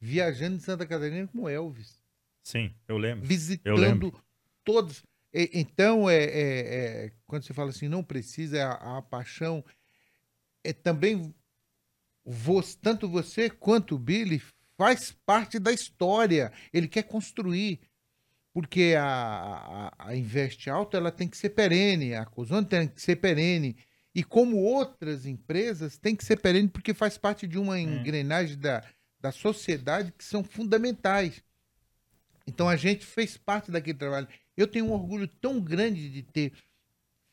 viajando 0.00 0.56
em 0.56 0.60
Santa 0.60 0.86
Catarina 0.86 1.26
com 1.28 1.48
Elvis. 1.48 2.00
Sim, 2.42 2.74
eu 2.88 2.98
lembro. 2.98 3.26
Visitando 3.26 3.76
eu 3.76 3.80
lembro. 3.80 4.24
todos. 4.64 5.04
Então, 5.34 6.08
é, 6.08 6.16
é, 6.16 6.26
é, 7.06 7.12
quando 7.26 7.42
você 7.42 7.52
fala 7.52 7.70
assim, 7.70 7.88
não 7.88 8.04
precisa, 8.04 8.56
é 8.56 8.62
a, 8.62 8.98
a 8.98 9.02
paixão. 9.02 9.64
É 10.62 10.72
também 10.72 11.34
tanto 12.80 13.08
você 13.08 13.50
quanto 13.50 13.96
o 13.96 13.98
Billy 13.98 14.40
faz 14.78 15.10
parte 15.26 15.58
da 15.58 15.72
história. 15.72 16.52
Ele 16.72 16.86
quer 16.86 17.02
construir. 17.02 17.80
Porque 18.52 18.94
a, 18.96 19.90
a, 19.98 20.10
a 20.10 20.16
Investe 20.16 20.70
Alto 20.70 20.96
ela 20.96 21.10
tem 21.10 21.26
que 21.26 21.36
ser 21.36 21.50
perene, 21.50 22.14
a 22.14 22.24
Cozone 22.24 22.64
tem 22.64 22.86
que 22.86 23.02
ser 23.02 23.16
perene. 23.16 23.76
E 24.14 24.22
como 24.22 24.58
outras 24.58 25.26
empresas, 25.26 25.98
tem 25.98 26.14
que 26.14 26.24
ser 26.24 26.38
perene 26.38 26.68
porque 26.68 26.94
faz 26.94 27.18
parte 27.18 27.48
de 27.48 27.58
uma 27.58 27.76
é. 27.76 27.82
engrenagem 27.82 28.56
da, 28.56 28.84
da 29.20 29.32
sociedade 29.32 30.12
que 30.16 30.24
são 30.24 30.44
fundamentais. 30.44 31.42
Então 32.46 32.68
a 32.68 32.76
gente 32.76 33.04
fez 33.04 33.36
parte 33.36 33.72
daquele 33.72 33.98
trabalho. 33.98 34.28
Eu 34.56 34.66
tenho 34.66 34.86
um 34.86 34.92
orgulho 34.92 35.26
tão 35.26 35.60
grande 35.60 36.08
de 36.08 36.22
ter 36.22 36.52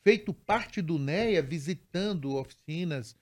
feito 0.04 0.34
parte 0.34 0.82
do 0.82 0.98
NEA, 0.98 1.42
visitando 1.42 2.36
oficinas 2.36 3.16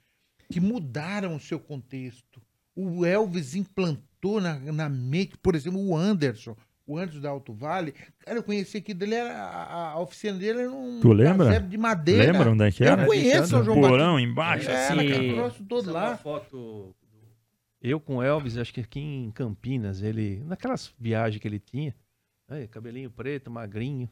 que 0.49 0.59
mudaram 0.59 1.35
o 1.35 1.39
seu 1.39 1.59
contexto. 1.59 2.41
O 2.76 3.05
Elvis 3.05 3.55
implantou 3.55 4.39
na, 4.39 4.57
na 4.59 4.89
mente, 4.89 5.38
por 5.38 5.55
exemplo, 5.55 5.80
o 5.80 5.95
Anderson, 5.95 6.55
o 6.88 6.97
Anderson 6.97 7.19
da 7.19 7.30
Alto 7.30 7.53
Vale. 7.53 7.93
Cara, 8.19 8.39
eu 8.39 8.43
conheci 8.43 8.77
aqui 8.77 8.93
dele, 8.93 9.15
era, 9.15 9.34
a, 9.34 9.91
a 9.91 9.99
oficina 9.99 10.38
dele 10.38 10.61
era 10.61 10.71
um 10.71 10.99
tu 11.01 11.11
lembra? 11.11 11.59
de 11.59 11.77
madeira. 11.77 12.31
Lembra 12.31 12.51
onde 12.51 12.63
é 12.63 12.71
que 12.71 12.84
era? 12.84 13.03
Eu 13.03 13.07
conheço 13.07 13.59
o 13.59 13.63
João 13.63 13.81
Porão 13.81 14.19
embaixo, 14.19 14.69
é, 14.69 14.88
assim. 14.88 15.34
Era, 15.38 15.51
todo 15.67 15.91
lá. 15.91 16.17
foto 16.17 16.95
eu 17.81 17.99
com 17.99 18.21
Elvis, 18.21 18.57
acho 18.57 18.73
que 18.73 18.81
aqui 18.81 18.99
em 18.99 19.31
Campinas, 19.31 20.01
ele 20.01 20.43
naquelas 20.45 20.93
viagens 20.99 21.41
que 21.41 21.47
ele 21.47 21.59
tinha, 21.59 21.95
aí, 22.49 22.67
cabelinho 22.67 23.09
preto, 23.09 23.49
magrinho. 23.49 24.09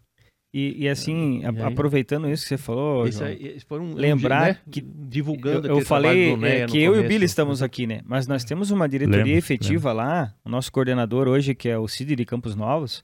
E, 0.53 0.85
e 0.85 0.89
assim, 0.89 1.41
é, 1.43 1.63
aproveitando 1.63 2.29
isso 2.29 2.43
que 2.43 2.49
você 2.49 2.57
falou, 2.57 3.11
João, 3.11 3.27
aí, 3.27 3.57
um, 3.71 3.93
lembrar 3.93 4.41
um, 4.41 4.45
né, 4.45 4.57
que 4.71 4.81
divulgando 4.81 5.67
eu, 5.67 5.79
eu 5.79 5.85
falei 5.85 6.31
é, 6.43 6.65
que 6.65 6.81
eu 6.81 6.93
começo. 6.93 7.03
e 7.03 7.05
o 7.05 7.07
Billy 7.07 7.25
estamos 7.25 7.61
aqui, 7.61 7.85
né? 7.85 8.01
Mas 8.05 8.27
nós 8.27 8.45
temos 8.45 8.71
uma 8.71 8.87
diretoria 8.87 9.23
lembro, 9.23 9.37
efetiva 9.37 9.89
lembro. 9.89 10.05
lá, 10.05 10.33
o 10.45 10.49
nosso 10.49 10.71
coordenador 10.71 11.27
hoje 11.27 11.53
que 11.53 11.67
é 11.67 11.77
o 11.77 11.87
Cid 11.87 12.15
de 12.15 12.25
Campos 12.25 12.55
Novos, 12.55 13.03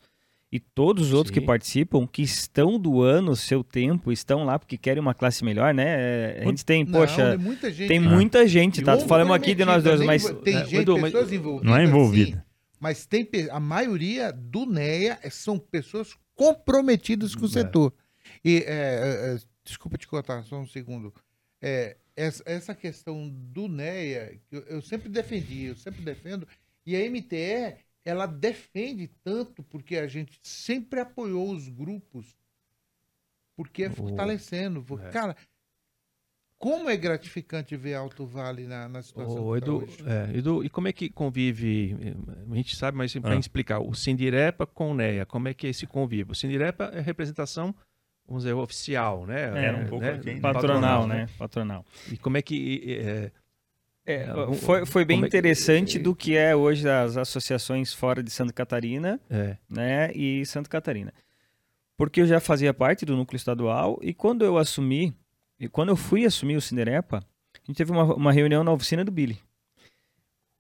e 0.53 0.60
todos 0.60 1.07
os 1.07 1.14
outros 1.14 1.34
Sim. 1.34 1.41
que 1.41 1.45
participam, 1.45 2.07
que 2.07 2.22
estão 2.22 2.80
doando 2.80 3.35
seu 3.35 3.64
tempo, 3.64 4.11
estão 4.11 4.45
lá 4.45 4.57
porque 4.57 4.77
querem 4.77 5.01
uma 5.01 5.14
classe 5.14 5.43
melhor, 5.43 5.73
né? 5.73 5.85
É, 5.88 6.41
a 6.43 6.45
gente 6.45 6.64
tem, 6.64 6.85
não, 6.85 6.91
poxa, 6.91 7.38
muita 7.38 7.72
gente, 7.72 7.88
tem 7.88 7.99
muita 7.99 8.47
gente, 8.47 8.81
tá? 8.84 8.97
Falamos 8.99 9.35
aqui 9.35 9.53
de 9.53 9.65
nós 9.65 9.84
dois, 9.84 9.99
mas... 10.01 10.23
Tem 10.43 10.57
é, 10.57 10.65
gente, 10.65 10.85
pessoas 10.85 11.34
envolvidas. 11.34 11.69
Não 11.69 11.76
é 11.76 11.84
envolvida. 11.84 12.38
Assim, 12.38 12.52
mas 12.84 13.05
tem 13.05 13.26
a 13.49 13.61
maioria 13.61 14.34
do 14.34 14.65
NEA 14.65 15.18
são 15.31 15.57
pessoas 15.57 16.18
comprometidas 16.35 17.34
com 17.34 17.43
o 17.43 17.45
é. 17.45 17.49
setor. 17.49 17.93
E, 18.43 18.57
é, 18.57 18.73
é, 18.73 19.35
é, 19.35 19.39
desculpa 19.64 19.97
te 19.97 20.05
cortar, 20.05 20.43
só 20.43 20.57
um 20.57 20.68
segundo. 20.68 21.14
É, 21.61 21.95
essa, 22.14 22.43
essa 22.45 22.76
questão 22.76 23.30
do 23.30 23.69
NEA, 23.69 24.38
eu, 24.51 24.64
eu 24.64 24.81
sempre 24.81 25.07
defendi, 25.07 25.64
eu 25.64 25.77
sempre 25.77 26.01
defendo, 26.01 26.45
e 26.85 26.93
a 26.93 27.10
MTE 27.10 27.77
ela 28.03 28.26
defende 28.26 29.10
tanto 29.23 29.64
porque 29.64 29.95
a 29.95 30.07
gente 30.07 30.38
sempre 30.43 30.99
apoiou 30.99 31.53
os 31.53 31.69
grupos, 31.69 32.38
porque 33.55 33.84
é 33.84 33.89
fortalecendo. 33.89 34.85
É. 35.03 35.10
Cara, 35.10 35.38
como 36.64 36.90
é 36.90 36.95
gratificante 36.95 37.76
ver 37.76 37.95
Alto 37.95 38.26
Vale 38.26 38.65
na, 38.65 38.88
na 38.88 39.02
situação 39.02 39.44
oh, 39.44 39.57
Edu, 39.57 39.85
é, 40.06 40.38
Edu, 40.38 40.64
e 40.64 40.69
como 40.69 40.88
é 40.88 40.94
que 40.94 41.10
convive, 41.10 41.94
a 42.49 42.56
gente 42.56 42.77
sabe, 42.77 42.98
mas 42.98 43.14
para 43.15 43.35
ah. 43.35 43.38
explicar, 43.38 43.81
o 43.81 43.94
Sindirepa 43.94 44.65
com 44.65 44.91
o 44.91 44.94
NEA, 44.94 45.26
como 45.26 45.49
é 45.49 45.53
que 45.53 45.68
é 45.68 45.72
esse 45.72 45.85
convívio? 45.85 46.31
O 46.31 46.35
Sindirepa 46.35 46.85
é 46.94 47.02
representação, 47.02 47.76
vamos 48.26 48.44
dizer, 48.44 48.53
oficial, 48.53 49.26
né? 49.26 49.65
É, 49.65 49.72
um 49.73 49.88
pouco 49.88 50.06
né? 50.06 50.14
patronal, 50.40 50.53
patronal, 50.53 51.07
né? 51.07 51.27
Patronal. 51.38 51.85
E 52.10 52.18
como 52.18 52.38
é 52.38 52.41
que... 52.41 52.98
É, 52.98 53.31
é, 54.06 54.53
foi, 54.61 54.85
foi 54.85 55.03
bem 55.03 55.22
é 55.22 55.27
interessante 55.27 55.98
que... 55.98 56.03
do 56.03 56.15
que 56.15 56.38
é 56.38 56.56
hoje 56.56 56.88
as 56.88 57.18
associações 57.18 57.94
fora 57.94 58.23
de 58.23 58.31
Santa 58.31 58.53
Catarina 58.53 59.19
é. 59.30 59.57
né, 59.69 60.14
e 60.14 60.45
Santa 60.45 60.69
Catarina. 60.69 61.14
Porque 61.98 62.22
eu 62.22 62.26
já 62.26 62.40
fazia 62.40 62.73
parte 62.73 63.03
do 63.03 63.18
núcleo 63.18 63.35
estadual 63.35 63.99
e 64.02 64.14
quando 64.14 64.45
eu 64.45 64.57
assumi, 64.57 65.14
e 65.64 65.69
quando 65.69 65.90
eu 65.90 65.95
fui 65.95 66.26
assumir 66.26 66.56
o 66.56 66.61
Cinerepa, 66.61 67.18
a 67.18 67.65
gente 67.68 67.77
teve 67.77 67.91
uma, 67.91 68.03
uma 68.15 68.31
reunião 68.31 68.64
na 68.64 68.72
oficina 68.72 69.03
do 69.03 69.11
Billy 69.11 69.40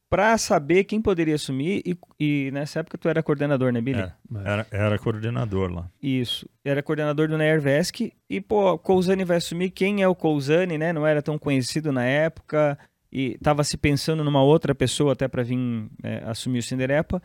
para 0.09 0.37
saber 0.37 0.83
quem 0.83 1.01
poderia 1.01 1.33
assumir 1.33 1.81
e, 1.83 1.97
e, 2.19 2.51
nessa 2.51 2.81
época 2.81 2.99
tu 2.99 3.09
era 3.09 3.23
coordenador, 3.23 3.73
né, 3.73 3.81
Billy? 3.81 3.99
É, 3.99 4.13
era, 4.45 4.67
era 4.69 4.99
coordenador 4.99 5.71
lá. 5.71 5.89
Isso, 5.99 6.47
era 6.63 6.83
coordenador 6.83 7.27
do 7.27 7.35
Nervesc 7.35 8.13
e, 8.29 8.39
pô, 8.39 8.77
Cousani 8.77 9.23
vai 9.23 9.37
assumir, 9.37 9.71
quem 9.71 10.03
é 10.03 10.07
o 10.07 10.13
Cousani, 10.13 10.77
né? 10.77 10.93
Não 10.93 11.07
era 11.07 11.19
tão 11.19 11.39
conhecido 11.39 11.91
na 11.91 12.05
época, 12.05 12.77
e 13.11 13.33
estava 13.33 13.63
se 13.63 13.75
pensando 13.75 14.23
numa 14.23 14.43
outra 14.43 14.75
pessoa 14.75 15.13
até 15.13 15.27
para 15.27 15.41
vir 15.41 15.57
é, 16.03 16.23
assumir 16.25 16.59
o 16.59 16.63
Cinderepa, 16.63 17.19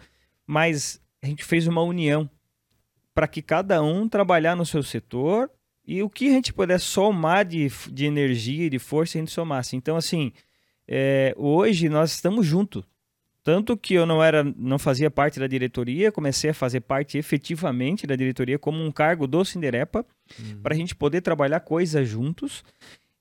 mas 0.47 0.99
a 1.23 1.27
gente 1.27 1.45
fez 1.45 1.67
uma 1.67 1.83
união 1.83 2.29
para 3.15 3.29
que 3.29 3.43
cada 3.43 3.83
um 3.83 4.09
trabalhar 4.09 4.57
no 4.57 4.65
seu 4.65 4.83
setor 4.83 5.51
e 5.89 6.03
o 6.03 6.11
que 6.11 6.29
a 6.29 6.33
gente 6.33 6.53
puder 6.53 6.79
somar 6.79 7.47
de, 7.47 7.67
de 7.91 8.05
energia 8.05 8.67
e 8.67 8.71
de 8.71 8.79
força 8.79 9.17
a 9.17 9.21
gente 9.21 9.31
somasse. 9.31 9.75
Então, 9.75 9.97
assim, 9.97 10.35
é, 10.87 11.35
hoje 11.35 11.89
nós 11.89 12.13
estamos 12.13 12.45
juntos. 12.45 12.85
Tanto 13.43 13.75
que 13.75 13.95
eu 13.95 14.05
não 14.05 14.23
era, 14.23 14.45
não 14.45 14.79
fazia 14.79 15.11
parte 15.11 15.41
da 15.41 15.47
diretoria, 15.47 16.13
comecei 16.13 16.51
a 16.51 16.55
fazer 16.55 16.81
parte 16.81 17.17
efetivamente 17.17 18.07
da 18.07 18.15
diretoria 18.15 18.59
como 18.59 18.85
um 18.85 18.93
cargo 18.93 19.27
do 19.27 19.43
Cinderepa, 19.47 20.05
uhum. 20.39 20.61
para 20.61 20.75
a 20.75 20.77
gente 20.77 20.95
poder 20.95 21.23
trabalhar 21.23 21.61
coisas 21.61 22.07
juntos. 22.07 22.63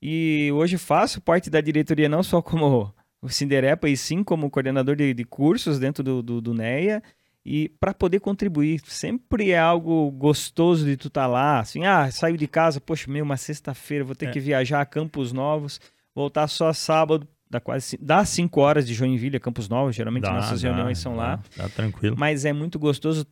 E 0.01 0.51
hoje 0.53 0.77
faço 0.77 1.21
parte 1.21 1.49
da 1.49 1.61
diretoria 1.61 2.09
não 2.09 2.21
só 2.21 2.41
como 2.41 2.93
o 3.21 3.29
Cinderepa, 3.29 3.87
e 3.87 3.95
sim 3.95 4.25
como 4.25 4.49
coordenador 4.49 4.97
de, 4.97 5.13
de 5.13 5.23
cursos 5.23 5.79
dentro 5.79 6.03
do, 6.03 6.21
do, 6.21 6.41
do 6.41 6.53
NEA 6.53 7.01
e 7.47 7.69
para 7.79 7.93
poder 7.93 8.19
contribuir. 8.19 8.81
Sempre 8.85 9.51
é 9.51 9.57
algo 9.57 10.11
gostoso 10.11 10.85
de 10.85 10.97
tu 10.97 11.07
estar 11.07 11.21
tá 11.21 11.27
lá, 11.27 11.61
assim, 11.61 11.85
ah, 11.85 12.11
saio 12.11 12.37
de 12.37 12.45
casa, 12.45 12.81
poxa, 12.81 13.09
meu, 13.09 13.23
uma 13.23 13.37
sexta-feira, 13.37 14.03
vou 14.03 14.15
ter 14.15 14.27
é. 14.27 14.31
que 14.31 14.39
viajar 14.39 14.81
a 14.81 14.85
Campos 14.85 15.31
Novos, 15.31 15.79
voltar 16.13 16.47
só 16.49 16.73
sábado, 16.73 17.25
dá 17.49 17.61
quase 17.61 17.97
dá 18.01 18.25
cinco 18.25 18.59
horas 18.59 18.85
de 18.85 18.93
Joinville 18.93 19.37
a 19.37 19.39
Campos 19.39 19.69
Novos, 19.69 19.95
geralmente 19.95 20.23
dá, 20.23 20.33
nossas 20.33 20.61
dá, 20.61 20.67
reuniões 20.67 20.99
são 20.99 21.15
dá, 21.15 21.21
lá. 21.21 21.43
Tá 21.55 21.69
tranquilo. 21.69 22.17
Mas 22.19 22.43
é 22.43 22.51
muito 22.51 22.77
gostoso 22.77 23.25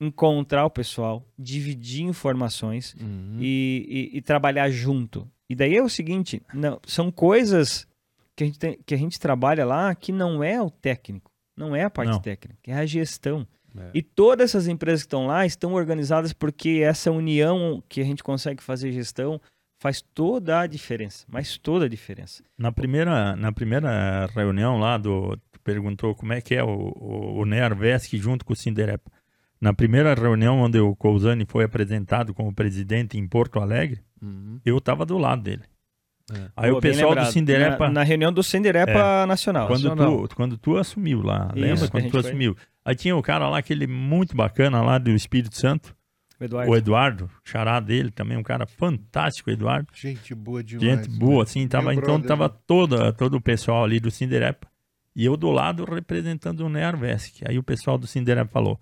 encontrar 0.00 0.66
o 0.66 0.70
pessoal, 0.70 1.24
dividir 1.38 2.02
informações 2.02 2.96
uhum. 3.00 3.38
e, 3.40 4.10
e, 4.12 4.18
e, 4.18 4.20
trabalhar 4.20 4.68
junto. 4.70 5.30
E 5.48 5.54
daí 5.54 5.76
é 5.76 5.82
o 5.82 5.88
seguinte, 5.88 6.42
não, 6.52 6.80
são 6.84 7.12
coisas 7.12 7.86
que 8.34 8.42
a, 8.42 8.46
gente 8.46 8.58
tem, 8.58 8.78
que 8.84 8.94
a 8.94 8.98
gente 8.98 9.20
trabalha 9.20 9.64
lá 9.64 9.94
que 9.94 10.10
não 10.10 10.42
é 10.42 10.60
o 10.60 10.68
técnico, 10.68 11.30
não 11.56 11.74
é 11.74 11.84
a 11.84 11.90
parte 11.90 12.10
não. 12.10 12.20
técnica, 12.20 12.58
é 12.66 12.74
a 12.74 12.86
gestão. 12.86 13.46
É. 13.76 13.90
E 13.94 14.02
todas 14.02 14.50
essas 14.50 14.68
empresas 14.68 15.02
que 15.02 15.06
estão 15.06 15.26
lá 15.26 15.46
estão 15.46 15.72
organizadas 15.74 16.32
porque 16.32 16.82
essa 16.84 17.10
união 17.10 17.82
que 17.88 18.00
a 18.00 18.04
gente 18.04 18.22
consegue 18.22 18.62
fazer 18.62 18.92
gestão 18.92 19.40
faz 19.80 20.00
toda 20.00 20.60
a 20.60 20.66
diferença, 20.66 21.26
mas 21.28 21.58
toda 21.58 21.86
a 21.86 21.88
diferença. 21.88 22.44
Na 22.56 22.70
primeira, 22.70 23.34
na 23.34 23.50
primeira 23.50 24.26
reunião 24.26 24.78
lá 24.78 24.96
do 24.96 25.38
perguntou 25.64 26.14
como 26.14 26.32
é 26.32 26.40
que 26.40 26.54
é 26.54 26.62
o, 26.62 26.68
o, 26.68 27.40
o 27.40 27.44
NERVESC 27.44 28.16
junto 28.18 28.44
com 28.44 28.52
o 28.52 28.56
Sinderep. 28.56 29.02
Na 29.60 29.72
primeira 29.72 30.12
reunião 30.14 30.60
onde 30.60 30.78
o 30.80 30.94
Cousani 30.96 31.44
foi 31.46 31.64
apresentado 31.64 32.34
como 32.34 32.52
presidente 32.52 33.16
em 33.16 33.26
Porto 33.26 33.60
Alegre, 33.60 34.00
uhum. 34.20 34.60
eu 34.64 34.78
estava 34.78 35.06
do 35.06 35.16
lado 35.16 35.42
dele. 35.42 35.62
É. 36.32 36.50
Aí 36.56 36.70
Pô, 36.70 36.78
o 36.78 36.80
pessoal 36.80 37.14
do 37.14 37.26
Sinderepa. 37.26 37.86
Na, 37.86 37.94
na, 37.94 38.02
reunião 38.02 38.32
do 38.32 38.42
Sinderepa 38.42 39.22
é, 39.22 39.26
Nacional. 39.26 39.66
Quando, 39.68 39.84
Nacional. 39.84 40.28
Tu, 40.28 40.36
quando 40.36 40.56
tu 40.56 40.76
assumiu 40.76 41.22
lá, 41.22 41.52
Isso, 41.54 41.64
lembra? 41.64 41.88
Quando 41.88 42.04
tu 42.04 42.10
foi. 42.10 42.20
assumiu. 42.20 42.56
Aí 42.84 42.94
tinha 42.94 43.16
o 43.16 43.22
cara 43.22 43.48
lá, 43.48 43.58
aquele 43.58 43.86
muito 43.86 44.36
bacana 44.36 44.82
lá 44.82 44.98
do 44.98 45.10
Espírito 45.10 45.56
Santo. 45.56 45.94
O 46.40 46.44
Eduardo. 46.44 46.70
O 46.72 46.76
Eduardo, 46.76 47.30
xará 47.44 47.78
dele 47.78 48.10
também, 48.10 48.36
um 48.36 48.42
cara 48.42 48.66
fantástico, 48.66 49.50
Eduardo. 49.50 49.86
Gente 49.94 50.34
boa 50.34 50.62
demais. 50.62 51.06
Gente 51.06 51.18
boa, 51.18 51.44
assim, 51.44 51.68
tava, 51.68 51.94
então 51.94 52.18
brother, 52.18 52.26
tava 52.26 52.48
toda, 52.48 53.12
todo 53.12 53.36
o 53.36 53.40
pessoal 53.40 53.84
ali 53.84 54.00
do 54.00 54.10
Sinderepa. 54.10 54.66
E 55.14 55.24
eu 55.24 55.36
do 55.36 55.50
lado 55.50 55.84
representando 55.84 56.60
o 56.60 56.68
Nearvesc. 56.68 57.42
Aí 57.46 57.58
o 57.58 57.62
pessoal 57.62 57.96
do 57.96 58.06
Sinderepa 58.06 58.50
falou: 58.50 58.80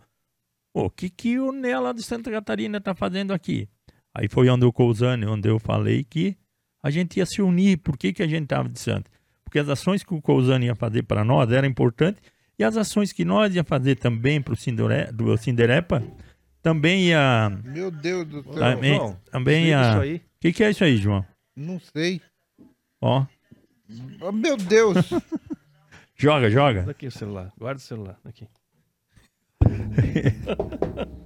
o 0.73 0.89
que, 0.89 1.11
que 1.11 1.39
o 1.39 1.53
Nela 1.53 1.93
de 1.93 2.03
Santa 2.03 2.31
Catarina 2.31 2.81
tá 2.81 2.95
fazendo 2.95 3.33
aqui? 3.33 3.69
Aí 4.15 4.29
foi 4.29 4.49
onde 4.49 4.65
o 4.65 4.73
Cousane, 4.73 5.27
onde 5.27 5.49
eu 5.49 5.59
falei 5.59 6.05
que 6.05 6.37
a 6.83 6.91
gente 6.91 7.19
ia 7.19 7.27
se 7.27 7.43
unir. 7.43 7.79
Por 7.79 7.97
que, 7.97 8.13
que 8.13 8.23
a 8.23 8.27
gente 8.27 8.45
estava 8.45 8.69
de 8.69 8.79
Santa? 8.79 9.11
Porque 9.45 9.59
as 9.59 9.69
ações 9.69 10.03
que 10.03 10.15
o 10.15 10.23
Cousane 10.23 10.67
ia 10.67 10.75
fazer 10.75 11.03
para 11.03 11.25
nós 11.25 11.51
eram 11.51 11.67
importantes 11.69 12.23
e 12.59 12.65
as 12.65 12.77
ações 12.77 13.13
que 13.13 13.25
nós 13.25 13.55
ia 13.55 13.65
fazer 13.65 13.97
também 13.97 14.41
para 14.41 14.55
o 14.55 15.37
Sinderepa 15.37 16.03
também 16.63 17.07
ia. 17.07 17.51
Meu 17.65 17.91
Deus 17.91 18.27
do 18.27 18.43
céu. 18.43 18.53
Também, 18.53 18.97
João, 18.97 19.21
também 19.31 19.67
ia. 19.69 19.99
O 19.99 20.21
que, 20.41 20.53
que 20.53 20.63
é 20.63 20.71
isso 20.71 20.85
aí, 20.85 20.97
João? 20.97 21.25
Não 21.57 21.81
sei. 21.81 22.21
Ó. 23.01 23.25
Oh, 24.21 24.31
meu 24.31 24.57
Deus! 24.57 24.97
joga, 26.17 26.51
joga. 26.51 26.91
Aqui 26.91 27.07
o 27.07 27.11
celular. 27.11 27.53
Guarda 27.59 27.79
o 27.79 27.83
celular. 27.83 28.19
Aqui. 28.25 28.47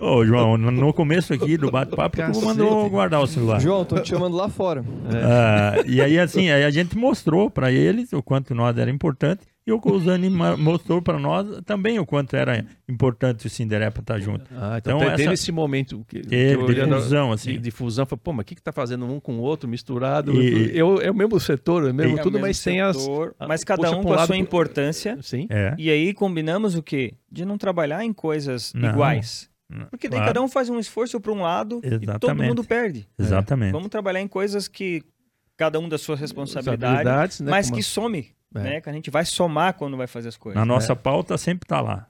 Ô, 0.00 0.24
João, 0.24 0.56
no 0.56 0.92
começo 0.92 1.32
aqui 1.32 1.56
do 1.56 1.70
bate-papo, 1.70 2.16
tu 2.32 2.42
mandou 2.42 2.88
guardar 2.90 3.20
o 3.20 3.26
celular. 3.26 3.60
João, 3.60 3.84
tô 3.84 3.98
te 4.00 4.08
chamando 4.08 4.36
lá 4.36 4.48
fora. 4.48 4.84
É. 5.10 5.80
Uh, 5.80 5.90
e 5.90 6.00
aí, 6.00 6.18
assim, 6.18 6.50
aí 6.50 6.64
a 6.64 6.70
gente 6.70 6.96
mostrou 6.96 7.50
para 7.50 7.70
eles 7.72 8.12
o 8.12 8.22
quanto 8.22 8.54
nós 8.54 8.76
era 8.78 8.90
importante 8.90 9.42
e 9.66 9.72
o 9.72 9.80
Cousani 9.80 10.30
mostrou 10.30 11.02
para 11.02 11.18
nós 11.18 11.60
também 11.64 11.98
o 11.98 12.06
quanto 12.06 12.36
era 12.36 12.64
importante 12.88 13.48
o 13.48 13.50
Cinderepa 13.50 14.00
estar 14.00 14.14
tá 14.14 14.20
junto. 14.20 14.44
Ah, 14.52 14.76
então, 14.78 14.98
então 14.98 15.10
teve 15.10 15.24
essa... 15.24 15.32
esse 15.32 15.50
momento 15.50 16.04
que, 16.06 16.20
teve, 16.20 16.64
que 16.66 16.74
de 16.74 16.86
fusão, 16.86 17.32
assim. 17.32 17.52
De, 17.54 17.58
de 17.58 17.70
fusão, 17.72 18.06
foi, 18.06 18.16
pô, 18.16 18.32
mas 18.32 18.44
o 18.44 18.46
que 18.46 18.54
que 18.54 18.62
tá 18.62 18.70
fazendo 18.70 19.04
um 19.04 19.18
com 19.18 19.38
o 19.38 19.40
outro, 19.40 19.68
misturado? 19.68 20.40
E... 20.40 20.70
Eu, 20.78 21.00
é 21.00 21.10
o 21.10 21.14
mesmo 21.14 21.40
setor, 21.40 21.88
é 21.88 21.92
mesmo 21.92 22.16
é 22.16 22.22
tudo, 22.22 22.38
mas 22.38 22.58
sem 22.58 22.80
as... 22.80 22.96
Mas 23.48 23.64
cada 23.64 23.90
um 23.90 24.04
com 24.04 24.12
a 24.12 24.24
sua 24.24 24.36
importância. 24.36 25.18
Sim. 25.20 25.48
É. 25.50 25.74
E 25.76 25.90
aí 25.90 26.14
combinamos 26.14 26.76
o 26.76 26.82
quê? 26.82 27.14
De 27.28 27.44
não 27.44 27.58
trabalhar 27.58 28.04
em 28.04 28.12
coisas 28.12 28.72
não. 28.72 28.88
iguais. 28.88 29.50
Porque 29.90 30.08
daí 30.08 30.20
claro. 30.20 30.26
cada 30.26 30.42
um 30.42 30.48
faz 30.48 30.70
um 30.70 30.78
esforço 30.78 31.20
para 31.20 31.32
um 31.32 31.42
lado 31.42 31.80
Exatamente. 31.82 32.16
e 32.16 32.18
todo 32.20 32.36
mundo 32.36 32.62
perde. 32.62 33.08
Exatamente. 33.18 33.72
Vamos 33.72 33.88
trabalhar 33.88 34.20
em 34.20 34.28
coisas 34.28 34.68
que 34.68 35.02
cada 35.56 35.80
um 35.80 35.88
das 35.88 36.02
suas 36.02 36.20
responsabilidades, 36.20 37.40
né, 37.40 37.50
mas 37.50 37.68
que 37.68 37.82
some 37.82 38.35
é. 38.54 38.62
né? 38.62 38.80
Que 38.80 38.88
a 38.88 38.92
gente 38.92 39.10
vai 39.10 39.24
somar 39.24 39.74
quando 39.74 39.96
vai 39.96 40.06
fazer 40.06 40.28
as 40.28 40.36
coisas. 40.36 40.58
Na 40.58 40.64
nossa 40.64 40.92
é. 40.92 40.96
pauta 40.96 41.36
sempre 41.38 41.64
está 41.64 41.80
lá. 41.80 42.08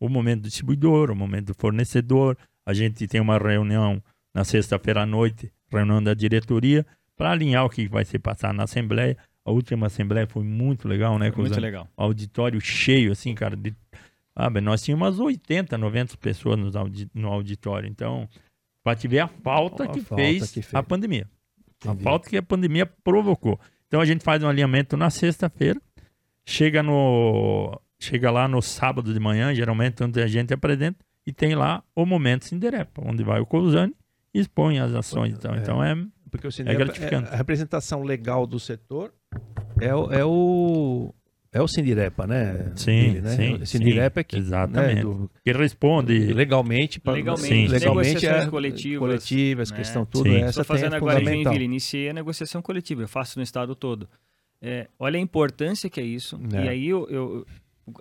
O 0.00 0.08
momento 0.08 0.42
do 0.42 0.48
distribuidor, 0.48 1.10
o 1.10 1.16
momento 1.16 1.46
do 1.46 1.54
fornecedor. 1.54 2.36
A 2.66 2.72
gente 2.72 3.06
tem 3.06 3.20
uma 3.20 3.38
reunião 3.38 4.02
na 4.34 4.42
sexta-feira 4.42 5.02
à 5.02 5.06
noite, 5.06 5.52
reunião 5.70 6.02
da 6.02 6.14
diretoria, 6.14 6.84
para 7.16 7.30
alinhar 7.30 7.64
o 7.64 7.70
que 7.70 7.86
vai 7.86 8.04
ser 8.04 8.18
passado 8.18 8.56
na 8.56 8.64
Assembleia. 8.64 9.16
A 9.44 9.50
última 9.50 9.86
Assembleia 9.86 10.26
foi 10.26 10.42
muito 10.42 10.88
legal, 10.88 11.18
né? 11.18 11.30
Foi 11.30 11.44
muito 11.44 11.60
legal. 11.60 11.88
Auditório 11.96 12.60
cheio, 12.60 13.12
assim, 13.12 13.34
cara. 13.34 13.54
De... 13.54 13.74
Nós 14.62 14.82
tínhamos 14.82 15.06
umas 15.06 15.20
80, 15.20 15.76
90 15.76 16.16
pessoas 16.16 16.58
no, 16.58 16.76
audi... 16.78 17.08
no 17.14 17.28
auditório. 17.28 17.88
Então, 17.88 18.28
para 18.82 18.96
te 18.96 19.06
ver 19.06 19.20
a 19.20 19.28
falta, 19.28 19.86
que, 19.86 20.00
falta 20.00 20.22
fez 20.22 20.50
que, 20.50 20.62
fez 20.62 20.74
a 20.74 20.82
pandemia. 20.82 21.28
Entendi. 21.76 22.00
A 22.00 22.02
falta 22.02 22.30
que 22.30 22.36
a 22.36 22.42
pandemia 22.42 22.86
provocou. 22.86 23.60
Então 23.86 24.00
a 24.00 24.04
gente 24.04 24.24
faz 24.24 24.42
um 24.42 24.48
alinhamento 24.48 24.96
na 24.96 25.10
sexta-feira, 25.10 25.80
chega 26.44 26.82
no 26.82 27.80
chega 27.98 28.30
lá 28.30 28.46
no 28.46 28.60
sábado 28.60 29.12
de 29.12 29.20
manhã, 29.20 29.54
geralmente 29.54 30.02
onde 30.02 30.20
a 30.20 30.26
gente 30.26 30.52
apresenta, 30.52 31.04
e 31.26 31.32
tem 31.32 31.54
lá 31.54 31.82
o 31.94 32.04
momento 32.04 32.44
Cinderepa, 32.44 33.02
onde 33.04 33.22
vai 33.22 33.40
o 33.40 33.46
Cousane 33.46 33.94
e 34.32 34.40
expõe 34.40 34.78
as 34.78 34.92
ações. 34.92 35.32
Então, 35.32 35.54
é, 35.54 35.58
então 35.58 35.82
é, 35.82 35.94
porque 36.30 36.46
o 36.46 36.50
é 36.50 36.74
gratificante. 36.74 37.30
É, 37.30 37.34
a 37.34 37.36
representação 37.36 38.02
legal 38.02 38.46
do 38.46 38.58
setor 38.58 39.14
é 39.80 39.88
é 39.88 40.24
o 40.24 41.14
é 41.54 41.62
o 41.62 41.68
Sindirepa, 41.68 42.26
né? 42.26 42.72
Sim, 42.74 42.90
Dele, 42.90 43.20
né? 43.20 43.36
sim. 43.36 43.54
O 43.54 43.66
Sindirepa 43.66 44.20
é 44.20 44.24
que, 44.24 44.36
exatamente. 44.36 44.96
Né, 44.96 45.02
do, 45.02 45.30
que 45.44 45.52
responde 45.52 46.32
legalmente 46.32 46.98
para 46.98 47.12
legalmente, 47.12 47.46
sim, 47.46 47.68
legalmente 47.68 48.26
é 48.26 48.46
coletivas, 48.46 48.98
coletivas 48.98 49.70
né? 49.70 49.76
questão 49.76 50.04
tudo 50.04 50.28
sim. 50.28 50.38
essa 50.38 50.62
Estou 50.62 50.64
fazendo 50.64 50.96
agora 50.96 51.20
em 51.20 51.44
Joinville, 51.44 51.64
iniciei 51.64 52.08
a 52.08 52.12
negociação 52.12 52.60
coletiva, 52.60 53.02
eu 53.02 53.08
faço 53.08 53.38
no 53.38 53.42
estado 53.44 53.76
todo. 53.76 54.08
É, 54.60 54.88
olha 54.98 55.16
a 55.16 55.20
importância 55.20 55.88
que 55.88 56.00
é 56.00 56.04
isso. 56.04 56.40
É. 56.52 56.64
E 56.64 56.68
aí 56.68 56.88
eu, 56.88 57.08
eu, 57.08 57.46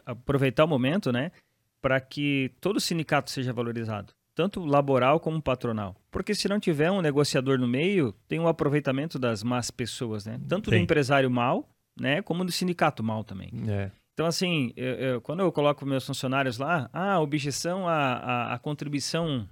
aproveitar 0.03 0.65
o 0.65 0.67
momento, 0.67 1.11
né, 1.11 1.31
para 1.79 2.01
que 2.01 2.51
todo 2.59 2.79
sindicato 2.79 3.29
seja 3.29 3.53
valorizado, 3.53 4.13
tanto 4.33 4.65
laboral 4.65 5.19
como 5.19 5.39
patronal. 5.39 5.95
Porque 6.09 6.33
se 6.33 6.47
não 6.49 6.59
tiver 6.59 6.89
um 6.89 7.01
negociador 7.01 7.59
no 7.59 7.67
meio, 7.67 8.15
tem 8.27 8.39
um 8.39 8.47
aproveitamento 8.47 9.19
das 9.19 9.43
más 9.43 9.69
pessoas, 9.69 10.25
né? 10.25 10.39
Tanto 10.47 10.71
sim. 10.71 10.77
do 10.77 10.81
empresário 10.81 11.29
mal 11.29 11.69
né? 11.99 12.21
Como 12.21 12.43
do 12.43 12.51
sindicato 12.51 13.03
mal 13.03 13.23
também. 13.23 13.51
É. 13.67 13.91
Então, 14.13 14.25
assim, 14.25 14.71
eu, 14.75 14.93
eu, 14.93 15.21
quando 15.21 15.39
eu 15.39 15.51
coloco 15.51 15.85
meus 15.85 16.05
funcionários 16.05 16.57
lá, 16.57 16.89
ah, 16.93 17.19
objeção 17.19 17.87
à, 17.87 17.95
à, 17.95 18.53
à 18.53 18.59
contribuição 18.59 19.47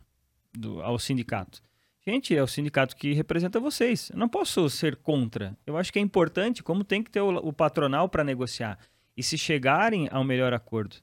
do, 0.53 0.81
ao 0.81 0.99
sindicato. 0.99 1.61
Gente, 2.05 2.35
é 2.35 2.41
o 2.41 2.47
sindicato 2.47 2.95
que 2.95 3.13
representa 3.13 3.59
vocês. 3.59 4.09
Eu 4.09 4.18
não 4.18 4.27
posso 4.27 4.69
ser 4.69 4.95
contra. 4.95 5.55
Eu 5.65 5.77
acho 5.77 5.91
que 5.91 5.99
é 5.99 6.01
importante, 6.01 6.63
como 6.63 6.84
tem 6.84 7.03
que 7.03 7.11
ter 7.11 7.22
o, 7.22 7.38
o 7.38 7.53
patronal 7.53 8.09
para 8.09 8.23
negociar. 8.23 8.77
E 9.15 9.22
se 9.22 9.38
chegarem 9.38 10.07
ao 10.11 10.23
melhor 10.23 10.53
acordo. 10.53 10.97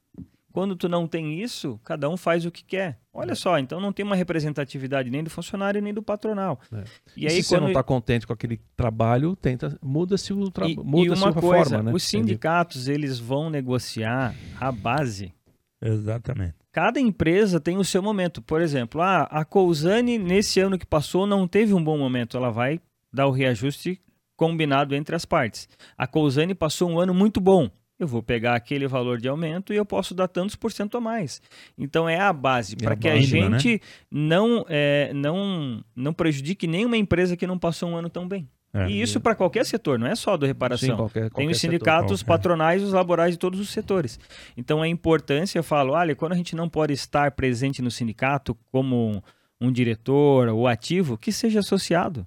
Quando 0.51 0.75
tu 0.75 0.89
não 0.89 1.07
tem 1.07 1.41
isso, 1.41 1.79
cada 1.83 2.09
um 2.09 2.17
faz 2.17 2.45
o 2.45 2.51
que 2.51 2.63
quer. 2.63 2.99
Olha 3.13 3.33
é. 3.33 3.35
só, 3.35 3.59
então 3.59 3.79
não 3.79 3.93
tem 3.93 4.05
uma 4.05 4.15
representatividade 4.15 5.09
nem 5.09 5.23
do 5.23 5.29
funcionário 5.29 5.81
nem 5.81 5.93
do 5.93 6.01
patronal. 6.01 6.59
É. 6.73 6.83
E, 7.15 7.23
e 7.23 7.27
aí, 7.27 7.43
se 7.43 7.49
quando... 7.49 7.59
você 7.59 7.59
não 7.59 7.67
está 7.67 7.83
contente 7.83 8.25
com 8.25 8.33
aquele 8.33 8.59
trabalho, 8.75 9.35
tenta 9.35 9.77
muda-se 9.81 10.33
o 10.33 10.49
trabalho, 10.49 10.83
muda-se 10.83 11.25
a 11.25 11.33
coisa, 11.33 11.69
forma, 11.69 11.83
né? 11.83 11.93
Os 11.93 12.03
sindicatos 12.03 12.87
eles 12.87 13.19
vão 13.19 13.49
negociar 13.49 14.33
a 14.59 14.71
base. 14.71 15.33
Exatamente. 15.81 16.55
Cada 16.71 16.99
empresa 16.99 17.59
tem 17.59 17.77
o 17.77 17.83
seu 17.83 18.01
momento. 18.01 18.41
Por 18.41 18.61
exemplo, 18.61 19.01
ah, 19.01 19.23
a 19.23 19.43
Cousane 19.43 20.17
nesse 20.17 20.59
ano 20.59 20.77
que 20.77 20.85
passou 20.85 21.25
não 21.25 21.47
teve 21.47 21.73
um 21.73 21.83
bom 21.83 21.97
momento. 21.97 22.37
Ela 22.37 22.51
vai 22.51 22.79
dar 23.11 23.27
o 23.27 23.31
reajuste 23.31 23.99
combinado 24.35 24.95
entre 24.95 25.15
as 25.15 25.25
partes. 25.25 25.67
A 25.97 26.07
Cousane 26.07 26.55
passou 26.55 26.89
um 26.89 26.99
ano 26.99 27.13
muito 27.13 27.41
bom 27.41 27.69
eu 27.99 28.07
vou 28.07 28.23
pegar 28.23 28.55
aquele 28.55 28.87
valor 28.87 29.19
de 29.19 29.27
aumento 29.27 29.73
e 29.73 29.75
eu 29.75 29.85
posso 29.85 30.15
dar 30.15 30.29
tantos 30.29 30.55
por 30.55 30.71
cento 30.71 30.97
a 30.97 31.01
mais. 31.01 31.41
Então 31.77 32.07
é 32.07 32.17
a 32.17 32.31
base 32.31 32.75
é 32.79 32.83
para 32.83 32.95
que 32.95 33.09
a 33.09 33.19
gente 33.19 33.73
né? 33.73 33.79
não, 34.09 34.65
é, 34.69 35.11
não, 35.13 35.83
não 35.93 36.13
prejudique 36.13 36.65
nenhuma 36.65 36.95
empresa 36.95 37.35
que 37.35 37.45
não 37.45 37.59
passou 37.59 37.89
um 37.89 37.97
ano 37.97 38.09
tão 38.09 38.27
bem. 38.27 38.47
É, 38.71 38.87
e 38.87 39.01
isso 39.01 39.19
para 39.19 39.33
qualquer 39.33 39.65
setor, 39.65 39.97
não 39.97 40.07
é 40.07 40.15
só 40.15 40.37
do 40.37 40.45
reparação. 40.45 40.89
Sim, 40.89 40.95
qualquer, 40.95 41.21
qualquer 41.21 41.35
Tem 41.35 41.49
os 41.49 41.59
sindicatos 41.59 42.19
setor, 42.19 42.33
patronais 42.33 42.83
os 42.83 42.93
laborais 42.93 43.33
de 43.33 43.39
todos 43.39 43.59
os 43.59 43.69
setores. 43.69 44.19
Então 44.55 44.81
a 44.81 44.87
importância, 44.87 45.59
eu 45.59 45.63
falo, 45.63 45.93
olha, 45.93 46.15
quando 46.15 46.33
a 46.33 46.35
gente 46.35 46.55
não 46.55 46.69
pode 46.69 46.93
estar 46.93 47.31
presente 47.31 47.81
no 47.81 47.91
sindicato 47.91 48.55
como 48.71 49.09
um, 49.09 49.21
um 49.67 49.71
diretor 49.71 50.47
ou 50.49 50.67
ativo, 50.67 51.17
que 51.17 51.31
seja 51.31 51.59
associado. 51.59 52.25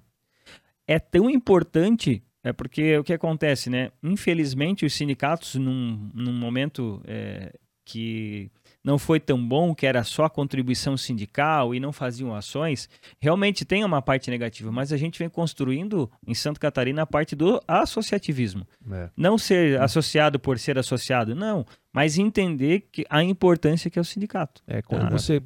É 0.85 0.99
tão 0.99 1.29
importante 1.29 2.21
é 2.43 2.51
porque 2.51 2.97
o 2.97 3.03
que 3.03 3.13
acontece, 3.13 3.69
né? 3.69 3.91
Infelizmente, 4.03 4.85
os 4.85 4.93
sindicatos, 4.93 5.55
num, 5.55 6.11
num 6.13 6.33
momento 6.33 7.01
é, 7.05 7.53
que 7.85 8.51
não 8.83 8.99
foi 8.99 9.19
tão 9.19 9.43
bom, 9.45 9.73
que 9.73 9.85
era 9.85 10.03
só 10.03 10.25
a 10.25 10.29
contribuição 10.29 10.97
sindical 10.97 11.73
e 11.73 11.79
não 11.79 11.93
faziam 11.93 12.35
ações, 12.35 12.89
realmente 13.19 13.63
tem 13.63 13.83
uma 13.83 14.01
parte 14.01 14.29
negativa, 14.29 14.71
mas 14.71 14.91
a 14.91 14.97
gente 14.97 15.17
vem 15.17 15.29
construindo 15.29 16.11
em 16.27 16.33
Santa 16.33 16.59
Catarina 16.59 17.03
a 17.03 17.07
parte 17.07 17.35
do 17.35 17.61
associativismo. 17.67 18.67
É. 18.91 19.09
Não 19.15 19.37
ser 19.37 19.79
associado 19.79 20.39
por 20.39 20.59
ser 20.59 20.77
associado, 20.77 21.33
não, 21.33 21.65
mas 21.93 22.17
entender 22.17 22.87
que 22.91 23.05
a 23.09 23.23
importância 23.23 23.89
que 23.89 23.97
é 23.97 24.01
o 24.01 24.05
sindicato. 24.05 24.61
É, 24.67 24.81
quando 24.81 25.05
ah, 25.05 25.09
você 25.09 25.41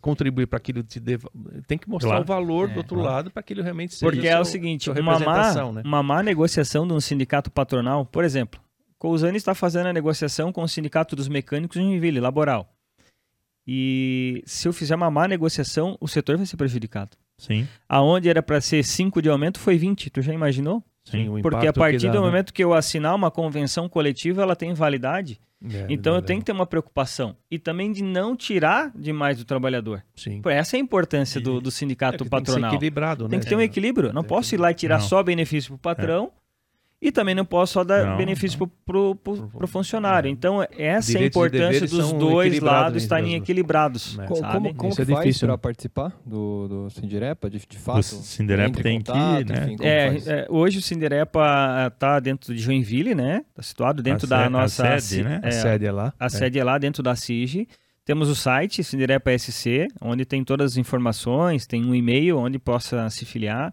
contribuir 0.00 0.46
para 0.46 0.56
aquilo 0.56 0.82
te 0.82 0.98
deva, 0.98 1.30
tem 1.66 1.78
que 1.78 1.88
mostrar 1.88 2.10
claro. 2.10 2.24
o 2.24 2.26
valor 2.26 2.70
é, 2.70 2.72
do 2.72 2.78
outro 2.78 2.96
claro. 2.96 3.14
lado 3.14 3.30
para 3.30 3.42
que 3.42 3.52
ele 3.52 3.62
realmente 3.62 3.94
seja 3.94 4.10
Porque 4.10 4.26
é 4.26 4.38
o 4.38 4.44
seguinte, 4.44 4.90
uma 4.90 5.18
má, 5.18 5.72
né? 5.72 5.82
uma 5.84 6.02
má 6.02 6.22
negociação 6.22 6.86
de 6.86 6.92
um 6.92 7.00
sindicato 7.00 7.50
patronal, 7.50 8.04
por 8.04 8.24
exemplo, 8.24 8.60
Cousani 9.02 9.36
está 9.36 9.52
fazendo 9.52 9.88
a 9.88 9.92
negociação 9.92 10.52
com 10.52 10.62
o 10.62 10.68
sindicato 10.68 11.16
dos 11.16 11.26
mecânicos 11.26 11.76
em 11.76 11.82
Joinville, 11.82 12.20
laboral. 12.20 12.72
E 13.66 14.44
se 14.46 14.68
eu 14.68 14.72
fizer 14.72 14.94
uma 14.94 15.10
má 15.10 15.26
negociação, 15.26 15.98
o 16.00 16.06
setor 16.06 16.36
vai 16.36 16.46
ser 16.46 16.56
prejudicado. 16.56 17.16
Sim. 17.36 17.66
Aonde 17.88 18.28
era 18.28 18.40
para 18.40 18.60
ser 18.60 18.84
5 18.84 19.20
de 19.20 19.28
aumento, 19.28 19.58
foi 19.58 19.76
20. 19.76 20.08
Tu 20.08 20.22
já 20.22 20.32
imaginou? 20.32 20.84
Sim, 21.02 21.28
o 21.28 21.42
Porque 21.42 21.66
a 21.66 21.72
partir 21.72 22.06
dá, 22.06 22.12
do 22.12 22.20
né? 22.20 22.26
momento 22.26 22.54
que 22.54 22.62
eu 22.62 22.72
assinar 22.72 23.12
uma 23.16 23.28
convenção 23.28 23.88
coletiva, 23.88 24.40
ela 24.40 24.54
tem 24.54 24.72
validade. 24.72 25.40
É, 25.68 25.86
então 25.88 26.12
eu 26.12 26.20
é, 26.20 26.22
tenho 26.22 26.38
que 26.38 26.46
ter 26.46 26.52
uma 26.52 26.64
preocupação. 26.66 27.36
E 27.50 27.58
também 27.58 27.90
de 27.90 28.04
não 28.04 28.36
tirar 28.36 28.92
demais 28.94 29.36
do 29.36 29.44
trabalhador. 29.44 30.04
Sim. 30.14 30.40
Por 30.40 30.52
Essa 30.52 30.76
é 30.76 30.78
a 30.78 30.80
importância 30.80 31.40
do, 31.40 31.60
do 31.60 31.70
É 31.70 31.72
sindicato 31.72 32.18
Tem 32.18 32.28
patronal. 32.28 32.70
que 32.70 32.70
ser 32.70 32.76
equilibrado, 32.76 33.28
Tem 33.28 33.40
né? 33.40 33.42
que 33.42 33.48
ter 33.48 33.56
um 33.56 33.60
equilíbrio. 33.60 34.12
Não 34.12 34.22
Tem 34.22 34.28
posso 34.28 34.54
ir 34.54 34.58
lá 34.58 34.70
e 34.70 34.74
tirar 34.74 35.00
Não. 35.00 35.08
só 35.08 35.20
benefício 35.24 35.70
para 35.70 35.74
o 35.76 35.78
patrão 35.96 36.32
e 37.04 37.10
também 37.10 37.34
não 37.34 37.44
posso 37.44 37.72
só 37.72 37.82
dar 37.82 38.06
Não, 38.06 38.16
benefício 38.16 38.56
não. 38.60 38.68
para 38.86 38.96
o 39.64 39.66
funcionário. 39.66 40.30
Então, 40.30 40.62
essa 40.62 40.78
é 40.78 40.88
a 40.88 41.00
Direitos 41.00 41.36
importância 41.36 41.86
dos 41.88 42.12
dois 42.12 42.60
lados 42.60 43.02
estarem 43.02 43.30
mesmo. 43.32 43.42
equilibrados. 43.42 44.16
É. 44.20 44.26
Co- 44.26 44.36
sabe? 44.36 44.52
Como, 44.54 44.74
como 44.76 44.88
Isso 44.92 44.96
que 45.04 45.10
é 45.10 45.14
faz 45.14 45.24
difícil, 45.26 45.48
para 45.48 45.54
né? 45.54 45.60
participar 45.60 46.12
do, 46.24 46.68
do 46.68 46.90
Sindirepa, 46.90 47.50
de, 47.50 47.58
de 47.68 47.78
fato? 47.78 48.02
Sindirepa 48.04 48.68
Entra 48.68 48.80
em 48.80 48.82
tem 48.84 49.02
que 49.02 49.10
ir, 49.10 49.14
contato, 49.14 49.48
né? 49.52 49.72
enfim, 49.72 49.76
É, 49.84 50.06
é, 50.42 50.46
hoje 50.48 50.78
o 50.78 50.82
Sindirepa 50.82 51.88
está 51.92 52.20
dentro 52.20 52.54
de 52.54 52.60
Joinville, 52.62 53.14
né? 53.14 53.44
Está 53.50 53.62
situado 53.62 54.00
dentro 54.02 54.26
A 54.26 54.30
da 54.30 54.38
se- 54.38 54.44
a 54.46 54.50
nossa 54.50 55.00
sede, 55.00 55.24
né? 55.24 55.40
é, 55.42 55.48
A 55.48 55.50
sede 55.50 55.86
é 55.86 55.90
lá. 55.92 56.14
A 56.20 56.28
sede 56.28 56.58
é 56.60 56.64
lá 56.64 56.78
dentro 56.78 57.02
da 57.02 57.16
CIG. 57.16 57.66
Temos 58.04 58.28
o 58.28 58.34
site 58.34 58.82
Sindirepa 58.82 59.30
SC, 59.36 59.88
onde 60.00 60.24
tem 60.24 60.42
todas 60.42 60.72
as 60.72 60.76
informações, 60.76 61.66
tem 61.66 61.84
um 61.84 61.94
e-mail 61.94 62.38
onde 62.38 62.58
possa 62.58 63.08
se 63.10 63.24
filiar. 63.24 63.72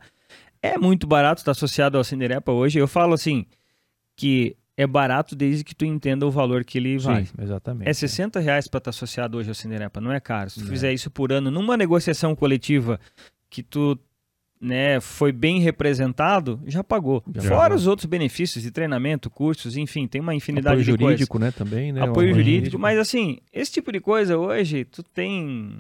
É 0.62 0.78
muito 0.78 1.08
barato 1.08 1.42
estar 1.42 1.52
associado 1.52 1.98
ao 1.98 2.04
Sindirepa 2.04 2.52
hoje. 2.52 2.80
Eu 2.80 2.88
falo 2.88 3.14
assim 3.14 3.46
que 4.16 4.56
é 4.76 4.86
barato 4.88 5.36
desde 5.36 5.64
que 5.64 5.76
tu 5.76 5.86
entenda 5.86 6.26
o 6.26 6.32
valor 6.32 6.64
que 6.64 6.78
ele 6.78 6.98
vai. 6.98 7.26
Sim, 7.26 7.34
exatamente. 7.42 7.90
É 7.90 7.94
60 7.94 8.40
reais 8.40 8.68
para 8.68 8.78
estar 8.80 8.90
associado 8.92 9.38
hoje 9.38 9.50
ao 9.50 9.56
Cinerepa, 9.56 10.00
não 10.02 10.12
é 10.12 10.20
caro. 10.20 10.50
Se 10.50 10.60
tu 10.62 10.66
É. 10.66 10.70
fizer 10.70 10.94
isso 10.94 11.10
por 11.12 11.32
ano 11.32 11.50
numa 11.52 11.76
negociação 11.78 12.36
coletiva 12.36 13.00
que 13.50 13.62
tu 13.64 13.98
né, 14.62 15.00
foi 15.00 15.32
bem 15.32 15.60
representado, 15.62 16.60
já 16.68 16.84
pagou. 16.84 17.24
Já 17.34 17.42
Fora 17.44 17.56
pagou. 17.62 17.78
os 17.78 17.88
outros 17.88 18.06
benefícios 18.08 18.62
de 18.62 18.72
treinamento, 18.72 19.30
cursos, 19.30 19.78
enfim, 19.78 20.06
tem 20.06 20.20
uma 20.20 20.36
infinidade 20.36 20.74
Apoio 20.82 20.84
de 20.84 20.92
coisas. 20.92 21.04
jurídico, 21.20 21.40
né, 21.40 21.52
também, 21.52 21.94
né? 21.94 22.02
Apoio 22.04 22.32
O 22.32 22.36
jurídico, 22.36 22.78
mas 22.78 23.00
assim, 23.00 23.40
esse 23.54 23.72
tipo 23.72 23.90
de 23.90 24.02
coisa 24.02 24.38
hoje 24.38 24.84
tu 24.84 25.02
tem 25.02 25.74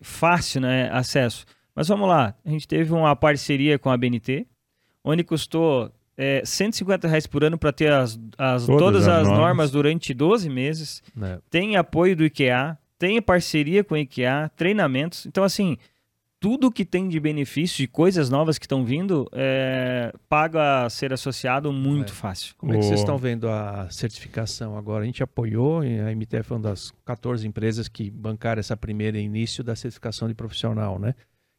fácil 0.00 0.60
né, 0.62 0.90
acesso. 0.92 1.44
Mas 1.78 1.86
vamos 1.86 2.08
lá, 2.08 2.34
a 2.44 2.50
gente 2.50 2.66
teve 2.66 2.92
uma 2.92 3.14
parceria 3.14 3.78
com 3.78 3.88
a 3.88 3.96
BNT, 3.96 4.48
onde 5.04 5.22
custou 5.22 5.92
é, 6.16 6.42
150 6.44 7.06
reais 7.06 7.24
por 7.24 7.44
ano 7.44 7.56
para 7.56 7.70
ter 7.72 7.92
as, 7.92 8.18
as- 8.36 8.66
Todas 8.66 8.80
todas, 8.82 9.02
as 9.06 9.18
as 9.18 9.22
normas. 9.28 9.38
normas. 9.38 9.70
durante 9.70 10.12
12 10.12 10.50
meses. 10.50 11.00
né? 11.14 11.38
Tem 11.48 11.76
apoio 11.76 12.16
do 12.16 12.24
IKEA, 12.24 12.76
tem 12.98 13.22
parceria 13.22 13.84
com 13.84 13.94
o 13.94 13.96
IKEA, 13.96 14.50
treinamentos. 14.56 15.24
Então, 15.24 15.44
assim, 15.44 15.76
tudo 16.40 16.68
que 16.72 16.84
tem 16.84 17.08
de 17.08 17.20
benefício, 17.20 17.76
de 17.76 17.86
coisas 17.86 18.28
novas 18.28 18.58
que 18.58 18.64
estão 18.66 18.84
vindo, 18.84 19.28
é, 19.32 20.12
paga 20.28 20.84
a 20.86 20.90
ser 20.90 21.12
associado 21.12 21.72
muito 21.72 22.12
É. 22.12 22.16
fácil. 22.16 22.56
Como 22.58 22.72
é 22.72 22.78
que 22.78 22.84
vocês 22.86 22.98
estão 22.98 23.16
vendo 23.16 23.48
a 23.48 23.88
certificação 23.88 24.76
agora? 24.76 25.04
A 25.04 25.06
gente 25.06 25.22
apoiou, 25.22 25.84
e 25.84 26.00
a 26.00 26.10
MTF 26.10 26.52
é 26.52 26.56
uma 26.56 26.62
das 26.62 26.92
14 27.04 27.46
empresas 27.46 27.86
que 27.86 28.10
bancaram 28.10 28.58
essa 28.58 28.76
primeira 28.76 29.16
início 29.16 29.62
da 29.62 29.76
certificação 29.76 30.26
de 30.26 30.34
profissional, 30.34 30.98
né? 30.98 31.14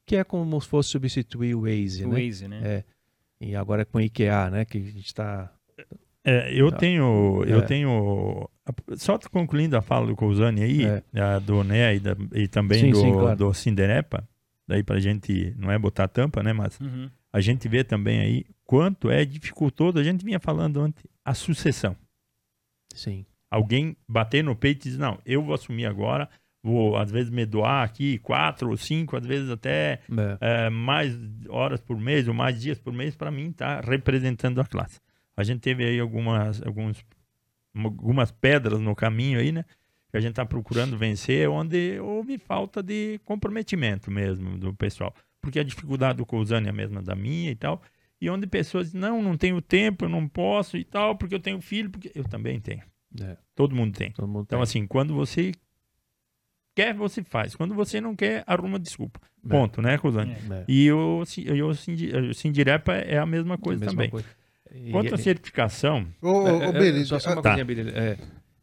Que 0.09 0.15
é 0.15 0.23
como 0.23 0.59
se 0.59 0.67
fosse 0.67 0.89
substituir 0.89 1.53
o 1.53 1.61
Waze, 1.61 2.03
O 2.03 2.09
né? 2.09 2.23
Waze, 2.25 2.47
né? 2.47 2.61
É. 2.63 2.83
E 3.39 3.55
agora 3.55 3.83
é 3.83 3.85
com 3.85 3.99
o 3.99 4.01
IKEA, 4.01 4.49
né? 4.49 4.65
Que 4.65 4.79
a 4.79 4.81
gente 4.81 5.05
está... 5.05 5.53
É, 6.25 6.51
eu 6.51 6.71
Tá. 6.71 6.77
tenho, 6.77 7.43
eu 7.45 7.59
É. 7.59 7.61
tenho, 7.61 8.49
só 8.97 9.19
concluindo 9.31 9.77
a 9.77 9.81
fala 9.83 10.07
do 10.07 10.15
Cousani 10.15 10.63
aí, 10.63 10.83
É. 10.83 11.03
a 11.21 11.37
do 11.37 11.63
NEA 11.63 11.93
e, 11.93 11.99
da- 11.99 12.17
e 12.33 12.47
também 12.47 12.79
Sim, 12.85 12.89
do, 12.89 12.97
sim, 13.01 13.13
claro. 13.13 13.37
do 13.37 13.53
Sinderepa, 13.53 14.27
daí 14.67 14.81
pra 14.81 14.99
gente, 14.99 15.53
não 15.57 15.71
é 15.71 15.77
botar 15.77 16.07
tampa, 16.07 16.41
né, 16.41 16.53
mas 16.53 16.79
Uhum. 16.79 17.07
a 17.31 17.39
gente 17.39 17.69
vê 17.69 17.83
também 17.83 18.19
aí 18.19 18.45
quanto 18.65 19.11
é 19.11 19.23
dificultoso, 19.23 19.99
a 19.99 20.03
gente 20.03 20.25
vinha 20.25 20.39
falando 20.39 20.81
antes, 20.81 21.03
a 21.23 21.35
sucessão. 21.35 21.95
Sim. 22.95 23.25
Alguém 23.51 23.95
bater 24.07 24.43
no 24.43 24.55
peito 24.55 24.87
e 24.87 24.89
dizer, 24.91 24.99
não, 25.01 25.19
eu 25.23 25.43
vou 25.43 25.53
assumir 25.53 25.85
agora, 25.85 26.27
vou 26.61 26.97
às 26.97 27.09
vezes 27.11 27.29
me 27.31 27.45
doar 27.45 27.83
aqui 27.83 28.17
quatro 28.19 28.69
ou 28.69 28.77
cinco, 28.77 29.15
às 29.17 29.25
vezes 29.25 29.49
até 29.49 29.99
É. 30.41 30.65
é, 30.65 30.69
mais 30.69 31.17
horas 31.47 31.79
por 31.81 31.97
mês 31.99 32.27
ou 32.27 32.33
mais 32.33 32.59
dias 32.61 32.77
por 32.79 32.91
mês 32.93 33.15
para 33.15 33.31
mim 33.31 33.49
estar 33.49 33.83
representando 33.83 34.59
a 34.59 34.65
classe. 34.65 34.99
A 35.37 35.43
gente 35.43 35.61
teve 35.61 35.85
aí 35.85 35.99
algumas, 35.99 36.61
alguns, 36.65 37.03
algumas 37.73 38.31
pedras 38.31 38.79
no 38.79 38.95
caminho 38.95 39.39
aí, 39.39 39.51
né? 39.51 39.63
Que 40.11 40.17
a 40.17 40.19
gente 40.19 40.31
está 40.31 40.45
procurando 40.45 40.97
vencer, 40.97 41.47
onde 41.49 41.99
houve 41.99 42.37
falta 42.37 42.81
de 42.81 43.19
comprometimento 43.23 44.09
mesmo 44.11 44.57
do 44.57 44.73
pessoal. 44.73 45.13
Porque 45.41 45.59
a 45.59 45.63
dificuldade 45.63 46.17
do 46.17 46.25
Cousane 46.25 46.67
é 46.67 46.71
a 46.71 46.73
mesma 46.73 47.01
da 47.01 47.15
minha 47.15 47.51
e 47.51 47.55
tal. 47.55 47.81
E 48.19 48.29
onde 48.29 48.45
pessoas 48.47 48.87
dizem, 48.87 48.99
não, 48.99 49.21
não 49.21 49.37
tenho 49.37 49.61
tempo, 49.61 50.03
eu 50.05 50.09
não 50.09 50.27
posso 50.27 50.75
e 50.75 50.83
tal, 50.83 51.15
porque 51.15 51.33
eu 51.35 51.39
tenho 51.39 51.61
filho, 51.61 51.89
porque 51.89 52.11
eu 52.13 52.23
também 52.25 52.59
tenho. 52.59 52.81
É. 53.21 53.37
Todo 53.55 53.73
mundo 53.75 53.95
tem. 53.95 54.11
Todo 54.11 54.27
mundo 54.27 54.43
Então, 54.45 54.59
tem. 54.59 54.63
assim, 54.63 54.85
quando 54.87 55.13
você 55.13 55.51
quer, 56.83 56.93
você 56.93 57.23
faz. 57.23 57.55
Quando 57.55 57.73
você 57.75 57.99
não 57.99 58.15
quer, 58.15 58.43
arruma 58.47 58.79
desculpa. 58.79 59.19
É. 59.45 59.49
Ponto, 59.49 59.81
né, 59.81 59.97
Cousane? 59.97 60.35
É. 60.51 60.63
E 60.67 60.91
o, 60.91 61.25
Sin- 61.25 61.41
e 61.41 61.61
o, 61.63 61.73
Sindi- 61.73 62.15
o 62.15 62.33
Sindirepa 62.33 62.93
é 62.93 63.17
a 63.17 63.25
mesma 63.25 63.57
coisa 63.57 63.79
Mesma 63.85 63.93
também. 63.95 64.09
coisa. 64.09 64.27
E- 64.73 64.91
Quanto 64.91 65.15
à 65.15 65.17
certificação, 65.17 66.05
Ô, 66.21 66.27
ô, 66.43 66.47
É, 66.47 66.51
ô, 66.51 66.63
é, 66.63 66.71
Billy, 66.79 67.05
só, 67.05 67.17
só 67.19 67.29
uma 67.31 67.41
Tá. 67.41 67.49
coisinha, 67.55 67.65
Billy. 67.65 67.89
É, 67.89 68.17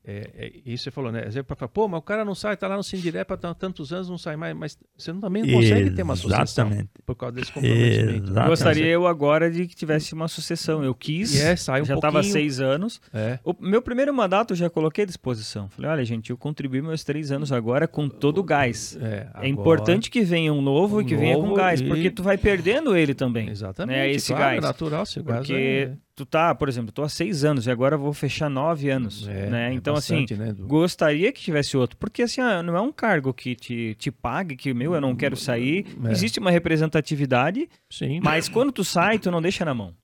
é, 0.06 0.30
é, 0.36 0.52
isso 0.64 0.84
você 0.84 0.90
falou, 0.92 1.10
né? 1.10 1.22
Pra 1.44 1.56
falar, 1.56 1.68
pô, 1.68 1.88
mas 1.88 1.98
o 1.98 2.02
cara 2.02 2.24
não 2.24 2.34
sai, 2.34 2.56
tá 2.56 2.68
lá 2.68 2.76
no 2.76 2.82
Sindirepa 2.84 3.34
há 3.34 3.54
tantos 3.54 3.92
anos, 3.92 4.08
não 4.08 4.16
sai 4.16 4.36
mais, 4.36 4.54
mas 4.56 4.78
você 4.96 5.12
não- 5.12 5.20
também 5.20 5.42
não 5.42 5.52
consegue 5.54 5.90
ter 5.90 6.02
uma 6.02 6.14
sucessão 6.14 6.66
Exatamente. 6.68 6.88
por 7.04 7.14
causa 7.16 7.34
desse 7.34 7.50
comprometimento. 7.52 8.30
Exato. 8.30 8.48
Gostaria 8.48 8.86
eu 8.86 9.06
agora 9.06 9.50
de 9.50 9.66
que 9.66 9.74
tivesse 9.74 10.14
uma 10.14 10.28
sucessão. 10.28 10.84
Eu 10.84 10.94
quis, 10.94 11.34
E 11.34 11.40
é, 11.42 11.56
sai 11.56 11.82
um 11.82 11.84
já 11.84 11.94
estava 11.96 12.22
seis 12.22 12.60
anos. 12.60 13.00
É, 13.12 13.38
O 13.44 13.52
meu 13.60 13.82
primeiro 13.82 14.14
mandato 14.14 14.52
eu 14.52 14.56
já 14.56 14.70
coloquei 14.70 15.02
à 15.02 15.06
disposição. 15.06 15.68
Falei, 15.70 15.90
olha, 15.90 16.04
gente, 16.04 16.30
eu 16.30 16.36
contribuí 16.36 16.80
meus 16.80 17.02
três 17.02 17.32
anos 17.32 17.50
agora 17.50 17.88
com 17.88 18.08
todo 18.08 18.38
o 18.38 18.44
gás. 18.44 18.96
é, 19.00 19.06
É 19.06 19.28
agora- 19.34 19.48
importante 19.48 20.08
que 20.10 20.22
venha 20.22 20.52
um 20.52 20.62
novo 20.62 21.00
e 21.00 21.04
que 21.04 21.16
venha 21.16 21.36
com 21.36 21.52
gás, 21.52 21.80
e- 21.80 21.84
porque 21.84 22.10
tu 22.12 22.22
vai 22.22 22.38
perdendo 22.38 22.96
ele 22.96 23.12
também. 23.14 23.48
Exatamente. 23.48 23.96
né, 23.96 24.10
esse 24.10 24.28
claro, 24.32 24.44
gás. 24.44 24.58
É 24.58 24.60
natural, 24.60 25.02
esse 25.02 25.20
gás 25.22 25.38
Porque 25.38 25.90
tu 26.16 26.24
tá, 26.26 26.54
por 26.54 26.68
exemplo, 26.68 26.90
tô 26.90 27.02
há 27.02 27.08
seis 27.08 27.44
anos 27.44 27.66
e 27.66 27.70
agora 27.70 27.94
eu 27.94 27.98
vou 28.00 28.12
fechar 28.12 28.48
nove 28.48 28.88
anos. 28.90 29.28
é, 29.28 29.48
né? 29.50 29.70
é 29.70 29.72
Então, 29.74 29.94
bastante, 29.94 30.32
assim, 30.34 30.42
né, 30.42 30.48
Edu? 30.48 30.66
gostaria 30.66 31.30
que 31.30 31.40
tivesse 31.40 31.76
outro. 31.76 31.96
Porque, 31.98 32.22
assim, 32.22 32.40
não 32.64 32.74
é 32.76 32.80
um 32.80 32.90
cargo 32.90 33.32
que 33.34 33.54
te, 33.54 33.94
te 33.98 34.10
pague, 34.10 34.56
que, 34.56 34.72
meu, 34.74 34.94
eu 34.94 35.00
não 35.00 35.14
quero 35.14 35.36
sair. 35.36 35.86
É. 36.04 36.10
Existe 36.10 36.40
uma 36.40 36.50
representatividade, 36.50 37.68
Sim. 37.90 38.20
mas 38.22 38.48
quando 38.48 38.72
tu 38.72 38.82
sai, 38.82 39.18
tu 39.18 39.30
não 39.30 39.42
deixa 39.42 39.64
na 39.64 39.74
mão. 39.74 39.94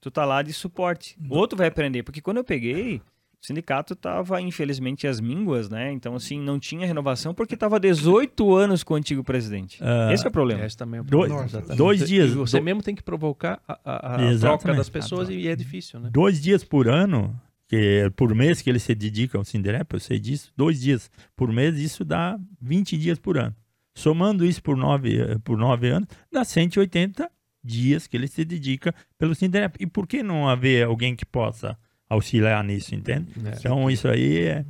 Tu 0.00 0.10
tá 0.10 0.24
lá 0.24 0.42
de 0.42 0.52
suporte. 0.52 1.16
O 1.28 1.34
outro 1.36 1.56
vai 1.58 1.66
aprender. 1.66 2.02
Porque 2.02 2.20
quando 2.20 2.36
eu 2.36 2.44
peguei, 2.44 3.00
o 3.42 3.46
sindicato 3.46 3.94
tava, 3.94 4.40
infelizmente, 4.40 5.06
às 5.06 5.20
mínguas, 5.20 5.68
né? 5.70 5.92
Então, 5.92 6.14
assim, 6.16 6.40
não 6.40 6.58
tinha 6.58 6.86
renovação 6.86 7.32
porque 7.34 7.56
tava 7.56 7.78
18 7.78 8.54
anos 8.54 8.82
com 8.82 8.94
o 8.94 8.96
antigo 8.96 9.22
presidente. 9.22 9.78
Ah, 9.80 10.10
Esse 10.12 10.24
é 10.24 10.28
o 10.28 10.32
problema. 10.32 10.64
Esse 10.64 10.76
também 10.76 11.00
é 11.00 11.02
Dois- 11.02 11.32
problema, 11.32 11.76
dois 11.76 12.02
E 12.02 12.06
dias- 12.06 12.32
Você 12.32 12.58
do- 12.58 12.64
mesmo 12.64 12.82
tem 12.82 12.94
que 12.94 13.02
provocar 13.02 13.60
a, 13.68 13.78
a- 13.84 14.14
a 14.16 14.38
troca 14.38 14.74
das 14.74 14.88
pessoas 14.88 15.28
e 15.28 15.46
é 15.46 15.54
difícil, 15.54 16.00
né? 16.00 16.08
dois 16.12 16.40
dias 16.42 16.64
por 16.64 16.88
ano, 16.88 17.38
que 17.68 17.76
é 17.76 18.10
por 18.10 18.34
mês 18.34 18.62
que 18.62 18.70
ele 18.70 18.78
se 18.78 18.94
dedica 18.94 19.36
ao 19.38 19.44
Sindirepa, 19.44 19.96
eu 19.96 20.00
sei 20.00 20.18
disso, 20.18 20.52
dois 20.56 20.80
dias 20.80 21.10
por 21.36 21.52
mês, 21.52 21.78
isso 21.78 22.04
dá 22.04 22.38
20 22.60 22.96
dias 22.96 23.18
por 23.18 23.36
ano. 23.38 23.54
Somando 23.94 24.44
isso 24.44 24.62
por 24.62 24.76
nove, 24.76 25.38
por 25.44 25.56
nove 25.56 25.88
anos, 25.88 26.08
dá 26.32 26.44
180 26.44 27.30
dias 27.64 28.06
que 28.06 28.16
ele 28.16 28.28
se 28.28 28.44
dedica 28.44 28.94
pelo 29.18 29.34
Sindirepa. 29.34 29.76
E 29.80 29.86
por 29.86 30.06
que 30.06 30.22
não 30.22 30.48
haver 30.48 30.84
alguém 30.86 31.16
que 31.16 31.24
possa 31.24 31.76
auxiliar 32.08 32.62
nisso, 32.64 32.94
entende? 32.94 33.32
É. 33.46 33.56
Então, 33.58 33.90
isso 33.90 34.06
aí 34.08 34.38
é... 34.46 34.64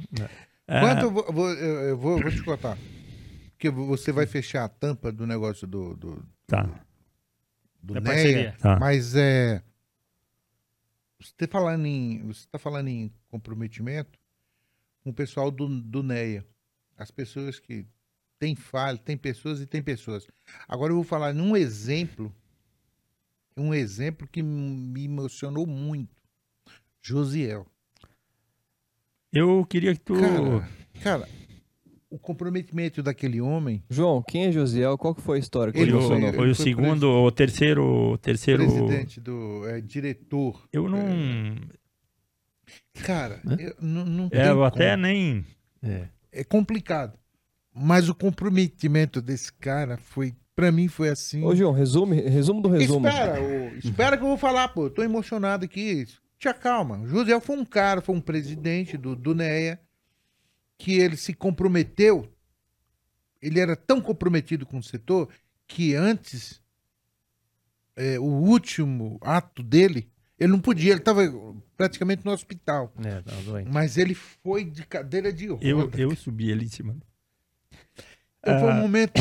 é, 0.67 0.81
Quanto 0.81 1.03
eu 1.05 1.11
vou, 1.11 1.33
vou- 1.33 1.53
eu, 1.55 1.75
eu 1.89 1.99
vou, 1.99 2.21
vou 2.21 2.31
te 2.31 2.43
contar. 2.43 2.77
Porque 3.51 3.71
você 3.71 4.13
vai 4.13 4.27
fechar 4.27 4.65
a 4.65 4.69
tampa 4.69 5.11
do 5.11 5.27
negócio 5.27 5.67
do, 5.67 5.97
do, 5.97 6.25
Tá, 6.47 6.63
do 7.83 7.95
NEA, 7.95 8.03
parceria. 8.03 8.57
tá. 8.61 8.79
mas 8.79 9.15
é. 9.17 9.63
Você 11.19 11.33
está 11.33 11.47
falando 11.49 11.87
em, 11.87 12.23
você 12.27 12.47
tá 12.51 12.59
falando 12.59 12.89
em 12.89 13.11
comprometimento 13.29 14.19
com 15.03 15.11
o 15.11 15.15
pessoal 15.15 15.51
do, 15.51 15.67
do 15.81 16.03
NEA. 16.03 16.45
As 16.99 17.11
pessoas 17.11 17.59
que 17.59 17.87
têm 18.39 18.55
falha, 18.55 18.99
tem 18.99 19.17
pessoas 19.17 19.61
e 19.61 19.67
tem 19.67 19.83
pessoas. 19.83 20.27
Agora 20.69 20.93
eu 20.93 20.97
vou 20.97 21.05
falar 21.05 21.33
num 21.33 21.57
exemplo, 21.57 22.35
um 23.57 23.73
exemplo 23.73 24.29
que 24.29 24.43
me 24.43 25.05
emocionou 25.05 25.67
muito. 25.67 26.15
Josiel. 27.07 27.67
Eu 29.33 29.65
queria 29.67 29.95
que 29.95 30.01
tu... 30.01 30.15
Cara, 30.15 30.69
cara, 31.03 31.29
o 32.11 32.19
comprometimento 32.19 33.03
daquele 33.03 33.41
homem, 33.41 33.83
João, 33.91 34.23
quem 34.27 34.47
é 34.47 34.53
Josiel? 34.53 34.97
Qual 34.97 35.15
que 35.15 35.21
foi 35.21 35.37
a 35.37 35.41
história 35.41 35.73
que 35.73 35.79
Ele 35.79 35.93
Foi, 35.93 36.01
ele 36.01 36.05
o, 36.07 36.09
foi- 36.09 36.33
foi 36.33 36.51
o 36.51 36.55
foi 36.55 36.65
segundo, 36.65 37.09
o 37.11 37.31
terceiro, 37.31 37.85
o 38.13 38.19
terceiro. 38.19 38.65
presidente 38.65 39.21
do 39.21 39.67
é, 39.69 39.81
diretor. 39.81 40.67
Eu 40.73 40.89
não, 40.89 41.01
Cara, 43.05 43.41
Né? 43.45 43.57
eu, 43.61 43.75
não, 43.81 44.05
não 44.05 44.29
é, 44.33 44.49
eu 44.49 44.65
até 44.65 44.91
como. 44.93 45.03
nem. 45.03 45.45
É. 45.83 46.09
É 46.33 46.45
complicado. 46.45 47.19
Mas 47.75 48.09
o 48.09 48.15
comprometimento 48.15 49.21
desse 49.21 49.53
cara 49.53 49.99
foi, 49.99 50.35
para 50.55 50.73
mim, 50.73 50.89
foi 50.89 51.11
assim. 51.11 51.45
Ô, 51.45 51.55
João, 51.55 51.73
resume, 51.73 52.21
resumo 52.23 52.63
do 52.63 52.69
resumo. 52.71 53.07
Espera, 53.07 53.41
ô, 53.41 53.69
espera 53.77 54.17
que 54.17 54.23
eu 54.25 54.29
vou 54.29 54.39
falar, 54.39 54.69
pô. 54.69 54.87
Eu 54.87 54.91
tô 54.91 55.03
emocionado 55.03 55.65
aqui. 55.67 56.07
Te 56.39 56.49
acalma. 56.49 56.99
O 56.99 57.07
José 57.07 57.39
foi 57.41 57.57
um 57.57 57.65
cara, 57.65 58.01
foi 58.01 58.15
um 58.15 58.21
presidente 58.21 58.97
do, 58.97 59.17
do 59.17 59.35
NEA, 59.35 59.81
que 60.79 60.95
ele 60.99 61.17
se 61.17 61.33
comprometeu. 61.33 62.31
Ele 63.41 63.61
era 63.61 63.75
tão 63.77 64.01
comprometido 64.01 64.67
com 64.67 64.79
o 64.79 64.83
setor 64.83 65.29
que 65.67 65.95
antes, 65.95 66.61
é, 67.95 68.19
o 68.19 68.25
último 68.25 69.19
ato 69.23 69.63
dele, 69.63 70.11
ele 70.39 70.53
não 70.53 70.61
podia, 70.61 70.91
ele 70.93 71.01
estava 71.01 71.23
praticamente 71.77 72.25
no 72.25 72.33
hospital. 72.33 72.93
É, 73.03 73.23
tava 73.23 73.43
doente. 73.43 73.71
Mas 73.71 73.97
ele 73.97 74.15
foi 74.15 74.65
de 74.65 74.85
cadeira 74.85 75.33
de 75.33 75.47
roda. 75.49 75.65
Eu, 75.67 75.91
eu 75.97 76.15
subi 76.15 76.53
ali 76.53 76.67
em 76.67 76.69
cima. 76.69 76.97
Então, 78.43 78.61
foi 78.61 78.69
um 78.69 78.73
Ah, 78.73 78.75
momento. 78.81 79.15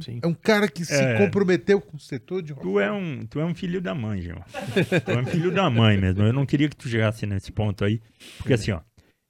Sim. 0.00 0.20
É 0.22 0.26
um 0.26 0.34
cara 0.34 0.68
que 0.68 0.84
se 0.84 0.92
É. 0.94 1.18
comprometeu 1.18 1.80
com 1.80 1.96
o 1.96 2.00
setor 2.00 2.42
de 2.42 2.54
Tu 2.54 2.80
é 2.80 2.90
um, 2.90 3.26
tu 3.26 3.38
é 3.40 3.44
um 3.44 3.54
filho 3.54 3.80
da 3.80 3.94
mãe, 3.94 4.20
João. 4.22 4.42
tu 5.04 5.10
é 5.10 5.18
um 5.18 5.26
filho 5.26 5.50
da 5.52 5.68
mãe 5.70 5.96
mesmo. 5.96 6.22
Eu 6.22 6.32
não 6.32 6.44
queria 6.46 6.68
que 6.68 6.76
tu 6.76 6.88
chegasse 6.88 7.24
nesse 7.26 7.52
ponto 7.52 7.84
aí. 7.84 8.00
Porque 8.38 8.52
assim, 8.54 8.72
ó, 8.72 8.80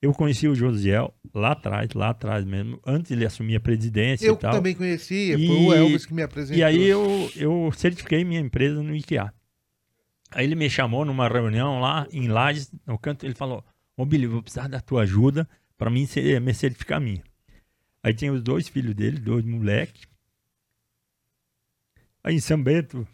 eu 0.00 0.12
conheci 0.12 0.46
o 0.48 0.54
Josiel 0.54 1.14
lá 1.34 1.52
atrás, 1.52 1.90
lá 1.94 2.10
atrás 2.10 2.44
mesmo, 2.44 2.80
antes 2.86 3.10
ele 3.10 3.24
assumir 3.26 3.56
a 3.56 3.60
presidência 3.60 4.26
Eu 4.26 4.34
e 4.34 4.38
tal. 4.38 4.52
também 4.52 4.74
conhecia, 4.74 5.36
E- 5.38 5.46
foi 5.46 5.56
o 5.56 5.72
Elvis 5.74 6.06
que 6.06 6.14
me 6.14 6.22
apresentou. 6.22 6.58
E 6.58 6.64
aí 6.64 6.84
eu, 6.86 7.30
eu 7.36 7.70
certifiquei 7.76 8.24
minha 8.24 8.40
empresa 8.40 8.82
no 8.82 8.94
IKEA. 8.94 9.32
Aí 10.30 10.44
ele 10.44 10.54
me 10.54 10.68
chamou 10.68 11.04
numa 11.04 11.28
reunião 11.28 11.80
lá 11.80 12.06
em 12.12 12.28
Lages, 12.28 12.70
no 12.86 12.98
canto, 12.98 13.24
ele 13.24 13.34
falou: 13.34 13.64
Ô 13.96 14.04
Billy, 14.04 14.24
eu 14.24 14.30
vou 14.32 14.42
precisar 14.42 14.68
da 14.68 14.80
tua 14.80 15.02
ajuda 15.02 15.48
para 15.78 15.88
mim 15.90 16.06
me 16.42 16.54
certificar 16.54 17.00
minha. 17.00 17.22
Aí 18.02 18.12
tinha 18.14 18.32
os 18.32 18.42
dois 18.42 18.68
filhos 18.68 18.94
dele, 18.94 19.18
dois 19.18 19.44
moleques. 19.44 20.02
Aí 22.26 22.34
em 22.34 22.40
São 22.40 22.60
Bento, 22.60 23.06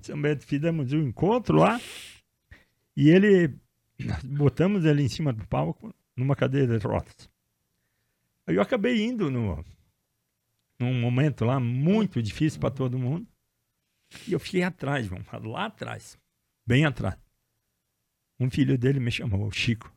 São 0.00 0.18
Bento 0.18 0.46
fizemos 0.46 0.90
um 0.94 1.02
encontro 1.02 1.58
lá 1.58 1.78
e 2.96 3.10
ele, 3.10 3.54
botamos 4.24 4.86
ele 4.86 5.02
em 5.02 5.08
cima 5.08 5.34
do 5.34 5.46
palco 5.46 5.94
numa 6.16 6.34
cadeira 6.34 6.78
de 6.78 6.86
rodas. 6.86 7.28
Aí 8.46 8.54
eu 8.54 8.62
acabei 8.62 9.04
indo 9.04 9.30
no, 9.30 9.62
num 10.80 10.98
momento 10.98 11.44
lá 11.44 11.60
muito 11.60 12.22
difícil 12.22 12.58
para 12.58 12.70
todo 12.70 12.98
mundo. 12.98 13.28
E 14.26 14.32
eu 14.32 14.40
fiquei 14.40 14.62
atrás, 14.62 15.06
vamos 15.06 15.26
lá 15.44 15.66
atrás, 15.66 16.18
bem 16.66 16.86
atrás. 16.86 17.18
Um 18.40 18.48
filho 18.50 18.78
dele 18.78 18.98
me 18.98 19.10
chamou, 19.10 19.46
o 19.46 19.52
Chico. 19.52 19.92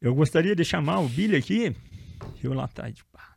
Eu 0.00 0.12
gostaria 0.12 0.56
de 0.56 0.64
chamar 0.64 0.98
o 0.98 1.08
Billy 1.08 1.36
aqui. 1.36 1.76
Eu 2.42 2.52
lá 2.52 2.64
atrás, 2.64 2.96
tipo, 2.96 3.16
ah, 3.16 3.36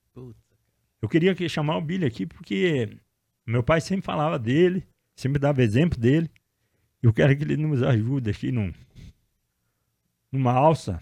eu 1.04 1.10
queria 1.10 1.36
que 1.36 1.50
chamar 1.50 1.76
o 1.76 1.82
Billy 1.82 2.06
aqui 2.06 2.26
porque 2.26 2.98
meu 3.46 3.62
pai 3.62 3.82
sempre 3.82 4.06
falava 4.06 4.40
dele, 4.40 4.88
sempre 5.18 5.38
dava 5.38 5.62
exemplo 5.62 6.00
dele. 6.00 6.32
Eu 7.02 7.12
quero 7.12 7.36
que 7.36 7.44
ele 7.44 7.58
nos 7.58 7.84
ajude 7.84 8.30
aqui 8.30 8.54
num, 8.54 8.72
numa 10.32 10.54
alça 10.54 11.02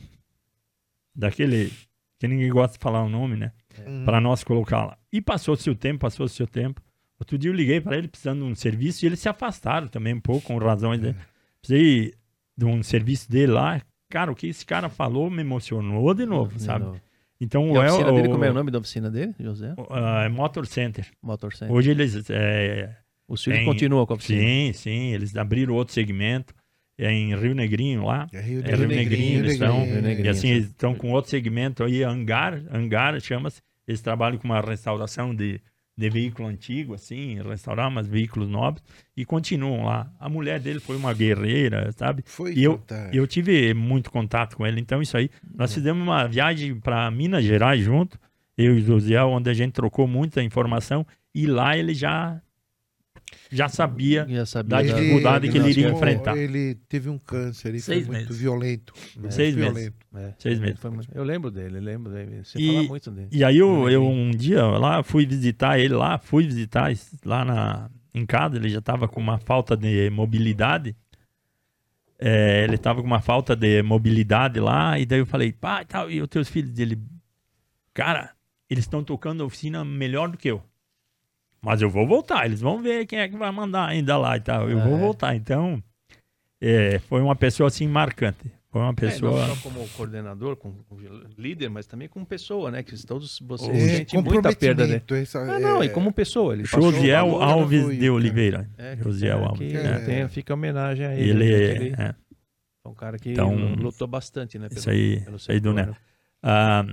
daquele 1.15 1.71
que 2.17 2.27
ninguém 2.27 2.49
gosta 2.49 2.79
de 2.79 2.81
falar 2.81 3.03
o 3.03 3.09
nome, 3.09 3.37
né? 3.37 3.51
Hum. 3.85 4.03
Para 4.03 4.19
nós 4.19 4.43
colocar 4.43 4.85
lá. 4.87 4.97
E 5.13 5.21
passou-se 5.21 5.69
o 5.69 5.75
tempo, 5.75 5.99
passou-se 5.99 6.41
o 6.41 6.47
tempo. 6.47 6.81
Outro 7.19 7.37
dia 7.37 7.51
eu 7.51 7.55
liguei 7.55 7.79
para 7.79 7.95
ele 7.95 8.07
precisando 8.07 8.43
de 8.43 8.51
um 8.51 8.55
serviço 8.55 9.05
e 9.05 9.07
eles 9.07 9.19
se 9.19 9.29
afastaram 9.29 9.87
também 9.87 10.15
um 10.15 10.19
pouco, 10.19 10.47
com 10.47 10.57
razões 10.57 10.99
dele. 10.99 11.17
Precisei 11.61 12.15
de 12.57 12.65
um 12.65 12.81
serviço 12.81 13.29
dele 13.29 13.51
lá. 13.51 13.79
Cara, 14.09 14.31
o 14.31 14.35
que 14.35 14.47
esse 14.47 14.65
cara 14.65 14.89
falou 14.89 15.29
me 15.29 15.41
emocionou 15.41 16.11
de 16.15 16.25
novo, 16.25 16.55
De 16.55 16.63
sabe? 16.63 16.85
novo. 16.85 17.01
Então 17.41 17.65
E 17.73 17.77
a 17.77 17.79
o 17.79 17.83
El- 17.83 17.87
oficina 17.95 18.13
dele, 18.13 18.29
como 18.29 18.45
é 18.45 18.47
o 18.47 18.51
o- 18.51 18.53
nome 18.53 18.69
da 18.71 18.77
oficina 18.77 19.09
dele, 19.09 19.33
José? 19.39 19.73
o- 19.75 19.87
ah, 19.89 20.23
é 20.25 20.29
Motor 20.29 20.67
Center. 20.67 21.07
Motor 21.21 21.53
Center. 21.53 21.75
Hoje 21.75 21.89
eles. 21.91 22.29
é, 22.29 22.95
Os 23.27 23.43
filhos 23.43 23.59
tem- 23.59 23.65
continuam 23.65 24.05
com 24.05 24.13
a 24.13 24.15
oficina. 24.15 24.41
sim, 24.41 24.71
sim, 24.73 25.13
eles 25.13 25.35
abriram 25.35 25.73
outro 25.73 25.93
segmento. 25.93 26.53
É 26.97 27.11
em 27.11 27.35
Rio 27.35 27.55
Negrinho 27.55 28.05
lá. 28.05 28.27
É 28.31 28.39
Rio, 28.39 28.61
É 28.63 28.75
Rio 28.75 28.87
Negrinho, 28.87 29.39
eles 29.39 29.53
estão. 29.53 29.83
Rio 29.85 30.01
Negrinho, 30.03 30.25
E 30.27 30.29
assim, 30.29 30.41
sim. 30.41 30.53
eles 30.53 30.65
estão 30.67 30.93
com 30.93 31.11
outro 31.11 31.31
segmento 31.31 31.83
aí, 31.83 32.03
Hangar, 32.03 32.61
Hangar 32.71 33.19
chama-se. 33.19 33.59
Eles 33.87 34.01
trabalham 34.01 34.37
com 34.37 34.45
uma 34.47 34.61
restauração 34.61 35.33
de, 35.33 35.59
de 36.01 36.09
veículo 36.09 36.47
antigo, 36.47 36.93
assim, 36.93 37.41
restaurar 37.41 37.87
umas 37.87 38.07
veículos 38.07 38.49
novos 38.49 38.83
e 39.15 39.23
continuam 39.23 39.85
lá. 39.85 40.11
A 40.19 40.27
mulher 40.27 40.59
dele 40.59 40.79
foi 40.79 40.95
uma 40.97 41.13
guerreira, 41.13 41.91
sabe? 41.93 42.23
Foi 42.25 42.53
E 42.53 42.63
eu, 42.63 42.73
fantástico. 42.77 43.15
eu 43.15 43.27
tive 43.27 43.73
muito 43.73 44.09
contato 44.11 44.57
com 44.57 44.65
ele, 44.65 44.81
então 44.81 45.01
isso 45.01 45.15
aí. 45.15 45.29
Nós 45.55 45.73
fizemos 45.73 46.01
uma 46.01 46.27
viagem 46.27 46.75
para 46.75 47.09
Minas 47.11 47.43
Gerais 47.43 47.81
junto, 47.83 48.19
eu 48.57 48.77
e 48.77 48.81
o 48.81 48.85
Josiel, 48.85 49.29
onde 49.29 49.49
a 49.49 49.53
gente 49.53 49.73
trocou 49.73 50.07
muita 50.07 50.41
informação 50.43 51.05
e 51.33 51.45
lá 51.45 51.77
ele 51.77 51.93
já 51.93 52.41
já 53.51 53.67
sabia. 53.69 54.25
Já 54.29 54.45
sabia 54.45 54.69
Da 54.77 54.81
dificuldade 54.81 55.49
que 55.49 55.57
ele 55.57 55.69
iria 55.69 55.89
enfrentar. 55.89 56.37
Ele 56.37 56.75
teve 56.87 57.09
um 57.09 57.17
câncer, 57.17 57.69
ele 57.69 57.79
Seis 57.79 58.05
foi 58.05 58.15
muito 58.15 58.27
meses. 58.29 58.41
violento. 58.41 58.93
É. 59.23 59.31
Seis 59.31 59.55
muito 59.55 59.73
meses. 59.73 59.93
violento. 60.11 60.27
É. 60.29 60.35
Seis 60.39 60.59
meses. 60.59 60.79
Eu 61.13 61.23
lembro 61.23 61.49
dele, 61.51 61.77
eu 61.77 61.81
lembro 61.81 62.11
dele. 62.11 62.43
Você 62.43 62.59
E- 62.59 62.67
fala 62.75 62.83
muito 62.87 63.11
dele. 63.11 63.27
E 63.31 63.43
aí 63.43 63.57
eu, 63.57 63.89
eu 63.89 64.07
um 64.07 64.31
dia 64.31 64.63
lá 64.65 65.01
fui 65.03 65.25
visitar 65.25 65.79
ele 65.79 65.93
lá, 65.93 66.17
fui 66.17 66.45
visitar 66.45 66.91
lá 67.25 67.45
na, 67.45 67.89
em 68.13 68.25
casa, 68.25 68.55
ele 68.57 68.69
já 68.69 68.79
estava 68.79 69.07
com 69.07 69.19
uma 69.19 69.37
falta 69.37 69.75
de 69.77 70.09
mobilidade. 70.09 70.95
É, 72.23 72.63
ele 72.65 72.75
estava 72.75 73.01
com 73.01 73.07
uma 73.07 73.21
falta 73.21 73.55
de 73.55 73.81
mobilidade 73.81 74.59
lá, 74.59 74.99
e 74.99 75.05
daí 75.07 75.19
eu 75.19 75.25
falei, 75.25 75.51
pai, 75.51 75.85
tal, 75.85 76.09
e 76.11 76.21
os 76.21 76.27
teus 76.27 76.47
filhos 76.47 76.71
dele? 76.71 76.99
Cara, 77.95 78.31
eles 78.69 78.83
estão 78.83 79.03
tocando 79.03 79.41
a 79.41 79.45
oficina 79.47 79.83
melhor 79.83 80.29
do 80.29 80.37
que 80.37 80.47
eu. 80.51 80.61
Mas 81.63 81.81
eu 81.81 81.89
vou 81.89 82.07
voltar, 82.07 82.45
eles 82.45 82.59
vão 82.61 82.81
ver 82.81 83.05
quem 83.05 83.19
é 83.19 83.29
que 83.29 83.37
vai 83.37 83.51
mandar 83.51 83.87
ainda 83.89 84.17
lá 84.17 84.35
e 84.35 84.39
tal. 84.41 84.69
Eu 84.69 84.79
vou 84.79 84.95
É. 84.95 84.99
voltar. 84.99 85.35
Então, 85.35 85.81
é, 86.61 86.97
foi 86.99 87.21
uma 87.21 87.35
pessoa 87.35 87.67
assim 87.67 87.87
marcante. 87.87 88.51
Foi 88.71 88.81
uma 88.81 88.91
É, 88.91 88.93
pessoa. 88.95 89.47
não 89.47 89.55
só 89.55 89.61
como 89.69 89.87
coordenador, 89.89 90.55
como 90.55 90.77
líder, 91.37 91.69
mas 91.69 91.85
também 91.85 92.07
como 92.07 92.25
pessoa, 92.25 92.71
né? 92.71 92.81
Que 92.81 92.95
todos 93.05 93.37
vocês 93.41 93.69
É, 93.77 93.97
sentem 93.97 94.21
muita 94.23 94.55
perda 94.55 94.87
dele. 94.87 94.99
comprometimento, 95.01 95.15
essa- 95.15 95.39
Ah, 95.39 95.59
não, 95.59 95.83
é- 95.83 95.87
e 95.87 95.89
como 95.89 96.11
pessoa. 96.13 96.53
Ele 96.53 96.63
Josiel 96.65 97.41
Alves 97.41 97.83
foi, 97.83 97.93
de 97.95 97.99
cara. 98.01 98.13
Oliveira. 98.13 98.69
É, 98.77 98.95
Josiel 98.95 99.39
é, 99.39 99.43
Alves. 99.43 99.71
que 99.71 99.77
É. 99.77 99.99
tem- 100.05 100.27
fica 100.29 100.53
a 100.53 100.55
homenagem 100.55 101.05
a 101.05 101.13
ele. 101.13 101.29
Ele 101.31 101.39
né, 101.43 101.51
é, 101.51 101.71
ele 101.75 101.95
é, 101.97 102.15
é 102.85 102.89
um 102.89 102.93
cara 102.95 103.19
que 103.19 103.31
Então, 103.33 103.53
lutou 103.75 104.07
bastante, 104.07 104.57
né? 104.57 104.69
isso 104.71 104.89
aí, 104.89 105.19
pelo 105.19 105.35
isso 105.35 105.51
aí 105.51 105.59
do 105.59 105.73
Neto. 105.73 105.95
Ah, 106.41 106.85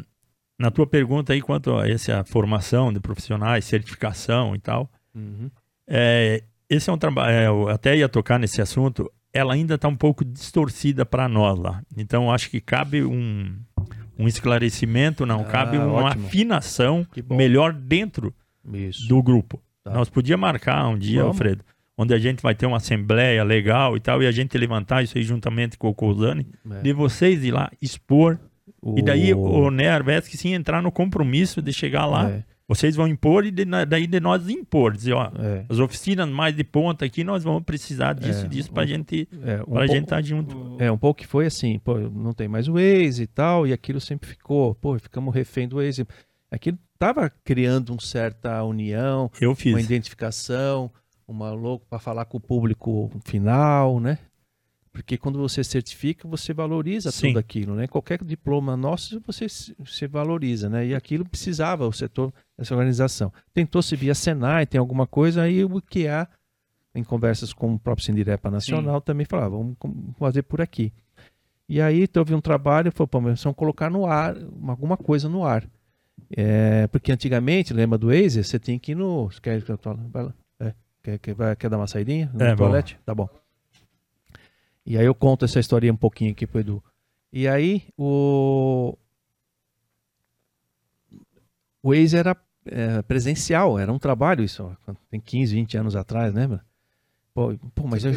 na 0.58 0.70
tua 0.70 0.86
pergunta 0.86 1.32
aí 1.32 1.40
quanto 1.40 1.76
a 1.76 1.88
essa 1.88 2.24
formação 2.24 2.92
de 2.92 2.98
profissionais, 3.00 3.64
certificação 3.64 4.54
e 4.54 4.58
tal, 4.58 4.90
Uhum. 5.14 5.50
é, 5.86 6.42
esse 6.68 6.90
é 6.90 6.92
um 6.92 6.98
trabalho, 6.98 7.30
é, 7.32 7.46
eu 7.46 7.68
até 7.68 7.96
ia 7.96 8.08
tocar 8.08 8.38
nesse 8.38 8.60
assunto, 8.60 9.10
ela 9.32 9.54
ainda 9.54 9.74
está 9.74 9.88
um 9.88 9.96
pouco 9.96 10.24
distorcida 10.24 11.04
para 11.06 11.28
nós 11.28 11.58
lá. 11.58 11.82
Então 11.96 12.30
acho 12.32 12.50
que 12.50 12.60
cabe 12.60 13.02
um, 13.04 13.56
um 14.18 14.26
esclarecimento, 14.28 15.24
não, 15.26 15.40
Ah, 15.42 15.44
cabe 15.44 15.76
uma 15.78 15.92
ótimo. 16.04 16.26
afinação 16.26 17.06
melhor 17.30 17.72
dentro 17.72 18.34
Isso. 18.72 19.08
do 19.08 19.22
grupo. 19.22 19.62
Tá. 19.84 19.92
Nós 19.92 20.08
podíamos 20.10 20.42
marcar 20.42 20.86
um 20.88 20.98
dia, 20.98 21.20
Vamos. 21.22 21.36
Alfredo, 21.36 21.64
onde 21.96 22.14
a 22.14 22.18
gente 22.18 22.42
vai 22.42 22.54
ter 22.54 22.66
uma 22.66 22.76
assembleia 22.76 23.42
legal 23.44 23.96
e 23.96 24.00
tal, 24.00 24.22
e 24.22 24.26
a 24.26 24.30
gente 24.32 24.56
levantar 24.58 25.02
isso 25.02 25.16
aí 25.18 25.24
juntamente 25.24 25.76
com 25.78 25.88
o 25.88 25.94
Cousane, 25.94 26.46
É. 26.70 26.80
de 26.82 26.92
vocês 26.92 27.42
ir 27.44 27.50
lá 27.50 27.70
expor, 27.82 28.38
e 28.96 29.02
daí 29.02 29.34
O- 29.34 29.40
o 29.66 29.70
Nerves 29.70 30.28
que 30.28 30.36
sim 30.36 30.54
entrar 30.54 30.82
no 30.82 30.90
compromisso 30.92 31.60
de 31.62 31.72
chegar 31.72 32.06
lá, 32.06 32.30
É, 32.30 32.44
vocês 32.66 32.94
vão 32.94 33.08
impor 33.08 33.46
e 33.46 33.50
de- 33.50 33.64
daí 33.86 34.06
de 34.06 34.20
nós 34.20 34.48
impor, 34.48 34.92
dizer, 34.94 35.14
ó, 35.14 35.30
é, 35.38 35.64
as 35.68 35.78
oficinas 35.78 36.28
mais 36.28 36.54
de 36.54 36.62
ponta 36.62 37.04
aqui, 37.04 37.24
nós 37.24 37.42
vamos 37.42 37.62
precisar 37.64 38.12
disso, 38.12 38.44
É, 38.44 38.48
disso, 38.48 38.70
pra 38.70 38.84
um- 38.84 38.86
gente, 38.86 39.28
é, 39.42 39.54
um 39.54 39.56
pra 39.58 39.64
pouco- 39.64 39.86
gente 39.88 40.02
estar 40.04 40.22
junto. 40.22 40.76
É, 40.78 40.92
um 40.92 40.98
pouco 40.98 41.20
que 41.20 41.26
foi 41.26 41.46
assim, 41.46 41.78
pô, 41.78 41.98
não 41.98 42.32
tem 42.32 42.46
mais 42.46 42.68
o 42.68 42.74
Waze 42.74 43.22
e 43.22 43.26
tal, 43.26 43.66
e 43.66 43.72
aquilo 43.72 44.00
sempre 44.00 44.28
ficou, 44.28 44.74
pô, 44.74 44.98
ficamos 44.98 45.34
refém 45.34 45.66
do 45.66 45.76
Waze. 45.76 46.06
Aquilo 46.50 46.78
tava 46.98 47.30
criando 47.44 47.90
uma 47.90 48.00
certa 48.00 48.62
união, 48.64 49.30
Eu 49.40 49.50
uma 49.52 49.80
identificação, 49.80 50.90
uma 51.26 51.50
louco 51.52 51.86
para 51.88 51.98
falar 51.98 52.24
com 52.24 52.38
o 52.38 52.40
público 52.40 53.10
final, 53.24 54.00
né? 54.00 54.18
Porque 54.92 55.16
quando 55.18 55.38
você 55.38 55.62
certifica, 55.62 56.26
você 56.26 56.52
valoriza 56.52 57.10
Sim. 57.10 57.28
tudo 57.28 57.38
aquilo, 57.38 57.74
né? 57.74 57.86
Qualquer 57.86 58.22
diploma 58.24 58.76
nosso, 58.76 59.20
você 59.26 59.48
se 59.48 59.74
você 59.78 60.06
valoriza, 60.08 60.68
né? 60.68 60.86
E 60.86 60.94
aquilo 60.94 61.24
precisava, 61.28 61.86
o 61.86 61.92
setor, 61.92 62.32
essa 62.56 62.74
organização. 62.74 63.32
Tentou 63.52 63.82
se 63.82 63.94
via 63.96 64.14
Senai, 64.14 64.66
tem 64.66 64.78
alguma 64.78 65.06
coisa, 65.06 65.42
aí 65.42 65.64
o 65.64 65.80
que 65.80 66.08
há, 66.08 66.26
em 66.94 67.04
conversas 67.04 67.52
com 67.52 67.74
o 67.74 67.78
próprio 67.78 68.04
Sindirepa 68.04 68.50
Nacional, 68.50 69.00
também 69.00 69.26
falava, 69.26 69.56
vamos 69.56 69.76
com- 69.78 70.12
fazer 70.18 70.42
por 70.42 70.60
aqui. 70.60 70.92
E 71.68 71.80
aí 71.80 72.08
teve 72.08 72.34
um 72.34 72.40
trabalho, 72.40 72.90
foi, 72.90 73.06
pô, 73.06 73.20
mas 73.20 73.42
vamos 73.42 73.56
colocar 73.56 73.90
no 73.90 74.06
ar, 74.06 74.36
uma- 74.36 74.72
alguma 74.72 74.96
coisa 74.96 75.28
no 75.28 75.44
ar. 75.44 75.68
É, 76.36 76.86
porque 76.88 77.12
antigamente, 77.12 77.72
lembra 77.72 77.96
do 77.98 78.08
Waze? 78.08 78.42
Você 78.42 78.58
tinha 78.58 78.78
que 78.78 78.92
ir 78.92 78.94
no. 78.94 79.28
Quer? 79.40 79.62
Vai. 80.10 80.32
É, 80.60 80.74
quer, 81.02 81.18
quer, 81.18 81.56
quer 81.56 81.70
dar 81.70 81.76
uma 81.76 81.86
saidinha? 81.86 82.30
No 82.34 82.42
É, 82.42 82.56
toalete? 82.56 82.98
Tá 83.04 83.14
bom. 83.14 83.28
E 84.88 84.96
aí 84.96 85.04
eu 85.04 85.14
conto 85.14 85.44
essa 85.44 85.60
historinha 85.60 85.92
um 85.92 85.96
pouquinho 85.98 86.32
aqui 86.32 86.46
pro 86.46 86.60
Edu. 86.60 86.82
E 87.30 87.46
aí 87.46 87.84
o. 87.94 88.96
o 91.82 91.90
Waze 91.90 92.16
era 92.16 92.34
é, 92.64 93.02
presencial, 93.02 93.78
era 93.78 93.92
um 93.92 93.98
trabalho 93.98 94.42
isso, 94.42 94.74
tem 95.10 95.20
15, 95.20 95.54
20 95.54 95.76
anos 95.76 95.94
atrás, 95.94 96.32
lembra? 96.32 96.64
Pô, 97.34 97.54
pô 97.74 97.86
mas 97.86 98.02
eu, 98.02 98.12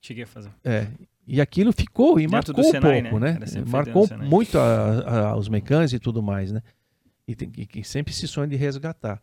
Cheguei 0.00 0.22
a 0.22 0.26
fazer. 0.28 0.52
É, 0.62 0.86
e 1.26 1.40
aquilo 1.40 1.72
ficou 1.72 2.20
e 2.20 2.28
Dentro 2.28 2.54
marcou 2.54 2.64
Senai, 2.70 3.00
um 3.00 3.02
pouco, 3.02 3.18
né? 3.18 3.32
né? 3.32 3.46
Marcou 3.66 4.08
muito 4.18 4.56
a, 4.56 5.30
a, 5.30 5.36
os 5.36 5.48
mecânicos 5.48 5.92
e 5.92 5.98
tudo 5.98 6.22
mais, 6.22 6.52
né? 6.52 6.62
E, 7.26 7.34
tem, 7.34 7.50
e, 7.58 7.80
e 7.80 7.82
sempre 7.82 8.12
esse 8.12 8.28
sonho 8.28 8.46
de 8.46 8.54
resgatar. 8.54 9.20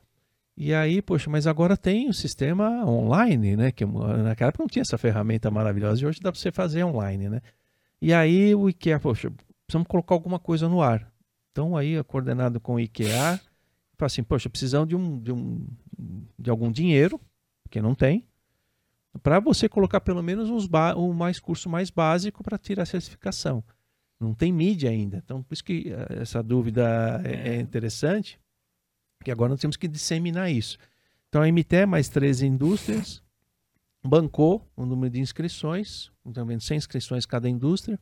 E 0.63 0.75
aí, 0.75 1.01
poxa, 1.01 1.27
mas 1.27 1.47
agora 1.47 1.75
tem 1.75 2.07
o 2.07 2.13
sistema 2.13 2.85
online, 2.85 3.57
né? 3.57 3.71
Que 3.71 3.83
naquela 3.83 4.49
época 4.49 4.61
não 4.61 4.67
tinha 4.67 4.83
essa 4.83 4.95
ferramenta 4.95 5.49
maravilhosa 5.49 6.03
e 6.03 6.05
hoje 6.05 6.19
dá 6.21 6.31
para 6.31 6.39
você 6.39 6.51
fazer 6.51 6.83
online, 6.83 7.29
né? 7.29 7.41
E 7.99 8.13
aí 8.13 8.53
o 8.53 8.69
IKEA, 8.69 8.99
poxa, 8.99 9.33
precisamos 9.65 9.87
colocar 9.87 10.13
alguma 10.13 10.37
coisa 10.37 10.69
no 10.69 10.79
ar. 10.79 11.11
Então 11.51 11.75
aí, 11.75 12.03
coordenado 12.03 12.59
com 12.59 12.75
o 12.75 12.79
IKEA, 12.79 13.41
fala 13.97 14.05
assim, 14.05 14.21
poxa, 14.21 14.51
precisamos 14.51 14.87
de 14.87 14.95
um, 14.95 15.19
de 15.19 15.31
um 15.31 15.65
de 16.37 16.51
algum 16.51 16.71
dinheiro, 16.71 17.19
que 17.71 17.81
não 17.81 17.95
tem, 17.95 18.27
para 19.23 19.39
você 19.39 19.67
colocar 19.67 19.99
pelo 19.99 20.21
menos 20.21 20.47
uns 20.47 20.69
o 20.95 21.11
mais 21.11 21.39
curso 21.39 21.71
mais 21.71 21.89
básico 21.89 22.43
para 22.43 22.59
tirar 22.59 22.83
a 22.83 22.85
certificação. 22.85 23.63
Não 24.19 24.35
tem 24.35 24.53
mídia 24.53 24.91
ainda. 24.91 25.23
Então, 25.25 25.41
por 25.41 25.55
isso 25.55 25.63
que 25.63 25.91
eh, 25.91 26.21
essa 26.21 26.43
dúvida 26.43 27.19
é, 27.25 27.55
é 27.55 27.59
interessante, 27.59 28.39
que 29.23 29.31
agora 29.31 29.49
nós 29.49 29.59
temos 29.59 29.77
que 29.77 29.87
disseminar 29.87 30.51
isso. 30.51 30.77
Então, 31.29 31.41
a 31.41 31.47
MT 31.47 31.85
mais 31.85 32.09
13 32.09 32.45
indústrias 32.45 33.23
bancou 34.03 34.67
o 34.75 34.85
número 34.85 35.13
de 35.13 35.19
inscrições, 35.19 36.11
também 36.33 36.59
100 36.59 36.77
inscrições 36.77 37.25
cada 37.25 37.49
indústria. 37.49 37.99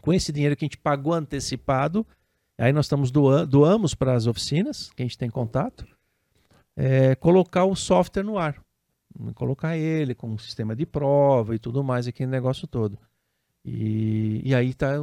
Com 0.00 0.12
esse 0.12 0.32
dinheiro 0.32 0.56
que 0.56 0.64
a 0.64 0.66
gente 0.66 0.78
pagou 0.78 1.14
antecipado, 1.14 2.06
aí 2.58 2.72
nós 2.72 2.86
estamos 2.86 3.10
doando, 3.10 3.46
doamos 3.46 3.94
para 3.94 4.14
as 4.14 4.26
oficinas, 4.26 4.90
que 4.96 5.02
a 5.02 5.06
gente 5.06 5.16
tem 5.16 5.30
contato, 5.30 5.86
é, 6.76 7.14
colocar 7.14 7.64
o 7.64 7.76
software 7.76 8.24
no 8.24 8.38
ar 8.38 8.60
colocar 9.34 9.76
ele 9.76 10.14
com 10.14 10.28
um 10.28 10.38
sistema 10.38 10.74
de 10.74 10.86
prova 10.86 11.54
e 11.54 11.58
tudo 11.58 11.82
mais, 11.84 12.06
aquele 12.06 12.30
negócio 12.30 12.66
todo. 12.66 12.98
E, 13.64 14.40
e 14.44 14.54
aí 14.54 14.74
tá, 14.74 14.94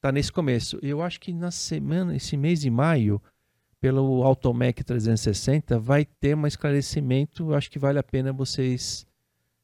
tá 0.00 0.10
nesse 0.10 0.32
começo. 0.32 0.78
Eu 0.82 1.02
acho 1.02 1.20
que 1.20 1.32
na 1.32 1.50
semana, 1.50 2.16
esse 2.16 2.36
mês 2.36 2.60
de 2.60 2.70
maio, 2.70 3.20
pelo 3.82 4.22
Automec 4.22 4.84
360, 4.84 5.76
vai 5.80 6.04
ter 6.04 6.36
um 6.36 6.46
esclarecimento. 6.46 7.52
Acho 7.52 7.68
que 7.68 7.80
vale 7.80 7.98
a 7.98 8.02
pena 8.02 8.32
vocês 8.32 9.04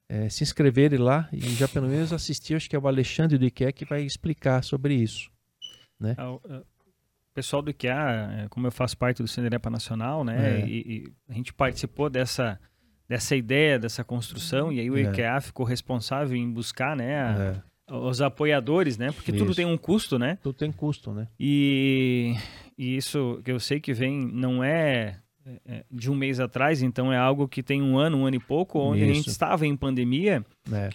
é, 0.08 0.28
se 0.28 0.42
inscreverem 0.42 0.98
lá 0.98 1.28
e 1.32 1.38
já 1.50 1.68
pelo 1.68 1.86
menos 1.86 2.12
assistir. 2.12 2.56
Acho 2.56 2.68
que 2.68 2.74
é 2.74 2.78
o 2.80 2.88
Alexandre 2.88 3.38
do 3.38 3.44
IKEA 3.44 3.72
que 3.72 3.84
vai 3.84 4.02
explicar 4.02 4.64
sobre 4.64 4.94
isso. 4.94 5.30
Né? 6.00 6.16
É, 6.18 6.24
o 6.24 6.40
pessoal 7.32 7.62
do 7.62 7.70
IKEA, 7.70 8.44
é, 8.44 8.48
como 8.48 8.66
eu 8.66 8.72
faço 8.72 8.98
parte 8.98 9.22
do 9.22 9.28
Cinerepa 9.28 9.70
Nacional, 9.70 10.24
né, 10.24 10.62
é. 10.62 10.66
e, 10.66 10.80
e 10.80 11.12
a 11.28 11.34
gente 11.34 11.54
participou 11.54 12.10
dessa 12.10 12.58
dessa 13.08 13.34
ideia, 13.34 13.78
dessa 13.78 14.04
construção, 14.04 14.70
e 14.70 14.80
aí 14.80 14.90
o 14.90 14.98
é. 14.98 15.02
IKEA 15.02 15.40
ficou 15.40 15.64
responsável 15.64 16.36
em 16.36 16.52
buscar, 16.52 16.94
né, 16.94 17.22
a, 17.22 17.62
é. 17.88 17.94
os 17.94 18.20
apoiadores, 18.20 18.98
né, 18.98 19.12
porque 19.12 19.30
isso. 19.30 19.38
tudo 19.38 19.54
tem 19.54 19.64
um 19.64 19.78
custo, 19.78 20.18
né? 20.18 20.36
Tudo 20.42 20.54
tem 20.54 20.70
custo, 20.70 21.14
né? 21.14 21.26
E, 21.40 22.34
e 22.78 22.96
isso 22.96 23.40
que 23.44 23.50
eu 23.50 23.58
sei 23.58 23.80
que 23.80 23.92
vem, 23.92 24.16
não 24.32 24.62
é, 24.62 25.18
é 25.66 25.84
de 25.90 26.08
um 26.08 26.14
mês 26.14 26.38
atrás, 26.38 26.80
então 26.80 27.12
é 27.12 27.18
algo 27.18 27.48
que 27.48 27.62
tem 27.62 27.82
um 27.82 27.98
ano, 27.98 28.18
um 28.18 28.26
ano 28.26 28.36
e 28.36 28.40
pouco, 28.40 28.78
onde 28.78 29.02
isso. 29.02 29.10
a 29.10 29.14
gente 29.14 29.28
estava 29.28 29.66
em 29.66 29.76
pandemia, 29.76 30.46
é. 30.72 30.90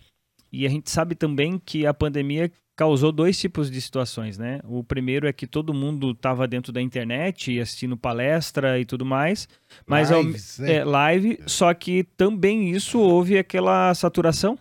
e 0.50 0.66
a 0.66 0.70
gente 0.70 0.90
sabe 0.90 1.14
também 1.14 1.62
que 1.64 1.86
a 1.86 1.94
pandemia 1.94 2.50
causou 2.76 3.12
dois 3.12 3.40
tipos 3.40 3.70
de 3.70 3.80
situações, 3.80 4.38
né? 4.38 4.60
O 4.64 4.84
primeiro 4.84 5.28
é 5.28 5.34
que 5.34 5.46
todo 5.46 5.74
mundo 5.74 6.12
estava 6.12 6.48
dentro 6.48 6.72
da 6.72 6.82
internet 6.82 7.60
assistindo 7.60 7.98
palestra 7.98 8.80
e 8.80 8.86
tudo 8.86 9.06
mais, 9.06 9.48
mas 9.86 10.10
Lives, 10.10 10.60
ao, 10.60 10.66
é, 10.66 10.84
live, 10.84 11.40
só 11.46 11.74
que 11.74 12.04
também 12.18 12.72
isso 12.72 12.98
houve 13.00 13.38
aquela 13.38 13.94
saturação 13.94 14.58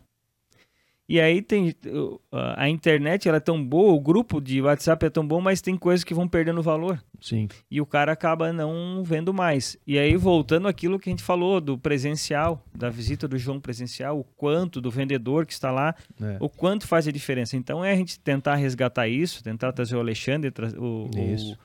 e 1.08 1.20
aí 1.20 1.42
tem 1.42 1.74
a 2.32 2.68
internet 2.68 3.28
ela 3.28 3.36
é 3.36 3.40
tão 3.40 3.62
boa, 3.62 3.92
o 3.92 4.00
grupo 4.00 4.40
de 4.40 4.62
WhatsApp 4.62 5.06
é 5.06 5.10
tão 5.10 5.26
bom, 5.26 5.40
mas 5.40 5.60
tem 5.60 5.76
coisas 5.76 6.04
que 6.04 6.14
vão 6.14 6.28
perdendo 6.28 6.62
valor. 6.62 7.02
Sim. 7.20 7.48
E 7.70 7.80
o 7.80 7.86
cara 7.86 8.12
acaba 8.12 8.52
não 8.52 9.02
vendo 9.04 9.34
mais. 9.34 9.76
E 9.86 9.98
aí 9.98 10.16
voltando 10.16 10.68
aquilo 10.68 10.98
que 10.98 11.10
a 11.10 11.12
gente 11.12 11.22
falou 11.22 11.60
do 11.60 11.76
presencial, 11.76 12.64
da 12.74 12.88
visita 12.88 13.28
do 13.28 13.36
João 13.36 13.60
presencial, 13.60 14.18
o 14.18 14.24
quanto 14.24 14.80
do 14.80 14.90
vendedor 14.90 15.44
que 15.44 15.52
está 15.52 15.70
lá, 15.70 15.94
é. 16.20 16.36
o 16.40 16.48
quanto 16.48 16.86
faz 16.86 17.06
a 17.06 17.12
diferença. 17.12 17.56
Então 17.56 17.84
é 17.84 17.92
a 17.92 17.96
gente 17.96 18.18
tentar 18.18 18.54
resgatar 18.54 19.08
isso, 19.08 19.42
tentar 19.42 19.72
trazer 19.72 19.96
o 19.96 20.00
Alexandre, 20.00 20.52
o, 20.78 21.10
isso. 21.34 21.58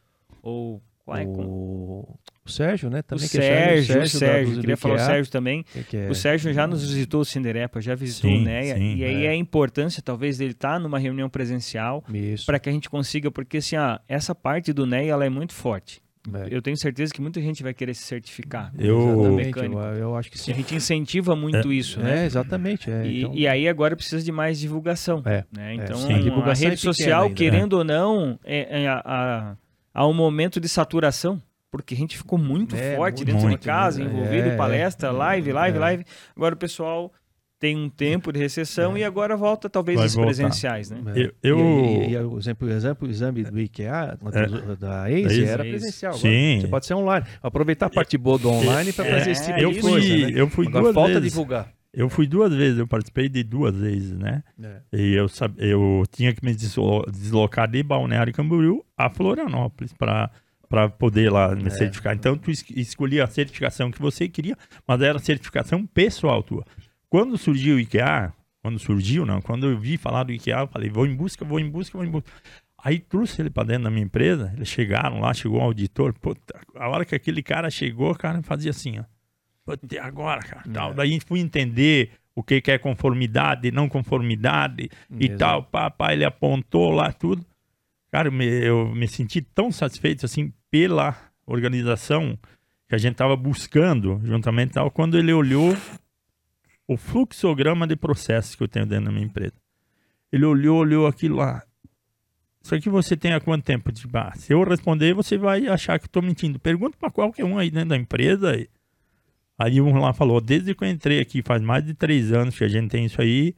o, 0.44 0.82
o, 1.08 1.14
o, 1.14 2.00
o 2.02 2.20
Sérgio, 2.51 2.90
né? 2.90 3.01
Também 3.01 3.26
o 3.26 3.30
Sérgio, 3.30 3.82
o 3.82 3.85
Sérgio, 3.85 4.03
o 4.03 4.08
Sérgio 4.08 4.59
queria 4.61 4.77
falar 4.77 4.95
o 4.95 5.00
Sérgio 5.00 5.32
também. 5.32 5.66
Que 5.90 5.98
é? 5.98 6.09
O 6.09 6.16
Sérgio 6.16 6.53
já 6.53 6.67
nos 6.67 6.88
visitou 6.88 7.22
o 7.22 7.26
Cinderepa, 7.26 7.82
já 7.82 7.95
visitou 7.95 8.30
sim, 8.30 8.42
o 8.42 8.43
NEA. 8.43 8.76
Sim, 8.76 8.95
e 8.95 9.03
aí 9.03 9.26
é. 9.26 9.30
a 9.30 9.35
importância, 9.35 10.01
talvez, 10.01 10.38
dele 10.38 10.51
estar 10.51 10.74
tá 10.74 10.80
numa 10.80 11.00
reunião 11.00 11.30
presencial 11.30 12.03
para 12.45 12.59
que 12.59 12.69
a 12.69 12.72
gente 12.72 12.90
consiga, 12.90 13.32
porque 13.32 13.58
assim, 13.58 13.76
ah, 13.76 14.01
essa 14.08 14.34
parte 14.34 14.74
do 14.74 14.85
NEA 14.85 15.11
ela 15.11 15.26
é 15.26 15.30
muito 15.30 15.53
forte. 15.53 16.01
É. 16.34 16.48
Eu 16.51 16.61
tenho 16.61 16.76
certeza 16.77 17.14
que 17.14 17.22
muita 17.22 17.42
gente 17.42 17.64
vai 17.64 17.74
querer 17.74 17.93
se 17.93 18.03
certificar. 18.03 18.74
Eu, 18.77 19.40
eu, 19.40 19.80
eu, 19.95 20.16
acho 20.16 20.30
que 20.30 20.38
sim. 20.38 20.51
A 20.51 20.56
gente 20.56 20.76
incentiva 20.76 21.35
muito 21.35 21.72
é, 21.72 21.74
isso, 21.74 22.00
né? 22.01 22.24
É, 22.24 22.26
exatamente. 22.26 22.92
É, 22.92 23.06
e, 23.06 23.19
então... 23.19 23.34
e, 23.34 23.48
aí 23.48 23.67
agora 23.67 23.95
precisa 23.95 24.24
de 24.24 24.32
mais 24.32 24.59
divulgação. 24.59 25.22
É, 25.26 25.45
né? 25.56 25.76
Então, 25.76 25.98
a, 25.98 26.50
a 26.50 26.53
rede 26.53 26.77
social, 26.77 27.24
ainda, 27.24 27.35
querendo 27.35 27.74
ou 27.74 27.84
não, 27.84 28.38
é, 28.43 28.84
é 28.84 28.88
a, 28.88 29.01
a, 29.06 29.56
há 29.93 30.08
um 30.08 30.14
momento 30.14 30.59
de 30.59 30.67
saturação 30.67 31.42
porque 31.78 31.94
a 31.94 31.98
gente 31.98 32.18
ficou 32.18 32.38
muito 32.38 32.76
é, 32.76 32.96
forte 32.96 33.18
muito, 33.18 33.26
dentro 33.26 33.48
muito, 33.48 33.60
de 33.60 33.66
casa, 33.66 34.00
muito, 34.00 34.14
envolvido, 34.14 34.50
é, 34.50 34.56
palestra, 34.56 35.12
live, 35.12 35.52
live, 35.52 35.78
é. 35.78 35.80
live. 35.80 36.06
Agora 36.36 36.56
o 36.56 36.58
pessoal 36.58 37.12
tem 37.60 37.76
um 37.76 37.90
tempo 37.90 38.32
de 38.32 38.40
recessão 38.40 38.96
é. 38.96 39.00
e 39.00 39.04
agora 39.04 39.36
volta 39.36 39.70
talvez 39.70 40.00
os 40.00 40.16
presenciais, 40.16 40.92
né? 40.92 41.02
Eu, 41.16 41.32
eu... 41.42 41.60
E, 41.60 42.10
e, 42.10 42.14
e, 42.14 42.18
o 42.18 42.38
exemplo, 42.38 42.68
o 42.68 42.72
exemplo, 42.72 43.08
o 43.08 43.12
exame 43.12 43.44
do 43.44 43.60
IKEA, 43.60 44.18
é. 44.22 44.76
da 44.76 45.10
ACE, 45.10 45.46
era 45.46 45.64
presencial. 45.64 46.14
Sim. 46.14 46.60
Você 46.62 46.68
pode 46.68 46.86
ser 46.86 46.94
online. 46.94 47.26
Aproveitar 47.42 47.88
a 47.88 47.90
parte 47.90 48.18
boa 48.18 48.38
do 48.38 48.50
online 48.50 48.94
para 48.94 49.06
fazer 49.06 49.32
esse 49.32 49.46
tipo 49.46 49.60
eu 49.60 49.72
de 49.72 49.82
fui, 49.82 49.92
coisa, 49.92 50.08
né? 50.08 50.32
Eu 50.36 50.50
fui 50.50 50.68
agora 50.68 50.84
duas 50.84 50.94
falta 50.94 51.14
vezes. 51.14 51.32
divulgar. 51.32 51.74
Eu 51.94 52.10
fui 52.10 52.28
duas 52.28 52.54
vezes, 52.54 52.78
eu 52.78 52.88
participei 52.88 53.28
de 53.28 53.44
duas 53.44 53.76
vezes, 53.76 54.12
né? 54.12 54.44
É. 54.62 54.82
E 54.94 55.14
eu, 55.16 55.26
eu 55.58 56.04
tinha 56.12 56.34
que 56.34 56.46
me 56.46 56.54
deslocar 56.54 57.68
de 57.68 57.82
Balneário 57.82 58.32
Camboriú 58.34 58.86
a 58.96 59.10
Florianópolis 59.10 59.94
para 59.94 60.30
para 60.70 60.90
poder 60.90 61.32
lá 61.32 61.56
me 61.56 61.68
é. 61.68 61.70
certificar. 61.70 62.14
Então 62.14 62.38
tu 62.38 62.52
escolhia 62.52 63.24
a 63.24 63.28
certificação 63.28 63.92
que 63.92 64.02
você 64.02 64.28
queria, 64.28 64.58
mas 64.86 65.02
era 65.02 65.20
certificação 65.20 65.86
pessoal 65.86 66.44
tua. 66.44 66.66
Quando 67.10 67.38
surgiu 67.38 67.78
o 67.78 67.80
IKEA, 67.80 68.34
quando 68.62 68.80
surgiu, 68.80 69.26
não, 69.26 69.42
quando 69.42 69.68
eu 69.68 69.80
vi 69.80 69.98
falar 69.98 70.24
do 70.24 70.34
IKEA, 70.34 70.60
eu 70.60 70.68
falei, 70.68 70.90
vou 70.90 71.06
em 71.06 71.16
busca, 71.16 71.46
vou 71.46 71.60
em 71.60 71.70
busca, 71.70 71.98
vou 71.98 72.06
em 72.06 72.12
busca. 72.12 72.30
Aí 72.84 73.00
trouxe 73.00 73.42
ele 73.42 73.50
para 73.50 73.64
dentro 73.68 73.86
da 73.86 73.90
minha 73.90 74.04
empresa, 74.04 74.52
eles 74.56 74.68
chegaram 74.68 75.20
lá, 75.20 75.34
chegou 75.34 75.60
um 75.60 75.64
auditor, 75.64 76.14
puta, 76.14 76.60
a 76.76 76.88
hora 76.90 77.06
que 77.06 77.16
aquele 77.16 77.42
cara 77.42 77.70
chegou, 77.70 78.12
o 78.12 78.18
cara 78.18 78.42
fazia 78.44 78.72
assim, 78.72 79.00
ó. 79.00 79.04
Puta, 79.66 80.02
agora, 80.02 80.42
cara, 80.42 80.64
tal. 80.72 80.92
É. 80.92 80.94
Daí 80.94 81.20
fui 81.20 81.40
entender 81.40 82.12
o 82.36 82.44
que, 82.44 82.62
que 82.62 82.72
é 82.72 82.78
conformidade, 82.78 83.72
não 83.72 83.90
conformidade 83.90 84.90
e 85.20 85.30
tal, 85.30 85.64
papai, 85.64 86.14
ele 86.14 86.24
apontou 86.24 86.92
lá 86.92 87.12
tudo. 87.12 87.44
Cara, 88.12 88.28
eu 88.28 88.32
me, 88.32 88.46
eu 88.46 88.96
me 88.96 89.08
senti 89.08 89.42
tão 89.42 89.72
satisfeito 89.72 90.26
assim 90.26 90.54
pela 90.70 91.16
organização 91.46 92.38
que 92.88 92.96
a 92.96 92.98
gente 92.98 93.14
estava 93.14 93.36
buscando 93.36 94.20
juntamente 94.24 94.74
tal, 94.74 94.90
quando 94.90 95.18
ele 95.18 95.34
olhou 95.34 95.76
o 96.88 96.96
fluxograma 96.96 97.86
de 97.86 97.96
processos 97.96 98.56
que 98.56 98.64
eu 98.64 98.68
tenho 98.68 98.86
dentro 98.86 99.06
da 99.06 99.12
minha 99.12 99.26
empresa. 99.26 99.56
Ele 100.32 100.46
olhou, 100.46 100.80
olhou 100.80 101.08
aquilo 101.08 101.38
lá. 101.38 101.64
Isso 102.62 102.76
aqui 102.76 102.90
você 102.90 103.16
tem 103.16 103.34
há 103.34 103.40
quanto 103.40 103.64
tempo? 103.64 103.92
Tipo, 103.92 104.18
ah, 104.18 104.34
se 104.36 104.54
eu 104.54 104.64
responder, 104.64 105.14
você 105.14 105.38
vai 105.38 105.68
achar 105.68 106.00
que 106.00 106.06
estou 106.06 106.22
mentindo. 106.22 106.60
Pergunta 106.60 106.98
para 106.98 107.12
qualquer 107.12 107.46
um 107.46 107.58
aí 107.58 107.70
dentro 107.70 107.90
da 107.90 107.98
empresa. 107.98 108.54
Aí 109.58 109.82
um 109.82 109.98
lá 109.98 110.14
falou, 110.14 110.40
desde 110.40 110.76
que 110.76 110.84
eu 110.84 110.90
entrei 110.90 111.20
aqui, 111.20 111.42
faz 111.42 111.62
mais 111.62 111.84
de 111.84 111.94
três 111.94 112.32
anos 112.32 112.58
que 112.58 112.64
a 112.64 112.68
gente 112.68 112.90
tem 112.90 113.06
isso 113.06 113.22
aí, 113.22 113.56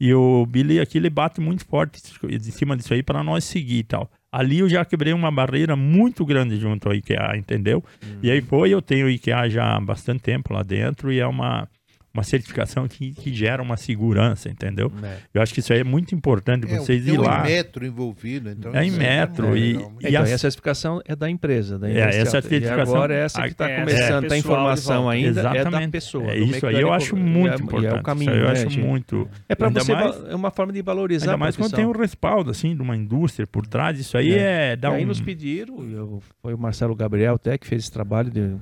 e 0.00 0.12
o 0.14 0.46
Billy 0.46 0.80
aqui, 0.80 0.98
ele 0.98 1.10
bate 1.10 1.40
muito 1.40 1.64
forte 1.64 2.00
em 2.24 2.38
cima 2.40 2.76
disso 2.76 2.94
aí 2.94 3.02
para 3.02 3.22
nós 3.22 3.44
seguir 3.44 3.78
e 3.78 3.84
tal. 3.84 4.10
Ali 4.34 4.58
eu 4.58 4.68
já 4.68 4.84
quebrei 4.84 5.12
uma 5.12 5.30
barreira 5.30 5.76
muito 5.76 6.26
grande 6.26 6.56
junto 6.56 6.88
ao 6.88 6.94
IKEA, 6.94 7.36
entendeu? 7.36 7.84
Uhum. 8.02 8.18
E 8.20 8.32
aí 8.32 8.40
foi, 8.40 8.70
eu 8.70 8.82
tenho 8.82 9.06
o 9.06 9.08
IKEA 9.08 9.48
já 9.48 9.76
há 9.76 9.80
bastante 9.80 10.24
tempo 10.24 10.52
lá 10.52 10.64
dentro 10.64 11.12
e 11.12 11.20
é 11.20 11.26
uma, 11.26 11.68
uma 12.14 12.22
certificação 12.22 12.86
que, 12.86 13.12
que 13.12 13.34
gera 13.34 13.60
uma 13.60 13.76
segurança, 13.76 14.48
entendeu? 14.48 14.90
É. 15.02 15.16
Eu 15.34 15.42
acho 15.42 15.52
que 15.52 15.58
isso 15.58 15.72
aí 15.72 15.80
é 15.80 15.84
muito 15.84 16.14
importante 16.14 16.64
é, 16.72 16.78
vocês 16.78 17.08
ir 17.08 17.18
lá. 17.18 17.40
É 17.40 17.56
metro 17.56 17.84
envolvido, 17.84 18.48
então. 18.50 18.72
É 18.72 18.84
em 18.84 18.94
é 18.94 18.96
metro. 18.96 19.56
e, 19.56 19.72
legal. 19.72 19.92
e, 20.00 20.06
então, 20.06 20.22
a... 20.22 20.38
certificação 20.38 21.02
é 21.04 21.16
da 21.16 21.28
empresa. 21.28 21.76
Da 21.76 21.90
é, 21.90 22.20
essa 22.20 22.40
certificação. 22.40 22.94
E 22.94 22.96
agora 22.96 23.14
essa 23.14 23.42
que 23.42 23.48
está 23.48 23.68
começando, 23.68 24.30
é, 24.30 24.34
a 24.34 24.38
informação 24.38 25.10
ainda 25.10 25.40
Exatamente. 25.40 25.66
é 25.66 25.80
da 25.80 25.88
pessoa. 25.88 26.30
É 26.30 26.38
isso 26.38 26.66
aí 26.66 26.80
eu 26.80 26.92
acho 26.92 27.16
muito 27.16 27.60
importante. 27.60 27.96
é 27.96 27.98
o 27.98 28.02
caminho, 28.02 28.32
eu 28.32 28.44
né, 28.44 28.52
acho 28.52 28.70
gente? 28.70 28.80
muito. 28.80 29.28
É 29.48 29.56
para 29.56 29.68
você, 29.70 29.92
mais, 29.92 30.24
é 30.28 30.34
uma 30.36 30.52
forma 30.52 30.72
de 30.72 30.82
valorizar 30.82 31.32
ainda 31.32 31.36
mais 31.36 31.56
quando 31.56 31.74
tem 31.74 31.84
um 31.84 31.92
respaldo, 31.92 32.50
assim, 32.50 32.76
de 32.76 32.82
uma 32.82 32.96
indústria 32.96 33.46
por 33.46 33.66
trás, 33.66 33.98
isso 33.98 34.16
aí 34.16 34.34
é... 34.34 34.72
é 34.72 34.76
dá 34.76 34.90
e 34.90 34.94
aí 34.94 35.04
um... 35.04 35.08
nos 35.08 35.20
pediram, 35.20 35.82
eu, 35.90 36.22
foi 36.40 36.54
o 36.54 36.58
Marcelo 36.58 36.94
Gabriel 36.94 37.34
até 37.34 37.58
que 37.58 37.66
fez 37.66 37.82
esse 37.82 37.92
trabalho 37.92 38.30
de, 38.30 38.54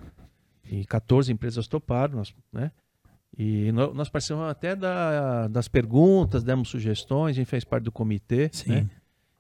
e 0.70 0.86
14 0.86 1.30
empresas 1.30 1.68
toparam, 1.68 2.16
nós, 2.16 2.34
né? 2.50 2.70
E 3.36 3.72
nós 3.72 4.10
participamos 4.10 4.50
até 4.50 4.76
da, 4.76 5.48
das 5.48 5.66
perguntas, 5.66 6.44
demos 6.44 6.68
sugestões, 6.68 7.30
a 7.30 7.40
gente 7.40 7.48
fez 7.48 7.64
parte 7.64 7.84
do 7.84 7.92
comitê. 7.92 8.50
Sim. 8.52 8.70
Né? 8.70 8.90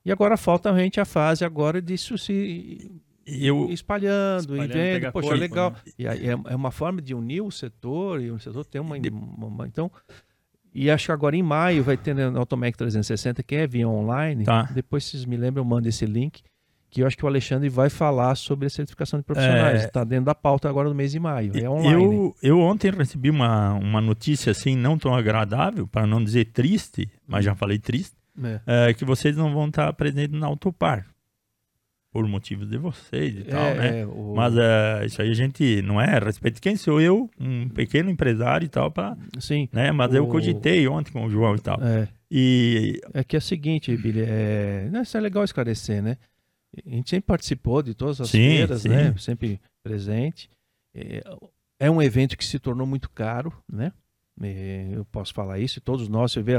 E 0.04 0.10
agora 0.10 0.36
falta 0.36 0.70
a 0.70 0.78
gente 0.78 0.98
a 0.98 1.04
fase 1.04 1.44
agora 1.44 1.80
disso 1.80 2.16
se 2.16 2.90
eu, 3.26 3.70
espalhando, 3.70 4.56
espalhando 4.56 4.76
e 4.76 4.98
vendo, 4.98 5.12
poxa, 5.12 5.34
legal. 5.34 5.70
Né? 5.70 5.92
E 5.98 6.06
é, 6.06 6.30
é 6.30 6.56
uma 6.56 6.70
forma 6.70 7.00
de 7.00 7.14
unir 7.14 7.42
o 7.42 7.50
setor, 7.50 8.20
e 8.20 8.30
o 8.30 8.38
setor 8.38 8.64
tem 8.64 8.80
uma, 8.80 8.96
uma, 8.96 9.46
uma, 9.46 9.66
Então, 9.66 9.90
e 10.74 10.90
acho 10.90 11.06
que 11.06 11.12
agora 11.12 11.36
em 11.36 11.42
maio 11.42 11.84
vai 11.84 11.96
ter 11.96 12.14
no 12.14 12.38
Automec 12.38 12.76
360, 12.76 13.42
que 13.42 13.54
é 13.54 13.66
via 13.66 13.88
online. 13.88 14.44
Tá. 14.44 14.62
Depois, 14.74 15.04
vocês 15.04 15.24
me 15.24 15.36
lembram, 15.36 15.62
eu 15.62 15.68
mando 15.68 15.88
esse 15.88 16.06
link 16.06 16.42
que 16.92 17.00
eu 17.00 17.06
acho 17.06 17.16
que 17.16 17.24
o 17.24 17.26
Alexandre 17.26 17.70
vai 17.70 17.88
falar 17.88 18.34
sobre 18.34 18.66
a 18.66 18.70
certificação 18.70 19.18
de 19.18 19.24
profissionais. 19.24 19.82
Está 19.82 20.02
é... 20.02 20.04
dentro 20.04 20.26
da 20.26 20.34
pauta 20.34 20.68
agora 20.68 20.90
no 20.90 20.94
mês 20.94 21.10
de 21.10 21.18
maio. 21.18 21.50
É 21.56 21.68
online. 21.68 22.04
Eu, 22.04 22.36
eu 22.42 22.60
ontem 22.60 22.90
recebi 22.90 23.30
uma, 23.30 23.72
uma 23.72 24.00
notícia 24.02 24.50
assim, 24.50 24.76
não 24.76 24.98
tão 24.98 25.14
agradável, 25.14 25.88
para 25.88 26.06
não 26.06 26.22
dizer 26.22 26.52
triste, 26.52 27.10
mas 27.26 27.46
já 27.46 27.54
falei 27.54 27.78
triste, 27.78 28.14
é. 28.44 28.90
É, 28.90 28.94
que 28.94 29.06
vocês 29.06 29.34
não 29.34 29.54
vão 29.54 29.68
estar 29.68 29.90
presentes 29.94 30.38
na 30.38 30.46
Autopar. 30.46 31.06
Por 32.12 32.28
motivos 32.28 32.68
de 32.68 32.76
vocês 32.76 33.38
e 33.38 33.44
tal, 33.44 33.62
é, 33.62 33.74
né? 33.74 34.00
É, 34.00 34.06
o... 34.06 34.34
Mas 34.36 34.54
é, 34.54 35.06
isso 35.06 35.22
aí 35.22 35.30
a 35.30 35.34
gente 35.34 35.80
não 35.80 35.98
é 35.98 36.18
respeito 36.18 36.60
quem 36.60 36.76
sou 36.76 37.00
eu, 37.00 37.30
um 37.40 37.70
pequeno 37.70 38.10
empresário 38.10 38.66
e 38.66 38.68
tal, 38.68 38.90
para. 38.90 39.16
Sim. 39.40 39.66
Né? 39.72 39.90
Mas 39.92 40.12
o... 40.12 40.16
eu 40.16 40.26
cogitei 40.26 40.86
ontem 40.86 41.10
com 41.10 41.24
o 41.24 41.30
João 41.30 41.56
e 41.56 41.60
tal. 41.60 41.82
É. 41.82 42.06
E... 42.30 43.00
é 43.14 43.24
que 43.24 43.34
é 43.34 43.38
o 43.38 43.42
seguinte, 43.42 43.96
Billy, 43.96 44.24
é... 44.28 44.90
isso 45.02 45.16
é 45.16 45.20
legal 45.22 45.42
esclarecer, 45.42 46.02
né? 46.02 46.18
A 46.86 46.88
gente 46.88 47.10
sempre 47.10 47.26
participou 47.26 47.82
de 47.82 47.94
todas 47.94 48.20
as 48.20 48.30
sim, 48.30 48.38
feiras, 48.38 48.82
sim. 48.82 48.88
né? 48.88 49.14
Sempre 49.18 49.60
presente. 49.82 50.48
É, 50.94 51.22
é 51.78 51.90
um 51.90 52.00
evento 52.00 52.36
que 52.36 52.44
se 52.44 52.58
tornou 52.58 52.86
muito 52.86 53.10
caro, 53.10 53.52
né? 53.70 53.92
É, 54.40 54.88
eu 54.92 55.04
posso 55.04 55.34
falar 55.34 55.58
isso, 55.58 55.80
todos 55.80 56.08
nós, 56.08 56.32
você 56.32 56.42
vê, 56.42 56.54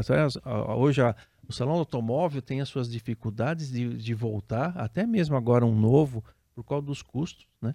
hoje 0.78 1.02
a, 1.02 1.16
o 1.48 1.52
salão 1.52 1.74
automóvel 1.74 2.42
tem 2.42 2.62
as 2.62 2.70
suas 2.70 2.90
dificuldades 2.90 3.72
de, 3.72 3.98
de 3.98 4.14
voltar, 4.14 4.78
até 4.78 5.06
mesmo 5.06 5.36
agora 5.36 5.66
um 5.66 5.78
novo, 5.78 6.24
por 6.54 6.64
causa 6.64 6.86
dos 6.86 7.02
custos, 7.02 7.48
né? 7.62 7.74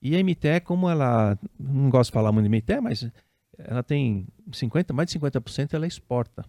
E 0.00 0.14
a 0.14 0.22
MTE, 0.22 0.60
como 0.62 0.88
ela, 0.88 1.38
não 1.58 1.88
gosto 1.88 2.10
de 2.10 2.14
falar 2.14 2.30
muito 2.30 2.48
de 2.48 2.54
MTE, 2.54 2.80
mas 2.80 3.10
ela 3.58 3.82
tem 3.82 4.26
50, 4.52 4.92
mais 4.92 5.10
de 5.10 5.18
50% 5.18 5.72
ela 5.72 5.86
exporta. 5.86 6.44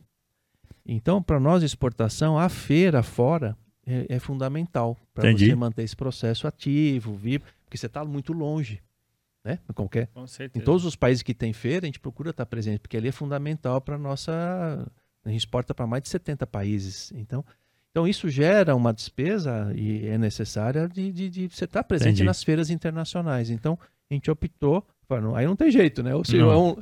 Então, 0.86 1.24
para 1.24 1.40
nós 1.40 1.64
exportação, 1.64 2.38
a 2.38 2.50
feira 2.50 3.02
fora 3.02 3.58
é, 3.88 4.16
é 4.16 4.20
fundamental 4.20 4.98
para 5.14 5.32
você 5.32 5.56
manter 5.56 5.84
esse 5.84 5.96
processo 5.96 6.46
ativo, 6.46 7.16
vivo, 7.16 7.46
porque 7.64 7.78
você 7.78 7.86
está 7.86 8.04
muito 8.04 8.34
longe. 8.34 8.84
Né? 9.44 9.60
Em 9.70 9.74
qualquer, 9.74 10.08
Com 10.08 10.28
certeza. 10.28 10.62
em 10.62 10.66
todos 10.66 10.84
os 10.84 10.98
países 10.98 11.24
que 11.24 11.34
tem 11.34 11.54
feira, 11.54 11.86
a 11.86 11.88
gente 11.88 12.02
procura 12.02 12.32
estar 12.32 12.46
presente, 12.46 12.82
porque 12.82 12.98
ali 12.98 13.08
é 13.08 13.14
fundamental 13.14 13.80
para 13.80 13.98
nossa. 13.98 14.86
A 15.24 15.30
gente 15.30 15.40
exporta 15.40 15.74
para 15.74 15.88
mais 15.88 16.04
de 16.04 16.10
70 16.10 16.46
países. 16.46 17.14
Então, 17.16 17.46
então 17.92 18.06
isso 18.06 18.30
gera 18.30 18.76
uma 18.76 18.94
despesa 18.94 19.72
e 19.74 20.06
é 20.06 20.18
necessária 20.18 20.88
de, 20.90 21.12
de, 21.14 21.30
de 21.30 21.48
você 21.50 21.64
estar 21.64 21.84
presente 21.84 22.16
Entendi. 22.16 22.24
nas 22.26 22.44
feiras 22.44 22.70
internacionais. 22.70 23.50
Então, 23.50 23.80
a 24.10 24.14
gente 24.14 24.30
optou 24.30 24.86
Aí 25.36 25.46
não 25.46 25.56
tem 25.56 25.72
jeito, 25.72 26.04
né? 26.04 26.14
Ou, 26.14 26.26
se. 26.26 26.38
É 26.38 26.46
um, 26.46 26.76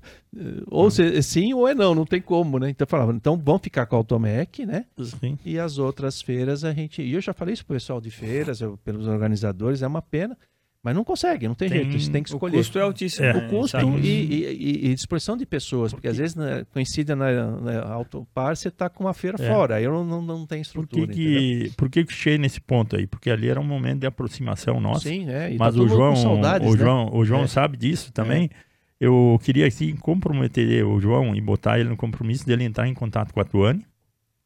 ou 0.68 0.90
se, 0.90 1.22
sim 1.22 1.54
ou 1.54 1.68
é 1.68 1.76
não, 1.76 1.94
não 1.94 2.06
tem 2.06 2.20
como, 2.20 2.58
né? 2.58 2.70
Então 2.70 2.88
falava, 2.88 3.12
então 3.12 3.38
vamos 3.38 3.62
ficar 3.62 3.86
com 3.86 3.96
a 3.96 4.00
Automec, 4.00 4.66
né? 4.66 4.86
Sim. 5.00 5.38
E 5.46 5.60
as 5.60 5.78
outras 5.78 6.22
feiras 6.22 6.64
a 6.64 6.74
gente. 6.74 7.02
E 7.02 7.14
eu 7.14 7.22
já 7.22 7.34
falei 7.34 7.54
isso 7.54 7.66
pro 7.66 7.76
pessoal 7.76 8.02
de 8.02 8.10
feiras, 8.10 8.62
eu, 8.62 8.78
pelos 8.78 9.08
organizadores, 9.08 9.82
é 9.84 9.88
uma 9.88 10.02
pena. 10.02 10.36
Mas 10.86 10.94
não 10.94 11.04
consegue, 11.04 11.48
não 11.48 11.56
tem, 11.56 11.68
tem, 11.68 11.80
jeito, 11.80 12.00
você 12.00 12.12
tem 12.12 12.22
que 12.22 12.30
escolher. 12.30 12.58
O 12.58 12.60
custo 12.60 12.78
é 12.78 12.82
altíssimo. 12.84 13.26
É, 13.26 13.36
o 13.36 13.50
custo 13.50 13.98
e, 13.98 14.08
e, 14.08 14.92
e, 14.92 14.94
disposição 14.94 15.36
de 15.36 15.44
pessoas, 15.44 15.92
porque 15.92 16.08
às 16.08 16.16
vezes 16.16 16.36
né, 16.36 16.64
coincide 16.72 17.16
na, 17.16 17.60
na 17.60 17.92
autopar, 17.92 18.56
você 18.56 18.68
está 18.68 18.88
com 18.88 19.04
uma 19.04 19.14
feira 19.16 19.36
é. 19.42 19.48
fora, 19.52 19.78
aí 19.78 19.84
eu 19.84 19.92
não, 19.92 20.06
não, 20.06 20.22
não 20.22 20.46
tem 20.46 20.62
estrutura. 20.62 21.08
Por 21.08 21.16
que, 21.16 21.70
que, 21.70 21.72
por 21.76 21.90
que, 21.90 22.06
que 22.06 22.14
cheguei 22.14 22.38
nesse 22.38 22.62
ponto 22.62 22.96
aí? 22.96 23.08
Porque 23.08 23.32
ali 23.32 23.50
era 23.50 23.60
um 23.60 23.64
momento 23.64 24.02
de 24.02 24.06
aproximação 24.06 24.80
nossa. 24.80 25.10
Sim, 25.10 25.28
é. 25.28 25.56
mas 25.58 25.74
tá 25.74 25.82
o, 25.82 25.88
João, 25.88 26.16
saudades, 26.16 26.70
o, 26.70 26.74
né? 26.74 26.84
João, 26.84 27.10
o 27.16 27.26
João 27.26 27.44
é. 27.46 27.48
sabe 27.48 27.78
disso 27.78 28.14
também. 28.14 28.52
É. 28.54 28.76
Eu 29.00 29.40
queria 29.44 29.66
assim, 29.66 29.96
comprometer 29.96 30.86
o 30.86 31.02
João 31.02 31.36
e 31.36 31.42
botar 31.42 31.80
ele 31.80 31.90
no 31.90 31.98
compromisso 31.98 32.46
dele 32.46 32.64
entrar 32.64 32.88
em 32.88 32.94
contato 32.94 33.34
com 33.34 33.40
a 33.40 33.44
Tuane, 33.44 33.84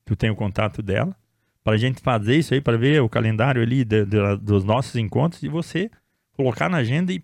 que 0.06 0.14
eu 0.14 0.16
tenho 0.16 0.32
o 0.32 0.38
contato 0.38 0.82
dela, 0.82 1.14
para 1.66 1.74
a 1.74 1.78
gente 1.78 2.00
fazer 2.02 2.38
isso 2.38 2.54
aí, 2.54 2.62
para 2.62 2.78
ver 2.78 3.02
o 3.02 3.10
calendário 3.10 3.62
ali 3.62 3.84
de, 3.84 4.06
de, 4.06 4.38
dos 4.38 4.64
nossos 4.64 4.96
encontros 4.96 5.44
e 5.44 5.50
você 5.50 5.92
colocar 6.40 6.70
na 6.70 6.78
agenda 6.78 7.12
e, 7.12 7.22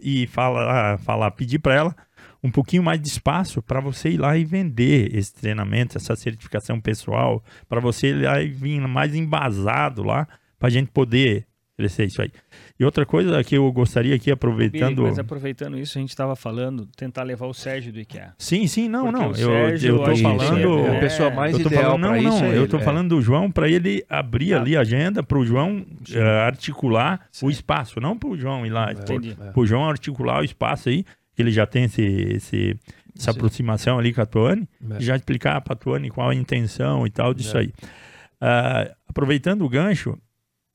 e 0.00 0.26
falar, 0.26 0.96
falar, 1.00 1.30
pedir 1.32 1.58
para 1.58 1.74
ela 1.74 1.96
um 2.42 2.50
pouquinho 2.50 2.82
mais 2.82 2.98
de 2.98 3.08
espaço 3.08 3.60
para 3.60 3.78
você 3.78 4.08
ir 4.08 4.16
lá 4.16 4.38
e 4.38 4.44
vender 4.44 5.14
esse 5.14 5.34
treinamento, 5.34 5.98
essa 5.98 6.16
certificação 6.16 6.80
pessoal, 6.80 7.44
para 7.68 7.78
você 7.78 8.08
ir 8.08 8.24
lá 8.24 8.40
e 8.40 8.48
vir 8.48 8.80
mais 8.80 9.14
embasado 9.14 10.02
lá, 10.02 10.26
para 10.58 10.68
a 10.68 10.70
gente 10.70 10.90
poder 10.90 11.46
crescer 11.76 12.04
isso 12.04 12.22
aí. 12.22 12.30
E 12.78 12.84
outra 12.84 13.04
coisa 13.04 13.42
que 13.42 13.56
eu 13.56 13.70
gostaria 13.72 14.14
aqui, 14.14 14.30
aproveitando. 14.30 15.02
Mas 15.02 15.18
aproveitando 15.18 15.78
isso, 15.78 15.98
a 15.98 16.00
gente 16.00 16.10
estava 16.10 16.36
falando, 16.36 16.86
tentar 16.96 17.22
levar 17.22 17.46
o 17.46 17.54
Sérgio 17.54 17.92
do 17.92 18.00
IKEA. 18.00 18.34
Sim, 18.38 18.66
sim, 18.66 18.88
não, 18.88 19.10
Porque 19.10 19.18
não. 19.18 19.26
Eu, 19.28 19.34
Sérgio, 19.34 19.96
eu 19.96 20.04
tô 20.04 20.16
falando. 20.16 20.78
É, 20.78 20.96
a 20.96 21.00
pessoa 21.00 21.30
mais 21.30 21.58
eu 21.58 21.66
ideal 21.66 21.98
falando, 21.98 22.22
Não, 22.22 22.22
não, 22.22 22.44
é 22.44 22.58
eu 22.58 22.68
tô 22.68 22.76
é. 22.78 22.80
falando 22.80 23.08
do 23.10 23.20
João 23.20 23.50
para 23.50 23.68
ele 23.68 24.04
abrir 24.08 24.54
ah. 24.54 24.60
ali 24.60 24.76
a 24.76 24.80
agenda, 24.80 25.22
para 25.22 25.38
o 25.38 25.44
João 25.44 25.78
uh, 25.78 26.20
articular 26.46 27.26
sim. 27.30 27.46
o 27.46 27.50
espaço, 27.50 28.00
não 28.00 28.16
para 28.16 28.28
o 28.28 28.36
João 28.36 28.64
ir 28.64 28.70
lá. 28.70 28.90
É, 28.90 28.94
para 28.94 29.60
o 29.60 29.66
João 29.66 29.88
articular 29.88 30.40
o 30.40 30.44
espaço 30.44 30.88
aí, 30.88 31.04
que 31.34 31.42
ele 31.42 31.50
já 31.50 31.66
tem 31.66 31.84
esse, 31.84 32.02
esse 32.02 32.78
essa 33.16 33.30
sim. 33.32 33.38
aproximação 33.38 33.98
ali 33.98 34.12
com 34.12 34.20
a 34.20 34.26
Tuane, 34.26 34.68
é. 34.90 34.98
e 34.98 35.04
já 35.04 35.16
explicar 35.16 35.60
para 35.60 35.74
a 35.74 35.76
Tuane 35.76 36.10
qual 36.10 36.30
a 36.30 36.34
intenção 36.34 37.06
e 37.06 37.10
tal 37.10 37.34
disso 37.34 37.56
é. 37.56 37.60
aí. 37.60 37.66
Uh, 37.66 38.94
aproveitando 39.08 39.64
o 39.64 39.68
gancho, 39.68 40.18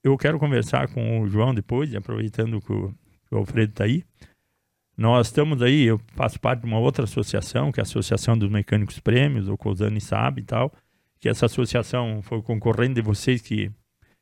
eu 0.03 0.17
quero 0.17 0.39
conversar 0.39 0.87
com 0.89 1.21
o 1.21 1.27
João 1.27 1.53
depois, 1.53 1.93
aproveitando 1.93 2.61
que 2.61 2.71
o, 2.71 2.89
que 3.27 3.35
o 3.35 3.37
Alfredo 3.37 3.71
está 3.71 3.83
aí. 3.83 4.03
Nós 4.97 5.27
estamos 5.27 5.61
aí, 5.61 5.83
eu 5.83 5.99
faço 6.13 6.39
parte 6.39 6.61
de 6.61 6.67
uma 6.67 6.79
outra 6.79 7.05
associação, 7.05 7.71
que 7.71 7.79
é 7.79 7.81
a 7.81 7.83
Associação 7.83 8.37
dos 8.37 8.49
Mecânicos 8.49 8.99
Prêmios, 8.99 9.47
o 9.47 9.57
Cosani 9.57 10.01
sabe 10.01 10.41
e 10.41 10.43
tal, 10.43 10.73
que 11.19 11.29
essa 11.29 11.45
associação 11.45 12.21
foi 12.21 12.41
concorrente 12.41 12.95
de 12.95 13.01
vocês 13.01 13.41
que, 13.41 13.71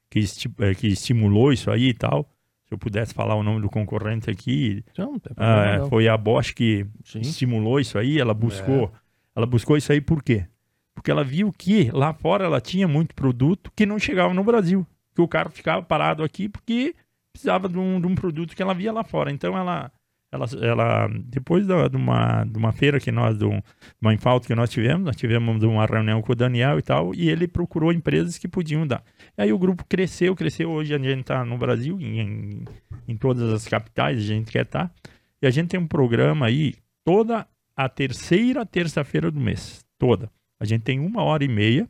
que, 0.09 0.19
esti 0.19 0.49
eh, 0.59 0.75
que 0.75 0.87
estimulou 0.87 1.51
isso 1.51 1.71
aí 1.71 1.89
e 1.89 1.93
tal. 1.93 2.29
Se 2.65 2.73
eu 2.73 2.77
pudesse 2.77 3.13
falar 3.13 3.33
o 3.35 3.43
nome 3.43 3.61
do 3.61 3.69
concorrente 3.69 4.29
aqui, 4.29 4.83
não, 4.97 5.19
ah, 5.37 5.87
foi 5.89 6.07
a 6.07 6.17
Bosch 6.17 6.53
que 6.53 6.85
Sim. 7.03 7.21
estimulou 7.21 7.79
isso 7.79 7.97
aí, 7.97 8.19
ela 8.19 8.33
buscou, 8.33 8.85
é. 8.85 8.91
ela 9.35 9.45
buscou 9.45 9.77
isso 9.77 9.91
aí 9.91 10.01
por 10.01 10.21
quê? 10.21 10.45
Porque 10.93 11.09
ela 11.09 11.23
viu 11.23 11.51
que 11.51 11.89
lá 11.91 12.13
fora 12.13 12.45
ela 12.45 12.59
tinha 12.59 12.87
muito 12.87 13.15
produto 13.15 13.71
que 13.75 13.85
não 13.85 13.97
chegava 13.97 14.33
no 14.33 14.43
Brasil 14.43 14.85
que 15.17 15.21
o 15.21 15.27
carro 15.27 15.49
ficava 15.49 15.81
parado 15.81 16.23
aqui 16.23 16.47
porque 16.47 16.95
precisava 17.33 17.67
de 17.67 17.79
um, 17.79 17.99
de 17.99 18.05
um 18.05 18.13
produto 18.13 18.55
que 18.55 18.61
ela 18.61 18.75
via 18.75 18.93
lá 18.93 19.03
fora. 19.03 19.31
Então 19.31 19.57
ela, 19.57 19.91
ela, 20.31 20.45
ela 20.61 21.07
depois 21.25 21.65
da, 21.65 21.87
de, 21.87 21.97
uma, 21.97 22.43
de 22.43 22.55
uma 22.55 22.71
feira 22.71 22.99
que 22.99 23.11
nós, 23.11 23.35
de, 23.35 23.43
um, 23.43 23.59
uma 23.99 24.13
infalta 24.13 24.45
que 24.45 24.53
nós 24.53 24.69
tivemos, 24.69 25.03
nós 25.03 25.15
tivemos 25.15 25.63
uma 25.63 25.87
reunião 25.87 26.21
com 26.21 26.33
o 26.33 26.35
Daniel 26.35 26.77
e 26.77 26.83
tal, 26.83 27.15
e 27.15 27.31
ele 27.31 27.47
procurou 27.47 27.91
empresas 27.91 28.37
que 28.37 28.47
podiam 28.47 28.85
dar. 28.85 29.03
E 29.35 29.41
aí 29.41 29.51
o 29.51 29.57
grupo 29.57 29.83
cresceu, 29.89 30.35
cresceu. 30.35 30.69
Hoje 30.69 30.93
a 30.93 30.99
gente 30.99 31.21
está 31.21 31.43
no 31.43 31.57
Brasil, 31.57 31.99
em, 31.99 32.63
em 33.07 33.17
todas 33.17 33.51
as 33.51 33.67
capitais, 33.67 34.19
a 34.19 34.21
gente 34.21 34.51
quer 34.51 34.65
estar. 34.65 34.89
Tá. 34.89 35.11
E 35.41 35.47
a 35.47 35.49
gente 35.49 35.69
tem 35.69 35.79
um 35.79 35.87
programa 35.87 36.45
aí 36.45 36.75
toda 37.03 37.47
a 37.75 37.89
terceira 37.89 38.63
terça-feira 38.67 39.31
do 39.31 39.39
mês. 39.39 39.83
Toda. 39.97 40.29
A 40.59 40.65
gente 40.65 40.83
tem 40.83 40.99
uma 40.99 41.23
hora 41.23 41.43
e 41.43 41.47
meia, 41.47 41.89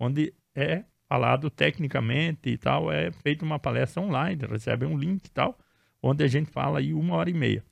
onde 0.00 0.34
é 0.52 0.82
falado 1.08 1.50
tecnicamente 1.50 2.48
e 2.50 2.56
tal, 2.56 2.90
é 2.90 3.10
feita 3.10 3.44
uma 3.44 3.58
palestra 3.58 4.02
online, 4.02 4.40
recebe 4.48 4.86
um 4.86 4.96
link 4.96 5.26
e 5.26 5.30
tal, 5.30 5.58
onde 6.02 6.24
a 6.24 6.26
gente 6.26 6.50
fala 6.50 6.78
aí 6.78 6.92
uma 6.92 7.16
hora 7.16 7.30
e 7.30 7.34
meia. 7.34 7.64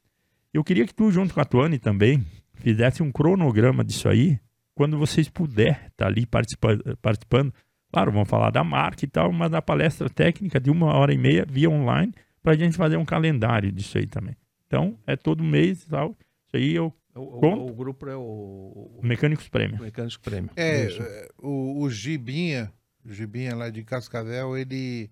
Eu 0.53 0.63
queria 0.63 0.87
que 0.87 0.95
tu, 0.95 1.11
junto 1.11 1.33
com 1.33 1.41
a 1.41 1.45
Tuane 1.45 1.79
também, 1.79 2.25
fizesse 2.55 3.03
um 3.03 3.11
cronograma 3.11 3.83
disso 3.83 4.09
aí, 4.09 4.39
quando 4.75 4.99
vocês 4.99 5.29
puderem 5.29 5.73
estar 5.73 5.91
tá 5.97 6.07
ali 6.07 6.27
participa 6.27 6.79
participando. 7.01 7.53
Claro, 7.93 8.11
vamos 8.11 8.29
falar 8.29 8.51
da 8.51 8.65
marca 8.65 9.05
e 9.05 9.09
tal, 9.09 9.33
mas 9.33 9.51
da 9.51 9.61
palestra 9.61 10.09
técnica 10.09 10.59
de 10.59 10.71
uma 10.71 10.95
hora 10.95 11.13
e 11.13 11.19
meia 11.19 11.45
via 11.49 11.69
online, 11.69 12.13
para 12.43 12.53
a 12.53 12.57
gente 12.57 12.77
fazer 12.77 12.97
um 12.97 13.05
calendário 13.05 13.71
disso 13.71 13.99
aí 13.99 14.07
também. 14.07 14.37
Então, 14.67 14.99
é 15.07 15.17
todo 15.17 15.45
mês 15.45 15.83
e 15.83 15.89
tal. 15.89 16.17
Isso 16.47 16.57
aí 16.57 16.75
eu 16.75 16.93
O, 17.15 17.71
o, 17.71 17.75
grupo 17.75 18.09
é 18.09 18.17
o, 18.17 18.91
o 18.99 19.01
Mecânicos 19.03 19.49
Prêmio. 19.49 19.79
Mecânicos 19.79 20.17
Prêmio. 20.17 20.51
É, 20.57 20.87
é, 20.87 21.29
o, 21.39 21.83
o 21.83 21.91
Gibinha, 21.91 22.73
o 22.73 22.82
Gibinha 23.07 23.55
lá 23.55 23.71
de 23.71 23.83
Cascavel, 23.83 24.57
ele, 24.57 25.11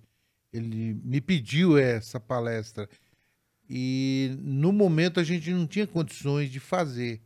ele 0.52 0.94
me 1.04 1.20
pediu 1.20 1.78
essa 1.78 2.20
palestra. 2.20 2.88
E 3.68 4.36
no 4.40 4.72
momento 4.72 5.20
a 5.20 5.24
gente 5.24 5.50
não 5.50 5.66
tinha 5.66 5.86
condições 5.86 6.50
de 6.50 6.58
fazer. 6.58 7.20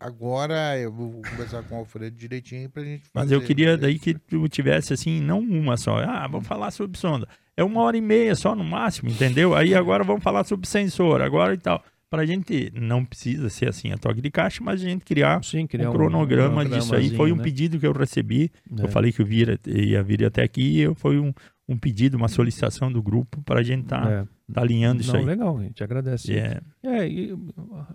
Agora 0.00 0.78
eu 0.78 0.92
vou 0.92 1.22
conversar 1.22 1.62
com 1.64 1.74
o 1.74 1.78
Alfredo 1.78 2.16
direitinho 2.16 2.70
pra 2.70 2.84
gente 2.84 3.00
fazer. 3.00 3.10
Mas 3.14 3.32
eu 3.32 3.42
queria 3.42 3.76
daí 3.76 3.98
que 3.98 4.14
tu 4.14 4.48
tivesse 4.48 4.92
assim, 4.92 5.20
não 5.20 5.40
uma 5.40 5.76
só. 5.76 5.98
Ah, 5.98 6.26
vamos 6.28 6.46
falar 6.46 6.70
sobre 6.70 6.98
sonda. 6.98 7.28
É 7.56 7.64
uma 7.64 7.82
hora 7.82 7.96
e 7.96 8.00
meia 8.00 8.36
só 8.36 8.54
no 8.54 8.62
máximo, 8.62 9.10
entendeu? 9.10 9.56
Aí 9.56 9.74
agora 9.74 10.04
vamos 10.04 10.22
falar 10.22 10.44
sobre 10.44 10.68
sensor, 10.68 11.20
agora 11.20 11.54
e 11.54 11.58
tal. 11.58 11.82
Pra 12.10 12.24
gente, 12.24 12.72
não 12.74 13.04
precisa 13.04 13.50
ser 13.50 13.68
assim 13.68 13.92
a 13.92 13.98
toque 13.98 14.22
de 14.22 14.30
caixa, 14.30 14.64
mas 14.64 14.80
a 14.80 14.84
gente 14.84 15.04
criar, 15.04 15.44
Sim, 15.44 15.66
criar 15.66 15.90
um, 15.90 15.92
cronograma 15.92 16.62
um 16.62 16.68
disso 16.68 16.94
aí. 16.94 17.14
Foi 17.14 17.30
um 17.32 17.36
né? 17.36 17.42
pedido 17.42 17.78
que 17.78 17.86
eu 17.86 17.92
recebi. 17.92 18.50
É. 18.78 18.84
Eu 18.84 18.88
falei 18.88 19.12
que 19.12 19.20
eu 19.20 19.26
vira, 19.26 19.60
ia 19.66 20.02
vir 20.02 20.24
até 20.24 20.42
aqui 20.42 20.82
e 20.82 20.94
foi 20.94 21.18
um, 21.18 21.34
um 21.68 21.76
pedido, 21.76 22.16
uma 22.16 22.28
solicitação 22.28 22.90
do 22.90 23.02
grupo 23.02 23.42
para 23.42 23.60
a 23.60 23.62
gente 23.62 23.84
estar 23.84 24.02
tá, 24.02 24.10
é. 24.10 24.24
tá 24.54 24.62
alinhando 24.62 25.02
isso 25.02 25.12
Não, 25.12 25.20
aí. 25.20 25.26
Legal, 25.26 25.58
a 25.58 25.62
gente 25.62 25.84
agradece. 25.84 26.32
Yeah. 26.32 26.62
É, 26.82 27.06
e 27.06 27.36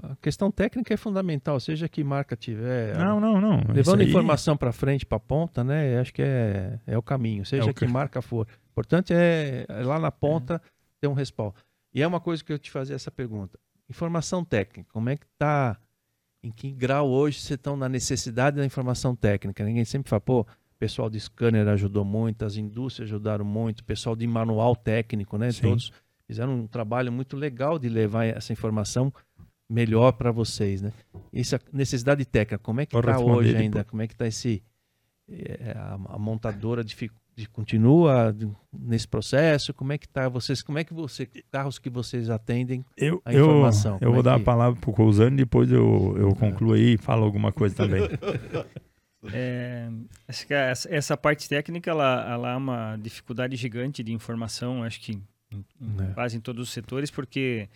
a 0.04 0.16
questão 0.22 0.52
técnica 0.52 0.94
é 0.94 0.98
fundamental, 0.98 1.60
seja 1.60 1.90
que 1.90 2.04
marca 2.04 2.36
tiver. 2.36 2.96
Não, 2.96 3.20
não, 3.20 3.42
não. 3.42 3.64
Levando 3.74 4.02
aí... 4.02 4.10
informação 4.10 4.56
para 4.56 4.72
frente, 4.72 5.08
para 5.08 5.20
ponta, 5.20 5.64
né? 5.64 6.00
Acho 6.00 6.14
que 6.14 6.22
é, 6.22 6.80
é 6.86 6.96
o 6.96 7.02
caminho, 7.02 7.44
seja 7.48 7.64
é 7.64 7.72
o 7.72 7.74
que... 7.74 7.84
que 7.84 7.92
marca 7.92 8.22
for. 8.22 8.46
O 8.46 8.72
importante 8.72 9.12
é, 9.12 9.66
é 9.68 9.82
lá 9.82 9.98
na 9.98 10.12
ponta 10.12 10.62
ter 11.02 11.08
um 11.08 11.14
respaldo. 11.14 11.56
E 11.96 12.02
é 12.04 12.08
uma 12.08 12.20
coisa 12.20 12.44
que 12.44 12.54
eu 12.54 12.60
te 12.60 12.70
fazia 12.70 12.96
essa 12.96 13.10
pergunta. 13.10 13.58
Informação 13.94 14.44
técnica, 14.44 14.90
como 14.92 15.10
é 15.10 15.16
que 15.16 15.26
está? 15.26 15.78
Em 16.44 16.52
que 16.52 16.72
grau 16.72 17.10
hoje 17.10 17.40
você 17.40 17.54
está 17.54 17.76
na 17.76 17.88
necessidade 17.88 18.58
da 18.58 18.66
informação 18.66 19.16
técnica? 19.16 19.64
Ninguém 19.64 19.86
sempre 19.86 20.10
fala, 20.10 20.20
pô, 20.20 20.48
pessoal 20.84 21.10
de 21.10 21.18
scanner 21.18 21.66
ajudou 21.70 22.04
muito, 22.04 22.44
as 22.44 22.58
indústrias 22.58 23.10
ajudaram 23.10 23.46
muito, 23.46 23.80
o 23.80 23.84
pessoal 23.86 24.16
de 24.16 24.28
manual 24.28 24.76
técnico, 24.76 25.38
né? 25.38 25.50
Sim. 25.52 25.62
Todos 25.62 25.94
fizeram 26.28 26.56
um 26.56 26.68
trabalho 26.68 27.10
muito 27.12 27.38
legal 27.38 27.80
de 27.80 27.88
levar 27.88 28.26
essa 28.26 28.52
informação 28.52 29.14
melhor 29.70 30.12
para 30.14 30.30
vocês, 30.30 30.82
né? 30.82 30.92
Essa 31.32 31.62
necessidade 31.72 32.26
técnica, 32.26 32.58
como 32.58 32.82
é 32.82 32.86
que 32.86 32.98
está 32.98 33.20
hoje 33.20 33.56
ainda? 33.56 33.84
Como 33.86 34.02
é 34.02 34.08
que 34.08 34.14
está 34.14 34.28
esse 34.28 34.62
é, 35.30 35.72
a, 35.78 35.94
a, 35.94 36.20
montadora 36.20 36.84
de, 36.84 36.96
de, 37.36 37.48
continua 37.48 38.36
nesse 38.72 39.08
processo? 39.08 39.74
Como 39.74 39.94
é 39.94 39.98
que 39.98 40.06
está 40.06 40.30
vocês? 40.30 40.62
Como 40.62 40.78
é 40.78 40.84
que 40.84 40.94
você 40.94 41.26
carros 41.52 41.80
que 41.80 41.90
vocês 41.90 42.30
atendem 42.30 42.86
eu, 42.98 43.22
a 43.26 43.34
informação? 43.34 43.98
Eu, 44.02 44.08
eu 44.08 44.12
vou 44.12 44.22
é 44.22 44.24
dar 44.24 44.36
que... 44.36 44.42
a 44.42 44.46
palavra 44.46 44.80
para 44.80 44.90
o 44.90 44.94
Cousano, 44.94 45.36
depois 45.36 45.72
eu, 45.72 46.16
eu 46.18 46.36
concluo 46.36 46.74
aí 46.74 46.94
e 46.94 46.98
falo 46.98 47.24
alguma 47.24 47.52
coisa 47.52 47.76
também. 47.76 48.02
É, 49.32 49.90
acho 50.28 50.46
que 50.46 50.54
essa, 50.54 50.94
essa, 50.94 51.16
parte 51.16 51.48
técnica 51.48 51.90
ela, 51.90 52.30
ela 52.30 52.52
é 52.52 52.56
uma 52.58 52.98
dificuldade 52.98 53.56
gigante 53.56 54.04
de 54.04 54.12
informação, 54.12 54.84
acho 54.84 55.00
que 55.00 55.14
em, 55.50 55.66
é. 56.02 56.14
quase 56.14 56.36
em 56.36 56.42
todos 56.42 56.68
os 56.68 56.74
setores, 56.74 57.10
porque 57.10 57.70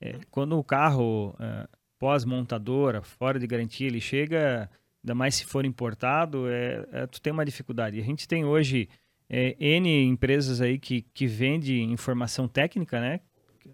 é, 0.00 0.18
quando 0.30 0.58
o 0.58 0.64
carro 0.64 1.34
é, 1.38 1.68
pós-montadora, 1.98 3.02
fora 3.02 3.38
de 3.38 3.46
garantia, 3.46 3.86
ele 3.86 4.00
chega, 4.00 4.70
ainda 5.06 5.14
mais 5.14 5.36
se 5.36 5.44
for 5.44 5.64
importado, 5.64 6.48
é, 6.48 6.84
é 6.90 7.06
tu 7.06 7.20
tem 7.20 7.32
uma 7.32 7.44
dificuldade. 7.44 8.00
A 8.00 8.02
gente 8.02 8.26
tem 8.26 8.44
hoje 8.44 8.88
é, 9.30 9.56
N 9.60 10.04
empresas 10.04 10.60
aí 10.60 10.78
que, 10.78 11.02
que 11.14 11.28
vende 11.28 11.80
informação 11.80 12.48
técnica, 12.48 13.00
né? 13.00 13.20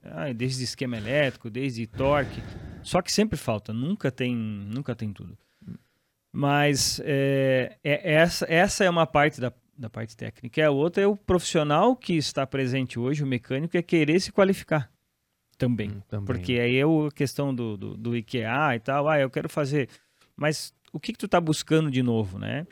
Ah, 0.05 0.33
desde 0.33 0.63
esquema 0.63 0.97
elétrico, 0.97 1.49
desde 1.49 1.87
torque, 1.87 2.43
só 2.83 3.01
que 3.01 3.11
sempre 3.11 3.39
falta, 3.39 3.73
nunca 3.73 4.11
tem, 4.11 4.35
nunca 4.35 4.95
tem 4.95 5.13
tudo. 5.13 5.37
Mas 6.31 7.01
é, 7.05 7.77
é, 7.83 8.15
essa, 8.15 8.47
essa 8.49 8.85
é 8.85 8.91
uma 8.91 9.07
parte 9.07 9.41
da, 9.41 9.53
da 9.77 9.91
parte 9.91 10.17
técnica. 10.17 10.67
A 10.67 10.71
outra 10.71 11.03
é 11.03 11.07
o 11.07 11.17
profissional 11.17 11.95
que 11.95 12.15
está 12.15 12.47
presente 12.47 12.99
hoje, 12.99 13.23
o 13.23 13.27
mecânico, 13.27 13.77
é 13.77 13.83
querer 13.83 14.19
se 14.21 14.33
qualificar 14.33 14.91
também. 15.59 15.91
Hum, 15.91 16.01
também. 16.09 16.27
Porque 16.27 16.59
aí 16.59 16.77
é 16.77 16.83
a 16.83 17.11
questão 17.15 17.55
do, 17.55 17.77
do, 17.77 17.97
do, 17.97 18.17
IKEA 18.17 18.75
e 18.75 18.81
tal. 18.81 19.09
Ah, 19.09 19.21
eu 19.21 19.31
quero 19.31 19.49
fazer. 19.49 19.89
Mas 20.35 20.75
o 20.93 21.01
que, 21.01 21.13
que 21.13 21.19
tu 21.19 21.27
está 21.27 21.41
buscando 21.41 21.91
de 21.91 22.03
novo, 22.03 22.39
né? 22.39 22.67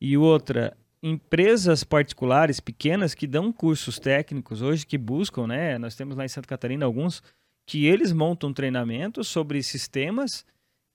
E 0.00 0.16
outra, 0.16 0.76
empresas 1.02 1.84
particulares 1.84 2.60
pequenas 2.60 3.14
que 3.14 3.26
dão 3.26 3.52
cursos 3.52 3.98
técnicos 3.98 4.62
hoje, 4.62 4.86
que 4.86 4.98
buscam, 4.98 5.46
né? 5.46 5.78
Nós 5.78 5.94
temos 5.94 6.16
lá 6.16 6.24
em 6.24 6.28
Santa 6.28 6.48
Catarina 6.48 6.84
alguns 6.84 7.22
que 7.66 7.86
eles 7.86 8.12
montam 8.12 8.52
treinamentos 8.52 9.28
sobre 9.28 9.62
sistemas 9.62 10.44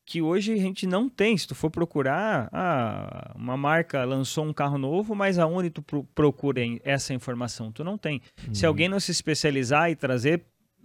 que 0.05 0.21
hoje 0.21 0.53
a 0.53 0.57
gente 0.57 0.85
não 0.85 1.09
tem. 1.09 1.35
Se 1.35 1.47
tu 1.47 1.55
for 1.55 1.71
procurar, 1.71 2.47
ah, 2.53 3.33
uma 3.35 3.57
marca 3.57 4.03
lançou 4.03 4.45
um 4.45 4.53
carro 4.53 4.77
novo, 4.77 5.15
mas 5.15 5.39
aonde 5.39 5.71
tu 5.71 5.81
procura 6.13 6.61
essa 6.83 7.13
informação? 7.13 7.71
Tu 7.71 7.83
não 7.83 7.97
tem. 7.97 8.21
Uhum. 8.47 8.53
Se 8.53 8.65
alguém 8.65 8.87
não 8.87 8.99
se 8.99 9.11
especializar 9.11 9.89
e 9.89 9.95
trazer 9.95 10.43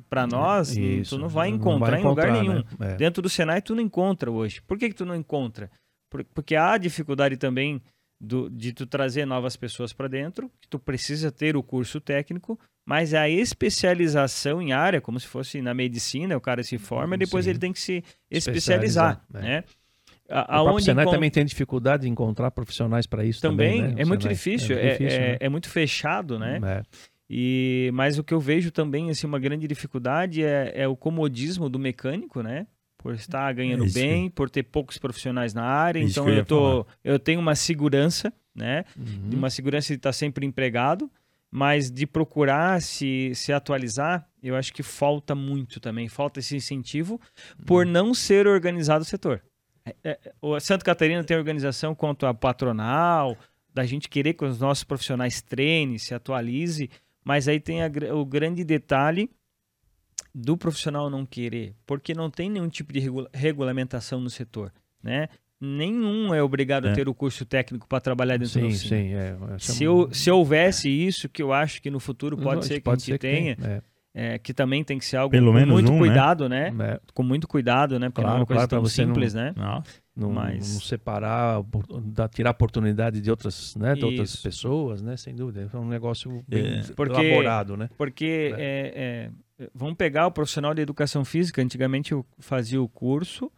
para 0.08 0.26
nós, 0.26 0.76
Isso, 0.76 1.16
tu 1.16 1.20
não 1.20 1.28
vai 1.28 1.48
encontrar, 1.48 1.70
não 1.70 1.78
vai 1.78 2.00
encontrar 2.00 2.28
em 2.28 2.32
lugar 2.32 2.42
nenhum. 2.42 2.64
Né? 2.78 2.92
É. 2.92 2.96
Dentro 2.96 3.22
do 3.22 3.28
Senai 3.28 3.60
tu 3.60 3.74
não 3.74 3.82
encontra 3.82 4.30
hoje. 4.30 4.60
Por 4.62 4.78
que, 4.78 4.88
que 4.88 4.94
tu 4.94 5.04
não 5.04 5.14
encontra? 5.14 5.70
Porque 6.34 6.56
há 6.56 6.76
dificuldade 6.76 7.36
também 7.36 7.80
do, 8.20 8.50
de 8.50 8.72
tu 8.72 8.86
trazer 8.86 9.24
novas 9.24 9.56
pessoas 9.56 9.92
para 9.92 10.08
dentro, 10.08 10.50
que 10.60 10.68
tu 10.68 10.78
precisa 10.78 11.32
ter 11.32 11.56
o 11.56 11.62
curso 11.62 12.00
técnico, 12.00 12.58
mas 12.84 13.14
a 13.14 13.28
especialização 13.28 14.60
em 14.60 14.72
área, 14.72 15.00
como 15.00 15.18
se 15.18 15.26
fosse 15.26 15.62
na 15.62 15.72
medicina, 15.72 16.36
o 16.36 16.40
cara 16.40 16.62
se 16.62 16.76
forma 16.76 17.14
e 17.14 17.18
depois 17.18 17.44
Sim. 17.44 17.50
ele 17.50 17.58
tem 17.58 17.72
que 17.72 17.80
se 17.80 18.04
especializar, 18.30 19.22
especializar 19.22 19.24
é. 19.34 19.40
né? 19.40 19.64
A, 20.32 20.62
o 20.62 20.78
Senai 20.78 21.04
encont... 21.04 21.16
também 21.16 21.30
tem 21.30 21.44
dificuldade 21.44 22.04
de 22.04 22.08
encontrar 22.08 22.52
profissionais 22.52 23.04
para 23.04 23.24
isso 23.24 23.40
também, 23.40 23.80
também 23.80 23.94
né? 23.96 24.02
é, 24.02 24.04
muito 24.04 24.28
difícil, 24.28 24.78
é, 24.78 24.92
difícil, 24.92 25.18
é, 25.18 25.30
né? 25.32 25.36
é, 25.40 25.48
muito 25.48 25.68
fechado, 25.68 26.38
né? 26.38 26.60
É. 26.62 26.82
E, 27.32 27.90
mas 27.94 28.18
o 28.18 28.24
que 28.24 28.34
eu 28.34 28.40
vejo 28.40 28.72
também, 28.72 29.08
assim, 29.08 29.24
uma 29.24 29.38
grande 29.38 29.68
dificuldade 29.68 30.42
é, 30.42 30.72
é 30.74 30.88
o 30.88 30.96
comodismo 30.96 31.68
do 31.68 31.78
mecânico, 31.78 32.42
né? 32.42 32.66
por 33.02 33.14
estar 33.14 33.50
ganhando 33.54 33.86
é 33.86 33.88
bem, 33.88 34.28
por 34.28 34.50
ter 34.50 34.62
poucos 34.62 34.98
profissionais 34.98 35.54
na 35.54 35.64
área. 35.64 36.00
É 36.00 36.02
então 36.02 36.28
eu, 36.28 36.44
tô, 36.44 36.86
eu 37.02 37.18
tenho 37.18 37.40
uma 37.40 37.54
segurança, 37.54 38.30
né? 38.54 38.84
Uhum. 38.96 39.38
Uma 39.38 39.48
segurança 39.48 39.88
de 39.88 39.94
estar 39.94 40.12
sempre 40.12 40.44
empregado, 40.44 41.10
mas 41.50 41.90
de 41.90 42.06
procurar 42.06 42.80
se, 42.82 43.32
se 43.34 43.52
atualizar, 43.52 44.28
eu 44.42 44.54
acho 44.54 44.72
que 44.72 44.82
falta 44.82 45.34
muito 45.34 45.80
também. 45.80 46.08
Falta 46.08 46.40
esse 46.40 46.54
incentivo 46.54 47.14
uhum. 47.14 47.64
por 47.64 47.86
não 47.86 48.12
ser 48.12 48.46
organizado 48.46 49.02
o 49.02 49.06
setor. 49.06 49.42
É, 49.84 49.94
é, 50.04 50.18
o 50.42 50.60
Santa 50.60 50.84
Catarina 50.84 51.24
tem 51.24 51.36
organização 51.36 51.94
quanto 51.94 52.26
a 52.26 52.34
patronal, 52.34 53.34
da 53.72 53.84
gente 53.86 54.08
querer 54.08 54.34
que 54.34 54.44
os 54.44 54.60
nossos 54.60 54.84
profissionais 54.84 55.40
treinem, 55.40 55.96
se 55.96 56.14
atualize, 56.14 56.90
mas 57.24 57.48
aí 57.48 57.60
tem 57.60 57.82
a, 57.82 57.90
o 58.14 58.24
grande 58.24 58.64
detalhe 58.64 59.30
do 60.34 60.56
profissional 60.56 61.10
não 61.10 61.26
querer, 61.26 61.74
porque 61.86 62.14
não 62.14 62.30
tem 62.30 62.48
nenhum 62.48 62.68
tipo 62.68 62.92
de 62.92 63.00
regula 63.00 63.28
regulamentação 63.32 64.20
no 64.20 64.30
setor, 64.30 64.72
né? 65.02 65.28
Nenhum 65.60 66.34
é 66.34 66.42
obrigado 66.42 66.88
é. 66.88 66.92
a 66.92 66.94
ter 66.94 67.06
o 67.06 67.14
curso 67.14 67.44
técnico 67.44 67.86
para 67.86 68.00
trabalhar 68.00 68.38
dentro 68.38 68.54
sim, 68.54 68.68
do 68.68 68.72
Sim, 68.72 68.88
sim. 68.88 69.12
É, 69.12 69.36
se, 69.58 69.84
eu, 69.84 70.08
se 70.10 70.30
houvesse 70.30 70.88
isso, 70.88 71.28
que 71.28 71.42
eu 71.42 71.52
acho 71.52 71.82
que 71.82 71.90
no 71.90 72.00
futuro 72.00 72.38
pode 72.38 72.64
ser 72.64 72.76
que 72.76 72.80
pode 72.80 73.02
a 73.02 73.04
gente 73.04 73.18
tenha, 73.18 73.56
que, 73.56 73.62
é. 73.62 73.82
é. 74.14 74.38
que 74.38 74.54
também 74.54 74.82
tem 74.82 74.98
que 74.98 75.04
ser 75.04 75.18
algo 75.18 75.30
Pelo 75.30 75.52
com 75.52 75.66
muito 75.66 75.90
um, 75.90 75.92
né? 75.92 75.98
cuidado, 75.98 76.48
né? 76.48 76.70
né? 76.70 76.98
Com 77.12 77.22
muito 77.22 77.46
cuidado, 77.46 77.98
né? 77.98 78.08
Porque 78.08 78.22
claro, 78.22 78.30
não 78.30 78.38
é 78.38 78.40
uma 78.40 78.46
coisa 78.46 78.66
claro, 78.66 78.82
tão 78.82 78.90
simples, 78.90 79.34
não, 79.34 79.42
né? 79.42 79.52
Não, 79.54 79.82
não, 80.14 80.32
Mas... 80.32 80.74
não 80.74 80.80
separar, 80.80 81.62
tirar 82.34 82.50
oportunidade 82.50 83.20
de 83.20 83.30
outras, 83.30 83.74
né, 83.76 83.94
de 83.94 84.04
outras 84.04 84.36
pessoas, 84.36 85.00
né? 85.00 85.16
Sem 85.16 85.34
dúvida. 85.34 85.70
É 85.72 85.76
um 85.76 85.88
negócio 85.88 86.44
bem 86.46 86.80
é. 86.80 86.82
porque, 86.94 87.20
elaborado, 87.20 87.76
né? 87.76 87.88
Porque 87.96 88.52
é, 88.58 89.30
vamos 89.74 89.96
pegar 89.96 90.26
o 90.26 90.32
profissional 90.32 90.74
de 90.74 90.82
educação 90.82 91.24
física. 91.24 91.62
Antigamente 91.62 92.12
eu 92.12 92.26
fazia 92.38 92.82
o 92.82 92.88
curso 92.88 93.50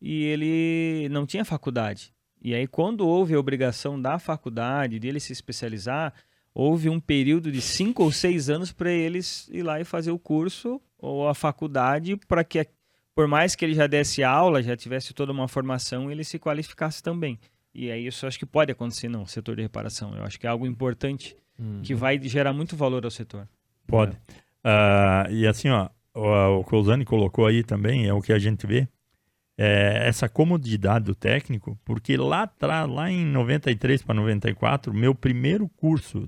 e 0.00 0.24
ele 0.24 1.08
não 1.10 1.26
tinha 1.26 1.44
faculdade. 1.44 2.12
E 2.42 2.54
aí, 2.54 2.66
quando 2.66 3.06
houve 3.06 3.34
a 3.34 3.38
obrigação 3.38 4.00
da 4.00 4.18
faculdade 4.18 4.98
dele 4.98 5.20
se 5.20 5.32
especializar, 5.32 6.14
houve 6.54 6.88
um 6.88 6.98
período 6.98 7.52
de 7.52 7.60
cinco 7.60 8.02
ou 8.02 8.10
seis 8.10 8.48
anos 8.48 8.72
para 8.72 8.90
eles 8.90 9.48
ir 9.52 9.62
lá 9.62 9.80
e 9.80 9.84
fazer 9.84 10.10
o 10.10 10.18
curso 10.18 10.80
ou 10.98 11.28
a 11.28 11.34
faculdade 11.34 12.16
para 12.28 12.42
que, 12.42 12.66
por 13.20 13.28
mais 13.28 13.54
que 13.54 13.66
ele 13.66 13.74
já 13.74 13.86
desse 13.86 14.24
aula, 14.24 14.62
já 14.62 14.74
tivesse 14.74 15.12
toda 15.12 15.30
uma 15.30 15.46
formação, 15.46 16.10
ele 16.10 16.24
se 16.24 16.38
qualificasse 16.38 17.02
também. 17.02 17.38
E 17.74 17.90
aí 17.90 18.06
isso 18.06 18.26
acho 18.26 18.38
que 18.38 18.46
pode 18.46 18.72
acontecer 18.72 19.10
no 19.10 19.26
setor 19.26 19.56
de 19.56 19.60
reparação. 19.60 20.16
Eu 20.16 20.24
acho 20.24 20.40
que 20.40 20.46
é 20.46 20.48
algo 20.48 20.66
importante 20.66 21.36
uhum. 21.58 21.82
que 21.82 21.94
vai 21.94 22.18
gerar 22.18 22.54
muito 22.54 22.74
valor 22.74 23.04
ao 23.04 23.10
setor. 23.10 23.46
Pode. 23.86 24.16
É. 24.64 25.28
Uh, 25.28 25.32
e 25.34 25.46
assim, 25.46 25.68
ó, 25.68 25.90
o, 26.14 26.60
o 26.60 26.64
Cousani 26.64 27.04
colocou 27.04 27.44
aí 27.44 27.62
também, 27.62 28.06
é 28.06 28.14
o 28.14 28.22
que 28.22 28.32
a 28.32 28.38
gente 28.38 28.66
vê, 28.66 28.88
é 29.58 30.08
essa 30.08 30.26
comodidade 30.26 31.04
do 31.04 31.14
técnico, 31.14 31.78
porque 31.84 32.16
lá 32.16 32.44
atrás, 32.44 32.88
lá 32.88 33.10
em 33.10 33.26
93 33.26 34.02
para 34.02 34.14
94, 34.14 34.94
meu 34.94 35.14
primeiro 35.14 35.68
curso 35.68 36.26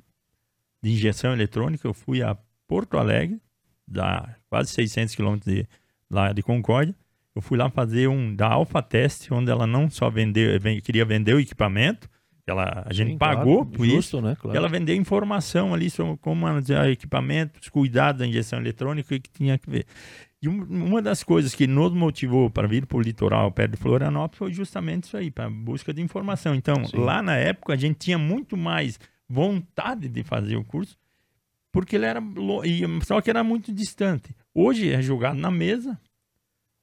de 0.82 0.90
injeção 0.92 1.32
eletrônica, 1.32 1.88
eu 1.88 1.94
fui 1.94 2.22
a 2.22 2.36
Porto 2.68 2.98
Alegre, 2.98 3.40
da 3.88 4.36
quase 4.50 4.72
600 4.72 5.14
quilômetros 5.14 5.54
de, 5.54 5.66
lá 6.12 6.32
de 6.32 6.42
Concórdia, 6.42 6.94
Eu 7.34 7.40
fui 7.40 7.56
lá 7.56 7.70
fazer 7.70 8.08
um 8.08 8.36
da 8.36 8.46
Alpha 8.48 8.82
Test, 8.82 9.32
onde 9.32 9.50
ela 9.50 9.66
não 9.66 9.88
só 9.88 10.10
vendeu, 10.10 10.60
queria 10.82 11.04
vender 11.04 11.34
o 11.34 11.40
equipamento, 11.40 12.08
ela, 12.46 12.84
a 12.86 12.92
gente 12.92 13.12
Sim, 13.12 13.18
pagou 13.18 13.64
claro, 13.64 13.70
por 13.70 13.86
justo, 13.86 13.98
isso, 13.98 14.20
né? 14.20 14.36
Claro. 14.38 14.56
ela 14.56 14.68
vendeu 14.68 14.94
informação 14.96 15.72
ali 15.72 15.88
sobre 15.88 16.16
como 16.18 16.42
manusear 16.42 16.88
equipamentos, 16.88 17.68
cuidados 17.68 18.18
da 18.18 18.26
injeção 18.26 18.58
eletrônica 18.58 19.18
que 19.18 19.30
tinha 19.30 19.56
que 19.56 19.70
ver. 19.70 19.86
E 20.42 20.48
uma 20.48 21.00
das 21.00 21.22
coisas 21.22 21.54
que 21.54 21.68
nos 21.68 21.92
motivou 21.92 22.50
para 22.50 22.66
vir 22.66 22.84
para 22.84 22.98
o 22.98 23.00
litoral 23.00 23.50
perto 23.52 23.72
de 23.72 23.76
Florianópolis 23.76 24.38
foi 24.38 24.52
justamente 24.52 25.04
isso 25.04 25.16
aí, 25.16 25.30
para 25.30 25.48
busca 25.48 25.94
de 25.94 26.02
informação. 26.02 26.52
Então, 26.52 26.84
Sim. 26.84 26.96
lá 26.96 27.22
na 27.22 27.36
época, 27.36 27.74
a 27.74 27.76
gente 27.76 27.96
tinha 27.96 28.18
muito 28.18 28.56
mais 28.56 28.98
vontade 29.28 30.08
de 30.08 30.24
fazer 30.24 30.56
o 30.56 30.64
curso, 30.64 30.98
porque 31.70 31.94
ele 31.94 32.06
era 32.06 32.20
só 33.04 33.20
que 33.20 33.30
era 33.30 33.44
muito 33.44 33.72
distante. 33.72 34.34
Hoje 34.54 34.92
é 34.92 35.00
jogado 35.00 35.38
na 35.38 35.50
mesa, 35.50 35.98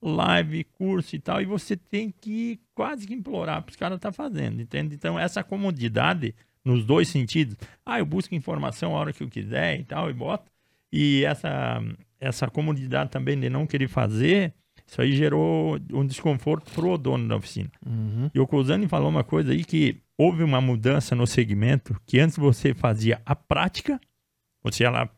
live, 0.02 0.64
curso 0.64 1.16
e 1.16 1.20
tal, 1.20 1.42
e 1.42 1.46
você 1.46 1.76
tem 1.76 2.12
que 2.12 2.60
quase 2.74 3.06
que 3.06 3.14
implorar 3.14 3.62
para 3.62 3.72
os 3.72 3.76
caras 3.76 3.98
estar 3.98 4.10
tá 4.10 4.14
fazendo, 4.14 4.62
entende? 4.62 4.96
Então, 4.96 5.20
essa 5.20 5.44
comodidade 5.44 6.34
nos 6.64 6.84
dois 6.84 7.08
sentidos. 7.08 7.56
Ah, 7.86 8.00
eu 8.00 8.06
busco 8.06 8.36
informação 8.36 8.96
a 8.96 9.00
hora 9.00 9.14
que 9.14 9.24
eu 9.24 9.30
quiser 9.30 9.80
e 9.80 9.84
tal, 9.84 10.10
e 10.10 10.14
boto. 10.14 10.52
E 10.92 11.24
essa, 11.26 11.82
essa 12.20 12.48
comodidade 12.48 13.12
também 13.12 13.40
de 13.40 13.50
não 13.50 13.68
querer 13.68 13.88
fazer, 13.88 14.54
isso 14.86 15.02
aí 15.02 15.12
gerou 15.12 15.78
um 15.94 16.06
desconforto 16.06 16.72
para 16.72 16.86
o 16.86 16.98
dono 16.98 17.28
da 17.28 17.36
oficina. 17.36 17.72
Uhum. 17.86 18.30
E 18.34 18.40
o 18.40 18.48
Cousani 18.48 18.88
falou 18.88 19.10
uma 19.10 19.24
coisa 19.24 19.52
aí 19.52 19.64
que 19.64 20.02
houve 20.18 20.44
uma 20.44 20.60
mudança 20.60 21.16
no 21.16 21.28
segmento, 21.28 21.96
que 22.06 22.20
antes 22.20 22.38
você 22.38 22.74
fazia 22.74 23.22
a 23.26 23.36
prática, 23.36 24.00
você 24.64 24.84
ia 24.84 24.90
lá 24.90 25.10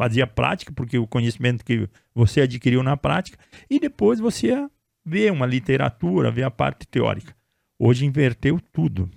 fazia 0.00 0.26
prática, 0.26 0.72
porque 0.72 0.96
o 0.96 1.06
conhecimento 1.06 1.62
que 1.62 1.86
você 2.14 2.40
adquiriu 2.40 2.82
na 2.82 2.96
prática, 2.96 3.38
e 3.68 3.78
depois 3.78 4.18
você 4.18 4.66
ver 5.04 5.30
uma 5.30 5.44
literatura, 5.44 6.30
ver 6.30 6.44
a 6.44 6.50
parte 6.50 6.86
teórica. 6.86 7.36
Hoje 7.78 8.06
inverteu 8.06 8.58
tudo. 8.72 9.10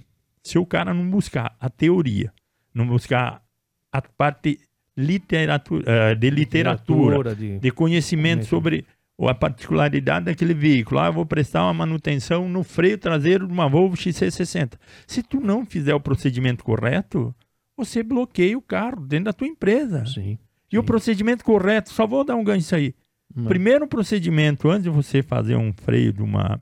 Se 0.44 0.60
o 0.60 0.66
cara 0.66 0.94
não 0.94 1.10
buscar 1.10 1.56
a 1.58 1.70
teoria, 1.70 2.34
não 2.74 2.86
buscar 2.86 3.42
a 3.94 4.02
parte 4.02 4.60
literatura, 4.98 5.86
eh, 5.90 6.16
de 6.16 6.30
literatura, 6.30 7.18
literatura 7.18 7.36
de, 7.36 7.60
de, 7.60 7.72
conhecimento 7.72 8.46
sobre 8.46 8.86
a 9.18 9.34
particularidade 9.34 10.26
daquele 10.26 10.54
veículo. 10.54 11.00
Ah, 11.00 11.06
eu 11.06 11.14
vou 11.14 11.26
prestar 11.26 11.64
uma 11.64 11.74
manutenção 11.74 12.50
no 12.50 12.62
freio 12.62 12.98
traseiro 12.98 13.48
de 13.48 13.54
uma 13.54 13.70
Volvo 13.70 13.96
XC60. 13.96 14.74
Se 15.08 15.24
tu 15.24 15.40
não 15.40 15.66
fizer 15.66 15.96
o 15.96 16.00
procedimento 16.02 16.62
correto, 16.62 17.34
você 17.78 18.04
bloqueia 18.04 18.58
o 18.58 18.62
carro 18.62 19.00
dentro 19.00 19.26
da 19.26 19.34
tua 19.34 19.48
empresa. 19.48 20.06
Sim. 20.06 20.38
E 20.74 20.78
o 20.80 20.84
procedimento 20.84 21.44
correto, 21.44 21.92
só 21.92 22.08
vou 22.08 22.24
dar 22.24 22.36
um 22.36 22.44
gancho 22.44 22.76
aí. 22.76 22.96
Não. 23.36 23.46
Primeiro 23.46 23.88
procedimento, 23.88 24.70
antes 24.70 24.84
de 24.84 24.90
você 24.90 25.22
fazer 25.22 25.56
um 25.56 25.74
freio 25.74 26.14
de 26.14 26.22
uma, 26.22 26.62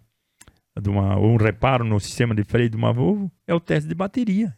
de 0.79 0.89
uma, 0.89 1.17
ou 1.17 1.31
um 1.31 1.37
reparo 1.37 1.83
no 1.83 1.99
sistema 1.99 2.33
de 2.35 2.43
freio 2.43 2.69
de 2.69 2.77
uma 2.77 2.93
Volvo, 2.93 3.31
é 3.47 3.53
o 3.53 3.59
teste 3.59 3.89
de 3.89 3.95
bateria. 3.95 4.55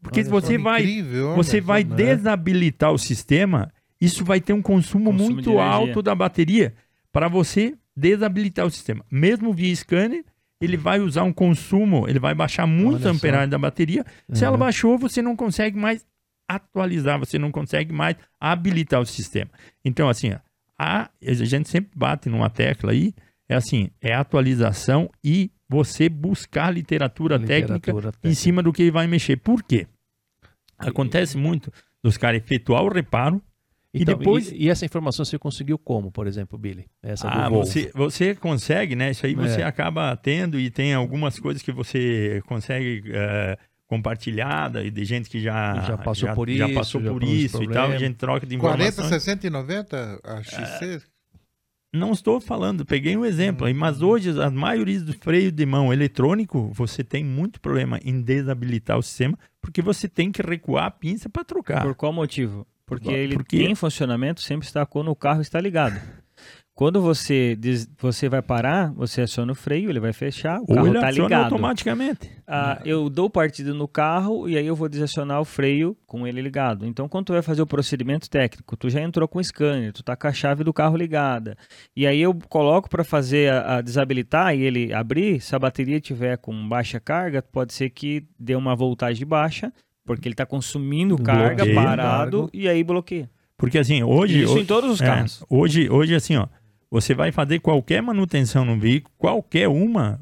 Porque 0.00 0.20
olha, 0.20 0.24
se 0.24 0.30
você 0.30 0.58
vai, 0.58 0.82
incrível, 0.82 1.34
você 1.34 1.60
vai 1.60 1.82
né? 1.82 1.96
desabilitar 1.96 2.92
o 2.92 2.98
sistema, 2.98 3.72
isso 4.00 4.24
vai 4.24 4.40
ter 4.40 4.52
um 4.52 4.60
consumo, 4.60 5.10
consumo 5.10 5.30
muito 5.30 5.58
alto 5.58 6.02
da 6.02 6.14
bateria 6.14 6.74
para 7.10 7.28
você 7.28 7.74
desabilitar 7.96 8.66
o 8.66 8.70
sistema. 8.70 9.04
Mesmo 9.10 9.52
via 9.52 9.74
scanner, 9.74 10.24
ele 10.60 10.76
vai 10.76 11.00
usar 11.00 11.22
um 11.22 11.32
consumo, 11.32 12.08
ele 12.08 12.18
vai 12.18 12.34
baixar 12.34 12.66
muito 12.66 13.06
a 13.06 13.10
amperagem 13.10 13.48
da 13.48 13.58
bateria. 13.58 14.04
Uhum. 14.28 14.34
Se 14.34 14.44
ela 14.44 14.56
baixou, 14.56 14.98
você 14.98 15.22
não 15.22 15.36
consegue 15.36 15.78
mais 15.78 16.04
atualizar, 16.48 17.18
você 17.18 17.38
não 17.38 17.50
consegue 17.50 17.92
mais 17.92 18.16
habilitar 18.40 19.00
o 19.00 19.06
sistema. 19.06 19.50
Então, 19.84 20.08
assim, 20.08 20.32
a, 20.78 21.10
a 21.22 21.32
gente 21.32 21.68
sempre 21.68 21.90
bate 21.96 22.28
numa 22.28 22.50
tecla 22.50 22.92
aí, 22.92 23.14
é 23.48 23.54
assim, 23.54 23.90
é 24.00 24.14
atualização 24.14 25.10
e 25.22 25.50
você 25.68 26.08
buscar 26.08 26.70
literatura, 26.70 27.36
literatura 27.36 27.78
técnica, 27.78 27.92
técnica, 27.92 28.28
em 28.28 28.34
cima 28.34 28.62
do 28.62 28.72
que 28.72 28.90
vai 28.90 29.06
mexer. 29.06 29.36
Por 29.36 29.62
quê? 29.62 29.86
Acontece 30.78 31.36
muito 31.36 31.72
dos 32.02 32.16
caras 32.16 32.42
efetuar 32.42 32.82
o 32.82 32.88
reparo 32.88 33.42
então, 33.94 34.14
e 34.14 34.18
depois. 34.18 34.50
E, 34.50 34.64
e, 34.64 34.68
essa 34.68 34.84
informação 34.84 35.24
você 35.24 35.38
conseguiu 35.38 35.78
como, 35.78 36.10
por 36.10 36.26
exemplo, 36.26 36.58
Billy? 36.58 36.86
Essa 37.00 37.28
ah, 37.28 37.48
você, 37.48 37.92
você 37.94 38.34
consegue, 38.34 38.96
né? 38.96 39.12
Isso 39.12 39.24
aí 39.24 39.34
você 39.34 39.60
é. 39.60 39.64
acaba 39.64 40.14
tendo 40.16 40.58
e 40.58 40.68
tem 40.68 40.92
algumas 40.92 41.38
coisas 41.38 41.62
que 41.62 41.70
você 41.70 42.42
consegue. 42.46 43.04
Uh, 43.10 43.73
compartilhada 43.86 44.82
e 44.82 44.90
de 44.90 45.04
gente 45.04 45.28
que 45.28 45.40
já, 45.40 45.80
já 45.82 45.98
passou 45.98 46.28
já, 46.28 46.34
por 46.34 46.48
isso, 46.48 46.58
já 46.58 46.68
passou 46.74 47.00
por 47.00 47.22
isso 47.22 47.62
e 47.62 47.68
tal, 47.68 47.90
a 47.90 47.98
gente 47.98 48.16
troca 48.16 48.46
de 48.46 48.56
informações. 48.56 48.94
40, 48.94 49.08
60 49.08 49.46
e 49.46 49.50
90 49.50 50.20
a 50.24 50.42
XC? 50.42 50.84
É, 50.84 51.00
não 51.92 52.12
estou 52.12 52.40
falando, 52.40 52.84
peguei 52.84 53.16
um 53.16 53.24
exemplo, 53.24 53.68
hum. 53.68 53.74
mas 53.74 54.02
hoje 54.02 54.30
a 54.42 54.50
maioria 54.50 55.00
dos 55.00 55.14
freios 55.16 55.52
de 55.52 55.64
mão 55.64 55.92
eletrônico, 55.92 56.70
você 56.72 57.04
tem 57.04 57.24
muito 57.24 57.60
problema 57.60 58.00
em 58.04 58.20
desabilitar 58.20 58.98
o 58.98 59.02
sistema, 59.02 59.38
porque 59.60 59.80
você 59.80 60.08
tem 60.08 60.32
que 60.32 60.42
recuar 60.42 60.86
a 60.86 60.90
pinça 60.90 61.28
para 61.28 61.44
trocar. 61.44 61.82
Por 61.82 61.94
qual 61.94 62.12
motivo? 62.12 62.66
Porque 62.86 63.10
ele 63.10 63.34
porque... 63.34 63.62
em 63.62 63.74
funcionamento 63.74 64.42
sempre 64.42 64.66
está 64.66 64.84
quando 64.84 65.10
o 65.10 65.16
carro 65.16 65.40
está 65.40 65.60
ligado. 65.60 66.00
Quando 66.74 67.00
você, 67.00 67.54
diz, 67.54 67.88
você 67.96 68.28
vai 68.28 68.42
parar, 68.42 68.92
você 68.94 69.22
aciona 69.22 69.52
o 69.52 69.54
freio, 69.54 69.90
ele 69.90 70.00
vai 70.00 70.12
fechar, 70.12 70.58
o 70.58 70.64
Ou 70.68 70.74
carro 70.74 70.94
está 70.94 71.10
ligado. 71.12 71.44
automaticamente. 71.44 72.28
Ah, 72.48 72.80
eu 72.84 73.08
dou 73.08 73.30
partida 73.30 73.72
no 73.72 73.86
carro 73.86 74.48
e 74.48 74.58
aí 74.58 74.66
eu 74.66 74.74
vou 74.74 74.88
desacionar 74.88 75.40
o 75.40 75.44
freio 75.44 75.96
com 76.04 76.26
ele 76.26 76.42
ligado. 76.42 76.84
Então, 76.84 77.08
quando 77.08 77.26
tu 77.26 77.32
vai 77.32 77.42
fazer 77.42 77.62
o 77.62 77.66
procedimento 77.66 78.28
técnico, 78.28 78.76
tu 78.76 78.90
já 78.90 79.00
entrou 79.00 79.28
com 79.28 79.38
o 79.38 79.44
scanner, 79.44 79.92
tu 79.92 80.02
tá 80.02 80.16
com 80.16 80.26
a 80.26 80.32
chave 80.32 80.64
do 80.64 80.72
carro 80.72 80.96
ligada. 80.96 81.56
E 81.94 82.08
aí 82.08 82.20
eu 82.20 82.36
coloco 82.48 82.90
para 82.90 83.04
fazer 83.04 83.52
a, 83.52 83.76
a, 83.76 83.80
desabilitar 83.80 84.56
e 84.56 84.62
ele 84.62 84.92
abrir, 84.92 85.40
se 85.40 85.54
a 85.54 85.58
bateria 85.60 86.00
tiver 86.00 86.38
com 86.38 86.68
baixa 86.68 86.98
carga, 86.98 87.40
pode 87.40 87.72
ser 87.72 87.90
que 87.90 88.26
dê 88.36 88.56
uma 88.56 88.74
voltagem 88.74 89.24
baixa, 89.24 89.72
porque 90.04 90.26
ele 90.26 90.34
está 90.34 90.44
consumindo 90.44 91.16
carga 91.22 91.64
bloqueio, 91.64 91.74
parado 91.76 92.50
e 92.52 92.68
aí 92.68 92.82
bloqueia. 92.82 93.30
Porque 93.56 93.78
assim, 93.78 94.02
hoje. 94.02 94.42
Isso 94.42 94.54
hoje, 94.54 94.62
em 94.62 94.66
todos 94.66 94.90
os 94.90 95.00
é, 95.00 95.06
carros. 95.06 95.44
Hoje, 95.48 95.88
hoje, 95.88 96.16
assim, 96.16 96.36
ó. 96.36 96.48
Você 96.94 97.12
vai 97.12 97.32
fazer 97.32 97.58
qualquer 97.58 98.00
manutenção 98.00 98.64
no 98.64 98.78
veículo, 98.78 99.12
qualquer 99.18 99.66
uma. 99.66 100.20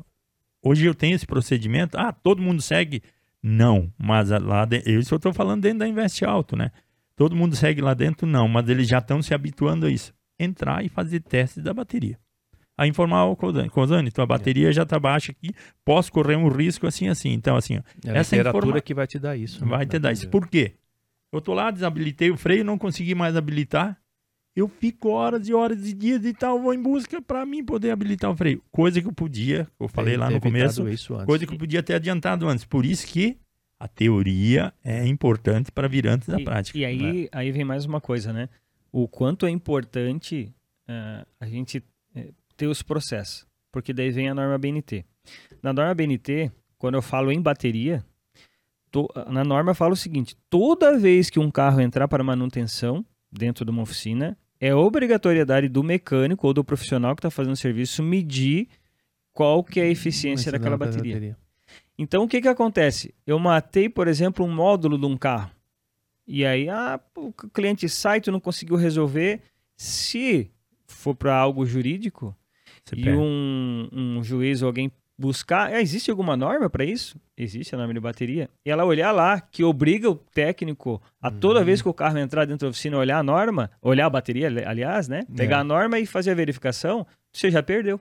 Hoje 0.63 0.87
eu 0.87 0.95
tenho 0.95 1.15
esse 1.15 1.27
procedimento. 1.27 1.99
Ah, 1.99 2.15
todo 2.15 2.41
mundo 2.41 2.63
segue? 2.63 3.03
Não, 3.43 3.93
mas 3.99 4.31
lá 4.31 4.65
de... 4.65 4.79
isso 4.87 5.13
eu 5.13 5.17
estou 5.17 5.35
falando 5.35 5.61
dentro 5.61 5.81
da 5.81 5.87
Invest 5.87 6.25
Alto, 6.25 6.57
né? 6.57 6.71
Todo 7.15 7.37
mundo 7.37 7.55
segue 7.55 7.83
lá 7.83 7.93
dentro? 7.93 8.27
Não, 8.27 8.49
mas 8.49 8.67
eles 8.71 8.89
já 8.89 9.01
estão 9.01 9.21
se 9.21 9.35
habituando 9.35 9.85
a 9.85 9.91
isso. 9.91 10.15
Entrar 10.39 10.83
e 10.83 10.89
fazer 10.89 11.21
testes 11.21 11.63
da 11.63 11.75
bateria. 11.75 12.19
A 12.75 12.87
informar 12.87 13.27
o 13.27 13.37
Cozani, 13.37 14.11
tua 14.11 14.25
bateria 14.25 14.71
é. 14.71 14.73
já 14.73 14.85
está 14.85 14.99
baixa 14.99 15.31
aqui, 15.31 15.51
posso 15.85 16.11
correr 16.11 16.37
um 16.37 16.49
risco 16.49 16.87
assim, 16.87 17.07
assim. 17.07 17.35
Então, 17.35 17.55
assim, 17.55 17.77
ó, 17.77 17.83
é 18.11 18.17
essa 18.17 18.31
temperatura 18.31 18.65
informa... 18.65 18.81
que 18.81 18.95
vai 18.95 19.07
te 19.07 19.19
dar 19.19 19.37
isso. 19.37 19.63
Né? 19.63 19.71
Vai 19.71 19.85
te 19.85 19.99
dar 19.99 20.11
isso. 20.11 20.27
Por 20.31 20.49
quê? 20.49 20.73
Eu 21.31 21.41
estou 21.41 21.55
lá, 21.55 21.71
desabilitei 21.71 22.31
o 22.31 22.37
freio, 22.39 22.65
não 22.65 22.79
consegui 22.79 23.15
mais 23.15 23.37
habilitar 23.37 24.02
eu 24.55 24.69
fico 24.69 25.09
horas 25.09 25.49
e 25.49 25.55
horas 25.55 25.87
e 25.89 25.95
dias 25.95 26.25
e 26.25 26.35
tal, 26.35 26.61
vou 26.61 26.75
em 26.75 26.83
busca 26.83 27.23
para 27.23 27.45
mim 27.47 27.65
poder 27.65 27.91
habilitar 27.91 28.31
o 28.31 28.37
freio. 28.37 28.63
Coisa 28.71 29.01
que 29.01 29.07
eu 29.07 29.13
podia, 29.13 29.67
eu 29.81 29.89
falei 29.89 30.17
lá 30.17 30.31
no 30.31 30.41
começo, 30.41 30.85
coisa 31.25 31.47
que 31.47 31.55
eu 31.55 31.59
podia 31.59 31.83
ter 31.83 31.95
adiantado 31.95 32.47
antes. 32.47 32.65
Por 32.65 32.85
isso 32.85 33.07
que 33.07 33.39
a 33.79 33.89
teoria 33.89 34.73
é 34.85 35.07
importante 35.07 35.73
para 35.73 35.89
vir 35.89 36.07
antes 36.07 36.29
da 36.29 36.39
e, 36.39 36.45
prática. 36.45 36.79
E 36.79 36.85
aí, 36.85 37.23
né? 37.23 37.29
aí 37.33 37.51
vem 37.51 37.65
mais 37.65 37.85
uma 37.85 38.01
coisa, 38.01 38.33
né? 38.33 38.49
O 38.93 39.09
quanto 39.09 39.47
é 39.47 39.51
importante 39.51 40.55
uh, 40.89 41.27
a 41.41 41.47
gente 41.47 41.79
uh, 41.79 42.35
ter 42.57 42.67
os 42.67 42.83
processos. 42.83 43.47
Porque 43.73 43.93
daí 43.93 44.11
vem 44.11 44.29
a 44.29 44.35
norma 44.35 44.59
BNT. 44.59 45.05
Na 45.63 45.73
norma 45.73 45.95
BNT, 45.95 46.53
quando 46.77 46.95
eu 46.95 47.03
falo 47.03 47.33
em 47.33 47.41
bateria, 47.41 48.05
tô, 48.91 49.09
na 49.31 49.43
norma 49.43 49.71
eu 49.71 49.75
falo 49.75 49.95
o 49.95 49.97
seguinte: 49.97 50.37
toda 50.51 50.99
vez 50.99 51.31
que 51.31 51.41
um 51.41 51.51
carro 51.51 51.81
entrar 51.81 52.07
para 52.07 52.23
manutenção 52.23 53.05
dentro 53.33 53.65
de 53.65 53.71
uma 53.71 53.83
oficina, 53.83 54.37
é 54.63 54.73
obrigatoriedade 54.73 55.69
do 55.69 55.83
mecânico 55.83 56.47
ou 56.47 56.55
do 56.55 56.63
profissional 56.63 57.17
que 57.17 57.19
está 57.19 57.33
fazendo 57.33 57.55
o 57.55 57.57
serviço 57.57 58.01
medir 58.01 58.69
qual 59.33 59.65
que 59.65 59.81
é 59.81 59.83
a 59.83 59.89
eficiência 59.89 60.53
daquela 60.53 60.77
bateria. 60.77 61.15
bateria. 61.15 61.37
Então, 61.99 62.23
o 62.23 62.29
que, 62.29 62.41
que 62.41 62.47
acontece? 62.47 63.13
Eu 63.27 63.41
matei, 63.41 63.89
por 63.89 64.07
exemplo, 64.07 64.47
um 64.47 64.55
módulo 64.55 64.97
de 64.97 65.05
um 65.05 65.17
carro. 65.17 65.51
E 66.25 66.47
aí, 66.47 66.69
ah, 66.69 67.01
o 67.17 67.33
cliente 67.33 67.89
sai, 67.89 68.21
tu 68.21 68.31
não 68.31 68.39
conseguiu 68.39 68.77
resolver. 68.77 69.41
Se 69.77 70.49
for 70.87 71.17
para 71.17 71.37
algo 71.37 71.67
jurídico 71.67 72.33
Você 72.85 72.95
e 72.95 73.11
um, 73.11 73.89
um 73.93 74.23
juiz 74.23 74.63
ou 74.63 74.69
alguém 74.69 74.93
buscar. 75.23 75.73
É, 75.73 75.81
existe 75.81 76.11
alguma 76.11 76.37
norma 76.37 76.69
para 76.69 76.85
isso? 76.85 77.17
Existe 77.37 77.75
a 77.75 77.79
norma 77.79 77.95
de 77.95 78.01
bateria. 78.01 78.51
E 78.67 78.71
ela 78.71 78.85
olhar 78.85 79.13
lá, 79.13 79.41
que 79.41 79.63
obriga 79.63 80.11
o 80.11 80.17
técnico 80.17 81.01
a 81.21 81.31
toda 81.31 81.61
uhum. 81.61 81.65
vez 81.65 81.81
que 81.81 81.89
o 81.89 81.95
carro 81.95 82.19
entrar 82.19 82.45
dentro 82.45 82.67
da 82.67 82.71
oficina 82.71 82.99
olhar 82.99 83.19
a 83.19 83.23
norma, 83.23 83.71
olhar 83.81 84.07
a 84.07 84.11
bateria, 84.11 84.49
aliás, 84.67 85.07
né? 85.07 85.23
Pegar 85.37 85.59
é. 85.59 85.61
a 85.61 85.65
norma 85.65 85.99
e 86.01 86.07
fazer 86.07 86.33
a 86.33 86.35
verificação, 86.35 87.07
você 87.33 87.51
já 87.51 87.63
perdeu. 87.63 88.01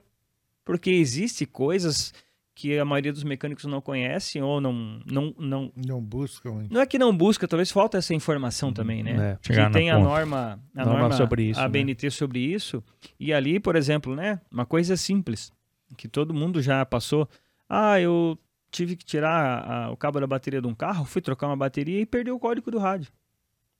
Porque 0.64 0.90
existe 0.90 1.46
coisas 1.46 2.12
que 2.54 2.78
a 2.78 2.84
maioria 2.84 3.12
dos 3.12 3.24
mecânicos 3.24 3.64
não 3.64 3.80
conhecem 3.80 4.42
ou 4.42 4.60
não 4.60 5.00
não 5.06 5.34
não 5.38 5.72
não 5.74 6.00
buscam. 6.00 6.66
Não 6.70 6.80
é 6.80 6.86
que 6.86 6.98
não 6.98 7.16
busca, 7.16 7.48
talvez 7.48 7.70
falta 7.70 7.98
essa 7.98 8.14
informação 8.14 8.68
uhum. 8.68 8.74
também, 8.74 9.02
né? 9.02 9.32
É. 9.32 9.38
Que 9.40 9.70
tem 9.70 9.90
a 9.90 9.98
norma, 9.98 10.60
a 10.74 10.84
norma, 10.84 11.00
norma 11.00 11.16
sobre 11.16 11.44
isso, 11.44 11.60
a 11.60 11.68
BNT 11.68 12.06
né? 12.06 12.10
sobre 12.10 12.40
isso. 12.40 12.82
E 13.18 13.32
ali, 13.32 13.60
por 13.60 13.76
exemplo, 13.76 14.14
né, 14.16 14.40
uma 14.50 14.66
coisa 14.66 14.96
simples 14.96 15.52
que 15.96 16.08
todo 16.08 16.34
mundo 16.34 16.60
já 16.62 16.84
passou. 16.84 17.28
Ah, 17.68 18.00
eu 18.00 18.38
tive 18.70 18.96
que 18.96 19.04
tirar 19.04 19.70
a, 19.70 19.90
o 19.90 19.96
cabo 19.96 20.18
da 20.18 20.26
bateria 20.26 20.60
de 20.60 20.66
um 20.66 20.74
carro, 20.74 21.04
fui 21.04 21.20
trocar 21.20 21.46
uma 21.46 21.56
bateria 21.56 22.00
e 22.00 22.06
perdi 22.06 22.30
o 22.30 22.38
código 22.38 22.70
do 22.70 22.78
rádio. 22.78 23.12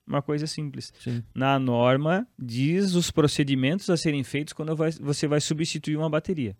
Uma 0.06 0.20
coisa 0.20 0.46
simples. 0.46 0.92
Sim. 1.00 1.22
Na 1.34 1.58
norma 1.58 2.26
diz 2.38 2.94
os 2.94 3.10
procedimentos 3.10 3.88
a 3.88 3.96
serem 3.96 4.22
feitos 4.24 4.52
quando 4.52 4.74
vai, 4.76 4.90
você 4.92 5.26
vai 5.26 5.40
substituir 5.40 5.96
uma 5.96 6.10
bateria. 6.10 6.56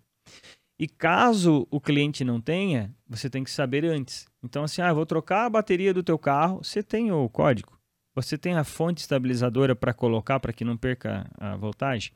E 0.78 0.88
caso 0.88 1.66
o 1.70 1.80
cliente 1.80 2.24
não 2.24 2.40
tenha, 2.40 2.94
você 3.08 3.28
tem 3.28 3.44
que 3.44 3.50
saber 3.50 3.84
antes. 3.84 4.26
Então, 4.42 4.64
assim, 4.64 4.80
ah, 4.80 4.92
vou 4.92 5.06
trocar 5.06 5.44
a 5.44 5.50
bateria 5.50 5.92
do 5.92 6.02
teu 6.02 6.18
carro, 6.18 6.62
você 6.62 6.82
tem 6.82 7.12
o 7.12 7.28
código. 7.28 7.78
Você 8.14 8.36
tem 8.36 8.54
a 8.54 8.64
fonte 8.64 9.00
estabilizadora 9.00 9.74
para 9.74 9.94
colocar 9.94 10.38
para 10.38 10.52
que 10.52 10.64
não 10.64 10.76
perca 10.76 11.30
a 11.38 11.56
voltagem 11.56 12.12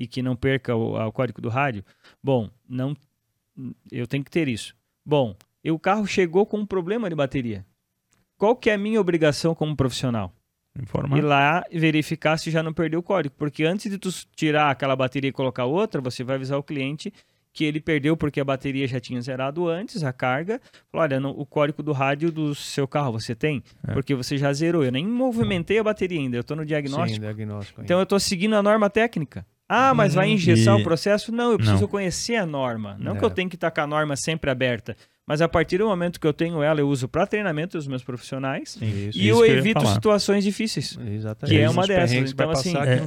e 0.00 0.06
que 0.06 0.22
não 0.22 0.34
perca 0.34 0.74
o, 0.74 0.96
o, 0.96 1.12
código 1.12 1.42
do 1.42 1.50
rádio? 1.50 1.84
Bom, 2.24 2.48
não, 2.66 2.96
eu 3.92 4.06
tenho 4.06 4.24
que 4.24 4.30
ter 4.30 4.48
isso. 4.48 4.74
Bom, 5.04 5.36
e 5.62 5.70
o 5.70 5.78
carro 5.78 6.06
chegou 6.06 6.46
com 6.46 6.56
um 6.56 6.66
problema 6.66 7.10
de 7.10 7.14
bateria. 7.14 7.66
Qual 8.38 8.56
que 8.56 8.70
é 8.70 8.74
a 8.74 8.78
minha 8.78 8.98
obrigação 8.98 9.54
como 9.54 9.76
profissional? 9.76 10.32
Informar. 10.80 11.18
Ir 11.18 11.20
lá 11.20 11.62
e 11.70 11.78
verificar 11.78 12.38
se 12.38 12.50
já 12.50 12.62
não 12.62 12.72
perdeu 12.72 13.00
o 13.00 13.02
código. 13.02 13.34
Porque 13.36 13.64
antes 13.64 13.90
de 13.90 13.98
tu 13.98 14.08
tirar 14.34 14.70
aquela 14.70 14.96
bateria 14.96 15.28
e 15.28 15.32
colocar 15.32 15.66
outra, 15.66 16.00
você 16.00 16.24
vai 16.24 16.36
avisar 16.36 16.58
o 16.58 16.62
cliente 16.62 17.12
que 17.52 17.64
ele 17.64 17.80
perdeu 17.80 18.16
porque 18.16 18.40
a 18.40 18.44
bateria 18.44 18.86
já 18.86 19.00
tinha 19.00 19.20
zerado 19.20 19.68
antes, 19.68 20.02
a 20.02 20.12
carga. 20.12 20.60
Falou, 20.90 21.04
olha, 21.04 21.20
não, 21.20 21.30
o 21.30 21.44
código 21.44 21.82
do 21.82 21.92
rádio 21.92 22.30
do 22.30 22.54
seu 22.54 22.86
carro 22.86 23.12
você 23.12 23.34
tem? 23.34 23.62
É. 23.86 23.92
Porque 23.92 24.14
você 24.14 24.38
já 24.38 24.50
zerou. 24.52 24.84
Eu 24.84 24.92
nem 24.92 25.06
movimentei 25.06 25.78
a 25.78 25.84
bateria 25.84 26.18
ainda, 26.18 26.36
eu 26.36 26.40
estou 26.40 26.56
no 26.56 26.64
diagnóstico. 26.64 27.16
Sim, 27.16 27.20
diagnóstico 27.20 27.82
então 27.82 27.98
eu 27.98 28.04
estou 28.04 28.18
seguindo 28.18 28.54
a 28.54 28.62
norma 28.62 28.88
técnica. 28.88 29.44
Ah, 29.72 29.94
mas 29.94 30.14
vai 30.14 30.26
uhum. 30.26 30.34
engessar 30.34 30.76
e... 30.76 30.80
o 30.80 30.84
processo? 30.84 31.30
Não, 31.30 31.52
eu 31.52 31.56
preciso 31.56 31.82
não. 31.82 31.88
conhecer 31.88 32.34
a 32.34 32.44
norma. 32.44 32.96
Não 32.98 33.14
é. 33.14 33.18
que 33.18 33.24
eu 33.24 33.30
tenho 33.30 33.48
que 33.48 33.54
estar 33.54 33.70
com 33.70 33.80
a 33.80 33.86
norma 33.86 34.16
sempre 34.16 34.50
aberta. 34.50 34.96
Mas 35.30 35.40
a 35.40 35.48
partir 35.48 35.78
do 35.78 35.86
momento 35.86 36.18
que 36.18 36.26
eu 36.26 36.32
tenho 36.32 36.60
ela, 36.60 36.80
eu 36.80 36.88
uso 36.88 37.06
para 37.06 37.24
treinamento 37.24 37.78
dos 37.78 37.86
meus 37.86 38.02
profissionais 38.02 38.70
Sim, 38.70 39.10
isso, 39.10 39.16
e 39.16 39.28
eu 39.28 39.46
evito 39.46 39.86
situações 39.86 40.42
difíceis. 40.42 40.98
Exatamente. 41.06 41.56
Que 41.56 41.62
é 41.62 41.70
uma 41.70 41.86
dessas. 41.86 42.32
Então, 42.32 42.50
assim, 42.50 42.74
é, 42.76 43.00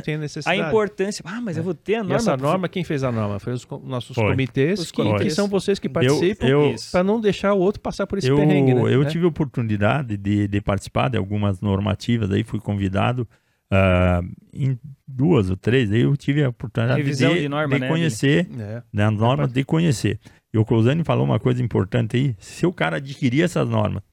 a 0.46 0.56
importância. 0.56 1.22
Ah, 1.28 1.42
mas 1.42 1.58
é. 1.58 1.60
eu 1.60 1.66
vou 1.66 1.74
ter 1.74 1.96
a 1.96 1.98
norma. 1.98 2.14
E 2.14 2.16
essa 2.16 2.38
norma, 2.38 2.70
quem 2.70 2.86
fez 2.86 3.04
a 3.04 3.12
norma? 3.12 3.40
Foi 3.40 3.52
os 3.52 3.68
nossos 3.84 4.16
Foi. 4.16 4.30
comitês, 4.30 4.80
os 4.80 4.90
que, 4.90 5.04
que, 5.16 5.30
são 5.32 5.50
vocês 5.50 5.80
que 5.80 5.90
participam, 5.90 6.48
para 6.94 7.04
não 7.04 7.20
deixar 7.20 7.54
o 7.56 7.60
outro 7.60 7.82
passar 7.82 8.08
por 8.08 8.18
esse 8.18 8.30
eu, 8.30 8.38
perrengue. 8.38 8.74
Né? 8.74 8.96
Eu 8.96 9.04
tive 9.04 9.26
a 9.26 9.28
oportunidade 9.28 10.16
de, 10.16 10.48
de 10.48 10.62
participar 10.62 11.10
de 11.10 11.18
algumas 11.18 11.60
normativas, 11.60 12.32
aí 12.32 12.46
fui 12.46 12.62
convidado. 12.62 13.28
Uh, 13.72 14.32
em 14.54 14.80
duas 15.08 15.50
ou 15.50 15.58
três, 15.58 15.92
aí 15.92 16.02
eu 16.02 16.16
tive 16.16 16.44
a 16.44 16.50
oportunidade 16.50 17.02
Revisão 17.02 17.34
de, 17.34 17.42
de, 17.42 17.50
norma, 17.50 17.74
de 17.74 17.82
né, 17.82 17.88
conhecer, 17.88 18.48
é. 18.60 18.84
da 18.94 19.10
norma, 19.10 19.48
de 19.48 19.64
conhecer. 19.64 20.20
E 20.54 20.58
o 20.58 20.66
Closani 20.66 21.04
falou 21.04 21.26
uma 21.26 21.40
coisa 21.40 21.64
importante 21.64 22.16
aí. 22.16 22.36
Se 22.38 22.68
o 22.68 22.72
cara 22.72 22.98
adquirir 22.98 23.42
essas 23.44 23.68
normas, 23.68 24.04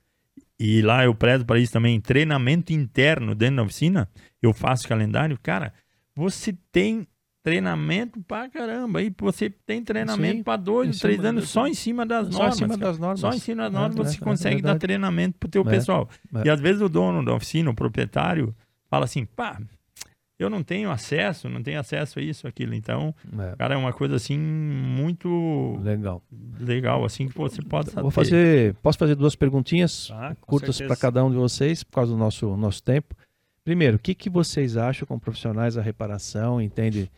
e 0.59 0.81
lá 0.81 1.05
eu 1.05 1.15
prezo 1.15 1.45
para 1.45 1.59
isso 1.59 1.73
também, 1.73 2.01
treinamento 2.01 2.73
interno 2.73 3.35
dentro 3.35 3.57
da 3.57 3.63
oficina, 3.63 4.09
eu 4.41 4.55
faço 4.55 4.89
calendário, 4.89 5.39
cara, 5.43 5.75
você 6.15 6.57
tem 6.73 7.07
treinamento 7.43 8.21
pra 8.23 8.49
caramba. 8.49 9.03
E 9.03 9.13
você 9.19 9.51
tem 9.51 9.83
treinamento 9.83 10.45
para 10.45 10.57
dois, 10.57 10.99
três 10.99 11.25
anos 11.25 11.49
só 11.49 11.67
em 11.67 11.75
cima 11.75 12.05
das 12.05 12.29
só 12.29 12.39
normas. 12.39 12.57
Só 12.57 12.65
em 12.65 12.69
cima 12.69 12.77
das 12.77 12.99
normas. 12.99 13.21
Só 13.21 13.33
em 13.33 13.39
cima 13.39 13.63
das 13.63 13.73
normas 13.73 13.99
é, 13.99 14.11
você 14.11 14.17
é, 14.17 14.21
consegue 14.21 14.59
é 14.59 14.63
dar 14.63 14.79
treinamento 14.79 15.39
pro 15.39 15.49
teu 15.49 15.63
é, 15.63 15.65
pessoal. 15.65 16.09
É. 16.35 16.47
E 16.47 16.51
às 16.51 16.61
vezes 16.61 16.83
o 16.83 16.89
dono 16.89 17.25
da 17.25 17.35
oficina, 17.35 17.71
o 17.71 17.75
proprietário, 17.75 18.55
fala 18.91 19.05
assim, 19.05 19.25
pá, 19.25 19.59
eu 20.39 20.51
não 20.51 20.63
tenho 20.63 20.91
acesso, 20.91 21.49
não 21.49 21.63
tenho 21.63 21.79
acesso 21.79 22.19
a 22.19 22.23
isso, 22.23 22.49
aquilo. 22.49 22.75
Então, 22.75 23.15
é. 23.39 23.57
cara, 23.57 23.75
é 23.75 23.77
uma 23.77 23.93
coisa 23.93 24.17
assim 24.17 24.39
muito 24.39 25.79
legal, 25.83 26.23
legal 26.59 27.05
assim 27.05 27.29
que 27.29 27.37
você 27.37 27.63
pode 27.63 27.91
saber. 27.91 28.03
Vou 28.03 28.11
fazer, 28.11 28.75
posso 28.83 28.99
fazer 28.99 29.15
duas 29.15 29.37
perguntinhas 29.37 30.11
ah, 30.13 30.35
curtas 30.41 30.81
para 30.81 30.97
cada 30.97 31.25
um 31.25 31.31
de 31.31 31.37
vocês 31.37 31.85
por 31.85 31.93
causa 31.93 32.13
do 32.13 32.19
nosso 32.19 32.57
nosso 32.57 32.83
tempo. 32.83 33.15
Primeiro, 33.63 33.97
o 33.97 34.01
que, 34.01 34.15
que 34.15 34.31
vocês 34.31 34.77
acham 34.77 35.07
como 35.07 35.21
profissionais 35.21 35.75
da 35.75 35.83
reparação? 35.83 36.61
Entende? 36.61 37.11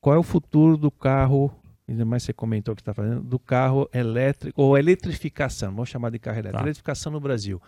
Qual 0.00 0.14
é 0.14 0.18
o 0.18 0.22
futuro 0.22 0.76
do 0.76 0.90
carro? 0.90 1.52
Ainda 1.88 2.04
mais 2.04 2.22
você 2.22 2.32
comentou 2.32 2.76
que 2.76 2.80
está 2.80 2.94
fazendo 2.94 3.22
do 3.22 3.40
carro 3.40 3.90
elétrico 3.92 4.62
ou 4.62 4.78
eletrificação. 4.78 5.72
Vamos 5.72 5.88
chamar 5.88 6.10
de 6.10 6.20
carro 6.20 6.36
elétrico. 6.36 6.58
Tá. 6.58 6.64
Eletrificação 6.64 7.12
no 7.12 7.20
Brasil 7.20 7.60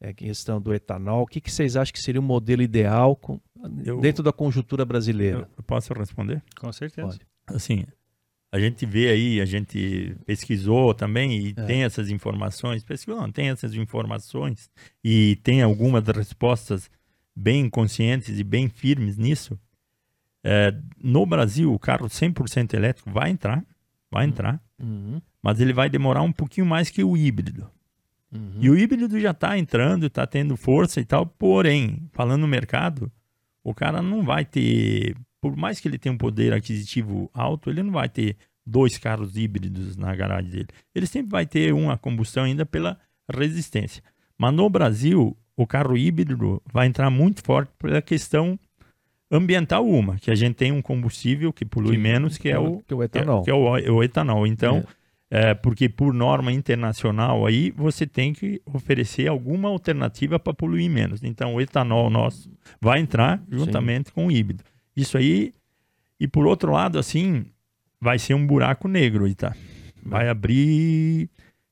é, 0.00 0.12
questão 0.12 0.60
do 0.60 0.74
etanol. 0.74 1.22
O 1.22 1.26
que, 1.26 1.40
que 1.40 1.50
vocês 1.50 1.76
acham 1.76 1.92
que 1.92 2.00
seria 2.00 2.20
o 2.20 2.24
um 2.24 2.26
modelo 2.26 2.62
ideal 2.62 3.16
com, 3.16 3.40
eu, 3.84 4.00
dentro 4.00 4.22
da 4.22 4.32
conjuntura 4.32 4.84
brasileira? 4.84 5.48
Eu, 5.56 5.62
posso 5.62 5.92
responder? 5.94 6.42
Com 6.58 6.72
certeza. 6.72 7.08
Pode. 7.08 7.26
Assim, 7.46 7.84
a 8.52 8.58
gente 8.58 8.86
vê 8.86 9.08
aí, 9.08 9.40
a 9.40 9.44
gente 9.44 10.16
pesquisou 10.24 10.94
também 10.94 11.38
e 11.38 11.54
é. 11.56 11.64
tem 11.64 11.84
essas 11.84 12.10
informações, 12.10 12.84
pesquisou, 12.84 13.20
não, 13.20 13.30
tem 13.30 13.50
essas 13.50 13.74
informações 13.74 14.70
e 15.02 15.36
tem 15.42 15.62
algumas 15.62 16.06
respostas 16.08 16.90
bem 17.34 17.68
conscientes 17.68 18.38
e 18.38 18.44
bem 18.44 18.68
firmes 18.68 19.18
nisso. 19.18 19.58
É, 20.44 20.72
no 21.02 21.26
Brasil, 21.26 21.72
o 21.72 21.78
carro 21.78 22.06
100% 22.06 22.74
elétrico 22.74 23.10
vai 23.10 23.30
entrar, 23.30 23.64
vai 24.10 24.24
uhum. 24.24 24.30
entrar, 24.30 24.62
uhum. 24.78 25.20
mas 25.42 25.60
ele 25.60 25.72
vai 25.72 25.90
demorar 25.90 26.22
um 26.22 26.32
pouquinho 26.32 26.66
mais 26.66 26.88
que 26.88 27.02
o 27.02 27.16
híbrido. 27.16 27.70
Uhum. 28.32 28.58
E 28.60 28.70
o 28.70 28.78
híbrido 28.78 29.18
já 29.20 29.30
está 29.30 29.58
entrando, 29.58 30.06
está 30.06 30.26
tendo 30.26 30.56
força 30.56 31.00
e 31.00 31.04
tal, 31.04 31.26
porém, 31.26 32.08
falando 32.12 32.42
no 32.42 32.48
mercado, 32.48 33.10
o 33.62 33.74
cara 33.74 34.02
não 34.02 34.22
vai 34.22 34.44
ter, 34.44 35.16
por 35.40 35.56
mais 35.56 35.80
que 35.80 35.88
ele 35.88 35.98
tenha 35.98 36.12
um 36.12 36.18
poder 36.18 36.52
aquisitivo 36.52 37.30
alto, 37.32 37.70
ele 37.70 37.82
não 37.82 37.92
vai 37.92 38.08
ter 38.08 38.36
dois 38.64 38.98
carros 38.98 39.36
híbridos 39.36 39.96
na 39.96 40.14
garagem 40.14 40.50
dele. 40.50 40.68
Ele 40.94 41.06
sempre 41.06 41.30
vai 41.30 41.46
ter 41.46 41.72
uma 41.72 41.96
combustão 41.96 42.44
ainda 42.44 42.66
pela 42.66 42.98
resistência. 43.32 44.02
Mas 44.36 44.52
no 44.52 44.68
Brasil, 44.68 45.36
o 45.56 45.66
carro 45.66 45.96
híbrido 45.96 46.60
vai 46.70 46.86
entrar 46.86 47.08
muito 47.10 47.42
forte 47.42 47.70
pela 47.78 48.02
questão 48.02 48.58
ambiental 49.30 49.86
uma, 49.86 50.16
que 50.16 50.30
a 50.30 50.34
gente 50.34 50.54
tem 50.54 50.70
um 50.72 50.82
combustível 50.82 51.52
que 51.52 51.64
polui 51.64 51.96
que, 51.96 51.98
menos, 51.98 52.38
que 52.38 52.48
é, 52.48 52.52
é 52.52 52.58
o, 52.58 52.80
que 52.80 52.92
é 52.92 52.96
o 52.96 53.02
etanol. 53.02 53.42
Que 53.42 53.50
é, 53.50 53.54
que 53.54 53.86
é 53.86 53.90
o, 53.90 53.96
o, 53.96 54.02
etanol. 54.02 54.46
Então, 54.46 54.78
é 54.78 54.84
é, 55.30 55.54
porque 55.54 55.88
por 55.88 56.14
norma 56.14 56.52
internacional 56.52 57.46
aí 57.46 57.72
você 57.72 58.06
tem 58.06 58.32
que 58.32 58.60
oferecer 58.64 59.26
alguma 59.28 59.68
alternativa 59.68 60.38
para 60.38 60.54
poluir 60.54 60.90
menos. 60.90 61.22
Então 61.22 61.54
o 61.54 61.60
etanol 61.60 62.08
nosso 62.10 62.50
vai 62.80 63.00
entrar 63.00 63.42
juntamente 63.50 64.08
Sim. 64.08 64.14
com 64.14 64.26
o 64.26 64.30
híbrido. 64.30 64.62
Isso 64.96 65.18
aí, 65.18 65.52
e 66.18 66.26
por 66.26 66.46
outro 66.46 66.72
lado, 66.72 66.98
assim, 66.98 67.46
vai 68.00 68.18
ser 68.18 68.34
um 68.34 68.46
buraco 68.46 68.88
negro 68.88 69.32
tá? 69.34 69.54
Vai 70.02 70.28
abrir 70.28 71.28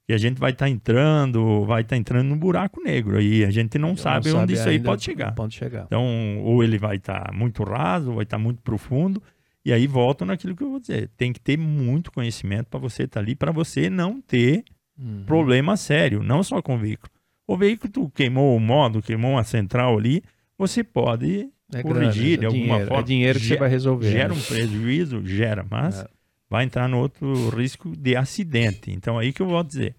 e 0.06 0.12
a 0.12 0.18
gente 0.18 0.38
vai 0.38 0.50
estar 0.50 0.66
tá 0.66 0.70
entrando, 0.70 1.64
vai 1.64 1.80
estar 1.80 1.96
tá 1.96 1.98
entrando 1.98 2.28
num 2.28 2.36
buraco 2.36 2.82
negro 2.82 3.16
aí. 3.16 3.44
A 3.44 3.50
gente 3.50 3.78
não, 3.78 3.96
sabe, 3.96 4.30
não 4.30 4.42
onde 4.42 4.54
sabe 4.54 4.60
isso 4.60 4.68
aí 4.68 4.78
pode 4.78 5.02
chegar. 5.02 5.32
pode 5.32 5.54
chegar. 5.54 5.84
Então, 5.84 6.38
ou 6.42 6.62
ele 6.62 6.76
vai 6.76 6.96
estar 6.96 7.24
tá 7.24 7.32
muito 7.32 7.62
raso, 7.62 8.10
ou 8.10 8.16
vai 8.16 8.24
estar 8.24 8.36
tá 8.36 8.42
muito 8.42 8.60
profundo, 8.60 9.22
e 9.64 9.72
aí 9.72 9.86
volto 9.86 10.24
naquilo 10.24 10.54
que 10.54 10.62
eu 10.62 10.70
vou 10.70 10.80
dizer. 10.80 11.10
Tem 11.16 11.32
que 11.32 11.40
ter 11.40 11.56
muito 11.56 12.12
conhecimento 12.12 12.66
para 12.66 12.78
você 12.78 13.04
estar 13.04 13.20
tá 13.20 13.24
ali, 13.24 13.34
para 13.34 13.50
você 13.50 13.88
não 13.88 14.20
ter 14.20 14.64
uhum. 14.98 15.24
problema 15.24 15.76
sério, 15.76 16.22
não 16.22 16.42
só 16.42 16.60
com 16.60 16.74
o 16.74 16.78
veículo. 16.78 17.10
O 17.46 17.56
veículo 17.56 17.92
tu 17.92 18.10
queimou 18.10 18.56
o 18.56 18.60
modo, 18.60 19.02
queimou 19.02 19.38
a 19.38 19.44
central 19.44 19.98
ali, 19.98 20.22
você 20.58 20.84
pode 20.84 21.48
é 21.72 21.82
corrigir 21.82 22.38
grana, 22.38 22.38
de 22.38 22.44
é 22.44 22.46
alguma 22.46 22.64
dinheiro, 22.64 22.86
forma. 22.86 23.00
É 23.00 23.06
dinheiro 23.06 23.40
que 23.40 23.46
você 23.46 23.56
vai 23.56 23.68
resolver. 23.68 24.10
Gera 24.10 24.34
né? 24.34 24.40
um 24.40 24.42
prejuízo, 24.42 25.26
gera, 25.26 25.66
mas 25.68 26.00
é. 26.00 26.08
vai 26.48 26.64
entrar 26.64 26.88
no 26.88 26.98
outro 26.98 27.48
risco 27.50 27.96
de 27.96 28.16
acidente. 28.16 28.90
Então 28.90 29.18
aí 29.18 29.32
que 29.32 29.42
eu 29.42 29.46
vou 29.46 29.62
dizer. 29.62 29.94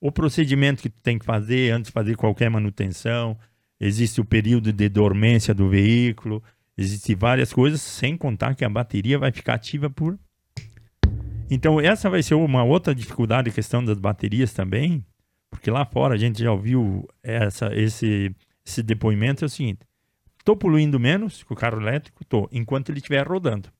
O 0.00 0.12
procedimento 0.12 0.82
que 0.82 0.90
tu 0.90 1.00
tem 1.00 1.18
que 1.18 1.24
fazer 1.24 1.72
antes 1.72 1.88
de 1.88 1.92
fazer 1.92 2.14
qualquer 2.14 2.50
manutenção, 2.50 3.38
existe 3.80 4.20
o 4.20 4.24
período 4.24 4.70
de 4.70 4.86
dormência 4.86 5.54
do 5.54 5.70
veículo, 5.70 6.42
Existem 6.76 7.14
várias 7.14 7.52
coisas, 7.52 7.80
sem 7.80 8.16
contar 8.16 8.54
que 8.54 8.64
a 8.64 8.68
bateria 8.68 9.18
vai 9.18 9.30
ficar 9.30 9.54
ativa 9.54 9.88
por. 9.88 10.18
Então, 11.50 11.80
essa 11.80 12.10
vai 12.10 12.22
ser 12.22 12.34
uma 12.34 12.64
outra 12.64 12.94
dificuldade, 12.94 13.50
questão 13.50 13.84
das 13.84 13.98
baterias 13.98 14.52
também, 14.52 15.04
porque 15.50 15.70
lá 15.70 15.84
fora 15.84 16.14
a 16.14 16.16
gente 16.16 16.42
já 16.42 16.50
ouviu 16.50 17.08
essa, 17.22 17.74
esse, 17.74 18.34
esse 18.66 18.82
depoimento: 18.82 19.44
é 19.44 19.46
o 19.46 19.48
seguinte, 19.48 19.86
estou 20.38 20.56
poluindo 20.56 20.98
menos 20.98 21.44
com 21.44 21.54
o 21.54 21.56
carro 21.56 21.80
elétrico, 21.80 22.22
estou, 22.22 22.48
enquanto 22.50 22.88
ele 22.88 22.98
estiver 22.98 23.26
rodando. 23.26 23.70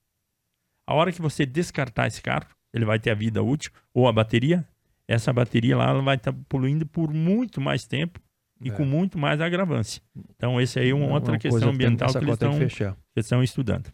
A 0.87 0.93
hora 0.93 1.11
que 1.11 1.21
você 1.21 1.45
descartar 1.45 2.07
esse 2.07 2.21
carro, 2.21 2.47
ele 2.73 2.85
vai 2.85 2.99
ter 2.99 3.09
a 3.09 3.15
vida 3.15 3.43
útil, 3.43 3.71
ou 3.93 4.07
a 4.07 4.13
bateria, 4.13 4.65
essa 5.07 5.33
bateria 5.33 5.75
lá 5.75 5.89
ela 5.89 6.01
vai 6.01 6.15
estar 6.15 6.31
tá 6.31 6.39
poluindo 6.47 6.85
por 6.85 7.13
muito 7.13 7.59
mais 7.59 7.85
tempo 7.85 8.19
e 8.61 8.69
é. 8.69 8.71
com 8.71 8.85
muito 8.85 9.17
mais 9.17 9.41
agravância. 9.41 10.01
Então, 10.35 10.59
esse 10.59 10.79
aí 10.79 10.89
é 10.89 10.95
uma, 10.95 11.07
outra 11.07 11.37
questão 11.37 11.69
ambiental 11.69 12.07
que, 12.07 12.19
que 12.19 12.25
eles 12.25 12.33
estão, 12.33 12.59
que 12.59 13.19
estão 13.19 13.43
estudando. 13.43 13.91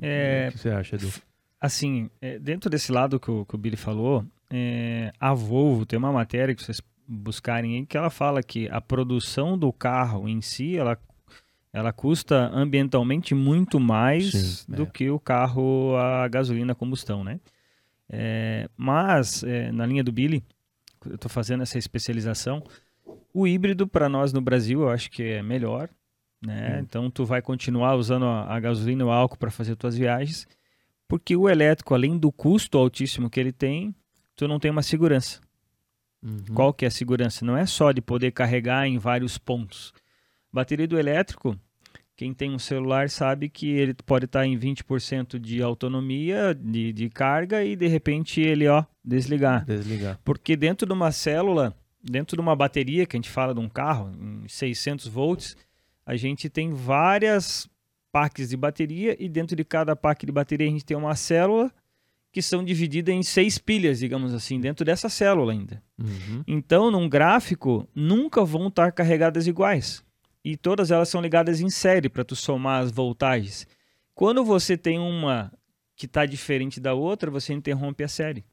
É, 0.00 0.48
o 0.48 0.52
que 0.52 0.58
você 0.58 0.70
acha, 0.70 0.96
Edu? 0.96 1.10
Assim, 1.60 2.10
é, 2.20 2.38
dentro 2.38 2.68
desse 2.68 2.90
lado 2.90 3.20
que 3.20 3.30
o, 3.30 3.44
que 3.44 3.54
o 3.54 3.58
Billy 3.58 3.76
falou, 3.76 4.24
é, 4.50 5.12
a 5.18 5.32
Volvo 5.32 5.86
tem 5.86 5.98
uma 5.98 6.12
matéria 6.12 6.54
que 6.54 6.62
vocês 6.62 6.80
buscarem 7.06 7.76
aí 7.76 7.86
que 7.86 7.96
ela 7.96 8.10
fala 8.10 8.42
que 8.42 8.68
a 8.68 8.80
produção 8.80 9.58
do 9.58 9.72
carro 9.72 10.28
em 10.28 10.40
si 10.40 10.76
ela 10.76 10.96
ela 11.72 11.92
custa 11.92 12.50
ambientalmente 12.52 13.34
muito 13.34 13.80
mais 13.80 14.30
Sim, 14.30 14.72
do 14.72 14.82
é. 14.82 14.86
que 14.86 15.10
o 15.10 15.18
carro 15.18 15.96
a 15.96 16.28
gasolina 16.28 16.72
a 16.72 16.76
combustão, 16.76 17.24
né? 17.24 17.40
É, 18.08 18.68
mas 18.76 19.42
é, 19.42 19.72
na 19.72 19.86
linha 19.86 20.04
do 20.04 20.12
Billy, 20.12 20.44
eu 21.06 21.14
estou 21.14 21.30
fazendo 21.30 21.62
essa 21.62 21.78
especialização. 21.78 22.62
O 23.32 23.46
híbrido 23.46 23.86
para 23.86 24.08
nós 24.08 24.32
no 24.32 24.40
Brasil 24.40 24.82
eu 24.82 24.90
acho 24.90 25.10
que 25.10 25.22
é 25.22 25.42
melhor, 25.42 25.88
né? 26.40 26.76
Hum. 26.76 26.80
Então 26.80 27.10
tu 27.10 27.24
vai 27.24 27.40
continuar 27.40 27.94
usando 27.94 28.26
a, 28.26 28.54
a 28.54 28.60
gasolina 28.60 29.04
ou 29.04 29.10
álcool 29.10 29.38
para 29.38 29.50
fazer 29.50 29.76
tuas 29.76 29.96
viagens, 29.96 30.46
porque 31.08 31.36
o 31.36 31.48
elétrico, 31.48 31.94
além 31.94 32.18
do 32.18 32.32
custo 32.32 32.78
altíssimo 32.78 33.30
que 33.30 33.38
ele 33.38 33.52
tem, 33.52 33.94
tu 34.34 34.48
não 34.48 34.58
tem 34.58 34.70
uma 34.70 34.82
segurança. 34.82 35.40
Uhum. 36.22 36.54
Qual 36.54 36.72
que 36.72 36.84
é 36.84 36.88
a 36.88 36.90
segurança? 36.90 37.44
Não 37.44 37.56
é 37.56 37.66
só 37.66 37.92
de 37.92 38.00
poder 38.00 38.30
carregar 38.32 38.86
em 38.86 38.98
vários 38.98 39.38
pontos. 39.38 39.92
Bateria 40.52 40.86
do 40.86 40.98
elétrico, 40.98 41.58
quem 42.16 42.32
tem 42.32 42.52
um 42.52 42.58
celular 42.58 43.10
sabe 43.10 43.48
que 43.48 43.68
ele 43.70 43.94
pode 44.06 44.26
estar 44.26 44.46
em 44.46 44.56
20% 44.56 45.38
de 45.38 45.62
autonomia, 45.62 46.54
de, 46.54 46.92
de 46.92 47.08
carga, 47.08 47.64
e 47.64 47.74
de 47.74 47.88
repente 47.88 48.40
ele, 48.40 48.68
ó, 48.68 48.84
desligar. 49.04 49.64
Desligar. 49.64 50.20
Porque 50.22 50.54
dentro 50.54 50.86
de 50.86 50.92
uma 50.92 51.10
célula, 51.10 51.74
dentro 52.02 52.36
de 52.36 52.40
uma 52.40 52.56
bateria, 52.56 53.06
que 53.06 53.16
a 53.16 53.18
gente 53.18 53.30
fala 53.30 53.54
de 53.54 53.60
um 53.60 53.68
carro, 53.68 54.12
em 54.20 54.48
600 54.48 55.06
volts, 55.06 55.56
a 56.04 56.16
gente 56.16 56.48
tem 56.48 56.72
várias 56.72 57.68
packs 58.10 58.50
de 58.50 58.56
bateria, 58.56 59.16
e 59.18 59.28
dentro 59.28 59.56
de 59.56 59.64
cada 59.64 59.94
pack 59.94 60.26
de 60.26 60.32
bateria 60.32 60.66
a 60.66 60.70
gente 60.70 60.84
tem 60.84 60.96
uma 60.96 61.14
célula 61.14 61.72
que 62.32 62.40
são 62.40 62.64
divididas 62.64 63.14
em 63.14 63.22
seis 63.22 63.58
pilhas, 63.58 63.98
digamos 63.98 64.32
assim, 64.32 64.58
dentro 64.58 64.84
dessa 64.84 65.08
célula 65.08 65.52
ainda. 65.52 65.82
Uhum. 65.98 66.42
Então, 66.46 66.90
num 66.90 67.06
gráfico, 67.06 67.86
nunca 67.94 68.42
vão 68.42 68.68
estar 68.68 68.90
carregadas 68.90 69.46
iguais. 69.46 70.02
E 70.42 70.56
todas 70.56 70.90
elas 70.90 71.10
são 71.10 71.20
ligadas 71.20 71.60
em 71.60 71.68
série 71.68 72.08
para 72.08 72.24
tu 72.24 72.34
somar 72.34 72.82
as 72.82 72.90
voltagens. 72.90 73.66
Quando 74.14 74.44
você 74.44 74.76
tem 74.76 74.98
uma 74.98 75.52
que 75.94 76.06
está 76.06 76.24
diferente 76.24 76.80
da 76.80 76.94
outra, 76.94 77.30
você 77.30 77.52
interrompe 77.52 78.02
a 78.02 78.08
série. 78.08 78.44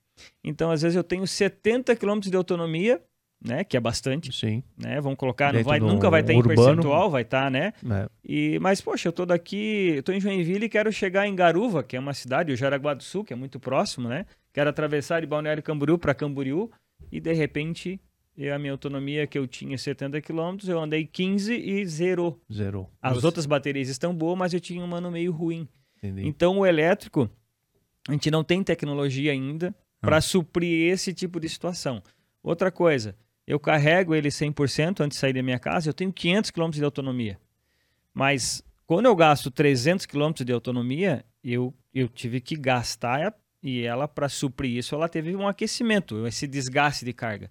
Então, 0.44 0.70
às 0.70 0.82
vezes, 0.82 0.98
eu 0.98 1.04
tenho 1.04 1.26
70 1.26 1.96
km 1.96 2.20
de 2.20 2.36
autonomia 2.36 3.02
né? 3.42 3.64
Que 3.64 3.78
é 3.78 3.80
bastante. 3.80 4.32
Sim. 4.34 4.64
Né? 4.78 5.00
Vamos 5.00 5.18
colocar, 5.18 5.54
não 5.54 5.64
vai, 5.64 5.80
nunca 5.80 6.10
vai 6.10 6.22
estar 6.22 6.34
em 6.34 6.44
percentual, 6.44 7.10
vai 7.10 7.22
estar, 7.22 7.50
né? 7.50 7.74
É. 7.90 8.10
E, 8.24 8.60
mas, 8.60 8.82
poxa, 8.82 9.08
eu 9.08 9.14
tô 9.14 9.26
daqui, 9.26 9.94
eu 9.96 10.04
tô 10.04 10.12
em 10.12 10.20
Joinville 10.20 10.66
e 10.66 10.70
quero 10.70 10.92
chegar 10.92 11.28
em 11.28 11.36
Garuva, 11.36 11.84
que 11.84 11.96
é 11.96 12.00
uma 12.00 12.14
cidade, 12.14 12.52
o 12.52 12.58
Jaraguá 12.58 12.94
do 12.94 13.04
Sul, 13.04 13.24
que 13.24 13.34
é 13.34 13.36
muito 13.36 13.60
próximo, 13.60 14.10
né? 14.10 14.26
Quero 14.54 14.70
atravessar 14.70 15.22
de 15.22 15.28
Balneário 15.28 15.64
Camboriú 15.64 15.98
para 15.98 16.14
Camboriú 16.14 16.70
e, 17.12 17.20
de 17.20 17.34
repente, 17.34 18.00
eu, 18.38 18.54
a 18.54 18.60
minha 18.60 18.72
autonomia 18.72 19.28
que 19.28 19.38
eu 19.38 19.48
tinha 19.48 19.78
70 19.78 20.22
km, 20.22 20.58
eu 20.68 20.80
andei 20.80 21.06
15 21.06 21.54
e 21.54 21.86
zerou. 21.86 22.42
Zerou. 22.52 22.90
As 23.02 23.16
Você... 23.16 23.26
outras 23.26 23.46
baterias 23.46 23.90
estão 23.90 24.14
boas, 24.14 24.38
mas 24.38 24.54
eu 24.54 24.60
tinha 24.60 24.84
uma 24.84 25.00
no 25.00 25.12
meio 25.12 25.32
ruim. 25.32 25.68
Entendi. 25.98 26.28
Então, 26.28 26.58
o 26.58 26.66
elétrico, 26.66 27.30
a 28.08 28.12
gente 28.12 28.32
não 28.32 28.44
tem 28.44 28.64
tecnologia 28.64 29.32
ainda 29.32 29.76
para 30.02 30.18
ah. 30.18 30.22
suprir 30.22 30.92
esse 30.92 31.14
tipo 31.14 31.40
de 31.40 31.50
situação. 31.50 32.02
Outra 32.42 32.72
coisa, 32.72 33.16
eu 33.50 33.60
carrego 33.60 34.14
ele 34.14 34.30
100% 34.30 35.00
antes 35.00 35.16
de 35.16 35.22
sair 35.22 35.34
da 35.34 35.42
minha 35.42 35.58
casa, 35.58 35.90
eu 35.90 35.94
tenho 35.94 36.14
500 36.14 36.52
km 36.52 36.70
de 36.70 36.84
autonomia. 36.84 37.40
Mas 38.14 38.64
quando 38.86 39.08
eu 39.08 39.16
gasto 39.16 39.50
300 39.50 40.06
km 40.06 40.32
de 40.46 40.54
autonomia, 40.54 41.26
eu, 41.44 41.74
eu 41.92 42.08
tive 42.08 42.40
que 42.40 42.56
gastar 42.56 43.36
e 43.64 43.82
ela, 43.82 44.08
para 44.08 44.30
suprir 44.30 44.78
isso, 44.78 44.94
ela 44.94 45.10
teve 45.10 45.36
um 45.36 45.48
aquecimento, 45.48 46.28
esse 46.28 46.46
desgaste 46.46 47.04
de 47.04 47.12
carga. 47.12 47.50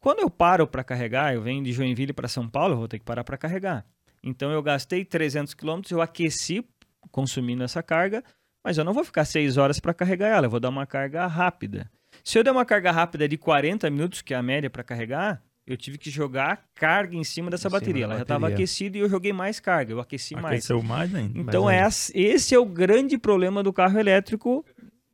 Quando 0.00 0.20
eu 0.20 0.30
paro 0.30 0.66
para 0.66 0.82
carregar, 0.82 1.34
eu 1.34 1.42
venho 1.42 1.62
de 1.62 1.70
Joinville 1.70 2.14
para 2.14 2.28
São 2.28 2.48
Paulo, 2.48 2.72
eu 2.72 2.78
vou 2.78 2.88
ter 2.88 2.98
que 2.98 3.04
parar 3.04 3.22
para 3.22 3.36
carregar. 3.36 3.84
Então 4.22 4.50
eu 4.50 4.62
gastei 4.62 5.04
300 5.04 5.52
km, 5.52 5.82
eu 5.90 6.00
aqueci 6.00 6.66
consumindo 7.10 7.62
essa 7.62 7.82
carga, 7.82 8.24
mas 8.64 8.78
eu 8.78 8.84
não 8.84 8.94
vou 8.94 9.04
ficar 9.04 9.26
6 9.26 9.58
horas 9.58 9.78
para 9.78 9.92
carregar 9.92 10.28
ela, 10.28 10.46
eu 10.46 10.50
vou 10.50 10.60
dar 10.60 10.70
uma 10.70 10.86
carga 10.86 11.26
rápida. 11.26 11.90
Se 12.26 12.36
eu 12.36 12.42
der 12.42 12.50
uma 12.50 12.64
carga 12.64 12.90
rápida 12.90 13.28
de 13.28 13.38
40 13.38 13.88
minutos, 13.88 14.20
que 14.20 14.34
é 14.34 14.36
a 14.36 14.42
média 14.42 14.68
para 14.68 14.82
carregar, 14.82 15.40
eu 15.64 15.76
tive 15.76 15.96
que 15.96 16.10
jogar 16.10 16.60
carga 16.74 17.14
em 17.14 17.22
cima 17.22 17.52
dessa 17.52 17.68
em 17.68 17.70
bateria. 17.70 18.02
Cima 18.02 18.04
Ela 18.06 18.16
já 18.16 18.22
estava 18.22 18.48
aquecida 18.48 18.98
e 18.98 19.00
eu 19.00 19.08
joguei 19.08 19.32
mais 19.32 19.60
carga, 19.60 19.92
eu 19.92 20.00
aqueci 20.00 20.34
Aqueceu 20.34 20.82
mais. 20.82 21.12
mais 21.12 21.14
ainda. 21.14 21.38
Então 21.38 21.66
mais 21.66 22.10
é, 22.12 22.18
esse 22.18 22.52
é 22.52 22.58
o 22.58 22.66
grande 22.66 23.16
problema 23.16 23.62
do 23.62 23.72
carro 23.72 23.96
elétrico 23.96 24.66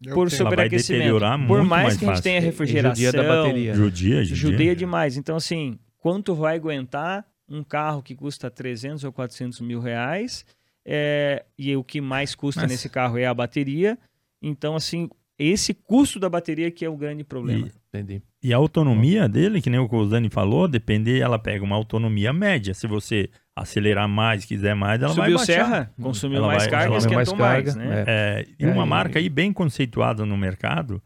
eu 0.03 0.15
por 0.15 0.31
sobreaquecimento. 0.31 1.19
Por 1.47 1.63
mais, 1.63 1.69
mais 1.69 1.97
que 1.99 2.07
a 2.07 2.15
gente 2.15 2.23
tenha 2.23 2.41
refrigeração, 2.41 3.05
judia 3.05 3.23
da 3.23 3.29
bateria. 3.29 3.75
Judia, 3.75 4.25
judia. 4.25 4.37
judia 4.37 4.75
demais. 4.75 5.19
Então 5.19 5.37
assim, 5.37 5.79
quanto 5.99 6.35
vai 6.35 6.57
aguentar 6.57 7.27
um 7.47 7.63
carro 7.63 8.03
que 8.03 8.17
custa 8.17 8.51
300 8.51 9.05
ou 9.05 9.13
400 9.13 9.61
mil 9.61 9.81
reais? 9.81 10.47
É, 10.83 11.45
e 11.59 11.77
o 11.77 11.85
que 11.85 12.01
mais 12.01 12.35
custa 12.35 12.63
Mas... 12.63 12.71
nesse 12.71 12.89
carro 12.89 13.19
é 13.19 13.27
a 13.27 13.35
bateria. 13.35 13.99
Então, 14.41 14.75
assim, 14.75 15.09
esse 15.39 15.75
custo 15.75 16.21
da 16.21 16.29
bateria 16.29 16.71
que 16.71 16.85
é 16.85 16.89
o 16.89 16.97
grande 16.97 17.25
problema. 17.25 17.67
E, 17.67 17.83
Entendi. 17.89 18.23
E 18.43 18.53
a 18.55 18.57
autonomia 18.57 19.29
dele, 19.29 19.61
que 19.61 19.69
nem 19.69 19.79
o 19.79 19.89
Cosani 19.89 20.31
falou, 20.31 20.67
depende, 20.67 21.21
ela 21.21 21.39
pega 21.39 21.63
uma 21.63 21.77
autonomia 21.77 22.33
média. 22.33 22.73
Se 22.73 22.87
você 22.87 23.29
acelerar 23.55 24.09
mais, 24.09 24.45
quiser 24.45 24.75
mais, 24.75 25.01
ela 25.03 25.11
Subiu 25.11 25.23
vai 25.25 25.33
baixar. 25.35 25.53
serra, 25.53 25.95
consumiu 26.01 26.39
ela 26.39 26.47
mais 26.47 26.63
vai, 26.63 26.71
carga, 26.71 26.97
esquentou 26.97 27.37
mais, 27.37 27.65
mais 27.65 27.75
carga, 27.75 27.75
né? 27.75 28.05
É, 28.07 28.47
e 28.59 28.67
uma 28.67 28.85
é, 28.85 28.87
marca 28.87 29.19
aí 29.19 29.29
bem 29.29 29.53
conceituada 29.53 30.25
no 30.25 30.39
mercado, 30.39 31.03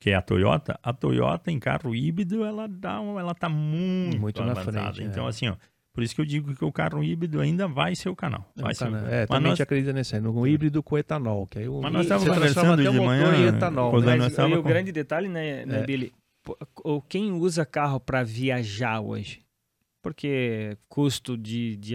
que 0.00 0.10
é 0.10 0.14
a 0.14 0.22
Toyota, 0.22 0.78
a 0.82 0.92
Toyota 0.92 1.50
em 1.50 1.58
carro 1.58 1.94
híbrido, 1.94 2.44
ela 2.44 2.68
dá, 2.68 3.00
ela 3.18 3.34
tá 3.34 3.48
muito, 3.48 4.20
muito 4.20 4.40
avançada. 4.40 4.70
na 4.70 4.92
frente. 4.92 5.10
Então, 5.10 5.26
é. 5.26 5.28
assim, 5.28 5.48
ó, 5.48 5.56
por 5.92 6.04
isso 6.04 6.14
que 6.14 6.20
eu 6.20 6.24
digo 6.24 6.54
que 6.54 6.64
o 6.64 6.72
carro 6.72 7.02
híbrido 7.02 7.40
ainda 7.40 7.66
vai 7.66 7.96
ser 7.96 8.08
o 8.08 8.16
canal. 8.16 8.50
É 8.56 8.62
vai 8.62 8.74
ser 8.74 8.84
canal. 8.84 9.06
É, 9.06 9.26
também 9.26 9.50
nós... 9.50 9.60
acredita 9.60 9.92
nesse 9.92 10.14
aí, 10.14 10.20
no 10.20 10.46
híbrido 10.46 10.82
com 10.82 10.96
etanol. 10.96 11.46
Que 11.46 11.58
aí 11.58 11.68
o... 11.68 11.80
Mas 11.80 11.92
nós 11.92 12.02
estávamos 12.02 12.34
conversando 12.34 12.82
de 12.82 13.00
manhã. 13.00 13.36
E 13.36 13.48
etanol, 13.48 14.00
né? 14.00 14.16
Mas, 14.16 14.38
e 14.38 14.42
o 14.54 14.62
grande 14.62 14.92
detalhe, 14.92 15.28
né, 15.28 15.66
né 15.66 15.80
é. 15.80 15.84
Billy? 15.84 16.12
Quem 17.08 17.32
usa 17.32 17.66
carro 17.66 17.98
para 17.98 18.22
viajar 18.22 19.00
hoje? 19.00 19.42
Porque 20.02 20.78
custo 20.88 21.36
de, 21.36 21.76
de, 21.76 21.94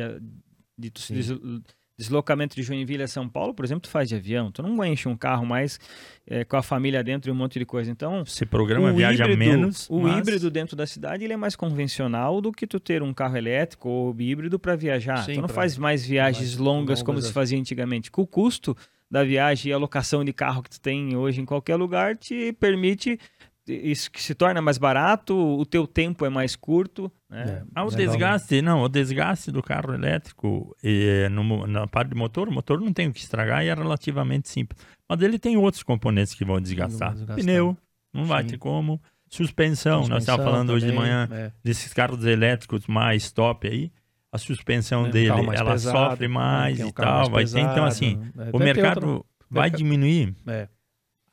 de, 0.78 0.90
de 0.92 1.64
deslocamento 1.98 2.56
de 2.56 2.64
Joinville 2.64 3.04
a 3.04 3.08
São 3.08 3.28
Paulo, 3.28 3.54
por 3.54 3.64
exemplo, 3.64 3.82
tu 3.82 3.90
faz 3.90 4.10
de 4.10 4.16
avião. 4.16 4.52
Tu 4.52 4.62
não 4.62 4.84
enche 4.84 5.08
um 5.08 5.16
carro 5.16 5.46
mais 5.46 5.80
é, 6.28 6.44
com 6.44 6.58
a 6.58 6.62
família 6.62 7.04
dentro 7.04 7.30
e 7.30 7.32
um 7.32 7.36
monte 7.36 7.58
de 7.58 7.66
coisa. 7.66 7.90
Então, 7.90 8.26
se 8.26 8.46
programa 8.46 8.92
viaja 8.92 9.24
híbrido, 9.24 9.40
menos. 9.40 9.90
O 9.90 10.02
mas... 10.02 10.18
híbrido 10.18 10.52
dentro 10.52 10.76
da 10.76 10.86
cidade 10.86 11.24
ele 11.24 11.34
é 11.34 11.38
mais 11.38 11.56
convencional 11.56 12.42
do 12.42 12.52
que 12.52 12.68
tu 12.68 12.80
ter 12.80 13.02
um 13.02 13.14
carro 13.14 13.38
elétrico 13.38 13.88
ou 13.88 14.16
híbrido 14.20 14.60
para 14.60 14.76
viajar. 14.76 15.24
Sim, 15.24 15.36
tu 15.36 15.42
não 15.42 15.48
pra... 15.48 15.56
faz 15.56 15.78
mais 15.78 16.06
viagens 16.06 16.50
mais 16.50 16.58
longas, 16.58 17.00
longas 17.00 17.04
como 17.04 17.22
se 17.22 17.32
fazia 17.32 17.58
antigamente. 17.58 18.12
Com 18.12 18.24
o 18.24 18.28
custo 18.28 18.76
da 19.10 19.24
viagem 19.24 19.70
e 19.70 19.74
a 19.74 19.78
locação 19.78 20.26
de 20.26 20.34
carro 20.34 20.64
que 20.64 20.70
tu 20.70 20.80
tem 20.80 21.16
hoje 21.16 21.40
em 21.40 21.46
qualquer 21.46 21.76
lugar 21.76 22.18
te 22.18 22.52
permite 22.54 23.20
isso 23.68 24.12
que 24.12 24.22
se 24.22 24.36
torna 24.36 24.62
mais 24.62 24.78
barato, 24.78 25.36
o 25.36 25.66
teu 25.66 25.88
tempo 25.88 26.26
é 26.26 26.30
mais 26.30 26.56
curto. 26.56 27.12
Né? 27.30 27.44
É, 27.44 27.64
ah, 27.74 27.84
o 27.84 27.90
desgaste, 27.90 28.62
não, 28.62 28.84
o 28.84 28.90
desgaste 28.90 29.52
do 29.52 29.64
carro 29.64 29.94
elétrico 29.94 30.76
é, 30.84 31.28
no, 31.30 31.66
na 31.66 31.88
parte 31.88 32.10
do 32.10 32.16
motor, 32.16 32.48
o 32.48 32.52
motor 32.52 32.80
não 32.80 32.94
tem 32.94 33.08
o 33.08 33.14
que 33.14 33.20
estragar 33.20 33.66
e 33.66 33.70
é 33.70 33.74
relativamente 33.74 34.50
simples. 34.50 34.80
Mas 35.10 35.22
ele 35.22 35.40
tem 35.40 35.58
outros 35.58 35.84
componentes 35.84 36.34
que 36.34 36.46
vão 36.46 36.62
desgastar. 36.62 37.14
desgastar. 37.14 37.36
Pneu, 37.36 37.76
não 38.14 38.24
Sim. 38.24 38.30
vai 38.30 38.44
ter 38.44 38.58
como. 38.58 39.02
Suspensão, 39.28 40.02
suspensão 40.02 40.08
nós 40.08 40.24
estávamos 40.24 40.52
falando 40.52 40.68
também, 40.68 40.76
hoje 40.76 40.86
de 40.86 40.94
manhã 40.94 41.28
é. 41.32 41.52
desses 41.64 41.92
carros 41.92 42.24
elétricos 42.24 42.86
mais 42.88 43.32
top 43.32 43.68
aí. 43.68 43.92
A 44.32 44.38
suspensão 44.38 45.08
é, 45.08 45.10
dele, 45.10 45.30
ela 45.30 45.72
pesado, 45.72 45.98
sofre 45.98 46.28
mais 46.28 46.78
né, 46.78 46.88
e 46.88 46.92
tal. 46.92 47.16
Mais 47.16 47.30
vai 47.30 47.44
pesado, 47.44 47.66
ter, 47.66 47.72
então, 47.72 47.86
assim, 47.86 48.16
né? 48.36 48.50
o 48.54 48.60
mercado 48.60 49.08
outro... 49.08 49.26
vai 49.50 49.72
diminuir. 49.72 50.36
É 50.46 50.68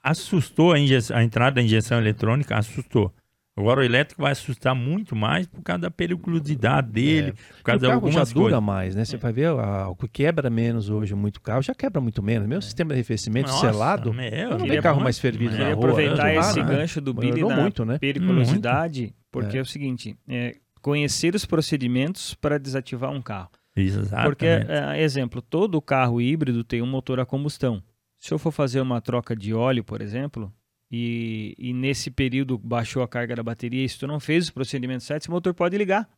assustou 0.03 0.73
a, 0.73 0.77
a, 0.77 1.25
entrada 1.25 1.57
da 1.57 1.63
injeção 1.63 1.99
eletrônica, 1.99 2.57
assustou. 2.57 3.13
Agora 3.55 3.81
o 3.81 3.83
elétrico 3.83 4.23
vai 4.23 4.33
assustar 4.33 4.75
muito 4.75 5.15
mais 5.15 5.47
por 5.47 5.63
causa 5.63 5.83
da 5.83 5.91
periculosidade 5.91 6.91
dele, 6.91 7.29
é. 7.29 7.33
por 7.33 7.63
causa 7.63 7.87
de 7.87 7.93
algumas 7.93 8.15
já 8.15 8.35
dura 8.35 8.61
mais, 8.63 8.95
né? 8.95 9.05
Você 9.05 9.19
vai 9.19 9.31
ver 9.31 9.51
o 9.51 9.95
que 9.95 10.09
quebra 10.09 10.49
menos 10.49 10.89
hoje 10.89 11.15
muito 11.15 11.39
carro, 11.39 11.61
já 11.61 11.75
quebra 11.75 12.01
muito 12.01 12.23
menos. 12.23 12.49
Meu 12.49 12.59
é. 12.59 12.61
sistema 12.63 12.89
de 12.89 12.95
arrefecimento 12.95 13.51
Nossa, 13.51 13.71
selado, 13.71 14.13
meu, 14.13 14.59
não 14.59 14.67
tem 14.67 14.81
carro 14.81 14.97
muito, 14.97 15.05
mais 15.05 15.19
fervido 15.19 15.57
na 15.57 15.67
rua. 15.67 15.75
aproveitar 15.75 16.35
esse 16.35 16.63
né? 16.63 16.77
gancho 16.77 17.01
do 17.01 17.13
Billy 17.13 17.47
da 17.47 17.55
muito, 17.55 17.85
né? 17.85 17.99
periculosidade, 17.99 19.03
muito. 19.03 19.15
porque 19.31 19.57
é. 19.59 19.61
é. 19.61 19.63
o 19.63 19.67
seguinte, 19.67 20.17
é, 20.27 20.57
conhecer 20.81 21.35
os 21.35 21.45
procedimentos 21.45 22.33
para 22.33 22.59
desativar 22.59 23.11
um 23.11 23.21
carro. 23.21 23.51
Exatamente. 23.77 24.27
Porque, 24.29 24.47
é, 24.47 25.03
exemplo, 25.03 25.43
todo 25.43 25.81
carro 25.83 26.23
híbrido 26.23 26.65
tem 26.65 26.81
um 26.81 26.87
motor 26.87 27.21
a 27.21 27.27
combustão. 27.27 27.83
Se 28.23 28.33
eu 28.33 28.39
for 28.39 28.53
fazer 28.53 28.81
uma 28.81 29.01
troca 29.01 29.35
de 29.35 29.53
óleo, 29.53 29.83
por 29.83 30.01
exemplo, 30.01 30.53
e, 30.89 31.57
e 31.59 31.73
nesse 31.73 32.09
período 32.09 32.57
baixou 32.57 33.03
a 33.03 33.09
carga 33.09 33.35
da 33.35 33.43
bateria 33.43 33.85
e 33.85 33.89
se 33.89 33.99
tu 33.99 34.07
não 34.07 34.21
fez 34.21 34.45
os 34.45 34.51
procedimentos 34.51 35.05
certos, 35.05 35.27
o 35.27 35.33
motor 35.33 35.53
pode 35.53 35.77
ligar. 35.77 36.09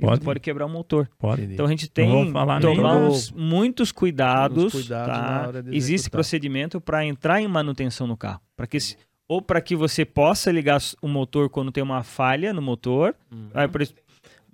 Pode. 0.00 0.24
pode 0.24 0.40
quebrar 0.40 0.64
o 0.64 0.68
motor. 0.70 1.10
Pode. 1.18 1.42
Então 1.42 1.66
a 1.66 1.68
gente 1.68 1.90
tem 1.90 2.08
que 2.08 2.32
tomar 2.32 2.96
uns, 2.96 3.30
muitos 3.32 3.92
cuidados. 3.92 4.72
cuidados 4.72 5.62
tá? 5.62 5.70
Existe 5.70 6.08
procedimento 6.08 6.80
para 6.80 7.04
entrar 7.04 7.38
em 7.38 7.46
manutenção 7.46 8.06
no 8.06 8.16
carro. 8.16 8.40
Para 8.56 8.66
que 8.66 8.78
esse, 8.78 8.96
ou 9.28 9.42
para 9.42 9.60
que 9.60 9.76
você 9.76 10.06
possa 10.06 10.50
ligar 10.50 10.80
o 11.02 11.08
motor 11.08 11.50
quando 11.50 11.70
tem 11.70 11.82
uma 11.82 12.02
falha 12.02 12.54
no 12.54 12.62
motor. 12.62 13.14
Uhum. 13.30 13.50
Aí, 13.52 13.68
por, 13.68 13.86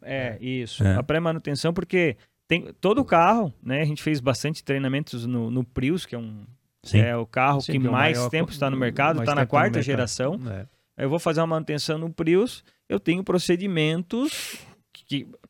é, 0.02 0.36
isso. 0.40 0.82
É. 0.82 0.96
A 0.96 1.02
pré-manutenção, 1.04 1.72
porque 1.72 2.16
tem 2.48 2.72
todo 2.80 3.00
o 3.00 3.04
carro, 3.04 3.54
né? 3.62 3.82
A 3.82 3.84
gente 3.84 4.02
fez 4.02 4.18
bastante 4.18 4.64
treinamentos 4.64 5.26
no, 5.26 5.48
no 5.48 5.62
Prius, 5.62 6.04
que 6.04 6.16
é 6.16 6.18
um 6.18 6.44
Sim. 6.86 7.00
é 7.00 7.16
o 7.16 7.26
carro 7.26 7.60
Sim, 7.60 7.72
que, 7.80 7.86
é 7.86 7.90
mais 7.90 8.16
maior, 8.16 8.30
tempo 8.30 8.50
está 8.50 8.70
no 8.70 8.76
mercado, 8.76 9.20
está 9.20 9.34
na 9.34 9.46
quarta 9.46 9.82
geração. 9.82 10.40
É. 10.50 10.66
Eu 11.04 11.10
vou 11.10 11.18
fazer 11.18 11.40
uma 11.40 11.48
manutenção 11.48 11.98
no 11.98 12.10
Prius, 12.10 12.64
eu 12.88 12.98
tenho 12.98 13.22
procedimentos 13.22 14.58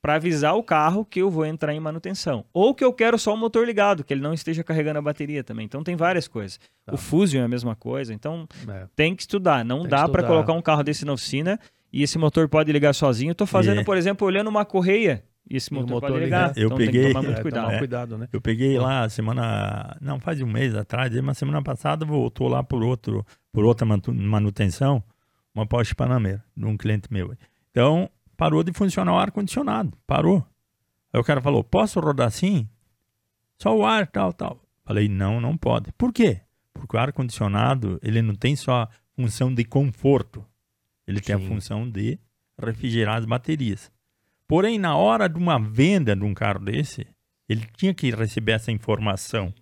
para 0.03 0.15
avisar 0.15 0.55
o 0.55 0.63
carro 0.63 1.05
que 1.05 1.21
eu 1.21 1.31
vou 1.31 1.47
entrar 1.47 1.73
em 1.73 1.81
manutenção. 1.81 2.45
Ou 2.53 2.75
que 2.75 2.85
eu 2.85 2.93
quero 2.93 3.19
só 3.19 3.33
o 3.33 3.37
motor 3.37 3.67
ligado, 3.67 4.05
que 4.05 4.13
ele 4.13 4.21
não 4.21 4.35
esteja 4.35 4.63
carregando 4.63 4.99
a 4.99 5.03
bateria 5.03 5.43
também. 5.43 5.65
Então 5.65 5.83
tem 5.83 5.97
várias 5.97 6.29
coisas. 6.29 6.59
Tá. 6.85 6.95
O 6.95 6.97
Fusion 6.97 7.41
é 7.41 7.45
a 7.45 7.49
mesma 7.49 7.75
coisa. 7.75 8.13
Então 8.13 8.47
é. 8.69 8.87
tem 8.95 9.15
que 9.15 9.23
estudar. 9.23 9.65
Não 9.65 9.81
tem 9.81 9.89
dá 9.89 10.09
para 10.09 10.23
colocar 10.23 10.53
um 10.53 10.63
carro 10.63 10.83
desse 10.83 11.05
na 11.05 11.13
oficina 11.13 11.59
e 11.93 12.03
esse 12.03 12.19
motor 12.19 12.49
pode 12.49 12.71
ligar 12.71 12.95
sozinho. 12.95 13.33
Estou 13.33 13.47
fazendo, 13.47 13.81
é. 13.81 13.85
por 13.85 13.97
exemplo, 13.97 14.27
olhando 14.27 14.49
uma 14.49 14.65
correia. 14.65 15.25
E 15.49 15.57
esse 15.57 15.73
motor, 15.73 15.91
motor 15.91 16.11
pode 16.11 16.25
ligar. 16.25 16.53
Eu 16.57 16.67
então 16.67 16.77
peguei, 16.77 17.09
tomar 17.09 17.23
muito 17.23 17.41
cuidado. 17.43 17.71
É, 17.71 17.79
cuidado 17.79 18.19
né? 18.19 18.29
Eu 18.33 18.41
peguei 18.41 18.79
lá 18.79 19.09
semana, 19.09 19.97
não 20.01 20.19
faz 20.19 20.41
um 20.43 20.47
mês 20.47 20.75
atrás, 20.75 21.15
uma 21.17 21.35
semana 21.35 21.63
passada 21.63 22.05
voltou 22.05 22.49
lá 22.49 22.63
por 22.63 22.83
outro, 22.83 23.25
por 23.53 23.65
outra 23.65 23.87
manutenção, 23.87 25.03
uma 25.55 25.67
Porsche 25.67 25.95
Panamera, 25.95 26.45
de 26.57 26.65
um 26.65 26.77
cliente 26.77 27.13
meu. 27.13 27.37
Então 27.71 28.11
parou 28.37 28.63
de 28.63 28.73
funcionar 28.73 29.15
o 29.15 29.19
ar 29.19 29.31
condicionado, 29.31 29.97
parou. 30.07 30.45
Aí 31.13 31.21
o 31.21 31.25
cara 31.25 31.41
falou: 31.41 31.63
"Posso 31.63 32.01
rodar 32.01 32.27
assim? 32.27 32.69
Só 33.59 33.77
o 33.77 33.87
ar, 33.87 34.07
tal, 34.09 34.33
tal". 34.33 34.61
Falei: 34.85 35.09
"Não, 35.09 35.41
não 35.41 35.57
pode". 35.57 35.93
Por 35.93 36.13
quê? 36.13 36.41
Porque 36.75 36.97
o 36.97 37.01
ar 37.01 37.13
condicionado, 37.13 37.99
ele 38.03 38.21
não 38.21 38.35
tem 38.35 38.55
só 38.57 38.89
função 39.15 39.55
de 39.55 39.65
conforto. 39.65 40.45
Ele 41.07 41.19
Sim. 41.19 41.25
tem 41.25 41.35
a 41.37 41.39
função 41.39 41.89
de 41.89 42.19
refrigerar 42.61 43.17
as 43.17 43.25
baterias. 43.25 43.91
Porém, 44.49 44.79
na 44.79 44.97
hora 44.97 45.29
de 45.29 45.39
uma 45.39 45.59
venda 45.59 46.15
de 46.15 46.25
um 46.25 46.33
carro 46.33 46.61
desse, 46.61 47.07
ele 47.49 47.67
tinha 47.77 47.93
que 47.93 48.11
receber 48.11 48.53
essa 48.53 48.71
informação. 48.71 49.53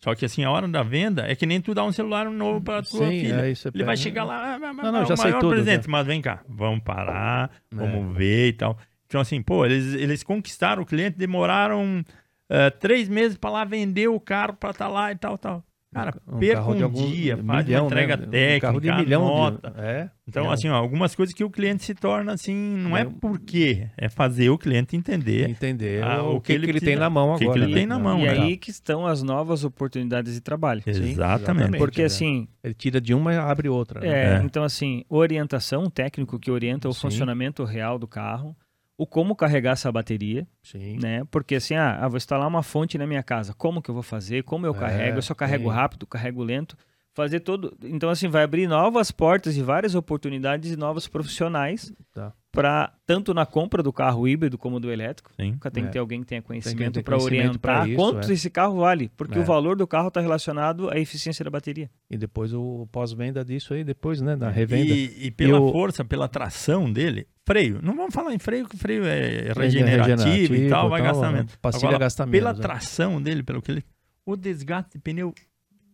Só 0.00 0.14
que 0.14 0.24
assim, 0.24 0.44
a 0.44 0.50
hora 0.50 0.68
da 0.68 0.82
venda 0.82 1.26
é 1.28 1.34
que 1.34 1.44
nem 1.44 1.60
tu 1.60 1.74
dá 1.74 1.84
um 1.84 1.90
celular 1.90 2.30
novo 2.30 2.60
para 2.60 2.82
tua 2.82 3.08
Sim, 3.08 3.20
filha. 3.20 3.48
É, 3.48 3.52
ele 3.74 3.84
vai 3.84 3.96
chegar 3.96 4.24
lá, 4.24 4.54
ah, 4.54 4.58
não, 4.58 4.92
não, 4.92 5.04
já 5.04 5.14
o 5.14 5.18
maior 5.18 5.40
tudo, 5.40 5.54
presente, 5.54 5.86
já. 5.86 5.90
mas 5.90 6.06
vem 6.06 6.22
cá, 6.22 6.42
vamos 6.48 6.80
parar, 6.84 7.50
é. 7.72 7.74
vamos 7.74 8.16
ver 8.16 8.48
e 8.48 8.52
tal. 8.52 8.78
Então 9.06 9.20
assim, 9.20 9.42
pô, 9.42 9.64
eles, 9.66 9.94
eles 9.94 10.22
conquistaram 10.22 10.82
o 10.82 10.86
cliente, 10.86 11.18
demoraram 11.18 12.00
uh, 12.00 12.78
três 12.78 13.08
meses 13.08 13.36
para 13.36 13.50
lá 13.50 13.64
vender 13.64 14.06
o 14.06 14.20
carro 14.20 14.54
para 14.54 14.70
estar 14.70 14.86
tá 14.86 14.90
lá 14.90 15.10
e 15.10 15.16
tal, 15.16 15.36
tal. 15.36 15.64
Cara, 15.92 16.20
um 16.26 16.38
perca 16.38 16.62
um 16.62 16.84
algum, 16.84 17.10
dia, 17.10 17.36
faz 17.38 17.64
milhão, 17.64 17.84
uma 17.84 17.86
entrega 17.86 18.16
né? 18.18 18.26
técnica, 18.26 18.56
um 18.56 18.60
carro 18.60 18.80
de 18.80 18.92
milhão 18.92 19.24
nota. 19.24 19.70
De... 19.70 19.80
É, 19.80 20.10
então, 20.28 20.42
milhão. 20.42 20.52
assim, 20.52 20.68
ó, 20.68 20.74
algumas 20.74 21.14
coisas 21.14 21.34
que 21.34 21.42
o 21.42 21.48
cliente 21.48 21.82
se 21.82 21.94
torna 21.94 22.32
assim, 22.34 22.54
não 22.54 22.94
é, 22.94 23.02
é 23.02 23.04
porque, 23.06 23.88
é 23.96 24.08
fazer 24.10 24.50
o 24.50 24.58
cliente 24.58 24.94
entender. 24.96 25.48
Entender 25.48 26.04
a, 26.04 26.22
o, 26.22 26.40
que, 26.40 26.48
que, 26.48 26.52
ele, 26.52 26.66
que 26.66 26.70
ele 26.72 26.80
tem 26.80 26.94
na 26.94 27.08
mão 27.08 27.32
agora. 27.32 27.50
O 27.50 27.52
que, 27.54 27.58
ele 27.58 27.66
né? 27.68 27.74
tem 27.74 27.86
na 27.86 27.98
mão. 27.98 28.20
E 28.20 28.24
né? 28.24 28.30
aí 28.30 28.56
que 28.58 28.70
estão 28.70 29.06
as 29.06 29.22
novas 29.22 29.64
oportunidades 29.64 30.34
de 30.34 30.42
trabalho. 30.42 30.82
Exatamente. 30.86 31.12
exatamente. 31.12 31.78
Porque, 31.78 32.02
é. 32.02 32.04
assim... 32.04 32.46
Ele 32.62 32.74
tira 32.74 33.00
de 33.00 33.14
uma 33.14 33.32
e 33.32 33.36
abre 33.38 33.68
outra. 33.70 34.00
Né? 34.00 34.08
É, 34.08 34.34
é, 34.34 34.42
então, 34.44 34.62
assim, 34.62 35.04
orientação, 35.08 35.84
um 35.84 35.90
técnico 35.90 36.38
que 36.38 36.50
orienta 36.50 36.86
o 36.86 36.92
Sim. 36.92 37.00
funcionamento 37.00 37.64
real 37.64 37.98
do 37.98 38.06
carro 38.06 38.54
o 38.98 39.06
como 39.06 39.36
carregar 39.36 39.72
essa 39.72 39.90
bateria, 39.92 40.44
Sim. 40.60 40.98
né? 40.98 41.22
Porque 41.30 41.54
assim, 41.54 41.74
ah, 41.74 42.00
ah, 42.00 42.08
vou 42.08 42.16
instalar 42.16 42.48
uma 42.48 42.64
fonte 42.64 42.98
na 42.98 43.06
minha 43.06 43.22
casa, 43.22 43.54
como 43.54 43.80
que 43.80 43.88
eu 43.88 43.94
vou 43.94 44.02
fazer? 44.02 44.42
Como 44.42 44.66
eu 44.66 44.74
é, 44.74 44.78
carrego? 44.78 45.18
Eu 45.18 45.22
só 45.22 45.36
carrego 45.36 45.70
sim. 45.70 45.76
rápido, 45.76 46.04
carrego 46.04 46.42
lento, 46.42 46.76
fazer 47.14 47.38
todo. 47.40 47.78
Então 47.84 48.10
assim, 48.10 48.26
vai 48.26 48.42
abrir 48.42 48.66
novas 48.66 49.12
portas 49.12 49.56
e 49.56 49.62
várias 49.62 49.94
oportunidades 49.94 50.72
e 50.72 50.76
novos 50.76 51.06
profissionais 51.06 51.92
tá 52.12 52.32
para 52.58 52.92
tanto 53.06 53.32
na 53.32 53.46
compra 53.46 53.84
do 53.84 53.92
carro 53.92 54.26
híbrido 54.26 54.58
como 54.58 54.80
do 54.80 54.90
elétrico. 54.90 55.30
Sim, 55.36 55.56
tem 55.72 55.84
é. 55.84 55.86
que 55.86 55.92
ter 55.92 56.00
alguém 56.00 56.22
que 56.22 56.26
tenha 56.26 56.42
conhecimento 56.42 57.00
para 57.04 57.16
orientar 57.16 57.86
isso, 57.86 57.94
quanto 57.94 58.28
é. 58.28 58.34
esse 58.34 58.50
carro 58.50 58.80
vale, 58.80 59.12
porque 59.16 59.38
é. 59.38 59.40
o 59.40 59.44
valor 59.44 59.76
do 59.76 59.86
carro 59.86 60.08
está 60.08 60.20
relacionado 60.20 60.90
à 60.90 60.98
eficiência 60.98 61.44
da 61.44 61.52
bateria. 61.52 61.88
E 62.10 62.18
depois 62.18 62.52
o 62.52 62.88
pós-venda 62.90 63.44
disso 63.44 63.74
aí, 63.74 63.84
depois, 63.84 64.20
né, 64.20 64.34
da 64.34 64.50
revenda. 64.50 64.92
E, 64.92 65.26
e 65.26 65.30
pela 65.30 65.56
e 65.56 65.70
força, 65.70 66.04
pela 66.04 66.26
tração 66.26 66.92
dele, 66.92 67.28
freio. 67.46 67.78
Não 67.80 67.94
vamos 67.94 68.12
falar 68.12 68.34
em 68.34 68.40
freio, 68.40 68.66
que 68.68 68.76
freio 68.76 69.04
é 69.04 69.52
regenerativo, 69.56 70.24
regenerativo 70.24 70.54
e 70.56 70.68
tal, 70.68 70.90
vai 70.90 71.00
gastar 71.00 71.30
menos. 71.30 71.54
Pastilha 71.62 71.90
Agora, 71.90 72.00
gasta 72.00 72.26
menos. 72.26 72.38
Pela 72.40 72.50
é. 72.50 72.54
tração 72.54 73.22
dele, 73.22 73.44
pelo 73.44 73.62
que 73.62 73.70
ele... 73.70 73.84
O 74.26 74.34
desgaste 74.36 74.94
de 74.94 74.98
pneu 74.98 75.32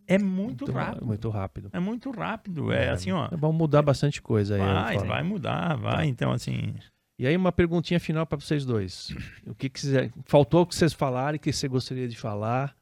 é 0.07 0.17
muito, 0.17 0.65
muito, 0.65 0.71
rápido. 0.71 1.05
Muito 1.05 1.29
rápido. 1.29 1.69
É 1.73 1.79
muito 1.79 2.11
rápido. 2.11 2.71
É, 2.71 2.85
é 2.85 2.89
assim, 2.89 3.11
ó. 3.11 3.27
É 3.31 3.37
bom 3.37 3.51
mudar 3.51 3.81
bastante 3.81 4.21
coisa 4.21 4.55
aí. 4.55 4.97
Vai, 4.97 5.07
vai 5.07 5.23
mudar, 5.23 5.75
vai. 5.75 5.95
Tá. 5.95 6.05
Então, 6.05 6.31
assim. 6.31 6.75
E 7.17 7.25
aí, 7.25 7.35
uma 7.35 7.51
perguntinha 7.51 7.99
final 7.99 8.25
para 8.25 8.39
vocês 8.39 8.65
dois. 8.65 9.15
O 9.47 9.55
que, 9.55 9.71
você, 9.73 10.11
faltou 10.25 10.65
que 10.65 10.75
vocês 10.75 10.93
falarem, 10.93 11.39
que 11.39 11.51
você 11.51 11.67
gostaria 11.67 12.07
de 12.07 12.17
falar? 12.17 12.75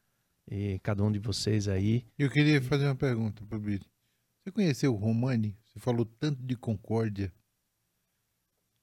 E 0.50 0.80
cada 0.80 1.03
um 1.03 1.11
de 1.11 1.19
vocês 1.19 1.68
aí. 1.68 2.06
Eu 2.18 2.30
queria 2.30 2.61
fazer 2.61 2.85
uma 2.85 2.95
pergunta 2.95 3.43
para 3.48 3.58
o 3.58 3.61
Billy. 3.61 3.85
Você 4.43 4.52
conheceu 4.52 4.93
o 4.93 4.98
Romani? 4.98 5.56
Você 5.64 5.80
falou 5.80 6.06
tanto 6.06 6.42
de 6.43 6.56
Concórdia. 6.56 7.32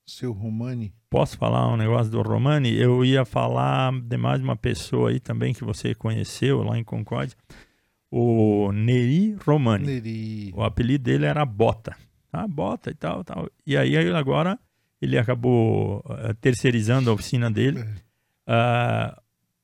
Seu 0.07 0.33
Romani? 0.33 0.95
Posso 1.11 1.37
falar 1.37 1.73
um 1.73 1.77
negócio 1.77 2.11
do 2.11 2.23
Romani? 2.23 2.75
Eu 2.75 3.05
ia 3.05 3.25
falar 3.25 3.93
de 4.01 4.17
mais 4.17 4.41
uma 4.41 4.57
pessoa 4.57 5.11
aí 5.11 5.21
também 5.21 5.53
que 5.53 5.63
você 5.63 5.95
conheceu 5.95 6.63
lá 6.63 6.79
em 6.79 6.83
Concórdia 6.83 7.37
o 8.11 8.73
Neri 8.73 9.37
Romani. 9.45 9.87
Neri. 9.87 10.53
O 10.55 10.63
apelido 10.63 11.05
dele 11.05 11.27
era 11.27 11.45
Bota. 11.45 11.97
Ah, 12.33 12.47
Bota 12.49 12.91
e 12.91 12.95
tal, 12.95 13.23
tal. 13.25 13.49
E 13.67 13.77
aí 13.77 13.97
agora 14.15 14.59
ele 15.01 15.17
acabou 15.17 15.99
uh, 16.01 16.35
terceirizando 16.41 17.11
a 17.11 17.15
oficina 17.15 17.51
dele. 17.51 17.81
Uh, 18.49 19.21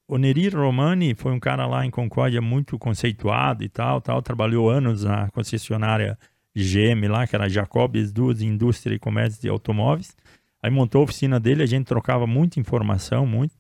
o 0.09 0.19
Neri 0.19 0.49
Romani 0.49 1.15
foi 1.15 1.33
um 1.33 1.41
cara 1.41 1.67
lá 1.67 1.85
em 1.85 1.91
Concórdia 1.91 2.41
muito 2.41 2.79
conceituado 2.79 3.65
e 3.65 3.69
tal, 3.69 4.01
tal. 4.01 4.23
Trabalhou 4.23 4.71
anos 4.71 5.05
na 5.05 5.29
concessionária 5.31 6.17
GM 6.55 7.09
lá, 7.09 7.27
que 7.27 7.35
era 7.35 7.49
Jacobs 7.49 8.13
Duas 8.13 8.41
Indústria 8.41 8.95
e 8.95 8.99
Comércio 8.99 9.43
de 9.43 9.49
Automóveis. 9.49 10.17
Aí 10.63 10.71
montou 10.71 11.03
a 11.03 11.05
oficina 11.05 11.39
dele, 11.39 11.63
a 11.63 11.67
gente 11.67 11.87
trocava 11.87 12.27
muita 12.27 12.59
informação, 12.59 13.27
muito. 13.27 13.55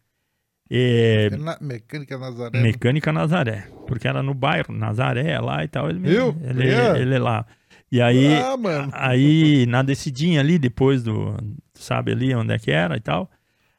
É, 0.69 1.31
mecânica 1.61 2.19
Nazaré. 2.19 2.61
Mecânica 2.61 3.13
Nazaré. 3.13 3.69
Porque 3.87 4.09
era 4.09 4.23
no 4.23 4.35
bairro, 4.35 4.75
Nazaré 4.75 5.39
lá 5.41 5.63
e 5.65 5.69
tal. 5.69 5.89
Ele, 5.89 6.01
Viu? 6.01 6.37
Ele, 6.43 6.69
é. 6.69 6.99
ele 6.99 7.15
é 7.15 7.19
lá. 7.19 7.47
E 7.91 8.03
aí, 8.03 8.35
ah, 8.35 8.57
aí 8.93 9.65
na 9.67 9.83
descidinha 9.83 10.41
ali, 10.41 10.59
depois 10.59 11.05
do, 11.05 11.37
sabe 11.73 12.13
ali 12.13 12.35
onde 12.35 12.53
é 12.53 12.59
que 12.59 12.71
era 12.71 12.97
e 12.97 13.01
tal. 13.01 13.31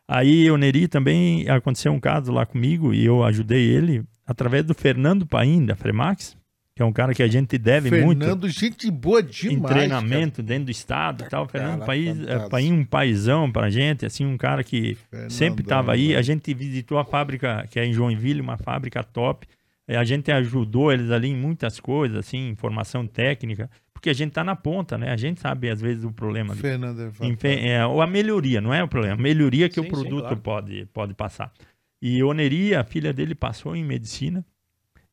Aí 0.08 0.50
o 0.50 0.56
Neri 0.56 0.88
também 0.88 1.50
aconteceu 1.50 1.92
um 1.92 2.00
caso 2.00 2.32
lá 2.32 2.46
comigo 2.46 2.94
e 2.94 3.06
eu 3.06 3.24
ajudei 3.26 3.68
ele 3.68 4.06
através 4.26 4.64
do 4.64 4.74
Fernando 4.74 5.26
Paim, 5.26 5.66
da 5.66 5.76
Fremax 5.76 6.38
que 6.78 6.84
é 6.84 6.86
um 6.86 6.94
cara 6.94 7.12
que 7.12 7.24
a 7.24 7.28
gente 7.28 7.58
deve 7.58 7.90
Fernando, 7.90 8.06
muito. 8.06 8.20
Fernando, 8.20 8.50
gente 8.50 8.92
boa 8.92 9.24
demais. 9.24 9.58
Em 9.58 9.64
treinamento 9.64 10.44
cara. 10.44 10.48
dentro 10.48 10.66
do 10.66 10.72
estado 10.72 11.24
e 11.24 11.28
tal. 11.28 11.48
Fernando, 11.48 11.84
país, 11.84 12.20
é, 12.28 12.48
país, 12.50 12.70
um 12.70 12.86
paizão 12.86 13.52
pra 13.52 13.68
gente, 13.68 14.06
assim, 14.06 14.28
um 14.28 14.38
cara 14.38 14.64
que 14.64 14.94
Fernandão, 15.10 15.30
sempre 15.32 15.64
estava 15.64 15.94
aí. 15.94 16.16
A 16.16 16.22
gente 16.22 16.54
visitou 16.54 17.00
a 17.00 17.04
fábrica, 17.04 17.66
que 17.72 17.80
é 17.80 17.86
em 17.86 17.92
Joinville, 17.92 18.42
uma 18.42 18.58
fábrica 18.58 19.04
top. 19.04 19.48
A 19.88 20.04
gente 20.04 20.32
ajudou 20.32 20.94
eles 20.94 21.10
ali 21.10 21.30
em 21.30 21.36
muitas 21.36 21.80
coisas, 21.80 22.16
assim, 22.16 22.48
informação 22.48 23.08
técnica, 23.08 23.72
porque 23.92 24.12
a 24.12 24.14
gente 24.14 24.34
tá 24.34 24.44
na 24.44 24.56
ponta, 24.56 25.00
né? 25.00 25.10
A 25.10 25.18
gente 25.18 25.40
sabe, 25.40 25.72
às 25.72 25.82
vezes, 25.82 26.04
o 26.04 26.12
problema. 26.12 26.56
Fernando 26.56 27.12
é, 27.42 27.70
é, 27.70 27.86
Ou 27.88 28.04
a 28.04 28.06
melhoria, 28.06 28.62
não 28.62 28.72
é 28.72 28.84
o 28.84 28.88
problema. 28.88 29.16
A 29.16 29.20
melhoria 29.20 29.68
que 29.68 29.82
sim, 29.82 29.88
o 29.88 29.90
produto 29.90 30.30
sim, 30.30 30.36
claro. 30.36 30.38
pode, 30.38 30.86
pode 30.94 31.16
passar. 31.16 31.52
E 32.00 32.22
Oneria, 32.22 32.82
a 32.82 32.84
filha 32.84 33.12
dele 33.12 33.34
passou 33.34 33.76
em 33.76 33.84
medicina 33.84 34.46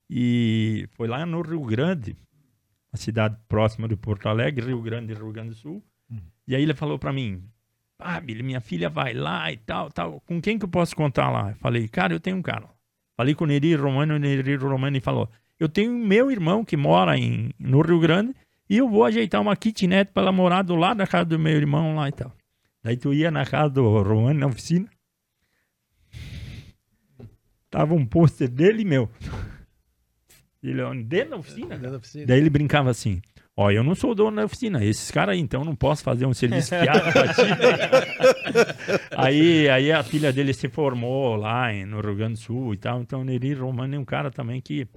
e 0.09 0.89
foi 0.93 1.09
lá 1.09 1.25
no 1.25 1.41
Rio 1.43 1.61
Grande, 1.63 2.17
uma 2.93 2.99
cidade 2.99 3.37
próxima 3.49 3.89
de 3.89 3.97
Porto 3.97 4.29
Alegre, 4.29 4.67
Rio 4.67 4.83
Grande, 4.83 5.15
Rio 5.15 5.33
Grande 5.33 5.51
do 5.51 5.55
Sul. 5.57 5.83
Uhum. 6.11 6.21
E 6.47 6.55
aí 6.55 6.63
ele 6.63 6.75
falou 6.75 6.99
para 6.99 7.13
mim, 7.13 7.43
ah, 7.99 8.21
Billy, 8.21 8.43
minha 8.43 8.61
filha 8.61 8.89
vai 8.89 9.15
lá 9.15 9.51
e 9.51 9.57
tal, 9.57 9.91
tal. 9.91 10.21
Com 10.21 10.41
quem 10.41 10.59
que 10.59 10.65
eu 10.65 10.69
posso 10.69 10.95
contar 10.95 11.31
lá? 11.31 11.51
Eu 11.51 11.57
falei, 11.57 11.89
cara, 11.89 12.13
eu 12.13 12.21
tenho 12.21 12.37
um 12.37 12.43
cara. 12.43 12.69
Falei 13.17 13.35
com 13.35 13.45
o 13.45 13.47
Neri 13.47 13.75
Romano, 13.75 14.15
o 14.15 14.19
Neri 14.19 14.57
Romano 14.57 15.01
falou, 15.01 15.29
eu 15.59 15.69
tenho 15.69 15.93
meu 15.93 16.31
irmão 16.31 16.65
que 16.65 16.77
mora 16.77 17.17
em, 17.17 17.51
no 17.59 17.81
Rio 17.81 18.01
Grande 18.01 18.35
e 18.69 18.77
eu 18.77 18.89
vou 18.89 19.05
ajeitar 19.05 19.41
uma 19.41 19.57
kitnet 19.57 20.11
para 20.13 20.25
ela 20.25 20.33
morar 20.33 20.63
do 20.63 20.75
lado 20.75 20.99
da 20.99 21.07
casa 21.07 21.25
do 21.25 21.39
meu 21.39 21.53
irmão 21.53 21.97
lá 21.97 22.09
e 22.09 22.13
tal. 22.13 22.33
Daí 22.83 22.97
tu 22.97 23.15
ia 23.15 23.31
na 23.31 23.47
casa 23.47 23.71
do 23.71 24.03
Romano, 24.03 24.41
na 24.41 24.47
oficina, 24.47 24.89
tava 27.71 27.95
um 27.95 28.05
pôster 28.05 28.49
dele 28.49 28.83
e 28.83 28.85
meu. 28.85 29.09
Ele, 30.65 31.05
dentro 31.05 31.31
da 31.31 31.37
oficina? 31.37 31.69
Dentro 31.69 31.91
da 31.91 31.97
oficina. 31.99 32.27
Daí 32.27 32.39
ele 32.39 32.51
brincava 32.51 32.91
assim: 32.91 33.21
Ó, 33.57 33.71
eu 33.71 33.85
não 33.85 33.95
sou 33.95 34.15
dono 34.15 34.37
da 34.37 34.45
oficina, 34.45 34.85
esses 34.85 35.13
caras 35.13 35.35
aí, 35.35 35.41
então 35.41 35.65
não 35.65 35.77
posso 35.77 36.03
fazer 36.03 36.27
um 36.27 36.35
serviço 36.35 36.71
fiado 36.71 37.13
pra 37.13 37.35
ti. 37.35 37.43
aí, 39.17 39.69
aí 39.69 39.93
a 39.93 40.03
filha 40.03 40.33
dele 40.33 40.53
se 40.53 40.69
formou 40.69 41.37
lá 41.37 41.73
em, 41.73 41.85
no 41.85 42.01
Rio 42.01 42.17
Grande 42.17 42.35
do 42.35 42.41
Sul 42.41 42.75
e 42.75 42.79
tal. 42.79 43.01
Então 43.01 43.21
o 43.21 43.25
Neri 43.25 43.55
Romano 43.55 43.95
é 43.95 43.99
um 43.99 44.05
cara 44.05 44.29
também 44.31 44.61
que 44.61 44.89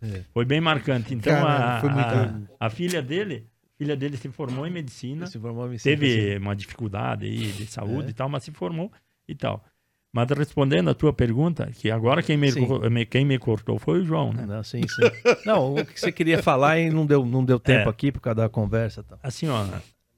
é. 0.00 0.22
foi 0.32 0.44
bem 0.44 0.60
marcante. 0.60 1.12
Então 1.12 1.32
cara, 1.32 1.80
a, 1.80 2.26
a, 2.60 2.66
a, 2.66 2.70
filha 2.70 3.02
dele 3.02 3.48
filha 3.76 3.96
dele 3.96 4.16
se 4.16 4.28
formou 4.28 4.66
em 4.66 4.70
medicina. 4.70 5.26
Se 5.26 5.38
formou 5.38 5.66
em 5.66 5.70
medicina. 5.70 5.96
Teve 5.96 6.38
uma 6.38 6.54
dificuldade 6.54 7.26
aí 7.26 7.50
de 7.52 7.66
saúde 7.66 8.08
é. 8.08 8.10
e 8.10 8.14
tal, 8.14 8.28
mas 8.28 8.44
se 8.44 8.52
formou 8.52 8.92
e 9.26 9.34
tal. 9.34 9.64
Mas 10.12 10.28
respondendo 10.30 10.88
a 10.88 10.94
tua 10.94 11.12
pergunta, 11.12 11.70
que 11.72 11.90
agora 11.90 12.22
quem 12.22 12.36
me, 12.36 13.06
quem 13.06 13.24
me 13.24 13.38
cortou 13.38 13.78
foi 13.78 14.00
o 14.00 14.04
João, 14.04 14.32
né? 14.32 14.46
Não, 14.46 14.62
sim, 14.62 14.80
sim. 14.82 15.02
não, 15.44 15.74
o 15.74 15.84
que 15.84 16.00
você 16.00 16.10
queria 16.10 16.42
falar 16.42 16.78
e 16.78 16.88
não 16.90 17.04
deu, 17.04 17.24
não 17.26 17.44
deu 17.44 17.60
tempo 17.60 17.88
é. 17.88 17.90
aqui 17.90 18.10
por 18.10 18.20
causa 18.20 18.36
da 18.36 18.48
conversa. 18.48 19.02
Tá. 19.02 19.18
Assim, 19.22 19.48
ó. 19.48 19.66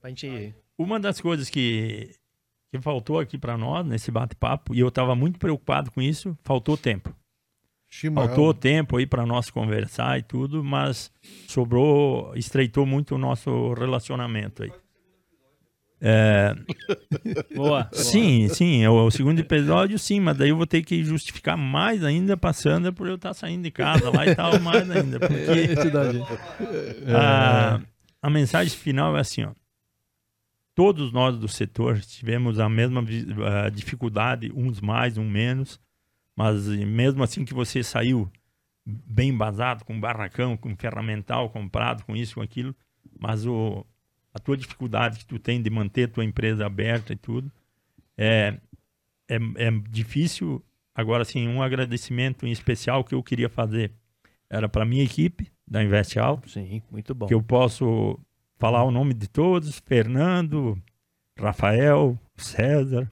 Pra 0.00 0.10
gente... 0.10 0.55
Uma 0.78 1.00
das 1.00 1.20
coisas 1.20 1.50
que, 1.50 2.10
que 2.70 2.81
faltou 2.81 3.18
aqui 3.18 3.36
para 3.36 3.58
nós 3.58 3.84
nesse 3.84 4.12
bate-papo, 4.12 4.73
e 4.73 4.78
eu 4.78 4.89
estava 4.89 5.17
muito 5.17 5.39
preocupado 5.39 5.91
com 5.91 6.00
isso, 6.00 6.39
faltou 6.44 6.76
tempo. 6.76 7.12
Chimarrão. 7.89 8.28
Faltou 8.28 8.55
tempo 8.55 8.99
aí 8.99 9.07
para 9.07 9.25
nós 9.25 9.50
conversar 9.50 10.18
e 10.18 10.23
tudo, 10.23 10.62
mas 10.62 11.10
sobrou, 11.49 12.33
estreitou 12.36 12.84
muito 12.84 13.15
o 13.15 13.18
nosso 13.18 13.73
relacionamento 13.73 14.62
aí. 14.62 14.73
É... 16.01 16.55
boa. 17.55 17.89
Sim, 17.93 18.47
boa. 18.47 18.55
sim, 18.55 18.83
é 18.83 18.91
o 18.91 19.10
segundo 19.10 19.41
episódio, 19.41 19.99
sim, 19.99 20.20
mas 20.20 20.36
daí 20.36 20.51
eu 20.51 20.57
vou 20.57 20.67
ter 20.67 20.83
que 20.83 21.02
justificar 21.02 21.57
mais 21.57 22.05
ainda, 22.05 22.36
passando 22.36 22.93
por 22.93 23.09
eu 23.09 23.17
estar 23.17 23.35
saindo 23.35 23.65
de 23.65 23.70
casa 23.70 24.10
lá 24.10 24.27
e 24.27 24.35
tal, 24.35 24.60
mais 24.60 24.89
ainda. 24.91 25.18
Porque 25.18 25.43
a, 27.15 27.81
a 28.23 28.31
mensagem 28.31 28.77
final 28.77 29.17
é 29.17 29.20
assim, 29.20 29.44
ó. 29.44 29.52
Todos 30.75 31.10
nós 31.10 31.36
do 31.36 31.49
setor 31.49 31.99
tivemos 32.01 32.60
a 32.60 32.68
mesma 32.68 33.01
uh, 33.01 33.70
dificuldade, 33.73 34.52
uns 34.55 34.81
mais, 34.81 35.18
uns 35.18 35.28
menos, 35.28 35.81
mas 36.36 36.68
mesmo 36.68 37.25
assim 37.25 37.44
que 37.44 37.52
você 37.52 37.83
saiu 37.83 38.31
bem 38.86 39.31
embasado, 39.31 39.85
com 39.85 39.99
barracão, 39.99 40.57
com 40.57 40.77
ferramental 40.77 41.51
comprado, 41.51 42.05
com 42.05 42.15
isso, 42.15 42.36
com 42.36 42.43
aquilo, 42.43 42.75
mas 43.18 43.44
o, 43.44 43.85
a 44.32 44.39
tua 44.39 44.57
dificuldade 44.57 45.18
que 45.18 45.26
tu 45.26 45.39
tem 45.39 45.60
de 45.60 45.70
manter 45.70 46.05
a 46.05 46.12
tua 46.12 46.24
empresa 46.24 46.66
aberta 46.66 47.12
e 47.12 47.16
tudo, 47.16 47.50
é, 48.16 48.58
é, 49.28 49.36
é 49.36 49.70
difícil. 49.90 50.65
Agora, 50.94 51.24
sim, 51.24 51.48
um 51.48 51.62
agradecimento 51.62 52.47
em 52.47 52.50
especial 52.50 53.05
que 53.05 53.15
eu 53.15 53.23
queria 53.23 53.48
fazer 53.48 53.92
era 54.50 54.68
para 54.68 54.84
minha 54.84 55.05
equipe 55.05 55.50
da 55.66 55.82
Invest 55.82 56.18
Alto. 56.18 56.48
Sim, 56.48 56.82
muito 56.90 57.15
bom. 57.15 57.26
Que 57.26 57.34
eu 57.34 57.42
posso 57.42 58.18
falar 58.58 58.84
o 58.84 58.90
nome 58.90 59.15
de 59.15 59.28
todos: 59.28 59.78
Fernando, 59.78 60.81
Rafael, 61.39 62.18
César. 62.36 63.10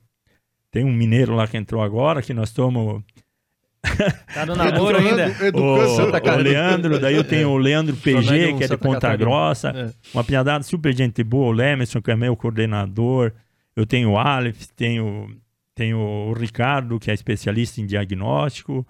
Tem 0.70 0.84
um 0.84 0.92
mineiro 0.92 1.34
lá 1.34 1.46
que 1.46 1.56
entrou 1.56 1.82
agora, 1.82 2.20
que 2.20 2.34
nós 2.34 2.50
estamos 2.50 3.02
Tá 4.32 4.46
no 4.46 4.54
namoro 4.54 4.98
ainda. 4.98 5.32
O, 5.54 6.32
o 6.32 6.36
Leandro, 6.36 6.98
daí 6.98 7.14
eu 7.14 7.24
tenho 7.24 7.50
o 7.50 7.56
Leandro 7.56 7.96
PG, 7.96 8.54
que 8.58 8.64
é 8.64 8.68
de 8.68 8.76
Ponta 8.76 9.14
Grossa. 9.16 9.70
É. 9.70 9.92
Uma 10.14 10.24
pinhadada 10.24 10.62
super 10.64 10.94
gente 10.94 11.22
boa. 11.22 11.48
O 11.48 11.52
Lemerson, 11.52 12.00
que 12.02 12.10
é 12.10 12.16
meu 12.16 12.36
coordenador. 12.36 13.32
Eu 13.74 13.86
tenho 13.86 14.10
o 14.12 14.18
Aleph, 14.18 14.66
tenho, 14.74 15.36
tenho 15.74 15.98
o 15.98 16.32
Ricardo, 16.32 16.98
que 16.98 17.10
é 17.10 17.14
especialista 17.14 17.80
em 17.80 17.86
diagnóstico. 17.86 18.86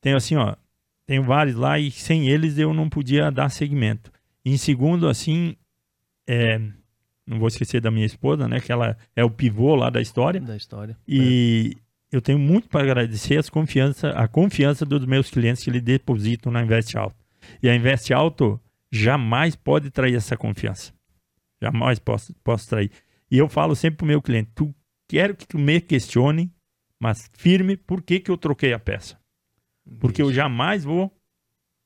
Tenho 0.00 0.16
assim, 0.16 0.36
ó, 0.36 0.54
tenho 1.06 1.22
vários 1.22 1.56
lá 1.56 1.78
e 1.78 1.90
sem 1.90 2.28
eles 2.28 2.58
eu 2.58 2.74
não 2.74 2.88
podia 2.88 3.30
dar 3.30 3.48
segmento. 3.48 4.10
Em 4.44 4.56
segundo, 4.56 5.08
assim, 5.08 5.56
é, 6.26 6.60
não 7.26 7.38
vou 7.38 7.48
esquecer 7.48 7.80
da 7.80 7.90
minha 7.90 8.06
esposa, 8.06 8.46
né? 8.48 8.60
Que 8.60 8.72
ela 8.72 8.96
é 9.16 9.24
o 9.24 9.30
pivô 9.30 9.74
lá 9.74 9.88
da 9.88 10.00
história. 10.00 10.40
Da 10.40 10.56
história. 10.56 10.96
E, 11.06 11.76
é 11.76 11.83
eu 12.12 12.20
tenho 12.20 12.38
muito 12.38 12.68
para 12.68 12.82
agradecer 12.82 13.38
as 13.38 13.50
confiança, 13.50 14.10
a 14.10 14.28
confiança 14.28 14.84
dos 14.84 15.04
meus 15.04 15.30
clientes 15.30 15.64
que 15.64 15.70
eles 15.70 15.82
depositam 15.82 16.52
na 16.52 16.62
Invest 16.62 16.96
Alto. 16.96 17.16
E 17.62 17.68
a 17.68 17.74
Invest 17.74 18.12
Alto 18.12 18.60
jamais 18.90 19.56
pode 19.56 19.90
trair 19.90 20.14
essa 20.14 20.36
confiança. 20.36 20.92
Jamais 21.60 21.98
posso, 21.98 22.34
posso 22.44 22.68
trair. 22.68 22.90
E 23.30 23.38
eu 23.38 23.48
falo 23.48 23.74
sempre 23.74 23.98
para 23.98 24.04
o 24.04 24.08
meu 24.08 24.22
cliente: 24.22 24.50
tu 24.54 24.74
quero 25.08 25.34
que 25.34 25.46
tu 25.46 25.58
me 25.58 25.80
questione, 25.80 26.52
mas 27.00 27.30
firme 27.34 27.76
por 27.76 28.02
que, 28.02 28.20
que 28.20 28.30
eu 28.30 28.36
troquei 28.36 28.72
a 28.72 28.78
peça. 28.78 29.18
Porque 30.00 30.22
eu 30.22 30.32
jamais 30.32 30.84
vou 30.84 31.12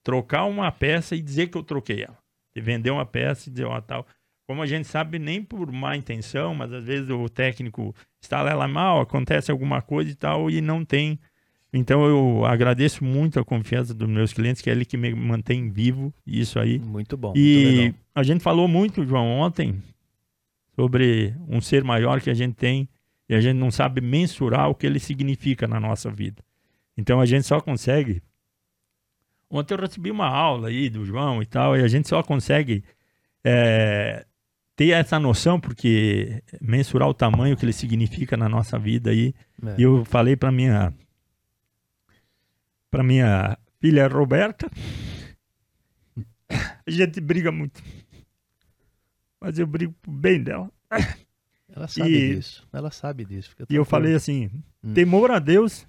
trocar 0.03 0.45
uma 0.45 0.71
peça 0.71 1.17
e 1.17 1.23
dizer 1.23 1.49
que 1.49 1.59
eu 1.59 1.63
troquei 1.63 2.03
ela. 2.03 2.19
E 2.55 2.61
vender 2.61 2.91
uma 2.91 3.07
peça 3.07 3.49
e 3.49 3.53
dizer, 3.53 3.65
ó, 3.65 3.81
tal. 3.81 4.07
Como 4.49 4.63
a 4.63 4.67
gente 4.67 4.89
sabe, 4.89 5.19
nem 5.19 5.43
por 5.43 5.71
má 5.71 5.95
intenção, 5.95 6.55
mas 6.55 6.73
às 6.73 6.83
vezes 6.83 7.11
o 7.11 7.29
técnico 7.29 7.95
está 8.19 8.43
lá 8.43 8.67
mal, 8.67 9.03
acontece 9.03 9.51
alguma 9.51 9.83
coisa 9.83 10.11
e 10.11 10.15
tal, 10.15 10.51
e 10.51 10.63
não 10.63 10.87
tem. 10.87 11.21
Então 11.71 12.07
eu 12.07 12.47
agradeço 12.47 13.05
muito 13.05 13.39
a 13.39 13.45
confiança 13.45 13.93
dos 13.93 14.09
meus 14.09 14.33
clientes, 14.33 14.63
que 14.63 14.71
é 14.71 14.73
ele 14.73 14.87
que 14.87 14.97
me 14.97 15.15
mantém 15.15 15.69
vivo, 15.69 16.15
isso 16.27 16.59
aí. 16.59 16.79
Muito 16.79 17.15
bom. 17.15 17.35
E 17.37 17.83
muito 17.83 17.99
a 18.15 18.23
gente 18.23 18.43
falou 18.43 18.67
muito, 18.67 19.05
João, 19.05 19.27
ontem, 19.27 19.83
sobre 20.75 21.35
um 21.47 21.61
ser 21.61 21.85
maior 21.85 22.19
que 22.19 22.31
a 22.31 22.35
gente 22.35 22.55
tem 22.55 22.89
e 23.29 23.35
a 23.35 23.41
gente 23.43 23.59
não 23.59 23.71
sabe 23.71 24.01
mensurar 24.01 24.71
o 24.71 24.75
que 24.75 24.87
ele 24.87 24.99
significa 24.99 25.69
na 25.69 25.79
nossa 25.79 26.11
vida. 26.11 26.43
Então 26.97 27.21
a 27.21 27.27
gente 27.27 27.47
só 27.47 27.61
consegue. 27.61 28.23
Ontem 29.51 29.75
eu 29.75 29.79
recebi 29.79 30.11
uma 30.11 30.27
aula 30.27 30.69
aí 30.69 30.89
do 30.89 31.05
João 31.05 31.43
e 31.43 31.47
tal, 31.47 31.77
e 31.77 31.83
a 31.83 31.89
gente 31.89 32.09
só 32.09 32.23
consegue 32.23 32.83
é, 33.45 34.25
ter 34.79 34.91
essa 34.91 35.19
noção, 35.19 35.59
porque 35.59 36.41
mensurar 36.61 37.09
o 37.09 37.13
tamanho 37.13 37.57
que 37.57 37.65
ele 37.65 37.73
significa 37.73 38.37
na 38.37 38.49
nossa 38.49 38.79
vida 38.79 39.11
aí. 39.11 39.35
É. 39.61 39.75
E 39.77 39.83
eu 39.83 40.05
falei 40.05 40.37
para 40.37 40.53
minha 40.53 40.95
para 42.89 43.03
minha 43.03 43.59
filha 43.81 44.07
Roberta, 44.07 44.71
a 46.49 46.91
gente 46.91 47.21
briga 47.21 47.51
muito. 47.51 47.83
Mas 49.41 49.59
eu 49.59 49.67
brigo 49.67 49.93
pro 50.01 50.13
bem 50.13 50.41
dela. 50.41 50.71
Ela 51.75 51.89
sabe 51.89 52.11
e, 52.11 52.37
disso. 52.37 52.69
Ela 52.73 52.91
sabe 52.93 53.25
disso. 53.25 53.51
E 53.69 53.75
eu 53.75 53.85
falei 53.85 54.15
assim: 54.15 54.49
hum. 54.83 54.95
temor 54.95 55.33
a 55.33 55.41
Deus 55.41 55.89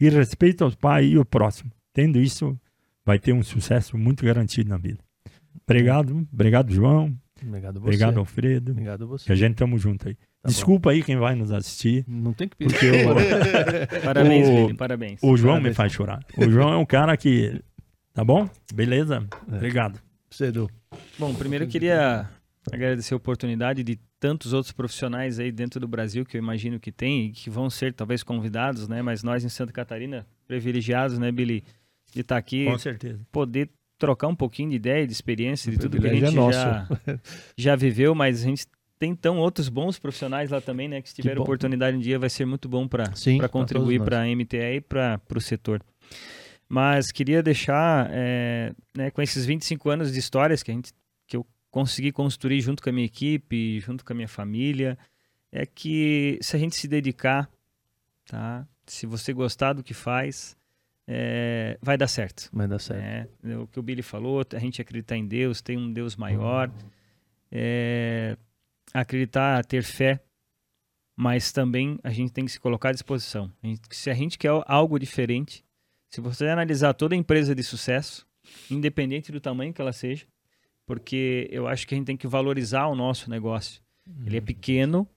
e 0.00 0.08
respeito 0.08 0.64
aos 0.64 0.74
pais 0.74 1.06
e 1.06 1.16
ao 1.16 1.24
próximo. 1.24 1.70
Tendo 1.92 2.18
isso, 2.18 2.58
vai 3.04 3.18
ter 3.18 3.34
um 3.34 3.42
sucesso 3.42 3.98
muito 3.98 4.24
garantido 4.24 4.70
na 4.70 4.78
vida. 4.78 5.04
Obrigado, 5.66 6.26
obrigado, 6.32 6.72
João. 6.72 7.14
Obrigado 7.46 7.80
você. 7.80 7.86
Obrigado, 7.86 8.18
Alfredo. 8.18 8.72
Obrigado 8.72 9.06
você. 9.06 9.26
Que 9.26 9.32
a 9.32 9.36
gente 9.36 9.54
tamo 9.54 9.78
junto 9.78 10.08
aí. 10.08 10.14
Tá 10.14 10.48
Desculpa 10.48 10.88
bom. 10.88 10.94
aí 10.94 11.02
quem 11.02 11.16
vai 11.16 11.34
nos 11.34 11.52
assistir. 11.52 12.04
Não 12.08 12.32
tem 12.32 12.48
que 12.48 12.56
pedir. 12.56 12.72
Porque 12.72 12.90
o, 12.90 14.00
parabéns, 14.02 14.48
o, 14.48 14.74
parabéns. 14.74 15.20
O 15.22 15.36
João 15.36 15.54
parabéns. 15.54 15.70
me 15.70 15.74
faz 15.74 15.92
chorar. 15.92 16.20
O 16.36 16.50
João 16.50 16.72
é 16.72 16.76
um 16.76 16.86
cara 16.86 17.16
que. 17.16 17.60
Tá 18.12 18.24
bom? 18.24 18.48
Beleza? 18.74 19.26
É. 19.50 19.56
Obrigado. 19.56 20.00
Cedo. 20.30 20.70
Bom, 21.18 21.34
primeiro 21.34 21.64
eu 21.64 21.68
queria 21.68 22.28
agradecer 22.72 23.14
a 23.14 23.16
oportunidade 23.16 23.82
de 23.82 23.98
tantos 24.18 24.52
outros 24.52 24.72
profissionais 24.72 25.38
aí 25.38 25.50
dentro 25.50 25.80
do 25.80 25.88
Brasil 25.88 26.24
que 26.24 26.36
eu 26.36 26.38
imagino 26.38 26.78
que 26.78 26.92
tem 26.92 27.26
e 27.26 27.30
que 27.32 27.48
vão 27.48 27.70
ser 27.70 27.92
talvez 27.94 28.22
convidados, 28.22 28.86
né? 28.86 29.02
Mas 29.02 29.22
nós 29.22 29.44
em 29.44 29.48
Santa 29.48 29.72
Catarina, 29.72 30.26
privilegiados, 30.46 31.18
né, 31.18 31.32
Billy, 31.32 31.64
de 32.12 32.20
estar 32.20 32.34
tá 32.34 32.38
aqui. 32.38 32.66
Com 32.66 32.78
certeza. 32.78 33.20
Poder 33.32 33.70
trocar 34.00 34.26
um 34.26 34.34
pouquinho 34.34 34.70
de 34.70 34.76
ideia, 34.76 35.06
de 35.06 35.12
experiência, 35.12 35.70
de 35.70 35.78
tudo 35.78 36.00
que 36.00 36.06
a 36.08 36.14
gente 36.14 36.26
é 36.26 36.52
já, 36.52 36.88
já 37.56 37.76
viveu, 37.76 38.14
mas 38.14 38.42
a 38.42 38.46
gente 38.46 38.66
tem 38.98 39.14
tão 39.14 39.38
outros 39.38 39.68
bons 39.68 39.98
profissionais 39.98 40.50
lá 40.50 40.60
também, 40.60 40.88
né? 40.88 41.00
Que 41.00 41.10
se 41.10 41.14
tiver 41.14 41.34
que 41.34 41.40
oportunidade 41.40 41.96
um 41.96 42.00
dia 42.00 42.18
vai 42.18 42.30
ser 42.30 42.46
muito 42.46 42.68
bom 42.68 42.88
para 42.88 43.04
contribuir 43.50 44.02
para 44.02 44.22
a 44.22 44.26
MTE 44.26 44.76
e 44.76 44.80
para 44.80 45.20
o 45.34 45.40
setor. 45.40 45.82
Mas 46.68 47.12
queria 47.12 47.42
deixar, 47.42 48.08
é, 48.10 48.72
né, 48.96 49.10
com 49.10 49.20
esses 49.20 49.44
25 49.44 49.90
anos 49.90 50.12
de 50.12 50.18
histórias 50.18 50.62
que, 50.62 50.70
a 50.70 50.74
gente, 50.74 50.92
que 51.26 51.36
eu 51.36 51.44
consegui 51.70 52.12
construir 52.12 52.60
junto 52.60 52.82
com 52.82 52.88
a 52.88 52.92
minha 52.92 53.06
equipe, 53.06 53.80
junto 53.80 54.04
com 54.04 54.12
a 54.12 54.16
minha 54.16 54.28
família, 54.28 54.96
é 55.52 55.66
que 55.66 56.38
se 56.40 56.56
a 56.56 56.58
gente 56.58 56.76
se 56.76 56.86
dedicar, 56.86 57.50
tá? 58.26 58.66
Se 58.86 59.04
você 59.06 59.32
gostar 59.32 59.72
do 59.72 59.82
que 59.82 59.94
faz, 59.94 60.56
é, 61.12 61.76
vai 61.82 61.98
dar 61.98 62.06
certo. 62.06 62.48
Vai 62.52 62.68
dar 62.68 62.78
certo. 62.78 63.28
É, 63.44 63.58
o 63.58 63.66
que 63.66 63.80
o 63.80 63.82
Billy 63.82 64.00
falou, 64.00 64.46
a 64.54 64.58
gente 64.60 64.80
acreditar 64.80 65.16
em 65.16 65.26
Deus, 65.26 65.60
tem 65.60 65.76
um 65.76 65.92
Deus 65.92 66.14
maior, 66.14 66.70
é, 67.50 68.36
acreditar, 68.94 69.64
ter 69.64 69.82
fé, 69.82 70.20
mas 71.16 71.50
também 71.50 71.98
a 72.04 72.10
gente 72.10 72.32
tem 72.32 72.44
que 72.44 72.52
se 72.52 72.60
colocar 72.60 72.90
à 72.90 72.92
disposição. 72.92 73.52
A 73.60 73.66
gente, 73.66 73.80
se 73.90 74.08
a 74.08 74.14
gente 74.14 74.38
quer 74.38 74.52
algo 74.66 75.00
diferente, 75.00 75.64
se 76.08 76.20
você 76.20 76.46
analisar 76.46 76.94
toda 76.94 77.16
empresa 77.16 77.56
de 77.56 77.62
sucesso, 77.64 78.24
independente 78.70 79.32
do 79.32 79.40
tamanho 79.40 79.74
que 79.74 79.80
ela 79.80 79.92
seja, 79.92 80.28
porque 80.86 81.48
eu 81.50 81.66
acho 81.66 81.88
que 81.88 81.94
a 81.94 81.98
gente 81.98 82.06
tem 82.06 82.16
que 82.16 82.28
valorizar 82.28 82.86
o 82.86 82.94
nosso 82.94 83.28
negócio. 83.28 83.82
Uhum. 84.06 84.26
Ele 84.26 84.36
é 84.36 84.40
pequeno, 84.40 85.08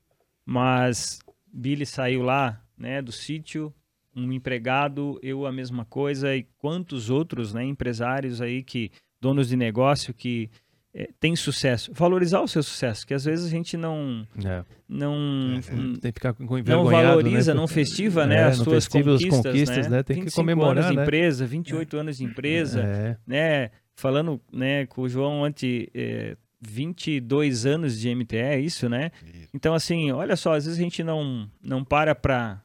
mas 0.44 1.20
Billy 1.54 1.86
saiu 1.86 2.24
lá, 2.24 2.66
né, 2.76 3.00
do 3.00 3.12
sítio, 3.12 3.72
um 4.16 4.32
empregado, 4.32 5.20
eu 5.22 5.46
a 5.46 5.52
mesma 5.52 5.86
coisa, 5.86 6.36
e 6.36 6.46
quantos 6.58 7.10
outros 7.10 7.54
né, 7.54 7.64
empresários 7.64 8.42
aí 8.42 8.64
que, 8.64 8.92
donos 9.20 9.50
de 9.50 9.56
negócio 9.56 10.14
que 10.14 10.50
é, 10.94 11.10
têm 11.20 11.36
sucesso. 11.36 11.92
Valorizar 11.94 12.42
o 12.42 12.48
seu 12.48 12.62
sucesso, 12.62 13.06
que 13.08 13.14
às 13.14 13.26
vezes 13.26 13.48
a 13.48 13.50
gente 13.50 13.76
não 13.76 14.28
é. 14.46 14.64
não, 14.88 15.16
é, 15.58 16.00
tem 16.00 16.12
que 16.12 16.20
ficar 16.20 16.34
com 16.34 16.44
não 16.44 16.86
né? 16.86 16.92
valoriza, 16.92 17.54
né? 17.54 17.60
não 17.60 17.68
festiva 17.68 18.28
né, 18.28 18.44
as 18.44 18.58
suas 18.58 18.88
conquistas, 18.88 19.42
conquistas 19.42 19.88
né? 19.88 19.98
né? 19.98 20.04
Tem 20.04 20.24
que 20.24 20.32
comemorar, 20.32 20.84
anos 20.84 20.86
né? 20.86 20.96
de 20.96 21.02
empresa, 21.02 21.46
28 21.48 21.98
anos 21.98 22.18
de 22.18 22.24
empresa, 22.24 22.82
é. 22.82 23.18
né? 23.26 23.72
Falando 23.96 24.40
né, 24.52 24.86
com 24.86 25.02
o 25.02 25.10
João 25.10 25.44
antes, 25.44 25.88
é, 25.94 26.36
22 26.62 27.66
anos 27.66 28.00
de 28.00 28.14
MTE, 28.14 28.38
é 28.38 28.60
isso, 28.60 28.88
né? 28.88 29.12
Isso. 29.26 29.50
Então, 29.54 29.74
assim, 29.74 30.12
olha 30.12 30.36
só, 30.36 30.54
às 30.54 30.66
vezes 30.66 30.80
a 30.80 30.84
gente 30.84 31.04
não, 31.04 31.50
não 31.62 31.84
para 31.84 32.16
para 32.16 32.62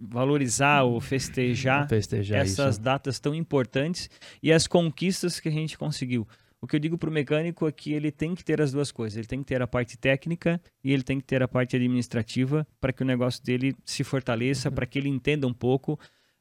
valorizar 0.00 0.82
ou 0.82 1.00
festejar, 1.00 1.88
festejar 1.88 2.40
essas 2.40 2.74
isso. 2.74 2.82
datas 2.82 3.18
tão 3.18 3.34
importantes 3.34 4.08
e 4.42 4.52
as 4.52 4.66
conquistas 4.66 5.40
que 5.40 5.48
a 5.48 5.52
gente 5.52 5.76
conseguiu. 5.76 6.26
O 6.60 6.66
que 6.66 6.74
eu 6.74 6.80
digo 6.80 6.98
para 6.98 7.08
o 7.08 7.12
mecânico 7.12 7.68
é 7.68 7.72
que 7.72 7.92
ele 7.92 8.10
tem 8.10 8.34
que 8.34 8.44
ter 8.44 8.60
as 8.60 8.72
duas 8.72 8.90
coisas. 8.90 9.16
Ele 9.16 9.28
tem 9.28 9.40
que 9.40 9.46
ter 9.46 9.62
a 9.62 9.66
parte 9.66 9.96
técnica 9.96 10.60
e 10.82 10.92
ele 10.92 11.04
tem 11.04 11.20
que 11.20 11.26
ter 11.26 11.40
a 11.40 11.46
parte 11.46 11.76
administrativa 11.76 12.66
para 12.80 12.92
que 12.92 13.02
o 13.02 13.06
negócio 13.06 13.42
dele 13.44 13.76
se 13.84 14.02
fortaleça, 14.02 14.68
uhum. 14.68 14.74
para 14.74 14.86
que 14.86 14.98
ele 14.98 15.08
entenda 15.08 15.46
um 15.46 15.54
pouco 15.54 15.98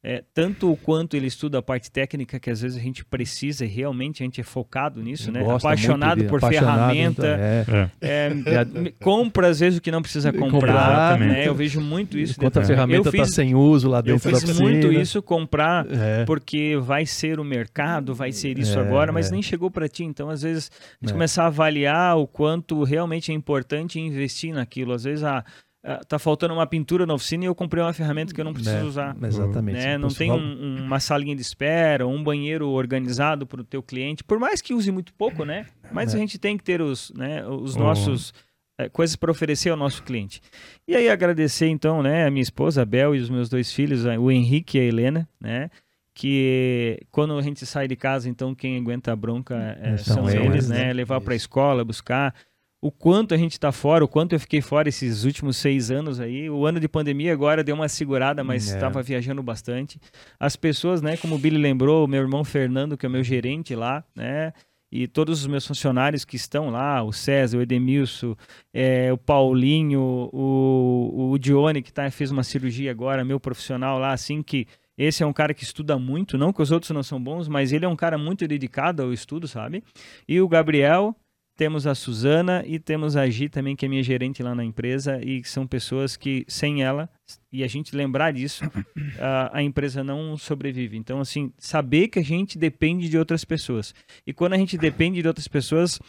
é, 0.08 0.24
tanto 0.34 0.72
o 0.72 0.78
quanto 0.78 1.18
ele 1.18 1.28
estuda 1.28 1.58
a 1.58 1.62
parte 1.62 1.92
técnica, 1.92 2.40
que 2.40 2.50
às 2.50 2.62
vezes 2.62 2.78
a 2.78 2.82
gente 2.82 3.04
precisa 3.04 3.66
e 3.66 3.68
realmente 3.68 4.24
a 4.24 4.26
gente 4.26 4.40
é 4.40 4.44
focado 4.44 5.04
nisso, 5.04 5.30
né? 5.34 5.44
Apaixonado 5.54 6.22
de, 6.22 6.30
por 6.30 6.38
apaixonado, 6.38 6.94
ferramenta, 6.94 7.28
então, 7.66 7.78
é. 7.78 7.90
É, 8.00 8.86
é 8.86 8.92
compra 9.04 9.50
às 9.50 9.60
vezes 9.60 9.80
o 9.80 9.82
que 9.82 9.92
não 9.92 10.02
precisa 10.02 10.32
comprar, 10.32 11.20
né? 11.20 11.46
Eu 11.46 11.54
vejo 11.54 11.82
muito 11.82 12.18
isso. 12.18 12.36
Enquanto 12.38 12.56
a 12.56 12.64
ferramenta 12.64 13.10
está 13.10 13.26
sem 13.26 13.54
uso 13.54 13.90
lá 13.90 14.00
dentro 14.00 14.32
da 14.32 14.40
piscina. 14.40 14.54
Eu 14.54 14.56
fiz 14.56 14.62
muito 14.62 14.94
isso, 14.94 15.22
comprar, 15.22 15.86
é. 15.92 16.24
porque 16.24 16.78
vai 16.78 17.06
ser 17.06 17.38
o 17.38 17.44
mercado, 17.44 18.16
vai 18.16 18.32
ser 18.32 18.58
isso 18.58 18.80
é, 18.80 18.82
agora, 18.82 19.12
mas 19.12 19.30
nem 19.30 19.42
chegou 19.42 19.70
para 19.70 19.90
ti. 19.90 20.06
Então, 20.06 20.30
às 20.30 20.42
vezes, 20.42 20.72
a 21.02 21.06
gente 21.06 21.12
começar 21.12 21.44
a 21.44 21.48
avaliar 21.48 22.18
o 22.18 22.26
quanto 22.26 22.82
realmente 22.86 23.30
é 23.30 23.36
importante 23.36 24.00
investir 24.00 24.54
naquilo. 24.54 24.94
Às 24.94 25.04
vezes, 25.04 25.26
a 25.26 25.40
Uh, 25.40 25.67
tá 26.08 26.20
faltando 26.20 26.54
uma 26.54 26.68
pintura 26.68 27.06
na 27.06 27.14
oficina 27.14 27.46
e 27.46 27.48
eu 27.48 27.56
comprei 27.56 27.82
uma 27.82 27.94
ferramenta 27.94 28.34
que 28.34 28.42
eu 28.42 28.46
não 28.46 28.54
preciso 28.54 28.76
é, 28.76 28.84
usar. 28.84 29.18
Exatamente. 29.24 29.78
Né? 29.78 29.98
Não 29.98 30.10
tem 30.10 30.32
um, 30.32 30.84
uma 30.84 31.00
salinha 31.00 31.36
de 31.36 31.42
espera, 31.42 32.06
um 32.06 32.24
banheiro 32.24 32.70
organizado 32.70 33.48
para 33.48 33.62
o 33.62 33.64
teu 33.64 33.82
cliente, 33.82 34.24
por 34.24 34.40
mais 34.40 34.62
que 34.62 34.74
use 34.74 34.92
muito 34.92 35.14
pouco, 35.14 35.46
né? 35.46 35.68
Mas 35.92 36.14
é. 36.14 36.18
a 36.18 36.20
gente 36.20 36.38
tem 36.38 36.58
que 36.58 36.64
ter 36.64 36.82
os, 36.82 37.12
né, 37.16 37.48
os 37.48 37.76
nossos 37.76 38.34
é, 38.78 38.90
coisas 38.90 39.16
para 39.16 39.32
oferecer 39.32 39.70
ao 39.70 39.78
nosso 39.78 40.04
cliente. 40.04 40.42
E 40.88 40.96
aí 40.96 41.10
agradecer 41.10 41.68
então, 41.68 42.04
né, 42.04 42.26
a 42.26 42.32
minha 42.32 42.44
esposa, 42.44 42.82
a 42.82 42.86
Bel 42.86 43.16
e 43.16 43.20
os 43.20 43.30
meus 43.30 43.50
dois 43.50 43.72
filhos, 43.72 44.06
o 44.06 44.30
Henrique 44.30 44.78
e 44.78 44.82
a 44.82 44.84
Helena, 44.84 45.28
né? 45.40 45.70
que 46.18 47.00
quando 47.12 47.38
a 47.38 47.42
gente 47.44 47.64
sai 47.64 47.88
de 47.88 47.96
casa, 47.96 48.28
então 48.28 48.56
quem 48.56 48.76
aguenta 48.76 49.12
a 49.12 49.16
bronca 49.16 49.78
é, 49.80 49.98
são, 49.98 50.28
são 50.28 50.30
eles, 50.30 50.68
né? 50.68 50.86
né? 50.86 50.94
Levar 50.94 51.22
para 51.22 51.34
a 51.34 51.36
escola, 51.36 51.86
buscar 51.86 52.34
o 52.82 52.92
quanto 52.92 53.34
a 53.34 53.38
gente 53.38 53.54
está 53.54 53.72
fora, 53.72 54.06
o 54.06 54.08
quanto 54.08 54.34
eu 54.34 54.40
fiquei 54.40 54.62
fora 54.62 54.88
esses 54.88 55.24
últimos 55.24 55.58
seis 55.58 55.90
anos 55.90 56.20
aí. 56.20 56.50
O 56.50 56.66
ano 56.66 56.80
de 56.80 56.88
pandemia 56.88 57.34
agora 57.34 57.64
deu 57.64 57.76
uma 57.76 57.90
segurada, 57.90 58.44
mas 58.44 58.68
estava 58.68 59.00
é. 59.00 59.04
viajando 59.04 59.42
bastante. 59.42 60.00
As 60.40 60.56
pessoas, 60.56 61.02
né, 61.02 61.18
como 61.18 61.36
o 61.36 61.40
Billy 61.40 61.58
lembrou, 61.58 62.06
o 62.06 62.08
meu 62.08 62.22
irmão 62.22 62.44
Fernando, 62.44 62.96
que 62.96 63.06
é 63.06 63.10
o 63.10 63.12
meu 63.12 63.24
gerente 63.24 63.74
lá, 63.76 64.04
né, 64.16 64.54
e 64.92 65.08
todos 65.08 65.42
os 65.42 65.48
meus 65.48 65.66
funcionários 65.68 66.24
que 66.24 66.36
estão 66.36 66.70
lá, 66.70 67.04
o 67.04 67.12
César, 67.12 67.58
o 67.58 67.62
Edemilson, 67.62 68.36
é, 68.74 69.12
o 69.12 69.18
Paulinho, 69.18 70.30
o, 70.32 71.32
o 71.32 71.38
Dione, 71.38 71.82
que 71.82 71.92
tá, 71.92 72.10
fez 72.10 72.32
uma 72.32 72.44
cirurgia 72.44 72.92
agora, 72.92 73.26
meu 73.26 73.40
profissional 73.40 74.00
lá, 74.00 74.14
assim 74.14 74.42
que 74.42 74.66
esse 74.98 75.22
é 75.22 75.26
um 75.26 75.34
cara 75.34 75.54
que 75.54 75.64
estuda 75.64 76.00
muito, 76.00 76.38
não 76.38 76.54
que 76.54 76.62
os 76.62 76.72
outros 76.72 76.92
não 76.92 77.04
são 77.04 77.22
bons, 77.22 77.48
mas 77.48 77.72
ele 77.72 77.86
é 77.86 77.88
um 77.88 77.96
cara 77.96 78.18
muito 78.18 78.48
dedicado 78.48 79.04
ao 79.04 79.14
estudo, 79.14 79.48
sabe? 79.48 79.84
E 80.28 80.42
o 80.42 80.48
Gabriel, 80.48 81.16
temos 81.58 81.88
a 81.88 81.96
Suzana 81.96 82.64
e 82.68 82.78
temos 82.78 83.18
a 83.18 83.28
Gi 83.28 83.50
também, 83.50 83.76
que 83.76 83.86
é 83.86 83.90
minha 83.90 84.04
gerente 84.04 84.44
lá 84.44 84.54
na 84.54 84.64
empresa, 84.64 85.20
e 85.24 85.44
são 85.44 85.66
pessoas 85.66 86.16
que, 86.16 86.46
sem 86.48 86.84
ela, 86.84 87.10
e 87.52 87.64
a 87.64 87.68
gente 87.68 87.96
lembrar 87.96 88.32
disso, 88.32 88.64
a, 89.20 89.58
a, 89.58 89.64
empresa 89.64 90.04
não 90.04 90.38
sobrevive. 90.38 90.96
Então, 90.96 91.20
assim, 91.20 91.52
saber 91.58 92.10
que 92.10 92.20
a 92.20 92.24
gente 92.24 92.58
depende 92.58 93.10
de 93.10 93.18
outras 93.18 93.44
pessoas. 93.44 93.94
E 94.26 94.32
quando 94.32 94.54
a 94.54 94.58
gente 94.58 94.78
depende 94.78 95.22
de 95.22 95.28
outras 95.28 95.48
pessoas, 95.48 96.00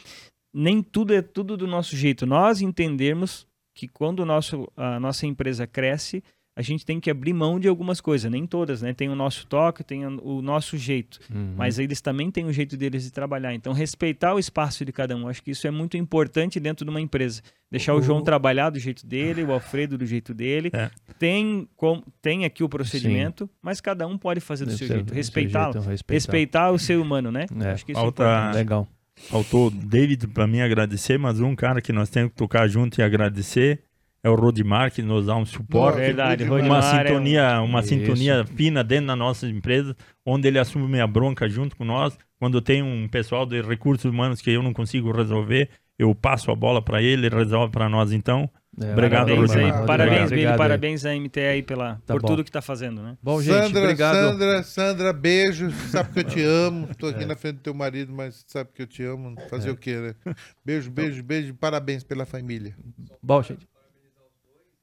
nem 0.55 0.83
tudo 0.83 1.15
é 1.15 1.23
tudo 1.23 1.57
do 1.57 1.67
nosso 1.67 1.97
jeito. 1.97 2.27
Nós 2.27 2.61
entendermos 2.61 3.47
que 3.75 3.89
quando 3.89 4.21
o 4.21 4.27
nosso, 4.27 4.71
a 4.77 5.01
nossa 5.01 5.27
empresa 5.27 5.67
cresce, 5.67 6.23
a 6.59 6.63
gente 6.63 6.85
tem 6.85 6.99
que 6.99 7.09
abrir 7.09 7.33
mão 7.33 7.61
de 7.61 7.69
algumas 7.69 8.01
coisas, 8.01 8.29
nem 8.29 8.45
todas, 8.45 8.83
né? 8.83 8.93
Tem 8.93 9.09
o 9.09 9.15
nosso 9.15 9.47
toque, 9.47 9.85
tem 9.85 10.05
o 10.05 10.43
nosso 10.43 10.77
jeito, 10.77 11.21
uhum. 11.33 11.55
mas 11.57 11.79
eles 11.79 12.01
também 12.01 12.33
têm 12.33 12.47
o 12.47 12.53
jeito 12.53 12.77
deles 12.77 13.05
de 13.05 13.13
trabalhar. 13.13 13.55
Então, 13.55 13.73
respeitar 13.73 14.35
o 14.35 14.41
espaço 14.41 14.85
de 14.85 14.91
cada 14.91 15.17
um, 15.17 15.29
acho 15.29 15.41
que 15.41 15.53
isso 15.53 15.69
é 15.69 15.71
muito 15.71 15.97
importante 15.97 16.59
dentro 16.59 16.85
de 16.85 16.91
uma 16.91 17.01
empresa. 17.01 17.43
Deixar 17.71 17.93
uhum. 17.95 18.01
o 18.01 18.03
João 18.03 18.23
trabalhar 18.23 18.71
do 18.71 18.79
jeito 18.81 19.07
dele, 19.07 19.45
o 19.45 19.53
Alfredo 19.53 19.97
do 19.97 20.05
jeito 20.05 20.35
dele. 20.35 20.73
É. 20.73 20.91
Tem, 21.17 21.69
com, 21.77 22.03
tem 22.21 22.45
aqui 22.45 22.65
o 22.65 22.69
procedimento, 22.69 23.45
Sim. 23.45 23.51
mas 23.63 23.81
cada 23.81 24.05
um 24.09 24.19
pode 24.19 24.41
fazer 24.41 24.65
do 24.65 24.73
seu, 24.73 24.89
seu 24.89 24.97
jeito. 24.97 25.15
Respeitá-lo. 25.15 25.75
Respeitar. 25.75 26.13
respeitar 26.13 26.71
o 26.73 26.79
ser 26.81 26.99
humano, 26.99 27.31
né? 27.31 27.47
É. 27.61 27.71
Acho 27.71 27.87
que 27.87 27.93
isso 27.93 28.01
é 28.01 28.03
Falta... 28.03 28.25
é 28.25 28.53
legal. 28.57 28.89
Faltou 29.15 29.71
David 29.71 30.27
para 30.29 30.47
mim 30.47 30.61
agradecer, 30.61 31.19
mas 31.19 31.39
um 31.41 31.55
cara 31.55 31.81
que 31.81 31.93
nós 31.93 32.09
temos 32.09 32.33
que 32.33 32.37
tocar 32.37 32.67
junto 32.67 33.01
e 33.01 33.03
agradecer 33.03 33.81
é 34.23 34.29
o 34.29 34.35
Rodimar 34.35 34.91
que 34.91 35.03
nos 35.03 35.27
dá 35.27 35.37
um 35.37 35.47
suporte, 35.47 35.99
verdade, 35.99 36.45
uma 36.45 36.83
sintonia, 36.83 37.41
é 37.41 37.61
um... 37.61 37.65
uma 37.65 37.81
Isso. 37.81 37.89
sintonia 37.89 38.45
fina 38.45 38.83
dentro 38.83 39.07
da 39.07 39.17
nossa 39.17 39.47
empresa, 39.47 39.97
onde 40.25 40.49
ele 40.49 40.59
assume 40.59 41.01
a 41.01 41.07
bronca 41.07 41.49
junto 41.49 41.77
com 41.77 41.85
nós. 41.85 42.19
Quando 42.39 42.61
tem 42.61 42.83
um 42.83 43.09
pessoal 43.09 43.45
de 43.45 43.61
recursos 43.61 44.05
humanos 44.05 44.41
que 44.41 44.51
eu 44.51 44.63
não 44.63 44.73
consigo 44.73 45.11
resolver, 45.11 45.69
eu 45.99 46.15
passo 46.15 46.51
a 46.51 46.55
bola 46.55 46.81
para 46.81 47.03
ele, 47.03 47.27
ele 47.27 47.35
resolve 47.35 47.73
para 47.73 47.89
nós. 47.89 48.13
Então, 48.13 48.49
é, 48.81 48.93
obrigado, 48.93 49.27
parabéns, 49.27 49.51
Rodimar. 49.51 49.81
Aí, 49.81 49.87
parabéns, 49.87 50.31
Billy, 50.31 50.57
parabéns 50.57 51.05
à 51.05 51.15
MTE 51.15 51.41
aí 51.41 51.63
pela, 51.63 51.97
tá 52.07 52.15
por 52.15 52.23
bom. 52.23 52.29
tudo 52.29 52.45
que 52.45 52.51
está 52.51 52.63
fazendo, 52.63 53.03
né? 53.03 53.17
Bom, 53.21 53.43
gente, 53.43 53.55
Sandra, 53.55 53.83
obrigado. 53.83 54.15
Sandra, 54.15 54.63
Sandra, 54.63 55.13
beijo. 55.13 55.71
Sabe 55.91 56.13
que 56.13 56.21
eu 56.21 56.25
te 56.25 56.43
amo. 56.43 56.89
Estou 56.91 57.09
aqui 57.09 57.25
é. 57.25 57.27
na 57.27 57.35
frente 57.35 57.57
do 57.57 57.63
teu 57.63 57.75
marido, 57.75 58.13
mas 58.13 58.45
sabe 58.47 58.71
que 58.73 58.83
eu 58.83 58.87
te 58.87 59.03
amo. 59.03 59.35
Fazer 59.51 59.71
é. 59.71 59.73
o 59.73 59.77
quê, 59.77 59.97
né? 59.97 60.35
Beijo, 60.65 60.91
beijo, 60.91 61.23
beijo. 61.25 61.55
Parabéns 61.55 62.05
pela 62.05 62.25
família. 62.25 62.77
Bom, 63.21 63.43
gente. 63.43 63.67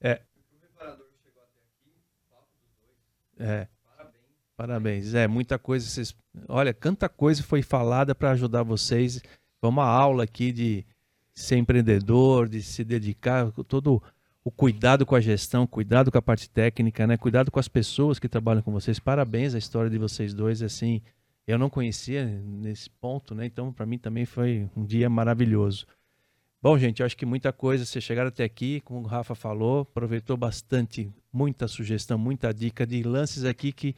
É. 0.00 0.20
É. 3.38 3.66
Parabéns. 4.56 5.14
É, 5.14 5.26
muita 5.26 5.58
coisa. 5.58 5.86
Vocês... 5.86 6.14
Olha, 6.48 6.72
quanta 6.72 7.08
coisa 7.08 7.42
foi 7.42 7.62
falada 7.62 8.14
para 8.14 8.30
ajudar 8.30 8.62
vocês. 8.62 9.22
Foi 9.60 9.70
uma 9.70 9.84
aula 9.84 10.24
aqui 10.24 10.52
de 10.52 10.84
ser 11.34 11.56
empreendedor, 11.56 12.48
de 12.48 12.62
se 12.62 12.82
dedicar, 12.82 13.52
todo 13.68 14.02
o 14.42 14.50
cuidado 14.50 15.04
com 15.04 15.14
a 15.14 15.20
gestão, 15.20 15.66
cuidado 15.66 16.10
com 16.10 16.16
a 16.16 16.22
parte 16.22 16.48
técnica, 16.48 17.06
né? 17.06 17.16
Cuidado 17.16 17.50
com 17.50 17.58
as 17.58 17.68
pessoas 17.68 18.18
que 18.18 18.28
trabalham 18.28 18.62
com 18.62 18.72
vocês. 18.72 18.98
Parabéns 18.98 19.54
a 19.54 19.58
história 19.58 19.90
de 19.90 19.98
vocês 19.98 20.32
dois, 20.32 20.62
assim. 20.62 21.02
Eu 21.46 21.58
não 21.58 21.68
conhecia 21.68 22.24
nesse 22.24 22.88
ponto, 22.88 23.34
né? 23.34 23.44
Então, 23.44 23.72
para 23.72 23.84
mim 23.84 23.98
também 23.98 24.24
foi 24.24 24.68
um 24.76 24.84
dia 24.84 25.10
maravilhoso. 25.10 25.86
Bom, 26.62 26.78
gente, 26.78 27.00
eu 27.00 27.06
acho 27.06 27.16
que 27.16 27.26
muita 27.26 27.52
coisa, 27.52 27.84
vocês 27.84 28.02
chegaram 28.02 28.28
até 28.28 28.42
aqui, 28.42 28.80
como 28.80 29.00
o 29.00 29.06
Rafa 29.06 29.34
falou, 29.34 29.82
aproveitou 29.82 30.36
bastante, 30.36 31.12
muita 31.32 31.68
sugestão, 31.68 32.18
muita 32.18 32.52
dica 32.52 32.86
de 32.86 33.02
lances 33.02 33.44
aqui 33.44 33.72
que. 33.72 33.94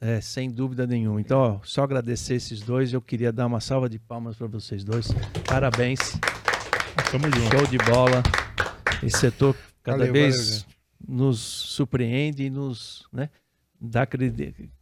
É, 0.00 0.20
sem 0.20 0.50
dúvida 0.50 0.86
nenhuma. 0.86 1.20
Então, 1.20 1.38
ó, 1.38 1.60
só 1.62 1.84
agradecer 1.84 2.34
esses 2.34 2.60
dois. 2.60 2.92
Eu 2.92 3.00
queria 3.00 3.30
dar 3.30 3.46
uma 3.46 3.60
salva 3.60 3.88
de 3.88 3.98
palmas 3.98 4.36
para 4.36 4.48
vocês 4.48 4.82
dois. 4.82 5.08
Parabéns. 5.46 6.18
Tamo 7.10 7.24
junto. 7.26 7.56
Show 7.56 7.66
de 7.66 7.78
bola. 7.78 8.22
Esse 9.02 9.18
setor 9.18 9.54
cada 9.82 9.98
valeu, 9.98 10.12
vez 10.12 10.62
valeu, 10.62 10.76
nos 11.06 11.38
surpreende 11.38 12.44
e 12.44 12.50
nos 12.50 13.06
né, 13.12 13.30
dá 13.80 14.06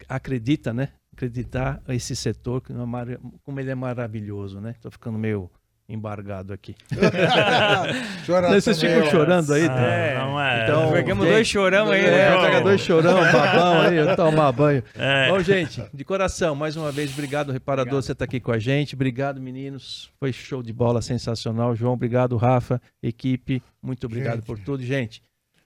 acredita, 0.09 0.73
né? 0.73 0.93
Acreditar 1.13 1.83
esse 1.89 2.17
setor, 2.17 2.63
é 2.71 3.19
como 3.43 3.61
ele 3.61 3.71
é 3.71 3.75
maravilhoso, 3.75 4.61
né? 4.61 4.75
Tô 4.81 4.91
ficando 4.91 5.19
meio 5.19 5.51
embargado 5.91 6.53
aqui. 6.53 6.77
Vocês 8.51 8.81
ficam 8.81 9.11
chorando 9.11 9.53
aí? 9.53 9.67
Ah, 9.69 9.81
é, 9.81 10.19
não 10.19 10.41
é. 10.41 10.65
Então, 10.65 10.93
pegamos 10.93 11.27
dois 11.27 11.47
chorão 11.47 11.91
aí, 11.91 12.03
né? 12.03 12.41
Pega 12.41 12.61
dois 12.61 12.81
chorão, 12.81 13.21
babão 13.33 13.81
aí, 13.81 14.17
tomar 14.17 14.53
banho. 14.53 14.83
É. 14.95 15.31
Bom, 15.31 15.41
gente, 15.41 15.83
de 15.93 16.05
coração, 16.05 16.55
mais 16.55 16.77
uma 16.77 16.93
vez, 16.93 17.13
obrigado, 17.13 17.51
reparador, 17.53 17.95
obrigado. 17.95 18.05
você 18.05 18.15
tá 18.15 18.25
aqui 18.25 18.39
com 18.39 18.53
a 18.53 18.59
gente. 18.59 18.95
Obrigado, 18.95 19.41
meninos. 19.41 20.11
Foi 20.19 20.33
show 20.33 20.63
de 20.63 20.73
bola, 20.73 21.01
sensacional. 21.01 21.75
João, 21.75 21.95
obrigado, 21.95 22.37
Rafa, 22.37 22.81
equipe, 23.03 23.63
muito 23.83 24.07
obrigado 24.07 24.37
gente. 24.37 24.47
por 24.47 24.59
tudo, 24.59 24.83
gente. 24.83 25.23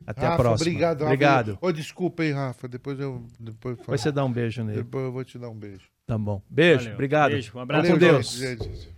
Até 0.07 0.23
Rafa, 0.23 0.35
a 0.35 0.39
próxima. 0.39 0.71
Obrigado, 0.71 0.99
Rafa. 1.01 1.07
Obrigado. 1.07 1.59
Ô, 1.61 1.73
desculpa 1.73 2.23
aí, 2.23 2.33
Rafa. 2.33 2.69
Depois 2.69 3.01
eu. 3.01 3.25
Depois, 3.41 3.77
depois 3.77 4.01
você 4.01 4.13
dá 4.13 4.25
um 4.25 4.33
beijo 4.33 4.63
nele. 4.63 4.79
Depois 4.79 5.05
eu 5.05 5.13
vou 5.13 5.25
te 5.25 5.39
dar 5.39 5.49
um 5.49 5.57
beijo. 5.57 5.89
Tá 6.07 6.19
bom. 6.19 6.43
Beijo, 6.49 6.81
Valeu. 6.81 6.95
obrigado. 6.95 7.31
Beijo, 7.33 7.53
um 7.55 7.61
abraço. 7.61 7.83
Valeu, 7.83 7.95
com 7.95 7.99
Deus. 7.99 8.33
Gente, 8.33 8.65
gente. 8.65 8.94